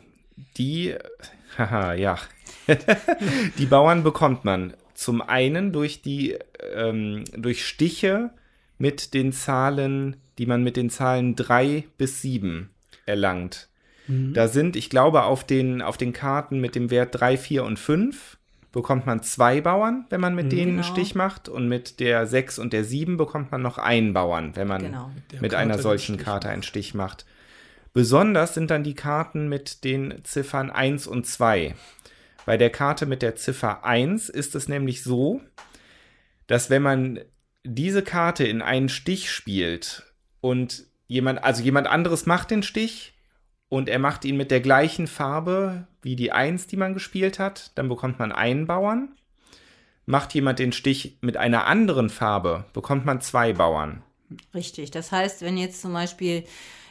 die, 0.57 0.95
haha, 1.57 1.93
ja. 1.93 2.17
die 3.57 3.65
Bauern 3.65 4.03
bekommt 4.03 4.43
man 4.43 4.73
zum 4.95 5.21
einen 5.21 5.71
durch 5.71 6.01
die, 6.01 6.37
ähm, 6.73 7.23
durch 7.37 7.65
Stiche 7.65 8.31
mit 8.79 9.13
den 9.13 9.31
Zahlen, 9.31 10.17
die 10.37 10.47
man 10.47 10.63
mit 10.63 10.75
den 10.77 10.89
Zahlen 10.89 11.35
3 11.35 11.83
bis 11.97 12.21
7 12.21 12.69
erlangt. 13.05 13.69
Da 14.07 14.47
sind, 14.47 14.75
ich 14.75 14.91
glaube, 14.91 15.23
auf 15.23 15.43
den, 15.43 15.81
auf 15.81 15.97
den 15.97 16.13
Karten 16.13 16.59
mit 16.61 16.75
dem 16.75 16.91
Wert 16.91 17.19
3, 17.19 17.37
4 17.37 17.63
und 17.63 17.79
5 17.79 18.37
bekommt 18.71 19.07
man 19.07 19.23
zwei 19.23 19.61
Bauern, 19.61 20.05
wenn 20.11 20.21
man 20.21 20.35
mit 20.35 20.51
denen 20.51 20.73
einen 20.73 20.81
Genau. 20.81 20.83
Stich 20.83 21.15
macht. 21.15 21.49
Und 21.49 21.67
mit 21.67 21.99
der 21.99 22.27
6 22.27 22.59
und 22.59 22.71
der 22.73 22.83
7 22.83 23.17
bekommt 23.17 23.51
man 23.51 23.63
noch 23.63 23.79
einen 23.79 24.13
Bauern, 24.13 24.55
wenn 24.55 24.67
man 24.67 24.81
Genau. 24.83 25.11
mit 25.41 25.51
Karte 25.53 25.57
einer 25.57 25.79
solchen 25.79 26.17
Karte 26.17 26.49
einen 26.49 26.61
Stich 26.61 26.93
macht. 26.93 27.25
Besonders 27.93 28.53
sind 28.53 28.69
dann 28.69 28.83
die 28.83 28.93
Karten 28.93 29.47
mit 29.49 29.83
den 29.83 30.15
Ziffern 30.23 30.69
1 30.69 31.07
und 31.07 31.25
2. 31.25 31.73
Bei 32.45 32.57
der 32.57 32.69
Karte 32.69 33.05
mit 33.05 33.21
der 33.21 33.35
Ziffer 33.35 33.83
1 33.83 34.29
ist 34.29 34.55
es 34.55 34.67
nämlich 34.67 35.03
so, 35.03 35.41
dass 36.47 36.69
wenn 36.69 36.83
man 36.83 37.19
diese 37.63 38.03
Karte 38.03 38.45
in 38.45 38.61
einen 38.61 38.89
Stich 38.89 39.31
spielt 39.31 40.03
und 40.41 40.85
jemand, 41.07 41.43
also 41.43 41.63
jemand 41.63 41.87
anderes 41.87 42.25
macht 42.25 42.51
den 42.51 42.63
Stich 42.63 43.13
und 43.69 43.89
er 43.89 43.99
macht 43.99 44.25
ihn 44.25 44.37
mit 44.37 44.51
der 44.51 44.61
gleichen 44.61 45.07
Farbe 45.07 45.87
wie 46.01 46.15
die 46.15 46.31
1, 46.31 46.67
die 46.67 46.77
man 46.77 46.93
gespielt 46.93 47.39
hat, 47.39 47.71
dann 47.75 47.89
bekommt 47.89 48.19
man 48.19 48.31
einen 48.31 48.67
Bauern. 48.67 49.09
Macht 50.05 50.35
jemand 50.35 50.59
den 50.59 50.71
Stich 50.71 51.17
mit 51.21 51.35
einer 51.35 51.65
anderen 51.65 52.09
Farbe, 52.09 52.65
bekommt 52.73 53.05
man 53.05 53.21
zwei 53.21 53.53
Bauern. 53.53 54.03
Richtig. 54.53 54.91
Das 54.91 55.11
heißt, 55.11 55.41
wenn 55.41 55.57
jetzt 55.57 55.81
zum 55.81 55.93
Beispiel, 55.93 56.43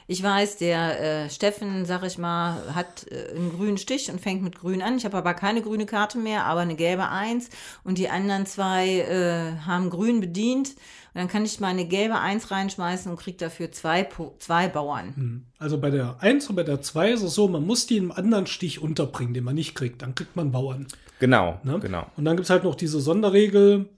ich 0.06 0.22
weiß, 0.22 0.56
der 0.58 1.24
äh, 1.24 1.30
Steffen, 1.30 1.84
sag 1.86 2.04
ich 2.04 2.18
mal, 2.18 2.74
hat 2.74 3.06
äh, 3.10 3.34
einen 3.36 3.52
grünen 3.56 3.78
Stich 3.78 4.10
und 4.10 4.20
fängt 4.20 4.42
mit 4.42 4.58
grün 4.58 4.82
an. 4.82 4.96
Ich 4.96 5.04
habe 5.04 5.16
aber 5.16 5.34
keine 5.34 5.62
grüne 5.62 5.86
Karte 5.86 6.18
mehr, 6.18 6.44
aber 6.44 6.60
eine 6.60 6.76
gelbe 6.76 7.08
Eins. 7.08 7.48
Und 7.84 7.98
die 7.98 8.08
anderen 8.10 8.46
zwei 8.46 9.00
äh, 9.00 9.56
haben 9.66 9.90
grün 9.90 10.20
bedient. 10.20 10.68
Und 11.14 11.20
dann 11.20 11.28
kann 11.28 11.44
ich 11.44 11.60
meine 11.60 11.86
gelbe 11.86 12.18
Eins 12.18 12.50
reinschmeißen 12.50 13.10
und 13.10 13.18
kriege 13.18 13.38
dafür 13.38 13.70
zwei, 13.72 14.08
zwei 14.40 14.68
Bauern. 14.68 15.46
Also 15.58 15.78
bei 15.78 15.90
der 15.90 16.16
1 16.20 16.48
und 16.48 16.56
bei 16.56 16.64
der 16.64 16.82
2 16.82 17.12
ist 17.12 17.22
es 17.22 17.34
so, 17.34 17.46
man 17.48 17.64
muss 17.64 17.86
die 17.86 17.98
in 17.98 18.04
einem 18.04 18.12
anderen 18.12 18.46
Stich 18.46 18.82
unterbringen, 18.82 19.32
den 19.32 19.44
man 19.44 19.54
nicht 19.54 19.74
kriegt. 19.74 20.02
Dann 20.02 20.14
kriegt 20.14 20.34
man 20.34 20.50
Bauern. 20.50 20.86
Genau, 21.20 21.60
Ne? 21.62 21.78
genau. 21.78 22.06
Und 22.16 22.24
dann 22.24 22.36
gibt 22.36 22.44
es 22.44 22.50
halt 22.50 22.64
noch 22.64 22.74
diese 22.74 23.00
Sonderregel. 23.00 23.88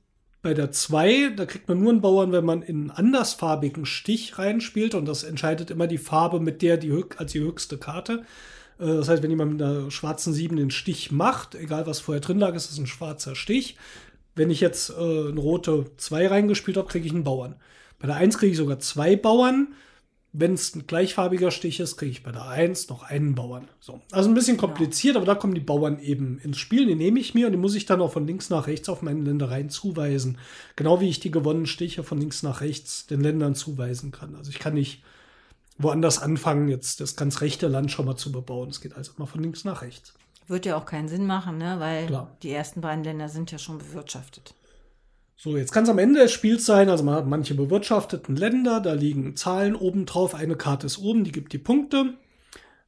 Bei 0.46 0.54
der 0.54 0.70
2, 0.70 1.30
da 1.30 1.44
kriegt 1.44 1.66
man 1.66 1.80
nur 1.80 1.90
einen 1.90 2.00
Bauern, 2.00 2.30
wenn 2.30 2.44
man 2.44 2.62
in 2.62 2.82
einen 2.82 2.90
andersfarbigen 2.92 3.84
Stich 3.84 4.38
reinspielt. 4.38 4.94
Und 4.94 5.04
das 5.04 5.24
entscheidet 5.24 5.72
immer 5.72 5.88
die 5.88 5.98
Farbe, 5.98 6.38
mit 6.38 6.62
der 6.62 6.76
die 6.76 6.92
als 7.16 7.32
die 7.32 7.40
höchste 7.40 7.78
Karte. 7.78 8.22
Äh, 8.78 8.86
Das 8.86 9.08
heißt, 9.08 9.24
wenn 9.24 9.30
jemand 9.30 9.54
mit 9.54 9.62
einer 9.62 9.90
schwarzen 9.90 10.32
7 10.32 10.56
den 10.56 10.70
Stich 10.70 11.10
macht, 11.10 11.56
egal 11.56 11.88
was 11.88 11.98
vorher 11.98 12.20
drin 12.20 12.38
lag, 12.38 12.54
ist 12.54 12.70
es 12.70 12.78
ein 12.78 12.86
schwarzer 12.86 13.34
Stich. 13.34 13.76
Wenn 14.36 14.50
ich 14.50 14.60
jetzt 14.60 14.90
äh, 14.90 14.94
eine 14.94 15.40
rote 15.40 15.86
2 15.96 16.28
reingespielt 16.28 16.76
habe, 16.76 16.86
kriege 16.86 17.06
ich 17.06 17.12
einen 17.12 17.24
Bauern. 17.24 17.56
Bei 17.98 18.06
der 18.06 18.14
1 18.14 18.38
kriege 18.38 18.52
ich 18.52 18.58
sogar 18.58 18.78
zwei 18.78 19.16
Bauern. 19.16 19.74
Wenn 20.38 20.52
es 20.52 20.74
ein 20.74 20.86
gleichfarbiger 20.86 21.50
Stich 21.50 21.80
ist, 21.80 21.96
kriege 21.96 22.10
ich 22.10 22.22
bei 22.22 22.30
der 22.30 22.46
1 22.46 22.90
noch 22.90 23.02
einen 23.02 23.34
Bauern. 23.34 23.68
So. 23.80 24.02
Also 24.12 24.28
ein 24.28 24.34
bisschen 24.34 24.58
kompliziert, 24.58 25.16
aber 25.16 25.24
da 25.24 25.34
kommen 25.34 25.54
die 25.54 25.60
Bauern 25.60 25.98
eben 25.98 26.38
ins 26.40 26.58
Spiel. 26.58 26.84
Die 26.84 26.94
nehme 26.94 27.18
ich 27.18 27.32
mir 27.32 27.46
und 27.46 27.52
die 27.52 27.58
muss 27.58 27.74
ich 27.74 27.86
dann 27.86 28.02
auch 28.02 28.12
von 28.12 28.26
links 28.26 28.50
nach 28.50 28.66
rechts 28.66 28.90
auf 28.90 29.00
meine 29.00 29.22
Ländereien 29.22 29.70
zuweisen. 29.70 30.36
Genau 30.76 31.00
wie 31.00 31.08
ich 31.08 31.20
die 31.20 31.30
gewonnenen 31.30 31.66
Stiche 31.66 32.02
von 32.02 32.18
links 32.18 32.42
nach 32.42 32.60
rechts 32.60 33.06
den 33.06 33.22
Ländern 33.22 33.54
zuweisen 33.54 34.10
kann. 34.10 34.34
Also 34.34 34.50
ich 34.50 34.58
kann 34.58 34.74
nicht 34.74 35.02
woanders 35.78 36.20
anfangen, 36.20 36.68
jetzt 36.68 37.00
das 37.00 37.16
ganz 37.16 37.40
rechte 37.40 37.68
Land 37.68 37.90
schon 37.90 38.04
mal 38.04 38.16
zu 38.16 38.30
bebauen. 38.30 38.68
Es 38.68 38.82
geht 38.82 38.94
also 38.94 39.12
immer 39.16 39.26
von 39.26 39.42
links 39.42 39.64
nach 39.64 39.80
rechts. 39.80 40.12
Wird 40.48 40.66
ja 40.66 40.76
auch 40.76 40.84
keinen 40.84 41.08
Sinn 41.08 41.26
machen, 41.26 41.56
ne? 41.56 41.76
weil 41.78 42.06
Klar. 42.06 42.36
die 42.42 42.52
ersten 42.52 42.82
beiden 42.82 43.04
Länder 43.04 43.30
sind 43.30 43.50
ja 43.52 43.58
schon 43.58 43.78
bewirtschaftet. 43.78 44.54
So, 45.36 45.56
jetzt 45.56 45.72
kann 45.72 45.84
es 45.84 45.90
am 45.90 45.98
Ende 45.98 46.20
des 46.20 46.32
Spiels 46.32 46.64
sein, 46.64 46.88
also 46.88 47.04
man 47.04 47.14
hat 47.14 47.26
manche 47.26 47.54
bewirtschafteten 47.54 48.36
Länder, 48.36 48.80
da 48.80 48.94
liegen 48.94 49.36
Zahlen 49.36 49.76
oben 49.76 50.06
drauf, 50.06 50.34
eine 50.34 50.56
Karte 50.56 50.86
ist 50.86 50.98
oben, 50.98 51.24
die 51.24 51.32
gibt 51.32 51.52
die 51.52 51.58
Punkte. 51.58 52.14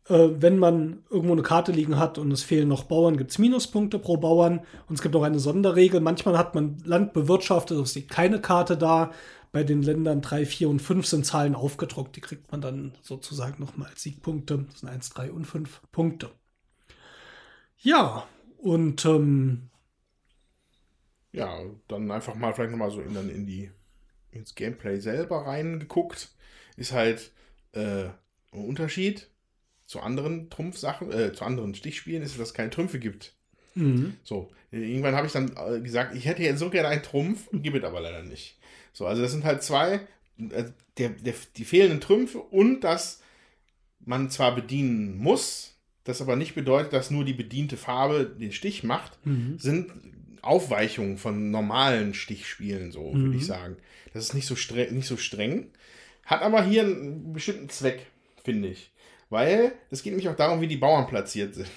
Äh, 0.09 0.31
wenn 0.41 0.59
man 0.59 1.03
irgendwo 1.11 1.35
eine 1.35 1.43
Karte 1.43 1.73
liegen 1.73 1.99
hat 1.99 2.19
und 2.19 2.33
es 2.33 2.43
fehlen 2.43 2.69
noch 2.69 2.85
Bauern, 2.85 3.17
gibt 3.17 3.31
es 3.31 3.39
Minuspunkte 3.39 3.99
pro 3.99 4.17
Bauern. 4.17 4.61
Und 4.89 4.95
es 4.95 5.03
gibt 5.03 5.15
noch 5.15 5.23
eine 5.23 5.39
Sonderregel. 5.39 6.01
Manchmal 6.01 6.39
hat 6.39 6.55
man 6.55 6.79
Land 6.85 7.13
bewirtschaftet, 7.13 7.79
es 7.79 7.95
liegt 7.95 8.11
keine 8.11 8.41
Karte 8.41 8.77
da. 8.77 9.13
Bei 9.51 9.65
den 9.65 9.83
Ländern 9.83 10.21
3, 10.21 10.45
4 10.45 10.69
und 10.69 10.81
5 10.81 11.07
sind 11.07 11.27
Zahlen 11.27 11.55
aufgedruckt. 11.55 12.17
Die 12.17 12.21
kriegt 12.21 12.51
man 12.53 12.61
dann 12.61 12.93
sozusagen 13.03 13.63
nochmal 13.63 13.89
als 13.89 14.03
Siegpunkte. 14.03 14.67
Das 14.71 14.81
sind 14.81 14.89
1, 14.89 15.11
3 15.11 15.33
und 15.33 15.47
5 15.47 15.83
Punkte. 15.91 16.31
Ja, 17.79 18.25
und 18.59 19.05
ähm, 19.07 19.68
Ja, 21.39 21.61
dann 21.89 22.11
einfach 22.11 22.35
mal 22.35 22.53
vielleicht 22.53 22.71
nochmal 22.71 22.91
so 22.91 23.01
in, 23.01 23.15
dann 23.15 23.31
in 23.31 23.47
die, 23.47 23.71
ins 24.31 24.55
Gameplay 24.55 24.99
selber 25.01 25.47
reingeguckt. 25.47 26.31
Ist 26.77 26.93
halt 26.93 27.33
äh, 27.73 28.05
ein 28.53 28.65
Unterschied 28.65 29.29
zu 29.87 30.01
anderen 30.01 30.51
Trumpfsachen, 30.51 31.11
äh, 31.13 31.33
zu 31.33 31.45
anderen 31.45 31.75
Stichspielen, 31.75 32.23
ist, 32.23 32.39
dass 32.39 32.49
es 32.49 32.55
keine 32.55 32.71
Trümpfe 32.71 32.99
gibt. 32.99 33.35
So, 34.25 34.51
irgendwann 34.71 35.15
habe 35.15 35.27
ich 35.27 35.33
dann 35.33 35.53
äh, 35.57 35.81
gesagt, 35.81 36.15
ich 36.15 36.27
hätte 36.27 36.43
jetzt 36.43 36.59
so 36.59 36.69
gerne 36.71 36.89
einen 36.89 37.03
Trumpf, 37.03 37.49
gibt 37.53 37.77
es 37.77 37.85
aber 37.85 38.01
leider 38.01 38.23
nicht. 38.23 38.59
So, 38.93 39.07
also 39.07 39.23
das 39.23 39.31
sind 39.33 39.45
halt 39.45 39.63
zwei, 39.63 40.01
äh, 40.39 40.65
der, 40.99 41.11
der, 41.11 41.35
die 41.57 41.65
fehlenden 41.65 42.01
Trümpfe 42.01 42.39
und 42.39 42.81
dass 42.83 43.23
man 44.01 44.31
zwar 44.31 44.55
bedienen 44.55 45.17
muss, 45.19 45.77
das 46.05 46.21
aber 46.23 46.37
nicht 46.37 46.55
bedeutet, 46.55 46.93
dass 46.93 47.11
nur 47.11 47.25
die 47.25 47.35
bediente 47.35 47.77
Farbe 47.77 48.25
den 48.25 48.53
Stich 48.53 48.83
macht, 48.83 49.19
sind 49.59 49.91
Aufweichungen 50.43 51.19
von 51.19 51.51
normalen 51.51 52.15
Stichspielen, 52.15 52.93
so 52.93 53.15
würde 53.15 53.37
ich 53.37 53.47
sagen. 53.47 53.77
Das 54.13 54.25
ist 54.25 54.35
nicht 54.35 54.47
so, 54.47 54.57
streng, 54.57 54.95
nicht 54.95 55.07
so 55.07 55.17
streng, 55.17 55.71
hat 56.25 56.43
aber 56.43 56.63
hier 56.63 56.83
einen 56.83 57.33
bestimmten 57.33 57.69
Zweck, 57.69 58.07
finde 58.43 58.69
ich. 58.69 58.91
Weil 59.31 59.73
es 59.91 60.03
geht 60.03 60.13
nämlich 60.13 60.29
auch 60.29 60.37
darum, 60.37 60.61
wie 60.61 60.67
die 60.67 60.77
Bauern 60.77 61.07
platziert 61.07 61.55
sind. 61.55 61.69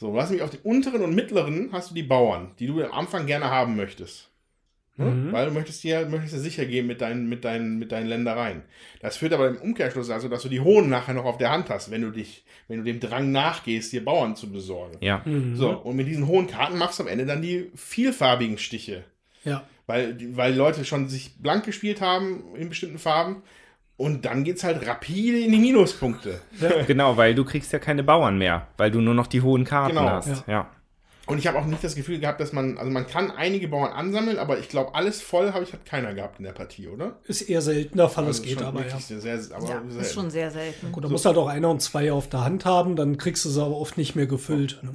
So, 0.00 0.12
du 0.12 0.20
hast 0.20 0.30
nämlich 0.30 0.44
auf 0.44 0.50
den 0.50 0.60
unteren 0.60 1.02
und 1.02 1.14
mittleren 1.14 1.70
hast 1.72 1.90
du 1.90 1.94
die 1.94 2.02
Bauern, 2.02 2.52
die 2.58 2.66
du 2.66 2.82
am 2.82 2.92
Anfang 2.92 3.26
gerne 3.26 3.46
haben 3.46 3.76
möchtest. 3.76 4.30
Ne? 4.98 5.06
Mhm. 5.06 5.32
Weil 5.32 5.46
du 5.46 5.52
möchtest 5.52 5.82
dir, 5.84 6.06
möchtest 6.08 6.34
dir 6.34 6.40
sicher 6.40 6.66
gehen 6.66 6.86
mit 6.86 7.00
deinen, 7.00 7.28
mit, 7.28 7.44
deinen, 7.44 7.78
mit 7.78 7.92
deinen 7.92 8.08
Ländereien. 8.08 8.62
Das 9.00 9.16
führt 9.16 9.32
aber 9.32 9.48
im 9.48 9.56
Umkehrschluss 9.56 10.10
also, 10.10 10.28
dass 10.28 10.42
du 10.42 10.48
die 10.48 10.60
Hohen 10.60 10.88
nachher 10.88 11.14
noch 11.14 11.24
auf 11.24 11.38
der 11.38 11.50
Hand 11.50 11.70
hast, 11.70 11.90
wenn 11.90 12.02
du 12.02 12.10
dich, 12.10 12.44
wenn 12.66 12.78
du 12.78 12.84
dem 12.84 12.98
Drang 13.00 13.30
nachgehst, 13.32 13.92
dir 13.92 14.04
Bauern 14.04 14.34
zu 14.36 14.50
besorgen. 14.50 14.98
Ja. 15.00 15.22
So, 15.54 15.70
und 15.70 15.96
mit 15.96 16.08
diesen 16.08 16.26
hohen 16.26 16.48
Karten 16.48 16.76
machst 16.78 16.98
du 16.98 17.04
am 17.04 17.08
Ende 17.08 17.24
dann 17.26 17.40
die 17.42 17.70
vielfarbigen 17.74 18.58
Stiche. 18.58 19.04
Ja. 19.44 19.62
Weil, 19.86 20.18
weil 20.36 20.54
Leute 20.54 20.84
schon 20.84 21.08
sich 21.08 21.36
blank 21.38 21.64
gespielt 21.64 22.00
haben 22.00 22.42
in 22.56 22.68
bestimmten 22.68 22.98
Farben. 22.98 23.42
Und 23.96 24.24
dann 24.26 24.44
geht's 24.44 24.62
halt 24.62 24.86
rapide 24.86 25.40
in 25.40 25.50
die 25.50 25.58
Minuspunkte. 25.58 26.40
Genau, 26.86 27.16
weil 27.16 27.34
du 27.34 27.44
kriegst 27.44 27.72
ja 27.72 27.80
keine 27.80 28.04
Bauern 28.04 28.38
mehr, 28.38 28.68
weil 28.76 28.92
du 28.92 29.00
nur 29.00 29.14
noch 29.14 29.26
die 29.26 29.40
hohen 29.42 29.64
Karten 29.64 29.96
Genau. 29.96 30.08
hast. 30.10 30.28
Ja. 30.46 30.52
Ja. 30.52 30.70
Und 31.28 31.38
ich 31.38 31.46
habe 31.46 31.58
auch 31.58 31.66
nicht 31.66 31.84
das 31.84 31.94
Gefühl 31.94 32.18
gehabt, 32.20 32.40
dass 32.40 32.52
man, 32.52 32.78
also 32.78 32.90
man 32.90 33.06
kann 33.06 33.30
einige 33.30 33.68
Bauern 33.68 33.92
ansammeln, 33.92 34.38
aber 34.38 34.58
ich 34.58 34.68
glaube, 34.68 34.94
alles 34.94 35.20
voll 35.20 35.52
habe 35.52 35.62
ich 35.64 35.72
hat 35.74 35.84
keiner 35.84 36.14
gehabt 36.14 36.38
in 36.38 36.44
der 36.44 36.52
Partie, 36.52 36.88
oder? 36.88 37.18
Ist 37.24 37.42
eher 37.42 37.60
seltener 37.60 38.08
Fall, 38.08 38.24
es 38.24 38.38
Also 38.38 38.42
geht 38.44 38.58
schon 38.58 38.66
aber 38.66 38.86
ja. 38.86 38.98
Sehr, 38.98 39.20
sehr, 39.20 39.34
aber 39.56 39.68
Ja, 39.68 39.82
selten. 39.82 40.00
ist 40.00 40.14
schon 40.14 40.30
sehr 40.30 40.50
selten. 40.50 40.90
Gut, 40.90 41.04
da 41.04 41.08
muss 41.08 41.24
halt 41.26 41.36
auch 41.36 41.48
einer 41.48 41.70
und 41.70 41.82
zwei 41.82 42.12
auf 42.12 42.28
der 42.28 42.44
Hand 42.44 42.64
haben, 42.64 42.96
dann 42.96 43.18
kriegst 43.18 43.44
du 43.44 43.50
sie 43.50 43.62
aber 43.62 43.76
oft 43.76 43.98
nicht 43.98 44.16
mehr 44.16 44.26
gefüllt. 44.26 44.80
Ne? 44.82 44.94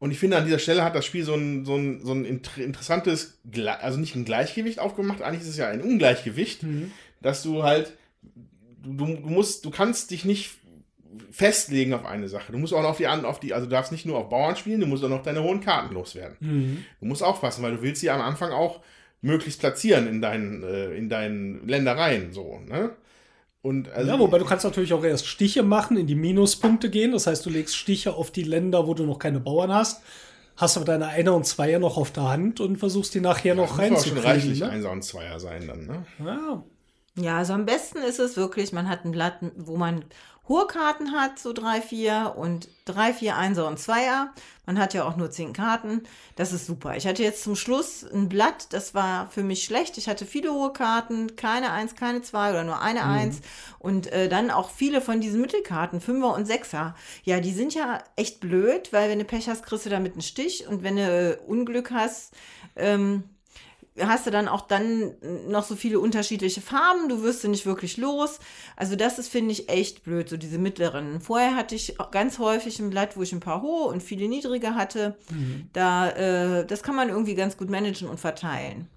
Und 0.00 0.10
ich 0.10 0.18
finde, 0.18 0.36
an 0.36 0.44
dieser 0.44 0.58
Stelle 0.58 0.82
hat 0.84 0.94
das 0.94 1.04
Spiel 1.04 1.24
so 1.24 1.34
ein, 1.34 1.64
so 1.64 1.76
ein, 1.76 2.04
so 2.04 2.12
ein 2.12 2.24
inter- 2.24 2.60
interessantes, 2.62 3.40
also 3.80 3.98
nicht 3.98 4.14
ein 4.16 4.24
Gleichgewicht 4.24 4.78
aufgemacht, 4.80 5.22
eigentlich 5.22 5.42
ist 5.42 5.48
es 5.48 5.56
ja 5.56 5.68
ein 5.68 5.80
Ungleichgewicht, 5.80 6.60
dass 7.20 7.42
du 7.42 7.62
halt, 7.62 7.92
du, 8.82 8.94
du 8.94 9.06
musst, 9.06 9.64
du 9.64 9.70
kannst 9.70 10.10
dich 10.10 10.24
nicht 10.24 10.58
festlegen 11.30 11.94
auf 11.94 12.04
eine 12.04 12.28
Sache. 12.28 12.52
Du 12.52 12.58
musst 12.58 12.74
auch 12.74 12.82
noch 12.82 12.90
auf 12.90 12.96
die 12.98 13.06
anderen, 13.06 13.30
auf 13.30 13.40
die, 13.40 13.54
also 13.54 13.66
du 13.66 13.70
darfst 13.70 13.92
nicht 13.92 14.06
nur 14.06 14.18
auf 14.18 14.28
Bauern 14.28 14.56
spielen, 14.56 14.80
du 14.80 14.86
musst 14.86 15.02
auch 15.04 15.08
noch 15.08 15.22
deine 15.22 15.42
hohen 15.42 15.60
Karten 15.60 15.94
loswerden. 15.94 16.84
Du 17.00 17.06
musst 17.06 17.22
aufpassen, 17.22 17.62
weil 17.62 17.76
du 17.76 17.82
willst 17.82 18.00
sie 18.00 18.10
am 18.10 18.20
Anfang 18.20 18.52
auch 18.52 18.80
möglichst 19.20 19.60
platzieren 19.60 20.06
in 20.06 20.20
deinen, 20.20 20.62
äh, 20.62 20.94
in 20.94 21.08
deinen 21.08 21.66
Ländereien, 21.66 22.32
so, 22.32 22.60
ne? 22.66 22.90
Und 23.60 23.90
also, 23.90 24.08
Ja, 24.10 24.18
wobei 24.18 24.38
du 24.38 24.44
kannst 24.44 24.64
natürlich 24.64 24.92
auch 24.92 25.02
erst 25.02 25.26
Stiche 25.26 25.64
machen, 25.64 25.96
in 25.96 26.06
die 26.06 26.14
Minuspunkte 26.14 26.90
gehen. 26.90 27.10
Das 27.10 27.26
heißt, 27.26 27.44
du 27.44 27.50
legst 27.50 27.76
Stiche 27.76 28.14
auf 28.14 28.30
die 28.30 28.44
Länder, 28.44 28.86
wo 28.86 28.94
du 28.94 29.04
noch 29.04 29.18
keine 29.18 29.40
Bauern 29.40 29.72
hast. 29.74 30.02
Hast 30.56 30.76
aber 30.76 30.86
deine 30.86 31.08
Einer 31.08 31.34
und 31.34 31.44
Zweier 31.44 31.80
noch 31.80 31.96
auf 31.96 32.12
der 32.12 32.28
Hand 32.28 32.60
und 32.60 32.76
versuchst 32.76 33.14
die 33.14 33.20
nachher 33.20 33.56
noch 33.56 33.70
muss 33.76 33.78
aber 33.78 33.86
schon 33.86 33.94
reinzukriegen. 33.94 34.24
reichlich 34.24 34.60
Ne? 34.60 34.68
Einser 34.70 34.90
und 34.92 35.02
Zweier 35.02 35.40
sein 35.40 35.66
dann, 35.66 35.86
ne? 35.86 36.06
Ja, 36.24 36.62
Ja, 37.20 37.38
also 37.38 37.52
am 37.52 37.66
besten 37.66 37.98
ist 37.98 38.20
es 38.20 38.36
wirklich, 38.36 38.72
man 38.72 38.88
hat 38.88 39.04
ein 39.04 39.10
Blatt, 39.10 39.38
wo 39.56 39.76
man 39.76 40.04
hohe 40.48 40.66
Karten 40.66 41.12
hat, 41.12 41.38
so 41.38 41.52
drei, 41.52 41.80
vier 41.80 42.34
und 42.36 42.68
drei, 42.84 43.12
vier, 43.12 43.36
Einser 43.36 43.68
und 43.68 43.78
Zweier. 43.78 44.32
Man 44.66 44.78
hat 44.78 44.92
ja 44.92 45.04
auch 45.04 45.16
nur 45.16 45.30
zehn 45.30 45.52
Karten. 45.52 46.02
Das 46.36 46.52
ist 46.52 46.66
super. 46.66 46.96
Ich 46.96 47.06
hatte 47.06 47.22
jetzt 47.22 47.42
zum 47.42 47.56
Schluss 47.56 48.04
ein 48.04 48.28
Blatt, 48.28 48.72
das 48.72 48.94
war 48.94 49.30
für 49.30 49.42
mich 49.42 49.64
schlecht. 49.64 49.96
Ich 49.98 50.08
hatte 50.08 50.26
viele 50.26 50.52
hohe 50.52 50.72
Karten, 50.72 51.36
keine 51.36 51.72
Eins, 51.72 51.94
keine 51.94 52.22
Zwei 52.22 52.50
oder 52.50 52.64
nur 52.64 52.80
eine 52.80 53.04
Eins. 53.04 53.40
Und 53.78 54.12
äh, 54.12 54.28
dann 54.28 54.50
auch 54.50 54.70
viele 54.70 55.00
von 55.00 55.20
diesen 55.20 55.40
Mittelkarten, 55.40 56.00
Fünfer 56.00 56.34
und 56.34 56.46
Sechser. 56.46 56.94
Ja, 57.24 57.40
die 57.40 57.52
sind 57.52 57.74
ja 57.74 58.02
echt 58.16 58.40
blöd, 58.40 58.92
weil 58.92 59.08
wenn 59.08 59.18
du 59.18 59.24
Pech 59.24 59.48
hast, 59.48 59.64
kriegst 59.64 59.86
du 59.86 59.90
damit 59.90 60.12
einen 60.12 60.22
Stich. 60.22 60.66
Und 60.66 60.82
wenn 60.82 60.96
du 60.96 61.38
Unglück 61.46 61.90
hast, 61.90 62.34
ähm, 62.76 63.24
hast 64.06 64.26
du 64.26 64.30
dann 64.30 64.48
auch 64.48 64.62
dann 64.62 65.14
noch 65.48 65.64
so 65.64 65.76
viele 65.76 66.00
unterschiedliche 66.00 66.60
Farben, 66.60 67.08
du 67.08 67.22
wirst 67.22 67.42
sie 67.42 67.48
nicht 67.48 67.66
wirklich 67.66 67.96
los. 67.96 68.38
Also 68.76 68.96
das 68.96 69.18
ist, 69.18 69.28
finde 69.28 69.52
ich, 69.52 69.68
echt 69.68 70.04
blöd, 70.04 70.28
so 70.28 70.36
diese 70.36 70.58
mittleren. 70.58 71.20
Vorher 71.20 71.56
hatte 71.56 71.74
ich 71.74 72.00
auch 72.00 72.10
ganz 72.10 72.38
häufig 72.38 72.78
ein 72.78 72.90
Blatt, 72.90 73.16
wo 73.16 73.22
ich 73.22 73.32
ein 73.32 73.40
paar 73.40 73.62
hohe 73.62 73.88
und 73.88 74.02
viele 74.02 74.28
niedrige 74.28 74.74
hatte. 74.74 75.16
Da, 75.72 76.10
äh, 76.10 76.66
das 76.66 76.82
kann 76.82 76.96
man 76.96 77.08
irgendwie 77.08 77.34
ganz 77.34 77.56
gut 77.56 77.70
managen 77.70 78.08
und 78.08 78.20
verteilen. 78.20 78.88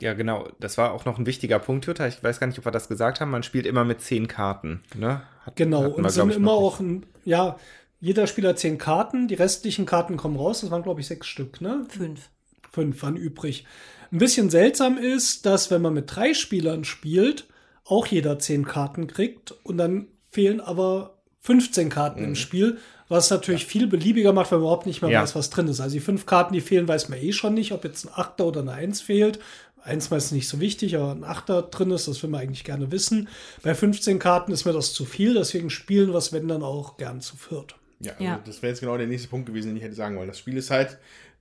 Ja, 0.00 0.12
genau. 0.12 0.48
Das 0.60 0.76
war 0.76 0.92
auch 0.92 1.04
noch 1.04 1.18
ein 1.18 1.26
wichtiger 1.26 1.58
Punkt, 1.58 1.86
Jutta. 1.86 2.06
Ich 2.06 2.22
weiß 2.22 2.38
gar 2.38 2.46
nicht, 2.46 2.58
ob 2.58 2.66
wir 2.66 2.72
das 2.72 2.88
gesagt 2.88 3.20
haben. 3.20 3.30
Man 3.30 3.42
spielt 3.42 3.66
immer 3.66 3.84
mit 3.84 4.02
zehn 4.02 4.28
Karten. 4.28 4.82
Ne? 4.94 5.22
Hat, 5.44 5.56
genau. 5.56 5.82
wir, 5.82 5.96
Und 5.96 6.10
sind 6.10 6.32
immer 6.32 6.52
auch, 6.52 6.80
ein, 6.80 7.06
ja, 7.24 7.56
jeder 7.98 8.26
Spieler 8.26 8.50
hat 8.50 8.58
zehn 8.58 8.76
Karten, 8.76 9.26
die 9.26 9.34
restlichen 9.34 9.86
Karten 9.86 10.16
kommen 10.16 10.36
raus. 10.36 10.60
Das 10.60 10.70
waren, 10.70 10.82
glaube 10.82 11.00
ich, 11.00 11.06
sechs 11.06 11.26
Stück, 11.26 11.60
ne? 11.60 11.86
Fünf. 11.88 12.28
Fünf 12.70 13.02
waren 13.02 13.16
übrig. 13.16 13.66
Ein 14.12 14.18
bisschen 14.18 14.50
seltsam 14.50 14.98
ist, 14.98 15.46
dass 15.46 15.70
wenn 15.70 15.82
man 15.82 15.94
mit 15.94 16.14
drei 16.14 16.34
Spielern 16.34 16.84
spielt, 16.84 17.46
auch 17.84 18.06
jeder 18.06 18.38
zehn 18.38 18.64
Karten 18.64 19.06
kriegt 19.06 19.52
und 19.64 19.78
dann 19.78 20.08
fehlen 20.30 20.60
aber 20.60 21.18
15 21.40 21.88
Karten 21.90 22.24
im 22.24 22.34
Spiel, 22.34 22.78
was 23.08 23.30
natürlich 23.30 23.66
viel 23.66 23.86
beliebiger 23.86 24.32
macht, 24.32 24.50
wenn 24.50 24.58
man 24.58 24.64
überhaupt 24.64 24.86
nicht 24.86 25.00
mehr 25.02 25.10
Ja. 25.12 25.22
weiß, 25.22 25.36
was 25.36 25.50
drin 25.50 25.68
ist. 25.68 25.80
Also 25.80 25.94
die 25.94 26.00
fünf 26.00 26.26
Karten, 26.26 26.52
die 26.52 26.60
fehlen, 26.60 26.88
weiß 26.88 27.08
man 27.08 27.20
eh 27.20 27.32
schon 27.32 27.54
nicht, 27.54 27.70
ob 27.72 27.84
jetzt 27.84 28.04
ein 28.04 28.10
Achter 28.12 28.46
oder 28.46 28.60
eine 28.62 28.72
Eins 28.72 29.00
fehlt. 29.00 29.38
Eins 29.84 30.10
meist 30.10 30.32
nicht 30.32 30.48
so 30.48 30.58
wichtig, 30.58 30.96
aber 30.96 31.12
ein 31.12 31.22
Achter 31.22 31.62
drin 31.62 31.92
ist, 31.92 32.08
das 32.08 32.20
will 32.24 32.30
man 32.30 32.40
eigentlich 32.40 32.64
gerne 32.64 32.90
wissen. 32.90 33.28
Bei 33.62 33.72
15 33.76 34.18
Karten 34.18 34.50
ist 34.50 34.64
mir 34.64 34.72
das 34.72 34.92
zu 34.92 35.04
viel, 35.04 35.34
deswegen 35.34 35.70
spielen 35.70 36.08
wir 36.10 36.16
es, 36.16 36.32
wenn 36.32 36.48
dann 36.48 36.64
auch 36.64 36.96
gern 36.96 37.20
zu 37.20 37.36
viert. 37.36 37.76
Ja, 38.00 38.12
also 38.14 38.24
Ja. 38.24 38.40
das 38.44 38.62
wäre 38.62 38.72
jetzt 38.72 38.80
genau 38.80 38.96
der 38.98 39.06
nächste 39.06 39.28
Punkt 39.28 39.46
gewesen, 39.46 39.68
den 39.68 39.76
ich 39.76 39.84
hätte 39.84 39.94
sagen 39.94 40.16
wollen. 40.16 40.26
Das 40.26 40.40
Spiel 40.40 40.56
ist 40.56 40.70
halt 40.72 40.98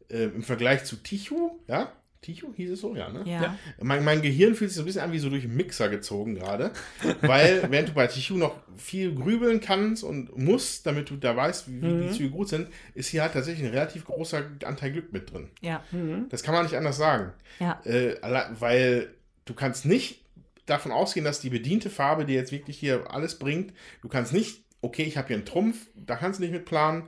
äh, 0.10 0.26
im 0.26 0.44
Vergleich 0.44 0.84
zu 0.86 0.98
Tichu, 0.98 1.50
ja? 1.68 1.92
Tichu 2.26 2.54
hieß 2.56 2.72
es 2.72 2.82
so, 2.82 2.96
ja, 2.96 3.10
ne? 3.10 3.22
Ja. 3.26 3.42
Ja. 3.42 3.58
Mein, 3.82 4.04
mein 4.04 4.22
Gehirn 4.22 4.56
fühlt 4.56 4.72
sich 4.72 4.78
so 4.78 4.82
ein 4.82 4.86
bisschen 4.86 5.02
an 5.02 5.12
wie 5.12 5.20
so 5.20 5.30
durch 5.30 5.44
einen 5.44 5.56
Mixer 5.56 5.90
gezogen 5.90 6.36
gerade. 6.36 6.72
Weil, 7.22 7.68
während 7.70 7.90
du 7.90 7.94
bei 7.94 8.08
Tichu 8.08 8.36
noch 8.36 8.56
viel 8.78 9.14
grübeln 9.14 9.62
kannst 9.62 10.04
und 10.04 10.36
musst, 10.36 10.88
damit 10.88 11.10
du 11.12 11.18
da 11.18 11.36
weißt, 11.36 11.70
wie, 11.70 11.82
wie 11.82 12.08
die 12.08 12.12
Züge 12.12 12.32
gut 12.32 12.50
sind, 12.50 12.68
ist 12.96 13.10
hier 13.10 13.22
halt 13.22 13.34
tatsächlich 13.34 13.68
ein 13.68 13.74
relativ 13.74 14.06
großer 14.06 14.44
Anteil 14.66 14.92
Glück 14.92 15.14
mit 15.14 15.32
drin. 15.32 15.50
Ja. 15.62 15.84
Das 16.30 16.42
kann 16.42 16.56
man 16.56 16.64
nicht 16.64 16.76
anders 16.76 16.98
sagen. 16.98 17.34
Ja. 17.60 17.80
Äh, 17.86 18.16
weil 18.60 19.14
du 19.46 19.54
kannst 19.54 19.86
nicht 19.86 20.22
davon 20.66 20.92
ausgehen, 20.92 21.26
dass 21.26 21.40
die 21.40 21.52
bediente 21.52 21.92
Farbe 21.92 22.26
dir 22.26 22.36
jetzt 22.36 22.52
wirklich 22.52 22.80
hier 22.80 23.12
alles 23.12 23.38
bringt. 23.38 23.72
Du 24.02 24.08
kannst 24.08 24.34
nicht, 24.34 24.64
okay, 24.82 25.04
ich 25.04 25.18
habe 25.18 25.28
hier 25.28 25.38
einen 25.38 25.46
Trumpf, 25.46 25.78
da 25.96 26.16
kannst 26.16 26.40
du 26.40 26.44
nicht 26.44 26.54
mit 26.54 26.66
planen. 26.66 27.04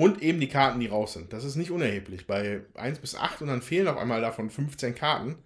Und 0.00 0.22
eben 0.22 0.40
die 0.40 0.48
Karten, 0.48 0.80
die 0.80 0.86
raus 0.86 1.12
sind. 1.12 1.32
Das 1.34 1.44
ist 1.44 1.56
nicht 1.56 1.70
unerheblich. 1.70 2.26
Bei 2.26 2.62
1 2.74 3.00
bis 3.00 3.14
8 3.14 3.42
und 3.42 3.48
dann 3.48 3.60
fehlen 3.60 3.86
auf 3.86 3.98
einmal 3.98 4.22
davon 4.22 4.48
15 4.48 4.94
Karten. 4.94 5.36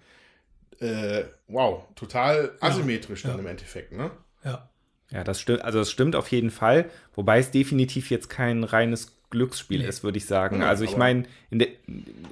Äh, 0.78 1.24
wow, 1.48 1.82
total 1.96 2.52
asymmetrisch 2.60 3.22
dann 3.22 3.32
ja. 3.32 3.38
im 3.38 3.46
Endeffekt, 3.48 3.90
ne? 3.92 4.12
Ja. 4.44 4.68
Ja, 5.10 5.24
das 5.24 5.40
stimmt, 5.40 5.62
also 5.62 5.80
das 5.80 5.90
stimmt 5.90 6.14
auf 6.14 6.28
jeden 6.28 6.50
Fall, 6.50 6.88
wobei 7.14 7.38
es 7.38 7.50
definitiv 7.50 8.10
jetzt 8.10 8.30
kein 8.30 8.62
reines 8.64 9.12
Glücksspiel 9.30 9.80
Nee. 9.80 9.88
ist, 9.88 10.04
würde 10.04 10.18
ich 10.18 10.26
sagen. 10.26 10.60
Ja, 10.60 10.68
also 10.68 10.84
ich 10.84 10.96
meine, 10.96 11.24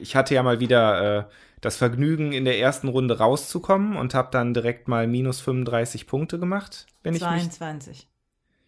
ich 0.00 0.14
hatte 0.14 0.34
ja 0.34 0.44
mal 0.44 0.60
wieder 0.60 1.18
äh, 1.18 1.24
das 1.60 1.76
Vergnügen, 1.76 2.32
in 2.32 2.44
der 2.44 2.58
ersten 2.58 2.86
Runde 2.86 3.18
rauszukommen 3.18 3.96
und 3.96 4.14
habe 4.14 4.28
dann 4.30 4.54
direkt 4.54 4.86
mal 4.86 5.08
minus 5.08 5.40
35 5.40 6.06
Punkte 6.06 6.38
gemacht, 6.38 6.86
wenn 7.02 7.14
ich 7.14 7.20
mich 7.20 7.28
22. 7.28 8.08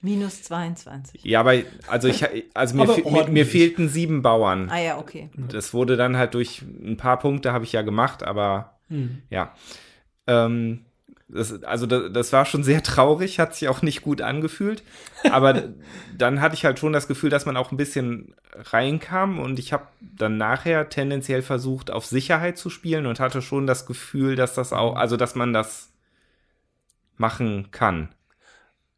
Minus 0.05 0.43
22. 0.43 1.25
Ja, 1.25 1.41
aber 1.41 1.55
also 1.89 2.09
ich 2.09 2.25
also 2.53 2.77
mir, 2.77 2.87
mir, 3.11 3.29
mir 3.29 3.47
fehlten 3.47 3.89
sieben 3.89 4.21
Bauern. 4.21 4.69
Ah 4.71 4.79
ja, 4.79 4.99
okay. 4.99 5.31
Das 5.49 5.73
wurde 5.73 5.97
dann 5.97 6.19
halt 6.19 6.35
durch 6.35 6.61
ein 6.61 6.99
paar 6.99 7.19
Punkte 7.19 7.53
habe 7.53 7.65
ich 7.65 7.73
ja 7.73 7.81
gemacht, 7.81 8.23
aber 8.23 8.75
Hm. 8.89 9.23
ja. 9.31 9.55
Ähm, 10.27 10.85
das, 11.29 11.63
also 11.65 11.87
das, 11.87 12.13
das 12.13 12.33
war 12.35 12.45
schon 12.45 12.63
sehr 12.63 12.83
traurig, 12.83 13.39
hat 13.39 13.55
sich 13.55 13.69
auch 13.69 13.81
nicht 13.81 14.03
gut 14.03 14.21
angefühlt. 14.21 14.83
Aber 15.31 15.71
dann 16.19 16.41
hatte 16.43 16.55
ich 16.55 16.67
halt 16.67 16.79
schon 16.79 16.93
das 16.93 17.09
Gefühl, 17.09 17.31
dass 17.31 17.47
man 17.47 17.57
auch 17.57 17.73
ein 17.73 17.79
bisschen 17.79 18.35
reinkam 18.55 19.39
und 19.39 19.59
ich 19.59 19.73
habe 19.73 19.87
dann 20.01 20.37
nachher 20.37 20.91
tendenziell 20.91 21.41
versucht, 21.41 21.91
auf 21.91 22.05
Sicherheit 22.05 22.59
zu 22.59 22.69
spielen 22.69 23.07
und 23.07 23.21
hatte 23.21 23.41
schon 23.41 23.67
das 23.67 23.87
Gefühl, 23.87 24.37
dass 24.37 24.55
das 24.55 24.73
auch, 24.73 24.97
also 24.97 25.17
dass 25.17 25.35
man 25.35 25.53
das 25.53 25.91
machen 27.17 27.71
kann. 27.71 28.11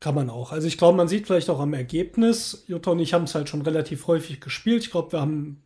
Kann 0.00 0.14
man 0.14 0.28
auch. 0.28 0.52
Also 0.52 0.68
ich 0.68 0.76
glaube, 0.76 0.96
man 0.96 1.08
sieht 1.08 1.26
vielleicht 1.26 1.48
auch 1.48 1.60
am 1.60 1.72
Ergebnis, 1.72 2.64
Jutta 2.66 2.90
und 2.90 2.98
ich 2.98 3.14
haben 3.14 3.24
es 3.24 3.34
halt 3.34 3.48
schon 3.48 3.62
relativ 3.62 4.06
häufig 4.06 4.40
gespielt. 4.40 4.84
Ich 4.84 4.90
glaube, 4.90 5.12
wir 5.12 5.20
haben 5.20 5.62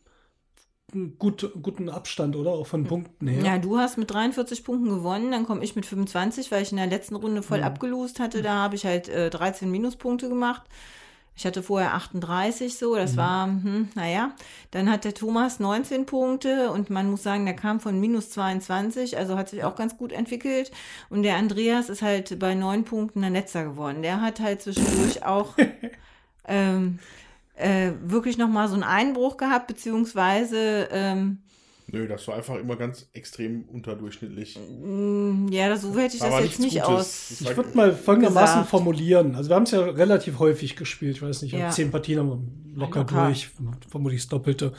einen 0.93 1.19
gut, 1.19 1.51
guten 1.62 1.89
Abstand, 1.89 2.36
oder? 2.36 2.51
Auch 2.51 2.66
von 2.66 2.85
Punkten 2.85 3.27
her. 3.27 3.43
Ja, 3.44 3.59
du 3.59 3.78
hast 3.78 3.98
mit 3.98 4.11
43 4.11 4.65
Punkten 4.65 4.89
gewonnen, 4.89 5.31
dann 5.32 5.47
komme 5.47 5.65
ich 5.65 5.77
mit 5.77 5.86
25, 5.86 6.51
weil 6.51 6.62
ich 6.62 6.70
in 6.70 6.78
der 6.78 6.86
letzten 6.86 7.16
Runde 7.16 7.43
voll 7.43 7.62
abgelost 7.62 8.20
hatte. 8.20 8.43
Da 8.43 8.55
habe 8.55 8.77
ich 8.77 8.85
halt 8.85 9.09
äh, 9.09 9.31
13 9.31 9.70
Minuspunkte 9.70 10.28
gemacht. 10.28 10.62
Ich 11.41 11.47
hatte 11.47 11.62
vorher 11.62 11.95
38 11.95 12.77
so, 12.77 12.97
das 12.97 13.17
war, 13.17 13.47
hm, 13.47 13.89
naja. 13.95 14.33
Dann 14.73 14.91
hat 14.91 15.05
der 15.05 15.15
Thomas 15.15 15.59
19 15.59 16.05
Punkte 16.05 16.71
und 16.71 16.91
man 16.91 17.11
muss 17.11 17.23
sagen, 17.23 17.47
der 17.47 17.57
kam 17.57 17.81
von 17.81 17.99
minus 17.99 18.29
22, 18.29 19.17
also 19.17 19.39
hat 19.39 19.49
sich 19.49 19.65
auch 19.65 19.75
ganz 19.75 19.97
gut 19.97 20.12
entwickelt. 20.12 20.71
Und 21.09 21.23
der 21.23 21.37
Andreas 21.37 21.89
ist 21.89 22.03
halt 22.03 22.39
bei 22.39 22.55
9 22.55 22.85
Punkten 22.85 23.23
dann 23.23 23.33
letzter 23.33 23.65
geworden. 23.65 24.03
Der 24.03 24.21
hat 24.21 24.39
halt 24.39 24.61
zwischendurch 24.61 25.25
auch 25.25 25.55
ähm, 26.47 26.99
äh, 27.55 27.93
wirklich 28.03 28.37
nochmal 28.37 28.69
so 28.69 28.75
einen 28.75 28.83
Einbruch 28.83 29.39
gehabt, 29.39 29.67
beziehungsweise 29.67 30.91
ähm, 30.93 31.39
Nö, 31.93 32.07
das 32.07 32.27
war 32.29 32.37
einfach 32.37 32.57
immer 32.57 32.77
ganz 32.77 33.09
extrem 33.12 33.62
unterdurchschnittlich. 33.69 34.59
Mm, 34.81 35.49
Ja, 35.51 35.77
so 35.77 35.93
hätte 35.99 36.15
ich 36.15 36.21
das 36.21 36.33
Aber 36.33 36.45
jetzt 36.45 36.61
nicht 36.61 36.75
Gutes. 36.83 36.89
aus. 36.89 37.41
Ich 37.41 37.57
würde 37.57 37.77
mal 37.77 37.93
folgendermaßen 37.95 38.55
gesagt. 38.61 38.71
formulieren. 38.71 39.35
Also 39.35 39.51
wir 39.51 39.57
haben 39.57 39.65
es 39.65 39.71
ja 39.73 39.81
relativ 39.81 40.39
häufig 40.39 40.77
gespielt. 40.77 41.17
Ich 41.17 41.23
weiß 41.23 41.43
nicht, 41.43 41.53
Ja. 41.53 41.71
zehn 41.71 41.91
Partien 41.91 42.19
haben 42.21 42.29
wir 42.29 42.81
locker, 42.81 43.01
Locker. 43.01 43.27
durch, 43.27 43.51
vermutlich 43.89 44.21
das 44.23 44.29
Doppelte. 44.29 44.73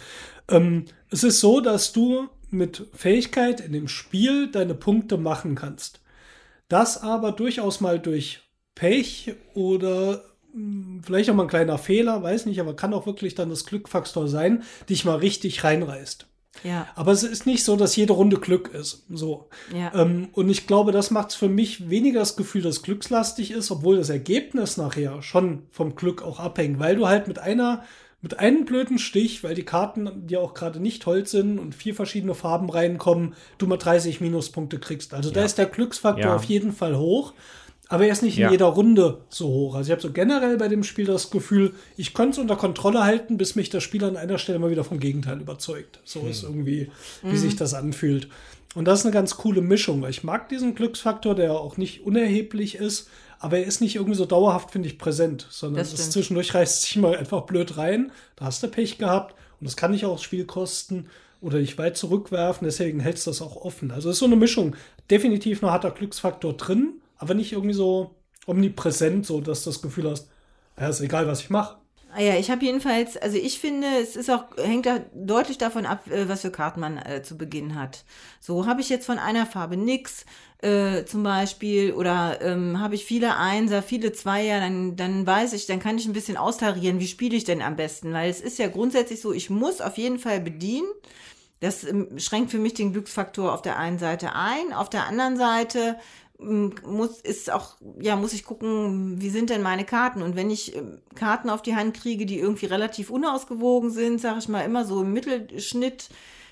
Ähm, 0.50 0.86
es 1.10 1.24
ist 1.24 1.40
so, 1.40 1.60
dass 1.60 1.92
du 1.92 2.28
mit 2.50 2.88
Fähigkeit 2.94 3.60
in 3.62 3.74
dem 3.74 3.88
Spiel 3.88 4.52
deine 4.52 4.76
Punkte 4.76 5.18
machen 5.18 5.56
kannst. 5.56 6.02
Das 6.70 7.02
aber 7.02 7.32
durchaus 7.32 7.82
mal 7.82 8.00
durch 8.00 8.42
Pech 8.76 9.34
oder 9.54 10.24
mh, 10.54 11.02
vielleicht 11.04 11.30
auch 11.30 11.36
mal 11.36 11.44
ein 11.44 11.50
kleiner 11.50 11.78
Fehler, 11.78 12.24
weiß 12.24 12.46
nicht, 12.46 12.60
aber 12.62 12.76
kann 12.76 12.94
auch 12.94 13.06
wirklich 13.06 13.36
dann 13.36 13.50
das 13.50 13.66
Glückfaktor 13.66 14.28
sein, 14.28 14.64
dich 14.90 15.04
mal 15.06 15.18
richtig 15.18 15.64
reinreißt. 15.64 16.28
Ja, 16.64 16.88
Aber 16.96 17.12
es 17.12 17.24
ist 17.24 17.46
nicht 17.46 17.64
so, 17.64 17.76
dass 17.76 17.96
jede 17.96 18.14
Runde 18.14 18.38
Glück 18.38 18.74
ist. 18.74 19.06
So. 19.10 19.48
ja. 19.76 19.92
Ähm, 19.96 20.30
und 20.34 20.50
ich 20.50 20.68
glaube, 20.68 20.92
das 20.92 21.10
macht 21.10 21.30
es 21.30 21.36
für 21.36 21.50
mich 21.50 21.90
weniger 21.90 22.20
das 22.20 22.36
Gefühl, 22.36 22.62
dass 22.62 22.82
glückslastig 22.84 23.52
ist, 23.52 23.72
obwohl 23.72 23.98
das 23.98 24.10
Ergebnis 24.10 24.78
nachher 24.78 25.22
schon 25.22 25.64
vom 25.72 25.96
Glück 25.96 26.22
auch 26.22 26.40
abhängt, 26.40 26.80
weil 26.80 26.98
du 26.98 27.08
halt 27.08 27.28
mit 27.28 27.40
einer, 27.40 27.84
mit 28.22 28.38
einem 28.40 28.66
blöden 28.66 29.00
Stich, 29.00 29.44
weil 29.44 29.56
die 29.56 29.64
Karten 29.64 30.28
dir 30.28 30.42
auch 30.42 30.54
gerade 30.54 30.80
nicht 30.80 31.06
Holz 31.06 31.32
sind 31.32 31.58
und 31.58 31.74
vier 31.74 31.96
verschiedene 31.96 32.36
Farben 32.36 32.70
reinkommen, 32.70 33.34
du 33.58 33.66
mal 33.66 33.78
30 33.78 34.22
Minuspunkte 34.22 34.78
kriegst. 34.78 35.14
Also 35.14 35.32
da 35.32 35.44
ist 35.44 35.58
der 35.58 35.66
Glücksfaktor 35.68 36.32
Ja. 36.32 36.36
auf 36.36 36.44
jeden 36.44 36.74
Fall 36.74 36.98
hoch. 36.98 37.34
Aber 37.92 38.06
er 38.06 38.12
ist 38.14 38.24
nicht 38.24 38.38
Ja. 38.38 38.48
in 38.48 38.54
jeder 38.54 38.68
Runde 38.68 39.20
so 39.30 39.48
hoch. 39.48 39.76
Also 39.76 39.88
ich 39.88 39.92
habe 39.92 40.02
so 40.02 40.12
generell 40.12 40.58
bei 40.58 40.70
dem 40.70 40.84
Spiel 40.84 41.06
das 41.06 41.30
Gefühl, 41.30 41.74
ich 41.98 42.14
könnte 42.14 42.32
es 42.32 42.38
unter 42.40 42.56
Kontrolle 42.56 43.04
halten, 43.04 43.38
bis 43.38 43.56
mich 43.56 43.70
das 43.70 43.84
Spiel 43.84 44.04
an 44.06 44.16
einer 44.16 44.38
Stelle 44.38 44.60
mal 44.60 44.72
wieder 44.72 44.86
vom 44.86 45.00
Gegenteil 45.00 45.42
überzeugt. 45.42 46.00
So 46.06 46.22
ist 46.22 46.44
irgendwie, 46.44 46.90
wie 47.22 47.36
sich 47.38 47.58
das 47.58 47.74
anfühlt. 47.74 48.30
Und 48.76 48.86
das 48.86 49.00
ist 49.00 49.06
eine 49.06 49.14
ganz 49.14 49.36
coole 49.36 49.60
Mischung, 49.62 50.02
weil 50.02 50.12
ich 50.12 50.24
mag 50.24 50.48
diesen 50.48 50.74
Glücksfaktor, 50.74 51.36
der 51.36 51.52
auch 51.54 51.76
nicht 51.76 52.06
unerheblich 52.06 52.76
ist, 52.76 53.10
aber 53.40 53.58
er 53.58 53.66
ist 53.66 53.82
nicht 53.82 53.96
irgendwie 53.96 54.16
so 54.16 54.26
dauerhaft, 54.26 54.72
finde 54.72 54.88
ich, 54.88 54.98
präsent, 54.98 55.46
sondern 55.50 55.80
Das 55.84 55.92
es 55.92 56.00
ist 56.00 56.12
zwischendurch 56.14 56.54
reißt 56.54 56.84
sich 56.84 56.96
mal 56.96 57.18
einfach 57.18 57.42
blöd 57.42 57.76
rein, 57.76 58.14
da 58.38 58.46
hast 58.46 58.64
du 58.64 58.70
Pech 58.70 58.98
gehabt 58.98 59.36
und 59.60 59.66
das 59.66 59.76
kann 59.76 59.92
dich 59.92 60.06
auch 60.06 60.14
das 60.14 60.24
Spiel 60.24 60.46
kosten 60.46 61.08
oder 61.42 61.58
dich 61.60 61.78
weit 61.78 61.98
zurückwerfen, 61.98 62.64
deswegen 62.64 63.02
hältst 63.02 63.28
du 63.28 63.32
das 63.32 63.42
auch 63.42 63.58
offen. 63.58 63.92
Also 63.92 64.10
es 64.10 64.16
ist 64.16 64.20
so 64.20 64.26
eine 64.28 64.36
Mischung. 64.38 64.78
Definitiv 65.10 65.62
ein 65.62 65.70
harter 65.72 65.92
Glücksfaktor 65.92 66.54
drin, 66.54 67.01
aber 67.22 67.36
nicht 67.36 67.54
irgendwie 67.54 67.76
so 67.76 68.16
omnipräsent, 68.48 69.28
so 69.28 69.42
dass 69.42 69.64
du 69.64 69.70
das 69.70 69.82
Gefühl 69.82 70.10
hast, 70.10 70.28
ja, 70.78 70.90
ist 70.90 71.02
egal, 71.02 71.28
was 71.28 71.42
ich 71.42 71.52
mache. 71.52 71.78
Ah 72.14 72.22
ja, 72.22 72.36
ich 72.36 72.50
habe 72.52 72.66
jedenfalls, 72.66 73.16
also 73.16 73.38
ich 73.38 73.60
finde, 73.60 73.88
es 74.02 74.18
ist 74.18 74.30
auch, 74.30 74.46
hängt 74.58 74.86
da 74.86 75.00
deutlich 75.14 75.58
davon 75.58 75.86
ab, 75.86 76.08
äh, 76.10 76.28
was 76.28 76.42
für 76.42 76.52
Karten 76.52 76.82
man 76.82 76.98
äh, 76.98 77.22
zu 77.22 77.38
Beginn 77.38 77.76
hat. 77.80 78.04
So 78.42 78.66
habe 78.66 78.82
ich 78.82 78.90
jetzt 78.90 79.06
von 79.06 79.20
einer 79.20 79.46
Farbe 79.46 79.78
nix, 79.78 80.26
äh, 80.62 81.06
zum 81.06 81.22
Beispiel, 81.24 81.94
oder 81.94 82.42
ähm, 82.42 82.80
habe 82.80 82.96
ich 82.96 83.06
viele 83.06 83.38
Einser, 83.38 83.84
viele 83.84 84.12
Zweier, 84.12 84.60
dann, 84.60 84.96
dann 84.96 85.26
weiß 85.26 85.54
ich, 85.54 85.68
dann 85.68 85.80
kann 85.80 85.98
ich 85.98 86.08
ein 86.08 86.14
bisschen 86.14 86.38
austarieren, 86.38 87.00
wie 87.00 87.08
spiele 87.08 87.38
ich 87.38 87.44
denn 87.44 87.62
am 87.62 87.76
besten, 87.76 88.12
weil 88.14 88.32
es 88.32 88.42
ist 88.42 88.58
ja 88.58 88.68
grundsätzlich 88.68 89.22
so, 89.22 89.32
ich 89.32 89.50
muss 89.52 89.80
auf 89.80 89.98
jeden 89.98 90.20
Fall 90.20 90.42
bedienen. 90.42 90.90
Das 91.62 91.84
ähm, 91.84 92.18
schränkt 92.18 92.50
für 92.50 92.58
mich 92.58 92.74
den 92.74 92.92
Glücksfaktor 92.92 93.54
auf 93.54 93.62
der 93.62 93.78
einen 93.78 94.00
Seite 94.00 94.36
ein, 94.36 94.74
auf 94.74 94.90
der 94.90 95.06
anderen 95.06 95.38
Seite 95.38 95.98
muss 96.42 97.22
ist 97.22 97.52
auch 97.52 97.78
ja 98.00 98.16
muss 98.16 98.34
ich 98.34 98.44
gucken, 98.44 99.22
wie 99.22 99.30
sind 99.30 99.50
denn 99.50 99.62
meine 99.62 99.86
Karten 99.86 100.22
und 100.22 100.36
wenn 100.36 100.50
ich 100.50 100.76
ähm, 100.76 101.00
Karten 101.16 101.50
auf 101.50 101.62
die 101.62 101.76
Hand 101.76 101.96
kriege, 101.96 102.26
die 102.26 102.40
irgendwie 102.40 102.66
relativ 102.66 103.10
unausgewogen 103.10 103.92
sind, 103.92 104.20
sage 104.20 104.40
ich 104.40 104.48
mal 104.48 104.62
immer 104.62 104.84
so 104.86 105.04
im 105.04 105.14
Mittelschnitt, 105.14 106.10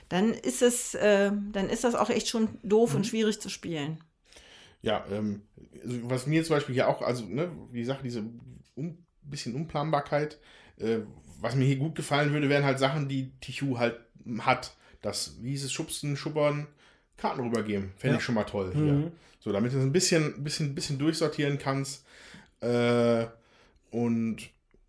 dann 0.10 0.32
ist 0.34 0.62
es 0.62 0.94
äh, 0.94 1.32
dann 1.52 1.70
ist 1.70 1.84
das 1.84 1.96
auch 1.96 2.10
echt 2.10 2.28
schon 2.28 2.50
doof 2.64 2.94
und 2.94 3.08
schwierig 3.08 3.42
zu 3.42 3.50
spielen. 3.50 4.04
Ja, 4.82 5.04
ähm, 5.12 5.42
also 5.84 5.98
was 6.04 6.28
mir 6.28 6.44
zum 6.44 6.56
Beispiel 6.56 6.76
hier 6.76 6.88
auch, 6.88 7.02
also, 7.02 7.26
ne, 7.26 7.52
wie 7.72 7.80
gesagt, 7.80 8.06
diese 8.06 8.24
un 8.78 9.06
bisschen 9.24 9.56
Unplanbarkeit, 9.56 10.40
äh, 10.78 11.00
was 11.42 11.56
mir 11.56 11.66
hier 11.66 11.76
gut 11.78 11.96
gefallen 11.96 12.32
würde, 12.34 12.50
wären 12.50 12.64
halt 12.64 12.80
Sachen, 12.80 13.10
die 13.10 13.32
Tichu 13.42 13.78
halt 13.78 14.00
hat. 14.40 14.76
Das, 15.02 15.38
wie 15.42 15.52
hieß 15.52 15.66
es, 15.66 15.72
Schubsen, 15.72 16.18
Schubbern, 16.18 16.68
Karten 17.18 17.42
rübergeben. 17.42 17.92
Fände 17.98 18.16
Ja. 18.16 18.18
ich 18.20 18.24
schon 18.24 18.36
mal 18.36 18.44
toll 18.46 18.72
hier. 18.74 18.94
Mhm. 18.94 19.12
So, 19.40 19.52
damit 19.52 19.74
du 19.74 19.78
es 19.78 19.84
ein 19.84 19.94
bisschen, 19.94 20.44
bisschen, 20.44 20.76
bisschen 20.76 21.00
durchsortieren 21.00 21.58
kannst. 21.58 22.06
Äh, 22.62 23.26
und 23.92 24.38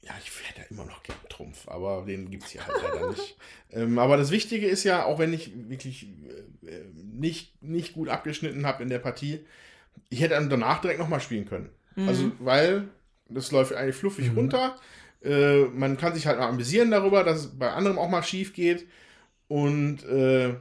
ja, 0.03 0.13
ich 0.23 0.49
hätte 0.49 0.61
ja 0.61 0.67
immer 0.71 0.85
noch 0.85 1.03
gerne 1.03 1.21
Trumpf, 1.29 1.69
aber 1.69 2.05
den 2.07 2.31
gibt 2.31 2.45
es 2.45 2.51
hier 2.51 2.67
halt 2.67 2.77
leider 2.83 3.09
nicht. 3.11 3.37
Ähm, 3.71 3.99
aber 3.99 4.17
das 4.17 4.31
Wichtige 4.31 4.67
ist 4.67 4.85
ja, 4.85 5.05
auch 5.05 5.19
wenn 5.19 5.33
ich 5.33 5.53
wirklich 5.69 6.09
äh, 6.67 6.85
nicht, 6.95 7.63
nicht 7.63 7.93
gut 7.93 8.09
abgeschnitten 8.09 8.67
habe 8.67 8.83
in 8.83 8.89
der 8.89 8.99
Partie, 8.99 9.41
ich 10.09 10.21
hätte 10.21 10.35
dann 10.35 10.51
danach 10.51 10.81
direkt 10.81 10.99
nochmal 10.99 11.21
spielen 11.21 11.47
können. 11.47 11.71
Also, 12.07 12.33
weil 12.39 12.89
das 13.29 13.51
läuft 13.53 13.73
eigentlich 13.75 13.97
fluffig 13.97 14.31
runter. 14.35 14.77
Äh, 15.23 15.65
man 15.67 15.97
kann 15.97 16.15
sich 16.15 16.27
halt 16.27 16.39
mal 16.39 16.49
amüsieren 16.49 16.91
darüber, 16.91 17.25
dass 17.25 17.41
es 17.41 17.59
bei 17.59 17.71
anderem 17.71 17.99
auch 17.99 18.09
mal 18.09 18.23
schief 18.23 18.55
geht. 18.55 18.87
Und 19.49 20.05
äh, 20.05 20.55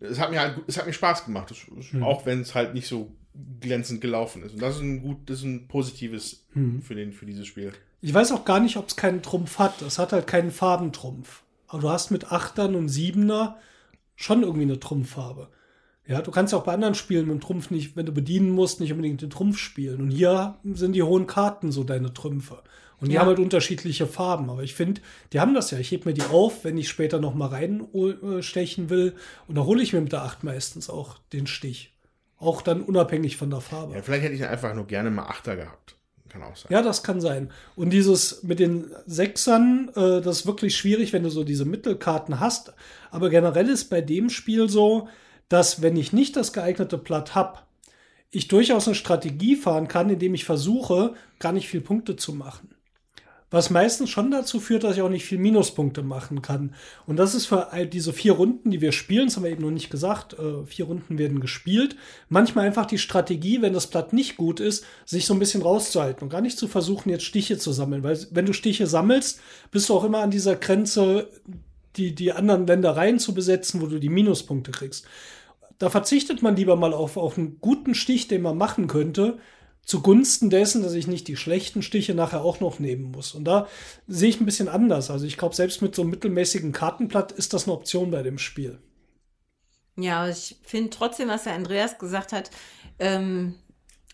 es 0.00 0.18
hat 0.18 0.30
mir 0.30 0.40
halt 0.40 0.58
es 0.66 0.76
hat 0.76 0.86
mir 0.86 0.92
Spaß 0.92 1.24
gemacht, 1.24 1.50
das, 1.50 1.58
das, 1.74 2.02
auch 2.02 2.26
wenn 2.26 2.40
es 2.40 2.54
halt 2.54 2.74
nicht 2.74 2.88
so 2.88 3.14
glänzend 3.60 4.00
gelaufen 4.00 4.42
ist. 4.42 4.54
Und 4.54 4.62
das 4.62 4.76
ist 4.76 4.82
ein 4.82 5.02
gut, 5.02 5.18
das 5.26 5.38
ist 5.38 5.44
ein 5.44 5.68
positives 5.68 6.46
für, 6.82 6.94
den, 6.94 7.12
für 7.12 7.26
dieses 7.26 7.46
Spiel. 7.46 7.72
Ich 8.00 8.12
weiß 8.12 8.32
auch 8.32 8.44
gar 8.44 8.60
nicht, 8.60 8.76
ob 8.76 8.88
es 8.88 8.96
keinen 8.96 9.22
Trumpf 9.22 9.58
hat. 9.58 9.80
Es 9.82 9.98
hat 9.98 10.12
halt 10.12 10.26
keinen 10.26 10.50
Farbentrumpf. 10.50 11.42
Aber 11.68 11.80
du 11.82 11.88
hast 11.90 12.10
mit 12.10 12.30
Achtern 12.32 12.74
und 12.74 12.88
Siebener 12.88 13.56
schon 14.16 14.42
irgendwie 14.42 14.62
eine 14.64 14.78
Trumpffarbe. 14.80 15.48
Ja, 16.06 16.20
du 16.20 16.30
kannst 16.32 16.52
ja 16.52 16.58
auch 16.58 16.64
bei 16.64 16.74
anderen 16.74 16.94
Spielen 16.96 17.26
mit 17.26 17.34
dem 17.36 17.40
Trumpf 17.40 17.70
nicht, 17.70 17.96
wenn 17.96 18.04
du 18.06 18.12
bedienen 18.12 18.50
musst, 18.50 18.80
nicht 18.80 18.90
unbedingt 18.92 19.22
den 19.22 19.30
Trumpf 19.30 19.56
spielen. 19.58 20.00
Und 20.02 20.10
hier 20.10 20.58
sind 20.74 20.92
die 20.94 21.02
hohen 21.04 21.26
Karten 21.26 21.70
so 21.72 21.84
deine 21.84 22.12
Trümpfe. 22.12 22.62
Und 23.00 23.08
die 23.08 23.14
Ja. 23.14 23.20
haben 23.20 23.28
halt 23.28 23.38
unterschiedliche 23.38 24.06
Farben. 24.06 24.50
Aber 24.50 24.62
ich 24.62 24.74
finde, 24.74 25.00
die 25.32 25.40
haben 25.40 25.54
das 25.54 25.70
ja. 25.70 25.78
Ich 25.78 25.90
heb 25.92 26.04
mir 26.04 26.12
die 26.12 26.22
auf, 26.22 26.64
wenn 26.64 26.76
ich 26.76 26.88
später 26.88 27.20
noch 27.20 27.34
mal 27.34 27.46
reinstechen 27.48 28.90
will. 28.90 29.14
Und 29.46 29.54
da 29.56 29.64
hole 29.64 29.82
ich 29.82 29.92
mir 29.92 30.00
mit 30.00 30.12
der 30.12 30.22
Acht 30.22 30.44
meistens 30.44 30.90
auch 30.90 31.18
den 31.32 31.46
Stich. 31.46 31.92
Auch 32.42 32.60
dann 32.60 32.82
unabhängig 32.82 33.36
von 33.36 33.50
der 33.50 33.60
Farbe. 33.60 33.94
Ja, 33.94 34.02
vielleicht 34.02 34.24
hätte 34.24 34.34
ich 34.34 34.44
einfach 34.44 34.74
nur 34.74 34.86
gerne 34.88 35.12
mal 35.12 35.26
Achter 35.26 35.54
gehabt. 35.54 35.94
Kann 36.28 36.42
auch 36.42 36.56
sein. 36.56 36.72
Ja, 36.72 36.82
das 36.82 37.04
kann 37.04 37.20
sein. 37.20 37.50
Und 37.76 37.90
dieses 37.90 38.42
mit 38.42 38.58
den 38.58 38.90
Sechsern, 39.06 39.90
äh, 39.94 40.20
das 40.20 40.40
ist 40.40 40.46
wirklich 40.46 40.76
schwierig, 40.76 41.12
wenn 41.12 41.22
du 41.22 41.28
so 41.28 41.44
diese 41.44 41.64
Mittelkarten 41.64 42.40
hast. 42.40 42.72
Aber 43.12 43.30
generell 43.30 43.68
ist 43.68 43.90
bei 43.90 44.00
dem 44.00 44.28
Spiel 44.28 44.68
so, 44.68 45.08
dass 45.48 45.82
wenn 45.82 45.96
ich 45.96 46.12
nicht 46.12 46.34
das 46.34 46.52
geeignete 46.52 46.98
Blatt 46.98 47.36
hab, 47.36 47.66
ich 48.30 48.48
durchaus 48.48 48.88
eine 48.88 48.96
Strategie 48.96 49.54
fahren 49.54 49.86
kann, 49.86 50.10
indem 50.10 50.34
ich 50.34 50.44
versuche, 50.44 51.14
gar 51.38 51.52
nicht 51.52 51.68
viel 51.68 51.82
Punkte 51.82 52.16
zu 52.16 52.32
machen. 52.32 52.71
Was 53.52 53.70
meistens 53.70 54.10
schon 54.10 54.30
dazu 54.30 54.58
führt, 54.58 54.82
dass 54.82 54.96
ich 54.96 55.02
auch 55.02 55.10
nicht 55.10 55.26
viel 55.26 55.38
Minuspunkte 55.38 56.02
machen 56.02 56.40
kann. 56.40 56.74
Und 57.06 57.18
das 57.18 57.34
ist 57.34 57.46
für 57.46 57.70
all 57.70 57.86
diese 57.86 58.12
vier 58.12 58.32
Runden, 58.32 58.70
die 58.70 58.80
wir 58.80 58.92
spielen, 58.92 59.26
das 59.26 59.36
haben 59.36 59.44
wir 59.44 59.50
eben 59.50 59.62
noch 59.62 59.70
nicht 59.70 59.90
gesagt, 59.90 60.32
äh, 60.32 60.66
vier 60.66 60.86
Runden 60.86 61.18
werden 61.18 61.38
gespielt. 61.38 61.96
Manchmal 62.30 62.66
einfach 62.66 62.86
die 62.86 62.98
Strategie, 62.98 63.60
wenn 63.60 63.74
das 63.74 63.86
Blatt 63.86 64.14
nicht 64.14 64.38
gut 64.38 64.58
ist, 64.58 64.84
sich 65.04 65.26
so 65.26 65.34
ein 65.34 65.38
bisschen 65.38 65.62
rauszuhalten 65.62 66.24
und 66.24 66.30
gar 66.30 66.40
nicht 66.40 66.58
zu 66.58 66.66
versuchen, 66.66 67.10
jetzt 67.10 67.24
Stiche 67.24 67.58
zu 67.58 67.72
sammeln. 67.72 68.02
Weil 68.02 68.18
wenn 68.30 68.46
du 68.46 68.54
Stiche 68.54 68.86
sammelst, 68.86 69.40
bist 69.70 69.88
du 69.90 69.94
auch 69.94 70.04
immer 70.04 70.20
an 70.20 70.30
dieser 70.30 70.56
Grenze, 70.56 71.28
die, 71.96 72.14
die 72.14 72.32
anderen 72.32 72.66
Ländereien 72.66 73.18
zu 73.18 73.34
besetzen, 73.34 73.82
wo 73.82 73.86
du 73.86 74.00
die 74.00 74.08
Minuspunkte 74.08 74.70
kriegst. 74.70 75.06
Da 75.78 75.90
verzichtet 75.90 76.42
man 76.42 76.56
lieber 76.56 76.76
mal 76.76 76.94
auf, 76.94 77.18
auf 77.18 77.36
einen 77.36 77.58
guten 77.60 77.94
Stich, 77.94 78.28
den 78.28 78.40
man 78.40 78.56
machen 78.56 78.86
könnte, 78.86 79.38
zugunsten 79.84 80.48
dessen, 80.48 80.82
dass 80.82 80.94
ich 80.94 81.06
nicht 81.06 81.28
die 81.28 81.36
schlechten 81.36 81.82
Stiche 81.82 82.14
nachher 82.14 82.42
auch 82.42 82.60
noch 82.60 82.78
nehmen 82.78 83.10
muss. 83.10 83.34
Und 83.34 83.44
da 83.44 83.68
sehe 84.06 84.28
ich 84.28 84.40
ein 84.40 84.46
bisschen 84.46 84.68
anders. 84.68 85.10
Also 85.10 85.26
ich 85.26 85.36
glaube, 85.36 85.54
selbst 85.54 85.82
mit 85.82 85.94
so 85.94 86.02
einem 86.02 86.10
mittelmäßigen 86.10 86.72
Kartenblatt 86.72 87.32
ist 87.32 87.52
das 87.52 87.64
eine 87.64 87.74
Option 87.74 88.10
bei 88.10 88.22
dem 88.22 88.38
Spiel. 88.38 88.78
Ja, 89.96 90.28
ich 90.28 90.56
finde 90.62 90.90
trotzdem, 90.90 91.28
was 91.28 91.44
der 91.44 91.54
Andreas 91.54 91.98
gesagt 91.98 92.32
hat, 92.32 92.50
ähm, 92.98 93.56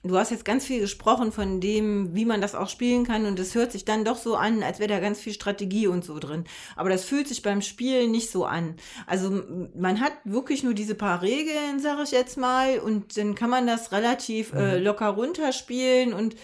du 0.03 0.17
hast 0.17 0.31
jetzt 0.31 0.45
ganz 0.45 0.65
viel 0.65 0.81
gesprochen 0.81 1.33
von 1.33 1.61
dem, 1.61 2.15
wie 2.15 2.25
man 2.25 2.41
das 2.41 2.55
auch 2.55 2.69
spielen 2.69 3.05
kann 3.05 3.27
und 3.27 3.39
es 3.39 3.55
hört 3.55 3.73
sich 3.73 3.85
dann 3.85 4.05
doch 4.05 4.17
so 4.17 4.37
an, 4.37 4.63
als 4.63 4.79
wäre 4.79 4.89
da 4.89 5.01
ganz 5.01 5.21
viel 5.21 5.33
Strategie 5.33 5.87
und 5.87 6.05
so 6.05 6.19
drin. 6.19 6.45
Aber 6.77 6.89
das 6.89 7.05
fühlt 7.05 7.29
sich 7.29 7.43
beim 7.43 7.63
Spielen 7.63 8.11
nicht 8.11 8.31
so 8.31 8.45
an. 8.45 8.77
Also 9.07 9.43
man 9.75 10.01
hat 10.01 10.13
wirklich 10.25 10.63
nur 10.63 10.75
diese 10.75 10.95
paar 10.95 11.23
Regeln, 11.23 11.81
sage 11.81 12.03
ich 12.05 12.11
jetzt 12.11 12.37
mal, 12.37 12.79
und 12.79 13.17
dann 13.17 13.35
kann 13.35 13.51
man 13.51 13.67
das 13.67 13.93
relativ 13.93 14.53
äh, 14.53 14.79
locker 14.79 15.09
runterspielen 15.09 16.13
und 16.13 16.37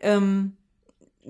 ähm, 0.00 0.56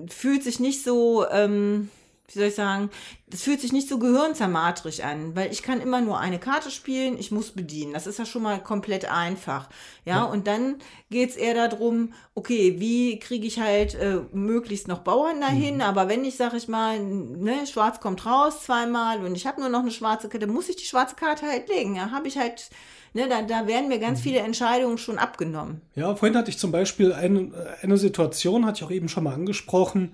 fühlt 0.09 0.43
sich 0.43 0.59
nicht 0.59 0.83
so, 0.83 1.25
ähm, 1.29 1.89
wie 2.27 2.39
soll 2.39 2.47
ich 2.47 2.55
sagen, 2.55 2.89
das 3.29 3.41
fühlt 3.41 3.59
sich 3.59 3.73
nicht 3.73 3.89
so 3.89 3.99
gehirnzermartrig 3.99 5.03
an, 5.03 5.35
weil 5.35 5.51
ich 5.51 5.61
kann 5.61 5.81
immer 5.81 5.99
nur 5.99 6.17
eine 6.17 6.39
Karte 6.39 6.71
spielen, 6.71 7.17
ich 7.19 7.29
muss 7.29 7.51
bedienen. 7.51 7.91
Das 7.91 8.07
ist 8.07 8.19
ja 8.19 8.25
schon 8.25 8.41
mal 8.41 8.63
komplett 8.63 9.11
einfach. 9.11 9.67
Ja, 10.05 10.17
ja. 10.17 10.23
und 10.23 10.47
dann 10.47 10.75
geht 11.09 11.31
es 11.31 11.35
eher 11.35 11.67
darum, 11.67 12.13
okay, 12.35 12.75
wie 12.79 13.19
kriege 13.19 13.45
ich 13.45 13.59
halt 13.59 13.95
äh, 13.95 14.21
möglichst 14.31 14.87
noch 14.87 14.99
Bauern 14.99 15.41
dahin, 15.41 15.75
mhm. 15.75 15.81
aber 15.81 16.07
wenn 16.07 16.23
ich, 16.23 16.37
sag 16.37 16.53
ich 16.53 16.69
mal, 16.69 16.99
ne, 17.01 17.67
schwarz 17.67 17.99
kommt 17.99 18.25
raus 18.25 18.63
zweimal 18.63 19.25
und 19.25 19.35
ich 19.35 19.45
habe 19.45 19.59
nur 19.59 19.69
noch 19.69 19.81
eine 19.81 19.91
schwarze 19.91 20.29
Karte, 20.29 20.47
muss 20.47 20.69
ich 20.69 20.77
die 20.77 20.85
schwarze 20.85 21.15
Karte 21.15 21.47
halt 21.47 21.67
legen. 21.67 21.95
Ja, 21.95 22.11
habe 22.11 22.27
ich 22.27 22.37
halt 22.37 22.69
Ne, 23.13 23.27
da, 23.27 23.41
da 23.41 23.65
werden 23.67 23.87
mir 23.87 23.99
ganz 23.99 24.19
mhm. 24.19 24.23
viele 24.23 24.39
Entscheidungen 24.39 24.97
schon 24.97 25.17
abgenommen. 25.17 25.81
Ja, 25.95 26.13
vorhin 26.15 26.37
hatte 26.37 26.51
ich 26.51 26.59
zum 26.59 26.71
Beispiel 26.71 27.13
eine, 27.13 27.51
eine 27.81 27.97
Situation, 27.97 28.65
hatte 28.65 28.79
ich 28.79 28.83
auch 28.83 28.91
eben 28.91 29.09
schon 29.09 29.23
mal 29.23 29.33
angesprochen, 29.33 30.13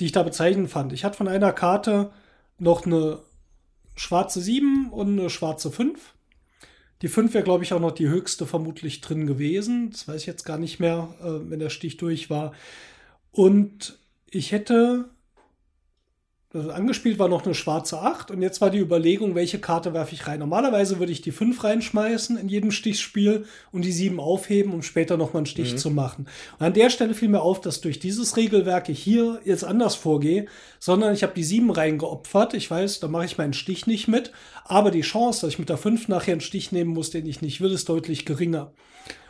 die 0.00 0.06
ich 0.06 0.12
da 0.12 0.22
bezeichnend 0.22 0.68
fand. 0.68 0.92
Ich 0.92 1.04
hatte 1.04 1.16
von 1.16 1.28
einer 1.28 1.52
Karte 1.52 2.10
noch 2.62 2.86
eine 2.86 3.18
schwarze 3.96 4.40
7 4.40 4.90
und 4.90 5.18
eine 5.18 5.30
schwarze 5.30 5.70
5. 5.70 6.14
Die 7.02 7.08
5 7.08 7.34
wäre, 7.34 7.44
glaube 7.44 7.64
ich, 7.64 7.72
auch 7.72 7.80
noch 7.80 7.90
die 7.90 8.08
höchste 8.08 8.46
vermutlich 8.46 9.00
drin 9.00 9.26
gewesen. 9.26 9.90
Das 9.90 10.06
weiß 10.06 10.20
ich 10.20 10.26
jetzt 10.26 10.44
gar 10.44 10.58
nicht 10.58 10.78
mehr, 10.78 11.14
äh, 11.20 11.50
wenn 11.50 11.58
der 11.58 11.70
Stich 11.70 11.96
durch 11.96 12.30
war. 12.30 12.52
Und 13.32 13.98
ich 14.30 14.52
hätte 14.52 15.10
also 16.54 16.70
angespielt 16.70 17.18
war 17.18 17.28
noch 17.28 17.44
eine 17.44 17.54
schwarze 17.54 18.00
8 18.00 18.30
und 18.30 18.42
jetzt 18.42 18.60
war 18.60 18.70
die 18.70 18.78
Überlegung, 18.78 19.34
welche 19.34 19.58
Karte 19.58 19.94
werfe 19.94 20.14
ich 20.14 20.26
rein. 20.26 20.40
Normalerweise 20.40 20.98
würde 20.98 21.12
ich 21.12 21.22
die 21.22 21.32
5 21.32 21.64
reinschmeißen 21.64 22.36
in 22.36 22.48
jedem 22.48 22.70
Stichspiel 22.70 23.46
und 23.70 23.84
die 23.84 23.92
7 23.92 24.20
aufheben, 24.20 24.74
um 24.74 24.82
später 24.82 25.16
nochmal 25.16 25.40
einen 25.40 25.46
Stich 25.46 25.72
mhm. 25.72 25.78
zu 25.78 25.90
machen. 25.90 26.26
Und 26.58 26.66
an 26.66 26.74
der 26.74 26.90
Stelle 26.90 27.14
fiel 27.14 27.28
mir 27.28 27.40
auf, 27.40 27.60
dass 27.60 27.80
durch 27.80 28.00
dieses 28.00 28.36
Regelwerk 28.36 28.88
ich 28.90 29.02
hier 29.02 29.40
jetzt 29.44 29.64
anders 29.64 29.94
vorgehe, 29.94 30.46
sondern 30.78 31.14
ich 31.14 31.22
habe 31.22 31.32
die 31.34 31.44
7 31.44 31.70
reingeopfert. 31.70 32.52
Ich 32.54 32.70
weiß, 32.70 33.00
da 33.00 33.08
mache 33.08 33.24
ich 33.24 33.38
meinen 33.38 33.54
Stich 33.54 33.86
nicht 33.86 34.08
mit, 34.08 34.32
aber 34.64 34.90
die 34.90 35.00
Chance, 35.00 35.42
dass 35.42 35.54
ich 35.54 35.58
mit 35.58 35.70
der 35.70 35.78
5 35.78 36.08
nachher 36.08 36.32
einen 36.32 36.40
Stich 36.42 36.70
nehmen 36.70 36.92
muss, 36.92 37.10
den 37.10 37.26
ich 37.26 37.40
nicht 37.40 37.60
will, 37.62 37.72
ist 37.72 37.88
deutlich 37.88 38.26
geringer. 38.26 38.72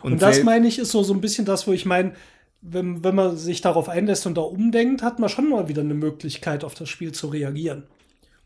Und, 0.02 0.14
und 0.14 0.22
das 0.22 0.42
meine 0.42 0.66
ich, 0.66 0.78
ist 0.78 0.90
so, 0.90 1.02
so 1.02 1.14
ein 1.14 1.20
bisschen 1.20 1.44
das, 1.44 1.66
wo 1.66 1.72
ich 1.72 1.86
meine, 1.86 2.14
wenn, 2.62 3.02
wenn 3.02 3.14
man 3.14 3.36
sich 3.36 3.60
darauf 3.60 3.88
einlässt 3.88 4.26
und 4.26 4.36
da 4.36 4.42
umdenkt, 4.42 5.02
hat 5.02 5.18
man 5.18 5.28
schon 5.28 5.50
mal 5.50 5.68
wieder 5.68 5.82
eine 5.82 5.94
Möglichkeit, 5.94 6.64
auf 6.64 6.74
das 6.74 6.88
Spiel 6.88 7.12
zu 7.12 7.26
reagieren. 7.26 7.84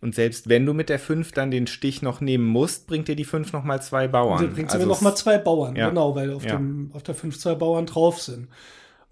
Und 0.01 0.15
selbst 0.15 0.49
wenn 0.49 0.65
du 0.67 0.73
mit 0.73 0.89
der 0.89 0.99
5 0.99 1.33
dann 1.33 1.51
den 1.51 1.67
Stich 1.67 2.03
noch 2.03 2.21
nehmen 2.21 2.47
musst, 2.47 2.87
bringt 2.87 3.09
dir 3.09 3.17
die 3.17 3.25
5 3.25 3.53
noch 3.53 3.65
mal 3.65 3.81
zwei 3.81 4.09
Bauern. 4.09 4.43
Dann 4.43 4.55
bringt 4.55 4.71
sie 4.71 4.77
also 4.77 4.87
mir 4.87 4.93
noch 4.93 5.01
mal 5.01 5.15
zwei 5.15 5.39
Bauern, 5.39 5.77
ja. 5.77 5.89
genau, 5.89 6.15
weil 6.15 6.33
auf, 6.33 6.45
ja. 6.45 6.57
dem, 6.57 6.91
auf 6.93 7.03
der 7.03 7.15
5 7.15 7.39
zwei 7.39 7.55
Bauern 7.55 7.87
drauf 7.87 8.21
sind. 8.21 8.49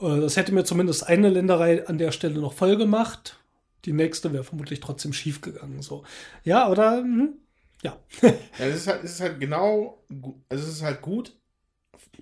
Äh, 0.00 0.20
das 0.20 0.36
hätte 0.36 0.52
mir 0.52 0.64
zumindest 0.64 1.06
eine 1.06 1.28
Länderei 1.28 1.86
an 1.86 1.98
der 1.98 2.10
Stelle 2.10 2.40
noch 2.40 2.54
voll 2.54 2.76
gemacht. 2.76 3.38
Die 3.84 3.92
nächste 3.92 4.32
wäre 4.32 4.44
vermutlich 4.44 4.80
trotzdem 4.80 5.12
schief 5.12 5.42
gegangen. 5.42 5.82
So. 5.82 6.04
Ja, 6.44 6.70
oder 6.70 6.98
hm, 6.98 7.34
ja. 7.82 7.98
ja 8.22 8.32
es, 8.58 8.76
ist 8.76 8.86
halt, 8.86 9.04
es 9.04 9.12
ist 9.12 9.20
halt 9.20 9.40
genau, 9.40 10.02
also 10.48 10.64
es 10.64 10.70
ist 10.70 10.82
halt 10.82 11.02
gut 11.02 11.36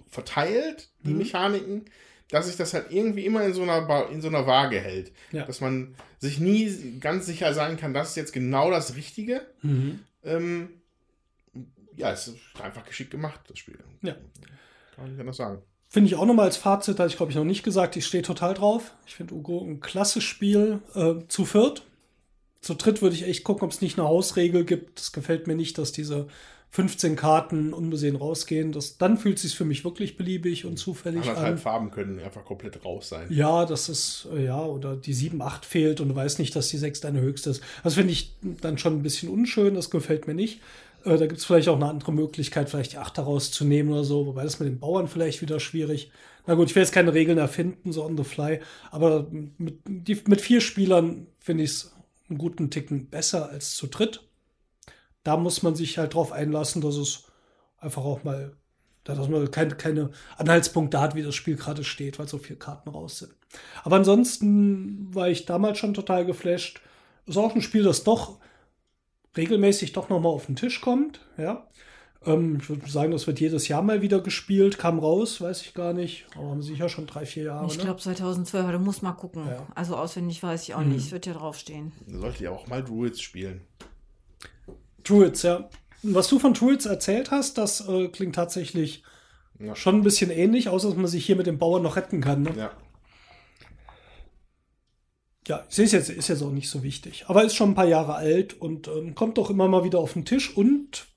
verteilt, 0.08 0.90
die 1.04 1.12
mhm. 1.12 1.18
Mechaniken 1.18 1.84
dass 2.32 2.46
sich 2.46 2.56
das 2.56 2.72
halt 2.72 2.86
irgendwie 2.90 3.26
immer 3.26 3.44
in 3.44 3.52
so 3.52 3.62
einer, 3.62 4.08
in 4.10 4.22
so 4.22 4.28
einer 4.28 4.46
Waage 4.46 4.80
hält. 4.80 5.12
Ja. 5.32 5.44
Dass 5.44 5.60
man 5.60 5.94
sich 6.18 6.40
nie 6.40 6.98
ganz 6.98 7.26
sicher 7.26 7.52
sein 7.52 7.76
kann, 7.76 7.92
das 7.92 8.10
ist 8.10 8.16
jetzt 8.16 8.32
genau 8.32 8.70
das 8.70 8.96
Richtige. 8.96 9.42
Mhm. 9.60 10.00
Ähm, 10.24 10.70
ja, 11.94 12.10
es 12.10 12.28
ist 12.28 12.38
einfach 12.60 12.84
geschickt 12.86 13.10
gemacht, 13.10 13.40
das 13.48 13.58
Spiel. 13.58 13.78
Ja. 14.00 14.16
Kann 14.96 15.12
ich 15.12 15.20
anders 15.20 15.36
sagen. 15.36 15.60
Finde 15.88 16.08
ich 16.08 16.16
auch 16.16 16.24
nochmal 16.24 16.46
als 16.46 16.56
Fazit, 16.56 16.98
hatte 16.98 17.10
ich 17.10 17.18
glaube 17.18 17.32
ich 17.32 17.36
noch 17.36 17.44
nicht 17.44 17.64
gesagt, 17.64 17.96
ich 17.96 18.06
stehe 18.06 18.22
total 18.22 18.54
drauf. 18.54 18.94
Ich 19.06 19.14
finde 19.14 19.34
Ugo 19.34 19.62
ein 19.62 19.80
klasse 19.80 20.22
Spiel 20.22 20.80
äh, 20.94 21.26
zu 21.28 21.44
viert. 21.44 21.84
Zu 22.62 22.74
dritt 22.74 23.02
würde 23.02 23.14
ich 23.14 23.24
echt 23.24 23.44
gucken, 23.44 23.64
ob 23.64 23.72
es 23.72 23.82
nicht 23.82 23.98
eine 23.98 24.08
Hausregel 24.08 24.64
gibt. 24.64 24.98
Das 24.98 25.12
gefällt 25.12 25.48
mir 25.48 25.54
nicht, 25.54 25.76
dass 25.76 25.92
diese 25.92 26.28
15 26.75 27.17
Karten 27.17 27.75
unbesehen 27.75 28.17
rausgehen. 28.17 28.73
Das, 28.73 28.97
dann 28.97 29.18
fühlt 29.18 29.36
es 29.36 29.42
sich 29.42 29.55
für 29.55 29.67
mich 29.67 29.84
wirklich 29.84 30.17
beliebig 30.17 30.65
und 30.65 30.78
zufällig 30.78 31.20
Anderthalb 31.20 31.52
an. 31.52 31.59
Farben 31.59 31.91
können 31.91 32.18
einfach 32.18 32.47
komplett 32.47 32.83
raus 32.83 33.10
sein. 33.10 33.26
Ja, 33.28 33.67
das 33.67 33.91
ist, 33.91 34.26
äh, 34.34 34.47
ja, 34.47 34.59
oder 34.65 34.97
die 34.97 35.12
7, 35.12 35.41
8 35.42 35.67
fehlt 35.67 36.01
und 36.01 36.09
du 36.09 36.17
weißt 36.17 36.39
nicht, 36.39 36.57
dass 36.57 36.68
die 36.68 36.78
6 36.78 37.02
deine 37.02 37.20
höchste 37.20 37.51
ist. 37.51 37.62
Das 37.84 37.94
finde 37.94 38.15
ich 38.15 38.34
dann 38.41 38.78
schon 38.78 38.94
ein 38.94 39.02
bisschen 39.02 39.28
unschön, 39.28 39.75
das 39.75 39.91
gefällt 39.91 40.26
mir 40.26 40.33
nicht. 40.33 40.62
Äh, 41.05 41.18
da 41.18 41.26
gibt 41.26 41.41
es 41.41 41.44
vielleicht 41.44 41.68
auch 41.68 41.76
eine 41.76 41.91
andere 41.91 42.10
Möglichkeit, 42.10 42.70
vielleicht 42.70 42.92
die 42.92 42.99
8 42.99 43.18
rauszunehmen 43.18 43.92
oder 43.92 44.05
so, 44.05 44.26
wobei 44.26 44.42
das 44.42 44.59
mit 44.59 44.67
den 44.67 44.81
Bauern 44.81 45.09
vielleicht 45.09 45.42
wieder 45.42 45.60
schwierig. 45.60 46.10
Na 46.47 46.55
gut, 46.55 46.70
ich 46.70 46.75
will 46.75 46.83
jetzt 46.83 46.92
keine 46.92 47.12
Regeln 47.12 47.36
erfinden, 47.36 47.92
so 47.92 48.02
on 48.02 48.17
the 48.17 48.25
fly, 48.25 48.60
aber 48.91 49.28
mit, 49.31 49.75
die, 49.86 50.18
mit 50.26 50.41
vier 50.41 50.62
Spielern 50.62 51.26
finde 51.39 51.65
ich 51.65 51.70
es 51.70 51.92
einen 52.31 52.39
guten 52.39 52.70
Ticken 52.70 53.10
besser 53.10 53.51
als 53.51 53.76
zu 53.76 53.89
dritt 53.89 54.23
da 55.25 55.36
muss 55.36 55.62
man 55.62 55.75
sich 55.75 55.99
halt 55.99 56.15
drauf 56.15 56.33
einlassen, 56.33 56.83
dass 56.83 56.97
es 56.97 57.25
einfach 57.78 58.05
auch 58.05 58.25
mal, 58.25 58.57
dass 59.05 59.28
man 59.28 59.51
keine, 59.51 59.75
keine 59.75 60.10
Anhaltspunkte 60.36 61.01
hat, 61.01 61.15
wie 61.15 61.23
das 61.23 61.34
Spiel 61.34 61.57
gerade 61.57 61.84
steht, 61.84 62.18
weil 62.18 62.28
so 62.28 62.39
viele 62.39 62.59
Karten 62.59 62.91
raus 62.91 63.18
sind. 63.18 63.34
Aber 63.84 63.97
ansonsten 63.97 65.15
war 65.15 65.28
ich 65.28 65.44
damals 65.44 65.78
schon 65.78 65.94
total 65.94 66.25
geflasht. 66.25 66.81
Ist 67.26 67.36
auch 67.36 67.55
ein 67.55 67.62
Spiel, 67.62 67.84
das 67.84 68.05
doch 68.05 68.39
regelmäßig 69.36 69.92
doch 69.92 70.09
nochmal 70.09 70.33
auf 70.33 70.47
den 70.47 70.57
Tisch 70.57 70.81
kommt, 70.81 71.20
ja. 71.39 71.67
Ähm, 72.25 72.59
ich 72.60 72.68
würde 72.68 72.89
sagen, 72.89 73.10
das 73.10 73.26
wird 73.26 73.41
jedes 73.41 73.68
Jahr 73.68 73.83
mal 73.83 74.01
wieder 74.01 74.20
gespielt, 74.20 74.78
kam 74.78 74.99
raus, 74.99 75.41
weiß 75.41 75.62
ich 75.62 75.75
gar 75.75 75.92
nicht. 75.92 76.26
Aber 76.36 76.51
haben 76.51 76.62
sicher 76.62 76.89
schon 76.89 77.07
drei, 77.07 77.26
vier 77.26 77.44
Jahre. 77.44 77.67
Ich 77.67 77.78
glaube 77.78 77.94
ne? 77.94 77.99
2012, 77.99 78.62
aber 78.62 78.73
du 78.73 78.78
musst 78.78 79.02
mal 79.02 79.12
gucken. 79.12 79.47
Ja. 79.47 79.67
Also 79.75 79.97
auswendig 79.97 80.42
weiß 80.42 80.62
ich 80.62 80.75
auch 80.75 80.81
mhm. 80.81 80.92
nicht. 80.92 81.07
Es 81.07 81.12
wird 81.12 81.26
ja 81.26 81.33
draufstehen. 81.33 81.92
Sollte 82.07 82.44
ja 82.44 82.51
auch 82.51 82.68
mal 82.68 82.84
Druids 82.84 83.20
spielen. 83.20 83.62
Druids, 85.05 85.42
ja. 85.42 85.68
Was 86.02 86.28
du 86.28 86.39
von 86.39 86.55
Druids 86.55 86.86
erzählt 86.86 87.31
hast, 87.31 87.58
das 87.58 87.86
äh, 87.89 88.08
klingt 88.08 88.34
tatsächlich 88.34 89.05
ja. 89.58 89.76
schon 89.76 89.97
ein 89.97 90.02
bisschen 90.02 90.31
ähnlich, 90.31 90.68
außer 90.68 90.89
dass 90.89 90.97
man 90.97 91.06
sich 91.06 91.24
hier 91.24 91.36
mit 91.36 91.47
dem 91.47 91.58
Bauern 91.58 91.82
noch 91.82 91.97
retten 91.97 92.20
kann. 92.20 92.42
Ne? 92.42 92.52
Ja. 92.56 92.72
Ja, 95.48 95.64
ich 95.68 95.74
sehe 95.74 95.86
es 95.86 95.92
jetzt, 95.92 96.08
ist 96.08 96.28
jetzt 96.28 96.42
auch 96.42 96.52
nicht 96.52 96.70
so 96.70 96.82
wichtig. 96.84 97.24
Aber 97.26 97.42
ist 97.42 97.56
schon 97.56 97.70
ein 97.70 97.74
paar 97.74 97.86
Jahre 97.86 98.14
alt 98.14 98.55
und 98.60 98.86
ähm, 98.86 99.14
kommt 99.14 99.39
doch 99.39 99.50
immer 99.50 99.66
mal 99.66 99.82
wieder 99.82 99.98
auf 99.98 100.12
den 100.12 100.24
Tisch 100.24 100.56
und 100.56 101.08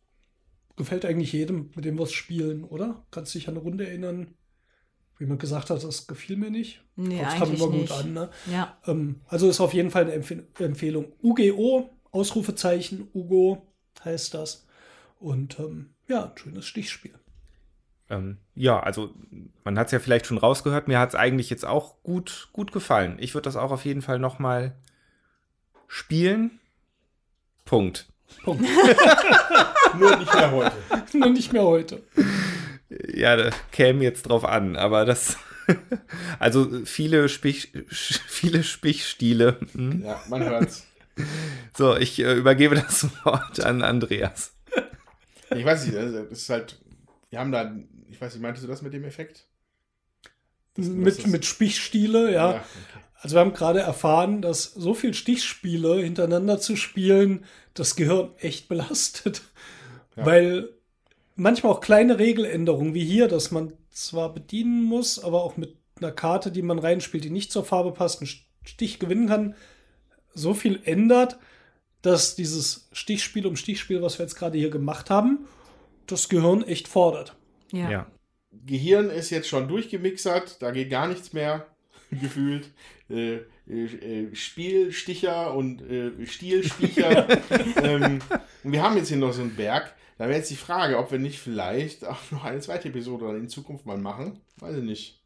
gefällt 0.75 1.05
eigentlich 1.05 1.31
jedem, 1.31 1.69
mit 1.75 1.85
dem 1.85 1.97
wir 1.97 2.03
es 2.03 2.13
spielen, 2.13 2.63
oder? 2.63 3.05
Kannst 3.11 3.33
du 3.33 3.39
dich 3.39 3.47
an 3.47 3.55
eine 3.55 3.63
Runde 3.63 3.87
erinnern? 3.87 4.33
Wie 5.17 5.25
man 5.25 5.37
gesagt 5.37 5.69
hat, 5.69 5.81
das 5.83 6.07
gefiel 6.07 6.37
mir 6.37 6.49
nicht. 6.49 6.83
Nee, 6.95 7.21
das 7.21 7.35
kam 7.35 7.53
immer 7.53 7.67
nicht. 7.67 7.89
gut 7.89 7.91
an. 7.91 8.13
Ne? 8.13 8.29
Ja. 8.51 8.77
Ähm, 8.85 9.21
also 9.27 9.47
ist 9.47 9.61
auf 9.61 9.73
jeden 9.73 9.91
Fall 9.91 10.03
eine 10.03 10.13
Empf 10.13 10.33
Empfehlung. 10.59 11.13
UGO, 11.21 11.91
Ausrufezeichen, 12.11 13.07
Ugo, 13.13 13.74
heißt 14.05 14.33
das. 14.33 14.65
Und 15.19 15.59
ähm, 15.59 15.89
ja, 16.07 16.25
ein 16.25 16.37
schönes 16.37 16.65
Stichspiel. 16.65 17.13
Ähm, 18.09 18.37
ja, 18.53 18.79
also 18.79 19.13
man 19.63 19.79
hat 19.79 19.87
es 19.87 19.91
ja 19.91 19.99
vielleicht 19.99 20.27
schon 20.27 20.37
rausgehört, 20.37 20.87
mir 20.87 20.99
hat 20.99 21.09
es 21.09 21.15
eigentlich 21.15 21.49
jetzt 21.49 21.65
auch 21.65 22.03
gut, 22.03 22.49
gut 22.53 22.71
gefallen. 22.71 23.17
Ich 23.19 23.33
würde 23.33 23.45
das 23.45 23.55
auch 23.55 23.71
auf 23.71 23.85
jeden 23.85 24.01
Fall 24.01 24.19
noch 24.19 24.37
mal 24.37 24.75
spielen. 25.87 26.59
Punkt. 27.65 28.07
Punkt. 28.43 28.63
Nur 29.99 30.15
nicht 30.17 30.33
mehr 30.33 30.51
heute. 30.51 30.75
Nur 31.17 31.29
nicht 31.29 31.53
mehr 31.53 31.63
heute. 31.63 32.03
Ja, 32.89 33.35
da 33.35 33.49
käme 33.71 34.03
jetzt 34.03 34.23
drauf 34.23 34.45
an, 34.45 34.75
aber 34.75 35.05
das. 35.05 35.37
also 36.39 36.85
viele, 36.85 37.27
Spich, 37.27 37.71
viele 37.89 38.63
Spichstile. 38.63 39.59
Hm? 39.71 40.03
Ja, 40.03 40.21
man 40.29 40.43
hört's. 40.43 40.85
So, 41.75 41.95
ich 41.97 42.19
äh, 42.19 42.33
übergebe 42.33 42.75
das 42.75 43.07
Wort 43.25 43.59
an 43.59 43.81
Andreas. 43.81 44.53
Ich 45.53 45.65
weiß 45.65 45.85
nicht, 45.85 45.97
also, 45.97 46.23
das 46.23 46.39
ist 46.39 46.49
halt, 46.49 46.79
wir 47.29 47.39
haben 47.39 47.51
da, 47.51 47.75
ich 48.09 48.19
weiß 48.19 48.33
nicht, 48.33 48.41
meintest 48.41 48.63
du 48.63 48.69
das 48.69 48.81
mit 48.81 48.93
dem 48.93 49.03
Effekt? 49.03 49.47
Das, 50.75 50.87
mit, 50.87 51.17
das 51.17 51.27
mit 51.27 51.45
Stichstiele, 51.45 52.31
ja. 52.31 52.51
ja 52.51 52.57
okay. 52.57 52.99
Also 53.15 53.35
wir 53.35 53.39
haben 53.41 53.53
gerade 53.53 53.79
erfahren, 53.79 54.41
dass 54.41 54.65
so 54.65 54.93
viel 54.93 55.13
Stichspiele 55.13 56.01
hintereinander 56.03 56.59
zu 56.59 56.75
spielen, 56.75 57.43
das 57.73 57.95
Gehirn 57.95 58.31
echt 58.37 58.67
belastet. 58.67 59.41
Ja. 60.15 60.25
Weil 60.25 60.69
manchmal 61.35 61.73
auch 61.73 61.81
kleine 61.81 62.19
Regeländerungen, 62.19 62.93
wie 62.93 63.03
hier, 63.03 63.27
dass 63.27 63.51
man 63.51 63.73
zwar 63.89 64.33
bedienen 64.33 64.83
muss, 64.83 65.23
aber 65.23 65.43
auch 65.43 65.57
mit 65.57 65.75
einer 65.97 66.11
Karte, 66.11 66.51
die 66.51 66.61
man 66.61 66.79
reinspielt, 66.79 67.23
die 67.23 67.29
nicht 67.29 67.51
zur 67.51 67.65
Farbe 67.65 67.93
passt, 67.93 68.21
einen 68.21 68.29
Stich 68.63 68.99
gewinnen 68.99 69.27
kann, 69.27 69.55
so 70.33 70.53
viel 70.53 70.81
ändert, 70.83 71.39
dass 72.05 72.35
dieses 72.35 72.87
Stichspiel 72.91 73.47
um 73.47 73.55
Stichspiel, 73.55 74.01
was 74.01 74.19
wir 74.19 74.25
jetzt 74.25 74.35
gerade 74.35 74.57
hier 74.57 74.69
gemacht 74.69 75.09
haben, 75.09 75.47
das 76.05 76.29
Gehirn 76.29 76.63
echt 76.63 76.87
fordert. 76.87 77.35
Ja. 77.71 77.89
ja. 77.89 78.07
Gehirn 78.51 79.09
ist 79.09 79.31
jetzt 79.31 79.47
schon 79.47 79.67
durchgemixert, 79.67 80.61
da 80.61 80.71
geht 80.71 80.91
gar 80.91 81.07
nichts 81.07 81.33
mehr 81.33 81.65
gefühlt. 82.11 82.71
Äh, 83.09 83.39
äh, 83.67 84.35
Spielsticher 84.35 85.55
und 85.55 85.81
äh, 85.81 86.11
Stielsticher. 86.27 87.27
ähm, 87.83 88.19
wir 88.61 88.83
haben 88.83 88.97
jetzt 88.97 89.07
hier 89.07 89.17
noch 89.17 89.33
so 89.33 89.41
einen 89.41 89.55
Berg. 89.55 89.95
Da 90.19 90.25
wäre 90.25 90.37
jetzt 90.37 90.51
die 90.51 90.55
Frage, 90.55 90.99
ob 90.99 91.11
wir 91.11 91.19
nicht 91.19 91.39
vielleicht 91.39 92.05
auch 92.05 92.31
noch 92.31 92.43
eine 92.43 92.59
zweite 92.59 92.89
Episode 92.89 93.35
in 93.35 93.49
Zukunft 93.49 93.87
mal 93.87 93.97
machen. 93.97 94.39
Weiß 94.57 94.77
ich 94.77 94.83
nicht. 94.83 95.21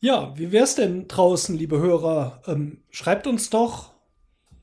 Ja, 0.00 0.36
wie 0.36 0.50
wäre 0.50 0.64
es 0.64 0.74
denn 0.74 1.06
draußen, 1.06 1.56
liebe 1.56 1.78
Hörer? 1.78 2.42
Ähm, 2.46 2.82
schreibt 2.90 3.26
uns 3.28 3.50
doch 3.50 3.92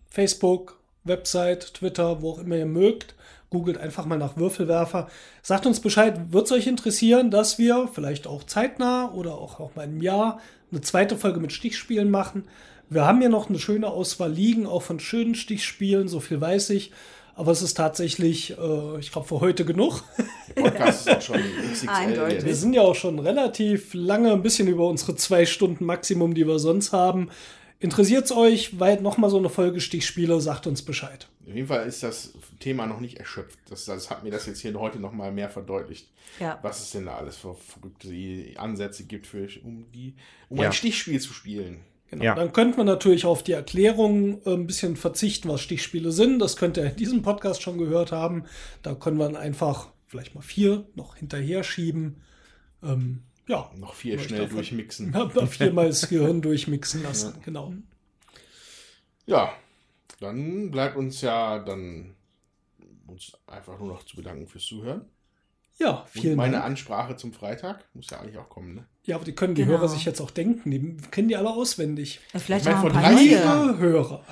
Facebook, 0.10 0.80
Website, 1.06 1.74
Twitter, 1.76 2.22
wo 2.22 2.32
auch 2.32 2.40
immer 2.40 2.58
ihr 2.58 2.66
mögt. 2.66 3.16
Googelt 3.50 3.78
einfach 3.78 4.06
mal 4.06 4.18
nach 4.18 4.38
Würfelwerfer. 4.38 5.08
Sagt 5.42 5.66
uns 5.66 5.80
Bescheid, 5.80 6.34
wird 6.34 6.48
es 6.48 6.52
euch 6.52 6.68
interessieren, 6.68 7.32
dass 7.32 7.58
wir 7.58 7.88
vielleicht 7.94 8.28
auch 8.28 8.44
zeitnah 8.44 9.12
oder 9.12 9.36
auch, 9.36 9.60
auch 9.60 9.76
mal 9.76 9.86
im 9.86 10.02
Jahr 10.02 10.40
eine 10.72 10.82
zweite 10.82 11.16
Folge 11.16 11.40
mit 11.40 11.54
Stichspielen 11.54 12.10
machen. 12.10 12.46
Wir 12.90 13.06
haben 13.06 13.20
hier 13.20 13.30
noch 13.30 13.50
eine 13.50 13.60
schöne 13.60 13.88
Auswahl 13.88 14.32
liegen, 14.32 14.68
auch 14.68 14.82
von 14.82 15.00
schönen 15.00 15.36
Stichspielen, 15.36 16.08
so 16.08 16.20
viel 16.20 16.42
weiß 16.42 16.72
ich. 16.72 16.92
Aber 17.36 17.52
es 17.52 17.62
ist 17.62 17.76
tatsächlich, 17.76 18.58
äh, 18.58 19.00
ich 19.00 19.12
glaube, 19.12 19.28
für 19.28 19.42
heute 19.42 19.66
genug. 19.66 20.04
Der 20.56 20.62
Podcast 20.64 21.08
ist 21.08 21.16
auch 21.16 21.22
schon 21.22 21.42
XXL. 21.72 21.90
Eindeutig. 21.90 22.46
Wir 22.46 22.56
sind 22.56 22.74
ja 22.74 22.82
auch 22.82 22.96
schon 22.96 23.20
relativ 23.20 23.94
lange, 23.94 24.32
ein 24.32 24.42
bisschen 24.42 24.70
über 24.70 24.88
unsere 24.88 25.16
zwei 25.16 25.46
Stunden 25.46 25.84
Maximum, 25.84 26.34
die 26.34 26.48
wir 26.48 26.60
sonst 26.60 26.94
haben. 26.94 27.30
Interessiert 27.80 28.26
es 28.26 28.32
euch, 28.32 28.80
weil 28.80 29.02
nochmal 29.02 29.30
so 29.30 29.38
eine 29.38 29.50
Folge 29.50 29.82
Stichspiele, 29.82 30.40
sagt 30.40 30.66
uns 30.66 30.82
Bescheid. 30.82 31.28
Auf 31.48 31.54
jeden 31.54 31.68
Fall 31.68 31.86
ist 31.86 32.02
das 32.04 32.32
Thema 32.60 32.88
noch 32.88 33.00
nicht 33.00 33.20
erschöpft. 33.20 33.60
Das, 33.70 33.86
das 33.86 34.10
hat 34.10 34.24
mir 34.24 34.32
das 34.32 34.46
jetzt 34.46 34.62
hier 34.62 34.74
heute 34.80 35.00
noch 35.00 35.12
mal 35.12 35.32
mehr 35.32 35.50
verdeutlicht, 35.50 36.10
Ja. 36.40 36.58
was 36.62 36.82
es 36.82 36.92
denn 36.92 37.06
da 37.06 37.18
alles 37.18 37.38
für 37.38 37.54
verrückte 37.56 38.10
Ansätze 38.60 39.04
gibt, 39.04 39.28
für, 39.28 39.48
um, 39.64 39.92
die, 39.94 40.16
um 40.50 40.58
Ja. 40.58 40.68
ein 40.68 40.74
Stichspiel 40.74 41.20
zu 41.20 41.34
spielen. 41.34 41.82
Genau. 42.10 42.24
Ja. 42.24 42.36
Dann 42.36 42.54
könnte 42.54 42.78
man 42.78 42.86
natürlich 42.86 43.26
auf 43.26 43.44
die 43.44 43.52
Erklärung 43.52 44.42
äh, 44.46 44.54
ein 44.54 44.68
bisschen 44.68 44.96
verzichten, 44.96 45.50
was 45.50 45.62
Stichspiele 45.62 46.12
sind. 46.12 46.40
Das 46.40 46.56
könnt 46.56 46.78
ihr 46.78 46.86
in 46.86 46.96
diesem 46.96 47.24
Podcast 47.24 47.62
schon 47.62 47.78
gehört 47.78 48.12
haben. 48.12 48.46
Da 48.84 48.96
können 48.96 49.18
wir 49.18 49.26
dann 49.26 49.36
einfach 49.36 49.90
vielleicht 50.08 50.34
mal 50.36 50.42
vier 50.42 50.88
noch 50.96 51.16
hinterher 51.18 51.64
schieben. 51.64 52.22
Ähm, 52.84 53.24
ja, 53.48 53.70
Noch 53.76 53.94
viel 53.94 54.20
schnell 54.20 54.42
davon- 54.42 54.56
durchmixen. 54.58 55.12
mal 55.12 55.48
viermal 55.48 55.88
das 55.88 56.08
Gehirn 56.10 56.42
durchmixen 56.42 57.04
lassen. 57.04 57.36
Genau. 57.44 57.74
Ja, 59.26 59.54
dann 60.20 60.72
bleibt 60.72 60.96
uns 60.98 61.22
ja 61.22 61.60
dann 61.60 62.16
uns 63.08 63.34
einfach 63.48 63.78
nur 63.80 63.90
noch 63.90 64.04
zu 64.04 64.16
bedanken 64.16 64.48
fürs 64.48 64.66
Zuhören. 64.66 65.06
Ja, 65.78 65.92
Und 66.02 66.10
vielen 66.10 66.38
meine 66.38 66.54
Dank. 66.54 66.66
Ansprache 66.66 67.18
zum 67.18 67.34
Freitag 67.34 67.84
muss 67.94 68.10
ja 68.10 68.20
eigentlich 68.22 68.38
auch 68.38 68.50
kommen, 68.50 68.76
ne? 68.76 68.86
Ja, 69.04 69.18
aber 69.18 69.26
die 69.26 69.34
können 69.36 69.56
die 69.56 69.64
Genau. 69.66 69.78
Hörer 69.78 69.90
sich 69.90 70.06
jetzt 70.06 70.22
auch 70.22 70.32
denken. 70.32 70.72
Die 70.72 70.98
kennen 71.12 71.28
die 71.28 71.36
alle 71.36 71.50
auswendig. 71.50 72.22
Ja, 72.34 72.40
Vielleicht 72.40 72.66
Ich 72.66 72.72
mein, 72.72 72.80
auch 72.82 72.86
ein 72.86 72.92
vor 72.94 73.02
paar 73.02 73.12
30 73.12 73.32
neue. 73.32 73.40
Jahren- 73.42 73.68
Liebe 73.68 73.80
Hörer. 73.80 74.26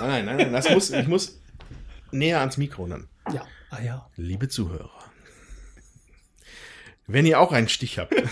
Nein, 0.00 0.24
nein, 0.24 0.24
nein, 0.26 0.36
nein 0.36 0.52
das 0.52 0.68
muss, 0.70 0.90
ich 0.90 1.06
muss 1.06 1.40
näher 2.10 2.40
ans 2.40 2.56
Mikro 2.56 2.86
dann. 2.88 3.08
Ja, 3.32 3.46
ah 3.70 3.80
ja. 3.80 4.10
Liebe 4.16 4.48
Zuhörer, 4.48 4.90
wenn 7.08 7.26
ihr 7.26 7.40
auch 7.40 7.52
einen 7.52 7.68
Stich 7.68 7.98
habt. 7.98 8.14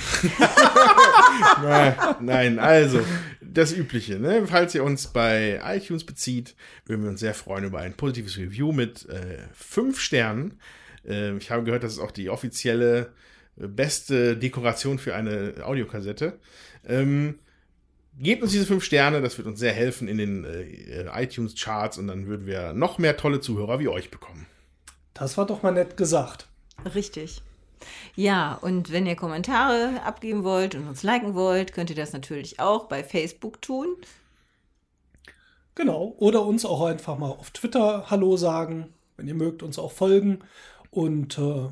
nein, 2.20 2.58
also 2.58 3.00
das 3.40 3.72
Übliche. 3.72 4.20
Ne? 4.20 4.46
Falls 4.46 4.74
ihr 4.74 4.84
uns 4.84 5.08
bei 5.08 5.60
iTunes 5.64 6.04
bezieht, 6.04 6.54
würden 6.84 7.02
wir 7.02 7.10
uns 7.10 7.20
sehr 7.20 7.34
freuen 7.34 7.64
über 7.64 7.80
ein 7.80 7.94
positives 7.94 8.36
Review 8.36 8.72
mit 8.72 9.08
äh, 9.08 9.38
fünf 9.52 9.98
Sternen. 9.98 10.60
Äh, 11.06 11.36
ich 11.38 11.50
habe 11.50 11.64
gehört, 11.64 11.82
das 11.82 11.94
ist 11.94 11.98
auch 11.98 12.10
die 12.10 12.28
offizielle 12.28 13.12
äh, 13.58 13.66
beste 13.66 14.36
Dekoration 14.36 14.98
für 14.98 15.14
eine 15.14 15.54
Audiokassette. 15.64 16.38
Ähm, 16.86 17.38
Gebt 18.18 18.42
uns 18.42 18.52
diese 18.52 18.64
fünf 18.64 18.82
Sterne, 18.82 19.20
das 19.20 19.36
wird 19.36 19.46
uns 19.46 19.60
sehr 19.60 19.74
helfen 19.74 20.08
in 20.08 20.16
den 20.16 20.44
äh, 20.44 21.04
iTunes-Charts 21.22 21.98
und 21.98 22.06
dann 22.06 22.26
würden 22.26 22.46
wir 22.46 22.72
noch 22.72 22.96
mehr 22.96 23.18
tolle 23.18 23.40
Zuhörer 23.40 23.78
wie 23.78 23.88
euch 23.88 24.10
bekommen. 24.10 24.46
Das 25.12 25.36
war 25.36 25.46
doch 25.46 25.62
mal 25.62 25.72
nett 25.72 25.98
gesagt. 25.98 26.46
Richtig. 26.94 27.42
Ja, 28.14 28.54
und 28.60 28.90
wenn 28.92 29.06
ihr 29.06 29.16
Kommentare 29.16 30.02
abgeben 30.04 30.44
wollt 30.44 30.74
und 30.74 30.88
uns 30.88 31.02
liken 31.02 31.34
wollt, 31.34 31.72
könnt 31.72 31.90
ihr 31.90 31.96
das 31.96 32.12
natürlich 32.12 32.58
auch 32.60 32.86
bei 32.86 33.04
Facebook 33.04 33.60
tun. 33.62 33.88
Genau. 35.74 36.14
Oder 36.18 36.44
uns 36.44 36.64
auch 36.64 36.84
einfach 36.86 37.18
mal 37.18 37.30
auf 37.30 37.50
Twitter 37.50 38.06
Hallo 38.10 38.36
sagen. 38.36 38.92
Wenn 39.16 39.28
ihr 39.28 39.34
mögt, 39.34 39.62
uns 39.62 39.78
auch 39.78 39.92
folgen. 39.92 40.40
Und 40.90 41.38
äh, 41.38 41.68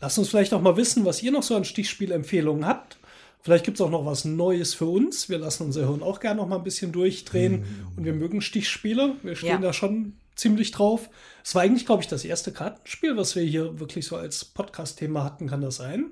lasst 0.00 0.18
uns 0.18 0.28
vielleicht 0.28 0.52
auch 0.54 0.60
mal 0.60 0.76
wissen, 0.76 1.04
was 1.04 1.22
ihr 1.22 1.32
noch 1.32 1.42
so 1.42 1.56
an 1.56 1.64
Stichspielempfehlungen 1.64 2.66
habt. 2.66 2.98
Vielleicht 3.40 3.64
gibt 3.64 3.76
es 3.78 3.80
auch 3.80 3.90
noch 3.90 4.04
was 4.04 4.24
Neues 4.24 4.74
für 4.74 4.86
uns. 4.86 5.28
Wir 5.28 5.38
lassen 5.38 5.64
unser 5.64 5.86
Hirn 5.88 6.02
auch 6.02 6.20
gerne 6.20 6.40
noch 6.40 6.48
mal 6.48 6.56
ein 6.56 6.64
bisschen 6.64 6.92
durchdrehen. 6.92 7.64
Und 7.96 8.04
wir 8.04 8.12
mögen 8.12 8.40
Stichspiele. 8.40 9.14
Wir 9.22 9.36
stehen 9.36 9.48
Ja. 9.50 9.58
da 9.58 9.72
schon 9.72 10.14
ziemlich 10.36 10.70
drauf. 10.70 11.08
Es 11.44 11.54
war 11.54 11.62
eigentlich, 11.62 11.86
glaube 11.86 12.02
ich, 12.02 12.08
das 12.08 12.24
erste 12.24 12.52
Kartenspiel, 12.52 13.16
was 13.16 13.34
wir 13.34 13.42
hier 13.42 13.80
wirklich 13.80 14.06
so 14.06 14.16
als 14.16 14.44
Podcast-Thema 14.44 15.24
hatten. 15.24 15.48
Kann 15.48 15.60
das 15.62 15.76
sein? 15.76 16.10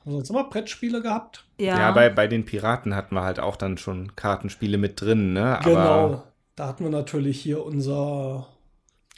Haben 0.00 0.10
wir 0.10 0.12
sonst 0.12 0.30
immer 0.30 0.44
Brettspiele 0.44 1.00
gehabt? 1.02 1.44
Ja, 1.58 1.78
Ja, 1.78 1.90
bei, 1.92 2.08
bei 2.08 2.26
den 2.26 2.44
Piraten 2.44 2.94
hatten 2.96 3.14
wir 3.14 3.22
halt 3.22 3.38
auch 3.40 3.56
dann 3.56 3.78
schon 3.78 4.16
Kartenspiele 4.16 4.78
mit 4.78 5.00
drin, 5.00 5.32
ne? 5.32 5.58
Aber 5.58 5.70
Genau. 5.70 6.22
Da 6.56 6.66
hatten 6.68 6.84
wir 6.84 6.90
natürlich 6.90 7.40
hier 7.40 7.64
unser 7.64 8.46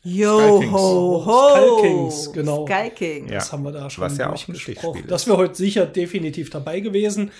Yo, 0.04 0.38
Sky 0.38 0.60
Kings. 0.60 0.72
ho, 0.72 1.26
ho. 1.26 1.78
Sky 1.78 1.82
Kings, 1.88 2.32
genau. 2.32 2.66
Sky 2.66 2.90
King. 2.90 3.28
Ja. 3.28 3.34
Das 3.36 3.52
haben 3.52 3.62
wir 3.64 3.72
da 3.72 3.88
schon 3.88 4.04
was 4.04 4.18
ja 4.18 4.26
auch 4.26 4.32
ein 4.32 4.52
durchgesprochen. 4.52 4.90
Stichspiel 4.90 5.10
Das 5.10 5.22
ist. 5.22 5.28
wäre 5.28 5.38
heute 5.38 5.54
sicher 5.54 5.86
definitiv 5.86 6.50
dabei 6.50 6.80
gewesen. 6.80 7.30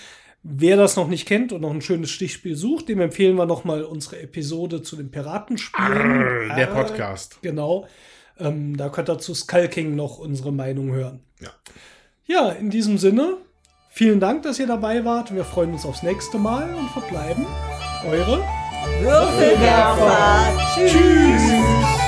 Wer 0.47 0.77
das 0.77 0.95
noch 0.95 1.07
nicht 1.07 1.27
kennt 1.27 1.51
und 1.53 1.61
noch 1.61 1.71
ein 1.71 1.81
schönes 1.81 2.11
Stichspiel 2.11 2.55
sucht, 2.55 2.87
dem 2.87 3.01
empfehlen 3.01 3.35
wir 3.35 3.47
nochmal 3.47 3.83
unsere 3.83 4.21
Episode 4.21 4.83
zu 4.83 4.95
den 4.95 5.09
Piratenspielen. 5.09 6.49
Der 6.55 6.69
Äh, 6.69 6.73
Podcast. 6.73 7.39
Genau. 7.41 7.87
Ähm, 8.37 8.77
da 8.77 8.89
könnt 8.89 9.09
ihr 9.09 9.17
zu 9.17 9.33
Skull 9.33 9.67
King 9.69 9.95
noch 9.95 10.19
unsere 10.19 10.51
Meinung 10.51 10.91
hören. 10.91 11.21
Ja. 11.41 11.49
Ja, 12.27 12.49
in 12.51 12.69
diesem 12.69 12.99
Sinne, 12.99 13.37
vielen 13.89 14.19
Dank, 14.19 14.43
dass 14.43 14.59
ihr 14.59 14.67
dabei 14.67 15.03
wart. 15.03 15.33
Wir 15.33 15.45
freuen 15.45 15.73
uns 15.73 15.83
aufs 15.83 16.03
nächste 16.03 16.37
Mal 16.37 16.71
und 16.75 16.89
verbleiben. 16.91 17.47
Eure 18.07 18.43
Würfelwerfer. 19.01 20.53
Tschüss. 20.75 20.91
Tschüss. 20.91 22.04